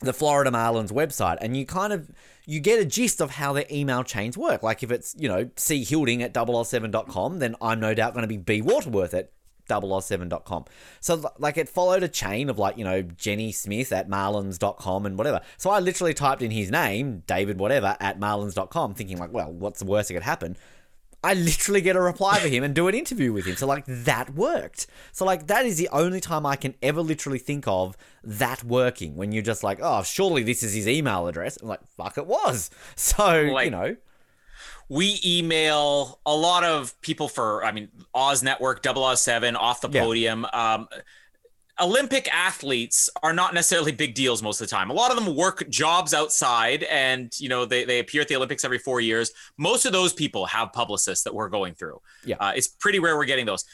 the 0.00 0.12
Florida 0.12 0.50
Marlins 0.50 0.92
website 0.92 1.38
and 1.40 1.56
you 1.56 1.64
kind 1.64 1.92
of 1.92 2.10
you 2.44 2.60
get 2.60 2.80
a 2.80 2.84
gist 2.84 3.20
of 3.20 3.32
how 3.32 3.52
their 3.52 3.66
email 3.70 4.04
chains 4.04 4.38
work. 4.38 4.62
Like 4.62 4.82
if 4.82 4.90
it's, 4.90 5.14
you 5.18 5.28
know, 5.28 5.50
C 5.56 5.84
Hilding 5.84 6.22
at 6.22 6.34
007.com, 6.34 7.38
then 7.40 7.56
I'm 7.60 7.80
no 7.80 7.92
doubt 7.92 8.14
going 8.14 8.22
to 8.22 8.28
be 8.28 8.36
B 8.36 8.62
Waterworth 8.62 9.14
at 9.14 9.30
007.com. 9.68 10.64
So 11.00 11.32
like 11.38 11.56
it 11.56 11.68
followed 11.68 12.02
a 12.02 12.08
chain 12.08 12.48
of 12.48 12.58
like, 12.58 12.78
you 12.78 12.84
know, 12.84 13.02
Jenny 13.02 13.52
Smith 13.52 13.92
at 13.92 14.08
marlins.com 14.08 15.06
and 15.06 15.18
whatever. 15.18 15.40
So 15.56 15.70
I 15.70 15.80
literally 15.80 16.14
typed 16.14 16.42
in 16.42 16.52
his 16.52 16.70
name, 16.70 17.24
David 17.26 17.58
whatever, 17.58 17.96
at 17.98 18.20
marlins.com, 18.20 18.94
thinking 18.94 19.18
like, 19.18 19.32
well, 19.32 19.52
what's 19.52 19.80
the 19.80 19.86
worst 19.86 20.08
that 20.08 20.14
could 20.14 20.22
happen? 20.22 20.56
I 21.26 21.34
literally 21.34 21.80
get 21.80 21.96
a 21.96 22.00
reply 22.00 22.38
for 22.38 22.48
him 22.48 22.62
and 22.62 22.74
do 22.74 22.86
an 22.88 22.94
interview 22.94 23.32
with 23.32 23.44
him. 23.46 23.56
So 23.56 23.66
like 23.66 23.84
that 23.86 24.34
worked. 24.34 24.86
So 25.12 25.24
like 25.24 25.46
that 25.48 25.66
is 25.66 25.76
the 25.76 25.88
only 25.90 26.20
time 26.20 26.46
I 26.46 26.56
can 26.56 26.74
ever 26.82 27.00
literally 27.02 27.38
think 27.38 27.66
of 27.66 27.96
that 28.22 28.62
working 28.64 29.16
when 29.16 29.32
you're 29.32 29.42
just 29.42 29.62
like, 29.64 29.78
oh, 29.82 30.02
surely 30.02 30.42
this 30.42 30.62
is 30.62 30.72
his 30.74 30.86
email 30.86 31.26
address. 31.26 31.56
I'm 31.60 31.68
like, 31.68 31.84
fuck, 31.96 32.16
it 32.18 32.26
was. 32.26 32.70
So 32.96 33.32
you 33.32 33.70
know, 33.70 33.96
we 34.88 35.18
email 35.24 36.20
a 36.24 36.34
lot 36.34 36.62
of 36.62 36.98
people 37.00 37.28
for 37.28 37.64
i 37.64 37.72
mean 37.72 37.88
oz 38.14 38.42
network 38.42 38.82
Double 38.82 39.02
Oz 39.02 39.20
007 39.20 39.56
off 39.56 39.80
the 39.80 39.88
Yeah. 39.90 40.02
podium 40.04 40.46
um, 40.52 40.88
olympic 41.80 42.26
athletes 42.32 43.10
are 43.22 43.32
not 43.34 43.52
necessarily 43.52 43.92
big 43.92 44.14
deals 44.14 44.42
most 44.42 44.60
of 44.60 44.66
the 44.66 44.70
time 44.74 44.88
a 44.90 44.94
lot 44.94 45.10
of 45.10 45.22
them 45.22 45.34
work 45.36 45.68
jobs 45.68 46.14
outside 46.14 46.82
and 46.84 47.32
you 47.38 47.48
know 47.48 47.64
they, 47.66 47.84
they 47.84 47.98
appear 47.98 48.22
at 48.22 48.28
the 48.28 48.36
olympics 48.36 48.64
every 48.64 48.78
four 48.78 49.00
years 49.00 49.30
most 49.58 49.84
of 49.84 49.92
those 49.92 50.12
people 50.14 50.46
have 50.46 50.72
publicists 50.72 51.22
that 51.24 51.34
we're 51.34 51.48
going 51.50 51.74
through 51.74 52.00
Yeah. 52.24 52.36
uh, 52.40 52.52
it's 52.56 52.68
pretty 52.68 52.98
rare 52.98 53.16
we're 53.16 53.26
getting 53.26 53.44
those 53.46 53.64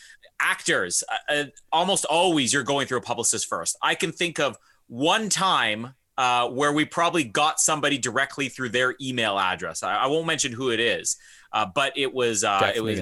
actors 0.40 1.04
uh, 1.28 1.32
uh, 1.32 1.44
almost 1.72 2.04
always 2.04 2.52
you're 2.52 2.64
going 2.64 2.86
through 2.88 2.98
a 2.98 3.02
publicist 3.02 3.46
first 3.46 3.76
i 3.82 3.94
can 3.94 4.10
think 4.10 4.40
of 4.40 4.56
one 4.88 5.28
time 5.28 5.94
uh, 6.18 6.46
where 6.48 6.72
we 6.72 6.84
probably 6.84 7.24
got 7.24 7.58
somebody 7.58 7.96
directly 7.96 8.48
through 8.50 8.68
their 8.68 8.94
email 9.00 9.38
address. 9.38 9.82
I, 9.82 9.94
I 9.96 10.06
won't 10.08 10.26
mention 10.26 10.52
who 10.52 10.68
it 10.70 10.78
is, 10.78 11.16
Uh, 11.54 11.64
but 11.74 11.94
it 11.96 12.12
was 12.12 12.44
uh, 12.44 12.58
it 12.76 12.82
was. 12.82 12.98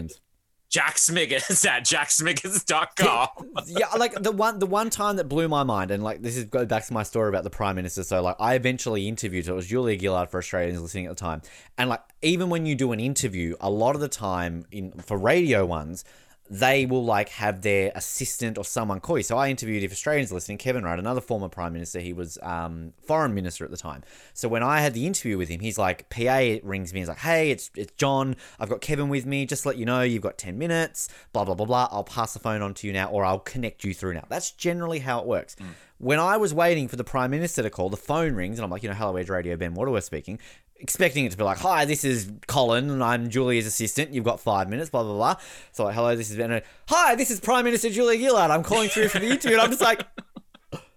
Jack 0.70 0.96
Smiggins 0.96 1.66
at 1.66 1.84
jacksmiggins.com. 1.84 3.28
yeah, 3.66 3.88
like 3.98 4.14
the 4.22 4.30
one 4.30 4.60
the 4.60 4.66
one 4.66 4.88
time 4.88 5.16
that 5.16 5.24
blew 5.24 5.48
my 5.48 5.64
mind, 5.64 5.90
and 5.90 6.02
like 6.02 6.22
this 6.22 6.36
is 6.36 6.44
go 6.44 6.64
back 6.64 6.86
to 6.86 6.92
my 6.92 7.02
story 7.02 7.28
about 7.28 7.42
the 7.42 7.50
prime 7.50 7.74
minister. 7.76 8.04
So 8.04 8.22
like 8.22 8.36
I 8.38 8.54
eventually 8.54 9.08
interviewed. 9.08 9.48
It 9.48 9.52
was 9.52 9.66
Julia 9.66 9.98
Gillard 9.98 10.30
for 10.30 10.38
Australians 10.38 10.80
listening 10.80 11.06
at 11.06 11.10
the 11.10 11.16
time, 11.16 11.42
and 11.76 11.90
like 11.90 12.00
even 12.22 12.50
when 12.50 12.66
you 12.66 12.76
do 12.76 12.92
an 12.92 13.00
interview, 13.00 13.56
a 13.60 13.68
lot 13.68 13.96
of 13.96 14.00
the 14.00 14.08
time 14.08 14.64
in 14.70 14.92
for 14.92 15.18
radio 15.18 15.66
ones. 15.66 16.04
They 16.52 16.84
will 16.84 17.04
like 17.04 17.28
have 17.28 17.62
their 17.62 17.92
assistant 17.94 18.58
or 18.58 18.64
someone 18.64 18.98
call 18.98 19.18
you. 19.18 19.22
So 19.22 19.38
I 19.38 19.50
interviewed, 19.50 19.84
if 19.84 19.92
Australians 19.92 20.32
are 20.32 20.34
listening, 20.34 20.58
Kevin 20.58 20.82
Rudd, 20.82 20.98
another 20.98 21.20
former 21.20 21.48
prime 21.48 21.72
minister. 21.72 22.00
He 22.00 22.12
was 22.12 22.38
um, 22.42 22.92
foreign 23.06 23.34
minister 23.34 23.64
at 23.64 23.70
the 23.70 23.76
time. 23.76 24.02
So 24.34 24.48
when 24.48 24.64
I 24.64 24.80
had 24.80 24.92
the 24.92 25.06
interview 25.06 25.38
with 25.38 25.48
him, 25.48 25.60
he's 25.60 25.78
like, 25.78 26.10
PA 26.10 26.56
rings 26.64 26.92
me. 26.92 26.98
He's 27.00 27.08
like, 27.08 27.18
hey, 27.18 27.52
it's 27.52 27.70
it's 27.76 27.92
John. 27.96 28.34
I've 28.58 28.68
got 28.68 28.80
Kevin 28.80 29.08
with 29.08 29.26
me. 29.26 29.46
Just 29.46 29.62
to 29.62 29.68
let 29.68 29.78
you 29.78 29.86
know, 29.86 30.02
you've 30.02 30.22
got 30.22 30.38
ten 30.38 30.58
minutes. 30.58 31.08
Blah 31.32 31.44
blah 31.44 31.54
blah 31.54 31.66
blah. 31.66 31.88
I'll 31.92 32.02
pass 32.02 32.32
the 32.32 32.40
phone 32.40 32.62
on 32.62 32.74
to 32.74 32.86
you 32.88 32.92
now, 32.92 33.10
or 33.10 33.24
I'll 33.24 33.38
connect 33.38 33.84
you 33.84 33.94
through 33.94 34.14
now. 34.14 34.24
That's 34.28 34.50
generally 34.50 34.98
how 34.98 35.20
it 35.20 35.26
works. 35.26 35.54
When 35.98 36.18
I 36.18 36.36
was 36.38 36.52
waiting 36.54 36.88
for 36.88 36.96
the 36.96 37.04
prime 37.04 37.30
minister 37.30 37.62
to 37.62 37.70
call, 37.70 37.90
the 37.90 37.96
phone 37.96 38.34
rings, 38.34 38.58
and 38.58 38.64
I'm 38.64 38.70
like, 38.70 38.82
you 38.82 38.88
know, 38.88 38.94
hello, 38.94 39.16
Edge 39.16 39.28
Radio, 39.28 39.54
Ben 39.56 39.74
Waterworth 39.74 40.04
speaking. 40.04 40.38
Expecting 40.80 41.26
it 41.26 41.32
to 41.32 41.36
be 41.36 41.44
like, 41.44 41.58
hi, 41.58 41.84
this 41.84 42.04
is 42.04 42.30
Colin, 42.46 42.90
and 42.90 43.04
I'm 43.04 43.28
Julia's 43.28 43.66
assistant. 43.66 44.14
You've 44.14 44.24
got 44.24 44.40
five 44.40 44.68
minutes, 44.68 44.88
blah 44.88 45.02
blah 45.02 45.12
blah. 45.12 45.36
So 45.72 45.84
like, 45.84 45.94
hello, 45.94 46.16
this 46.16 46.30
is 46.30 46.36
Ben. 46.36 46.62
Hi, 46.88 47.14
this 47.14 47.30
is 47.30 47.38
Prime 47.38 47.64
Minister 47.66 47.90
Julia 47.90 48.18
Gillard. 48.18 48.50
I'm 48.50 48.62
calling 48.62 48.88
through 48.88 49.08
for 49.08 49.18
the 49.18 49.26
interview, 49.28 49.52
and 49.52 49.60
I'm 49.60 49.70
just 49.70 49.82
like, 49.82 50.06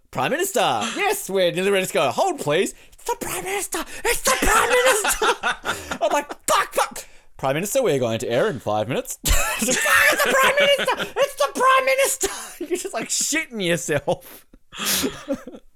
Prime 0.09 0.31
Minister, 0.31 0.59
yes, 0.95 1.29
we're 1.29 1.51
nearly 1.51 1.71
ready 1.71 1.85
to 1.85 1.93
go. 1.93 2.11
Hold, 2.11 2.39
please. 2.39 2.73
It's 2.93 3.03
the 3.03 3.17
Prime 3.19 3.43
Minister. 3.43 3.79
It's 4.05 4.21
the 4.21 4.37
Prime 4.39 4.69
Minister. 4.69 5.97
I'm 6.03 6.11
like, 6.11 6.27
fuck, 6.47 6.73
fuck. 6.73 7.05
Prime 7.37 7.55
Minister, 7.55 7.83
we're 7.83 7.99
going 7.99 8.19
to 8.19 8.29
air 8.29 8.47
in 8.47 8.59
five 8.59 8.87
minutes. 8.87 9.19
it's, 9.23 9.67
like, 9.67 9.75
"Fuck, 9.75 10.13
it's 10.13 10.23
the 10.23 10.29
Prime 10.29 10.55
Minister. 10.59 11.19
It's 11.19 11.35
the 11.35 11.51
Prime 11.59 11.85
Minister. 11.85 12.29
You're 12.63 12.77
just 12.77 12.93
like 12.93 13.09
shitting 13.09 13.65
yourself. 13.65 14.45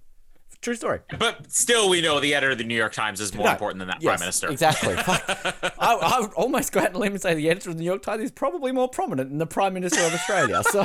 True 0.67 0.75
story. 0.75 0.99
but 1.17 1.49
still, 1.49 1.87
we 1.87 2.01
know 2.01 2.19
the 2.19 2.35
editor 2.35 2.51
of 2.51 2.57
the 2.57 2.65
New 2.65 2.75
York 2.75 2.91
Times 2.91 3.21
is 3.21 3.33
more 3.33 3.45
No, 3.45 3.51
important 3.53 3.79
than 3.79 3.87
that 3.87 4.01
yes, 4.01 4.09
prime 4.09 4.19
minister. 4.19 4.49
Exactly. 4.49 4.95
I, 4.97 5.71
I 5.79 6.19
would 6.19 6.33
almost 6.33 6.73
go 6.73 6.81
out 6.81 6.87
and 6.87 6.97
limb 6.97 7.13
and 7.13 7.21
say 7.21 7.33
the 7.35 7.49
editor 7.49 7.69
of 7.69 7.77
the 7.77 7.83
New 7.83 7.85
York 7.89 8.01
Times 8.01 8.21
is 8.21 8.31
probably 8.31 8.73
more 8.73 8.89
prominent 8.89 9.29
than 9.29 9.37
the 9.37 9.45
Prime 9.45 9.73
Minister 9.73 10.01
of 10.01 10.13
Australia. 10.13 10.61
So 10.69 10.83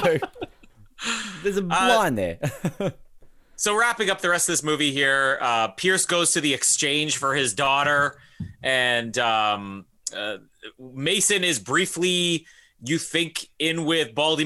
there's 1.43 1.57
a 1.57 1.63
line 1.63 2.15
there. 2.15 2.39
So 3.57 3.77
wrapping 3.79 4.09
up 4.11 4.21
the 4.21 4.29
rest 4.29 4.49
of 4.49 4.55
this 4.55 4.63
movie 4.65 4.93
here, 4.93 5.39
uh, 5.41 5.69
Pierce 5.69 6.05
goes 6.05 6.33
to 6.33 6.41
the 6.41 6.53
exchange 6.53 7.17
for 7.19 7.33
his 7.33 7.55
daughter, 7.55 8.19
and 8.61 9.17
um, 9.19 9.85
uh, 10.17 10.39
Mason 10.81 11.45
is 11.45 11.61
briefly, 11.61 12.47
you 12.83 12.99
think, 12.99 13.47
in 13.61 13.85
with 13.85 14.17
Baldy 14.17 14.45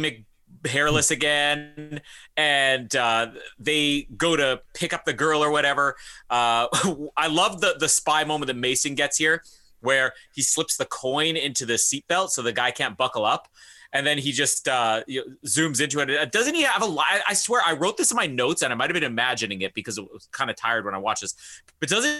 McHairless 0.62 1.10
again, 1.10 2.00
and 2.36 2.94
uh, 2.94 3.28
they 3.58 4.08
go 4.16 4.36
to 4.36 4.60
pick 4.74 4.92
up 4.92 5.04
the 5.04 5.12
girl 5.12 5.42
or 5.42 5.50
whatever. 5.50 5.96
Uh, 6.30 6.68
I 7.16 7.28
love 7.28 7.60
the 7.60 7.76
the 7.78 7.88
spy 7.88 8.24
moment 8.24 8.48
that 8.48 8.56
Mason 8.56 8.94
gets 8.94 9.16
here, 9.16 9.42
where 9.80 10.12
he 10.34 10.42
slips 10.42 10.76
the 10.76 10.86
coin 10.86 11.36
into 11.36 11.66
the 11.66 11.74
seatbelt 11.74 12.30
so 12.30 12.42
the 12.42 12.52
guy 12.52 12.70
can't 12.70 12.96
buckle 12.96 13.24
up. 13.24 13.48
And 13.92 14.06
then 14.06 14.18
he 14.18 14.32
just 14.32 14.68
uh, 14.68 15.04
zooms 15.46 15.80
into 15.80 16.00
it. 16.00 16.10
Uh, 16.10 16.24
Doesn't 16.26 16.54
he 16.54 16.62
have 16.62 16.82
a 16.82 16.86
lie? 16.86 17.20
I 17.26 17.34
swear, 17.34 17.62
I 17.64 17.72
wrote 17.72 17.96
this 17.96 18.10
in 18.10 18.16
my 18.16 18.26
notes, 18.26 18.62
and 18.62 18.72
I 18.72 18.76
might 18.76 18.90
have 18.90 18.94
been 18.94 19.04
imagining 19.04 19.62
it 19.62 19.72
because 19.74 19.96
it 19.96 20.02
was 20.12 20.28
kind 20.32 20.50
of 20.50 20.56
tired 20.56 20.84
when 20.84 20.94
I 20.94 20.98
watched 20.98 21.22
this. 21.22 21.34
But 21.80 21.88
doesn't 21.88 22.14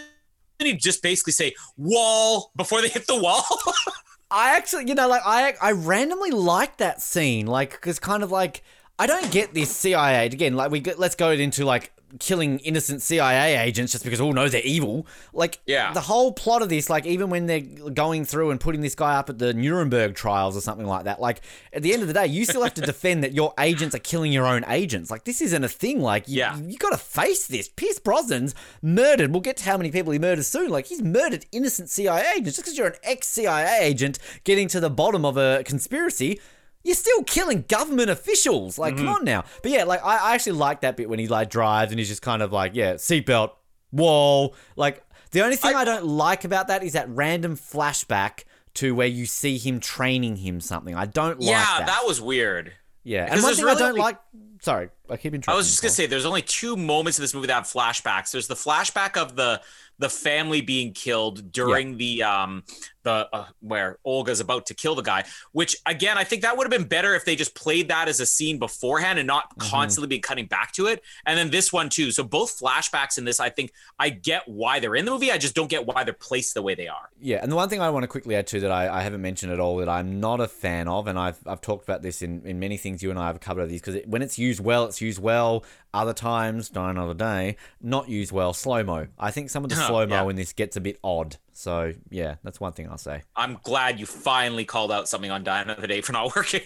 he 0.58 0.72
just 0.74 1.02
basically 1.02 1.32
say 1.32 1.54
"wall" 1.76 2.52
before 2.56 2.80
they 2.80 2.88
hit 2.88 3.06
the 3.06 3.20
wall? 3.20 3.44
I 4.30 4.56
actually, 4.56 4.88
you 4.88 4.94
know, 4.94 5.08
like 5.08 5.22
I 5.24 5.54
I 5.60 5.72
randomly 5.72 6.30
like 6.30 6.78
that 6.78 7.00
scene, 7.00 7.46
like 7.46 7.72
because 7.72 7.98
kind 7.98 8.22
of 8.22 8.30
like 8.30 8.62
I 8.98 9.06
don't 9.06 9.30
get 9.30 9.54
this 9.54 9.74
CIA 9.74 10.26
again. 10.26 10.54
Like 10.54 10.70
we 10.70 10.80
get, 10.80 10.98
let's 10.98 11.14
go 11.14 11.30
into 11.30 11.64
like 11.64 11.92
killing 12.20 12.58
innocent 12.60 13.02
CIA 13.02 13.56
agents 13.58 13.92
just 13.92 14.04
because 14.04 14.20
oh 14.20 14.30
no 14.30 14.48
they're 14.48 14.62
evil. 14.62 15.06
Like 15.32 15.58
Yeah. 15.66 15.92
the 15.92 16.00
whole 16.00 16.32
plot 16.32 16.62
of 16.62 16.68
this, 16.68 16.88
like 16.88 17.04
even 17.04 17.30
when 17.30 17.46
they're 17.46 17.60
going 17.60 18.24
through 18.24 18.50
and 18.50 18.60
putting 18.60 18.80
this 18.80 18.94
guy 18.94 19.16
up 19.16 19.28
at 19.28 19.38
the 19.38 19.52
Nuremberg 19.52 20.14
trials 20.14 20.56
or 20.56 20.60
something 20.60 20.86
like 20.86 21.04
that, 21.04 21.20
like 21.20 21.40
at 21.72 21.82
the 21.82 21.92
end 21.92 22.02
of 22.02 22.08
the 22.08 22.14
day, 22.14 22.26
you 22.26 22.44
still 22.44 22.62
have 22.62 22.74
to 22.74 22.80
defend 22.92 23.24
that 23.24 23.32
your 23.32 23.52
agents 23.58 23.94
are 23.94 23.98
killing 24.00 24.32
your 24.32 24.46
own 24.46 24.64
agents. 24.68 25.10
Like 25.10 25.24
this 25.24 25.40
isn't 25.40 25.64
a 25.64 25.68
thing. 25.68 26.00
Like 26.00 26.28
you, 26.28 26.38
Yeah. 26.38 26.56
you 26.58 26.78
got 26.78 26.90
to 26.90 26.96
face 26.98 27.46
this. 27.46 27.68
Pierce 27.68 27.98
Brosnan's 27.98 28.54
murdered. 28.82 29.32
We'll 29.32 29.40
get 29.40 29.56
to 29.58 29.64
how 29.64 29.76
many 29.76 29.90
people 29.90 30.12
he 30.12 30.18
murdered 30.18 30.44
soon. 30.44 30.70
Like 30.70 30.86
he's 30.86 31.02
murdered 31.02 31.44
innocent 31.52 31.90
CIA 31.90 32.24
agents 32.36 32.56
just 32.56 32.58
because 32.64 32.78
you're 32.78 32.86
an 32.88 32.94
ex 33.02 33.28
CIA 33.28 33.80
agent 33.82 34.18
getting 34.44 34.68
to 34.68 34.80
the 34.80 34.90
bottom 34.90 35.24
of 35.24 35.36
a 35.36 35.62
conspiracy. 35.64 36.40
You're 36.86 36.94
still 36.94 37.24
killing 37.24 37.64
government 37.66 38.10
officials. 38.10 38.78
Like, 38.78 38.96
come 38.96 39.06
mm-hmm. 39.06 39.14
on 39.14 39.24
now. 39.24 39.44
But 39.60 39.72
yeah, 39.72 39.82
like 39.82 40.04
I, 40.04 40.18
I 40.18 40.34
actually 40.34 40.52
like 40.52 40.82
that 40.82 40.96
bit 40.96 41.08
when 41.08 41.18
he 41.18 41.26
like 41.26 41.50
drives 41.50 41.90
and 41.90 41.98
he's 41.98 42.06
just 42.06 42.22
kind 42.22 42.42
of 42.42 42.52
like, 42.52 42.76
yeah, 42.76 42.94
seatbelt, 42.94 43.50
whoa. 43.90 44.54
Like 44.76 45.02
the 45.32 45.42
only 45.42 45.56
thing 45.56 45.74
I, 45.74 45.84
don't 45.84 46.06
like 46.06 46.44
about 46.44 46.68
that 46.68 46.84
is 46.84 46.92
that 46.92 47.08
random 47.08 47.56
flashback 47.56 48.44
to 48.74 48.94
where 48.94 49.08
you 49.08 49.26
see 49.26 49.58
him 49.58 49.80
training 49.80 50.36
him 50.36 50.60
something. 50.60 50.94
I 50.94 51.06
don't 51.06 51.40
like 51.40 51.50
yeah, 51.50 51.78
that. 51.78 51.86
that 51.88 52.02
was 52.06 52.20
weird. 52.20 52.72
yeah, 53.02 53.26
and 53.32 53.42
one 53.42 53.56
thing 53.56 53.64
I 53.64 53.66
really 53.66 53.78
don't 53.80 53.88
only- 53.88 54.00
like. 54.00 54.18
Sorry, 54.62 54.88
I 55.10 55.16
keep 55.16 55.34
interrupting. 55.34 55.52
I 55.52 55.56
was 55.56 55.68
just 55.68 55.82
gonna 55.82 55.90
say, 55.90 56.06
there's 56.06 56.24
only 56.24 56.42
two 56.42 56.76
moments 56.76 57.18
in 57.18 57.22
this 57.22 57.34
movie 57.34 57.48
that 57.48 57.54
have 57.54 57.64
flashbacks. 57.64 58.30
There's 58.30 58.46
the 58.46 58.54
flashback 58.54 59.16
of 59.16 59.36
the 59.36 59.60
the 59.98 60.08
family 60.10 60.60
being 60.60 60.92
killed 60.92 61.50
during 61.52 61.96
the 61.96 62.22
um 62.22 62.62
the 63.02 63.28
uh, 63.32 63.46
where 63.60 63.98
Olga's 64.04 64.40
about 64.40 64.66
to 64.66 64.74
kill 64.74 64.94
the 64.94 65.02
guy. 65.02 65.24
Which 65.52 65.76
again, 65.86 66.18
I 66.18 66.24
think 66.24 66.42
that 66.42 66.56
would 66.56 66.64
have 66.64 66.70
been 66.72 66.88
better 66.88 67.14
if 67.14 67.24
they 67.24 67.36
just 67.36 67.54
played 67.54 67.88
that 67.88 68.08
as 68.08 68.20
a 68.20 68.26
scene 68.26 68.58
beforehand 68.58 69.18
and 69.18 69.26
not 69.26 69.44
Mm-hmm. 69.46 69.70
constantly 69.70 70.08
be 70.08 70.18
cutting 70.18 70.46
back 70.46 70.72
to 70.72 70.86
it. 70.86 71.02
And 71.24 71.38
then 71.38 71.50
this 71.50 71.72
one 71.72 71.88
too. 71.88 72.10
So 72.10 72.24
both 72.24 72.58
flashbacks 72.58 73.16
in 73.16 73.24
this, 73.24 73.40
I 73.40 73.48
think 73.48 73.72
I 73.98 74.10
get 74.10 74.42
why 74.46 74.80
they're 74.80 74.96
in 74.96 75.04
the 75.04 75.10
movie. 75.10 75.30
I 75.32 75.38
just 75.38 75.54
don't 75.54 75.70
get 75.70 75.86
why 75.86 76.04
they're 76.04 76.12
placed 76.12 76.54
the 76.54 76.62
way 76.62 76.74
they 76.74 76.88
are. 76.88 77.08
Yeah, 77.20 77.38
and 77.42 77.50
the 77.50 77.56
one 77.56 77.68
thing 77.68 77.80
I 77.80 77.90
want 77.90 78.02
to 78.02 78.08
quickly 78.08 78.34
add 78.36 78.46
to 78.48 78.60
that 78.60 78.70
I, 78.70 78.88
I 78.88 79.02
haven't 79.02 79.22
mentioned 79.22 79.52
at 79.52 79.60
all 79.60 79.76
that 79.78 79.88
I'm 79.88 80.20
not 80.20 80.40
a 80.40 80.48
fan 80.48 80.88
of, 80.88 81.06
and 81.06 81.18
I've, 81.18 81.38
I've 81.46 81.60
talked 81.60 81.84
about 81.84 82.02
this 82.02 82.22
in, 82.22 82.42
in 82.44 82.58
many 82.58 82.76
things 82.76 83.02
you 83.02 83.10
and 83.10 83.18
I 83.18 83.28
have 83.28 83.40
covered 83.40 83.62
of 83.62 83.68
these, 83.68 83.80
because 83.80 83.94
it, 83.94 84.08
when 84.08 84.20
it's 84.20 84.38
used 84.38 84.60
well, 84.60 84.84
it's 84.86 85.00
used 85.00 85.20
well. 85.22 85.64
Other 85.96 86.12
times, 86.12 86.68
die 86.68 86.90
another 86.90 87.14
day, 87.14 87.56
not 87.80 88.10
used 88.10 88.30
well. 88.30 88.52
Slow 88.52 88.84
mo. 88.84 89.06
I 89.18 89.30
think 89.30 89.48
some 89.48 89.64
of 89.64 89.70
the 89.70 89.76
Oh, 89.82 89.86
slow 89.86 90.06
mo 90.06 90.24
yeah. 90.24 90.28
in 90.28 90.36
this 90.36 90.52
gets 90.52 90.76
a 90.76 90.80
bit 90.82 90.98
odd. 91.02 91.38
So 91.54 91.94
yeah, 92.10 92.34
that's 92.44 92.60
one 92.60 92.74
thing 92.74 92.86
I'll 92.90 92.98
say. 92.98 93.22
I'm 93.34 93.58
glad 93.62 93.98
you 93.98 94.04
finally 94.04 94.66
called 94.66 94.92
out 94.92 95.08
something 95.08 95.30
on 95.30 95.42
Die 95.42 95.62
Another 95.62 95.86
Day 95.86 96.02
for 96.02 96.12
not 96.12 96.26
working. 96.36 96.60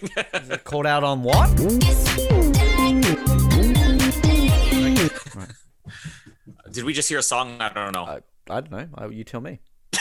Called 0.64 0.86
out 0.86 1.04
on 1.04 1.22
what? 1.22 1.48
Did 6.72 6.82
we 6.84 6.92
just 6.92 7.08
hear 7.08 7.18
a 7.18 7.22
song? 7.22 7.60
I 7.60 7.68
don't 7.72 7.94
know. 7.94 8.06
I, 8.06 8.20
I 8.50 8.60
don't 8.62 8.72
know. 8.72 8.88
I, 8.96 9.06
you 9.06 9.22
tell 9.22 9.40
me. 9.40 9.60
Do 9.92 10.00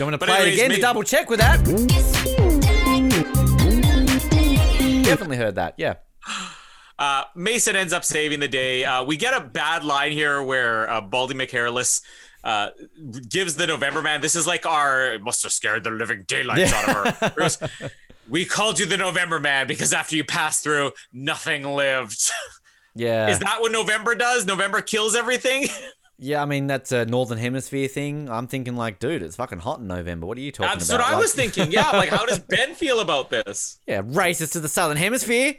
you 0.00 0.04
want 0.04 0.14
to 0.14 0.18
But 0.18 0.28
play 0.28 0.38
it 0.38 0.40
anyways, 0.40 0.58
again 0.58 0.70
to 0.70 0.80
double 0.80 1.04
check 1.04 1.30
with 1.30 1.38
that? 1.38 1.62
Definitely 5.04 5.36
heard 5.36 5.54
that. 5.54 5.74
Yeah. 5.76 5.94
Uh, 7.02 7.24
Mason 7.34 7.74
ends 7.74 7.92
up 7.92 8.04
saving 8.04 8.38
the 8.38 8.46
day. 8.46 8.84
Uh, 8.84 9.02
we 9.02 9.16
get 9.16 9.34
a 9.34 9.40
bad 9.44 9.82
line 9.82 10.12
here 10.12 10.40
where 10.40 10.88
uh, 10.88 11.00
Baldy 11.00 11.34
McHairless 11.34 12.00
uh, 12.44 12.68
gives 13.28 13.56
the 13.56 13.66
November 13.66 14.02
Man. 14.02 14.20
This 14.20 14.36
is 14.36 14.46
like 14.46 14.66
our 14.66 15.14
it 15.14 15.20
must 15.20 15.42
have 15.42 15.50
scared 15.50 15.82
the 15.82 15.90
living 15.90 16.22
daylights 16.28 16.72
out 16.72 17.06
of 17.06 17.32
her. 17.34 17.90
We 18.28 18.44
called 18.44 18.78
you 18.78 18.86
the 18.86 18.96
November 18.96 19.40
Man 19.40 19.66
because 19.66 19.92
after 19.92 20.14
you 20.14 20.22
passed 20.22 20.62
through, 20.62 20.92
nothing 21.12 21.64
lived. 21.64 22.30
Yeah. 22.94 23.30
Is 23.30 23.38
that 23.38 23.62
what 23.62 23.72
November 23.72 24.14
does? 24.14 24.44
November 24.44 24.82
kills 24.82 25.16
everything. 25.16 25.66
Yeah, 26.18 26.40
I 26.40 26.44
mean 26.44 26.68
that's 26.68 26.92
a 26.92 27.04
northern 27.04 27.38
hemisphere 27.38 27.88
thing. 27.88 28.30
I'm 28.30 28.46
thinking 28.46 28.76
like, 28.76 29.00
dude, 29.00 29.22
it's 29.24 29.34
fucking 29.34 29.58
hot 29.58 29.80
in 29.80 29.88
November. 29.88 30.24
What 30.24 30.38
are 30.38 30.40
you 30.40 30.52
talking 30.52 30.78
That's 30.78 30.88
about? 30.88 31.00
what 31.00 31.14
I 31.14 31.18
was 31.18 31.34
thinking. 31.34 31.72
Yeah, 31.72 31.90
like 31.90 32.10
how 32.10 32.24
does 32.24 32.38
Ben 32.38 32.76
feel 32.76 33.00
about 33.00 33.28
this? 33.28 33.80
Yeah, 33.88 34.02
racist 34.02 34.52
to 34.52 34.60
the 34.60 34.68
southern 34.68 34.98
hemisphere. 34.98 35.54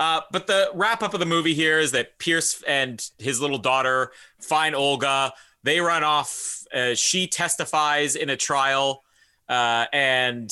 Uh, 0.00 0.22
but 0.32 0.46
the 0.46 0.70
wrap 0.72 1.02
up 1.02 1.12
of 1.12 1.20
the 1.20 1.26
movie 1.26 1.52
here 1.52 1.78
is 1.78 1.92
that 1.92 2.18
Pierce 2.18 2.62
and 2.66 3.06
his 3.18 3.38
little 3.38 3.58
daughter 3.58 4.12
find 4.40 4.74
Olga. 4.74 5.34
They 5.62 5.78
run 5.80 6.02
off. 6.02 6.64
Uh, 6.74 6.94
she 6.94 7.26
testifies 7.26 8.16
in 8.16 8.30
a 8.30 8.36
trial, 8.36 9.04
uh, 9.46 9.84
and 9.92 10.50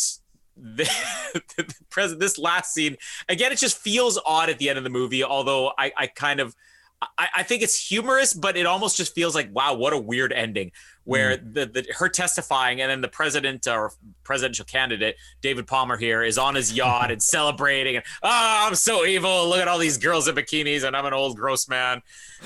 the, 0.55 0.85
the 1.57 1.75
present 1.89 2.21
this 2.21 2.37
last 2.37 2.75
scene 2.75 2.99
again. 3.27 3.51
It 3.51 3.59
just 3.59 3.79
feels 3.79 4.21
odd 4.27 4.51
at 4.51 4.59
the 4.59 4.69
end 4.69 4.77
of 4.77 4.85
the 4.85 4.91
movie. 4.91 5.25
Although 5.25 5.73
I, 5.79 5.93
I 5.97 6.07
kind 6.09 6.41
of 6.41 6.55
I, 7.01 7.29
I 7.37 7.43
think 7.45 7.63
it's 7.63 7.89
humorous, 7.89 8.35
but 8.35 8.57
it 8.57 8.67
almost 8.67 8.97
just 8.97 9.15
feels 9.15 9.35
like, 9.35 9.55
wow, 9.55 9.75
what 9.75 9.93
a 9.93 9.99
weird 9.99 10.33
ending. 10.33 10.73
Where 11.05 11.39
Mm. 11.39 11.55
the, 11.55 11.67
the 11.67 11.87
her 11.97 12.09
testifying 12.09 12.81
and 12.81 12.91
then 12.91 13.01
the 13.01 13.09
president 13.09 13.67
or 13.67 13.93
presidential 14.25 14.65
candidate 14.67 15.17
David 15.41 15.67
Palmer 15.67 15.97
here 15.97 16.23
is 16.23 16.37
on 16.37 16.55
his 16.55 16.73
yacht 16.73 17.11
and 17.13 17.23
celebrating 17.23 17.97
and 17.97 18.05
oh, 18.23 18.67
I'm 18.67 18.75
so 18.75 19.07
evil. 19.07 19.49
Look 19.49 19.61
at 19.61 19.69
all 19.69 19.79
these 19.79 19.97
girls 19.97 20.29
in 20.29 20.35
bikinis 20.35 20.85
and 20.85 20.95
I'm 20.97 21.07
an 21.07 21.15
old 21.15 21.37
gross 21.37 21.69
man. 21.69 22.03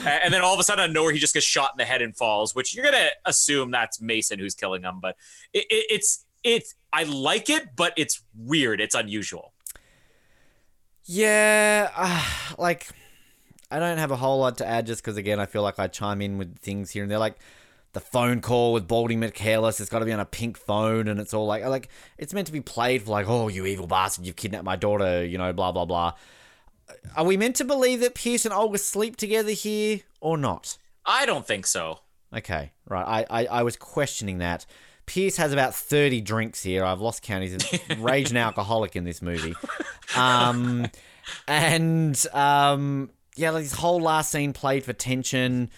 And 0.07 0.33
then 0.33 0.43
all 0.43 0.55
of 0.55 0.61
a 0.61 0.63
sudden, 0.63 0.83
out 0.83 0.89
of 0.91 0.95
nowhere, 0.95 1.13
he 1.13 1.19
just 1.19 1.35
gets 1.35 1.47
shot 1.47 1.71
in 1.73 1.79
the 1.79 1.85
head 1.85 2.03
and 2.03 2.17
falls. 2.17 2.55
Which 2.55 2.75
you're 2.75 2.85
gonna 2.85 3.09
assume 3.25 3.71
that's 3.71 4.01
Mason 4.01 4.39
who's 4.39 4.55
killing 4.55 4.83
him, 4.83 5.01
but 5.01 5.17
it, 5.53 5.65
it, 5.71 5.87
it's 5.91 6.25
it's 6.45 6.75
I 6.93 7.05
like 7.05 7.51
it, 7.51 7.71
but 7.75 7.95
it's 7.97 8.23
weird. 8.37 8.81
It's 8.81 8.95
unusual. 8.95 9.55
Yeah, 11.05 11.91
uh, 11.97 12.25
like 12.59 12.89
I 13.73 13.79
don't 13.79 13.99
have 13.99 14.11
a 14.11 14.17
whole 14.17 14.39
lot 14.39 14.59
to 14.59 14.67
add 14.67 14.87
just 14.87 15.03
because 15.03 15.17
again 15.17 15.41
I 15.41 15.47
feel 15.47 15.63
like 15.63 15.79
I 15.79 15.87
chime 15.87 16.21
in 16.21 16.39
with 16.39 16.59
things 16.59 16.91
here 16.91 17.03
and 17.03 17.11
there 17.11 17.19
like 17.19 17.39
the 17.93 18.01
phone 18.01 18.41
call 18.41 18.73
with 18.73 18.89
Baldy 18.89 19.17
McCareless. 19.17 19.81
It's 19.81 19.91
got 19.91 19.99
to 19.99 20.05
be 20.05 20.13
on 20.13 20.21
a 20.21 20.25
pink 20.25 20.57
phone 20.57 21.09
and 21.09 21.21
it's 21.21 21.35
all 21.35 21.47
like 21.47 21.65
like 21.65 21.89
it's 22.19 22.35
meant 22.35 22.47
to 22.47 22.53
be 22.53 22.61
played 22.61 23.03
for 23.03 23.11
like 23.11 23.29
oh 23.29 23.49
you 23.49 23.67
evil 23.67 23.87
bastard 23.87 24.27
you've 24.27 24.37
kidnapped 24.37 24.65
my 24.65 24.77
daughter 24.77 25.25
you 25.25 25.39
know 25.39 25.53
blah 25.53 25.73
blah 25.73 25.85
blah. 25.85 26.13
Are 27.17 27.25
we 27.25 27.37
meant 27.37 27.57
to 27.57 27.65
believe 27.65 28.01
that 28.01 28.15
Pierce 28.15 28.45
and 28.45 28.53
Olga 28.53 28.79
sleep 28.79 29.17
together 29.17 29.53
here 29.53 30.01
or 30.21 30.37
not? 30.37 30.77
I 31.07 31.27
don't 31.27 31.47
think 31.47 31.67
so. 31.67 32.01
Okay, 32.35 32.73
right. 32.89 33.27
I, 33.31 33.43
I, 33.43 33.47
I 33.47 33.63
was 33.63 33.77
questioning 33.77 34.39
that. 34.39 34.67
Pierce 35.07 35.37
has 35.37 35.53
about 35.53 35.75
30 35.75 36.21
drinks 36.21 36.63
here. 36.63 36.85
I've 36.85 37.01
lost 37.01 37.23
count. 37.23 37.43
He's 37.43 37.83
a 37.91 37.97
raging 37.99 38.37
alcoholic 38.37 38.95
in 38.95 39.05
this 39.05 39.21
movie. 39.21 39.55
Um, 40.17 40.87
and 41.49 42.25
um, 42.33 43.11
yeah, 43.37 43.51
like 43.51 43.65
this 43.65 43.75
whole 43.75 44.01
last 44.01 44.31
scene 44.31 44.53
played 44.53 44.85
for 44.85 44.93
tension. 44.93 45.71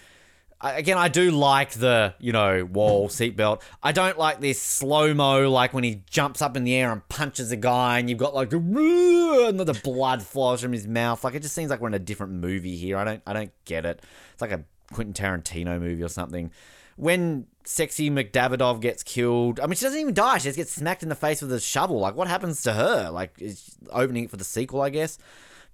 I, 0.59 0.73
again, 0.73 0.97
I 0.97 1.09
do 1.09 1.31
like 1.31 1.71
the, 1.71 2.15
you 2.19 2.31
know, 2.31 2.65
wall 2.65 3.07
seatbelt. 3.09 3.61
I 3.83 3.91
don't 3.91 4.17
like 4.17 4.39
this 4.39 4.61
slow 4.61 5.13
mo, 5.13 5.49
like 5.49 5.73
when 5.73 5.83
he 5.83 6.01
jumps 6.09 6.41
up 6.41 6.57
in 6.57 6.63
the 6.63 6.75
air 6.75 6.91
and 6.91 7.07
punches 7.09 7.51
a 7.51 7.57
guy, 7.57 7.99
and 7.99 8.09
you've 8.09 8.19
got 8.19 8.33
like, 8.33 8.51
and 8.53 9.59
the 9.59 9.79
blood 9.83 10.23
flows 10.23 10.61
from 10.61 10.73
his 10.73 10.87
mouth. 10.87 11.23
Like 11.23 11.35
it 11.35 11.41
just 11.41 11.55
seems 11.55 11.69
like 11.69 11.81
we're 11.81 11.89
in 11.89 11.93
a 11.93 11.99
different 11.99 12.33
movie 12.33 12.75
here. 12.75 12.97
I 12.97 13.03
don't, 13.03 13.21
I 13.25 13.33
don't 13.33 13.51
get 13.65 13.85
it. 13.85 14.01
It's 14.33 14.41
like 14.41 14.51
a 14.51 14.63
Quentin 14.91 15.13
Tarantino 15.13 15.79
movie 15.79 16.03
or 16.03 16.09
something. 16.09 16.51
When 16.97 17.47
sexy 17.65 18.09
McDavidov 18.09 18.79
gets 18.79 19.03
killed, 19.03 19.59
I 19.59 19.65
mean, 19.65 19.75
she 19.75 19.83
doesn't 19.83 19.99
even 19.99 20.13
die. 20.13 20.37
She 20.37 20.45
just 20.45 20.55
gets 20.57 20.71
smacked 20.71 21.03
in 21.03 21.09
the 21.09 21.15
face 21.15 21.41
with 21.41 21.51
a 21.51 21.59
shovel. 21.59 21.99
Like, 21.99 22.15
what 22.15 22.29
happens 22.29 22.63
to 22.63 22.71
her? 22.71 23.09
Like, 23.09 23.33
is 23.37 23.75
opening 23.91 24.25
it 24.25 24.29
for 24.29 24.37
the 24.37 24.45
sequel, 24.45 24.81
I 24.81 24.89
guess. 24.89 25.17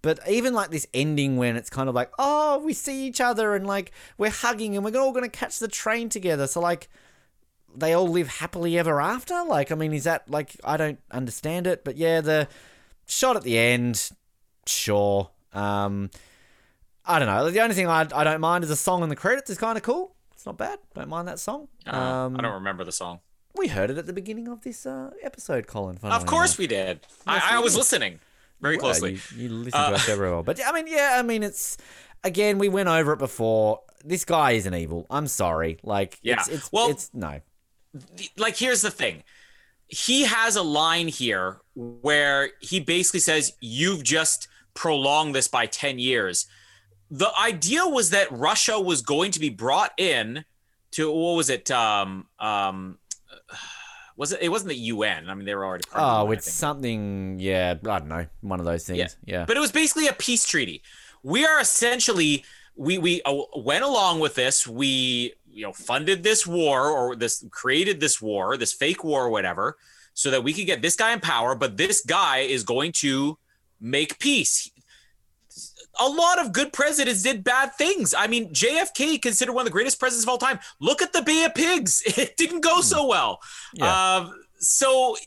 But 0.01 0.19
even 0.27 0.53
like 0.53 0.71
this 0.71 0.87
ending 0.93 1.37
when 1.37 1.55
it's 1.55 1.69
kind 1.69 1.87
of 1.87 1.93
like, 1.93 2.11
oh, 2.17 2.59
we 2.65 2.73
see 2.73 3.05
each 3.05 3.21
other 3.21 3.53
and 3.55 3.67
like 3.67 3.91
we're 4.17 4.31
hugging 4.31 4.75
and 4.75 4.83
we're 4.83 4.99
all 4.99 5.11
going 5.11 5.23
to 5.23 5.29
catch 5.29 5.59
the 5.59 5.67
train 5.67 6.09
together. 6.09 6.47
So 6.47 6.59
like 6.59 6.89
they 7.75 7.93
all 7.93 8.07
live 8.07 8.27
happily 8.27 8.77
ever 8.79 8.99
after. 8.99 9.43
Like, 9.43 9.71
I 9.71 9.75
mean, 9.75 9.93
is 9.93 10.05
that 10.05 10.29
like 10.29 10.55
I 10.63 10.77
don't 10.77 10.99
understand 11.11 11.67
it, 11.67 11.83
but 11.83 11.97
yeah, 11.97 12.19
the 12.21 12.47
shot 13.05 13.35
at 13.35 13.43
the 13.43 13.57
end, 13.57 14.09
sure. 14.65 15.29
Um, 15.53 16.09
I 17.05 17.19
don't 17.19 17.27
know. 17.27 17.49
The 17.49 17.61
only 17.61 17.75
thing 17.75 17.87
I, 17.87 18.01
I 18.13 18.23
don't 18.23 18.41
mind 18.41 18.63
is 18.63 18.69
the 18.69 18.75
song 18.75 19.03
in 19.03 19.09
the 19.09 19.15
credits 19.15 19.49
is 19.49 19.57
kind 19.57 19.77
of 19.77 19.83
cool. 19.83 20.15
It's 20.33 20.45
not 20.45 20.57
bad. 20.57 20.79
Don't 20.95 21.09
mind 21.09 21.27
that 21.27 21.37
song. 21.39 21.67
Uh, 21.85 21.95
Um, 21.95 22.37
I 22.37 22.41
don't 22.41 22.53
remember 22.53 22.83
the 22.83 22.91
song. 22.91 23.19
we 23.55 23.67
heard 23.67 23.91
it 23.91 23.97
at 23.99 24.07
the 24.07 24.13
beginning 24.13 24.47
of 24.47 24.61
this 24.61 24.85
uh, 24.87 25.11
episode, 25.21 25.67
Colin. 25.67 25.99
Of 26.01 26.25
course 26.25 26.51
enough. 26.53 26.57
we 26.59 26.67
did. 26.67 26.99
Yes, 27.27 27.43
I, 27.45 27.55
I 27.55 27.57
we 27.59 27.63
was 27.65 27.73
did. 27.73 27.79
listening 27.79 28.19
very 28.61 28.77
Well, 28.77 28.91
closely. 28.91 29.13
You, 29.35 29.43
you 29.43 29.49
listen 29.49 29.79
to 29.79 29.95
us 29.95 30.05
very 30.05 30.29
well. 30.29 30.43
But 30.43 30.59
I 30.65 30.71
mean, 30.71 30.87
yeah, 30.87 31.15
I 31.17 31.21
mean, 31.23 31.43
it's 31.43 31.77
again, 32.23 32.57
we 32.57 32.69
went 32.69 32.87
over 32.89 33.13
it 33.13 33.19
before. 33.19 33.81
This 34.03 34.25
guy 34.25 34.51
isn't 34.51 34.73
evil. 34.73 35.05
I'm 35.09 35.27
sorry. 35.27 35.77
Like, 35.83 36.19
Yeah. 36.23 36.35
it's, 36.39 36.47
it's, 36.47 36.71
Well- 36.71 36.89
it's 36.89 37.09
no. 37.13 37.41
like 38.37 38.57
here's 38.57 38.81
the 38.81 38.91
thing 38.91 39.23
he 39.87 40.23
has 40.23 40.55
a 40.55 40.61
line 40.61 41.09
here 41.09 41.59
where 41.75 42.51
he 42.61 42.79
basically 42.79 43.19
says 43.19 43.51
you've 43.59 44.03
just 44.03 44.47
prolonged 44.73 45.35
this 45.35 45.49
by 45.49 45.65
10 45.65 45.99
years 45.99 46.45
the 47.09 47.29
idea 47.37 47.85
was 47.85 48.11
that 48.11 48.31
russia 48.31 48.79
was 48.79 49.01
going 49.01 49.31
to 49.31 49.39
be 49.41 49.49
brought 49.49 49.91
in 49.97 50.45
to 50.91 51.11
what 51.11 51.35
was 51.35 51.49
it 51.49 51.69
um 51.71 52.25
um 52.39 52.97
was 54.17 54.31
it 54.31 54.39
it 54.41 54.49
wasn't 54.49 54.69
the 54.69 54.77
un 54.77 55.29
i 55.29 55.33
mean 55.33 55.45
they 55.45 55.55
were 55.55 55.65
already 55.65 55.83
part 55.89 56.01
of 56.01 56.09
the 56.09 56.21
Oh, 56.21 56.25
UN, 56.25 56.37
it's 56.37 56.51
something. 56.51 57.39
Yeah, 57.39 57.75
I 57.85 57.99
don't 57.99 58.07
know. 58.07 58.25
One 58.41 58.59
of 58.59 58.65
those 58.65 58.85
things. 58.85 59.17
Yeah. 59.25 59.45
But 59.45 59.57
it 59.57 59.59
was 59.59 59.71
basically 59.71 60.07
a 60.07 60.13
peace 60.13 60.45
treaty. 60.45 60.81
We 61.23 61.45
are 61.45 61.59
essentially 61.59 62.43
we 62.75 62.97
we 62.97 63.21
uh, 63.23 63.35
went 63.55 63.83
along 63.83 64.19
with 64.21 64.35
this. 64.35 64.65
We 64.67 65.33
you 65.51 65.63
know 65.63 65.73
funded 65.73 66.23
this 66.23 66.47
war 66.47 66.87
or 66.89 67.15
this 67.15 67.45
created 67.51 67.99
this 67.99 68.21
war, 68.21 68.57
this 68.57 68.73
fake 68.73 69.03
war 69.03 69.25
or 69.25 69.29
whatever, 69.29 69.77
so 70.13 70.31
that 70.31 70.43
we 70.43 70.53
could 70.53 70.65
get 70.65 70.81
this 70.81 70.95
guy 70.95 71.11
in 71.13 71.19
power. 71.19 71.53
But 71.53 71.77
this 71.77 72.03
guy 72.03 72.39
is 72.39 72.63
going 72.63 72.93
to 72.93 73.37
make 73.79 74.17
peace. 74.19 74.70
A 75.99 76.07
lot 76.07 76.39
of 76.39 76.53
good 76.53 76.71
presidents 76.73 77.21
did 77.21 77.43
bad 77.43 77.75
things. 77.75 78.13
I 78.17 78.27
mean, 78.27 78.53
JFK 78.53 79.21
considered 79.21 79.53
one 79.53 79.63
of 79.63 79.65
the 79.65 79.71
greatest 79.71 79.99
presidents 79.99 80.25
of 80.25 80.29
all 80.29 80.37
time. 80.37 80.59
Look 80.79 81.01
at 81.01 81.13
the 81.13 81.21
Bay 81.21 81.43
of 81.43 81.53
Pigs; 81.53 82.01
it 82.17 82.37
didn't 82.37 82.61
go 82.61 82.81
so 82.81 83.05
well. 83.07 83.39
Yeah. 83.73 84.15
Um, 84.15 84.33
so 84.59 85.17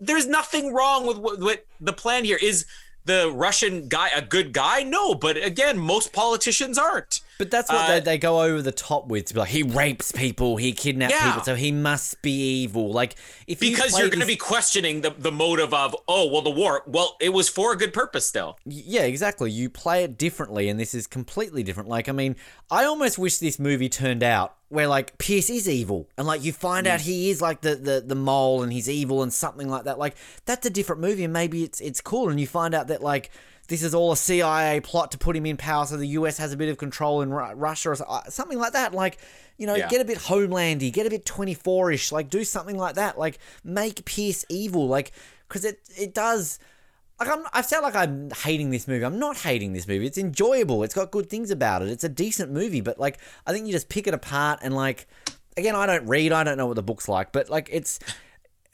there's 0.00 0.26
nothing 0.26 0.72
wrong 0.72 1.06
with 1.06 1.18
what, 1.18 1.40
what 1.40 1.66
the 1.80 1.92
plan 1.92 2.24
here 2.24 2.38
is. 2.40 2.66
The 3.04 3.30
Russian 3.32 3.88
guy 3.88 4.08
a 4.08 4.20
good 4.20 4.52
guy? 4.52 4.82
No, 4.82 5.14
but 5.14 5.36
again, 5.36 5.78
most 5.78 6.12
politicians 6.12 6.76
aren't. 6.76 7.20
But 7.38 7.50
that's 7.50 7.68
what 7.70 7.78
Uh, 7.82 7.86
they, 7.94 8.00
they 8.00 8.18
go 8.18 8.40
over 8.42 8.62
the 8.62 8.72
top 8.72 9.08
with 9.08 9.26
to 9.26 9.34
be 9.34 9.40
like, 9.40 9.50
he 9.50 9.62
rapes 9.62 10.10
people, 10.10 10.56
he 10.56 10.72
kidnaps 10.72 11.12
Yeah. 11.12 11.28
people, 11.30 11.44
so 11.44 11.54
he 11.54 11.70
must 11.70 12.22
be 12.22 12.62
evil. 12.62 12.90
Like, 12.92 13.16
if 13.46 13.60
Because 13.60 13.90
play 13.92 14.00
you're 14.00 14.08
going 14.10 14.20
to 14.20 14.26
be 14.26 14.36
questioning 14.36 15.02
the, 15.02 15.10
the 15.10 15.30
motive 15.32 15.74
of, 15.74 15.94
oh, 16.08 16.26
well, 16.32 16.42
the 16.42 16.50
war. 16.50 16.82
Well, 16.86 17.16
it 17.20 17.30
was 17.34 17.48
for 17.48 17.72
a 17.72 17.76
good 17.76 17.92
purpose 17.92 18.26
still. 18.26 18.58
Yeah, 18.64 19.02
exactly. 19.02 19.50
You 19.50 19.68
play 19.68 20.02
it 20.04 20.16
differently, 20.16 20.68
and 20.68 20.80
this 20.80 20.94
is 20.94 21.06
completely 21.06 21.62
different. 21.62 21.88
Like, 21.88 22.08
I 22.08 22.12
mean, 22.12 22.36
I 22.70 22.84
almost 22.84 23.18
wish 23.18 23.38
this 23.38 23.58
movie 23.58 23.88
turned 23.88 24.22
out 24.22 24.54
where 24.68 24.88
like 24.88 25.16
Pierce 25.18 25.48
is 25.50 25.68
evil, 25.68 26.08
and 26.18 26.26
like 26.26 26.42
you 26.42 26.52
find 26.52 26.86
out 26.88 27.00
he 27.00 27.30
is 27.30 27.40
like 27.40 27.60
the, 27.60 27.76
the 27.76 28.02
the 28.04 28.16
mole, 28.16 28.64
and 28.64 28.72
he's 28.72 28.88
evil, 28.90 29.22
and 29.22 29.32
something 29.32 29.68
like 29.68 29.84
that. 29.84 29.96
Like 29.96 30.16
that's 30.44 30.66
a 30.66 30.70
different 30.70 31.00
movie, 31.02 31.22
and 31.22 31.32
maybe 31.32 31.62
it's 31.62 31.80
it's 31.80 32.00
cool, 32.00 32.30
and 32.30 32.40
you 32.40 32.46
find 32.46 32.74
out 32.74 32.88
that 32.88 33.02
like. 33.02 33.30
This 33.68 33.82
is 33.82 33.94
all 33.94 34.12
a 34.12 34.16
CIA 34.16 34.80
plot 34.80 35.10
to 35.12 35.18
put 35.18 35.36
him 35.36 35.46
in 35.46 35.56
power, 35.56 35.86
so 35.86 35.96
the 35.96 36.06
US 36.08 36.38
has 36.38 36.52
a 36.52 36.56
bit 36.56 36.68
of 36.68 36.78
control 36.78 37.22
in 37.22 37.30
Ru- 37.32 37.54
Russia, 37.54 37.90
or 37.90 37.96
uh, 38.08 38.22
something 38.28 38.58
like 38.58 38.72
that. 38.74 38.94
Like, 38.94 39.18
you 39.58 39.66
know, 39.66 39.74
Yeah. 39.74 39.88
get 39.88 40.00
a 40.00 40.04
bit 40.04 40.18
homelandy, 40.18 40.92
get 40.92 41.06
a 41.06 41.10
bit 41.10 41.24
twenty 41.26 41.54
four 41.54 41.90
ish, 41.90 42.12
like 42.12 42.30
do 42.30 42.44
something 42.44 42.76
like 42.78 42.94
that. 42.94 43.18
Like, 43.18 43.38
make 43.64 44.04
Pierce 44.04 44.44
evil, 44.48 44.86
like, 44.88 45.12
because 45.48 45.64
it 45.64 45.80
it 45.96 46.14
does 46.14 46.58
like 47.18 47.30
I'm, 47.30 47.44
I 47.52 47.62
sound 47.62 47.82
like 47.82 47.96
I'm 47.96 48.30
hating 48.30 48.70
this 48.70 48.86
movie. 48.86 49.02
I'm 49.04 49.18
not 49.18 49.38
hating 49.38 49.72
this 49.72 49.88
movie. 49.88 50.06
It's 50.06 50.18
enjoyable. 50.18 50.82
It's 50.82 50.94
got 50.94 51.10
good 51.10 51.30
things 51.30 51.50
about 51.50 51.80
it. 51.82 51.88
It's 51.88 52.04
a 52.04 52.10
decent 52.10 52.52
movie, 52.52 52.82
but 52.82 52.98
like 53.00 53.18
I 53.46 53.52
think 53.52 53.66
you 53.66 53.72
just 53.72 53.88
pick 53.88 54.06
it 54.06 54.12
apart 54.14 54.60
and 54.62 54.74
like 54.74 55.06
again, 55.56 55.74
I 55.74 55.86
don't 55.86 56.06
read. 56.06 56.30
I 56.32 56.44
don't 56.44 56.58
know 56.58 56.66
what 56.66 56.76
the 56.76 56.82
book's 56.82 57.08
like, 57.08 57.32
but 57.32 57.48
like 57.48 57.70
it's 57.72 57.98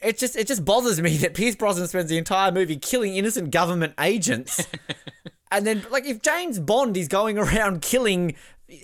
it 0.03 0.17
just 0.17 0.35
it 0.35 0.47
just 0.47 0.65
bothers 0.65 1.01
me 1.01 1.17
that 1.17 1.33
Pierce 1.33 1.55
Brosnan 1.55 1.87
spends 1.87 2.09
the 2.09 2.17
entire 2.17 2.51
movie 2.51 2.75
killing 2.77 3.15
innocent 3.15 3.51
government 3.51 3.93
agents. 3.99 4.65
and 5.51 5.65
then 5.65 5.85
like 5.91 6.05
if 6.05 6.21
James 6.21 6.59
Bond 6.59 6.97
is 6.97 7.07
going 7.07 7.37
around 7.37 7.81
killing 7.81 8.35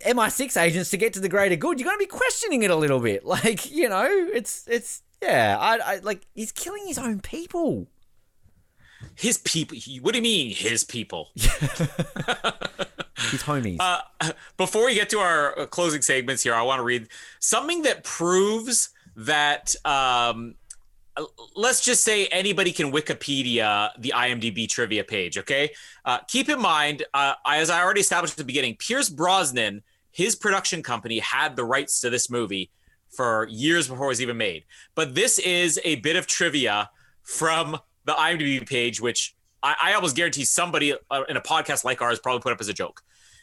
MI6 0.05 0.61
agents 0.61 0.89
to 0.91 0.97
get 0.97 1.13
to 1.13 1.19
the 1.19 1.29
greater 1.29 1.55
good, 1.55 1.79
you're 1.79 1.85
going 1.85 1.97
to 1.97 1.99
be 1.99 2.05
questioning 2.05 2.63
it 2.63 2.71
a 2.71 2.75
little 2.75 2.99
bit. 2.99 3.23
Like, 3.29 3.69
you 3.71 3.87
know, 3.89 4.07
it's 4.09 4.67
it's 4.67 5.03
yeah, 5.21 5.57
I, 5.59 5.77
I 5.77 5.99
like 5.99 6.25
he's 6.33 6.51
killing 6.51 6.87
his 6.87 6.97
own 6.97 7.19
people. 7.19 7.87
His 9.15 9.37
people. 9.37 9.77
What 10.01 10.13
do 10.13 10.17
you 10.17 10.23
mean, 10.23 10.55
his 10.55 10.83
people? 10.83 11.29
His 13.31 13.43
homies. 13.43 13.77
Uh, 13.81 13.99
before 14.55 14.85
we 14.85 14.95
get 14.95 15.09
to 15.09 15.19
our 15.19 15.59
uh, 15.59 15.65
closing 15.65 16.01
segments 16.01 16.41
here, 16.41 16.53
I 16.53 16.61
want 16.61 16.79
to 16.79 16.83
read 16.83 17.09
something 17.39 17.81
that 17.81 18.03
proves 18.05 18.89
that. 19.17 19.75
Um, 19.85 20.55
let's 21.55 21.81
just 21.81 22.03
say 22.03 22.27
anybody 22.27 22.71
can 22.71 22.91
Wikipedia 22.91 23.91
the 23.99 24.13
IMDb 24.15 24.67
trivia 24.67 25.03
page. 25.03 25.37
Okay. 25.37 25.71
Uh, 26.05 26.19
keep 26.27 26.49
in 26.49 26.59
mind, 26.59 27.03
uh, 27.13 27.33
as 27.45 27.69
I 27.69 27.81
already 27.81 28.01
established 28.01 28.33
at 28.33 28.37
the 28.37 28.43
beginning, 28.43 28.75
Pierce 28.75 29.09
Brosnan, 29.09 29.81
his 30.11 30.35
production 30.35 30.83
company, 30.83 31.19
had 31.19 31.55
the 31.55 31.63
rights 31.63 32.01
to 32.01 32.09
this 32.09 32.29
movie 32.29 32.71
for 33.09 33.47
years 33.49 33.87
before 33.87 34.05
it 34.05 34.09
was 34.09 34.21
even 34.21 34.37
made. 34.37 34.65
But 34.95 35.15
this 35.15 35.39
is 35.39 35.79
a 35.83 35.95
bit 35.95 36.15
of 36.15 36.27
trivia 36.27 36.89
from 37.23 37.77
the 38.05 38.13
IMDb 38.13 38.67
page, 38.67 39.01
which 39.01 39.35
I, 39.61 39.75
I 39.81 39.93
almost 39.93 40.15
guarantee 40.15 40.45
somebody 40.45 40.93
uh, 41.11 41.23
in 41.27 41.37
a 41.37 41.41
podcast 41.41 41.83
like 41.83 42.01
ours 42.01 42.19
probably 42.19 42.41
put 42.41 42.53
up 42.53 42.61
as 42.61 42.69
a 42.69 42.73
joke. 42.73 43.01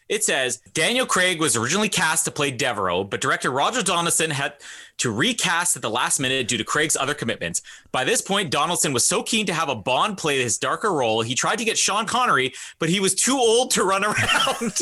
It 0.09 0.23
says 0.23 0.59
Daniel 0.73 1.07
Craig 1.07 1.41
was 1.41 1.57
originally 1.57 1.89
cast 1.89 2.25
to 2.27 2.31
play 2.31 2.51
Devereaux, 2.51 3.05
but 3.05 3.21
director 3.21 3.51
Roger 3.51 3.83
Donaldson 3.83 4.31
had 4.31 4.55
to 4.99 5.11
recast 5.11 5.75
at 5.75 5.83
the 5.83 5.91
last 5.91 6.21
minute 6.21 6.47
due 6.47 6.59
to 6.59 6.65
Craig's 6.65 6.97
other 6.97 7.15
commitments. 7.15 7.61
By 7.91 8.05
this 8.05 8.21
point, 8.21 8.51
Donaldson 8.51 8.93
was 8.93 9.05
so 9.05 9.23
keen 9.23 9.47
to 9.47 9.53
have 9.53 9.69
a 9.69 9.75
Bond 9.75 10.17
play 10.17 10.41
his 10.41 10.59
darker 10.59 10.93
role, 10.93 11.23
he 11.23 11.35
tried 11.35 11.59
to 11.59 11.65
get 11.65 11.77
Sean 11.77 12.07
Connery, 12.07 12.55
but 12.79 12.89
he 12.89 13.01
was 13.01 13.15
too 13.15 13.37
old 13.37 13.73
to 13.73 13.83
run 13.85 14.05
around. 14.05 14.79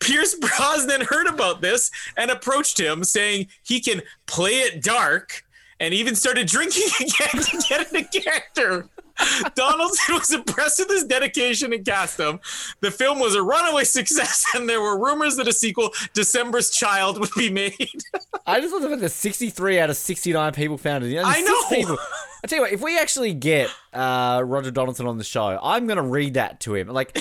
Pierce 0.00 0.34
Brosnan 0.36 1.02
heard 1.02 1.26
about 1.26 1.60
this 1.60 1.90
and 2.16 2.30
approached 2.30 2.78
him 2.78 3.04
saying 3.04 3.48
he 3.62 3.80
can 3.80 4.00
play 4.26 4.60
it 4.60 4.82
dark 4.82 5.44
and 5.80 5.92
even 5.92 6.14
started 6.14 6.46
drinking 6.46 6.84
again 7.00 7.42
to 7.42 7.62
get 7.68 7.92
into 7.92 8.20
character. 8.20 8.88
Donaldson 9.54 10.14
was 10.14 10.32
impressed 10.32 10.78
with 10.80 10.88
his 10.88 11.04
dedication 11.04 11.72
and 11.72 11.84
cast 11.84 12.18
him. 12.18 12.40
The 12.80 12.90
film 12.90 13.18
was 13.18 13.34
a 13.34 13.42
runaway 13.42 13.84
success, 13.84 14.44
and 14.54 14.68
there 14.68 14.80
were 14.80 14.98
rumors 14.98 15.36
that 15.36 15.48
a 15.48 15.52
sequel, 15.52 15.90
December's 16.12 16.70
Child, 16.70 17.20
would 17.20 17.30
be 17.36 17.50
made. 17.50 17.74
I 18.46 18.60
just 18.60 18.72
looked 18.72 18.92
at 18.92 19.00
the 19.00 19.08
63 19.08 19.78
out 19.80 19.90
of 19.90 19.96
69 19.96 20.52
people 20.52 20.78
found 20.78 21.04
it. 21.04 21.08
You 21.08 21.16
know, 21.16 21.22
I 21.26 21.40
know. 21.40 21.68
People. 21.68 21.98
I 22.42 22.46
tell 22.46 22.56
you 22.56 22.62
what, 22.62 22.72
if 22.72 22.82
we 22.82 22.98
actually 22.98 23.32
get 23.32 23.70
uh, 23.92 24.42
Roger 24.44 24.70
Donaldson 24.70 25.06
on 25.06 25.16
the 25.16 25.24
show, 25.24 25.58
I'm 25.62 25.86
gonna 25.86 26.02
read 26.02 26.34
that 26.34 26.60
to 26.60 26.74
him. 26.74 26.88
Like, 26.88 27.14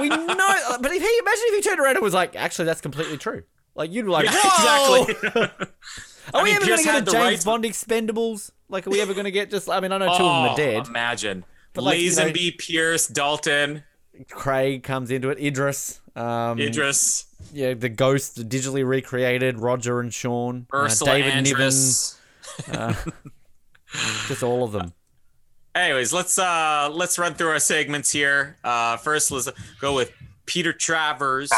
we 0.00 0.08
know, 0.08 0.16
but 0.80 0.92
if 0.92 1.02
he 1.02 1.18
imagine 1.18 1.44
if 1.46 1.54
he 1.54 1.62
turned 1.62 1.80
around 1.80 1.96
and 1.96 2.02
was 2.02 2.14
like, 2.14 2.36
actually, 2.36 2.66
that's 2.66 2.80
completely 2.80 3.16
true. 3.16 3.44
Like, 3.74 3.90
you'd 3.92 4.04
be 4.04 4.10
like, 4.10 4.26
Yeah, 4.26 5.14
exactly. 5.14 5.66
Are 6.34 6.40
I 6.40 6.42
we 6.42 6.50
mean, 6.50 6.56
ever 6.56 6.66
gonna 6.66 6.82
get 6.82 7.02
a 7.02 7.04
the 7.04 7.10
James 7.12 7.24
rights- 7.24 7.44
Bond 7.44 7.64
Expendables? 7.64 8.50
Like, 8.68 8.86
are 8.86 8.90
we 8.90 9.00
ever 9.00 9.14
gonna 9.14 9.30
get 9.30 9.50
just? 9.50 9.68
I 9.70 9.80
mean, 9.80 9.92
I 9.92 9.98
know 9.98 10.06
two 10.06 10.12
of 10.12 10.18
them 10.18 10.26
Oh, 10.26 10.48
are 10.50 10.56
dead. 10.56 10.86
Imagine. 10.88 11.44
But 11.72 11.84
like, 11.84 12.00
you 12.00 12.14
know- 12.16 12.32
Pierce, 12.58 13.06
Dalton, 13.06 13.84
Craig 14.30 14.82
comes 14.82 15.10
into 15.10 15.30
it. 15.30 15.38
Idris. 15.38 16.00
Um, 16.16 16.58
Idris, 16.58 17.26
Yeah, 17.52 17.74
the 17.74 17.90
ghost 17.90 18.48
digitally 18.48 18.86
recreated. 18.86 19.58
Roger 19.60 20.00
and 20.00 20.12
Sean. 20.12 20.66
uh, 20.72 20.76
Ursula 20.78 21.18
David 21.18 21.44
Niven. 21.44 21.60
Andress. 21.68 22.16
Just 24.28 24.42
all 24.42 24.64
of 24.64 24.72
them. 24.72 24.94
Anyways, 25.74 26.12
let's 26.14 26.38
uh 26.38 26.88
let's 26.90 27.18
run 27.18 27.34
through 27.34 27.50
our 27.50 27.58
segments 27.58 28.10
here. 28.10 28.56
Uh 28.64 28.96
first 28.96 29.30
let's 29.30 29.48
go 29.80 29.94
with 29.94 30.10
Peter 30.46 30.72
Travers. 30.72 31.50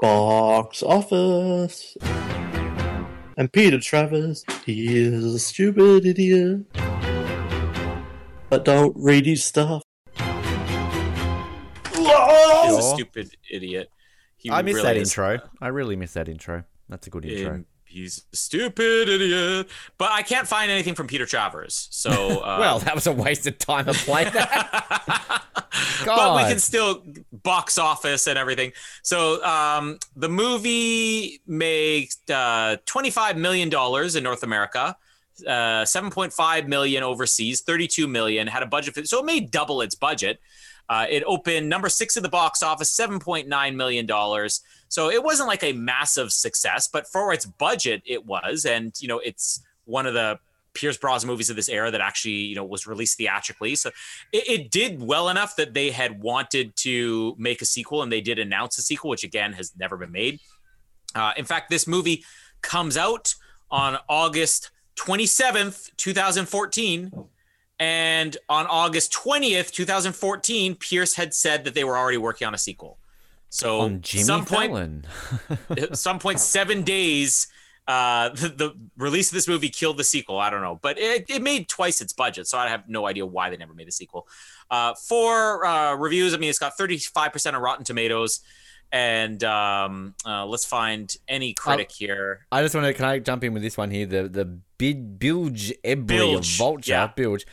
Box 0.00 0.82
office. 0.82 1.96
And 3.36 3.52
Peter 3.52 3.80
Travers, 3.80 4.44
he 4.64 4.96
is 4.96 5.24
a 5.24 5.38
stupid 5.40 6.06
idiot. 6.06 6.60
But 8.48 8.64
don't 8.64 8.94
read 8.96 9.26
his 9.26 9.42
stuff. 9.42 9.82
He's 10.16 10.26
a 12.76 12.92
stupid 12.94 13.36
idiot. 13.50 13.90
He 14.36 14.50
I 14.50 14.62
miss 14.62 14.74
really 14.74 14.86
that 14.86 14.96
is. 14.96 15.10
intro. 15.10 15.34
Uh, 15.36 15.40
I 15.60 15.68
really 15.68 15.96
miss 15.96 16.12
that 16.12 16.28
intro. 16.28 16.64
That's 16.88 17.06
a 17.08 17.10
good 17.10 17.24
intro. 17.24 17.54
And 17.54 17.64
he's 17.94 18.24
a 18.32 18.36
stupid 18.36 19.08
idiot. 19.08 19.68
But 19.96 20.10
I 20.12 20.22
can't 20.22 20.46
find 20.46 20.70
anything 20.70 20.94
from 20.94 21.06
Peter 21.06 21.24
Travers. 21.24 21.88
So 21.90 22.10
uh, 22.44 22.56
well, 22.58 22.78
that 22.80 22.94
was 22.94 23.06
a 23.06 23.12
waste 23.12 23.46
of 23.46 23.58
time 23.58 23.86
play 23.86 24.24
that. 24.24 25.42
but 26.04 26.36
we 26.36 26.42
can 26.42 26.58
still 26.58 27.02
box 27.32 27.78
office 27.78 28.26
and 28.26 28.38
everything. 28.38 28.72
So 29.02 29.42
um, 29.44 29.98
the 30.16 30.28
movie 30.28 31.40
made 31.46 32.08
uh, 32.30 32.76
twenty-five 32.84 33.36
million 33.36 33.70
dollars 33.70 34.16
in 34.16 34.24
North 34.24 34.42
America, 34.42 34.96
uh, 35.46 35.84
seven 35.84 36.10
point 36.10 36.32
five 36.32 36.68
million 36.68 37.02
overseas, 37.02 37.60
thirty-two 37.60 38.08
million. 38.08 38.46
Had 38.46 38.62
a 38.62 38.66
budget, 38.66 38.94
for, 38.94 39.04
so 39.04 39.20
it 39.20 39.24
made 39.24 39.50
double 39.50 39.80
its 39.80 39.94
budget. 39.94 40.40
Uh, 40.88 41.06
it 41.08 41.22
opened 41.26 41.68
number 41.68 41.88
six 41.88 42.16
in 42.16 42.22
the 42.22 42.28
box 42.28 42.62
office, 42.62 42.92
seven 42.92 43.18
point 43.18 43.48
nine 43.48 43.76
million 43.76 44.04
dollars. 44.04 44.60
So 44.94 45.10
it 45.10 45.24
wasn't 45.24 45.48
like 45.48 45.64
a 45.64 45.72
massive 45.72 46.30
success, 46.30 46.86
but 46.86 47.08
for 47.08 47.32
its 47.32 47.44
budget, 47.44 48.00
it 48.06 48.24
was. 48.24 48.64
And 48.64 48.92
you 49.00 49.08
know, 49.08 49.18
it's 49.18 49.60
one 49.86 50.06
of 50.06 50.14
the 50.14 50.38
Pierce 50.72 50.96
Brosnan 50.96 51.28
movies 51.28 51.50
of 51.50 51.56
this 51.56 51.68
era 51.68 51.90
that 51.90 52.00
actually, 52.00 52.34
you 52.34 52.54
know, 52.54 52.64
was 52.64 52.86
released 52.86 53.18
theatrically. 53.18 53.74
So 53.74 53.90
it, 54.32 54.48
it 54.48 54.70
did 54.70 55.02
well 55.02 55.30
enough 55.30 55.56
that 55.56 55.74
they 55.74 55.90
had 55.90 56.22
wanted 56.22 56.76
to 56.76 57.34
make 57.38 57.60
a 57.60 57.64
sequel, 57.64 58.04
and 58.04 58.12
they 58.12 58.20
did 58.20 58.38
announce 58.38 58.78
a 58.78 58.82
sequel, 58.82 59.10
which 59.10 59.24
again 59.24 59.52
has 59.54 59.72
never 59.76 59.96
been 59.96 60.12
made. 60.12 60.38
Uh, 61.12 61.32
in 61.36 61.44
fact, 61.44 61.70
this 61.70 61.88
movie 61.88 62.22
comes 62.62 62.96
out 62.96 63.34
on 63.72 63.98
August 64.08 64.70
27th, 64.94 65.90
2014. 65.96 67.10
And 67.80 68.36
on 68.48 68.66
August 68.68 69.12
20th, 69.12 69.72
2014, 69.72 70.76
Pierce 70.76 71.16
had 71.16 71.34
said 71.34 71.64
that 71.64 71.74
they 71.74 71.82
were 71.82 71.98
already 71.98 72.18
working 72.18 72.46
on 72.46 72.54
a 72.54 72.58
sequel. 72.58 72.98
So 73.54 73.82
on 73.82 74.00
Jimmy 74.00 74.24
some 74.24 74.44
point, 74.44 75.06
at 75.70 75.96
some 75.96 76.18
point, 76.18 76.40
seven 76.40 76.82
days, 76.82 77.46
uh, 77.86 78.30
the, 78.30 78.48
the 78.48 78.74
release 78.96 79.30
of 79.30 79.34
this 79.34 79.46
movie 79.46 79.68
killed 79.68 79.96
the 79.96 80.02
sequel. 80.02 80.40
I 80.40 80.50
don't 80.50 80.60
know, 80.60 80.80
but 80.82 80.98
it, 80.98 81.26
it 81.28 81.40
made 81.40 81.68
twice 81.68 82.00
its 82.00 82.12
budget, 82.12 82.48
so 82.48 82.58
I 82.58 82.68
have 82.68 82.88
no 82.88 83.06
idea 83.06 83.24
why 83.24 83.50
they 83.50 83.56
never 83.56 83.72
made 83.72 83.86
a 83.86 83.92
sequel. 83.92 84.26
Uh, 84.72 84.94
for 84.94 85.64
uh, 85.64 85.94
reviews, 85.94 86.34
I 86.34 86.38
mean, 86.38 86.50
it's 86.50 86.58
got 86.58 86.76
35% 86.76 87.54
of 87.54 87.62
Rotten 87.62 87.84
Tomatoes. 87.84 88.40
And 88.90 89.42
um, 89.44 90.14
uh, 90.26 90.46
let's 90.46 90.64
find 90.64 91.16
any 91.26 91.52
critic 91.52 91.90
here. 91.90 92.46
I 92.52 92.62
just 92.62 92.74
want 92.76 92.86
to. 92.86 92.94
Can 92.94 93.04
I 93.04 93.18
jump 93.18 93.42
in 93.42 93.52
with 93.52 93.62
this 93.62 93.76
one 93.76 93.90
here? 93.90 94.06
The 94.06 94.28
the 94.28 94.44
bid, 94.78 95.18
Bilge 95.18 95.72
Ebiri 95.82 96.06
Bilge, 96.06 96.58
Vulture, 96.58 96.92
yeah. 96.92 97.06
Bilge. 97.08 97.44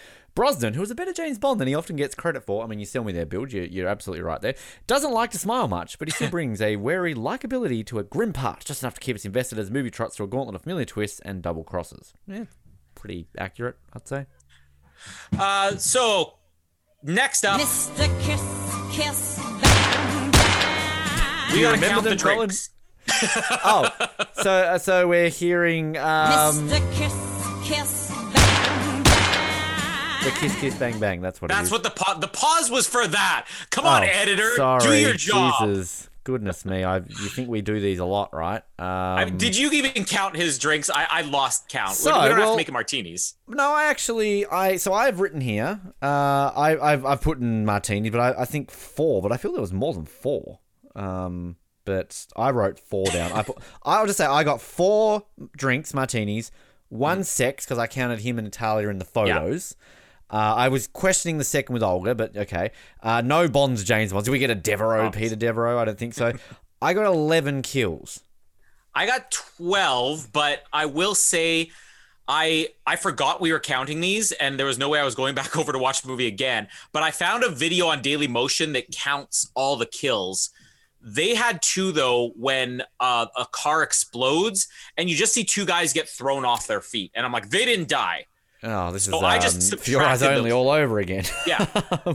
Brosnan, 0.41 0.73
who 0.73 0.79
was 0.79 0.89
a 0.89 0.95
better 0.95 1.13
James 1.13 1.37
Bond 1.37 1.61
than 1.61 1.67
he 1.67 1.75
often 1.75 1.95
gets 1.95 2.15
credit 2.15 2.43
for. 2.43 2.63
I 2.63 2.67
mean, 2.67 2.79
you 2.79 2.85
sell 2.87 3.03
me 3.03 3.13
there, 3.13 3.27
Bilge. 3.27 3.53
You're, 3.53 3.65
you're 3.65 3.87
absolutely 3.87 4.23
right 4.23 4.41
there. 4.41 4.55
Doesn't 4.87 5.11
like 5.11 5.29
to 5.31 5.37
smile 5.37 5.67
much, 5.67 5.99
but 5.99 6.07
he 6.07 6.11
still 6.13 6.29
brings 6.31 6.59
a 6.61 6.77
wary 6.77 7.13
likability 7.13 7.85
to 7.85 7.99
a 7.99 8.03
grim 8.03 8.33
part, 8.33 8.65
just 8.65 8.81
enough 8.81 8.95
to 8.95 8.99
keep 8.99 9.15
us 9.15 9.23
invested 9.23 9.59
as 9.59 9.67
the 9.67 9.73
movie 9.73 9.91
trots 9.91 10.15
through 10.17 10.25
a 10.25 10.29
gauntlet 10.29 10.55
of 10.55 10.63
familiar 10.63 10.85
twists 10.85 11.19
and 11.19 11.43
double 11.43 11.63
crosses. 11.63 12.13
Yeah, 12.25 12.45
pretty 12.95 13.27
accurate, 13.37 13.75
I'd 13.93 14.07
say. 14.07 14.25
Uh, 15.37 15.75
so 15.77 16.33
next 17.03 17.45
up, 17.45 17.61
Mr. 17.61 18.07
Kiss, 18.21 18.41
Kiss, 18.97 19.39
Bang, 19.61 20.31
Bang. 20.31 21.53
we 21.53 21.59
You 21.59 21.65
gotta 21.67 21.77
count 21.87 22.03
the 22.03 22.09
them, 22.09 22.17
Colin? 22.17 22.37
drinks. 22.47 22.71
Oh, 23.63 23.87
so 24.41 24.51
uh, 24.51 24.77
so 24.79 25.07
we're 25.07 25.29
hearing 25.29 25.97
um, 25.97 26.67
Mr. 26.67 26.93
Kiss, 26.95 27.13
Kiss, 27.69 28.07
Bang, 28.09 28.09
Bang. 28.09 28.10
The 30.23 30.31
kiss, 30.31 30.55
kiss, 30.59 30.75
bang, 30.77 30.99
bang. 30.99 31.21
That's 31.21 31.41
what 31.41 31.51
it 31.51 31.53
That's 31.53 31.71
what 31.71 31.83
the 31.83 31.89
pause. 31.89 32.19
The 32.19 32.27
pause 32.27 32.69
was 32.69 32.87
for 32.87 33.07
that. 33.07 33.47
Come 33.69 33.85
on, 33.85 34.03
Oh, 34.03 34.05
editor, 34.05 34.55
sorry, 34.55 34.83
do 34.83 34.95
your 34.97 35.13
job. 35.13 35.53
Jesus, 35.67 36.09
goodness 36.23 36.65
me! 36.65 36.83
I 36.83 36.97
you 36.97 37.29
think 37.29 37.49
we 37.49 37.61
do 37.61 37.79
these 37.79 37.99
a 37.99 38.05
lot, 38.05 38.33
right? 38.33 38.63
Um, 38.79 38.85
I 38.87 39.25
mean, 39.25 39.37
did 39.37 39.57
you 39.57 39.71
even 39.71 40.05
count 40.05 40.35
his 40.35 40.57
drinks? 40.59 40.89
I, 40.89 41.07
I 41.09 41.21
lost 41.21 41.69
count. 41.69 41.93
So, 41.95 42.13
we, 42.13 42.23
we 42.23 42.29
don't 42.29 42.37
have 42.37 42.45
well- 42.45 42.53
to 42.53 42.57
make 42.57 42.71
martinis. 42.71 43.35
No, 43.47 43.71
I 43.71 43.85
actually, 43.85 44.45
I 44.45 44.77
so 44.77 44.93
I've 44.93 45.19
written 45.19 45.41
here. 45.41 45.79
Uh, 46.01 46.05
I, 46.05 46.77
I've 46.93 47.05
I've 47.05 47.21
put 47.21 47.39
in 47.39 47.65
martini, 47.65 48.09
but 48.09 48.19
I, 48.19 48.41
I 48.41 48.45
think 48.45 48.71
four. 48.71 49.21
But 49.21 49.31
I 49.31 49.37
feel 49.37 49.51
there 49.51 49.61
was 49.61 49.73
more 49.73 49.93
than 49.93 50.05
four. 50.05 50.59
Um, 50.95 51.55
but 51.85 52.27
I 52.35 52.51
wrote 52.51 52.79
four 52.79 53.05
down. 53.07 53.31
I 53.31 53.41
put, 53.43 53.57
I'll 53.83 54.05
just 54.05 54.17
say 54.17 54.25
I 54.25 54.43
got 54.43 54.61
four 54.61 55.23
drinks, 55.57 55.93
martinis, 55.95 56.51
one 56.89 57.23
sex 57.23 57.65
because 57.65 57.79
I 57.79 57.87
counted 57.87 58.19
him 58.19 58.37
and 58.37 58.45
Natalia 58.45 58.89
in 58.89 58.99
the 58.99 59.05
photos. 59.05 59.75
Uh, 60.31 60.55
I 60.55 60.69
was 60.69 60.87
questioning 60.87 61.37
the 61.37 61.43
second 61.43 61.73
with 61.73 61.83
Olga, 61.83 62.15
but 62.15 62.35
okay. 62.37 62.71
Uh, 63.03 63.21
no 63.21 63.49
Bonds, 63.49 63.83
James 63.83 64.13
Bonds. 64.13 64.25
Did 64.25 64.31
we 64.31 64.39
get 64.39 64.49
a 64.49 64.55
Devereaux, 64.55 65.11
Peter 65.11 65.35
Devereaux? 65.35 65.77
I 65.77 65.85
don't 65.85 65.97
think 65.97 66.13
so. 66.13 66.31
I 66.81 66.93
got 66.93 67.05
eleven 67.05 67.61
kills. 67.61 68.21
I 68.95 69.05
got 69.05 69.29
twelve, 69.31 70.31
but 70.31 70.63
I 70.71 70.85
will 70.85 71.15
say. 71.15 71.71
I 72.27 72.69
I 72.85 72.95
forgot 72.95 73.41
we 73.41 73.51
were 73.51 73.59
counting 73.59 73.99
these, 73.99 74.31
and 74.31 74.57
there 74.57 74.65
was 74.65 74.77
no 74.77 74.87
way 74.87 74.99
I 74.99 75.03
was 75.03 75.15
going 75.15 75.35
back 75.41 75.57
over 75.57 75.73
to 75.73 75.79
watch 75.79 76.01
the 76.01 76.07
movie 76.07 76.27
again. 76.27 76.67
But 76.93 77.03
I 77.03 77.11
found 77.11 77.43
a 77.43 77.49
video 77.49 77.87
on 77.87 78.01
Daily 78.01 78.27
Motion 78.27 78.71
that 78.73 78.89
counts 78.91 79.51
all 79.53 79.75
the 79.75 79.85
kills. 79.85 80.51
They 81.01 81.35
had 81.35 81.61
two 81.61 81.91
though 81.91 82.29
when 82.37 82.83
uh, 83.01 83.25
a 83.35 83.45
car 83.51 83.83
explodes, 83.83 84.69
and 84.95 85.09
you 85.09 85.15
just 85.15 85.33
see 85.33 85.43
two 85.43 85.65
guys 85.65 85.91
get 85.91 86.07
thrown 86.07 86.45
off 86.45 86.67
their 86.67 86.79
feet, 86.79 87.11
and 87.15 87.25
I'm 87.25 87.33
like, 87.33 87.49
they 87.49 87.65
didn't 87.65 87.89
die. 87.89 88.27
Oh, 88.63 88.91
this 88.91 89.07
is 89.07 89.13
um, 89.13 89.23
I 89.25 89.39
just 89.39 89.79
for 89.79 89.89
your 89.89 90.01
eyes 90.03 90.21
only 90.23 90.49
those. 90.49 90.53
all 90.53 90.69
over 90.69 90.99
again. 90.99 91.23
Yeah. 91.47 91.65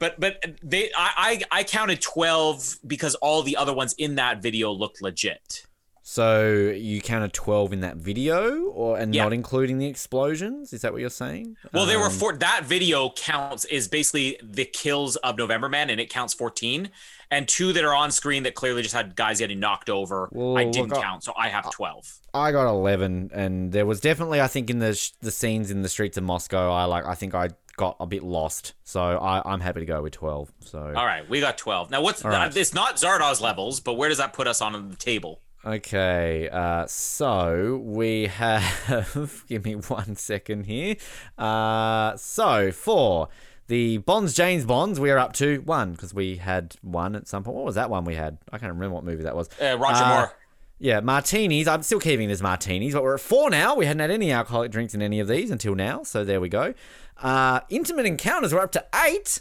But 0.00 0.20
but 0.20 0.40
they 0.62 0.92
I, 0.96 1.40
I 1.50 1.60
I 1.60 1.64
counted 1.64 2.00
twelve 2.00 2.76
because 2.86 3.16
all 3.16 3.42
the 3.42 3.56
other 3.56 3.74
ones 3.74 3.96
in 3.98 4.14
that 4.14 4.40
video 4.40 4.70
looked 4.70 5.02
legit. 5.02 5.66
So 6.04 6.70
you 6.70 7.00
counted 7.02 7.32
twelve 7.32 7.72
in 7.72 7.80
that 7.80 7.96
video, 7.96 8.66
or 8.66 8.96
and 8.96 9.12
Yeah. 9.12 9.24
not 9.24 9.32
including 9.32 9.78
the 9.78 9.86
explosions? 9.86 10.72
Is 10.72 10.82
that 10.82 10.92
what 10.92 11.00
you're 11.00 11.10
saying? 11.10 11.56
Well, 11.72 11.84
there 11.84 11.98
were 11.98 12.06
Um, 12.06 12.12
four. 12.12 12.32
That 12.34 12.62
video 12.64 13.10
counts 13.16 13.64
is 13.64 13.88
basically 13.88 14.38
the 14.40 14.64
kills 14.66 15.16
of 15.16 15.36
November 15.36 15.68
Man, 15.68 15.90
and 15.90 16.00
it 16.00 16.10
counts 16.10 16.32
fourteen. 16.32 16.90
And 17.30 17.46
two 17.46 17.72
that 17.74 17.84
are 17.84 17.94
on 17.94 18.10
screen 18.10 18.44
that 18.44 18.54
clearly 18.54 18.82
just 18.82 18.94
had 18.94 19.14
guys 19.14 19.38
getting 19.38 19.60
knocked 19.60 19.90
over. 19.90 20.30
I 20.56 20.64
didn't 20.64 20.90
count, 20.90 21.24
so 21.24 21.32
I 21.36 21.48
have 21.48 21.70
twelve. 21.70 22.10
I 22.32 22.52
got 22.52 22.68
eleven, 22.68 23.30
and 23.34 23.70
there 23.72 23.84
was 23.84 24.00
definitely, 24.00 24.40
I 24.40 24.46
think, 24.46 24.70
in 24.70 24.78
the 24.78 24.94
sh- 24.94 25.12
the 25.20 25.30
scenes 25.30 25.70
in 25.70 25.82
the 25.82 25.88
streets 25.88 26.16
of 26.16 26.24
Moscow, 26.24 26.72
I 26.72 26.84
like, 26.84 27.04
I 27.04 27.14
think 27.14 27.34
I 27.34 27.50
got 27.76 27.96
a 28.00 28.06
bit 28.06 28.22
lost. 28.22 28.74
So 28.84 29.00
I, 29.00 29.42
I'm 29.44 29.60
happy 29.60 29.80
to 29.80 29.86
go 29.86 30.02
with 30.02 30.12
twelve. 30.12 30.52
So 30.60 30.80
All 30.80 31.06
right, 31.06 31.28
we 31.28 31.40
got 31.40 31.58
twelve. 31.58 31.90
Now, 31.90 32.02
what's 32.02 32.24
right. 32.24 32.54
it's 32.54 32.74
not 32.74 32.96
Zardoz 32.96 33.40
levels, 33.40 33.80
but 33.80 33.94
where 33.94 34.08
does 34.08 34.18
that 34.18 34.32
put 34.32 34.46
us 34.46 34.60
on 34.60 34.90
the 34.90 34.96
table? 34.96 35.40
Okay, 35.64 36.48
uh, 36.50 36.86
so 36.86 37.80
we 37.82 38.26
have. 38.26 39.44
give 39.48 39.64
me 39.64 39.74
one 39.74 40.16
second 40.16 40.64
here. 40.64 40.96
Uh, 41.36 42.16
so 42.16 42.70
for 42.70 43.28
The 43.68 43.98
Bonds, 43.98 44.34
James 44.34 44.64
Bonds, 44.64 44.98
we 44.98 45.10
are 45.10 45.18
up 45.18 45.34
to 45.34 45.58
one 45.60 45.92
because 45.92 46.14
we 46.14 46.36
had 46.36 46.74
one 46.82 47.14
at 47.14 47.28
some 47.28 47.44
point. 47.44 47.54
What 47.56 47.66
was 47.66 47.74
that 47.74 47.90
one 47.90 48.04
we 48.04 48.14
had? 48.14 48.38
I 48.50 48.56
can't 48.58 48.72
remember 48.72 48.94
what 48.94 49.04
movie 49.04 49.24
that 49.24 49.36
was. 49.36 49.48
Uh, 49.60 49.76
Roger 49.78 50.02
Uh, 50.04 50.08
Moore. 50.08 50.32
Yeah, 50.80 51.00
martinis. 51.00 51.68
I'm 51.68 51.82
still 51.82 51.98
keeping 52.00 52.28
this 52.28 52.40
martinis, 52.40 52.94
but 52.94 53.02
we're 53.02 53.14
at 53.16 53.20
four 53.20 53.50
now. 53.50 53.74
We 53.74 53.84
hadn't 53.84 54.00
had 54.00 54.10
any 54.10 54.30
alcoholic 54.32 54.70
drinks 54.70 54.94
in 54.94 55.02
any 55.02 55.20
of 55.20 55.28
these 55.28 55.50
until 55.50 55.74
now, 55.74 56.02
so 56.02 56.24
there 56.24 56.40
we 56.40 56.48
go. 56.48 56.72
Uh, 57.20 57.60
intimate 57.68 58.06
encounters 58.06 58.54
we're 58.54 58.60
up 58.60 58.72
to 58.72 58.86
eight. 59.06 59.40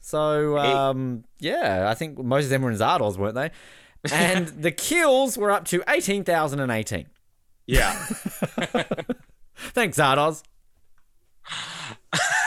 So 0.00 0.56
um, 0.58 1.24
yeah, 1.40 1.86
I 1.90 1.94
think 1.94 2.16
most 2.18 2.44
of 2.44 2.50
them 2.50 2.62
were 2.62 2.70
in 2.70 2.78
Zardoz, 2.78 3.16
weren't 3.16 3.34
they? 3.34 3.50
And 4.12 4.46
the 4.48 4.70
kills 4.70 5.36
were 5.36 5.50
up 5.50 5.64
to 5.66 5.82
eighteen 5.88 6.22
thousand 6.22 6.60
and 6.60 6.70
eighteen. 6.70 7.08
Yeah. 7.66 7.92
Thanks, 9.56 9.98
Zardoz. 9.98 10.44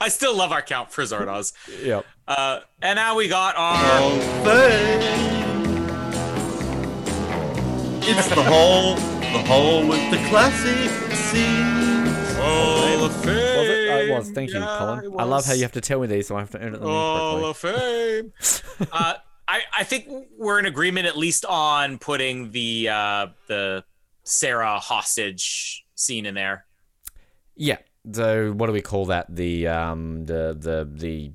I 0.00 0.08
still 0.08 0.36
love 0.36 0.52
our 0.52 0.62
count 0.62 0.92
for 0.92 1.02
Zardoz. 1.02 1.52
Yep. 1.82 2.04
Uh, 2.28 2.60
and 2.80 2.96
now 2.96 3.16
we 3.16 3.28
got 3.28 3.54
our. 3.56 5.02
It's 8.04 8.28
the 8.28 8.42
hole, 8.42 8.94
the 8.96 9.42
hole 9.48 9.86
with 9.86 10.10
the 10.10 10.18
classic 10.28 10.90
scenes. 11.16 12.36
Hall 12.36 13.04
of 13.04 13.12
Fame. 13.24 13.34
Was 13.58 13.68
it? 13.68 13.88
Oh, 13.90 13.98
it 13.98 14.10
was. 14.10 14.30
Thank 14.32 14.50
you, 14.52 14.58
Yeah, 14.60 14.76
Colin. 14.78 15.04
it 15.04 15.16
I 15.18 15.22
love 15.24 15.44
how 15.46 15.52
you 15.52 15.62
have 15.62 15.72
to 15.72 15.80
tell 15.80 16.00
me 16.00 16.08
these, 16.08 16.26
so 16.26 16.36
I 16.36 16.40
have 16.40 16.50
to 16.50 16.60
edit 16.60 16.74
them 16.80 16.82
in 16.82 16.88
Hall 16.88 17.44
of 17.44 17.56
Fame. 17.56 18.32
uh, 18.92 19.14
I, 19.48 19.60
I 19.78 19.84
think 19.84 20.08
we're 20.36 20.58
in 20.58 20.66
agreement 20.66 21.06
at 21.06 21.16
least 21.16 21.44
on 21.44 21.98
putting 21.98 22.50
the 22.50 22.88
uh, 22.88 23.26
the 23.48 23.84
Sarah 24.24 24.78
hostage 24.78 25.84
scene 25.94 26.26
in 26.26 26.34
there. 26.34 26.66
Yeah. 27.56 27.78
So 28.10 28.52
what 28.52 28.66
do 28.66 28.72
we 28.72 28.82
call 28.82 29.06
that? 29.06 29.34
The 29.34 29.68
um 29.68 30.24
the 30.24 30.56
the 30.58 30.88
the 30.90 31.32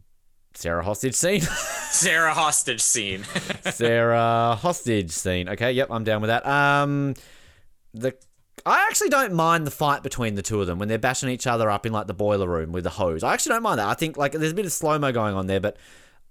Sarah 0.54 0.84
hostage 0.84 1.16
scene. 1.16 1.42
Sarah 1.92 2.34
hostage 2.34 2.82
scene. 2.82 3.24
Sarah 3.72 4.58
hostage 4.60 5.12
scene. 5.12 5.50
Okay, 5.50 5.72
yep, 5.72 5.90
I'm 5.92 6.04
down 6.04 6.22
with 6.22 6.30
that. 6.30 6.46
Um, 6.46 7.14
the 7.94 8.16
I 8.66 8.86
actually 8.90 9.10
don't 9.10 9.34
mind 9.34 9.66
the 9.66 9.72
fight 9.72 10.04
between 10.04 10.36
the 10.36 10.42
two 10.42 10.60
of 10.60 10.68
them 10.68 10.80
when 10.80 10.90
they're 10.90 10.98
bashing 10.98 11.30
each 11.30 11.48
other 11.48 11.70
up 11.70 11.86
in 11.86 11.94
like 11.94 12.08
the 12.08 12.14
boiler 12.14 12.48
room 12.48 12.72
with 12.72 12.84
the 12.84 12.90
hose. 12.90 13.24
I 13.24 13.34
actually 13.34 13.54
don't 13.54 13.64
mind 13.64 13.80
that. 13.80 13.88
I 13.88 13.94
think 13.94 14.18
like 14.18 14.34
there's 14.34 14.52
a 14.52 14.56
bit 14.56 14.66
of 14.66 14.74
slow 14.74 14.98
mo 15.00 15.12
going 15.12 15.36
on 15.36 15.48
there, 15.48 15.60
but 15.60 15.78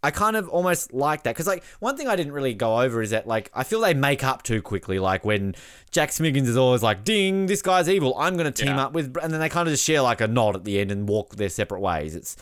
I 0.06 0.10
kind 0.12 0.36
of 0.36 0.48
almost 0.48 0.92
like 0.92 1.24
that 1.24 1.34
because 1.34 1.46
like 1.46 1.64
one 1.80 1.96
thing 1.96 2.06
I 2.08 2.14
didn't 2.16 2.32
really 2.32 2.54
go 2.54 2.80
over 2.80 3.02
is 3.02 3.10
that 3.10 3.26
like 3.26 3.50
I 3.52 3.64
feel 3.64 3.80
they 3.80 3.94
make 3.94 4.22
up 4.22 4.42
too 4.42 4.62
quickly. 4.62 4.98
Like 4.98 5.24
when 5.24 5.54
Jack 5.90 6.10
Smiggins 6.10 6.46
is 6.46 6.56
always 6.56 6.82
like, 6.82 7.02
"Ding, 7.04 7.46
this 7.46 7.62
guy's 7.62 7.88
evil. 7.88 8.14
I'm 8.18 8.36
going 8.36 8.50
to 8.52 8.64
team 8.64 8.76
Yeah. 8.76 8.84
up 8.84 8.92
with," 8.92 9.16
and 9.22 9.32
then 9.32 9.40
they 9.40 9.48
kind 9.48 9.66
of 9.68 9.72
just 9.74 9.84
share 9.84 10.02
like 10.02 10.20
a 10.20 10.28
nod 10.28 10.54
at 10.56 10.64
the 10.64 10.78
end 10.78 10.90
and 10.92 11.08
walk 11.08 11.36
their 11.36 11.48
separate 11.48 11.80
ways. 11.80 12.14
It's 12.14 12.36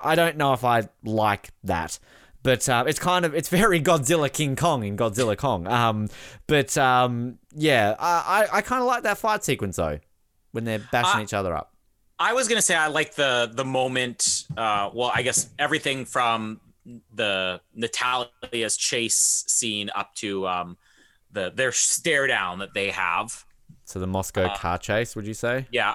I 0.00 0.14
don't 0.14 0.36
know 0.38 0.52
if 0.54 0.64
I 0.64 0.88
like 1.04 1.50
that. 1.64 1.98
But 2.42 2.66
uh, 2.70 2.84
it's 2.86 2.98
kind 2.98 3.26
of 3.26 3.34
it's 3.34 3.50
very 3.50 3.80
Godzilla 3.90 4.32
King 4.32 4.56
Kong 4.56 4.82
in 4.82 4.96
Godzilla 4.96 5.36
Kong. 5.36 5.66
Um, 5.66 6.08
but 6.46 6.76
um, 6.78 7.38
yeah, 7.54 7.94
I 7.98 8.46
I, 8.50 8.56
I 8.58 8.60
kind 8.62 8.80
of 8.80 8.86
like 8.86 9.02
that 9.02 9.18
fight 9.18 9.44
sequence 9.44 9.76
though, 9.76 9.98
when 10.52 10.64
they're 10.64 10.82
bashing 10.90 11.20
I- 11.20 11.22
each 11.24 11.34
other 11.34 11.54
up. 11.54 11.74
I 12.22 12.34
was 12.34 12.48
gonna 12.48 12.60
say 12.62 12.74
I 12.74 12.88
like 12.88 13.14
the 13.14 13.50
the 13.52 13.64
moment. 13.64 14.44
Uh, 14.56 14.90
well, 14.92 15.10
I 15.14 15.22
guess 15.22 15.48
everything 15.58 16.04
from 16.04 16.60
the 17.14 17.60
Natalia's 17.74 18.76
chase 18.76 19.44
scene 19.46 19.90
up 19.94 20.14
to 20.16 20.46
um, 20.48 20.76
the 21.32 21.50
their 21.54 21.72
stare 21.72 22.26
down 22.26 22.58
that 22.60 22.74
they 22.74 22.90
have. 22.90 23.44
So 23.84 23.98
the 23.98 24.06
Moscow 24.06 24.44
Uh, 24.46 24.56
car 24.56 24.78
chase, 24.78 25.14
would 25.16 25.26
you 25.26 25.34
say? 25.34 25.66
Yeah, 25.70 25.94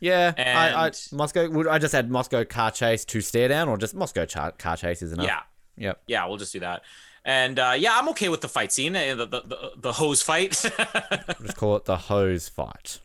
Yeah, 0.00 0.32
I, 0.36 0.42
I 0.42 0.86
and- 0.86 1.08
Moscow. 1.12 1.48
Would 1.50 1.66
I 1.68 1.78
just 1.78 1.94
add 1.94 2.10
Moscow 2.10 2.44
car 2.44 2.70
chase 2.70 3.04
to 3.06 3.20
stare 3.20 3.48
down, 3.48 3.68
or 3.68 3.76
just 3.78 3.94
Moscow 3.94 4.24
char- 4.24 4.52
car 4.52 4.76
chase 4.76 5.02
is 5.02 5.12
enough? 5.12 5.26
yeah, 5.26 5.40
Yep. 5.76 6.02
yeah. 6.06 6.26
We'll 6.26 6.38
just 6.38 6.52
do 6.52 6.60
that. 6.60 6.82
And 7.24 7.58
uh, 7.58 7.74
yeah, 7.78 7.96
I'm 7.96 8.08
okay 8.10 8.28
with 8.28 8.40
the 8.40 8.48
fight 8.48 8.72
scene, 8.72 8.96
uh, 8.96 9.14
the 9.14 9.26
the, 9.26 9.40
the, 9.42 9.70
the 9.76 9.92
hose 9.92 10.22
fight. 10.22 10.60
We'll 10.78 11.46
just 11.46 11.56
call 11.62 11.76
it 11.76 11.84
the 11.84 11.96
hose 11.96 12.48
fight. 12.48 12.98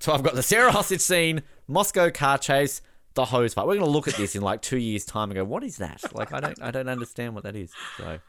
so 0.00 0.12
I've 0.12 0.22
got 0.22 0.34
the 0.34 0.42
Sarah 0.42 0.72
hostage 0.72 1.00
scene, 1.00 1.42
Moscow 1.68 2.10
car 2.10 2.38
chase, 2.38 2.80
the 3.18 3.24
hose 3.24 3.52
fight. 3.52 3.66
We're 3.66 3.74
gonna 3.74 3.90
look 3.90 4.06
at 4.06 4.14
this 4.14 4.36
in 4.36 4.42
like 4.42 4.62
two 4.62 4.78
years' 4.78 5.04
time 5.04 5.30
and 5.30 5.34
go, 5.34 5.44
what 5.44 5.64
is 5.64 5.78
that? 5.78 6.14
Like 6.14 6.32
I 6.32 6.38
don't 6.38 6.62
I 6.62 6.70
don't 6.70 6.88
understand 6.88 7.34
what 7.34 7.42
that 7.42 7.56
is. 7.56 7.72
So 7.96 8.20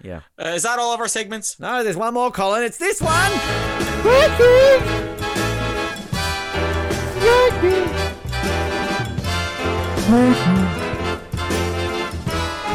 yeah. 0.00 0.20
uh, 0.40 0.50
is 0.50 0.62
that 0.62 0.78
all 0.78 0.94
of 0.94 1.00
our 1.00 1.08
segments? 1.08 1.58
No, 1.58 1.82
there's 1.82 1.96
one 1.96 2.14
more, 2.14 2.30
Colin. 2.30 2.62
It's 2.62 2.78
this 2.78 3.02
one. 3.02 3.32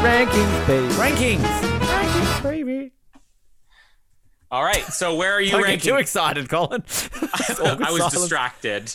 Rankings, 0.02 0.66
baby. 0.66 0.88
Rankings. 0.94 1.40
Rankings, 1.80 2.42
baby. 2.42 2.92
All 4.52 4.62
right. 4.62 4.84
So 4.84 5.14
where 5.16 5.32
are 5.32 5.40
you 5.40 5.50
Don't 5.52 5.62
get 5.62 5.66
ranking? 5.68 5.92
too 5.92 5.96
excited, 5.98 6.48
Colin. 6.50 6.84
I 7.22 7.88
was 7.90 8.12
distracted. 8.12 8.92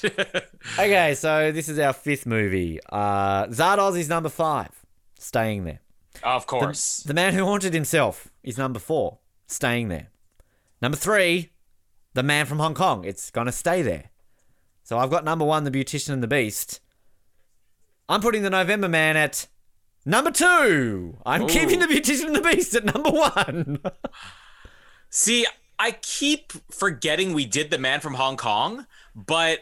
Okay, 0.77 1.15
so 1.15 1.51
this 1.51 1.67
is 1.67 1.79
our 1.79 1.93
fifth 1.93 2.27
movie. 2.27 2.79
Uh, 2.89 3.47
Zardoz 3.47 3.97
is 3.97 4.07
number 4.07 4.29
five, 4.29 4.69
staying 5.17 5.63
there. 5.65 5.79
of 6.21 6.45
course. 6.45 6.97
The 6.99 7.15
Man 7.15 7.33
Who 7.33 7.43
Haunted 7.43 7.73
Himself 7.73 8.29
is 8.43 8.57
number 8.57 8.77
four, 8.79 9.17
staying 9.47 9.87
there. 9.87 10.09
Number 10.79 10.95
three, 10.97 11.53
The 12.13 12.21
Man 12.21 12.45
from 12.45 12.59
Hong 12.59 12.75
Kong. 12.75 13.03
It's 13.03 13.31
gonna 13.31 13.51
stay 13.51 13.81
there. 13.81 14.11
So 14.83 14.99
I've 14.99 15.09
got 15.09 15.25
number 15.25 15.43
one, 15.43 15.63
The 15.63 15.71
Beautician 15.71 16.13
and 16.13 16.21
the 16.21 16.27
Beast. 16.27 16.81
I'm 18.07 18.21
putting 18.21 18.43
The 18.43 18.51
November 18.51 18.87
Man 18.87 19.17
at 19.17 19.47
number 20.05 20.29
two. 20.29 21.17
I'm 21.25 21.41
Ooh. 21.43 21.47
keeping 21.47 21.79
The 21.79 21.87
Beautician 21.87 22.27
and 22.27 22.35
the 22.35 22.41
Beast 22.41 22.75
at 22.75 22.85
number 22.85 23.09
one. 23.09 23.79
See, 25.09 25.45
I 25.79 25.91
keep 25.91 26.53
forgetting 26.71 27.33
we 27.33 27.45
did 27.45 27.71
the 27.71 27.77
man 27.77 27.99
from 27.99 28.15
Hong 28.15 28.37
Kong, 28.37 28.85
but 29.15 29.59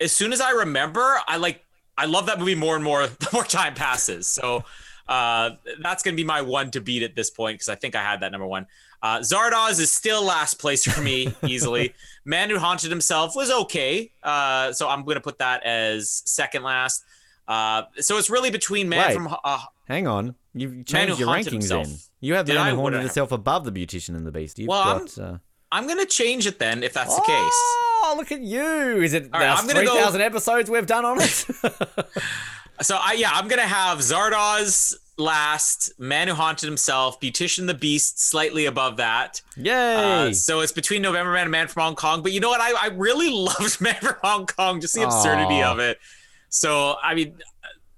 as 0.00 0.12
soon 0.12 0.32
as 0.32 0.40
I 0.40 0.50
remember, 0.50 1.18
I 1.26 1.36
like 1.36 1.64
I 1.98 2.06
love 2.06 2.26
that 2.26 2.38
movie 2.38 2.54
more 2.54 2.74
and 2.74 2.84
more 2.84 3.06
the 3.06 3.28
more 3.32 3.44
time 3.44 3.74
passes. 3.74 4.26
So 4.26 4.64
uh, 5.08 5.50
that's 5.80 6.02
gonna 6.02 6.16
be 6.16 6.24
my 6.24 6.42
one 6.42 6.70
to 6.72 6.80
beat 6.80 7.02
at 7.02 7.14
this 7.14 7.30
point 7.30 7.56
because 7.56 7.68
I 7.68 7.74
think 7.74 7.94
I 7.94 8.02
had 8.02 8.20
that 8.20 8.32
number 8.32 8.46
one. 8.46 8.66
Uh, 9.02 9.18
Zardoz 9.18 9.78
is 9.78 9.92
still 9.92 10.24
last 10.24 10.58
place 10.58 10.84
for 10.84 11.00
me 11.00 11.34
easily. 11.46 11.94
Man 12.24 12.50
who 12.50 12.58
haunted 12.58 12.90
himself 12.90 13.36
was 13.36 13.50
okay, 13.50 14.10
uh, 14.22 14.72
so 14.72 14.88
I'm 14.88 15.04
gonna 15.04 15.20
put 15.20 15.38
that 15.38 15.62
as 15.64 16.22
second 16.24 16.62
last. 16.62 17.04
Uh, 17.48 17.82
so 17.98 18.18
it's 18.18 18.28
really 18.30 18.50
between 18.50 18.88
Man 18.88 19.08
Wait. 19.08 19.14
from 19.14 19.34
uh, 19.44 19.60
Hang 19.88 20.06
on, 20.06 20.34
you've 20.54 20.84
changed 20.86 21.18
your 21.20 21.28
rankings 21.28 21.52
Himself. 21.52 21.86
then. 21.86 21.96
You 22.20 22.34
have 22.34 22.46
The 22.46 22.54
Man? 22.54 22.74
Who 22.74 22.80
Haunted 22.80 22.92
did 22.92 22.96
I 22.98 23.00
have? 23.02 23.10
Himself 23.10 23.32
above 23.32 23.64
The 23.64 23.72
Beautician 23.72 24.16
and 24.16 24.26
the 24.26 24.32
Beast. 24.32 24.58
You've 24.58 24.68
Well, 24.68 24.80
I'm- 24.82 25.06
Uh... 25.20 25.38
I'm 25.72 25.88
gonna 25.88 26.06
change 26.06 26.46
it 26.46 26.58
then 26.60 26.82
if 26.84 26.92
that's 26.92 27.14
the 27.14 27.22
case. 27.22 27.28
Oh, 27.32 28.14
look 28.16 28.30
at 28.30 28.40
you! 28.40 29.02
Is 29.02 29.14
it 29.14 29.30
right, 29.32 29.58
I'm 29.58 29.66
gonna 29.66 29.84
go- 29.84 29.96
thousand 29.96 30.20
episodes 30.22 30.70
we've 30.70 30.86
done 30.86 31.04
on 31.04 31.20
it? 31.20 31.44
So 32.82 32.98
I 33.00 33.14
yeah, 33.14 33.30
I'm 33.32 33.48
gonna 33.48 33.62
have 33.62 33.98
Zardoz 34.00 34.94
last, 35.16 35.98
Man 35.98 36.28
Who 36.28 36.34
Haunted 36.34 36.68
Himself, 36.68 37.18
Beautician 37.20 37.66
the 37.66 37.72
Beast 37.74 38.20
slightly 38.20 38.66
above 38.66 38.98
that. 38.98 39.40
Yay! 39.56 39.72
Uh, 40.28 40.32
so 40.34 40.60
it's 40.60 40.72
between 40.72 41.00
November 41.00 41.32
Man 41.32 41.42
and 41.44 41.50
Man 41.50 41.68
from 41.68 41.84
Hong 41.84 41.96
Kong. 41.96 42.22
But 42.22 42.32
you 42.32 42.40
know 42.40 42.50
what? 42.50 42.60
I, 42.60 42.72
I 42.78 42.88
really 42.88 43.30
loved 43.32 43.80
Man 43.80 43.94
from 43.94 44.16
Hong 44.22 44.46
Kong, 44.46 44.80
just 44.82 44.94
the 44.94 45.02
absurdity 45.04 45.62
Aw. 45.62 45.72
of 45.72 45.78
it. 45.78 45.98
So 46.48 46.96
I 47.02 47.14
mean, 47.14 47.36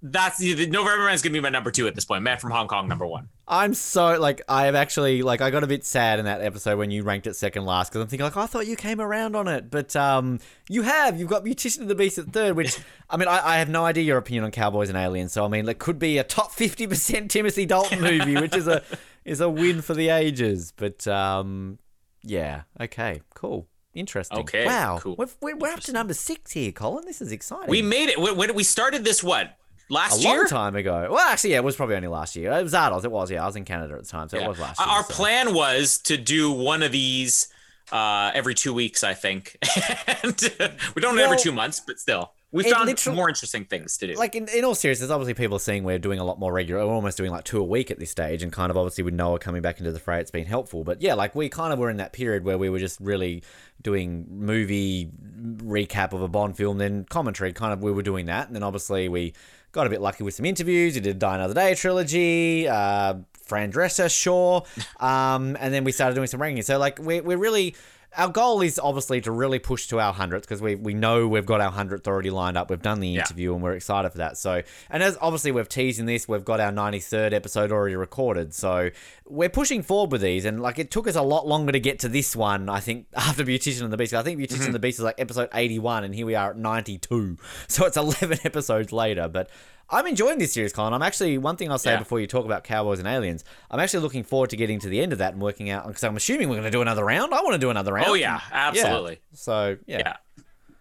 that's 0.00 0.40
November 0.40 1.04
Man's 1.04 1.22
gonna 1.22 1.32
be 1.32 1.40
my 1.40 1.48
number 1.48 1.70
two 1.70 1.88
at 1.88 1.94
this 1.94 2.04
point. 2.04 2.22
Man 2.22 2.38
from 2.38 2.50
Hong 2.50 2.68
Kong, 2.68 2.86
number 2.86 3.06
one. 3.06 3.28
I'm 3.48 3.74
so 3.74 4.18
like 4.20 4.42
I 4.48 4.66
have 4.66 4.74
actually 4.74 5.22
like 5.22 5.40
I 5.40 5.50
got 5.50 5.64
a 5.64 5.66
bit 5.66 5.84
sad 5.84 6.18
in 6.18 6.26
that 6.26 6.40
episode 6.40 6.78
when 6.78 6.90
you 6.90 7.02
ranked 7.02 7.26
it 7.26 7.34
second 7.34 7.64
last 7.64 7.88
because 7.88 8.02
I'm 8.02 8.08
thinking 8.08 8.24
like 8.24 8.36
I 8.36 8.46
thought 8.46 8.66
you 8.66 8.76
came 8.76 9.00
around 9.00 9.34
on 9.34 9.48
it, 9.48 9.70
but 9.70 9.96
um 9.96 10.38
you 10.68 10.82
have 10.82 11.18
you've 11.18 11.28
got 11.28 11.44
Beautician 11.44 11.80
of 11.80 11.88
the 11.88 11.94
Beast 11.96 12.18
at 12.18 12.26
third, 12.32 12.54
which 12.54 12.78
I 13.10 13.16
mean 13.16 13.26
I, 13.26 13.54
I 13.54 13.58
have 13.58 13.68
no 13.68 13.84
idea 13.84 14.04
your 14.04 14.18
opinion 14.18 14.44
on 14.44 14.50
Cowboys 14.52 14.88
and 14.88 14.98
Aliens, 14.98 15.32
so 15.32 15.44
I 15.44 15.48
mean 15.48 15.68
it 15.68 15.78
could 15.78 15.98
be 15.98 16.18
a 16.18 16.24
top 16.24 16.52
fifty 16.52 16.86
percent 16.86 17.30
Timothy 17.30 17.66
Dalton 17.66 18.00
movie, 18.00 18.36
which 18.36 18.54
is 18.54 18.68
a 18.68 18.82
is 19.24 19.40
a 19.40 19.48
win 19.48 19.82
for 19.82 19.94
the 19.94 20.10
ages. 20.10 20.72
But 20.76 21.08
um 21.08 21.78
yeah, 22.22 22.62
okay, 22.80 23.22
cool. 23.34 23.66
Interesting. 23.98 24.38
Okay, 24.38 24.66
Wow. 24.66 24.98
cool. 25.00 25.16
We've, 25.18 25.34
we're, 25.40 25.56
we're 25.56 25.72
up 25.72 25.80
to 25.80 25.92
number 25.92 26.14
six 26.14 26.52
here, 26.52 26.72
Colin. 26.72 27.04
This 27.04 27.20
is 27.20 27.32
exciting. 27.32 27.68
We 27.68 27.82
made 27.82 28.08
it. 28.08 28.18
When, 28.20 28.54
we 28.54 28.62
started 28.62 29.04
this, 29.04 29.22
what 29.22 29.56
last 29.90 30.20
year? 30.22 30.34
a 30.34 30.36
long 30.38 30.46
time 30.46 30.76
ago. 30.76 31.08
Well, 31.10 31.18
actually, 31.18 31.50
yeah, 31.50 31.56
it 31.58 31.64
was 31.64 31.76
probably 31.76 31.96
only 31.96 32.08
last 32.08 32.36
year. 32.36 32.52
It 32.52 32.62
was 32.62 32.72
Zardoz. 32.72 33.04
It 33.04 33.10
was, 33.10 33.30
yeah. 33.30 33.42
I 33.42 33.46
was 33.46 33.56
in 33.56 33.64
Canada 33.64 33.94
at 33.94 34.02
the 34.02 34.08
time, 34.08 34.28
so 34.28 34.38
Yeah. 34.38 34.44
it 34.44 34.48
was 34.48 34.58
last 34.58 34.78
year. 34.80 34.88
Our 34.88 35.04
so. 35.04 35.12
plan 35.14 35.54
was 35.54 35.98
to 36.04 36.16
do 36.16 36.50
one 36.52 36.82
of 36.82 36.92
these 36.92 37.48
uh, 37.90 38.30
every 38.34 38.54
two 38.54 38.74
weeks, 38.74 39.02
I 39.02 39.14
think. 39.14 39.56
and 40.22 40.52
uh, 40.60 40.68
we 40.94 41.02
don't 41.02 41.14
do 41.14 41.20
it 41.20 41.24
every 41.24 41.38
two 41.38 41.52
months, 41.52 41.80
but 41.80 41.98
still, 41.98 42.32
we 42.50 42.64
it 42.64 42.72
found 42.72 43.16
more 43.16 43.28
interesting 43.28 43.66
things 43.66 43.98
to 43.98 44.06
do. 44.06 44.14
like 44.14 44.34
in, 44.34 44.48
in 44.48 44.64
all 44.64 44.74
seriousness, 44.74 45.10
obviously 45.10 45.34
people 45.34 45.56
are 45.56 45.60
seeing 45.60 45.84
we're 45.84 45.98
doing 45.98 46.18
a 46.18 46.24
lot 46.24 46.38
more 46.38 46.50
regular. 46.50 46.86
We're 46.86 46.94
almost 46.94 47.18
doing 47.18 47.30
like 47.30 47.44
two 47.44 47.60
a 47.60 47.64
week 47.64 47.90
at 47.90 47.98
this 47.98 48.10
stage, 48.10 48.42
and 48.42 48.50
kind 48.50 48.70
of 48.70 48.76
obviously 48.78 49.04
with 49.04 49.12
Noah 49.12 49.38
coming 49.38 49.60
back 49.60 49.78
into 49.78 49.92
the 49.92 49.98
fray, 49.98 50.20
it's 50.20 50.30
been 50.30 50.46
helpful. 50.46 50.82
But 50.82 51.02
yeah, 51.02 51.12
like 51.12 51.34
we 51.34 51.50
kind 51.50 51.74
of 51.74 51.78
were 51.78 51.90
in 51.90 51.98
that 51.98 52.14
period 52.14 52.44
where 52.44 52.56
we 52.56 52.70
were 52.70 52.78
just 52.78 53.00
really 53.00 53.42
doing 53.82 54.26
movie 54.30 55.10
recap 55.58 56.12
of 56.14 56.22
a 56.22 56.28
Bond 56.28 56.56
film, 56.56 56.78
then 56.78 57.04
commentary. 57.04 57.52
Kind 57.52 57.74
of 57.74 57.82
we 57.82 57.92
were 57.92 58.02
doing 58.02 58.26
that, 58.26 58.46
and 58.46 58.56
then 58.56 58.62
obviously 58.62 59.10
we 59.10 59.34
got 59.72 59.86
a 59.86 59.90
bit 59.90 60.00
lucky 60.00 60.24
with 60.24 60.32
some 60.32 60.46
interviews. 60.46 60.94
We 60.94 61.02
did 61.02 61.18
Die 61.18 61.34
Another 61.34 61.54
Day 61.54 61.74
trilogy, 61.74 62.66
uh, 62.66 63.16
Fran 63.44 63.70
Drescher, 63.70 64.10
sure, 64.10 64.64
um, 65.00 65.54
and 65.60 65.74
then 65.74 65.84
we 65.84 65.92
started 65.92 66.14
doing 66.14 66.28
some 66.28 66.40
rankings. 66.40 66.64
So 66.64 66.78
like 66.78 66.98
we're 66.98 67.22
we're 67.22 67.38
really. 67.38 67.74
Our 68.18 68.28
goal 68.28 68.62
is 68.62 68.80
obviously 68.80 69.20
to 69.20 69.30
really 69.30 69.60
push 69.60 69.86
to 69.86 70.00
our 70.00 70.12
hundredth 70.12 70.42
because 70.42 70.60
we, 70.60 70.74
we 70.74 70.92
know 70.92 71.28
we've 71.28 71.46
got 71.46 71.60
our 71.60 71.70
hundredth 71.70 72.08
already 72.08 72.30
lined 72.30 72.56
up. 72.56 72.68
We've 72.68 72.82
done 72.82 72.98
the 72.98 73.08
Yeah. 73.08 73.20
interview 73.20 73.54
and 73.54 73.62
we're 73.62 73.74
excited 73.74 74.10
for 74.10 74.18
that. 74.18 74.36
So, 74.36 74.62
and 74.90 75.04
as 75.04 75.16
obviously 75.20 75.52
we've 75.52 75.68
teased 75.68 76.00
in 76.00 76.06
this, 76.06 76.26
we've 76.26 76.44
got 76.44 76.58
our 76.58 76.72
ninety 76.72 76.98
third 76.98 77.32
episode 77.32 77.70
already 77.70 77.94
recorded. 77.94 78.52
So 78.52 78.90
we're 79.24 79.48
pushing 79.48 79.82
forward 79.82 80.10
with 80.10 80.22
these, 80.22 80.44
and 80.44 80.60
like 80.60 80.80
it 80.80 80.90
took 80.90 81.06
us 81.06 81.14
a 81.14 81.22
lot 81.22 81.46
longer 81.46 81.70
to 81.70 81.78
get 81.80 82.00
to 82.00 82.08
this 82.08 82.34
one. 82.34 82.68
I 82.68 82.80
think 82.80 83.06
after 83.14 83.44
Beautician 83.44 83.82
and 83.82 83.92
the 83.92 83.96
Beast, 83.96 84.12
I 84.12 84.22
think 84.24 84.40
Beautician 84.40 84.52
and 84.52 84.60
mm-hmm. 84.62 84.72
the 84.72 84.78
Beast 84.80 84.98
is 84.98 85.04
like 85.04 85.20
episode 85.20 85.48
eighty 85.54 85.78
one, 85.78 86.02
and 86.02 86.12
here 86.12 86.26
we 86.26 86.34
are 86.34 86.50
at 86.50 86.58
ninety 86.58 86.98
two. 86.98 87.36
So 87.68 87.86
it's 87.86 87.96
eleven 87.96 88.38
episodes 88.44 88.92
later, 88.92 89.28
but. 89.28 89.48
I'm 89.90 90.06
enjoying 90.06 90.39
this 90.39 90.52
series, 90.52 90.73
Colin. 90.73 90.93
I'm 90.93 91.02
actually 91.02 91.39
one 91.39 91.56
thing 91.56 91.70
I'll 91.70 91.78
say 91.78 91.93
Yeah. 91.93 91.98
before 91.98 92.20
you 92.20 92.27
talk 92.27 92.44
about 92.44 92.62
Cowboys 92.65 92.98
and 92.98 93.09
Aliens. 93.09 93.44
I'm 93.70 93.81
actually 93.81 94.01
looking 94.02 94.23
forward 94.23 94.51
to 94.51 94.56
getting 94.56 94.78
to 94.81 94.89
the 94.89 95.01
end 95.01 95.12
of 95.12 95.19
that 95.19 95.32
and 95.32 95.43
working 95.43 95.70
out 95.70 95.86
because 95.86 96.05
I'm 96.05 96.16
assuming 96.16 96.48
we're 96.48 96.56
going 96.56 96.65
to 96.65 96.70
do 96.70 96.82
another 96.82 97.05
round. 97.05 97.32
I 97.32 97.40
want 97.40 97.55
to 97.55 97.59
do 97.59 97.70
another 97.70 97.93
round. 97.94 98.06
Oh 98.09 98.15
yeah, 98.15 98.40
absolutely. 98.52 99.20
So 99.32 99.78
yeah. 99.86 99.98
Yeah. 99.98 100.16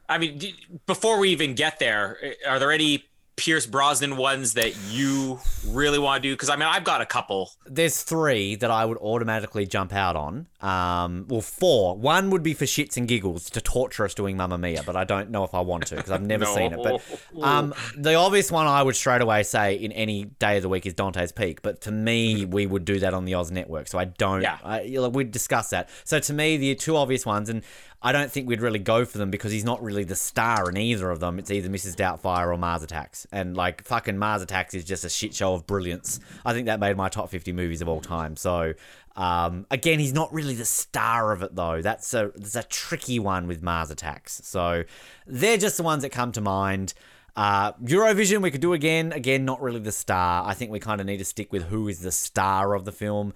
I 0.09 0.17
mean, 0.17 0.41
before 0.85 1.19
we 1.19 1.29
even 1.29 1.53
get 1.53 1.79
there, 1.79 2.17
uh, 2.45 2.49
are 2.49 2.59
there 2.59 2.71
any 2.71 3.05
Pierce 3.37 3.67
Brosnan 3.67 4.17
ones 4.17 4.53
that 4.55 4.75
you 4.89 5.39
really 5.67 5.99
want 5.99 6.23
to 6.23 6.27
do? 6.29 6.33
Because 6.33 6.49
I 6.49 6.55
mean, 6.55 6.67
I've 6.67 6.83
got 6.83 7.01
a 7.01 7.05
couple. 7.05 7.51
There's 7.67 8.01
three 8.01 8.55
that 8.55 8.71
I 8.71 8.83
would 8.83 8.97
automatically 8.97 9.67
jump 9.67 9.93
out 9.93 10.15
on. 10.15 10.47
Um, 10.59 11.25
well, 11.29 11.41
four. 11.41 11.95
One 11.95 12.31
would 12.31 12.41
be 12.41 12.55
for 12.55 12.65
shits 12.65 12.97
and 12.97 13.07
giggles 13.07 13.51
to 13.51 13.61
torture 13.61 14.05
us 14.05 14.15
doing 14.15 14.37
Mamma 14.37 14.57
Mia, 14.57 14.81
but 14.83 14.95
I 14.95 15.03
don't 15.03 15.29
know 15.29 15.43
if 15.43 15.53
I 15.53 15.61
want 15.61 15.85
to 15.87 15.95
because 15.97 16.09
I've 16.11 16.25
never 16.25 16.45
No. 16.47 16.55
seen 16.55 16.73
it. 16.73 16.79
But 16.83 17.43
um, 17.43 17.75
the 17.95 18.15
obvious 18.15 18.51
one 18.51 18.65
I 18.65 18.81
would 18.81 18.95
straight 18.95 19.21
away 19.21 19.43
say 19.43 19.75
in 19.75 19.91
any 19.91 20.25
day 20.25 20.57
of 20.57 20.63
the 20.63 20.69
week 20.69 20.87
is 20.87 20.95
Dante's 20.95 21.31
Peak. 21.31 21.61
But 21.61 21.81
to 21.81 21.91
me, 21.91 22.43
we 22.45 22.65
would 22.65 22.85
do 22.85 22.99
that 22.99 23.13
on 23.13 23.25
the 23.25 23.35
Oz 23.35 23.51
Network, 23.51 23.87
so 23.87 23.99
I 23.99 24.05
don't. 24.05 24.41
Yeah. 24.41 24.57
I, 24.63 25.09
we'd 25.09 25.29
discuss 25.31 25.69
that. 25.69 25.89
So 26.05 26.19
to 26.19 26.33
me, 26.33 26.57
the 26.57 26.73
two 26.73 26.97
obvious 26.97 27.23
ones, 27.23 27.49
and 27.49 27.61
I 28.07 28.13
don't 28.13 28.31
think 28.31 28.47
we'd 28.47 28.61
really 28.61 28.79
go 28.79 29.03
for 29.03 29.17
them 29.17 29.29
because 29.29 29.51
he's 29.51 29.65
not 29.65 29.83
really 29.83 30.05
the 30.05 30.15
star 30.15 30.69
in 30.69 30.77
either 30.77 31.11
of 31.11 31.19
them. 31.19 31.39
It's 31.39 31.51
either 31.51 31.67
Mrs. 31.67 31.93
Doubtfire 31.93 32.47
or 32.53 32.57
Mars 32.57 32.81
Attacks, 32.81 33.27
and 33.33 33.57
like 33.57 33.83
fucking 33.83 34.17
Mars 34.17 34.41
Attacks 34.41 34.73
is 34.73 34.85
just 34.85 35.03
a 35.03 35.09
shit 35.09 35.35
show 35.35 35.53
of 35.53 35.67
brilliance. 35.67 36.21
I 36.45 36.53
think 36.53 36.67
that 36.67 36.79
made 36.79 36.95
my 36.95 37.09
top 37.09 37.29
fifty 37.29 37.51
movies 37.51 37.81
of 37.81 37.89
all 37.89 37.99
time. 37.99 38.37
So. 38.37 38.73
Um, 39.17 39.65
again, 39.71 39.97
he's 39.97 40.13
not 40.13 40.31
really 40.31 40.53
the 40.53 40.63
star 40.63 41.31
of 41.31 41.41
it 41.41 41.55
though. 41.55 41.81
That's 41.81 42.13
a 42.13 42.31
that's 42.35 42.55
a 42.55 42.61
tricky 42.61 43.17
one 43.17 43.47
with 43.47 43.63
Mars 43.63 43.89
Attacks. 43.89 44.41
So 44.43 44.83
they're 45.25 45.57
just 45.57 45.75
the 45.75 45.81
ones 45.81 46.03
that 46.03 46.11
come 46.11 46.31
to 46.33 46.41
mind. 46.41 46.93
Uh, 47.35 47.73
Eurovision, 47.83 48.43
we 48.43 48.51
could 48.51 48.61
do 48.61 48.73
again. 48.73 49.11
Again, 49.11 49.43
not 49.43 49.59
really 49.59 49.79
the 49.79 49.91
star. 49.91 50.47
I 50.47 50.53
think 50.53 50.69
we 50.69 50.79
kind 50.79 51.01
of 51.01 51.07
need 51.07 51.17
to 51.17 51.25
stick 51.25 51.51
with 51.51 51.63
who 51.63 51.87
is 51.87 51.99
the 52.01 52.11
star 52.11 52.75
of 52.75 52.85
the 52.85 52.91
film. 52.91 53.33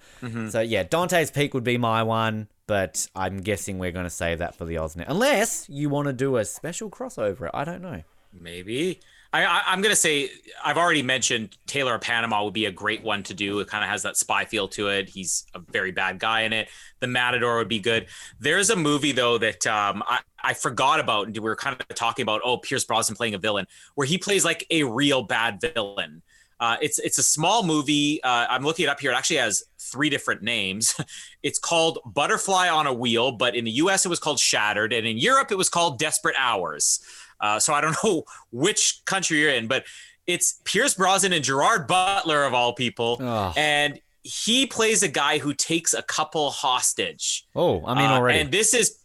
So 0.50 0.60
yeah, 0.60 0.84
Dante's 0.84 1.32
Peak 1.32 1.52
would 1.52 1.64
be 1.64 1.78
my 1.78 2.04
one, 2.04 2.46
but 2.72 3.06
I'm 3.14 3.42
guessing 3.42 3.78
we're 3.78 3.92
going 3.92 4.06
to 4.06 4.10
save 4.10 4.38
that 4.38 4.54
for 4.54 4.64
the 4.64 4.76
Oznet, 4.76 5.04
unless 5.06 5.68
you 5.68 5.90
want 5.90 6.06
to 6.06 6.14
do 6.14 6.38
a 6.38 6.44
special 6.46 6.88
crossover. 6.88 7.50
I 7.52 7.64
don't 7.64 7.82
know. 7.82 8.02
Maybe. 8.32 8.98
I, 9.30 9.44
I, 9.44 9.62
I'm 9.66 9.82
gonna 9.82 9.94
say 9.94 10.30
I've 10.64 10.78
already 10.78 11.02
mentioned 11.02 11.58
Tailor 11.66 11.96
of 11.96 12.00
Panama 12.00 12.44
would 12.44 12.54
be 12.54 12.64
a 12.64 12.72
great 12.72 13.02
one 13.02 13.24
to 13.24 13.34
do. 13.34 13.60
It 13.60 13.68
kind 13.68 13.84
of 13.84 13.90
has 13.90 14.04
that 14.04 14.16
spy 14.16 14.46
feel 14.46 14.68
to 14.68 14.88
it. 14.88 15.10
He's 15.10 15.44
a 15.54 15.58
very 15.58 15.90
bad 15.90 16.18
guy 16.18 16.42
in 16.42 16.54
it. 16.54 16.70
The 17.00 17.08
Matador 17.08 17.58
would 17.58 17.68
be 17.68 17.78
good. 17.78 18.06
There's 18.40 18.70
a 18.70 18.76
movie 18.76 19.12
though 19.12 19.36
that 19.36 19.66
um, 19.66 20.02
I, 20.06 20.20
I 20.42 20.54
forgot 20.54 20.98
about, 20.98 21.26
and 21.26 21.36
we 21.36 21.42
were 21.42 21.56
kind 21.56 21.76
of 21.78 21.94
talking 21.94 22.22
about. 22.22 22.40
Oh, 22.42 22.56
Pierce 22.56 22.84
Brosnan 22.84 23.16
playing 23.16 23.34
a 23.34 23.38
villain, 23.38 23.66
where 23.96 24.06
he 24.06 24.16
plays 24.16 24.46
like 24.46 24.66
a 24.70 24.84
real 24.84 25.24
bad 25.24 25.60
villain. 25.60 26.22
Uh, 26.62 26.76
it's 26.80 26.98
it's 27.00 27.18
a 27.18 27.22
small 27.36 27.64
movie. 27.64 28.22
Uh, 28.22 28.46
I'm 28.48 28.62
looking 28.62 28.84
it 28.84 28.88
up 28.88 29.00
here. 29.00 29.10
It 29.12 29.16
actually 29.16 29.38
has 29.46 29.64
three 29.92 30.10
different 30.10 30.42
names. 30.42 30.94
It's 31.48 31.58
called 31.58 31.98
Butterfly 32.06 32.68
on 32.68 32.86
a 32.86 32.92
Wheel, 33.02 33.32
but 33.32 33.56
in 33.56 33.64
the 33.64 33.72
U.S. 33.84 34.06
it 34.06 34.08
was 34.08 34.20
called 34.20 34.38
Shattered, 34.38 34.92
and 34.92 35.04
in 35.12 35.18
Europe 35.18 35.50
it 35.50 35.58
was 35.58 35.68
called 35.68 35.98
Desperate 35.98 36.36
Hours. 36.38 37.00
Uh, 37.40 37.58
so 37.58 37.74
I 37.74 37.80
don't 37.80 37.96
know 38.04 38.22
which 38.52 39.02
country 39.06 39.38
you're 39.40 39.50
in, 39.50 39.66
but 39.66 39.82
it's 40.28 40.60
Pierce 40.64 40.94
Brosnan 40.94 41.32
and 41.32 41.42
Gerard 41.44 41.88
Butler 41.88 42.44
of 42.44 42.54
all 42.54 42.74
people, 42.74 43.18
Oh. 43.20 43.52
and 43.56 44.00
he 44.22 44.66
plays 44.66 45.02
a 45.02 45.08
guy 45.08 45.38
who 45.38 45.52
takes 45.52 45.94
a 45.94 46.02
couple 46.02 46.52
hostage. 46.52 47.44
Oh, 47.56 47.84
I 47.84 47.94
mean 47.94 48.08
Uh, 48.10 48.14
already. 48.14 48.38
And 48.38 48.52
this 48.52 48.72
is 48.74 48.98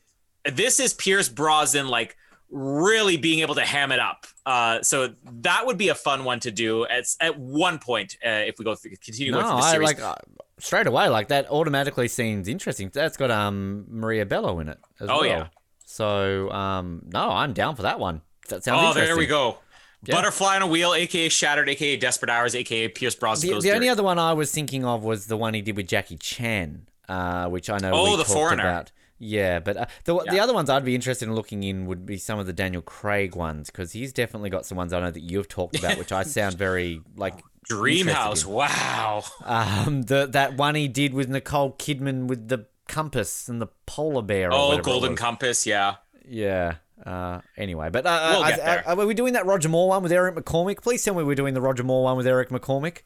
this 0.45 0.79
is 0.79 0.93
Pierce 0.93 1.27
Brosnan 1.27 1.88
like 1.88 2.15
really 2.49 3.17
being 3.17 3.39
able 3.39 3.55
to 3.55 3.61
ham 3.61 3.91
it 3.91 3.99
up. 3.99 4.25
Uh, 4.45 4.81
so 4.81 5.13
that 5.41 5.65
would 5.65 5.77
be 5.77 5.89
a 5.89 5.95
fun 5.95 6.23
one 6.23 6.39
to 6.39 6.51
do 6.51 6.85
at 6.85 7.05
at 7.19 7.37
one 7.37 7.79
point 7.79 8.17
uh, 8.25 8.29
if 8.29 8.57
we 8.57 8.65
go 8.65 8.75
through, 8.75 8.91
continue 9.03 9.31
no, 9.31 9.41
going 9.41 9.61
through 9.61 9.71
the 9.71 9.75
I 9.75 9.77
like 9.79 10.01
uh, 10.01 10.15
straight 10.59 10.87
away. 10.87 11.09
Like 11.09 11.27
that 11.29 11.49
automatically 11.49 12.07
seems 12.07 12.47
interesting. 12.47 12.89
That's 12.93 13.17
got 13.17 13.31
um 13.31 13.85
Maria 13.89 14.25
Bello 14.25 14.59
in 14.59 14.69
it 14.69 14.79
as 14.99 15.07
well. 15.07 15.17
Oh, 15.17 15.21
well. 15.21 15.29
yeah. 15.29 15.47
So 15.85 16.49
um 16.51 17.03
no, 17.07 17.29
I'm 17.29 17.53
down 17.53 17.75
for 17.75 17.83
that 17.83 17.99
one. 17.99 18.21
That 18.49 18.63
sounds 18.63 18.95
oh, 18.95 18.99
there 18.99 19.17
we 19.17 19.25
go. 19.25 19.57
Yeah. 20.05 20.15
Butterfly 20.15 20.55
on 20.55 20.61
a 20.61 20.67
Wheel, 20.67 20.93
aka 20.93 21.27
Shattered, 21.27 21.67
aka 21.67 21.97
Desperate 21.97 22.29
Hours, 22.29 22.55
aka 22.55 22.87
Pierce 22.87 23.15
Brosnan 23.15 23.55
The, 23.55 23.61
the 23.61 23.71
only 23.73 23.89
other 23.89 24.03
one 24.03 24.19
I 24.19 24.33
was 24.33 24.51
thinking 24.51 24.85
of 24.85 25.03
was 25.03 25.25
the 25.25 25.35
one 25.35 25.53
he 25.53 25.61
did 25.61 25.75
with 25.75 25.87
Jackie 25.87 26.17
Chan, 26.17 26.87
uh, 27.09 27.47
which 27.47 27.69
I 27.69 27.79
know. 27.79 27.91
Oh, 27.91 28.11
we 28.11 28.17
The 28.17 28.23
talked 28.23 28.29
Foreigner. 28.29 28.63
About. 28.63 28.91
Yeah, 29.19 29.60
but 29.60 29.77
uh, 29.77 29.85
the 30.03 30.19
the 30.30 30.39
other 30.39 30.53
ones 30.53 30.69
I'd 30.69 30.85
be 30.85 30.94
interested 30.95 31.27
in 31.27 31.34
looking 31.35 31.64
in 31.64 31.85
would 31.88 32.06
be 32.06 32.18
some 32.18 32.38
of 32.39 32.45
the 32.45 32.53
Daniel 32.53 32.81
Craig 32.84 33.35
ones 33.35 33.69
because 33.72 33.91
he's 33.91 34.14
definitely 34.14 34.49
got 34.52 34.65
some 34.65 34.77
ones 34.77 34.94
I 34.94 34.99
know 34.99 35.10
that 35.11 35.22
you've 35.23 35.48
talked 35.48 35.77
about, 35.80 35.98
which 35.98 36.11
I 36.11 36.23
sound 36.23 36.53
very 36.57 37.02
like 37.15 37.41
Dreamhouse. 37.69 38.45
Wow. 38.45 39.23
Um, 39.44 40.03
the 40.03 40.27
that 40.27 40.56
one 40.57 40.76
he 40.76 40.88
did 40.88 41.14
with 41.14 41.30
Nicole 41.30 41.73
Kidman 41.73 42.27
with 42.27 42.48
the 42.48 42.68
compass 42.88 43.49
and 43.49 43.61
the 43.61 43.68
polar 43.85 44.22
bear. 44.22 44.49
Oh, 44.53 44.77
Golden. 44.80 45.15
Compass. 45.15 45.65
Yeah. 45.65 45.95
Yeah. 46.27 46.76
Uh, 47.06 47.41
anyway, 47.56 47.89
but 47.91 48.06
uh, 48.06 48.30
We'll 48.34 48.44
uh, 48.44 48.49
get 48.49 48.57
there. 48.65 48.84
uh, 48.88 48.95
are 48.95 49.06
we 49.06 49.14
doing 49.14 49.34
that 49.34 49.45
Roger 49.45 49.69
Moore 49.69 49.89
one 49.89 50.03
with 50.03 50.11
Eric 50.11 50.35
McCormack? 50.35 50.81
Please 50.81 51.03
tell 51.03 51.14
me 51.14 51.23
we're 51.23 51.35
doing 51.35 51.53
the 51.53 51.61
Roger 51.61 51.84
Moore 51.84 52.03
one 52.03 52.18
with 52.18 52.26
Eric 52.27 52.49
McCormack. 52.49 52.99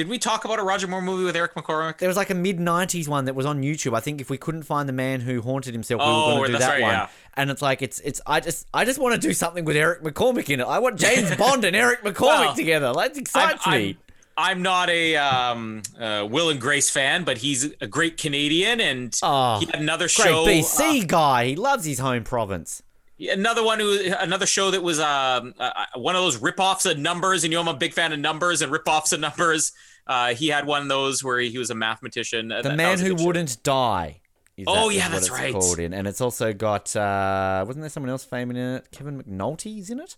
Did 0.00 0.08
we 0.08 0.18
talk 0.18 0.46
about 0.46 0.58
a 0.58 0.62
Roger 0.62 0.86
Moore 0.88 1.02
movie 1.02 1.24
with 1.24 1.36
Eric 1.36 1.54
McCormack? 1.54 1.98
There 1.98 2.08
was 2.08 2.16
like 2.16 2.30
a 2.30 2.34
mid 2.34 2.56
'90s 2.58 3.06
one 3.06 3.26
that 3.26 3.34
was 3.34 3.44
on 3.44 3.60
YouTube. 3.62 3.94
I 3.94 4.00
think 4.00 4.22
if 4.22 4.30
we 4.30 4.38
couldn't 4.38 4.62
find 4.62 4.88
the 4.88 4.94
man 4.94 5.20
who 5.20 5.42
haunted 5.42 5.74
himself, 5.74 5.98
we 6.00 6.06
Oh, 6.06 6.26
were 6.40 6.46
going 6.46 6.52
to 6.52 6.52
do 6.54 6.58
that 6.60 6.68
right, 6.70 6.80
one. 6.80 6.92
yeah. 6.92 7.08
And 7.34 7.50
it's 7.50 7.60
like 7.60 7.82
it's 7.82 8.00
it's 8.00 8.18
I 8.26 8.40
just 8.40 8.66
I 8.72 8.86
just 8.86 8.98
want 8.98 9.14
to 9.14 9.20
do 9.20 9.34
something 9.34 9.66
with 9.66 9.76
Eric 9.76 10.02
McCormack 10.02 10.48
in 10.48 10.60
it. 10.60 10.64
I 10.66 10.78
want 10.78 10.98
James 10.98 11.36
Bond 11.36 11.66
and 11.66 11.76
Eric 11.76 12.02
McCormack 12.02 12.20
Well, 12.22 12.54
together. 12.54 12.94
That 12.94 13.14
excites 13.18 13.60
I'm, 13.66 13.78
me. 13.78 13.98
I'm, 14.38 14.52
I'm 14.52 14.62
not 14.62 14.88
a 14.88 15.16
um, 15.16 15.82
uh, 16.00 16.26
Will 16.30 16.48
and 16.48 16.58
Grace 16.58 16.88
fan, 16.88 17.24
but 17.24 17.36
he's 17.36 17.70
a 17.82 17.86
great 17.86 18.16
Canadian, 18.16 18.80
and 18.80 19.14
Oh, 19.22 19.58
he 19.58 19.66
had 19.66 19.74
another 19.74 20.04
Great 20.04 20.10
show. 20.12 20.46
BC 20.46 21.06
guy. 21.08 21.44
He 21.48 21.56
loves 21.56 21.84
his 21.84 21.98
home 21.98 22.24
province. 22.24 22.82
uh, 23.20 23.32
another 23.32 23.62
one 23.62 23.80
who, 23.80 24.00
another 24.18 24.46
show 24.46 24.70
that 24.70 24.82
was 24.82 24.98
um, 24.98 25.52
uh, 25.60 25.84
one 25.96 26.16
of 26.16 26.22
those 26.22 26.38
rip-offs 26.38 26.86
of 26.86 26.96
numbers, 26.98 27.44
and 27.44 27.52
you 27.52 27.58
know 27.58 27.60
I'm 27.60 27.68
a 27.68 27.78
big 27.78 27.92
fan 27.92 28.14
of 28.14 28.18
numbers 28.18 28.62
and 28.62 28.72
rip-offs 28.72 29.12
of 29.12 29.20
numbers. 29.20 29.72
Uh, 30.10 30.34
he 30.34 30.48
had 30.48 30.66
one 30.66 30.82
of 30.82 30.88
those 30.88 31.22
where 31.22 31.38
he 31.38 31.56
was 31.56 31.70
a 31.70 31.74
mathematician. 31.74 32.48
The 32.48 32.74
man 32.74 32.98
who 32.98 33.14
wouldn't 33.14 33.62
die. 33.62 34.20
is 34.56 34.64
Oh, 34.68 34.88
that- 34.88 34.94
yeah, 34.96 35.04
what 35.04 35.12
that's 35.12 35.26
it's 35.28 35.30
right. 35.30 35.52
Called 35.52 35.78
in, 35.78 35.94
and 35.94 36.08
it's 36.08 36.20
also 36.20 36.52
got 36.52 36.94
uh, 36.96 37.62
wasn't 37.66 37.82
there 37.84 37.90
someone 37.90 38.10
else 38.10 38.24
famous 38.24 38.56
in 38.56 38.62
it? 38.76 38.88
Kevin 38.90 39.22
McNulty's 39.22 39.88
in 39.88 40.00
it. 40.00 40.16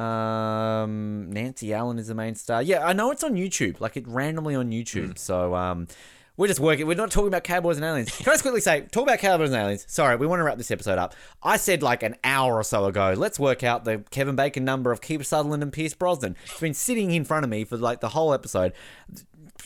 Um, 0.00 1.30
Nancy 1.30 1.74
Allen 1.74 1.98
is 1.98 2.08
the 2.08 2.14
main 2.14 2.34
star. 2.34 2.62
Yeah, 2.62 2.86
I 2.86 2.94
know 2.94 3.10
it's 3.10 3.22
on 3.22 3.34
YouTube, 3.34 3.80
like 3.80 3.96
it 3.98 4.08
randomly 4.08 4.54
on 4.54 4.70
YouTube. 4.70 5.08
Hmm. 5.08 5.16
So 5.16 5.54
um, 5.54 5.86
we're 6.36 6.46
just 6.46 6.60
working. 6.60 6.86
We're 6.86 6.96
not 6.96 7.10
talking 7.10 7.28
about 7.28 7.44
cowboys 7.44 7.76
and 7.76 7.84
aliens. 7.84 8.14
Can 8.16 8.28
I 8.28 8.32
just 8.32 8.42
quickly 8.42 8.60
say, 8.60 8.82
talk 8.90 9.02
about 9.04 9.18
cowboys 9.18 9.50
and 9.50 9.60
aliens? 9.60 9.84
Sorry, 9.88 10.16
we 10.16 10.26
want 10.26 10.40
to 10.40 10.44
wrap 10.44 10.56
this 10.58 10.70
episode 10.70 10.98
up. 10.98 11.14
I 11.42 11.56
said 11.56 11.82
like 11.82 12.02
an 12.02 12.16
hour 12.24 12.54
or 12.54 12.64
so 12.64 12.86
ago, 12.86 13.14
let's 13.16 13.38
work 13.38 13.62
out 13.62 13.84
the 13.84 14.04
Kevin 14.10 14.34
Bacon 14.34 14.64
number 14.64 14.92
of 14.92 15.00
Kiefer 15.00 15.26
Sutherland 15.26 15.62
and 15.62 15.72
Pierce 15.72 15.94
Brosnan. 15.94 16.36
It's 16.44 16.60
been 16.60 16.74
sitting 16.74 17.10
in 17.10 17.24
front 17.24 17.44
of 17.44 17.50
me 17.50 17.64
for 17.64 17.76
like 17.76 18.00
the 18.00 18.10
whole 18.10 18.32
episode. 18.32 18.72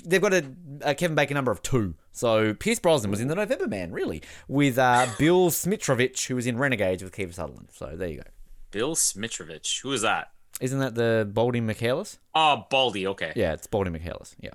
They've 0.04 0.20
got 0.20 0.34
a, 0.34 0.44
a 0.82 0.94
Kevin 0.94 1.14
Bacon 1.14 1.34
number 1.34 1.52
of 1.52 1.62
two. 1.62 1.94
So 2.12 2.54
Pierce 2.54 2.78
Brosnan 2.78 3.10
was 3.10 3.20
in 3.20 3.28
the 3.28 3.34
November 3.34 3.68
Man, 3.68 3.92
really, 3.92 4.22
with 4.48 4.78
uh, 4.78 5.06
Bill 5.18 5.50
Smitrovich, 5.50 6.26
who 6.26 6.34
was 6.34 6.46
in 6.46 6.58
Renegades 6.58 7.02
with 7.02 7.14
Kiefer 7.14 7.34
Sutherland. 7.34 7.68
So 7.72 7.94
there 7.94 8.08
you 8.08 8.16
go. 8.16 8.30
Bill 8.70 8.94
Smitrovich. 8.96 9.82
Who 9.82 9.92
is 9.92 10.02
that? 10.02 10.32
Isn't 10.60 10.78
that 10.80 10.94
the 10.94 11.28
Baldy 11.30 11.60
Michaelis? 11.60 12.18
Oh, 12.34 12.64
Baldy. 12.70 13.06
Okay. 13.06 13.32
Yeah, 13.36 13.52
it's 13.52 13.66
Baldy 13.66 13.90
Michaelis. 13.90 14.34
Yeah. 14.40 14.50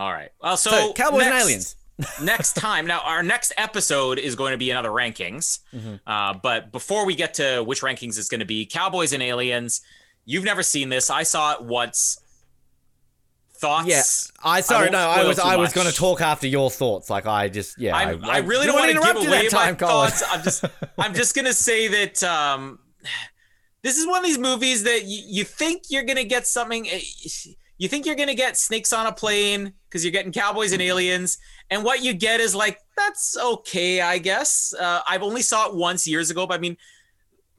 All 0.00 0.10
right. 0.10 0.30
Well, 0.42 0.56
so, 0.56 0.70
So, 0.70 0.92
Cowboys 0.94 1.26
and 1.26 1.34
Aliens. 1.34 1.76
next 2.22 2.54
time. 2.54 2.86
Now, 2.86 3.00
our 3.04 3.22
next 3.22 3.52
episode 3.58 4.18
is 4.18 4.34
going 4.34 4.52
to 4.52 4.56
be 4.56 4.70
another 4.70 4.88
rankings. 4.88 5.58
Mm-hmm. 5.74 5.96
Uh, 6.06 6.32
but 6.42 6.72
before 6.72 7.04
we 7.04 7.14
get 7.14 7.34
to 7.34 7.62
which 7.62 7.82
rankings 7.82 8.18
it's 8.18 8.30
going 8.30 8.40
to 8.40 8.46
be, 8.46 8.64
Cowboys 8.64 9.12
and 9.12 9.22
Aliens. 9.22 9.82
You've 10.24 10.44
never 10.44 10.62
seen 10.62 10.88
this. 10.88 11.10
I 11.10 11.22
saw 11.22 11.52
it 11.52 11.62
once. 11.62 12.18
Thoughts? 13.56 13.88
Yeah, 13.88 14.02
I 14.42 14.62
sorry, 14.62 14.84
won't 14.84 14.92
no, 14.92 14.98
I 15.00 15.24
was 15.24 15.38
I 15.38 15.56
was 15.56 15.74
going 15.74 15.86
to 15.86 15.92
talk 15.92 16.22
after 16.22 16.46
your 16.46 16.70
thoughts. 16.70 17.10
Like 17.10 17.26
I 17.26 17.50
just 17.50 17.78
yeah, 17.78 17.94
I'm, 17.94 18.24
I, 18.24 18.38
really 18.38 18.64
don't 18.66 18.80
didn't 18.86 19.00
want 19.00 19.12
to 19.12 19.12
interrupt 19.12 19.14
give 19.20 19.22
you 19.24 19.28
away 19.28 19.48
that 19.48 19.52
my 19.52 19.64
time, 19.66 19.76
Colin. 19.76 20.10
thoughts. 20.10 20.22
I'm 20.30 20.42
just, 20.42 20.64
I'm 20.96 21.14
just 21.14 21.36
gonna 21.36 21.52
say 21.52 21.88
that 21.88 22.22
um, 22.22 22.78
this 23.82 23.98
is 23.98 24.06
one 24.06 24.18
of 24.20 24.24
these 24.24 24.38
movies 24.38 24.84
that 24.84 25.04
you, 25.04 25.22
you 25.26 25.44
think 25.44 25.82
you're 25.90 26.04
gonna 26.04 26.24
get 26.24 26.46
something. 26.46 26.88
eh, 26.88 27.00
You 27.76 27.88
think 27.88 28.06
you're 28.06 28.14
gonna 28.14 28.34
get 28.34 28.56
snakes 28.56 28.94
on 28.94 29.06
a 29.06 29.12
plane 29.12 29.74
because 29.90 30.04
you're 30.04 30.12
getting 30.12 30.32
cowboys 30.32 30.72
and 30.72 30.80
aliens, 30.80 31.38
and 31.68 31.84
what 31.84 32.02
you 32.02 32.14
get 32.14 32.38
is 32.40 32.54
like 32.54 32.78
that's 32.96 33.36
okay, 33.36 34.00
I 34.00 34.18
guess. 34.18 34.72
Uh, 34.78 35.00
I've 35.08 35.22
only 35.22 35.42
saw 35.42 35.68
it 35.68 35.74
once 35.74 36.06
years 36.06 36.30
ago, 36.30 36.46
but 36.46 36.54
I 36.54 36.58
mean, 36.58 36.76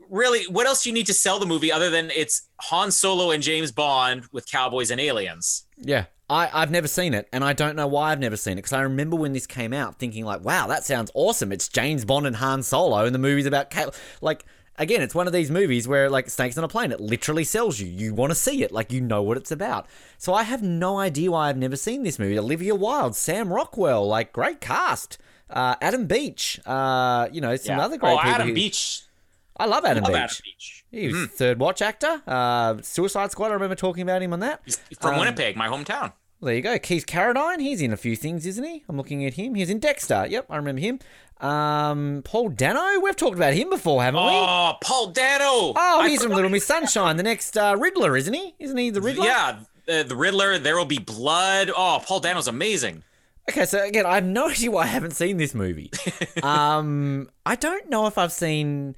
really, 0.10 0.44
what 0.46 0.66
else 0.66 0.84
do 0.84 0.90
you 0.90 0.94
need 0.94 1.08
to 1.08 1.14
sell 1.14 1.40
the 1.40 1.46
movie 1.46 1.72
other 1.72 1.90
than 1.90 2.10
it's 2.12 2.48
Han 2.62 2.92
Solo 2.92 3.32
and 3.32 3.44
James 3.44 3.72
Bond 3.72 4.26
with 4.32 4.48
cowboys 4.50 4.92
and 4.92 5.02
aliens? 5.02 5.66
Yeah. 5.78 6.06
I, 6.30 6.50
I've 6.54 6.72
never 6.72 6.88
seen 6.88 7.14
it, 7.14 7.28
and 7.34 7.44
I 7.44 7.52
don't 7.52 7.76
know 7.76 7.88
why 7.88 8.14
I've 8.14 8.20
never 8.20 8.38
seen 8.38 8.54
it 8.54 8.56
because 8.58 8.72
I 8.72 8.84
remember 8.84 9.18
when 9.18 9.34
this 9.34 9.46
came 9.46 9.74
out 9.74 10.00
thinking 10.00 10.24
like, 10.24 10.46
"Wow, 10.46 10.68
that 10.68 10.86
sounds 10.86 11.12
awesome! 11.14 11.52
It's 11.52 11.68
James 11.68 12.06
Bond 12.06 12.26
and 12.26 12.38
Han 12.38 12.64
Solo, 12.64 13.04
and 13.04 13.14
the 13.14 13.20
movie's 13.20 13.46
about 13.46 13.70
ca- 13.70 13.92
like." 14.22 14.46
Again, 14.78 15.02
it's 15.02 15.14
one 15.14 15.28
of 15.28 15.34
these 15.34 15.52
movies 15.52 15.88
where 15.88 16.10
like 16.10 16.30
snakes 16.30 16.58
on 16.58 16.64
a 16.64 16.68
plane, 16.68 16.92
it 16.92 17.00
literally 17.00 17.44
sells 17.44 17.80
you. 17.80 17.88
You 17.88 18.14
want 18.14 18.32
to 18.32 18.36
see 18.36 18.64
it, 18.64 18.72
like 18.72 18.92
you 18.92 19.02
know 19.02 19.22
what 19.22 19.38
it's 19.38 19.52
about. 19.52 19.86
So 20.18 20.34
I 20.34 20.44
have 20.44 20.64
no 20.64 20.98
idea 20.98 21.32
why 21.32 21.50
I've 21.50 21.58
never 21.58 21.76
seen 21.76 22.04
this 22.04 22.18
movie. 22.18 22.40
Olivia 22.40 22.74
Wilde, 22.74 23.16
Sam 23.16 23.52
Rockwell, 23.52 24.08
like 24.08 24.34
great 24.34 24.62
cast. 24.62 25.18
Uh, 25.50 25.76
Adam 25.82 26.08
Beach, 26.08 26.60
uh, 26.66 27.28
you 27.32 27.42
know 27.42 27.56
some 27.58 27.80
other 27.80 27.98
great 27.98 28.14
oh, 28.14 28.18
people. 28.18 28.32
Adam 28.32 28.48
who- 28.48 28.54
Beach. 28.54 29.04
I 29.58 29.66
love 29.66 29.86
Adam 29.86 30.04
Love 30.04 30.14
Beach. 30.14 30.18
Adam 30.18 30.38
Beach. 30.44 30.86
He 30.90 31.08
was 31.10 31.28
third 31.28 31.60
watch 31.60 31.82
actor. 31.82 32.22
Uh, 32.26 32.78
Suicide 32.82 33.32
Squad. 33.32 33.52
I 33.52 33.54
remember 33.54 33.76
talking 33.76 34.02
about 34.02 34.22
him 34.24 34.34
on 34.34 34.40
that. 34.40 34.62
He's 34.66 34.80
from 35.00 35.14
Um, 35.16 35.20
Winnipeg, 35.20 35.56
my 35.56 35.68
hometown. 35.68 36.14
There 36.42 36.56
you 36.56 36.62
go. 36.62 36.80
Keith 36.80 37.06
Carradine, 37.06 37.60
he's 37.62 37.82
in 37.82 37.94
a 37.94 37.98
few 37.98 38.16
things, 38.16 38.48
isn't 38.48 38.64
he? 38.64 38.84
I'm 38.90 38.98
looking 38.98 39.24
at 39.26 39.36
him. 39.36 39.54
He's 39.54 39.70
in 39.70 39.78
Dexter. 39.78 40.26
Yep, 40.28 40.48
I 40.50 40.56
remember 40.56 40.82
him. 40.82 41.00
Um, 41.42 42.22
Paul 42.24 42.50
Dano, 42.50 43.00
we've 43.02 43.16
talked 43.16 43.36
about 43.36 43.54
him 43.54 43.70
before, 43.70 44.04
haven't 44.04 44.22
we? 44.22 44.30
Oh, 44.30 44.74
Paul 44.82 45.08
Dano. 45.08 45.74
Oh, 45.76 46.00
I 46.02 46.08
he's 46.10 46.22
from 46.24 46.34
Little 46.34 46.52
Miss 46.52 46.66
Sunshine, 46.66 47.18
the 47.18 47.24
next 47.24 47.58
uh, 47.58 47.76
Riddler, 47.80 48.16
isn't 48.16 48.34
he? 48.34 48.54
Isn't 48.60 48.78
he 48.78 48.92
the 48.92 49.02
Riddler? 49.02 49.26
Yeah, 49.26 49.60
uh, 49.90 50.04
the 50.04 50.16
Riddler. 50.16 50.60
There 50.60 50.78
will 50.78 50.86
be 50.86 51.00
blood. 51.00 51.72
Oh, 51.76 52.00
Paul 52.06 52.20
Dano's 52.20 52.48
amazing. 52.48 53.04
Okay, 53.50 53.66
so 53.66 53.84
again, 53.84 54.06
I 54.06 54.16
have 54.16 54.24
no 54.24 54.50
idea 54.52 54.70
why 54.70 54.84
I 54.84 54.88
haven't 54.88 55.16
seen 55.16 55.38
this 55.38 55.56
movie. 55.56 55.90
um, 56.44 57.30
I 57.46 57.56
don't 57.56 57.90
know 57.90 58.06
if 58.06 58.18
I've 58.20 58.32
seen. 58.32 58.96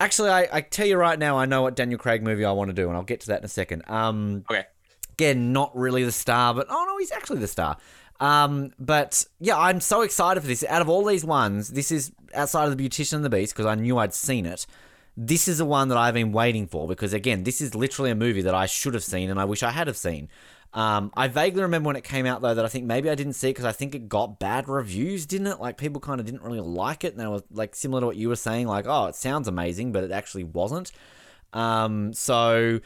Actually, 0.00 0.30
I, 0.30 0.48
I 0.52 0.60
tell 0.60 0.86
you 0.86 0.96
right 0.96 1.18
now, 1.18 1.38
I 1.38 1.46
know 1.46 1.62
what 1.62 1.76
Daniel 1.76 1.98
Craig 1.98 2.22
movie 2.22 2.44
I 2.44 2.52
want 2.52 2.68
to 2.70 2.74
do, 2.74 2.88
and 2.88 2.96
I'll 2.96 3.02
get 3.04 3.20
to 3.20 3.28
that 3.28 3.38
in 3.40 3.44
a 3.44 3.48
second. 3.48 3.82
Um, 3.88 4.44
Okay. 4.50 4.64
again, 5.12 5.52
not 5.52 5.76
really 5.76 6.02
the 6.04 6.12
star, 6.12 6.54
but 6.54 6.66
oh 6.70 6.84
no, 6.88 6.98
he's 6.98 7.12
actually 7.12 7.38
the 7.38 7.48
star. 7.48 7.76
Um, 8.20 8.72
but 8.78 9.24
yeah, 9.38 9.58
I'm 9.58 9.80
so 9.80 10.02
excited 10.02 10.40
for 10.40 10.46
this. 10.46 10.64
Out 10.64 10.82
of 10.82 10.88
all 10.88 11.04
these 11.04 11.24
ones, 11.24 11.70
this 11.70 11.92
is 11.92 12.12
outside 12.34 12.68
of 12.68 12.76
the 12.76 12.88
Beautician 12.88 13.14
and 13.14 13.24
the 13.24 13.30
Beast 13.30 13.54
because 13.54 13.66
I 13.66 13.74
knew 13.74 13.98
I'd 13.98 14.14
seen 14.14 14.46
it. 14.46 14.66
This 15.16 15.48
is 15.48 15.58
the 15.58 15.64
one 15.64 15.88
that 15.88 15.98
I've 15.98 16.14
been 16.14 16.32
waiting 16.32 16.66
for 16.66 16.86
because 16.86 17.12
again, 17.12 17.44
this 17.44 17.60
is 17.60 17.74
literally 17.74 18.10
a 18.10 18.14
movie 18.14 18.42
that 18.42 18.54
I 18.54 18.66
should 18.66 18.94
have 18.94 19.04
seen 19.04 19.30
and 19.30 19.40
I 19.40 19.44
wish 19.44 19.62
I 19.62 19.70
had 19.70 19.86
have 19.86 19.96
seen. 19.96 20.28
Um, 20.74 21.10
I 21.16 21.28
vaguely 21.28 21.62
remember 21.62 21.86
when 21.86 21.96
it 21.96 22.04
came 22.04 22.26
out 22.26 22.42
though 22.42 22.54
that 22.54 22.64
I 22.64 22.68
think 22.68 22.84
maybe 22.84 23.08
I 23.08 23.14
didn't 23.14 23.32
see 23.32 23.48
it 23.48 23.52
because 23.52 23.64
I 23.64 23.72
think 23.72 23.94
it 23.94 24.08
got 24.08 24.38
bad 24.38 24.68
reviews, 24.68 25.24
didn't 25.24 25.46
it? 25.46 25.60
Like 25.60 25.78
people 25.78 26.00
kind 26.00 26.20
of 26.20 26.26
didn't 26.26 26.42
really 26.42 26.60
like 26.60 27.04
it, 27.04 27.12
and 27.12 27.20
they 27.20 27.26
were 27.26 27.42
like 27.50 27.74
similar 27.74 28.00
to 28.00 28.06
what 28.06 28.16
you 28.16 28.28
were 28.28 28.36
saying, 28.36 28.66
like 28.66 28.86
oh, 28.86 29.06
it 29.06 29.14
sounds 29.14 29.48
amazing, 29.48 29.92
but 29.92 30.04
it 30.04 30.10
actually 30.10 30.44
wasn't. 30.44 30.92
Um, 31.54 32.12
so 32.12 32.80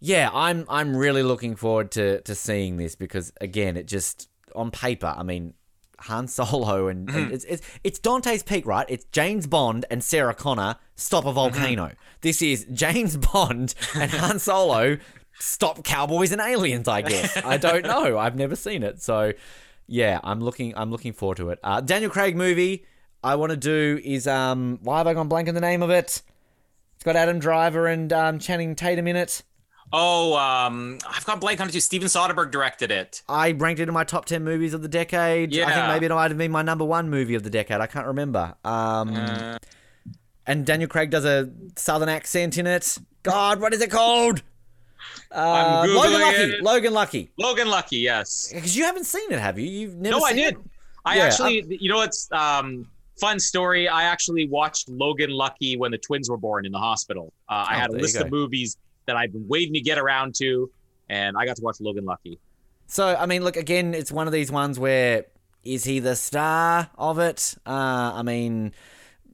yeah, 0.00 0.30
I'm 0.32 0.64
I'm 0.68 0.96
really 0.96 1.22
looking 1.22 1.56
forward 1.56 1.90
to 1.92 2.22
to 2.22 2.34
seeing 2.34 2.78
this 2.78 2.94
because 2.94 3.32
again, 3.40 3.76
it 3.76 3.86
just 3.86 4.30
on 4.56 4.70
paper, 4.70 5.14
I 5.16 5.22
mean, 5.22 5.54
Han 6.00 6.28
Solo 6.28 6.88
and, 6.88 7.08
and 7.10 7.32
it's, 7.32 7.44
it's 7.44 7.62
it's 7.82 7.98
Dante's 7.98 8.42
Peak, 8.42 8.66
right? 8.66 8.86
It's 8.88 9.04
James 9.06 9.46
Bond 9.46 9.84
and 9.90 10.02
Sarah 10.02 10.34
Connor 10.34 10.76
stop 10.94 11.24
a 11.24 11.32
volcano. 11.32 11.92
This 12.20 12.42
is 12.42 12.66
James 12.72 13.16
Bond 13.32 13.74
and 13.94 14.10
Han 14.10 14.38
Solo 14.38 14.98
stop 15.38 15.84
cowboys 15.84 16.32
and 16.32 16.40
aliens. 16.40 16.88
I 16.88 17.02
guess 17.02 17.36
I 17.38 17.56
don't 17.56 17.82
know. 17.86 18.18
I've 18.18 18.36
never 18.36 18.56
seen 18.56 18.82
it, 18.82 19.02
so 19.02 19.32
yeah, 19.86 20.20
I'm 20.22 20.40
looking 20.40 20.74
I'm 20.76 20.90
looking 20.90 21.12
forward 21.12 21.38
to 21.38 21.50
it. 21.50 21.60
Uh, 21.62 21.80
Daniel 21.80 22.10
Craig 22.10 22.36
movie 22.36 22.84
I 23.24 23.36
want 23.36 23.50
to 23.50 23.56
do 23.56 24.00
is 24.04 24.26
um 24.26 24.78
why 24.82 24.98
have 24.98 25.06
I 25.06 25.14
gone 25.14 25.28
blank 25.28 25.48
on 25.48 25.54
the 25.54 25.60
name 25.60 25.82
of 25.82 25.90
it? 25.90 26.22
It's 26.96 27.04
got 27.04 27.16
Adam 27.16 27.38
Driver 27.38 27.86
and 27.86 28.12
um, 28.12 28.38
Channing 28.38 28.74
Tatum 28.74 29.06
in 29.06 29.16
it. 29.16 29.42
Oh, 29.92 30.36
um, 30.36 30.98
I've 31.08 31.24
got 31.24 31.40
blank 31.40 31.60
on 31.60 31.68
it 31.68 31.72
too. 31.72 31.80
Steven 31.80 32.08
Soderbergh 32.08 32.50
directed 32.50 32.90
it. 32.90 33.22
I 33.28 33.52
ranked 33.52 33.80
it 33.80 33.88
in 33.88 33.94
my 33.94 34.04
top 34.04 34.24
10 34.26 34.42
movies 34.44 34.74
of 34.74 34.82
the 34.82 34.88
decade. 34.88 35.54
Yeah. 35.54 35.66
I 35.68 35.72
think 35.74 35.86
maybe 35.88 36.06
it 36.06 36.10
might 36.14 36.30
have 36.30 36.38
been 36.38 36.50
my 36.50 36.62
number 36.62 36.84
one 36.84 37.08
movie 37.08 37.34
of 37.34 37.44
the 37.44 37.50
decade. 37.50 37.80
I 37.80 37.86
can't 37.86 38.06
remember. 38.06 38.54
Um, 38.64 39.14
Uh, 39.14 39.58
and 40.46 40.64
Daniel 40.66 40.88
Craig 40.88 41.10
does 41.10 41.24
a 41.24 41.50
southern 41.76 42.08
accent 42.08 42.56
in 42.58 42.66
it. 42.66 42.98
God, 43.22 43.60
what 43.60 43.72
is 43.74 43.80
it 43.80 43.90
called? 43.90 44.42
Uh, 45.30 45.82
I'm 45.84 45.94
Logan 45.94 46.20
Lucky. 46.20 46.36
it. 46.36 46.62
Logan 46.62 46.92
Lucky. 46.94 47.30
Logan 47.38 47.68
Lucky, 47.68 47.96
yes. 47.98 48.50
Because 48.52 48.76
you 48.76 48.84
haven't 48.84 49.04
seen 49.04 49.30
it, 49.30 49.38
have 49.38 49.58
you? 49.58 49.66
You've 49.66 49.94
never 49.96 50.18
No, 50.18 50.24
I 50.24 50.32
did. 50.32 50.54
it? 50.54 50.60
I 51.04 51.16
Yeah, 51.16 51.24
actually, 51.24 51.78
you 51.80 51.90
know, 51.90 52.00
it's 52.02 52.30
um, 52.32 52.86
fun 53.20 53.38
story. 53.38 53.88
I 53.88 54.04
actually 54.04 54.48
watched 54.48 54.88
Logan 54.88 55.30
Lucky 55.30 55.76
when 55.76 55.90
the 55.90 55.98
twins 55.98 56.30
were 56.30 56.36
born 56.38 56.64
in 56.64 56.72
the 56.72 56.78
hospital. 56.78 57.32
Uh, 57.48 57.66
I 57.68 57.74
Oh, 57.76 57.78
had 57.80 57.90
a 57.90 57.92
list 57.94 58.16
of 58.16 58.30
movies 58.30 58.76
that 59.06 59.16
I've 59.16 59.32
been 59.32 59.46
waiting 59.48 59.74
to 59.74 59.80
get 59.80 59.98
around 59.98 60.34
to, 60.36 60.70
and 61.08 61.36
I 61.36 61.46
got 61.46 61.56
to 61.56 61.62
watch 61.62 61.80
Logan 61.80 62.04
Lucky. 62.04 62.38
So, 62.86 63.16
I 63.16 63.26
mean, 63.26 63.42
look, 63.42 63.56
again, 63.56 63.94
it's 63.94 64.12
one 64.12 64.26
of 64.26 64.32
these 64.32 64.50
ones 64.52 64.78
where 64.78 65.24
is 65.64 65.84
he 65.84 65.98
the 65.98 66.14
star 66.14 66.88
of 66.96 67.18
it? 67.18 67.54
Uh, 67.66 68.12
I 68.14 68.22
mean, 68.22 68.72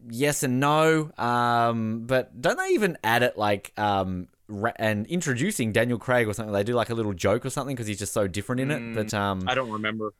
yes 0.08 0.42
and 0.42 0.58
no. 0.60 1.12
Um, 1.18 2.04
but 2.06 2.40
don't 2.40 2.56
they 2.56 2.68
even 2.68 2.96
add 3.04 3.22
it 3.22 3.36
like 3.36 3.72
um, 3.78 4.28
ra- 4.48 4.72
and 4.76 5.06
introducing 5.06 5.72
Daniel 5.72 5.98
Craig 5.98 6.28
or 6.28 6.32
something? 6.32 6.52
They 6.52 6.64
do 6.64 6.74
like 6.74 6.88
a 6.90 6.94
little 6.94 7.12
joke 7.12 7.44
or 7.44 7.50
something 7.50 7.76
because 7.76 7.86
he's 7.86 7.98
just 7.98 8.14
so 8.14 8.26
different 8.26 8.62
in 8.62 8.70
it. 8.70 8.94
But 8.94 9.12
um, 9.14 9.44
I 9.46 9.54
don't 9.54 9.70
remember. 9.70 10.14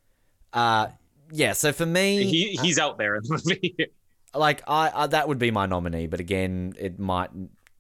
uh, 0.53 0.89
yeah. 1.31 1.55
So 1.55 1.73
for 1.73 1.87
me, 1.87 2.25
He 2.25 2.59
he's 2.61 2.79
out 2.79 2.99
there 2.99 3.17
in 3.17 3.23
the 3.23 3.43
movie. 3.47 3.77
like 4.35 4.63
I, 4.67 4.91
I 4.95 5.07
that 5.07 5.29
would 5.29 5.39
be 5.39 5.51
my 5.51 5.65
nominee. 5.65 6.07
But 6.07 6.21
again, 6.21 6.75
it 6.79 6.99
might 6.99 7.31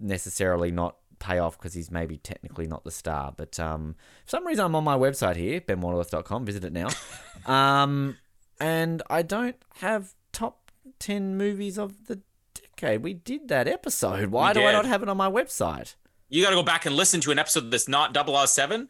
necessarily 0.00 0.70
not 0.70 0.96
pay 1.22 1.38
off 1.38 1.58
because 1.58 1.74
he's 1.74 1.90
maybe 1.90 2.18
technically 2.18 2.66
not 2.66 2.84
the 2.84 2.90
star. 2.90 3.32
But 3.36 3.58
um, 3.58 3.96
for 4.24 4.30
some 4.30 4.46
reason, 4.46 4.64
I'm 4.64 4.74
on 4.74 4.84
my 4.84 4.96
website 4.96 5.36
here, 5.36 5.60
benwaterworth.com. 5.60 6.44
Visit 6.44 6.64
it 6.64 6.72
now. 6.72 6.88
um, 7.46 8.16
and 8.60 9.02
I 9.08 9.22
don't 9.22 9.56
have 9.76 10.14
top 10.32 10.70
ten 10.98 11.36
movies 11.36 11.78
of 11.78 12.06
the 12.06 12.20
decade. 12.54 13.02
We 13.02 13.14
did 13.14 13.48
that 13.48 13.68
episode. 13.68 14.30
Why 14.30 14.52
do 14.52 14.62
I 14.62 14.72
not 14.72 14.86
have 14.86 15.02
it 15.02 15.08
on 15.08 15.16
my 15.16 15.30
website? 15.30 15.94
you 16.32 16.42
got 16.42 16.50
to 16.50 16.56
go 16.56 16.62
back 16.62 16.86
and 16.86 16.96
listen 16.96 17.20
to 17.20 17.30
an 17.30 17.38
episode 17.38 17.70
that's 17.70 17.86
not 17.86 18.16
007. 18.16 18.88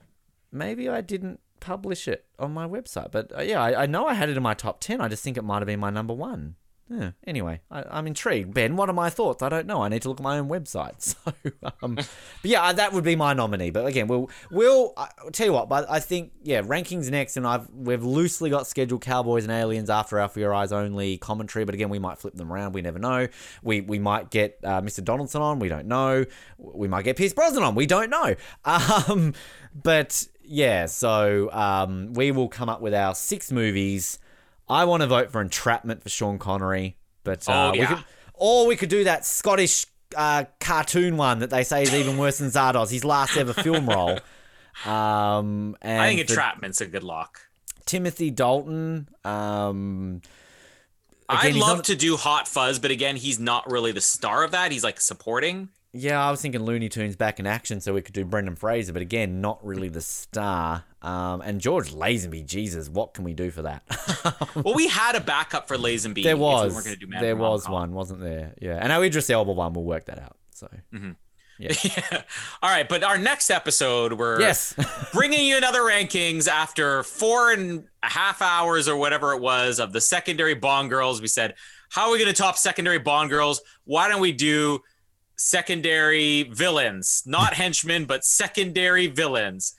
Maybe 0.52 0.88
I 0.88 1.00
didn't 1.00 1.40
publish 1.58 2.06
it 2.06 2.24
on 2.38 2.54
my 2.54 2.68
website. 2.68 3.10
But 3.10 3.36
uh, 3.36 3.42
yeah, 3.42 3.60
I, 3.60 3.82
I 3.82 3.86
know 3.86 4.06
I 4.06 4.14
had 4.14 4.28
it 4.28 4.36
in 4.36 4.42
my 4.44 4.54
top 4.54 4.78
10. 4.78 5.00
I 5.00 5.08
just 5.08 5.24
think 5.24 5.36
it 5.36 5.42
might 5.42 5.58
have 5.58 5.66
been 5.66 5.80
my 5.80 5.90
number 5.90 6.14
one. 6.14 6.54
Yeah. 6.90 7.12
Anyway, 7.26 7.60
I, 7.70 7.84
I'm 7.90 8.06
intrigued. 8.06 8.52
Ben, 8.52 8.76
what 8.76 8.88
are 8.90 8.94
my 8.94 9.08
thoughts? 9.08 9.42
I 9.42 9.48
don't 9.48 9.66
know. 9.66 9.82
I 9.82 9.88
need 9.88 10.02
to 10.02 10.08
look 10.08 10.20
at 10.20 10.22
my 10.22 10.38
own 10.38 10.48
website. 10.48 11.16
So, 11.22 11.32
um, 11.82 11.94
but 11.94 12.06
yeah, 12.42 12.72
that 12.72 12.92
would 12.92 13.04
be 13.04 13.16
my 13.16 13.32
nominee. 13.32 13.70
But 13.70 13.86
again, 13.86 14.06
we'll 14.06 14.30
we'll 14.50 14.92
I'll 14.96 15.30
tell 15.30 15.46
you 15.46 15.52
what. 15.52 15.68
But 15.68 15.90
I 15.90 16.00
think 16.00 16.32
yeah, 16.42 16.62
rankings 16.62 17.10
next, 17.10 17.36
and 17.36 17.46
I've 17.46 17.68
we've 17.70 18.02
loosely 18.02 18.50
got 18.50 18.66
scheduled 18.66 19.02
Cowboys 19.02 19.44
and 19.44 19.52
Aliens 19.52 19.90
after 19.90 20.18
our 20.18 20.28
For 20.28 20.40
Your 20.40 20.54
Eyes 20.54 20.72
Only 20.72 21.18
commentary. 21.18 21.64
But 21.64 21.74
again, 21.74 21.88
we 21.88 21.98
might 21.98 22.18
flip 22.18 22.34
them 22.34 22.52
around. 22.52 22.72
We 22.72 22.82
never 22.82 22.98
know. 22.98 23.28
We 23.62 23.80
we 23.80 23.98
might 23.98 24.30
get 24.30 24.58
uh, 24.64 24.80
Mr. 24.80 25.04
Donaldson 25.04 25.42
on. 25.42 25.58
We 25.58 25.68
don't 25.68 25.86
know. 25.86 26.24
We 26.58 26.88
might 26.88 27.04
get 27.04 27.16
Pierce 27.16 27.32
Brosnan 27.32 27.62
on. 27.62 27.74
We 27.74 27.86
don't 27.86 28.10
know. 28.10 28.34
Um, 28.64 29.34
but 29.74 30.26
yeah, 30.44 30.86
so 30.86 31.50
um, 31.52 32.12
we 32.14 32.30
will 32.30 32.48
come 32.48 32.68
up 32.68 32.80
with 32.80 32.94
our 32.94 33.14
six 33.14 33.50
movies. 33.50 34.18
I 34.68 34.84
want 34.84 35.02
to 35.02 35.06
vote 35.06 35.30
for 35.30 35.40
Entrapment 35.40 36.02
for 36.02 36.08
Sean 36.08 36.38
Connery, 36.38 36.96
but 37.24 37.48
uh, 37.48 37.68
Oh, 37.68 37.72
we 37.72 37.84
could, 37.86 38.04
or 38.34 38.66
we 38.66 38.76
could 38.76 38.88
do 38.88 39.04
that 39.04 39.24
Scottish 39.26 39.86
uh, 40.16 40.44
cartoon 40.60 41.16
one 41.16 41.40
that 41.40 41.50
they 41.50 41.64
say 41.64 41.82
is 41.82 41.94
even 41.94 42.16
worse 42.18 42.38
than 42.38 42.48
Zardoz, 42.50 42.90
his 42.90 43.04
last 43.04 43.36
ever 43.36 43.52
film 43.52 43.88
role. 43.88 44.18
Um, 44.86 45.76
and 45.82 46.00
I 46.00 46.08
think 46.08 46.20
Entrapment's 46.30 46.80
a 46.80 46.86
good 46.86 47.02
lock. 47.04 47.40
Timothy 47.84 48.30
Dalton. 48.30 49.06
Um, 49.22 50.22
I'd 51.28 51.40
Again, 51.40 51.52
he's 51.52 51.62
love 51.62 51.76
not- 51.78 51.84
to 51.84 51.94
do 51.94 52.16
Hot 52.16 52.48
Fuzz, 52.48 52.78
but 52.78 52.90
again, 52.90 53.16
he's 53.16 53.38
not 53.38 53.70
really 53.70 53.92
the 53.92 54.00
star 54.00 54.42
of 54.42 54.50
that. 54.52 54.72
He's 54.72 54.82
like 54.82 54.98
supporting. 54.98 55.68
Yeah, 55.94 56.24
I 56.24 56.30
was 56.30 56.40
thinking 56.40 56.62
Looney 56.62 56.88
Tunes 56.88 57.16
back 57.16 57.38
in 57.38 57.46
action, 57.46 57.80
so 57.80 57.92
we 57.92 58.00
could 58.00 58.14
do 58.14 58.24
Brendan 58.24 58.56
Fraser, 58.56 58.94
but 58.94 59.02
again, 59.02 59.42
not 59.42 59.64
really 59.64 59.90
the 59.90 60.00
star. 60.00 60.84
Um, 61.02 61.42
and 61.42 61.60
George 61.60 61.92
Lazenby, 61.92 62.46
Jesus, 62.46 62.88
what 62.88 63.12
can 63.12 63.24
we 63.24 63.34
do 63.34 63.50
for 63.50 63.62
that? 63.62 63.82
Well, 64.54 64.74
we 64.74 64.86
had 64.86 65.16
a 65.16 65.20
backup 65.20 65.66
for 65.66 65.76
Lazenby. 65.78 66.22
There 66.22 66.36
we 66.36 66.42
was, 66.42 66.84
do 66.84 67.06
there 67.06 67.36
was 67.36 67.66
one, 67.68 67.92
wasn't 67.92 68.20
there? 68.20 68.52
Yeah, 68.60 68.78
and 68.80 68.92
our 68.92 69.02
Idris 69.02 69.30
Elba 69.30 69.50
one, 69.50 69.72
we'll 69.72 69.84
work 69.84 70.04
that 70.06 70.18
out. 70.18 70.36
So 70.50 70.68
Yeah. 71.58 71.74
All 72.62 72.70
right, 72.70 72.88
but 72.88 73.02
our 73.02 73.18
next 73.18 73.50
episode, 73.50 74.14
we're 74.14 74.40
yes, 74.40 74.74
bringing 75.12 75.46
you 75.46 75.56
another 75.56 75.80
rankings 75.80 76.48
after 76.48 77.02
four 77.02 77.52
and 77.52 77.84
a 78.02 78.10
half 78.10 78.42
hours 78.42 78.88
or 78.88 78.96
whatever 78.96 79.32
it 79.32 79.40
was 79.40 79.78
of 79.78 79.92
the 79.92 80.00
secondary 80.00 80.54
Bond 80.54 80.90
girls. 80.90 81.20
We 81.20 81.28
said, 81.28 81.54
how 81.88 82.06
are 82.06 82.12
we 82.12 82.18
going 82.18 82.32
to 82.32 82.36
top 82.36 82.56
secondary 82.56 82.98
Bond 82.98 83.30
girls? 83.30 83.62
Why 83.84 84.08
don't 84.08 84.20
we 84.20 84.32
do 84.32 84.80
secondary 85.42 86.44
villains, 86.44 87.22
not 87.26 87.54
henchmen, 87.54 88.04
but 88.04 88.24
secondary 88.24 89.06
villains. 89.08 89.74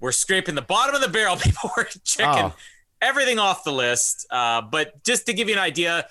We're 0.00 0.12
scraping 0.12 0.54
the 0.54 0.62
bottom 0.62 0.94
of 0.94 1.00
the 1.00 1.08
barrel. 1.08 1.36
People 1.42 1.70
were 1.76 1.88
checking 2.04 2.44
Oh. 2.44 2.54
everything 3.02 3.38
off 3.38 3.64
the 3.64 3.72
list. 3.72 4.26
Uh, 4.30 4.62
but 4.62 5.02
just 5.04 5.26
to 5.26 5.32
give 5.32 5.48
you 5.48 5.54
an 5.54 5.60
idea, 5.60 6.06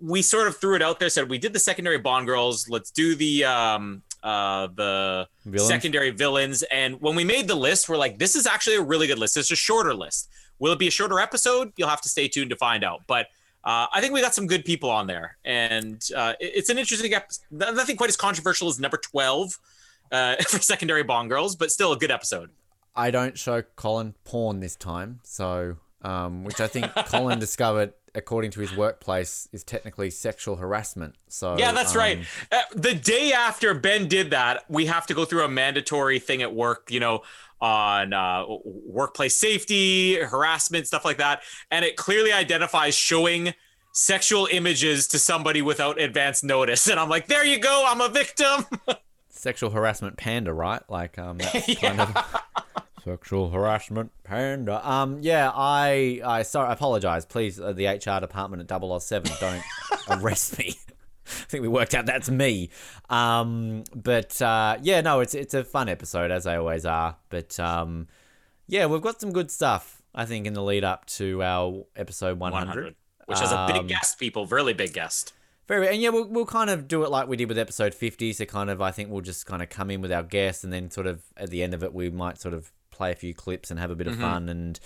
we 0.00 0.22
sort 0.22 0.46
of 0.48 0.56
threw 0.56 0.76
it 0.76 0.82
out 0.82 0.98
there. 1.00 1.08
Said 1.08 1.28
we 1.28 1.38
did 1.38 1.52
the 1.52 1.58
secondary 1.58 1.98
Bond 1.98 2.26
girls. 2.26 2.68
Let's 2.68 2.90
do 2.90 3.14
the 3.14 3.44
um, 3.44 4.02
uh, 4.22 4.68
the 4.74 5.28
Villains? 5.44 5.68
secondary 5.68 6.10
villains. 6.10 6.62
And 6.64 7.00
when 7.00 7.14
we 7.16 7.24
made 7.24 7.48
the 7.48 7.56
list, 7.56 7.88
we're 7.88 7.96
like, 7.96 8.18
this 8.18 8.36
is 8.36 8.46
actually 8.46 8.76
a 8.76 8.82
really 8.82 9.06
good 9.08 9.18
list. 9.18 9.36
It's 9.36 9.50
a 9.50 9.56
shorter 9.56 9.92
list. 9.94 10.28
Will 10.60 10.72
it 10.72 10.78
be 10.78 10.86
a 10.86 10.92
shorter 10.92 11.18
episode? 11.18 11.72
You'll 11.76 11.88
have 11.88 12.00
to 12.02 12.08
stay 12.08 12.28
tuned 12.28 12.50
to 12.50 12.56
find 12.56 12.84
out. 12.84 13.00
But 13.08 13.26
uh, 13.64 13.86
I 13.92 14.00
think 14.00 14.12
we 14.12 14.20
got 14.20 14.34
some 14.34 14.46
good 14.46 14.64
people 14.64 14.90
on 14.90 15.06
there, 15.06 15.36
and 15.44 16.02
uh, 16.16 16.34
it- 16.40 16.52
it's 16.56 16.68
an 16.70 16.78
interesting 16.78 17.14
episode. 17.14 17.44
Nothing 17.50 17.96
quite 17.96 18.10
as 18.10 18.16
controversial 18.16 18.68
as 18.68 18.78
number 18.80 18.96
twelve 18.96 19.58
uh, 20.10 20.36
for 20.48 20.58
secondary 20.58 21.02
Bond 21.02 21.28
girls, 21.28 21.56
but 21.56 21.70
still 21.70 21.92
a 21.92 21.96
good 21.98 22.10
episode. 22.10 22.50
I 22.94 23.10
don't 23.10 23.38
show 23.38 23.62
Colin 23.76 24.14
porn 24.24 24.60
this 24.60 24.76
time, 24.76 25.20
so 25.22 25.76
um, 26.02 26.44
which 26.44 26.60
I 26.60 26.66
think 26.66 26.86
Colin 27.06 27.38
discovered, 27.38 27.94
according 28.14 28.50
to 28.50 28.60
his 28.60 28.76
workplace, 28.76 29.48
is 29.52 29.64
technically 29.64 30.10
sexual 30.10 30.56
harassment. 30.56 31.14
So 31.28 31.56
Yeah, 31.56 31.72
that's 31.72 31.92
um, 31.92 31.98
right. 31.98 32.18
Uh, 32.50 32.60
the 32.74 32.92
day 32.94 33.32
after 33.32 33.72
Ben 33.72 34.08
did 34.08 34.30
that, 34.32 34.64
we 34.68 34.86
have 34.86 35.06
to 35.06 35.14
go 35.14 35.24
through 35.24 35.44
a 35.44 35.48
mandatory 35.48 36.18
thing 36.18 36.42
at 36.42 36.52
work, 36.54 36.90
you 36.90 37.00
know, 37.00 37.22
on 37.62 38.12
uh, 38.12 38.44
workplace 38.64 39.36
safety, 39.36 40.16
harassment, 40.16 40.86
stuff 40.86 41.04
like 41.04 41.18
that. 41.18 41.42
And 41.70 41.84
it 41.84 41.96
clearly 41.96 42.32
identifies 42.32 42.96
showing 42.96 43.54
sexual 43.92 44.48
images 44.50 45.06
to 45.08 45.18
somebody 45.18 45.62
without 45.62 46.00
advance 46.00 46.42
notice. 46.42 46.86
And 46.92 46.98
I'm 47.00 47.08
like, 47.08 47.28
there 47.28 47.44
you 47.44 47.58
go, 47.58 47.84
I'm 47.86 48.00
a 48.00 48.08
victim. 48.08 48.66
Sexual 49.30 49.70
harassment 49.70 50.16
panda, 50.18 50.52
right? 50.52 50.82
Like 50.88 51.18
um, 51.18 51.38
that's 51.38 51.74
kind 51.80 52.00
of 52.00 52.42
sexual 53.02 53.50
harassment 53.50 54.12
panda. 54.24 54.88
Um, 54.88 55.18
yeah, 55.22 55.50
I, 55.54 56.20
I 56.24 56.42
sorry, 56.42 56.68
I 56.68 56.72
apologize. 56.74 57.24
Please, 57.24 57.58
uh, 57.58 57.72
the 57.72 57.86
HR 57.86 58.20
department 58.20 58.70
at 58.70 59.02
007, 59.02 59.32
don't 59.40 59.62
arrest 60.10 60.58
me. 60.58 60.76
I 61.40 61.44
think 61.48 61.62
we 61.62 61.68
worked 61.68 61.94
out 61.94 62.06
that's 62.06 62.28
me. 62.30 62.70
Um, 63.10 63.84
but 63.94 64.40
uh, 64.42 64.78
yeah, 64.82 65.00
no, 65.00 65.20
it's 65.20 65.34
it's 65.34 65.54
a 65.54 65.64
fun 65.64 65.88
episode 65.88 66.30
as 66.30 66.44
they 66.44 66.54
always 66.54 66.84
are. 66.86 67.16
But 67.28 67.58
um, 67.58 68.08
yeah, 68.66 68.86
we've 68.86 69.02
got 69.02 69.20
some 69.20 69.32
good 69.32 69.50
stuff. 69.50 70.02
I 70.14 70.26
think 70.26 70.46
in 70.46 70.52
the 70.52 70.62
lead 70.62 70.84
up 70.84 71.06
to 71.06 71.42
our 71.42 71.84
episode 71.96 72.38
100. 72.38 72.66
100, 72.66 72.94
which 73.26 73.38
has 73.38 73.50
a 73.50 73.66
big 73.66 73.76
Um, 73.76 73.86
guest, 73.86 74.18
people, 74.18 74.46
really 74.46 74.74
big 74.74 74.92
guest. 74.92 75.32
Very, 75.68 75.88
and 75.88 76.02
yeah, 76.02 76.10
we'll, 76.10 76.28
we'll 76.28 76.44
kind 76.44 76.68
of 76.68 76.86
do 76.86 77.02
it 77.04 77.10
like 77.10 77.28
we 77.28 77.36
did 77.36 77.48
with 77.48 77.56
episode 77.56 77.94
50. 77.94 78.32
So, 78.34 78.44
kind 78.44 78.68
of, 78.68 78.82
I 78.82 78.90
think 78.90 79.10
we'll 79.10 79.22
just 79.22 79.46
kind 79.46 79.62
of 79.62 79.70
come 79.70 79.90
in 79.90 80.02
with 80.02 80.12
our 80.12 80.22
guests, 80.22 80.64
and 80.64 80.72
then 80.72 80.90
sort 80.90 81.06
of 81.06 81.22
at 81.36 81.48
the 81.50 81.62
end 81.62 81.72
of 81.72 81.82
it, 81.82 81.94
we 81.94 82.10
might 82.10 82.38
sort 82.38 82.52
of 82.52 82.72
play 82.90 83.10
a 83.10 83.14
few 83.14 83.32
clips 83.32 83.70
and 83.70 83.80
have 83.80 83.90
a 83.90 83.94
bit 83.94 84.06
of 84.06 84.16
fun. 84.16 84.48
And 84.50 84.78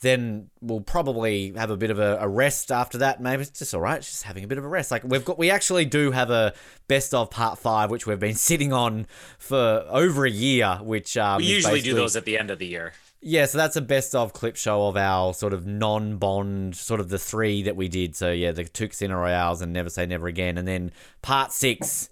then 0.00 0.48
we'll 0.60 0.80
probably 0.80 1.52
have 1.56 1.70
a 1.70 1.76
bit 1.76 1.90
of 1.90 1.98
a, 1.98 2.18
a 2.20 2.28
rest 2.28 2.70
after 2.70 2.98
that. 2.98 3.20
Maybe 3.20 3.42
it's 3.42 3.58
just 3.58 3.74
all 3.74 3.80
right, 3.80 4.00
just 4.00 4.22
having 4.22 4.44
a 4.44 4.46
bit 4.46 4.58
of 4.58 4.64
a 4.64 4.68
rest. 4.68 4.90
Like, 4.90 5.02
we've 5.04 5.24
got, 5.24 5.38
we 5.38 5.50
actually 5.50 5.84
do 5.84 6.12
have 6.12 6.30
a 6.30 6.54
best 6.86 7.12
of 7.14 7.30
part 7.30 7.58
five, 7.58 7.90
which 7.90 8.06
we've 8.06 8.20
been 8.20 8.34
sitting 8.50 8.72
on 8.72 9.06
for 9.38 9.84
over 9.88 10.24
a 10.24 10.30
year, 10.30 10.78
which 10.82 11.16
um, 11.16 11.38
We 11.38 11.44
usually 11.46 11.80
do 11.80 11.94
those 11.94 12.14
at 12.16 12.24
the 12.24 12.38
end 12.38 12.50
of 12.50 12.58
the 12.58 12.66
year. 12.66 12.92
yeah, 13.20 13.46
so 13.46 13.58
that's 13.58 13.74
a 13.74 13.80
best 13.80 14.14
of 14.14 14.32
clip 14.32 14.54
show 14.54 14.86
of 14.86 14.96
our 14.96 15.34
sort 15.34 15.52
of 15.52 15.66
non 15.66 16.16
Bond, 16.18 16.76
sort 16.76 17.00
of 17.00 17.08
the 17.08 17.18
three 17.18 17.62
that 17.64 17.74
we 17.74 17.88
did. 17.88 18.14
So 18.14 18.30
yeah, 18.30 18.52
the 18.52 18.64
two 18.64 18.88
Casino 18.88 19.16
Royales 19.16 19.60
and 19.60 19.72
Never 19.72 19.90
Say 19.90 20.06
Never 20.06 20.28
Again, 20.28 20.56
and 20.58 20.68
then 20.68 20.92
part 21.22 21.52
six, 21.52 22.08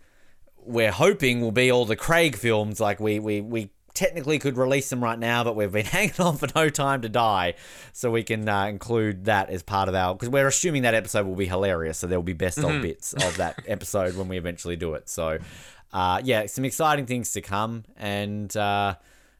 we're 0.59 0.91
hoping 0.91 1.41
will 1.41 1.53
be 1.53 1.71
all 1.71 1.85
the 1.85 1.95
Craig 1.95 2.35
films. 2.35 2.81
Like 2.81 2.99
we 2.99 3.21
we 3.21 3.41
we 3.41 3.71
technically 3.97 4.39
could 4.39 4.57
release 4.57 4.89
them 4.91 5.03
right 5.03 5.19
now, 5.19 5.43
but 5.43 5.57
we've 5.57 5.73
been 5.73 5.87
hanging 5.87 6.15
on 6.21 6.37
for 6.37 6.47
No 6.55 6.69
Time 6.69 7.03
to 7.03 7.09
Die, 7.09 7.55
so 7.93 8.11
we 8.11 8.23
can 8.23 8.49
uh, 8.49 8.67
include 8.67 9.25
that 9.25 9.51
as 9.51 9.63
part 9.63 9.89
of 9.89 9.95
our 9.95 10.15
because 10.15 10.29
we're 10.29 10.47
assuming 10.47 10.83
that 10.83 10.95
episode 10.95 11.27
will 11.27 11.35
be 11.35 11.47
hilarious. 11.47 11.99
So 11.99 12.07
there 12.07 12.19
will 12.19 12.25
be 12.25 12.33
best 12.33 12.59
of 12.59 12.83
bits 12.83 13.13
of 13.13 13.37
that 13.39 13.59
episode 13.67 14.17
when 14.17 14.29
we 14.29 14.37
eventually 14.37 14.77
do 14.77 14.95
it. 14.95 15.09
So 15.09 15.39
uh, 15.93 16.21
yeah, 16.23 16.47
some 16.47 16.65
exciting 16.65 17.07
things 17.07 17.33
to 17.33 17.41
come, 17.41 17.85
and. 17.97 18.57
Uh, 18.57 18.97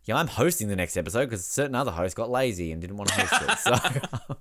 yeah, 0.07 0.17
I'm 0.17 0.29
hosting 0.29 0.69
the 0.69 0.77
next 0.77 0.97
episode 0.97 1.25
because 1.25 1.45
certain 1.45 1.75
other 1.75 1.91
host 1.91 2.15
got 2.15 2.31
lazy 2.31 2.71
and 2.71 2.81
didn't 2.81 2.97
want 2.97 3.11
to 3.11 3.27
host 3.27 3.43
it. 3.43 3.59
So, 3.59 4.37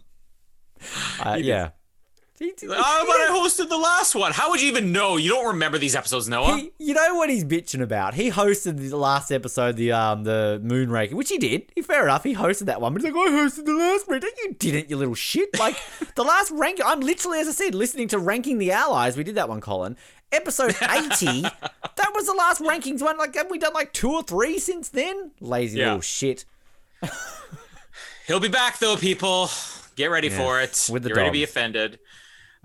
uh, 1.23 1.37
yeah. 1.41 1.71
Oh, 2.41 2.53
but 2.59 2.69
I 2.69 3.27
hosted 3.31 3.69
the 3.69 3.77
last 3.77 4.13
one. 4.13 4.33
How 4.33 4.49
would 4.49 4.61
you 4.61 4.67
even 4.67 4.91
know? 4.91 5.15
You 5.15 5.29
don't 5.29 5.47
remember 5.47 5.77
these 5.77 5.95
episodes, 5.95 6.27
Noah. 6.27 6.57
he, 6.57 6.71
you 6.79 6.93
know 6.93 7.15
what 7.15 7.29
he's 7.29 7.45
bitching 7.45 7.81
about? 7.81 8.13
He 8.13 8.29
hosted 8.29 8.89
the 8.89 8.97
last 8.97 9.31
episode, 9.31 9.77
the 9.77 9.93
um 9.93 10.23
the 10.25 10.61
Moonraker, 10.63 11.13
which 11.13 11.29
he 11.29 11.37
did. 11.37 11.71
He, 11.75 11.81
fair 11.81 12.03
enough, 12.03 12.23
he 12.23 12.35
hosted 12.35 12.65
that 12.65 12.81
one. 12.81 12.93
But 12.93 13.03
he's 13.03 13.13
like, 13.13 13.19
I 13.27 13.29
hosted 13.31 13.65
the 13.65 13.73
last 13.73 14.05
rank. 14.09 14.25
You 14.45 14.53
didn't, 14.53 14.89
you 14.89 14.97
little 14.97 15.15
shit. 15.15 15.57
Like 15.57 15.77
the 16.15 16.23
last 16.23 16.51
rank. 16.51 16.81
I'm 16.83 16.99
literally, 16.99 17.39
as 17.39 17.47
I 17.47 17.51
said, 17.51 17.73
listening 17.73 18.09
to 18.09 18.19
ranking 18.19 18.57
the 18.57 18.71
allies. 18.71 19.15
We 19.15 19.23
did 19.23 19.35
that 19.35 19.47
one, 19.47 19.61
Colin. 19.61 19.95
Episode 20.31 20.71
80. 20.81 21.41
that 21.43 22.11
was 22.13 22.25
the 22.25 22.33
last 22.33 22.59
rankings 22.61 23.01
one. 23.01 23.17
Like, 23.17 23.35
have 23.35 23.49
we 23.49 23.59
done 23.59 23.73
like 23.73 23.93
two 23.93 24.11
or 24.11 24.23
three 24.23 24.59
since 24.59 24.89
then? 24.89 25.31
Lazy 25.39 25.79
Yeah. 25.79 25.85
little 25.85 26.01
shit. 26.01 26.43
He'll 28.27 28.39
be 28.39 28.47
back 28.49 28.79
though, 28.79 28.97
people. 28.97 29.49
Get 29.95 30.07
ready 30.07 30.27
Yeah, 30.27 30.37
for 30.37 30.61
it. 30.61 30.89
with 30.91 31.03
the 31.03 31.09
Get 31.09 31.15
ready 31.17 31.29
to 31.29 31.33
be 31.33 31.43
offended. 31.43 31.99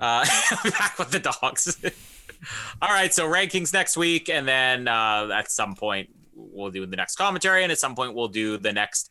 Uh, 0.00 0.24
back 0.64 0.98
with 0.98 1.10
the 1.10 1.20
dogs. 1.20 1.76
All 2.82 2.88
right, 2.88 3.12
so 3.12 3.28
rankings 3.28 3.72
next 3.72 3.96
week, 3.96 4.30
and 4.30 4.48
then 4.48 4.88
uh, 4.88 5.28
at 5.32 5.50
some 5.50 5.74
point 5.74 6.08
we'll 6.34 6.70
do 6.70 6.86
the 6.86 6.96
next 6.96 7.16
commentary, 7.16 7.62
and 7.62 7.70
at 7.70 7.78
some 7.78 7.94
point 7.94 8.14
we'll 8.14 8.28
do 8.28 8.56
the 8.56 8.72
next 8.72 9.10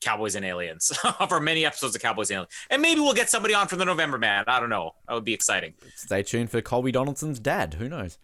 Cowboys 0.00 0.34
and 0.34 0.44
Aliens 0.44 0.90
of 1.20 1.30
our 1.32 1.40
many 1.40 1.66
episodes 1.66 1.94
of 1.94 2.00
Cowboys 2.00 2.30
and 2.30 2.36
Aliens, 2.36 2.52
and 2.70 2.80
maybe 2.80 3.00
we'll 3.00 3.12
get 3.12 3.28
somebody 3.28 3.52
on 3.52 3.68
for 3.68 3.76
the 3.76 3.84
November 3.84 4.16
Man. 4.16 4.44
I 4.46 4.58
don't 4.58 4.70
know. 4.70 4.92
That 5.06 5.14
would 5.14 5.24
be 5.24 5.34
exciting. 5.34 5.74
Stay 5.94 6.22
tuned 6.22 6.50
for 6.50 6.62
Colby 6.62 6.92
Donaldson's 6.92 7.38
dad. 7.38 7.74
Who 7.74 7.88
knows? 7.88 8.18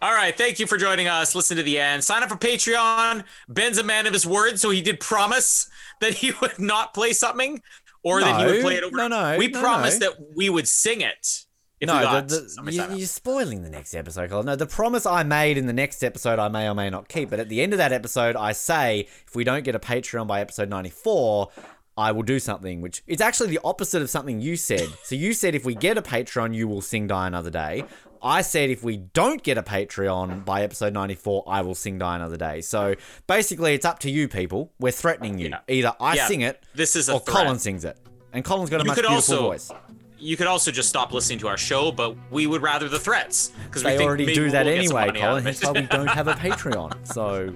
All 0.00 0.12
right, 0.12 0.36
thank 0.36 0.58
you 0.58 0.66
for 0.66 0.76
joining 0.76 1.08
us. 1.08 1.34
Listen 1.34 1.56
to 1.56 1.62
the 1.62 1.78
end. 1.78 2.04
Sign 2.04 2.22
up 2.22 2.28
for 2.28 2.36
Patreon. 2.36 3.24
Ben's 3.48 3.78
a 3.78 3.82
man 3.82 4.06
of 4.06 4.12
his 4.12 4.26
word, 4.26 4.58
so 4.58 4.70
he 4.70 4.82
did 4.82 5.00
promise 5.00 5.68
that 6.00 6.14
he 6.14 6.32
would 6.40 6.58
not 6.58 6.94
play 6.94 7.12
something, 7.12 7.60
or 8.06 8.20
that 8.20 8.38
he 8.40 8.46
would 8.46 8.56
No, 8.56 8.62
play 8.62 8.76
it 8.76 8.84
over. 8.84 8.96
no, 8.96 9.08
no, 9.08 9.36
We 9.38 9.48
no, 9.48 9.60
promised 9.60 10.00
no. 10.00 10.10
that 10.10 10.18
we 10.36 10.48
would 10.48 10.68
sing 10.68 11.00
it. 11.00 11.44
If 11.78 11.88
no, 11.88 12.22
the, 12.22 12.62
the, 12.64 12.72
you, 12.72 12.96
you're 12.96 13.06
spoiling 13.06 13.62
the 13.62 13.68
next 13.68 13.94
episode, 13.94 14.30
Colin. 14.30 14.46
No, 14.46 14.56
the 14.56 14.64
promise 14.64 15.04
I 15.04 15.24
made 15.24 15.58
in 15.58 15.66
the 15.66 15.74
next 15.74 16.02
episode 16.02 16.38
I 16.38 16.48
may 16.48 16.66
or 16.68 16.74
may 16.74 16.88
not 16.88 17.08
keep. 17.08 17.28
But 17.28 17.38
at 17.40 17.50
the 17.50 17.60
end 17.60 17.74
of 17.74 17.78
that 17.78 17.92
episode, 17.92 18.34
I 18.34 18.52
say 18.52 19.08
if 19.26 19.34
we 19.34 19.44
don't 19.44 19.62
get 19.62 19.74
a 19.74 19.78
Patreon 19.78 20.26
by 20.26 20.40
episode 20.40 20.70
94, 20.70 21.50
I 21.98 22.12
will 22.12 22.22
do 22.22 22.38
something, 22.38 22.80
which 22.80 23.02
it's 23.06 23.20
actually 23.20 23.48
the 23.50 23.60
opposite 23.64 24.00
of 24.00 24.08
something 24.08 24.40
you 24.40 24.56
said. 24.56 24.88
So 25.02 25.14
you 25.14 25.34
said 25.34 25.54
if 25.54 25.64
we 25.66 25.74
get 25.74 25.98
a 25.98 26.02
Patreon, 26.02 26.54
you 26.54 26.66
will 26.68 26.80
sing 26.82 27.06
Die 27.08 27.26
Another 27.26 27.50
Day. 27.50 27.84
I 28.22 28.42
said 28.42 28.70
if 28.70 28.82
we 28.82 28.96
don't 28.96 29.42
get 29.42 29.58
a 29.58 29.62
Patreon 29.62 30.44
by 30.44 30.62
episode 30.62 30.92
94, 30.92 31.44
I 31.46 31.62
will 31.62 31.74
sing 31.74 31.98
Die 31.98 32.16
Another 32.16 32.36
Day. 32.36 32.60
So 32.60 32.94
basically, 33.26 33.74
it's 33.74 33.84
up 33.84 33.98
to 34.00 34.10
you 34.10 34.28
people. 34.28 34.72
We're 34.78 34.92
threatening 34.92 35.38
you. 35.38 35.48
Yeah. 35.48 35.60
Either 35.68 35.92
I 36.00 36.14
Yeah, 36.16 36.26
sing 36.28 36.40
it 36.42 36.62
this 36.74 36.96
is 36.96 37.08
a 37.08 37.14
or 37.14 37.20
threat. 37.20 37.36
Colin 37.36 37.58
sings 37.58 37.84
it. 37.84 37.96
And 38.32 38.44
Colin's 38.44 38.70
got 38.70 38.80
a 38.80 38.84
You 38.84 38.88
much 38.88 38.96
beautiful 38.96 39.14
also- 39.16 39.40
voice. 39.42 39.70
You 40.18 40.36
could 40.38 40.46
also 40.46 40.70
just 40.70 40.88
stop 40.88 41.12
listening 41.12 41.40
to 41.40 41.48
our 41.48 41.58
show, 41.58 41.92
but 41.92 42.16
we 42.30 42.46
would 42.46 42.62
rather 42.62 42.88
the 42.88 42.98
threats 42.98 43.52
because 43.66 43.84
we 43.84 43.90
They 43.90 43.96
think 43.98 44.08
already 44.08 44.34
do 44.34 44.50
that 44.50 44.64
we'll 44.64 44.74
anyway, 44.78 45.10
Colin. 45.14 45.44
That's 45.44 45.62
why 45.62 45.72
we 45.72 45.82
don't 45.90 46.06
have 46.08 46.26
a 46.26 46.32
Patreon. 46.32 47.06
So, 47.06 47.52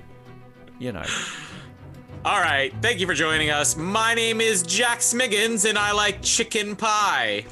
you 0.78 0.92
know. 0.92 1.05
All 2.22 2.39
right, 2.39 2.70
thank 2.82 3.00
you 3.00 3.06
for 3.06 3.14
joining 3.14 3.48
us. 3.48 3.76
My 3.78 4.12
name 4.12 4.42
is 4.42 4.62
Jack 4.62 4.98
Smiggins, 4.98 5.66
and 5.66 5.78
I 5.78 5.92
like 5.92 6.20
chicken 6.20 6.76
pie. 6.76 7.47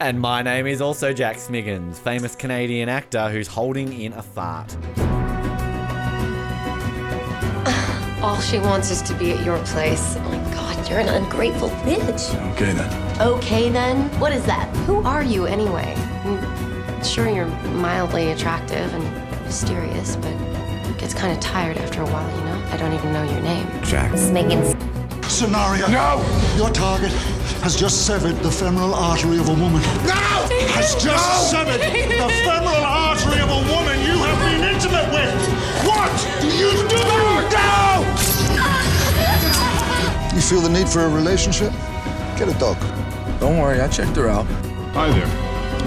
And 0.00 0.18
my 0.18 0.40
name 0.40 0.66
is 0.66 0.80
also 0.80 1.12
Jack 1.12 1.36
Smiggins, 1.36 1.96
famous 1.96 2.34
Canadian 2.34 2.88
actor 2.88 3.28
who's 3.28 3.46
holding 3.46 3.92
in 3.92 4.14
a 4.14 4.22
fart. 4.22 4.74
All 8.22 8.40
she 8.40 8.58
wants 8.58 8.90
is 8.90 9.02
to 9.02 9.14
be 9.14 9.32
at 9.32 9.44
your 9.44 9.62
place. 9.66 10.16
Oh 10.16 10.22
my 10.22 10.54
god, 10.54 10.88
you're 10.88 11.00
an 11.00 11.08
ungrateful 11.10 11.68
bitch. 11.84 12.34
Okay 12.52 12.72
then. 12.72 13.20
Okay 13.20 13.68
then, 13.68 14.08
what 14.18 14.32
is 14.32 14.46
that? 14.46 14.74
Who 14.86 15.02
are 15.02 15.22
you 15.22 15.44
anyway? 15.44 15.94
I'm 16.24 17.04
sure 17.04 17.28
you're 17.28 17.44
mildly 17.74 18.30
attractive 18.30 18.94
and 18.94 19.44
mysterious, 19.44 20.16
but 20.16 20.32
it 20.32 20.96
gets 20.96 21.12
kind 21.12 21.30
of 21.30 21.40
tired 21.40 21.76
after 21.76 22.00
a 22.00 22.06
while, 22.06 22.38
you 22.38 22.44
know? 22.46 22.64
I 22.70 22.78
don't 22.78 22.94
even 22.94 23.12
know 23.12 23.24
your 23.24 23.42
name. 23.42 23.66
Jack. 23.82 24.12
Smiggins. 24.12 24.89
Scenario. 25.30 25.86
No! 25.86 26.20
Your 26.56 26.70
target 26.70 27.12
has 27.62 27.76
just 27.76 28.04
severed 28.04 28.36
the 28.42 28.50
femoral 28.50 28.92
artery 28.92 29.38
of 29.38 29.48
a 29.48 29.54
woman. 29.54 29.80
No! 30.04 30.50
Has 30.74 30.94
just 31.02 31.50
severed 31.50 31.80
the 31.80 32.28
femoral 32.44 32.84
artery 32.84 33.40
of 33.40 33.48
a 33.48 33.62
woman 33.72 34.00
you 34.00 34.18
have 34.18 34.38
been 34.42 34.62
intimate 34.74 35.08
with. 35.14 35.32
What 35.86 36.10
do 36.42 36.48
you 36.48 36.72
do? 36.88 37.00
No! 37.54 38.04
You 40.34 40.40
feel 40.42 40.60
the 40.60 40.68
need 40.68 40.88
for 40.88 41.00
a 41.00 41.08
relationship? 41.08 41.72
Get 42.36 42.48
a 42.48 42.58
dog. 42.58 42.76
Don't 43.38 43.58
worry, 43.58 43.80
I 43.80 43.88
checked 43.88 44.16
her 44.16 44.28
out. 44.28 44.46
Hi 44.94 45.10
there. 45.10 45.26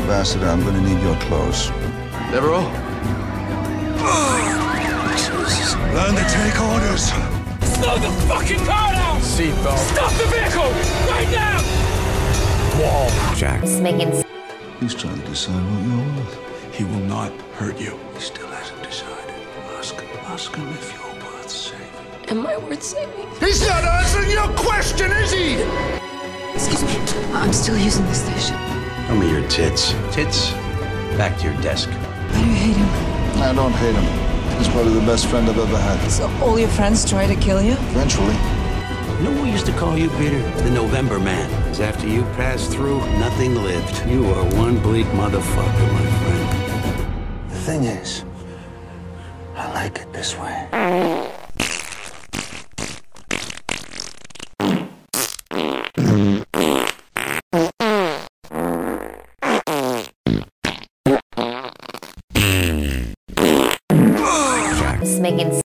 Ambassador, 0.02 0.48
I'm 0.48 0.64
gonna 0.64 0.82
need 0.82 1.02
your 1.04 1.18
clothes. 1.18 1.68
Devereaux, 2.32 2.64
Learn 5.94 6.16
to 6.16 6.26
take 6.30 6.60
orders. 6.60 7.33
Slow 7.74 7.98
the 7.98 8.12
fucking 8.28 8.66
car 8.66 8.94
down! 8.94 9.20
Seatbelt. 9.22 9.78
Stop 9.78 10.12
the 10.14 10.26
vehicle! 10.28 10.72
Right 11.10 11.30
now! 11.32 11.58
Wall. 12.80 13.10
Jack. 13.36 13.62
He's 14.80 14.94
trying 14.96 15.20
to 15.22 15.28
decide 15.28 15.62
what 15.72 15.82
you're 15.88 16.16
worth. 16.16 16.76
He 16.76 16.84
will 16.84 17.06
not 17.08 17.32
hurt 17.54 17.80
you. 17.80 18.00
He 18.14 18.20
still 18.20 18.48
hasn't 18.48 18.84
decided. 18.84 19.36
Ask, 19.78 20.00
him. 20.00 20.20
ask 20.26 20.56
him 20.56 20.68
if 20.70 20.94
you're 20.94 21.24
worth 21.24 21.50
saving. 21.50 21.88
Am 22.30 22.46
I 22.46 22.58
worth 22.58 22.84
saving? 22.84 23.28
He's 23.40 23.68
not 23.68 23.84
answering 23.84 24.32
your 24.32 24.48
question, 24.56 25.12
is 25.12 25.32
he? 25.32 25.62
Excuse 26.54 26.84
me. 26.84 27.24
I'm 27.34 27.54
still 27.54 27.78
using 27.78 28.06
the 28.06 28.14
station. 28.14 28.58
Show 29.08 29.16
me 29.16 29.30
your 29.32 29.48
tits. 29.50 29.94
Tits, 30.12 30.52
back 31.18 31.38
to 31.40 31.52
your 31.52 31.62
desk. 31.62 31.90
I 31.90 31.94
do 32.34 32.40
you 32.40 32.56
hate 32.56 32.76
him? 32.76 32.90
I 33.42 33.54
don't 33.54 33.74
hate 33.74 33.96
him. 33.96 34.43
He's 34.58 34.68
probably 34.70 34.94
the 34.94 35.06
best 35.06 35.28
friend 35.28 35.50
I've 35.50 35.58
ever 35.58 35.78
had. 35.78 36.10
So 36.10 36.30
all 36.42 36.58
your 36.60 36.70
friends 36.70 37.08
try 37.10 37.28
to 37.28 37.36
kill 37.36 37.62
you? 37.62 37.74
Eventually. 37.74 38.36
You 39.18 39.30
know 39.30 39.32
what 39.36 39.44
we 39.44 39.52
used 39.52 39.66
to 39.68 39.74
call 39.74 39.98
you, 39.98 40.10
Peter? 40.12 40.40
The 40.64 40.72
November 40.72 41.20
Man. 41.20 41.50
'Cause 41.68 41.80
after 41.80 42.08
you 42.08 42.24
passed 42.36 42.72
through, 42.72 43.00
nothing 43.20 43.56
lived. 43.64 44.06
You 44.08 44.26
are 44.34 44.44
one 44.56 44.78
bleak 44.78 45.08
motherfucker, 45.08 45.88
my 45.94 46.06
friend. 46.22 46.50
The 47.50 47.56
thing 47.58 47.84
is, 47.86 48.26
I 49.56 49.72
like 49.74 50.00
it 50.00 50.12
this 50.12 50.38
way. 50.38 51.30